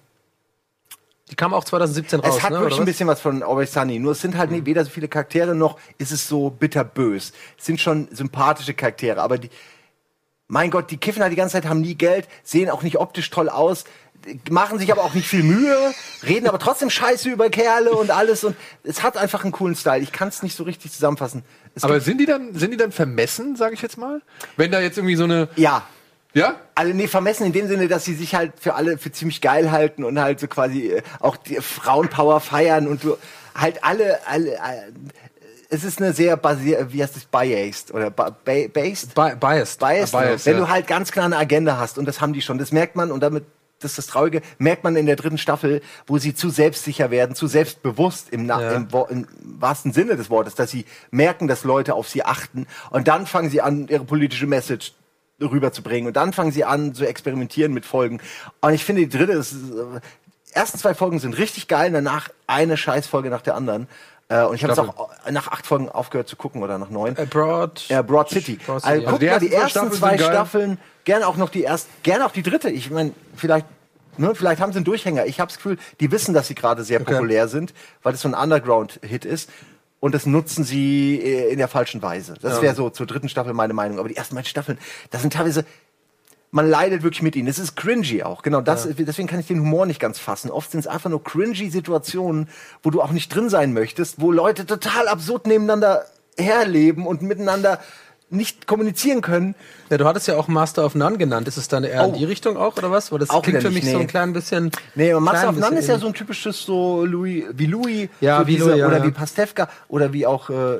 Die 1.31 1.37
kam 1.37 1.53
auch 1.53 1.65
2017 1.65 2.21
raus, 2.21 2.37
es 2.37 2.43
hat 2.43 2.53
ne? 2.53 2.61
wirklich 2.61 2.79
ein 2.79 2.87
bisschen 2.87 3.09
was 3.09 3.21
von 3.21 3.43
Always 3.43 3.73
Sunny. 3.73 3.99
Nur 3.99 4.13
es 4.13 4.21
sind 4.21 4.37
halt 4.37 4.51
nicht 4.51 4.67
weder 4.67 4.85
so 4.85 4.91
viele 4.91 5.09
Charaktere 5.09 5.55
noch 5.55 5.79
ist 5.99 6.13
es 6.13 6.27
so 6.29 6.51
bitterbös. 6.51 7.33
Es 7.59 7.67
sind 7.67 7.81
schon 7.81 8.09
sympathische 8.11 8.75
Charaktere, 8.75 9.21
aber 9.21 9.39
die, 9.39 9.51
mein 10.47 10.71
Gott, 10.71 10.91
die 10.91 10.97
kiffen 10.97 11.23
halt 11.23 11.33
die 11.33 11.37
ganze 11.37 11.53
Zeit, 11.53 11.67
haben 11.67 11.83
nie 11.83 11.95
Geld, 11.95 12.27
sehen 12.43 12.71
auch 12.71 12.83
nicht 12.83 12.99
optisch 12.99 13.29
toll 13.31 13.49
aus, 13.49 13.85
machen 14.51 14.79
sich 14.79 14.91
aber 14.91 15.03
auch 15.03 15.15
nicht 15.15 15.29
viel 15.29 15.43
Mühe, 15.43 15.77
reden 16.27 16.49
aber 16.49 16.59
trotzdem 16.59 16.91
Scheiße 16.91 17.29
über 17.29 17.51
Kerle 17.51 17.93
und 17.93 18.11
alles 18.11 18.45
und 18.45 18.57
es 18.83 19.03
hat 19.03 19.17
einfach 19.17 19.45
einen 19.45 19.53
coolen 19.53 19.77
Style. 19.77 20.03
Ich 20.03 20.13
kann 20.13 20.29
es 20.29 20.43
nicht 20.43 20.57
so 20.57 20.65
richtig 20.65 20.93
zusammenfassen. 20.93 21.45
Es 21.75 21.85
Aber 21.85 22.01
sind 22.01 22.19
die 22.19 22.27
dann, 22.27 22.55
sind 22.55 22.73
die 22.73 22.77
dann 22.77 22.93
vermessen, 22.93 23.57
sage 23.57 23.75
ich 23.75 23.83
jetzt 23.83 23.99
mal? 23.99 24.21
Wenn 24.57 24.73
da 24.73 24.81
jetzt 24.81 24.99
irgendwie 24.99 25.17
so 25.17 25.25
eine. 25.25 25.49
ja, 25.57 25.87
Ja? 26.35 26.57
Also 26.75 26.93
nee, 26.93 27.09
vermessen 27.09 27.47
in 27.47 27.53
dem 27.53 27.69
Sinne, 27.69 27.89
dass 27.89 28.05
sie 28.05 28.15
sich 28.15 28.35
halt 28.35 28.53
für 28.61 28.75
alle 28.75 28.99
für 28.99 29.11
ziemlich 29.11 29.41
geil 29.41 29.71
halten 29.73 30.05
und 30.05 30.21
halt 30.21 30.41
so 30.41 30.47
quasi 30.47 30.89
äh, 30.93 31.03
auch 31.21 31.37
die 31.37 31.57
Frauenpower 31.57 32.41
feiern 32.41 32.87
und 32.87 33.03
du 33.05 33.17
halt 33.55 33.83
alle 33.83 34.19
alle 34.27 34.53
äh, 34.55 34.59
es 35.71 35.85
ist 35.85 36.01
eine 36.01 36.13
sehr 36.15 36.37
basiert, 36.37 36.93
wie 36.93 37.03
heißt 37.03 37.17
es, 37.17 37.25
biased 37.27 37.93
oder 37.93 38.11
ba 38.11 38.31
ba 38.31 38.53
based? 38.73 39.15
Bi 39.15 39.35
biased. 39.39 39.79
biased, 39.81 40.15
Ah, 40.15 40.21
biased, 40.21 40.47
wenn 40.47 40.55
ja. 40.55 40.61
du 40.61 40.69
halt 40.69 40.87
ganz 40.87 41.13
klar 41.13 41.25
eine 41.27 41.37
Agenda 41.37 41.77
hast 41.79 41.99
und 41.99 42.05
das 42.07 42.21
haben 42.21 42.33
die 42.33 42.41
schon, 42.43 42.59
das 42.59 42.73
merkt 42.73 42.97
man 42.97 43.11
und 43.11 43.21
damit 43.21 43.45
das 43.81 43.93
ist 43.93 43.99
das 43.99 44.07
Traurige, 44.09 44.43
merkt 44.59 44.83
man 44.83 44.97
in 44.97 45.07
der 45.07 45.15
dritten 45.15 45.39
Staffel, 45.39 45.83
wo 46.09 46.19
sie 46.19 46.35
zu 46.35 46.51
selbstsicher 46.51 47.13
werden, 47.13 47.37
zu 47.37 47.47
selbstbewusst 47.47 48.29
im, 48.31 48.45
Na 48.47 48.61
Ja. 48.61 48.73
im, 48.73 48.89
im 49.09 49.27
wahrsten 49.61 49.93
Sinne 49.93 50.17
des 50.17 50.31
Wortes, 50.31 50.57
dass 50.57 50.73
sie 50.73 50.85
merken, 51.13 51.47
dass 51.47 51.63
Leute 51.63 51.95
auf 51.95 52.09
sie 52.09 52.25
achten 52.25 52.67
und 52.91 53.07
dann 53.07 53.25
fangen 53.27 53.51
sie 53.51 53.61
an, 53.61 53.87
ihre 53.89 54.05
politische 54.05 54.49
Message 54.49 54.95
rüberzubringen 55.41 56.09
und 56.09 56.17
dann 56.17 56.33
fangen 56.33 56.53
sie 56.53 56.65
an 56.65 56.95
zu 56.95 57.07
experimentieren 57.07 57.73
mit 57.73 57.87
Folgen. 57.87 58.21
Und 58.61 58.75
ich 58.75 58.85
finde, 58.85 59.07
die 59.07 59.17
dritte, 59.17 59.33
ist, 59.33 59.53
äh, 59.53 60.01
ersten 60.53 60.79
zwei 60.79 60.95
Folgen 60.95 61.19
sind 61.19 61.39
richtig 61.39 61.69
geil, 61.69 61.93
danach 61.93 62.29
eine 62.47 62.77
Scheißfolge 62.77 63.31
nach 63.31 63.43
der 63.43 63.55
anderen. 63.55 63.89
Äh, 64.29 64.45
und 64.45 64.57
ich 64.57 64.63
habe 64.63 64.73
es 64.73 64.79
auch 64.79 65.11
nach 65.31 65.49
acht 65.49 65.67
Folgen 65.67 65.89
aufgehört 65.89 66.29
zu 66.29 66.37
gucken 66.37 66.63
oder 66.63 66.79
nach 66.79 66.91
neun. 66.91 67.17
Äh, 67.17 67.27
Broad. 67.27 67.89
Ja, 67.89 68.03
Broad 68.03 68.29
City. 68.29 68.59
Broad 68.65 68.85
also, 68.85 68.89
City, 68.89 69.07
guck 69.11 69.23
ja. 69.23 69.29
mal, 69.29 69.35
Also 69.35 69.47
die 69.47 69.51
die 69.51 69.55
ersten 69.55 69.93
zwei 69.93 70.19
Staffeln 70.19 70.79
gerne 71.05 71.27
auch 71.27 71.37
noch 71.37 71.49
die 71.49 71.63
erst, 71.63 71.89
gerne 72.03 72.27
auch 72.27 72.33
die 72.33 72.43
dritte. 72.43 72.69
Ich 72.69 72.91
meine, 72.91 73.13
vielleicht, 73.35 73.67
ne, 74.19 74.35
vielleicht 74.35 74.61
haben 74.61 74.73
sie 74.73 74.79
einen 74.79 74.85
Durchhänger. 74.85 75.25
Ich 75.27 75.41
habe 75.41 75.49
das 75.49 75.57
Gefühl, 75.57 75.79
die 76.01 76.11
wissen, 76.11 76.35
dass 76.35 76.49
sie 76.49 76.55
gerade 76.55 76.85
sehr 76.85 77.01
populär 77.01 77.49
sind, 77.49 77.73
weil 78.03 78.15
es 78.15 78.21
so 78.21 78.29
ein 78.29 78.35
Underground-Hit 78.35 79.25
ist. 79.25 79.49
Und 80.01 80.15
das 80.15 80.27
nutzen 80.27 80.65
sie 80.65 81.21
äh, 81.21 81.51
in 81.51 81.59
der 81.59 81.69
falschen 81.69 82.03
Weise. 82.03 82.35
Das 82.41 82.63
wäre 82.63 82.75
so 82.75 82.91
zur 82.91 83.07
dritten 83.07 83.29
Staffel 83.29 83.53
meine 83.53 83.73
Meinung. 83.73 83.99
Aber 83.99 84.09
die 84.09 84.17
ersten 84.17 84.35
beiden 84.35 84.49
Staffeln, 84.49 84.79
das 85.11 85.23
sind 85.23 85.33
teilweise, 85.33 85.65
man 86.51 86.69
leidet 86.69 87.03
wirklich 87.03 87.23
mit 87.23 87.37
ihnen. 87.37 87.49
Es 87.49 87.59
ist 87.59 87.77
cringy 87.77 88.23
auch. 88.23 88.43
Genau, 88.43 88.61
das, 88.61 88.89
deswegen 88.97 89.29
kann 89.29 89.41
ich 89.41 89.49
den 89.49 89.61
Humor 89.61 89.87
nicht 89.87 90.01
ganz 90.01 90.19
fassen. 90.19 90.51
Oft 90.51 90.71
sind 90.71 90.81
es 90.81 90.87
einfach 90.87 91.11
nur 91.11 91.23
cringy 91.23 91.71
Situationen, 91.71 92.49
wo 92.83 92.91
du 92.91 93.03
auch 93.03 93.11
nicht 93.11 93.35
drin 93.35 93.49
sein 93.49 93.73
möchtest, 93.73 94.21
wo 94.21 94.31
Leute 94.31 94.67
total 94.67 95.09
absurd 95.09 95.47
nebeneinander 95.47 96.07
herleben 96.39 97.07
und 97.07 97.23
miteinander 97.23 97.81
nicht 98.31 98.67
kommunizieren 98.67 99.21
können. 99.21 99.55
Ja, 99.91 99.97
du 99.99 100.05
hattest 100.05 100.29
ja 100.29 100.37
auch 100.37 100.49
Master 100.49 100.85
of 100.85 100.95
None 100.95 101.17
genannt. 101.19 101.49
Ist 101.49 101.57
es 101.57 101.69
dann 101.69 101.85
eher 101.85 102.05
Oh. 102.05 102.09
in 102.09 102.15
die 102.15 102.25
Richtung 102.25 102.57
auch, 102.57 102.77
oder 102.77 102.91
was? 102.91 103.11
Weil 103.13 103.19
das 103.21 103.31
Auch 103.31 103.43
klingt 103.43 103.63
für 103.63 103.71
mich 103.71 103.83
nicht, 103.85 103.93
so 103.93 103.99
ein 103.99 104.03
nee. 104.03 104.11
klein 104.11 104.33
bisschen. 104.33 104.71
Nee, 104.95 105.15
und 105.15 105.23
Master 105.25 105.49
of 105.51 105.57
None 105.57 105.79
ist 105.79 105.89
ja 105.89 105.99
so 105.99 106.07
ein 106.07 106.15
typisches 106.15 106.63
so 106.63 107.05
Louis, 107.05 107.45
wie 107.55 107.67
Louis, 107.67 108.09
Ja, 108.21 108.41
so 108.41 108.47
wie 108.47 108.57
Louis, 108.57 108.77
ja, 108.79 108.87
oder 108.87 108.99
ja. 108.99 109.05
wie 109.07 109.11
Pastewka 109.11 109.69
oder 109.89 110.13
wie 110.13 110.27
auch 110.27 110.51
äh, 110.51 110.79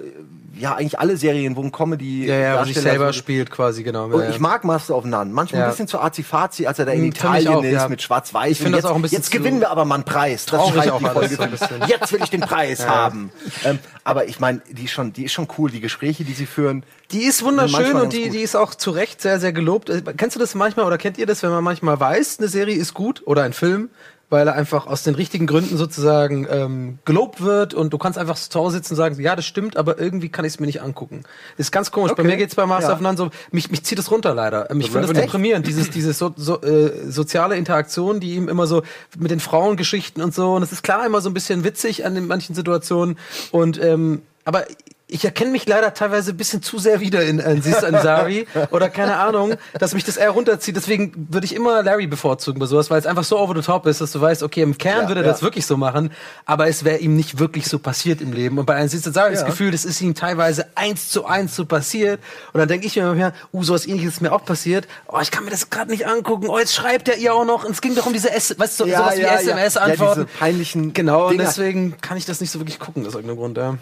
ja 0.59 0.75
eigentlich 0.75 0.99
alle 0.99 1.17
Serien, 1.17 1.57
wo 1.57 1.63
ein 1.63 1.71
Comedy 1.73 2.27
Ja, 2.27 2.35
ja, 2.37 2.61
wo 2.61 2.65
sich 2.65 2.79
selber 2.81 3.07
so- 3.09 3.13
spielt 3.19 3.51
quasi, 3.51 3.83
genau. 3.83 4.07
Und 4.07 4.21
ja, 4.23 4.31
ich 4.31 4.41
mag 4.41 4.65
Master 4.65 4.97
of 4.97 5.05
None. 5.05 5.31
Manchmal 5.33 5.63
ein 5.63 5.71
bisschen 5.71 5.89
zu 5.89 5.99
arzi-fazi, 6.01 6.67
als 6.67 6.79
er 6.79 6.87
da 6.87 6.93
in 6.93 7.01
Hm, 7.03 7.09
Italien 7.09 7.49
auch, 7.55 7.63
ist 7.65 7.89
mit 7.89 8.03
Schwarz-Weiß. 8.03 8.51
Ich 8.53 8.59
find 8.59 8.69
Und 8.69 8.73
das 8.73 8.83
jetzt, 8.83 8.91
auch 8.91 8.97
ein 8.97 9.03
bisschen 9.03 9.19
Jetzt 9.19 9.31
gewinnen 9.31 9.61
wir 9.61 9.71
aber 9.71 9.85
mal 9.85 9.97
einen 9.97 10.05
Preis. 10.05 10.47
Das 10.47 10.69
schreibt 10.69 10.91
auch 10.91 10.99
die 10.99 11.05
Folge. 11.07 11.37
so. 11.37 11.45
Jetzt 11.87 12.13
will 12.13 12.21
ich 12.23 12.31
den 12.31 12.41
Preis 12.41 12.87
haben. 12.89 13.31
Ähm, 13.65 13.79
aber 14.05 14.27
ich 14.27 14.41
meine, 14.41 14.61
die 14.71 14.85
ist 14.85 14.91
schon, 14.93 15.13
die 15.13 15.25
ist 15.25 15.33
schon 15.33 15.49
cool. 15.59 15.71
Die 15.71 15.81
Gespräche, 15.81 16.25
die 16.25 16.33
sie 16.33 16.47
führen. 16.47 16.83
Die 17.13 17.23
ist 17.23 17.43
wunderschön 17.43 17.97
und 17.97 18.13
die, 18.13 18.29
die 18.31 18.41
ist 18.41 18.55
auch 18.57 18.75
zu 18.75 18.91
Recht 18.99 19.21
sehr, 19.23 19.39
sehr 19.41 19.53
gelobt. 19.53 19.91
Kennst 20.17 20.37
du 20.37 20.41
das 20.41 20.55
manchmal 20.55 20.85
oder 20.87 20.99
kennt 20.99 21.17
ihr 21.19 21.27
das, 21.27 21.43
wenn 21.43 21.51
man 21.51 21.65
manchmal 21.65 21.99
weiß, 21.99 22.39
eine 22.39 22.49
Serie 22.49 22.77
ist 22.77 22.95
gut 22.95 23.23
oder 23.27 23.43
ein 23.45 23.53
Film, 23.53 23.91
weil 24.31 24.47
er 24.47 24.55
einfach 24.55 24.87
aus 24.87 25.03
den 25.05 25.15
richtigen 25.15 25.47
Gründen 25.47 25.77
sozusagen 25.79 26.47
ähm, 26.51 26.99
gelobt 27.07 27.41
wird 27.41 27.73
und 27.73 27.93
du 27.95 27.99
kannst 27.99 28.19
einfach 28.19 28.37
zu 28.37 28.59
Hause 28.61 28.77
sitzen 28.77 28.93
und 28.93 28.97
sagen, 28.99 29.19
ja, 29.21 29.35
das 29.37 29.47
stimmt, 29.47 29.77
aber 29.79 29.99
irgendwie 29.99 30.29
kann 30.29 30.45
ich 30.45 30.53
es 30.55 30.61
mir 30.61 30.67
nicht 30.67 30.83
angucken. 30.83 31.23
Ist 31.57 31.73
ganz 31.73 31.91
komisch. 31.91 32.13
Bei 32.13 32.23
Okay. 32.23 32.33
mir 32.33 32.37
geht's 32.37 32.55
bei 32.55 32.67
Master 32.67 32.91
Ja. 32.91 32.95
of 32.97 33.01
None 33.01 33.17
so, 33.17 33.31
mich, 33.53 33.71
mich 33.71 33.85
zieht 33.85 33.99
es 33.99 34.11
runter 34.11 34.35
leider. 34.35 34.69
Ich 34.79 34.91
finde 34.91 35.09
das 35.09 35.17
deprimierend, 35.17 35.67
dieses, 35.67 35.89
dieses 35.91 36.19
so, 36.19 36.35
so, 36.37 36.61
äh, 36.61 37.11
soziale 37.11 37.57
Interaktion, 37.57 38.21
die 38.21 38.35
ihm 38.35 38.49
immer 38.51 38.67
so 38.67 38.83
mit 39.17 39.31
den 39.31 39.41
Frauengeschichten 39.41 40.23
und 40.23 40.35
so. 40.35 40.55
Und 40.55 40.63
es 40.63 40.73
ist 40.73 40.83
klar 40.83 41.07
immer 41.07 41.23
so 41.23 41.31
ein 41.31 41.35
bisschen 41.35 41.65
witzig 41.65 42.05
an 42.05 42.27
manchen 42.27 42.55
Situationen. 42.55 43.17
Und 43.51 43.83
ähm, 43.83 44.21
aber 44.45 44.65
ich 45.11 45.25
erkenne 45.25 45.51
mich 45.51 45.67
leider 45.67 45.95
teilweise 45.95 46.33
ein 46.33 46.37
bisschen 46.37 46.63
zu 46.63 46.79
sehr 46.79 47.01
wieder 47.01 47.25
in 47.25 47.41
Aziz 47.41 47.83
Ansari 47.83 48.47
oder 48.71 48.91
keine 48.91 49.17
Ahnung, 49.17 49.55
dass 49.79 49.95
mich 49.95 50.05
das 50.05 50.19
eher 50.19 50.31
runterzieht. 50.31 50.77
Deswegen 50.77 51.29
würde 51.31 51.47
ich 51.47 51.55
immer 51.55 51.83
Larry 51.83 52.07
bevorzugen 52.07 52.61
bei 52.61 52.67
sowas, 52.67 52.91
weil 52.91 52.99
es 53.01 53.07
einfach 53.07 53.25
so 53.25 53.39
over 53.39 53.55
the 53.57 53.63
top 53.63 53.87
ist, 53.87 54.03
dass 54.03 54.13
du 54.13 54.21
weißt, 54.21 54.43
okay, 54.43 54.61
im 54.61 54.77
Kern 54.77 55.03
Ja, 55.05 55.09
würde 55.09 55.23
er 55.23 55.27
ja. 55.27 55.33
das 55.33 55.43
wirklich 55.43 55.65
so 55.65 55.79
machen, 55.79 56.13
aber 56.45 56.69
es 56.69 56.85
wäre 56.85 56.99
ihm 56.99 57.17
nicht 57.17 57.39
wirklich 57.39 57.69
so 57.69 57.79
passiert 57.79 58.21
im 58.21 58.33
Leben. 58.35 58.59
Und 58.59 58.67
bei 58.67 58.79
Aziz 58.79 59.07
Ansari 59.07 59.29
ich 59.31 59.35
das 59.39 59.43
Ja. 59.43 59.47
Gefühl, 59.49 59.71
das 59.71 59.87
ist 59.87 60.01
ihm 60.03 60.15
teilweise 60.15 60.67
eins 60.75 61.09
zu 61.09 61.25
eins 61.25 61.57
so 61.57 61.65
passiert. 61.65 62.21
Und 62.53 62.59
dann 62.61 62.69
denke 62.69 62.87
ich 62.87 62.97
mir 62.97 63.11
immer 63.11 63.33
uh, 63.55 63.63
sowas 63.63 63.87
ähnliches 63.87 64.15
ist 64.17 64.21
mir 64.21 64.33
auch 64.33 64.45
passiert. 64.45 64.87
Oh, 65.07 65.19
ich 65.23 65.31
kann 65.31 65.45
mir 65.45 65.51
das 65.51 65.71
gerade 65.71 65.91
nicht 65.91 66.07
angucken. 66.07 66.49
Oh, 66.49 66.59
jetzt 66.59 66.75
schreibt 66.75 67.09
er 67.09 67.17
ihr 67.17 67.33
auch 67.35 67.47
noch. 67.47 67.65
Und 67.65 67.71
es 67.73 67.81
ging 67.81 67.95
doch 67.95 68.05
um 68.07 68.13
diese 68.13 68.31
S, 68.31 68.55
weißt 68.59 68.81
du, 68.81 68.85
Ja, 68.85 68.99
sowas 68.99 69.17
ja, 69.17 69.23
ja. 69.29 69.39
wie 69.41 69.49
SMS-Antworten. 69.49 70.21
Ja, 70.21 70.27
diese 70.27 70.39
peinlichen 70.39 70.93
Genau, 70.93 71.25
und 71.29 71.33
Dinger. 71.33 71.45
deswegen 71.45 71.97
kann 72.03 72.19
ich 72.19 72.27
das 72.27 72.41
nicht 72.43 72.51
so 72.51 72.59
wirklich 72.61 72.79
gucken, 72.79 73.07
aus 73.07 73.15
irgendeinem 73.15 73.39
Grund, 73.39 73.57
ja. 73.57 73.79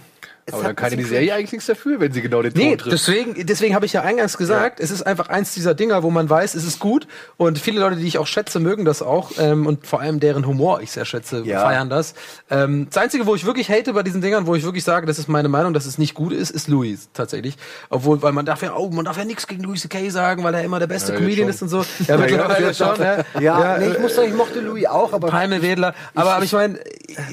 Aber 0.53 0.63
dann 0.63 0.77
kann 0.77 0.91
ja 0.93 0.97
die 0.97 1.03
Serie 1.03 1.35
eigentlich 1.35 1.53
nichts 1.53 1.67
dafür, 1.67 1.99
wenn 1.99 2.13
sie 2.13 2.23
genau 2.23 2.41
den 2.43 2.55
Ton 2.55 2.63
Nee, 2.63 2.77
trifft. 2.77 2.93
deswegen, 2.93 3.47
deswegen 3.47 3.75
habe 3.75 3.85
ich 3.87 3.93
ja 3.93 4.03
eingangs 4.03 4.37
gesagt, 4.39 4.79
es 4.81 4.91
ist 4.93 5.03
einfach 5.03 5.29
eins 5.29 5.55
dieser 5.55 5.75
Dinger, 5.75 6.03
wo 6.05 6.11
man 6.11 6.31
weiß, 6.31 6.55
es 6.55 6.65
ist 6.65 6.79
gut. 6.79 7.09
Und 7.37 7.59
viele 7.59 7.81
Leute, 7.81 7.97
die 7.97 8.07
ich 8.07 8.19
auch 8.19 8.27
schätze, 8.29 8.61
mögen 8.61 8.85
das 8.85 9.03
auch. 9.03 9.33
Ähm, 9.39 9.67
und 9.67 9.87
vor 9.87 10.01
allem 10.01 10.21
deren 10.21 10.47
Humor 10.47 10.81
ich 10.83 10.93
sehr 10.93 11.05
schätze, 11.05 11.43
Ja. 11.45 11.61
feiern 11.63 11.91
das. 11.91 12.15
Ähm, 12.49 12.87
das 12.91 13.03
Einzige, 13.03 13.27
wo 13.27 13.35
ich 13.35 13.45
wirklich 13.45 13.69
hate 13.71 13.93
bei 13.93 14.03
diesen 14.05 14.21
Dingern, 14.21 14.47
wo 14.47 14.55
ich 14.55 14.63
wirklich 14.63 14.85
sage, 14.85 15.07
das 15.07 15.19
ist 15.19 15.29
meine 15.29 15.49
Meinung, 15.49 15.73
dass 15.75 15.85
es 15.87 15.99
nicht 15.99 16.15
gut 16.15 16.33
ist, 16.33 16.51
ist 16.51 16.69
Louis 16.69 17.09
tatsächlich. 17.13 17.57
Obwohl, 17.91 18.23
weil 18.23 18.33
man 18.33 18.47
darf 18.47 18.63
ja, 18.63 18.75
oh, 18.77 18.89
man 18.91 19.05
darf 19.05 19.17
ja 19.17 19.25
nichts 19.25 19.47
gegen 19.49 19.65
Louis 19.65 19.81
C.K. 19.83 20.11
sagen, 20.11 20.45
weil 20.45 20.55
er 20.55 20.63
immer 20.63 20.79
der 20.79 20.87
beste 20.87 21.13
Ja, 21.13 21.19
Comedian 21.19 21.47
schon. 21.47 21.51
ist 21.51 21.63
und 21.63 21.69
so. 21.71 21.85
Ja, 22.07 22.17
mittlerweile 22.19 22.73
schon. 22.73 23.01
Ja, 23.01 23.25
Ja, 23.41 23.79
nee, 23.79 23.89
ich 23.89 23.99
muss 23.99 24.15
sagen, 24.15 24.29
ich 24.29 24.35
mochte 24.35 24.61
Louis 24.61 24.87
auch, 24.87 25.13
aber 25.13 25.29
Palme 25.29 25.61
Wedler. 25.63 25.95
Aber, 26.15 26.35
aber 26.35 26.45
ich 26.45 26.53
meine, 26.53 26.79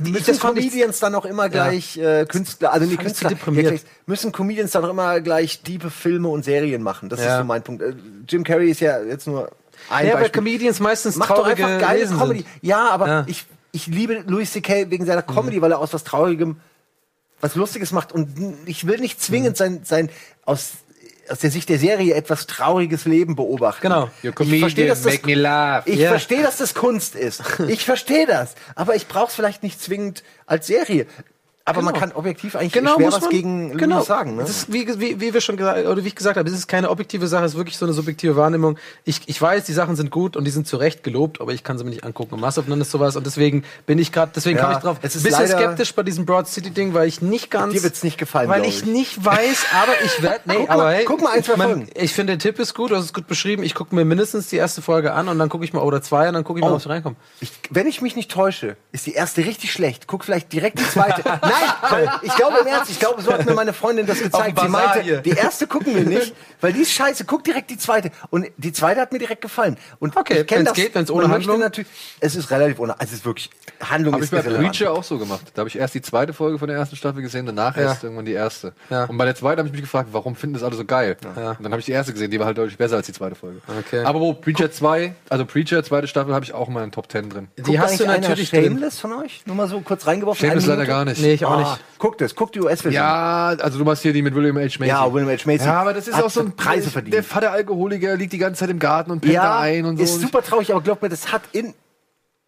müssen 0.04 0.40
Comedians 0.40 1.00
dann 1.00 1.16
auch 1.16 1.26
immer 1.26 1.50
gleich 1.50 1.98
äh, 1.98 2.26
Künstler, 2.26 2.72
also 2.74 2.88
zu 2.88 2.98
Künstler, 2.98 3.30
deprimiert. 3.30 3.74
ja, 3.74 3.80
müssen 4.06 4.32
Comedians 4.32 4.72
dann 4.72 4.86
auch 4.86 4.90
immer 4.90 5.20
gleich 5.22 5.62
tiefe 5.62 5.90
Filme 5.90 6.28
und 6.30 6.44
Serien 6.46 6.82
machen. 6.84 7.10
Das 7.10 7.20
Ja. 7.20 7.34
ist 7.36 7.38
so 7.40 7.44
mein 7.46 7.64
Punkt. 7.64 7.82
Äh, 7.82 7.94
Jim 8.28 8.44
Carrey 8.44 8.70
ist 8.72 8.80
ja 8.80 9.02
jetzt 9.02 9.28
nur 9.28 9.52
ein 9.90 10.06
ja, 10.08 10.14
weil 10.14 10.22
Beispiel. 10.22 10.42
Comedians 10.42 10.80
meistens 10.80 11.16
Macht 11.18 11.32
doch 11.32 11.46
einfach 11.46 11.80
geile 11.80 12.06
Comedy. 12.06 12.40
sind. 12.42 12.48
Ja, 12.62 12.90
aber 12.90 13.08
Ja. 13.08 13.24
Ich, 13.28 13.46
ich 13.72 13.88
liebe 13.88 14.24
Louis 14.28 14.52
C.K. 14.52 14.90
wegen 14.92 15.06
seiner 15.06 15.22
Comedy, 15.24 15.62
weil 15.62 15.72
er 15.72 15.80
aus 15.80 15.94
was 15.94 16.04
Traurigem 16.04 16.58
was 17.42 17.56
Lustiges 17.56 17.92
macht. 17.92 18.12
Und 18.14 18.30
ich 18.66 18.88
will 18.88 19.00
nicht 19.00 19.22
zwingend 19.22 19.58
sein, 19.58 19.82
sein 19.84 20.10
aus, 20.46 20.72
aus 21.30 21.40
der 21.40 21.52
Sicht 21.52 21.70
der 21.70 21.80
Serie 21.80 22.14
etwas 22.16 22.48
trauriges 22.48 23.06
Leben 23.06 23.36
beobachten. 23.36 23.82
Genau. 23.84 24.10
Your 24.24 24.34
Ich 24.41 24.60
verstehe, 24.60 24.88
dass 24.88 25.02
das, 25.04 25.14
make 25.14 25.26
me 25.28 25.36
laugh. 25.36 25.88
ich 25.88 26.00
Ja. 26.00 26.10
verstehe, 26.10 26.44
dass 26.44 26.58
das 26.58 26.74
Kunst 26.74 27.16
ist. 27.16 27.41
Ich 27.68 27.86
verstehe 27.86 28.26
das. 28.26 28.56
Aber 28.76 28.95
ich 28.95 29.08
brauche 29.08 29.28
es 29.28 29.36
vielleicht 29.36 29.64
nicht 29.64 29.82
zwingend 29.82 30.24
als 30.45 30.68
Serie. 30.68 31.06
Aber 31.65 31.81
man 31.81 31.94
Genau. 31.94 32.06
kann 32.07 32.15
objektiv 32.18 32.57
eigentlich 32.57 32.73
genau, 32.73 32.95
schwer 32.95 33.07
was 33.14 33.22
man, 33.22 33.30
gegen 33.30 33.77
genau. 33.77 34.02
Sagen. 34.02 34.35
Ne? 34.35 34.41
Das 34.41 34.49
ist, 34.49 34.73
wie, 34.73 34.85
wie, 34.99 35.22
wie 35.22 35.34
wir 35.34 35.40
schon 35.40 35.56
gesagt, 35.56 35.85
oder 35.88 36.03
wie 36.03 36.07
ich 36.10 36.15
gesagt 36.15 36.35
habe, 36.38 36.49
es 36.49 36.53
ist 36.53 36.68
keine 36.68 36.90
objektive 36.90 37.26
Sache, 37.27 37.45
es 37.45 37.53
ist 37.53 37.57
wirklich 37.57 37.77
so 37.77 37.85
eine 37.85 37.94
subjektive 37.94 38.35
Wahrnehmung. 38.35 38.77
Ich, 39.06 39.22
ich 39.27 39.41
weiß, 39.41 39.64
die 39.64 39.72
Sachen 39.72 39.95
sind 39.95 40.11
gut 40.11 40.35
und 40.35 40.44
die 40.44 40.52
sind 40.52 40.68
zu 40.68 40.76
Recht 40.76 41.03
gelobt, 41.03 41.40
aber 41.40 41.53
ich 41.53 41.64
kann 41.64 41.77
sie 41.77 41.85
mir 41.85 41.91
nicht 41.91 42.03
angucken. 42.03 42.34
Und 42.34 42.41
Mass 42.41 42.57
of 42.57 42.68
None 42.68 42.81
ist 42.81 42.91
sowas 42.91 43.15
und 43.15 43.26
deswegen 43.26 43.64
bin 43.85 43.98
ich 43.98 44.11
gerade, 44.11 44.34
deswegen 44.35 44.57
Ja, 44.57 44.64
kam 44.65 44.72
ich 44.73 44.77
drauf. 44.80 44.98
es 45.03 45.15
ist 45.15 45.23
bisschen 45.23 45.48
skeptisch 45.48 45.94
bei 45.95 46.03
diesem 46.03 46.26
Broad 46.26 46.49
City 46.49 46.69
Ding, 46.69 46.94
weil 46.94 47.07
ich 47.07 47.22
nicht 47.22 47.49
ganz. 47.49 47.72
Dir 47.73 47.84
wird's 47.84 48.03
nicht 48.03 48.18
gefallen, 48.18 48.49
Weil 48.49 48.65
ich 48.65 48.80
ich. 48.80 48.85
nicht 48.85 49.23
weiß, 49.23 49.65
aber 49.81 49.94
ich 50.03 50.22
werde. 50.22 50.41
Nee, 50.45 50.56
Guck 50.56 50.68
mal- 50.68 50.73
aber 50.73 50.91
hey, 50.91 51.06
guck 51.06 51.22
mal 51.22 51.31
ein, 51.31 51.44
zwei 51.45 51.56
Folgen. 51.56 51.88
ich 51.95 52.11
finde, 52.11 52.34
der 52.34 52.40
Tipp 52.40 52.60
ist 52.60 52.73
gut, 52.73 52.91
du 52.91 52.98
hast 52.98 53.06
es 53.06 53.14
gut 53.14 53.27
beschrieben. 53.27 53.64
Ich 53.64 53.73
gucke 53.73 53.95
mir 53.95 54.03
mindestens 54.03 54.48
die 54.48 54.57
erste 54.57 54.81
Folge 54.81 55.14
an 55.14 55.30
und 55.30 55.40
dann 55.40 55.48
gucke 55.48 55.64
ich 55.64 55.72
mal 55.72 55.80
oder 55.81 56.02
zwei 56.02 56.27
und 56.27 56.34
dann 56.34 56.44
gucke 56.44 56.60
ich 56.60 56.65
mal, 56.65 56.72
Oh. 56.72 56.76
ob 56.76 56.81
ich 56.81 56.90
reinkomme. 56.90 57.15
Wenn 57.69 57.88
ich 57.88 58.02
mich 58.02 58.18
nicht 58.18 58.30
täusche, 58.30 58.76
ist 58.91 59.06
die 59.06 59.14
erste 59.14 59.45
richtig 59.45 59.72
schlecht. 59.72 60.07
Guck 60.07 60.26
vielleicht 60.26 60.52
direkt 60.52 60.80
die 60.80 60.90
zweite. 60.90 61.23
Nein, 61.54 61.92
weil 61.92 62.10
ich 62.24 62.36
glaube 62.36 62.58
im 62.62 62.68
Ernst, 62.68 62.92
ich 62.92 63.00
glaube, 63.00 63.22
so 63.22 63.32
hat 63.34 63.46
mir 63.46 63.54
meine 63.54 63.74
Freundin 63.74 64.06
das 64.06 64.20
gezeigt. 64.22 64.60
Sie 64.60 64.68
meinte, 64.68 65.02
hier. 65.02 65.18
die 65.22 65.32
erste 65.32 65.68
gucken 65.68 65.96
wir 65.96 66.04
nicht, 66.04 66.34
weil 66.62 66.74
die 66.74 66.82
ist 66.82 66.92
scheiße. 66.92 67.26
Guck 67.26 67.44
direkt 67.44 67.70
die 67.70 67.78
zweite. 67.78 68.12
Und 68.30 68.48
die 68.58 68.72
zweite 68.74 69.02
hat 69.02 69.12
mir 69.12 69.20
direkt 69.20 69.42
gefallen. 69.42 69.78
Und 70.00 70.16
Okay, 70.16 70.46
wenn's 70.48 70.66
das, 70.66 70.74
geht, 70.74 70.96
wenn's 70.96 71.10
man 71.10 71.20
ohne 71.24 71.30
Handlung. 71.34 71.60
Natürlich, 71.60 71.90
es 72.20 72.36
ist 72.36 72.50
relativ 72.52 72.80
ohne, 72.80 72.94
also 73.00 73.12
es 73.12 73.20
ist 73.20 73.26
wirklich, 73.26 73.50
Handlung 73.82 74.14
Habe 74.14 74.24
ist 74.24 74.34
ich 74.34 74.42
bei. 74.44 74.50
Preacher 74.50 74.92
auch 74.92 75.04
so 75.04 75.18
gemacht. 75.18 75.42
Da 75.54 75.60
habe 75.62 75.70
ich 75.70 75.78
erst 75.78 75.94
die 75.96 76.02
zweite 76.02 76.34
Folge 76.34 76.60
von 76.60 76.68
der 76.68 76.78
ersten 76.78 76.96
Staffel 76.96 77.22
gesehen, 77.22 77.46
danach 77.46 77.76
Ja. 77.76 77.84
erst 77.84 78.04
irgendwann 78.04 78.26
die 78.26 78.34
erste. 78.34 78.74
Ja. 78.90 79.06
Und 79.06 79.18
bei 79.18 79.26
der 79.26 79.36
zweiten 79.36 79.60
habe 79.60 79.68
ich 79.68 79.74
mich 79.74 79.82
gefragt, 79.82 80.10
warum 80.12 80.36
finden 80.36 80.54
das 80.54 80.64
alle 80.64 80.76
so 80.76 80.86
geil? 80.86 81.18
Ja. 81.36 81.52
Und 81.52 81.64
dann 81.64 81.72
habe 81.72 81.80
ich 81.80 81.86
die 81.86 81.92
erste 81.92 82.14
gesehen, 82.14 82.32
die 82.32 82.40
war 82.40 82.46
halt 82.46 82.58
deutlich 82.58 82.78
besser 82.78 82.96
als 82.98 83.06
die 83.08 83.14
zweite 83.14 83.36
Folge. 83.36 83.62
Okay. 83.80 84.04
Aber 84.04 84.20
wo 84.20 84.34
Preacher 84.34 84.72
2, 84.72 85.16
also 85.30 85.46
Preacher, 85.46 85.84
zweite 85.84 86.08
Staffel, 86.08 86.34
habe 86.34 86.46
ich 86.46 86.54
auch 86.54 86.68
in 86.68 86.74
meinen 86.74 86.92
Top 86.92 87.12
10 87.12 87.30
drin. 87.30 87.48
Die 87.58 87.64
Guckt 87.64 87.80
hast 87.80 88.00
du 88.00 88.04
eigentlich 88.06 88.10
einer 88.18 88.30
natürlich 88.30 88.50
drin. 88.52 88.64
Shameless 88.66 89.00
von 89.00 89.14
euch? 89.14 89.42
Nur 89.46 89.56
mal 89.56 89.68
so 89.68 89.80
kurz 89.82 90.08
reingeworfen. 90.08 90.48
Shameless 90.48 90.66
leider 90.68 90.86
gar 90.86 91.06
nicht. 91.06 91.22
Nee, 91.22 91.43
ich 91.44 91.48
auch 91.48 91.57
Ah, 91.57 91.60
nicht. 91.60 91.99
Guckt 91.99 92.22
es, 92.22 92.36
guckt 92.36 92.56
die 92.56 92.61
US-Version. 92.61 92.94
Ja, 93.02 93.48
also 93.60 93.78
du 93.80 93.86
machst 93.86 94.02
hier 94.02 94.14
die 94.14 94.22
mit 94.22 94.36
William 94.36 94.57
H. 94.57 94.61
Macy. 94.80 94.86
Ja, 94.86 95.11
William 95.14 95.30
H. 95.30 95.44
Macy. 95.45 95.65
Ja, 95.65 95.82
aber 95.82 95.94
das 95.94 96.07
ist 96.07 96.15
Hat 96.15 96.24
auch 96.26 96.30
so 96.30 96.41
ein 96.41 96.56
Preise 96.56 96.90
verdient. 96.90 97.14
Der 97.14 97.24
Vater 97.24 97.52
Alkoholiker 97.52 98.15
liegt 98.18 98.34
die 98.34 98.38
ganze 98.38 98.60
Zeit 98.61 98.70
im 98.70 98.80
Garten 98.80 99.11
und 99.11 99.22
pennt 99.22 99.36
da 99.36 99.44
ja, 99.44 99.60
ein 99.60 99.86
und 99.86 99.98
so. 99.98 100.03
ist 100.03 100.20
super 100.22 100.41
traurig, 100.41 100.72
aber 100.72 100.82
glaub 100.82 101.02
mir, 101.02 101.10
das 101.10 101.32
hat 101.32 101.41
in 101.53 101.74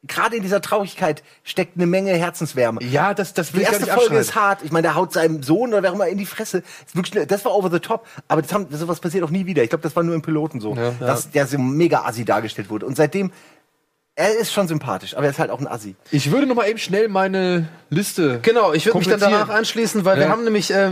gerade 0.08 0.36
in 0.36 0.44
dieser 0.44 0.62
Traurigkeit 0.62 1.24
steckt 1.44 1.78
eine 1.78 1.88
Menge 1.88 2.12
Herzenswärme. 2.14 2.84
Ja, 2.84 3.16
das, 3.16 3.34
das 3.34 3.48
Die 3.48 3.54
will 3.56 3.62
ich 3.62 3.66
gar 3.70 3.74
erste 3.74 3.90
nicht 3.92 4.00
Folge 4.00 4.18
ist 4.18 4.36
hart. 4.36 4.60
Ich 4.64 4.72
meine, 4.72 4.84
der 4.84 4.94
haut 4.94 5.12
seinem 5.12 5.42
Sohn 5.42 5.70
oder 5.70 5.82
wer 5.82 5.90
auch 5.90 5.96
immer 5.96 6.08
in 6.08 6.20
die 6.20 6.28
Fresse. 6.28 6.60
Ist 6.86 6.96
wirklich, 6.96 7.26
das 7.28 7.44
war 7.44 7.56
over 7.56 7.72
the 7.72 7.80
top. 7.80 8.06
Aber 8.28 8.44
das 8.44 8.54
haben, 8.54 8.68
sowas 8.70 9.00
passiert 9.00 9.24
auch 9.24 9.32
nie 9.32 9.48
wieder. 9.48 9.64
Ich 9.64 9.70
glaube, 9.70 9.82
das 9.82 9.96
war 9.96 10.04
nur 10.04 10.14
im 10.14 10.22
Piloten 10.22 10.60
so, 10.60 10.76
Ja. 10.76 10.92
dass 11.00 11.32
der 11.32 11.48
so 11.48 11.58
mega 11.58 12.04
assi 12.06 12.24
dargestellt 12.24 12.70
wurde. 12.70 12.86
Und 12.86 12.96
seitdem, 12.96 13.32
er 14.18 14.38
ist 14.38 14.54
schon 14.54 14.68
sympathisch, 14.70 15.14
aber 15.16 15.26
er 15.26 15.32
ist 15.32 15.40
halt 15.40 15.52
auch 15.52 15.60
ein 15.60 15.68
Assi. 15.68 15.96
Ich 16.10 16.32
würde 16.32 16.48
noch 16.48 16.56
mal 16.56 16.70
eben 16.70 16.80
schnell 16.80 17.10
meine 17.10 17.68
Liste. 17.90 18.40
Genau, 18.42 18.72
ich 18.74 18.86
würde 18.86 18.98
mich 19.00 19.08
dann 19.10 19.20
danach 19.20 19.50
anschließen, 19.50 20.06
weil 20.06 20.18
wir 20.18 20.24
Ja. 20.26 20.30
haben 20.30 20.44
nämlich 20.46 20.74
äh, 20.74 20.88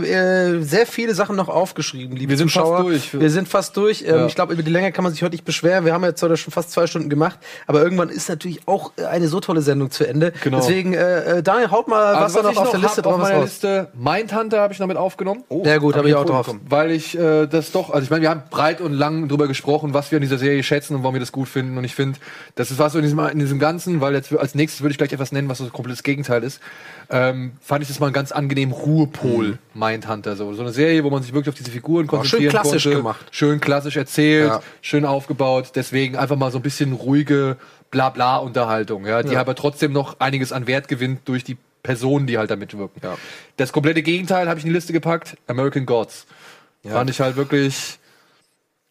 äh, 0.56 0.62
sehr 0.62 0.86
viele 0.86 1.14
Sachen 1.14 1.34
noch 1.34 1.48
aufgeschrieben, 1.48 2.16
liebe 2.16 2.30
Wir 2.30 2.36
sind 2.36 2.48
Zuschauer. 2.48 2.76
fast 2.76 2.88
durch. 2.88 3.20
Wir 3.20 3.30
sind 3.30 3.48
fast 3.48 3.76
durch. 3.78 4.02
Ähm, 4.02 4.14
Ja. 4.14 4.26
Ich 4.26 4.34
glaube, 4.34 4.52
über 4.52 4.62
die 4.62 4.70
Länge 4.70 4.92
kann 4.92 5.04
man 5.04 5.12
sich 5.12 5.22
heute 5.22 5.32
nicht 5.32 5.44
beschweren. 5.46 5.84
Wir 5.86 5.94
haben 5.94 6.04
jetzt 6.04 6.22
heute 6.22 6.36
schon 6.36 6.52
fast 6.52 6.70
zwei 6.70 6.86
Stunden 6.86 7.08
gemacht, 7.08 7.38
aber 7.66 7.82
irgendwann 7.82 8.10
ist 8.10 8.28
natürlich 8.28 8.60
auch 8.68 8.92
eine 9.10 9.26
so 9.28 9.40
tolle 9.40 9.62
Sendung 9.62 9.90
zu 9.90 10.06
Ende. 10.06 10.32
Genau. 10.42 10.58
Deswegen, 10.58 10.92
äh, 10.92 11.38
äh, 11.38 11.42
Daniel, 11.42 11.70
haut 11.70 11.88
mal, 11.88 12.14
was 12.14 12.36
Also, 12.36 12.42
da 12.42 12.52
noch 12.52 12.56
auf 12.60 12.70
der 12.72 12.80
Liste 12.80 13.00
auf 13.00 13.04
drauf 13.06 13.16
ist. 13.16 13.22
meiner 13.22 13.34
raus. 13.36 13.44
Liste 13.44 13.88
Mindhunter 13.94 14.60
habe 14.60 14.72
ich 14.74 14.78
noch 14.78 14.86
mit 14.86 14.98
aufgenommen. 14.98 15.44
Ja 15.64 15.78
gut, 15.78 15.96
habe 15.96 16.08
ich 16.10 16.14
auch 16.14 16.26
drauf. 16.26 16.54
Weil 16.68 16.90
ich 16.90 17.18
äh, 17.18 17.46
das 17.46 17.72
doch, 17.72 17.88
also 17.90 18.04
ich 18.04 18.10
meine, 18.10 18.20
wir 18.22 18.28
haben 18.30 18.42
breit 18.50 18.80
und 18.82 18.92
lang 18.92 19.28
drüber 19.28 19.48
gesprochen, 19.48 19.94
was 19.94 20.10
wir 20.10 20.16
an 20.18 20.22
dieser 20.22 20.38
Serie 20.38 20.62
schätzen 20.62 20.94
und 20.94 21.02
warum 21.02 21.14
wir 21.14 21.20
das 21.20 21.32
gut 21.32 21.48
finden. 21.48 21.78
Und 21.78 21.84
ich 21.84 21.94
finde, 21.94 22.18
das 22.54 22.70
ist 22.70 22.78
was 22.78 22.92
so 22.92 22.98
in 22.98 23.02
diesem, 23.04 23.13
in 23.32 23.38
diesem 23.38 23.58
Ganzen, 23.58 24.00
weil 24.00 24.14
jetzt 24.14 24.32
als 24.36 24.54
nächstes 24.54 24.82
würde 24.82 24.92
ich 24.92 24.98
gleich 24.98 25.12
etwas 25.12 25.32
nennen, 25.32 25.48
was 25.48 25.58
so 25.58 25.64
ein 25.64 25.72
komplettes 25.72 26.02
Gegenteil 26.02 26.42
ist. 26.42 26.60
Ähm, 27.10 27.52
fand 27.60 27.82
ich 27.82 27.88
das 27.88 28.00
mal 28.00 28.06
einen 28.06 28.12
ganz 28.14 28.32
angenehmen 28.32 28.74
Ruhepol, 28.74 29.58
Mindhunter. 29.74 30.36
So. 30.36 30.52
so 30.54 30.62
eine 30.62 30.72
Serie, 30.72 31.04
wo 31.04 31.10
man 31.10 31.22
sich 31.22 31.32
wirklich 31.32 31.48
auf 31.50 31.54
diese 31.58 31.70
Figuren 31.70 32.06
konzentrieren 32.06 32.50
schön 32.52 32.60
klassisch 32.60 32.82
konnte. 32.84 32.96
gemacht. 32.98 33.26
Schön 33.30 33.60
klassisch 33.60 33.96
erzählt, 33.96 34.48
Ja. 34.48 34.62
schön 34.82 35.04
aufgebaut. 35.04 35.72
Deswegen 35.74 36.16
einfach 36.16 36.36
mal 36.36 36.50
so 36.50 36.58
ein 36.58 36.62
bisschen 36.62 36.92
ruhige 36.92 37.56
Blabla-Unterhaltung, 37.90 39.06
ja, 39.06 39.22
die 39.22 39.32
Ja. 39.34 39.40
aber 39.40 39.54
trotzdem 39.54 39.92
noch 39.92 40.20
einiges 40.20 40.52
an 40.52 40.66
Wert 40.66 40.88
gewinnt 40.88 41.20
durch 41.26 41.44
die 41.44 41.56
Personen, 41.82 42.26
die 42.26 42.38
halt 42.38 42.50
da 42.50 42.56
mitwirken. 42.56 43.00
Ja. 43.02 43.16
Das 43.56 43.72
komplette 43.72 44.02
Gegenteil 44.02 44.48
habe 44.48 44.58
ich 44.58 44.64
in 44.64 44.70
die 44.70 44.74
Liste 44.74 44.92
gepackt. 44.92 45.36
American 45.46 45.84
Gods. 45.86 46.26
Fand 46.86 47.08
ich 47.10 47.20
halt 47.20 47.36
wirklich. 47.36 47.98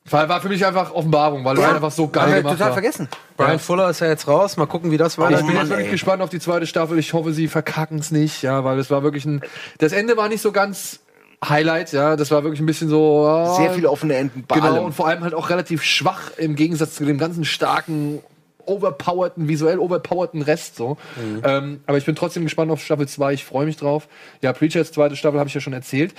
War, 0.09 0.27
war 0.27 0.41
für 0.41 0.49
mich 0.49 0.65
einfach 0.65 0.91
Offenbarung, 0.91 1.45
weil 1.45 1.57
es 1.57 1.63
halt 1.63 1.75
einfach 1.75 1.91
so 1.91 2.09
geil 2.09 2.37
gemacht 2.41 2.55
total 2.55 2.67
war. 2.67 2.73
vergessen. 2.73 3.07
Brian. 3.37 3.57
Fuller 3.57 3.89
ist 3.89 4.01
ja 4.01 4.07
jetzt 4.07 4.27
raus. 4.27 4.57
Mal 4.57 4.65
gucken, 4.65 4.91
wie 4.91 4.97
das 4.97 5.17
Ich 5.17 5.23
bin 5.23 5.31
jetzt 5.55 5.69
wirklich 5.69 5.91
gespannt 5.91 6.21
auf 6.21 6.29
die 6.29 6.39
zweite 6.39 6.67
Staffel. 6.67 6.99
Ich 6.99 7.13
hoffe, 7.13 7.31
sie 7.33 7.47
verkacken 7.47 7.99
es 7.99 8.11
nicht, 8.11 8.41
ja, 8.41 8.63
weil 8.65 8.77
es 8.79 8.91
war 8.91 9.01
wirklich 9.03 9.25
ein. 9.25 9.41
Das 9.77 9.93
Ende 9.93 10.17
war 10.17 10.27
nicht 10.27 10.41
so 10.41 10.51
ganz 10.51 10.99
Highlight, 11.47 11.93
ja. 11.93 12.17
Das 12.17 12.31
war 12.31 12.43
wirklich 12.43 12.59
ein 12.59 12.65
bisschen 12.65 12.89
so. 12.89 13.25
ah, 13.25 13.55
Sehr 13.55 13.71
viele 13.71 13.89
offene 13.89 14.15
Enden 14.15 14.43
bei 14.45 14.55
Genau, 14.55 14.73
allem. 14.73 14.83
und 14.85 14.93
vor 14.93 15.07
allem 15.07 15.23
halt 15.23 15.33
auch 15.33 15.49
relativ 15.49 15.83
schwach 15.83 16.31
im 16.37 16.55
Gegensatz 16.55 16.95
zu 16.95 17.05
dem 17.05 17.17
ganzen 17.17 17.45
starken, 17.45 18.19
overpowerten, 18.65 19.47
visuell 19.47 19.79
overpowerten 19.79 20.41
Rest 20.41 20.75
so. 20.75 20.97
Ähm, 21.43 21.81
aber 21.85 21.97
ich 21.97 22.05
bin 22.05 22.15
trotzdem 22.15 22.43
gespannt 22.43 22.71
auf 22.71 22.83
Staffel 22.83 23.07
2, 23.07 23.33
ich 23.33 23.45
freue 23.45 23.65
mich 23.65 23.77
drauf. 23.77 24.07
Ja, 24.41 24.53
Preachers 24.53 24.91
zweite 24.91 25.15
Staffel 25.15 25.39
habe 25.39 25.47
ich 25.47 25.53
ja 25.53 25.61
schon 25.61 25.73
erzählt. 25.73 26.13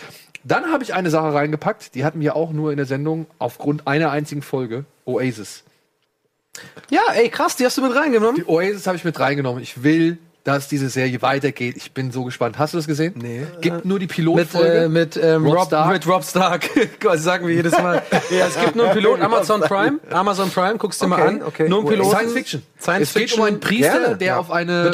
Dann 0.45 0.71
habe 0.71 0.85
ich 0.85 0.93
eine 0.93 1.11
Sache 1.11 1.33
reingepackt, 1.33 1.95
die 1.95 2.05
hatten 2.05 2.21
wir 2.21 2.37
auch 2.37 2.53
nur 2.53 2.71
in 2.71 2.77
der 2.77 2.87
Sendung 2.87 3.27
aufgrund 3.39 3.87
einer 3.87 4.11
einzigen 4.11 4.43
Folge, 4.43 4.85
Oasis. 5.07 5.65
Ja, 6.91 7.01
ey, 7.15 7.29
krass, 7.31 7.57
die 7.57 7.65
hast 7.65 7.79
du 7.79 7.83
mit 7.83 7.95
reingenommen. 7.95 8.37
Die 8.37 8.47
Oasis 8.47 8.87
habe 8.87 8.97
ich 8.97 9.05
mit 9.05 9.19
reingenommen. 9.19 9.63
Ich 9.63 9.83
will, 9.83 10.19
dass 10.45 10.69
diese 10.69 10.91
Serie 10.91 11.23
weitergeht. 11.23 11.75
Ich 11.79 11.93
bin 11.93 12.11
so 12.13 12.23
gespannt. 12.25 12.59
Hast 12.59 12.75
du 12.75 12.79
das 12.79 12.87
gesehen? 12.87 13.15
Nee. 13.17 13.47
Gibt 13.63 13.87
nur 13.87 13.99
die 13.99 14.05
Mit, 14.05 14.15
Pilotfolge. 14.15 14.85
äh, 14.85 14.89
mit, 14.89 15.17
ähm, 15.17 15.47
Rob 15.47 15.57
Rob, 15.57 15.67
Stark. 15.69 15.93
mit 15.93 16.07
Rob 16.07 16.23
Stark. 16.25 16.71
Quasi 17.01 17.23
sagen 17.23 17.47
wir 17.49 17.55
jedes 17.55 17.73
Mal. 17.73 18.03
ja, 18.31 18.47
es 18.47 18.61
gibt 18.61 18.77
nur 18.77 18.85
einen 18.91 18.95
Pilot, 18.99 19.21
Amazon 19.23 19.63
Prime. 19.63 20.01
Amazon 20.11 20.51
Prime, 20.51 20.77
guckst 20.77 21.01
du 21.01 21.07
mal 21.09 21.19
Okay, 21.23 21.29
an. 21.29 21.43
okay. 21.43 21.69
Nur 21.69 21.79
einen. 21.81 21.89
Piloten. 21.89 22.11
Science 22.11 22.33
Fiction. 22.35 22.63
Science 22.79 23.03
es 23.09 23.15
geht 23.15 23.23
Fiction. 23.23 23.41
um 23.41 23.47
einen 23.47 23.61
Priester, 23.61 23.99
Gerne, 24.01 24.17
der 24.19 24.27
ja. 24.27 24.39
auf 24.39 24.51
eine, 24.51 24.91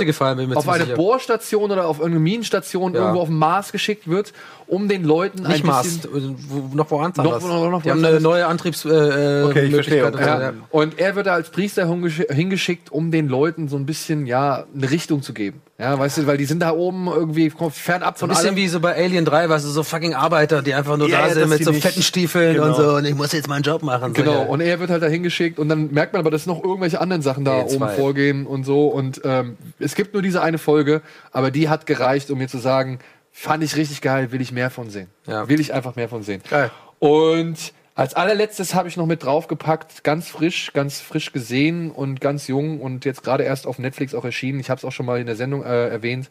auf 0.55 0.69
eine 0.69 0.85
sicher. 0.85 0.95
Bohrstation 0.97 1.71
oder 1.73 1.87
auf 1.87 1.99
irgendeine 1.99 2.21
Minenstation 2.23 2.95
Ja. 2.95 3.01
irgendwo 3.01 3.21
auf 3.21 3.29
dem 3.29 3.39
Mars 3.39 3.73
geschickt 3.73 4.09
wird, 4.09 4.33
um 4.71 4.89
den 4.89 5.05
Leuten 5.05 5.43
Nicht 5.43 5.65
ein 5.69 5.83
bisschen 5.83 6.11
äh, 6.15 6.35
wo, 6.49 6.75
noch 6.77 6.91
woanders. 6.91 7.25
Noch- 7.25 7.41
noch- 7.43 7.71
noch 7.71 7.83
Die 7.83 7.91
haben 7.91 8.05
eine 8.05 8.21
neue 8.21 8.47
Antriebs 8.47 8.85
äh, 8.85 9.43
Okay, 9.45 9.65
ich 9.67 9.75
verstehe. 9.75 10.07
Und 10.07 10.19
Ja. 10.19 10.41
ja. 10.41 10.53
Und 10.71 10.99
er 10.99 11.17
wird 11.17 11.27
da 11.27 11.35
als 11.35 11.51
Priester 11.51 11.85
hingesch- 11.87 12.33
hingeschickt, 12.33 12.91
um 12.93 13.11
den 13.11 13.29
Leuten 13.29 13.69
so 13.69 13.77
ein 13.77 13.85
bisschen, 13.87 14.27
ja, 14.27 14.65
eine 14.75 14.91
Richtung 14.91 15.23
zu 15.23 15.33
geben. 15.35 15.61
Ja, 15.79 15.99
weißt 15.99 16.19
du, 16.19 16.27
weil 16.27 16.37
die 16.37 16.45
sind 16.45 16.61
da 16.61 16.73
oben 16.73 17.09
irgendwie 17.09 17.51
fernab 17.71 18.19
von 18.19 18.29
ein 18.29 18.35
bisschen 18.35 18.49
allem. 18.51 18.57
wie 18.57 18.69
so 18.69 18.81
bei 18.81 18.95
Alien 18.95 19.25
3, 19.25 19.49
weißt 19.49 19.65
du, 19.65 19.71
so 19.71 19.83
fucking 19.83 20.15
Arbeiter, 20.15 20.61
die 20.63 20.75
einfach 20.75 20.97
nur 20.99 21.09
Ja, 21.09 21.27
da 21.27 21.33
sind 21.35 21.49
mit 21.49 21.65
so 21.65 21.73
fetten 21.73 22.03
Stiefeln 22.03 22.55
Genau. 22.55 22.67
und 22.67 22.77
so 22.77 22.95
und 22.97 23.05
ich 23.07 23.15
muss 23.15 23.33
jetzt 23.33 23.49
meinen 23.49 23.63
Job 23.63 23.83
machen. 23.83 24.13
Genau, 24.13 24.33
ja. 24.33 24.39
und 24.43 24.61
er 24.61 24.79
wird 24.79 24.91
halt 24.91 25.03
da 25.03 25.07
hingeschickt 25.07 25.59
und 25.59 25.69
dann 25.71 25.91
merkt 25.91 26.13
man 26.13 26.21
aber, 26.21 26.31
dass 26.31 26.45
noch 26.47 26.63
irgendwelche 26.63 27.01
anderen 27.01 27.23
Sachen 27.23 27.45
da 27.47 27.61
Jetzt 27.61 27.75
oben 27.75 27.87
zwei. 27.87 27.95
vorgehen 27.95 28.47
und 28.47 28.65
so. 28.65 28.89
Und 28.89 29.23
ähm, 29.25 29.57
es 29.79 29.95
gibt 29.95 30.13
nur 30.13 30.23
diese 30.23 30.43
eine 30.43 30.59
Folge, 30.59 31.01
aber 31.33 31.51
die 31.51 31.71
hat 31.71 31.87
gereicht, 31.87 32.31
um 32.31 32.37
mir 32.39 32.49
zu 32.49 32.59
sagen, 32.59 32.99
fand 33.33 33.63
ich 33.65 33.77
richtig 33.77 34.01
geil, 34.01 34.33
will 34.33 34.41
ich 34.41 34.53
mehr 34.53 34.71
von 34.71 34.91
sehen. 34.91 35.09
Ja. 35.27 35.49
Will 35.49 35.61
ich 35.61 35.73
einfach 35.73 35.97
mehr 35.97 36.09
von 36.09 36.23
sehen. 36.23 36.43
Geil. 36.49 36.71
Und 36.99 37.73
als 37.95 38.15
allerletztes 38.15 38.75
habe 38.75 38.89
ich 38.89 38.97
noch 38.97 39.07
mit 39.07 39.25
draufgepackt, 39.25 40.05
ganz 40.05 40.29
frisch, 40.29 40.73
ganz 40.73 41.01
frisch 41.01 41.33
gesehen 41.33 41.91
und 41.91 42.21
ganz 42.21 42.47
jung 42.47 42.81
und 42.81 43.05
jetzt 43.05 43.23
gerade 43.23 43.45
erst 43.45 43.67
auf 43.67 43.79
Netflix 43.79 44.15
auch 44.15 44.25
erschienen. 44.25 44.61
Ich 44.61 44.71
habe 44.71 44.79
es 44.79 44.85
auch 44.85 44.93
schon 44.93 45.07
mal 45.07 45.21
in 45.21 45.27
der 45.27 45.37
Sendung 45.37 45.65
äh, 45.65 45.89
erwähnt. 45.89 46.31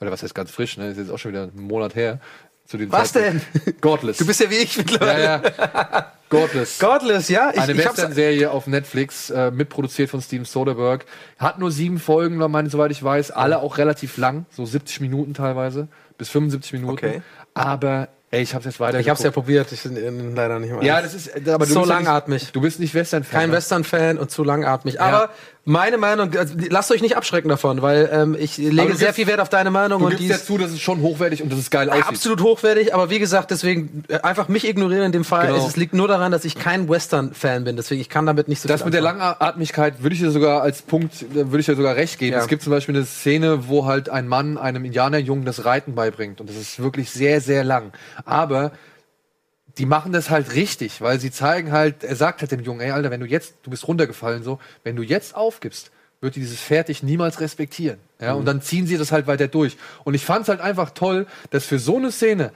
Oder 0.00 0.12
was 0.12 0.22
heißt 0.22 0.34
ganz 0.34 0.50
frisch, 0.50 0.76
ne? 0.76 0.90
Ist 0.90 0.98
jetzt 0.98 1.10
auch 1.10 1.18
schon 1.18 1.32
wieder 1.32 1.44
ein 1.44 1.60
Monat 1.60 1.96
her. 1.96 2.20
Zu 2.66 2.76
dem 2.76 2.92
Was 2.92 3.12
Zeitpunkt. 3.12 3.46
Godless. 3.80 4.18
Du 4.18 4.26
bist 4.26 4.40
ja 4.40 4.50
wie 4.50 4.56
ich 4.56 4.76
mittlerweile. 4.76 5.22
ja, 5.22 5.42
ja. 5.42 6.12
Godless. 6.28 6.78
Godless, 6.80 7.28
ja. 7.30 7.50
Ich, 7.52 7.60
Eine 7.60 7.76
Western-Serie 7.76 8.50
auf 8.50 8.66
Netflix, 8.66 9.30
äh, 9.30 9.50
mitproduziert 9.50 10.10
von 10.10 10.20
Steven 10.20 10.44
Soderbergh. 10.44 11.04
Hat 11.38 11.58
nur 11.58 11.72
sieben 11.72 11.98
Folgen, 11.98 12.36
meine, 12.36 12.68
soweit 12.68 12.90
ich 12.90 13.02
weiß. 13.02 13.30
Alle 13.30 13.60
auch 13.60 13.78
relativ 13.78 14.18
lang, 14.18 14.44
so 14.50 14.66
70 14.66 15.00
Minuten 15.00 15.32
teilweise, 15.32 15.88
bis 16.18 16.28
75 16.28 16.72
Minuten. 16.74 16.92
Okay. 16.92 17.22
Aber, 17.54 18.08
ey, 18.30 18.42
ich 18.42 18.54
hab's 18.54 18.66
jetzt 18.66 18.78
weiter 18.80 19.00
ich 19.00 19.08
hab's 19.08 19.22
ja 19.22 19.30
probiert, 19.30 19.72
ich 19.72 19.82
bin 19.82 19.96
äh, 19.96 20.34
leider 20.34 20.58
nicht 20.58 20.70
mehr. 20.72 20.82
Ja, 20.82 21.00
das 21.00 21.14
ist, 21.14 21.30
aber 21.48 21.64
du 21.64 21.72
So 21.72 21.80
bist 21.80 21.90
ja 21.90 21.96
langatmig. 21.96 22.42
Nicht, 22.42 22.56
du 22.56 22.60
bist 22.60 22.80
nicht 22.80 22.94
Western-Fan. 22.94 23.40
kein 23.40 23.50
ne? 23.50 23.56
Western-Fan 23.56 24.18
und 24.18 24.30
zu 24.30 24.44
langatmig. 24.44 25.00
Aber 25.00 25.30
meine 25.64 25.98
Meinung, 25.98 26.34
also, 26.36 26.54
lasst 26.70 26.90
euch 26.90 27.02
nicht 27.02 27.16
abschrecken 27.16 27.48
davon, 27.50 27.82
weil 27.82 28.08
ähm, 28.10 28.36
ich 28.38 28.56
lege 28.56 28.74
sehr 28.94 29.08
gibst- 29.08 29.14
viel 29.16 29.26
Wert 29.26 29.40
auf 29.40 29.50
deine 29.50 29.70
Meinung 29.70 30.00
Du 30.00 30.06
und 30.06 30.10
gibst 30.12 30.28
ja 30.28 30.36
ist 30.36 30.46
zu, 30.46 30.56
dass 30.56 30.70
es 30.70 30.80
schon 30.80 31.02
hochwertig 31.02 31.42
und 31.42 31.52
dass 31.52 31.58
es 31.58 31.68
geil 31.70 31.90
aussieht. 31.90 32.06
absolut 32.06 32.40
hochwertig. 32.42 32.94
Aber 32.94 33.10
wie 33.10 33.18
gesagt, 33.18 33.50
deswegen 33.50 34.04
äh, 34.08 34.20
einfach 34.20 34.48
mich 34.48 34.66
ignorieren 34.66 35.02
in 35.04 35.12
dem 35.12 35.24
Fall. 35.24 35.48
Genau. 35.48 35.58
Es, 35.58 35.66
es 35.68 35.76
liegt 35.76 35.92
nur 35.92 36.08
daran, 36.08 36.32
dass 36.32 36.44
ich 36.46 36.54
kein 36.54 36.88
Western-Fan 36.88 37.64
bin. 37.64 37.76
Deswegen 37.76 38.00
ich 38.00 38.08
kann 38.08 38.24
damit 38.24 38.48
nicht 38.48 38.62
so 38.62 38.68
Das 38.68 38.84
mit 38.84 38.94
der. 38.94 39.02
Langatmigkeit 39.02 40.02
würde 40.02 40.14
ich 40.14 40.20
dir 40.20 40.30
sogar 40.30 40.62
als 40.62 40.80
Punkt, 40.82 41.26
da 41.34 41.46
würde 41.50 41.58
ich 41.60 41.66
dir 41.66 41.76
sogar 41.76 41.96
recht 41.96 42.18
geben. 42.18 42.32
Ja. 42.32 42.40
Es 42.40 42.48
gibt 42.48 42.62
zum 42.62 42.70
Beispiel 42.72 42.96
eine 42.96 43.04
Szene, 43.04 43.68
wo 43.68 43.84
halt 43.84 44.08
ein 44.08 44.26
Mann 44.26 44.56
einem 44.58 44.84
Indianerjungen 44.86 45.44
das 45.44 45.64
Reiten 45.66 45.94
beibringt. 45.94 46.40
Und 46.40 46.48
das 46.48 46.56
ist 46.56 46.82
wirklich 46.82 47.10
sehr, 47.10 47.40
sehr 47.42 47.62
lang. 47.64 47.92
Aber 48.24 48.72
die 49.78 49.86
machen 49.86 50.12
das 50.12 50.28
halt 50.28 50.54
richtig, 50.54 51.00
weil 51.00 51.20
sie 51.20 51.30
zeigen 51.30 51.72
halt, 51.72 52.02
er 52.02 52.16
sagt 52.16 52.40
halt 52.40 52.50
dem 52.50 52.60
Jungen, 52.60 52.80
ey 52.80 52.90
Alter, 52.90 53.10
wenn 53.10 53.20
du 53.20 53.26
jetzt, 53.26 53.54
du 53.62 53.70
bist 53.70 53.86
runtergefallen 53.86 54.42
so, 54.42 54.58
wenn 54.82 54.96
du 54.96 55.02
jetzt 55.02 55.34
aufgibst, 55.34 55.90
wird 56.20 56.34
dieses 56.34 56.58
Pferd 56.58 56.88
dich 56.88 57.04
niemals 57.04 57.40
respektieren. 57.40 57.98
Ja, 58.20 58.32
und 58.32 58.44
dann 58.44 58.60
ziehen 58.60 58.88
sie 58.88 58.98
das 58.98 59.12
halt 59.12 59.28
weiter 59.28 59.46
durch. 59.46 59.76
Und 60.02 60.14
ich 60.14 60.24
fand 60.24 60.42
es 60.42 60.48
halt 60.48 60.60
einfach 60.60 60.90
toll, 60.90 61.26
dass 61.50 61.64
für 61.64 61.78
so 61.78 61.96
eine 61.96 62.10
Szene, 62.10 62.50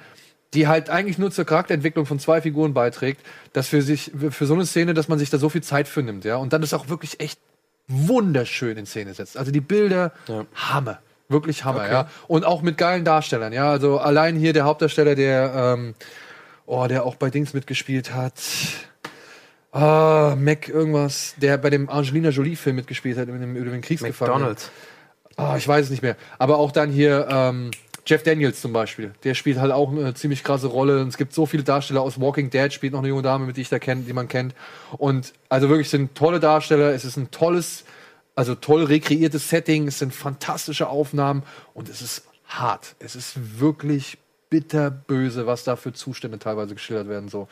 die 0.52 0.66
halt 0.66 0.90
eigentlich 0.90 1.16
nur 1.18 1.30
zur 1.30 1.44
Charakterentwicklung 1.44 2.04
von 2.04 2.18
zwei 2.18 2.42
Figuren 2.42 2.74
beiträgt, 2.74 3.24
dass 3.52 3.68
für 3.68 3.80
sich, 3.80 4.10
für 4.30 4.46
so 4.46 4.54
eine 4.54 4.66
Szene, 4.66 4.94
dass 4.94 5.06
man 5.06 5.20
sich 5.20 5.30
da 5.30 5.38
so 5.38 5.48
viel 5.48 5.62
Zeit 5.62 5.86
für 5.86 6.02
nimmt, 6.02 6.24
ja, 6.24 6.36
und 6.36 6.52
dann 6.52 6.60
das 6.60 6.74
auch 6.74 6.88
wirklich 6.88 7.20
echt 7.20 7.38
wunderschön 7.86 8.76
in 8.76 8.86
Szene 8.86 9.14
setzt. 9.14 9.36
Also 9.36 9.52
die 9.52 9.60
Bilder, 9.60 10.12
Hammer. 10.54 10.98
Wirklich 11.28 11.64
Hammer, 11.64 11.90
ja. 11.90 12.10
Und 12.26 12.44
auch 12.44 12.62
mit 12.62 12.76
geilen 12.76 13.04
Darstellern, 13.04 13.52
ja. 13.52 13.70
Also 13.70 13.98
allein 13.98 14.36
hier 14.36 14.52
der 14.52 14.64
Hauptdarsteller, 14.64 15.14
der, 15.14 15.52
ähm, 15.54 15.94
oh, 16.66 16.86
der 16.86 17.04
auch 17.04 17.16
bei 17.16 17.30
Dings 17.30 17.54
mitgespielt 17.54 18.14
hat. 18.14 18.34
Ah, 19.72 20.36
Mac 20.38 20.68
irgendwas, 20.68 21.34
der 21.38 21.56
bei 21.56 21.70
dem 21.70 21.88
Angelina 21.88 22.28
Jolie-Film 22.28 22.76
mitgespielt 22.76 23.16
hat, 23.16 23.28
über 23.28 23.38
den, 23.38 23.56
über 23.56 23.70
den 23.70 23.80
Kriegsgefangenen. 23.80 24.40
McDonald's. 24.40 24.70
Ah, 25.36 25.56
ich 25.56 25.66
weiß 25.66 25.86
es 25.86 25.90
nicht 25.90 26.02
mehr. 26.02 26.16
Aber 26.38 26.58
auch 26.58 26.72
dann 26.72 26.90
hier 26.90 27.26
ähm, 27.30 27.70
Jeff 28.06 28.22
Daniels 28.22 28.60
zum 28.60 28.72
Beispiel. 28.72 29.12
Der 29.24 29.34
spielt 29.34 29.58
halt 29.58 29.72
auch 29.72 29.90
eine 29.90 30.14
ziemlich 30.14 30.44
krasse 30.44 30.66
Rolle. 30.66 31.00
Und 31.00 31.08
es 31.08 31.16
gibt 31.16 31.32
so 31.32 31.46
viele 31.46 31.62
Darsteller 31.62 32.02
aus 32.02 32.20
Walking 32.20 32.50
Dead, 32.50 32.72
spielt 32.72 32.92
noch 32.92 33.00
eine 33.00 33.08
junge 33.08 33.22
Dame, 33.22 33.46
mit 33.46 33.56
die 33.56 33.62
ich 33.62 33.68
da 33.68 33.78
kenne, 33.78 34.02
die 34.02 34.12
man 34.12 34.28
kennt. 34.28 34.54
Und 34.98 35.32
also 35.48 35.68
wirklich 35.68 35.88
sind 35.88 36.14
tolle 36.14 36.40
Darsteller. 36.40 36.92
Es 36.92 37.04
ist 37.04 37.16
ein 37.16 37.30
tolles, 37.30 37.84
also 38.34 38.54
toll 38.54 38.84
rekreiertes 38.84 39.48
Setting. 39.48 39.88
Es 39.88 40.00
sind 40.00 40.14
fantastische 40.14 40.88
Aufnahmen 40.88 41.44
und 41.74 41.88
es 41.88 42.02
ist 42.02 42.24
hart. 42.46 42.96
Es 42.98 43.14
ist 43.14 43.60
wirklich 43.60 44.18
bitterböse, 44.52 45.46
was 45.46 45.64
da 45.64 45.76
für 45.76 45.94
Zustände 45.94 46.38
teilweise 46.38 46.74
geschildert 46.74 47.08
werden. 47.08 47.30
So. 47.30 47.48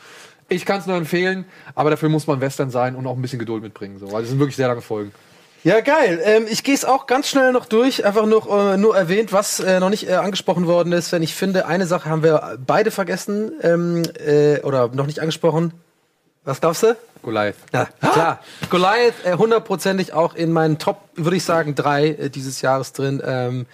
Ich 0.51 0.67
kann 0.67 0.81
es 0.81 0.87
nur 0.87 0.97
empfehlen, 0.97 1.47
aber 1.75 1.89
dafür 1.89 2.11
muss 2.11 2.27
man 2.27 2.43
Western 2.43 2.71
sein 2.71 2.95
und 2.95 3.07
auch 3.07 3.17
ein 3.17 3.23
bisschen 3.23 3.39
Geduld 3.39 3.63
mitbringen. 3.63 3.99
So. 3.99 4.13
Weil 4.13 4.23
es 4.23 4.29
sind 4.29 4.39
wirklich 4.39 4.57
sehr 4.57 4.69
lange 4.69 4.83
Folgen. 4.83 5.13
Ja, 5.65 5.81
geil. 5.81 6.21
Ähm, 6.25 6.47
ich 6.49 6.63
gehe 6.63 6.75
es 6.75 6.85
auch 6.85 7.07
ganz 7.07 7.29
schnell 7.29 7.53
noch 7.53 7.65
durch. 7.65 8.05
Einfach 8.05 8.27
noch, 8.27 8.47
äh, 8.47 8.77
nur 8.77 8.95
erwähnt, 8.95 9.33
was 9.33 9.61
äh, 9.61 9.81
noch 9.81 9.89
nicht 9.89 10.09
äh, 10.09 10.15
angesprochen 10.15 10.67
worden 10.67 10.93
ist. 10.93 11.11
Wenn 11.11 11.23
ich 11.23 11.35
finde, 11.35 11.67
eine 11.67 11.87
Sache 11.87 12.11
haben 12.11 12.23
wir 12.23 12.59
beide 12.67 12.91
vergessen 12.91 13.53
ähm, 13.63 14.03
äh, 14.19 14.61
oder 14.61 14.89
noch 14.89 15.07
nicht 15.07 15.21
angesprochen. 15.21 15.73
Was 16.45 16.61
glaubst 16.61 16.83
du? 16.83 16.97
Goliath. 17.23 17.57
Ja, 17.73 17.89
klar. 18.01 18.41
Goliath 18.71 19.15
äh, 19.25 19.37
hundertprozentig 19.37 20.13
auch 20.13 20.35
in 20.35 20.53
meinen 20.53 20.79
Top, 20.79 21.09
würde 21.15 21.37
ich 21.37 21.45
sagen, 21.45 21.75
drei 21.75 22.09
äh, 22.09 22.31
dieses 22.31 22.61
Jahres 22.61 22.93
drin. 22.93 23.23
Ähm, 23.25 23.67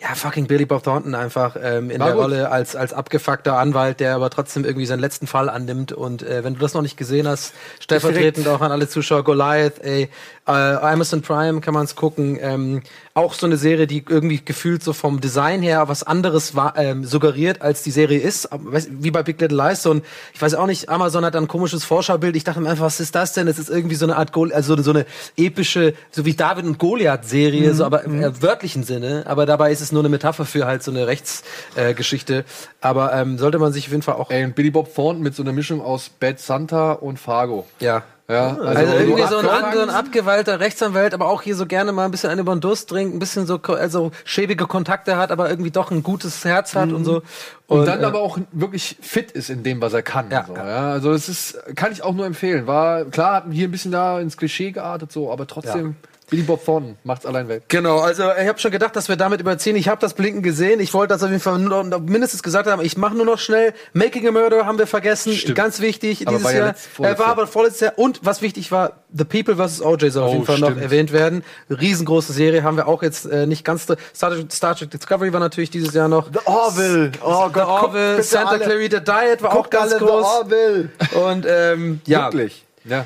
ja, 0.00 0.14
fucking 0.14 0.46
Billy 0.46 0.64
Bob 0.64 0.82
Thornton 0.82 1.14
einfach 1.14 1.56
ähm, 1.62 1.90
in 1.90 2.00
War 2.00 2.06
der 2.06 2.14
gut. 2.14 2.24
Rolle 2.24 2.50
als, 2.50 2.74
als 2.74 2.94
abgefuckter 2.94 3.58
Anwalt, 3.58 4.00
der 4.00 4.14
aber 4.14 4.30
trotzdem 4.30 4.64
irgendwie 4.64 4.86
seinen 4.86 5.00
letzten 5.00 5.26
Fall 5.26 5.50
annimmt. 5.50 5.92
Und 5.92 6.22
äh, 6.22 6.42
wenn 6.42 6.54
du 6.54 6.60
das 6.60 6.72
noch 6.72 6.80
nicht 6.80 6.96
gesehen 6.96 7.28
hast, 7.28 7.52
stellvertretend 7.80 8.48
auch 8.48 8.62
an 8.62 8.72
alle 8.72 8.88
Zuschauer, 8.88 9.24
Goliath, 9.24 9.78
ey, 9.82 10.08
äh, 10.46 10.52
Amazon 10.52 11.20
Prime 11.20 11.60
kann 11.60 11.74
man 11.74 11.84
es 11.84 11.96
gucken. 11.96 12.38
Ähm, 12.40 12.82
auch 13.12 13.34
so 13.34 13.44
eine 13.44 13.56
Serie, 13.56 13.86
die 13.86 14.04
irgendwie 14.08 14.40
gefühlt 14.42 14.82
so 14.82 14.92
vom 14.92 15.20
Design 15.20 15.60
her 15.60 15.88
was 15.88 16.02
anderes 16.02 16.54
war, 16.54 16.78
ähm, 16.78 17.04
suggeriert, 17.04 17.60
als 17.60 17.82
die 17.82 17.90
Serie 17.90 18.20
ist. 18.20 18.48
Wie 18.88 19.10
bei 19.10 19.22
Big 19.22 19.40
Little 19.40 19.56
Lies. 19.56 19.82
So 19.82 19.92
ein, 19.92 20.02
ich 20.32 20.40
weiß 20.40 20.54
auch 20.54 20.66
nicht, 20.66 20.88
Amazon 20.88 21.24
hat 21.24 21.36
ein 21.36 21.46
komisches 21.46 21.84
Vorschaubild. 21.84 22.36
Ich 22.36 22.44
dachte 22.44 22.60
mir 22.60 22.70
einfach, 22.70 22.86
was 22.86 23.00
ist 23.00 23.14
das 23.14 23.34
denn? 23.34 23.48
Es 23.48 23.58
ist 23.58 23.68
irgendwie 23.68 23.96
so 23.96 24.06
eine 24.06 24.16
Art, 24.16 24.32
Gol 24.32 24.52
also 24.52 24.80
so 24.80 24.90
eine 24.92 25.04
epische, 25.36 25.92
so 26.10 26.24
wie 26.24 26.34
David 26.34 26.64
und 26.64 26.78
Goliath-Serie, 26.78 27.74
so 27.74 27.84
aber 27.84 28.04
im 28.04 28.22
äh, 28.22 28.42
wörtlichen 28.42 28.84
Sinne. 28.84 29.24
Aber 29.26 29.44
dabei 29.44 29.70
ist 29.72 29.82
es 29.82 29.89
nur 29.92 30.02
eine 30.02 30.08
Metapher 30.08 30.44
für 30.44 30.66
halt 30.66 30.82
so 30.82 30.90
eine 30.90 31.06
Rechtsgeschichte. 31.06 32.38
Äh, 32.38 32.44
aber 32.80 33.12
ähm, 33.12 33.38
sollte 33.38 33.58
man 33.58 33.72
sich 33.72 33.86
auf 33.86 33.92
jeden 33.92 34.02
Fall 34.02 34.14
auch. 34.14 34.30
Ey, 34.30 34.44
und 34.44 34.54
Billy 34.54 34.70
Bob 34.70 34.94
Thornton 34.94 35.22
mit 35.22 35.34
so 35.34 35.42
einer 35.42 35.52
Mischung 35.52 35.80
aus 35.80 36.08
Bad 36.08 36.40
Santa 36.40 36.92
und 36.92 37.18
Fargo. 37.18 37.66
ja. 37.80 38.02
Ja, 38.30 38.56
Also, 38.58 38.92
irgendwie 38.92 39.26
so 39.26 39.38
ein, 39.38 39.48
an, 39.48 39.74
so 39.74 39.80
ein 39.80 39.90
abgewalter 39.90 40.60
Rechtsanwalt, 40.60 41.14
aber 41.14 41.26
auch 41.26 41.42
hier 41.42 41.56
so 41.56 41.66
gerne 41.66 41.90
mal 41.90 42.04
ein 42.04 42.12
bisschen 42.12 42.30
eine 42.30 42.42
über 42.42 42.54
den 42.54 42.60
Durst 42.60 42.88
trinkt, 42.88 43.12
ein 43.12 43.18
bisschen 43.18 43.44
so 43.44 43.60
also 43.60 44.12
schäbige 44.24 44.68
Kontakte 44.68 45.16
hat, 45.16 45.32
aber 45.32 45.50
irgendwie 45.50 45.72
doch 45.72 45.90
ein 45.90 46.04
gutes 46.04 46.44
Herz 46.44 46.76
hat 46.76 46.92
und 46.92 47.04
so. 47.04 47.22
Und, 47.66 47.86
dann 47.86 48.02
äh, 48.02 48.04
aber 48.04 48.20
auch 48.20 48.38
wirklich 48.52 48.96
fit 49.00 49.32
ist 49.32 49.50
in 49.50 49.64
dem, 49.64 49.82
was 49.82 49.94
er 49.94 50.02
kann. 50.02 50.30
Ja, 50.30 50.44
so, 50.46 50.54
ja. 50.54 50.64
ja. 50.64 50.92
Also 50.92 51.10
es 51.10 51.28
ist, 51.28 51.58
kann 51.74 51.90
ich 51.90 52.04
auch 52.04 52.14
nur 52.14 52.24
empfehlen. 52.24 52.68
War 52.68 53.04
klar, 53.04 53.34
hat 53.34 53.44
hier 53.50 53.66
ein 53.66 53.72
bisschen 53.72 53.90
da 53.90 54.20
ins 54.20 54.36
Klischee 54.36 54.70
geartet, 54.70 55.10
so, 55.10 55.32
aber 55.32 55.48
trotzdem, 55.48 55.96
Billy 56.30 56.42
Bob 56.42 56.64
Thornton 56.64 56.96
macht's 57.04 57.26
allein 57.26 57.48
weg. 57.48 57.64
Genau, 57.68 57.98
also 57.98 58.22
ich 58.40 58.46
habe 58.48 58.58
schon 58.58 58.70
gedacht, 58.70 58.94
dass 58.96 59.08
wir 59.08 59.16
damit 59.16 59.40
überziehen. 59.40 59.74
Ich 59.76 59.88
habe 59.88 60.00
das 60.00 60.14
Blinken 60.14 60.42
gesehen. 60.42 60.78
Ich 60.80 60.94
wollte 60.94 61.12
das 61.14 61.22
auf 61.22 61.30
jeden 61.30 61.42
Fall 61.42 61.58
nur 61.58 61.82
noch, 61.84 62.00
mindestens 62.00 62.42
gesagt 62.42 62.68
haben. 62.68 62.80
Ich 62.82 62.96
mache 62.96 63.14
nur 63.16 63.26
noch 63.26 63.38
schnell. 63.38 63.74
Making 63.92 64.28
a 64.28 64.30
Murder 64.30 64.64
haben 64.64 64.78
wir 64.78 64.86
vergessen. 64.86 65.32
Stimmt. 65.34 65.56
Ganz 65.56 65.80
wichtig 65.80 66.26
Aber 66.28 66.36
dieses 66.38 66.52
ja 66.52 66.58
Jahr. 66.58 66.68
äh, 66.70 66.74
vorletztes 66.74 67.18
war 67.18 67.26
aber 67.32 67.46
vorletztes 67.46 67.80
Jahr. 67.80 67.92
Und 67.96 68.20
was 68.22 68.42
wichtig 68.42 68.70
war, 68.70 68.92
The 69.12 69.24
People 69.24 69.56
vs. 69.56 69.82
OJ 69.82 70.10
soll 70.10 70.22
auf 70.22 70.30
Oh, 70.30 70.32
jeden 70.34 70.46
Fall 70.46 70.58
noch 70.60 70.68
stimmt. 70.68 70.82
erwähnt 70.82 71.12
werden. 71.12 71.42
Riesengroße 71.68 72.32
Serie 72.32 72.62
haben 72.62 72.76
wir 72.76 72.86
auch 72.86 73.02
jetzt 73.02 73.26
äh, 73.26 73.46
nicht 73.46 73.64
ganz. 73.64 73.82
Star 74.14 74.30
Trek, 74.30 74.52
Star 74.52 74.76
Trek 74.76 74.90
Discovery 74.90 75.32
war 75.32 75.40
natürlich 75.40 75.70
dieses 75.70 75.92
Jahr 75.94 76.08
noch. 76.08 76.28
The 76.32 76.38
Orville. 76.44 77.10
Oh 77.22 77.46
The 77.48 77.52
Gott, 77.52 77.54
guckt 77.54 77.66
Orville, 77.66 78.22
Santa 78.22 78.50
alle. 78.50 78.60
Clarita 78.64 79.00
Diet 79.00 79.42
war 79.42 79.50
auch 79.52 79.56
Guckt 79.56 79.70
ganz 79.72 79.90
alle 79.92 79.98
The 80.00 80.06
groß. 80.06 80.24
Orville. 80.24 80.88
Und 81.28 81.46
ähm, 81.48 82.00
ja, 82.06 82.26
Wirklich. 82.26 82.64
Ja. 82.84 83.04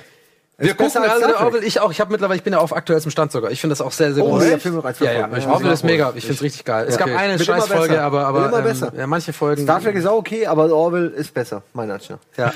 Wir 0.57 0.71
Ist 0.71 0.77
gucken 0.77 1.03
alle. 1.03 1.37
Orville. 1.39 1.65
Ich 1.65 1.81
auch. 1.81 1.91
Ich 1.91 2.01
habe 2.01 2.13
mittlerweile, 2.13 2.37
ich 2.39 2.45
bin 2.45 2.53
ja 2.53 2.61
auf 2.61 2.75
aktuellstem 2.77 3.11
Stand 3.11 3.33
sogar. 3.33 3.51
Ich 3.51 3.61
finde 3.61 3.73
das 3.73 3.81
auch 3.81 3.91
sehr, 3.91 4.15
sehr 4.15 4.25
Oh, 4.25 4.31
groß. 4.31 4.45
der 4.45 4.61
Film 4.61 4.77
bereits 4.77 5.01
Ja, 5.01 5.11
ja. 5.13 5.29
Ich 5.37 5.47
Orville 5.49 5.71
ihn 5.71 5.75
ist 5.75 5.83
mega. 5.85 6.13
Ich 6.15 6.23
finde 6.25 6.35
es 6.35 6.43
richtig 6.43 6.65
geil. 6.65 6.87
Es 6.89 6.97
gab 6.97 7.09
Okay. 7.09 7.17
eine 7.17 7.39
Scheißfolge, 7.41 8.01
aber, 8.01 8.27
aber 8.27 8.47
immer 8.47 8.59
ähm, 8.59 8.65
besser. 8.65 8.93
ja, 8.97 9.07
manche 9.09 9.33
Folgen. 9.33 9.65
Star 9.65 9.81
Trek 9.83 9.97
ist 9.97 10.07
auch 10.07 10.17
okay, 10.17 10.47
aber 10.47 10.73
Orville 10.73 11.09
ist 11.09 11.35
besser, 11.35 11.63
meiner 11.73 11.95
Ansicht 11.95 12.11
nach. 12.13 12.19
Ja, 12.37 12.53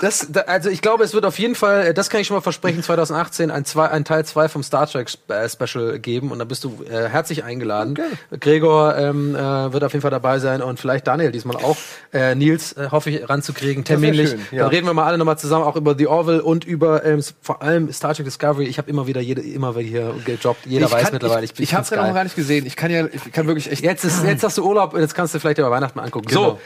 das, 0.00 0.26
da, 0.30 0.42
also 0.42 0.70
ich 0.70 0.82
glaube, 0.82 1.04
es 1.04 1.14
wird 1.14 1.24
auf 1.24 1.38
jeden 1.38 1.54
Fall, 1.54 1.88
äh, 1.88 1.94
das 1.94 2.10
kann 2.10 2.20
ich 2.20 2.26
schon 2.26 2.36
mal 2.36 2.40
versprechen, 2.40 2.82
2018 2.82 3.50
ein, 3.50 3.64
zwei, 3.64 3.88
ein 3.88 4.04
Teil 4.04 4.24
2 4.24 4.48
vom 4.48 4.62
Star 4.62 4.86
Trek 4.86 5.08
äh, 5.28 5.48
Special 5.48 5.98
geben 5.98 6.30
und 6.30 6.38
da 6.38 6.44
bist 6.44 6.64
du 6.64 6.84
äh, 6.88 7.08
herzlich 7.08 7.44
eingeladen. 7.44 7.98
Gregor 8.38 8.96
ähm, 8.96 9.34
äh, 9.34 9.72
wird 9.72 9.84
auf 9.84 9.92
jeden 9.92 10.02
Fall 10.02 10.10
dabei 10.10 10.38
sein 10.38 10.62
und 10.62 10.80
vielleicht 10.80 11.06
Daniel 11.06 11.32
diesmal 11.32 11.56
auch. 11.56 11.76
Äh, 12.12 12.34
Nils 12.34 12.72
äh, 12.72 12.88
hoffe 12.90 13.10
ich 13.10 13.28
ranzukriegen, 13.28 13.84
terminlich. 13.84 14.30
schön, 14.30 14.40
ja. 14.50 14.62
Dann 14.62 14.70
reden 14.70 14.86
wir 14.86 14.94
mal 14.94 15.04
alle 15.04 15.18
nochmal 15.18 15.38
zusammen, 15.38 15.64
auch 15.64 15.76
über 15.76 15.94
The 15.96 16.06
Orville 16.06 16.42
und 16.42 16.64
über 16.64 17.04
ähm, 17.04 17.22
vor 17.42 17.62
allem 17.62 17.92
Star 17.92 18.14
Trek 18.14 18.24
Discovery. 18.24 18.64
Ich 18.64 18.78
habe 18.78 18.88
immer 18.90 19.06
wieder 19.06 19.20
jede, 19.20 19.42
immer 19.42 19.76
wieder 19.76 19.88
hier 19.88 20.14
gejobbt. 20.24 20.66
Jeder 20.66 20.86
ich 20.86 20.92
weiß 20.92 21.02
kann, 21.04 21.12
mittlerweile. 21.14 21.44
Ich, 21.44 21.58
ich, 21.58 21.74
hab's 21.74 21.88
find's 21.88 22.02
ja 22.02 22.06
noch 22.06 22.14
gar 22.14 22.24
nicht 22.24 22.36
gesehen. 22.36 22.66
Ich 22.66 22.76
kann 22.76 22.90
ja, 22.90 23.06
ich 23.06 23.32
kann 23.32 23.46
wirklich 23.46 23.70
echt. 23.70 23.82
Jetzt, 23.82 24.04
ist, 24.04 24.24
jetzt 24.24 24.42
hast 24.42 24.58
du 24.58 24.64
Urlaub 24.64 24.94
und 24.94 25.00
jetzt 25.00 25.14
kannst 25.14 25.34
du 25.34 25.40
vielleicht 25.40 25.58
über 25.58 25.70
Weihnachten 25.70 25.98
mal 25.98 26.04
angucken. 26.04 26.26
Genau. 26.28 26.42
So. 26.42 26.60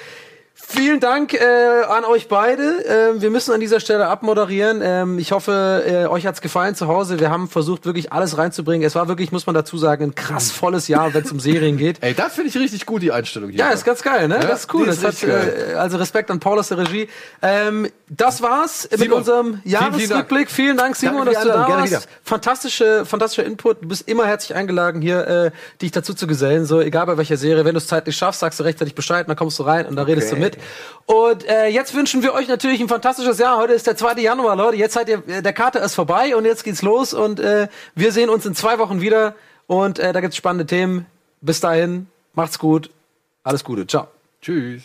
Vielen 0.67 0.99
Dank 0.99 1.35
äh, 1.35 1.83
an 1.89 2.05
euch 2.05 2.29
beide. 2.29 2.85
Ähm, 2.87 3.21
wir 3.21 3.31
müssen 3.31 3.53
an 3.53 3.61
dieser 3.61 3.81
Stelle 3.81 4.07
abmoderieren. 4.07 4.81
Ähm, 4.83 5.19
ich 5.19 5.33
hoffe, 5.33 5.85
äh, 5.87 6.07
euch 6.07 6.27
hat's 6.27 6.41
gefallen 6.41 6.75
zu 6.75 6.89
Hause. 6.89 7.21
Wir 7.21 7.31
haben 7.31 7.49
versucht, 7.49 7.85
wirklich 7.85 8.13
alles 8.13 8.39
reinzubringen. 8.39 8.87
Es 8.87 8.95
war 8.95 9.07
wirklich, 9.07 9.31
muss 9.31 9.47
man 9.47 9.55
dazu 9.55 9.77
sagen, 9.77 10.05
ein 10.05 10.15
krass 10.15 10.51
volles 10.51 10.89
Jahr, 10.89 11.13
wenn 11.13 11.23
es 11.23 11.31
um 11.31 11.39
Serien 11.39 11.77
geht. 11.77 11.99
Ey, 12.03 12.15
das 12.15 12.35
finde 12.35 12.49
ich 12.49 12.57
richtig 12.57 12.87
gut, 12.87 13.03
die 13.03 13.13
Einstellung 13.13 13.51
hier. 13.51 13.61
Ja, 13.61 13.71
ist 13.71 13.85
ganz 13.85 14.03
geil, 14.03 14.27
ne? 14.27 14.37
Ja, 14.37 14.47
das 14.49 14.61
ist 14.61 14.75
cool. 14.75 14.89
ist 14.89 15.05
Das 15.05 15.23
hat, 15.23 15.29
äh, 15.29 15.75
also 15.75 15.99
Respekt 15.99 16.31
an 16.31 16.41
Paul 16.41 16.59
aus 16.59 16.69
der 16.69 16.79
Regie. 16.79 17.09
Ähm, 17.43 17.89
das 18.09 18.43
war's 18.43 18.89
mit 18.91 19.01
Simon, 19.01 19.19
unserem 19.19 19.47
vielen, 19.47 19.63
vielen 19.63 19.73
Jahresrückblick. 19.73 20.51
Vielen 20.51 20.77
Dank, 20.77 20.97
Simon, 20.97 21.27
Danke 21.27 21.35
dass 21.35 21.43
du 21.43 21.49
da 21.49 21.69
warst. 21.69 22.09
Fantastische, 22.23 23.05
fantastischer 23.05 23.47
Input. 23.47 23.83
Du 23.83 23.89
bist 23.89 24.09
immer 24.09 24.27
herzlich 24.27 24.57
eingeladen, 24.57 25.03
hier 25.03 25.27
äh, 25.27 25.51
dich 25.81 25.93
dazu 25.93 26.15
zu 26.15 26.27
gesellen. 26.27 26.65
So, 26.65 26.81
egal 26.81 27.07
bei 27.07 27.19
welcher 27.19 27.37
Serie. 27.37 27.65
Wenn 27.65 27.75
du 27.75 27.79
es 27.79 27.87
zeitlich 27.87 28.17
schaffst, 28.17 28.41
sagst 28.41 28.61
du 28.61 28.65
rechtzeitig 28.65 28.95
Bescheid, 28.95 29.29
dann 29.29 29.37
kommst 29.37 29.59
du 29.59 29.65
rein 29.65 29.87
und 29.87 29.97
dann 29.97 30.07
redest 30.07 30.33
du 30.33 30.37
mit. 30.37 30.54
Und 31.07 31.47
äh, 31.49 31.67
jetzt 31.69 31.95
wünschen 31.95 32.23
wir 32.23 32.33
euch 32.33 32.49
natürlich 32.49 32.81
ein 32.81 32.89
fantastisches 32.89 33.39
Jahr. 33.39 33.59
Heute 33.59 33.75
ist 33.75 33.87
der 33.87 33.97
2. 33.97 34.15
Januar, 34.21 34.57
Leute. 34.57 34.77
Jetzt 34.77 34.95
seid 34.95 35.09
ihr, 35.09 35.23
äh, 35.29 35.43
der 35.43 35.53
Kater 35.53 35.83
ist 35.83 35.95
vorbei 35.95 36.35
und 36.35 36.45
jetzt 36.45 36.65
geht's 36.65 36.83
los 36.83 37.13
und 37.13 37.41
äh, 37.41 37.69
wir 37.95 38.13
sehen 38.13 38.31
uns 38.31 38.47
in 38.47 38.55
zwei 38.55 38.79
Wochen 38.79 39.01
wieder 39.01 39.35
und 39.67 39.99
äh, 39.99 40.13
da 40.13 40.21
gibt's 40.21 40.37
spannende 40.37 40.67
Themen. 40.67 41.07
Bis 41.41 41.61
dahin, 41.61 42.07
macht's 42.33 42.59
gut. 42.59 42.91
Alles 43.43 43.65
Gute. 43.65 43.87
Ciao. 43.87 44.09
Tschüss. 44.41 44.83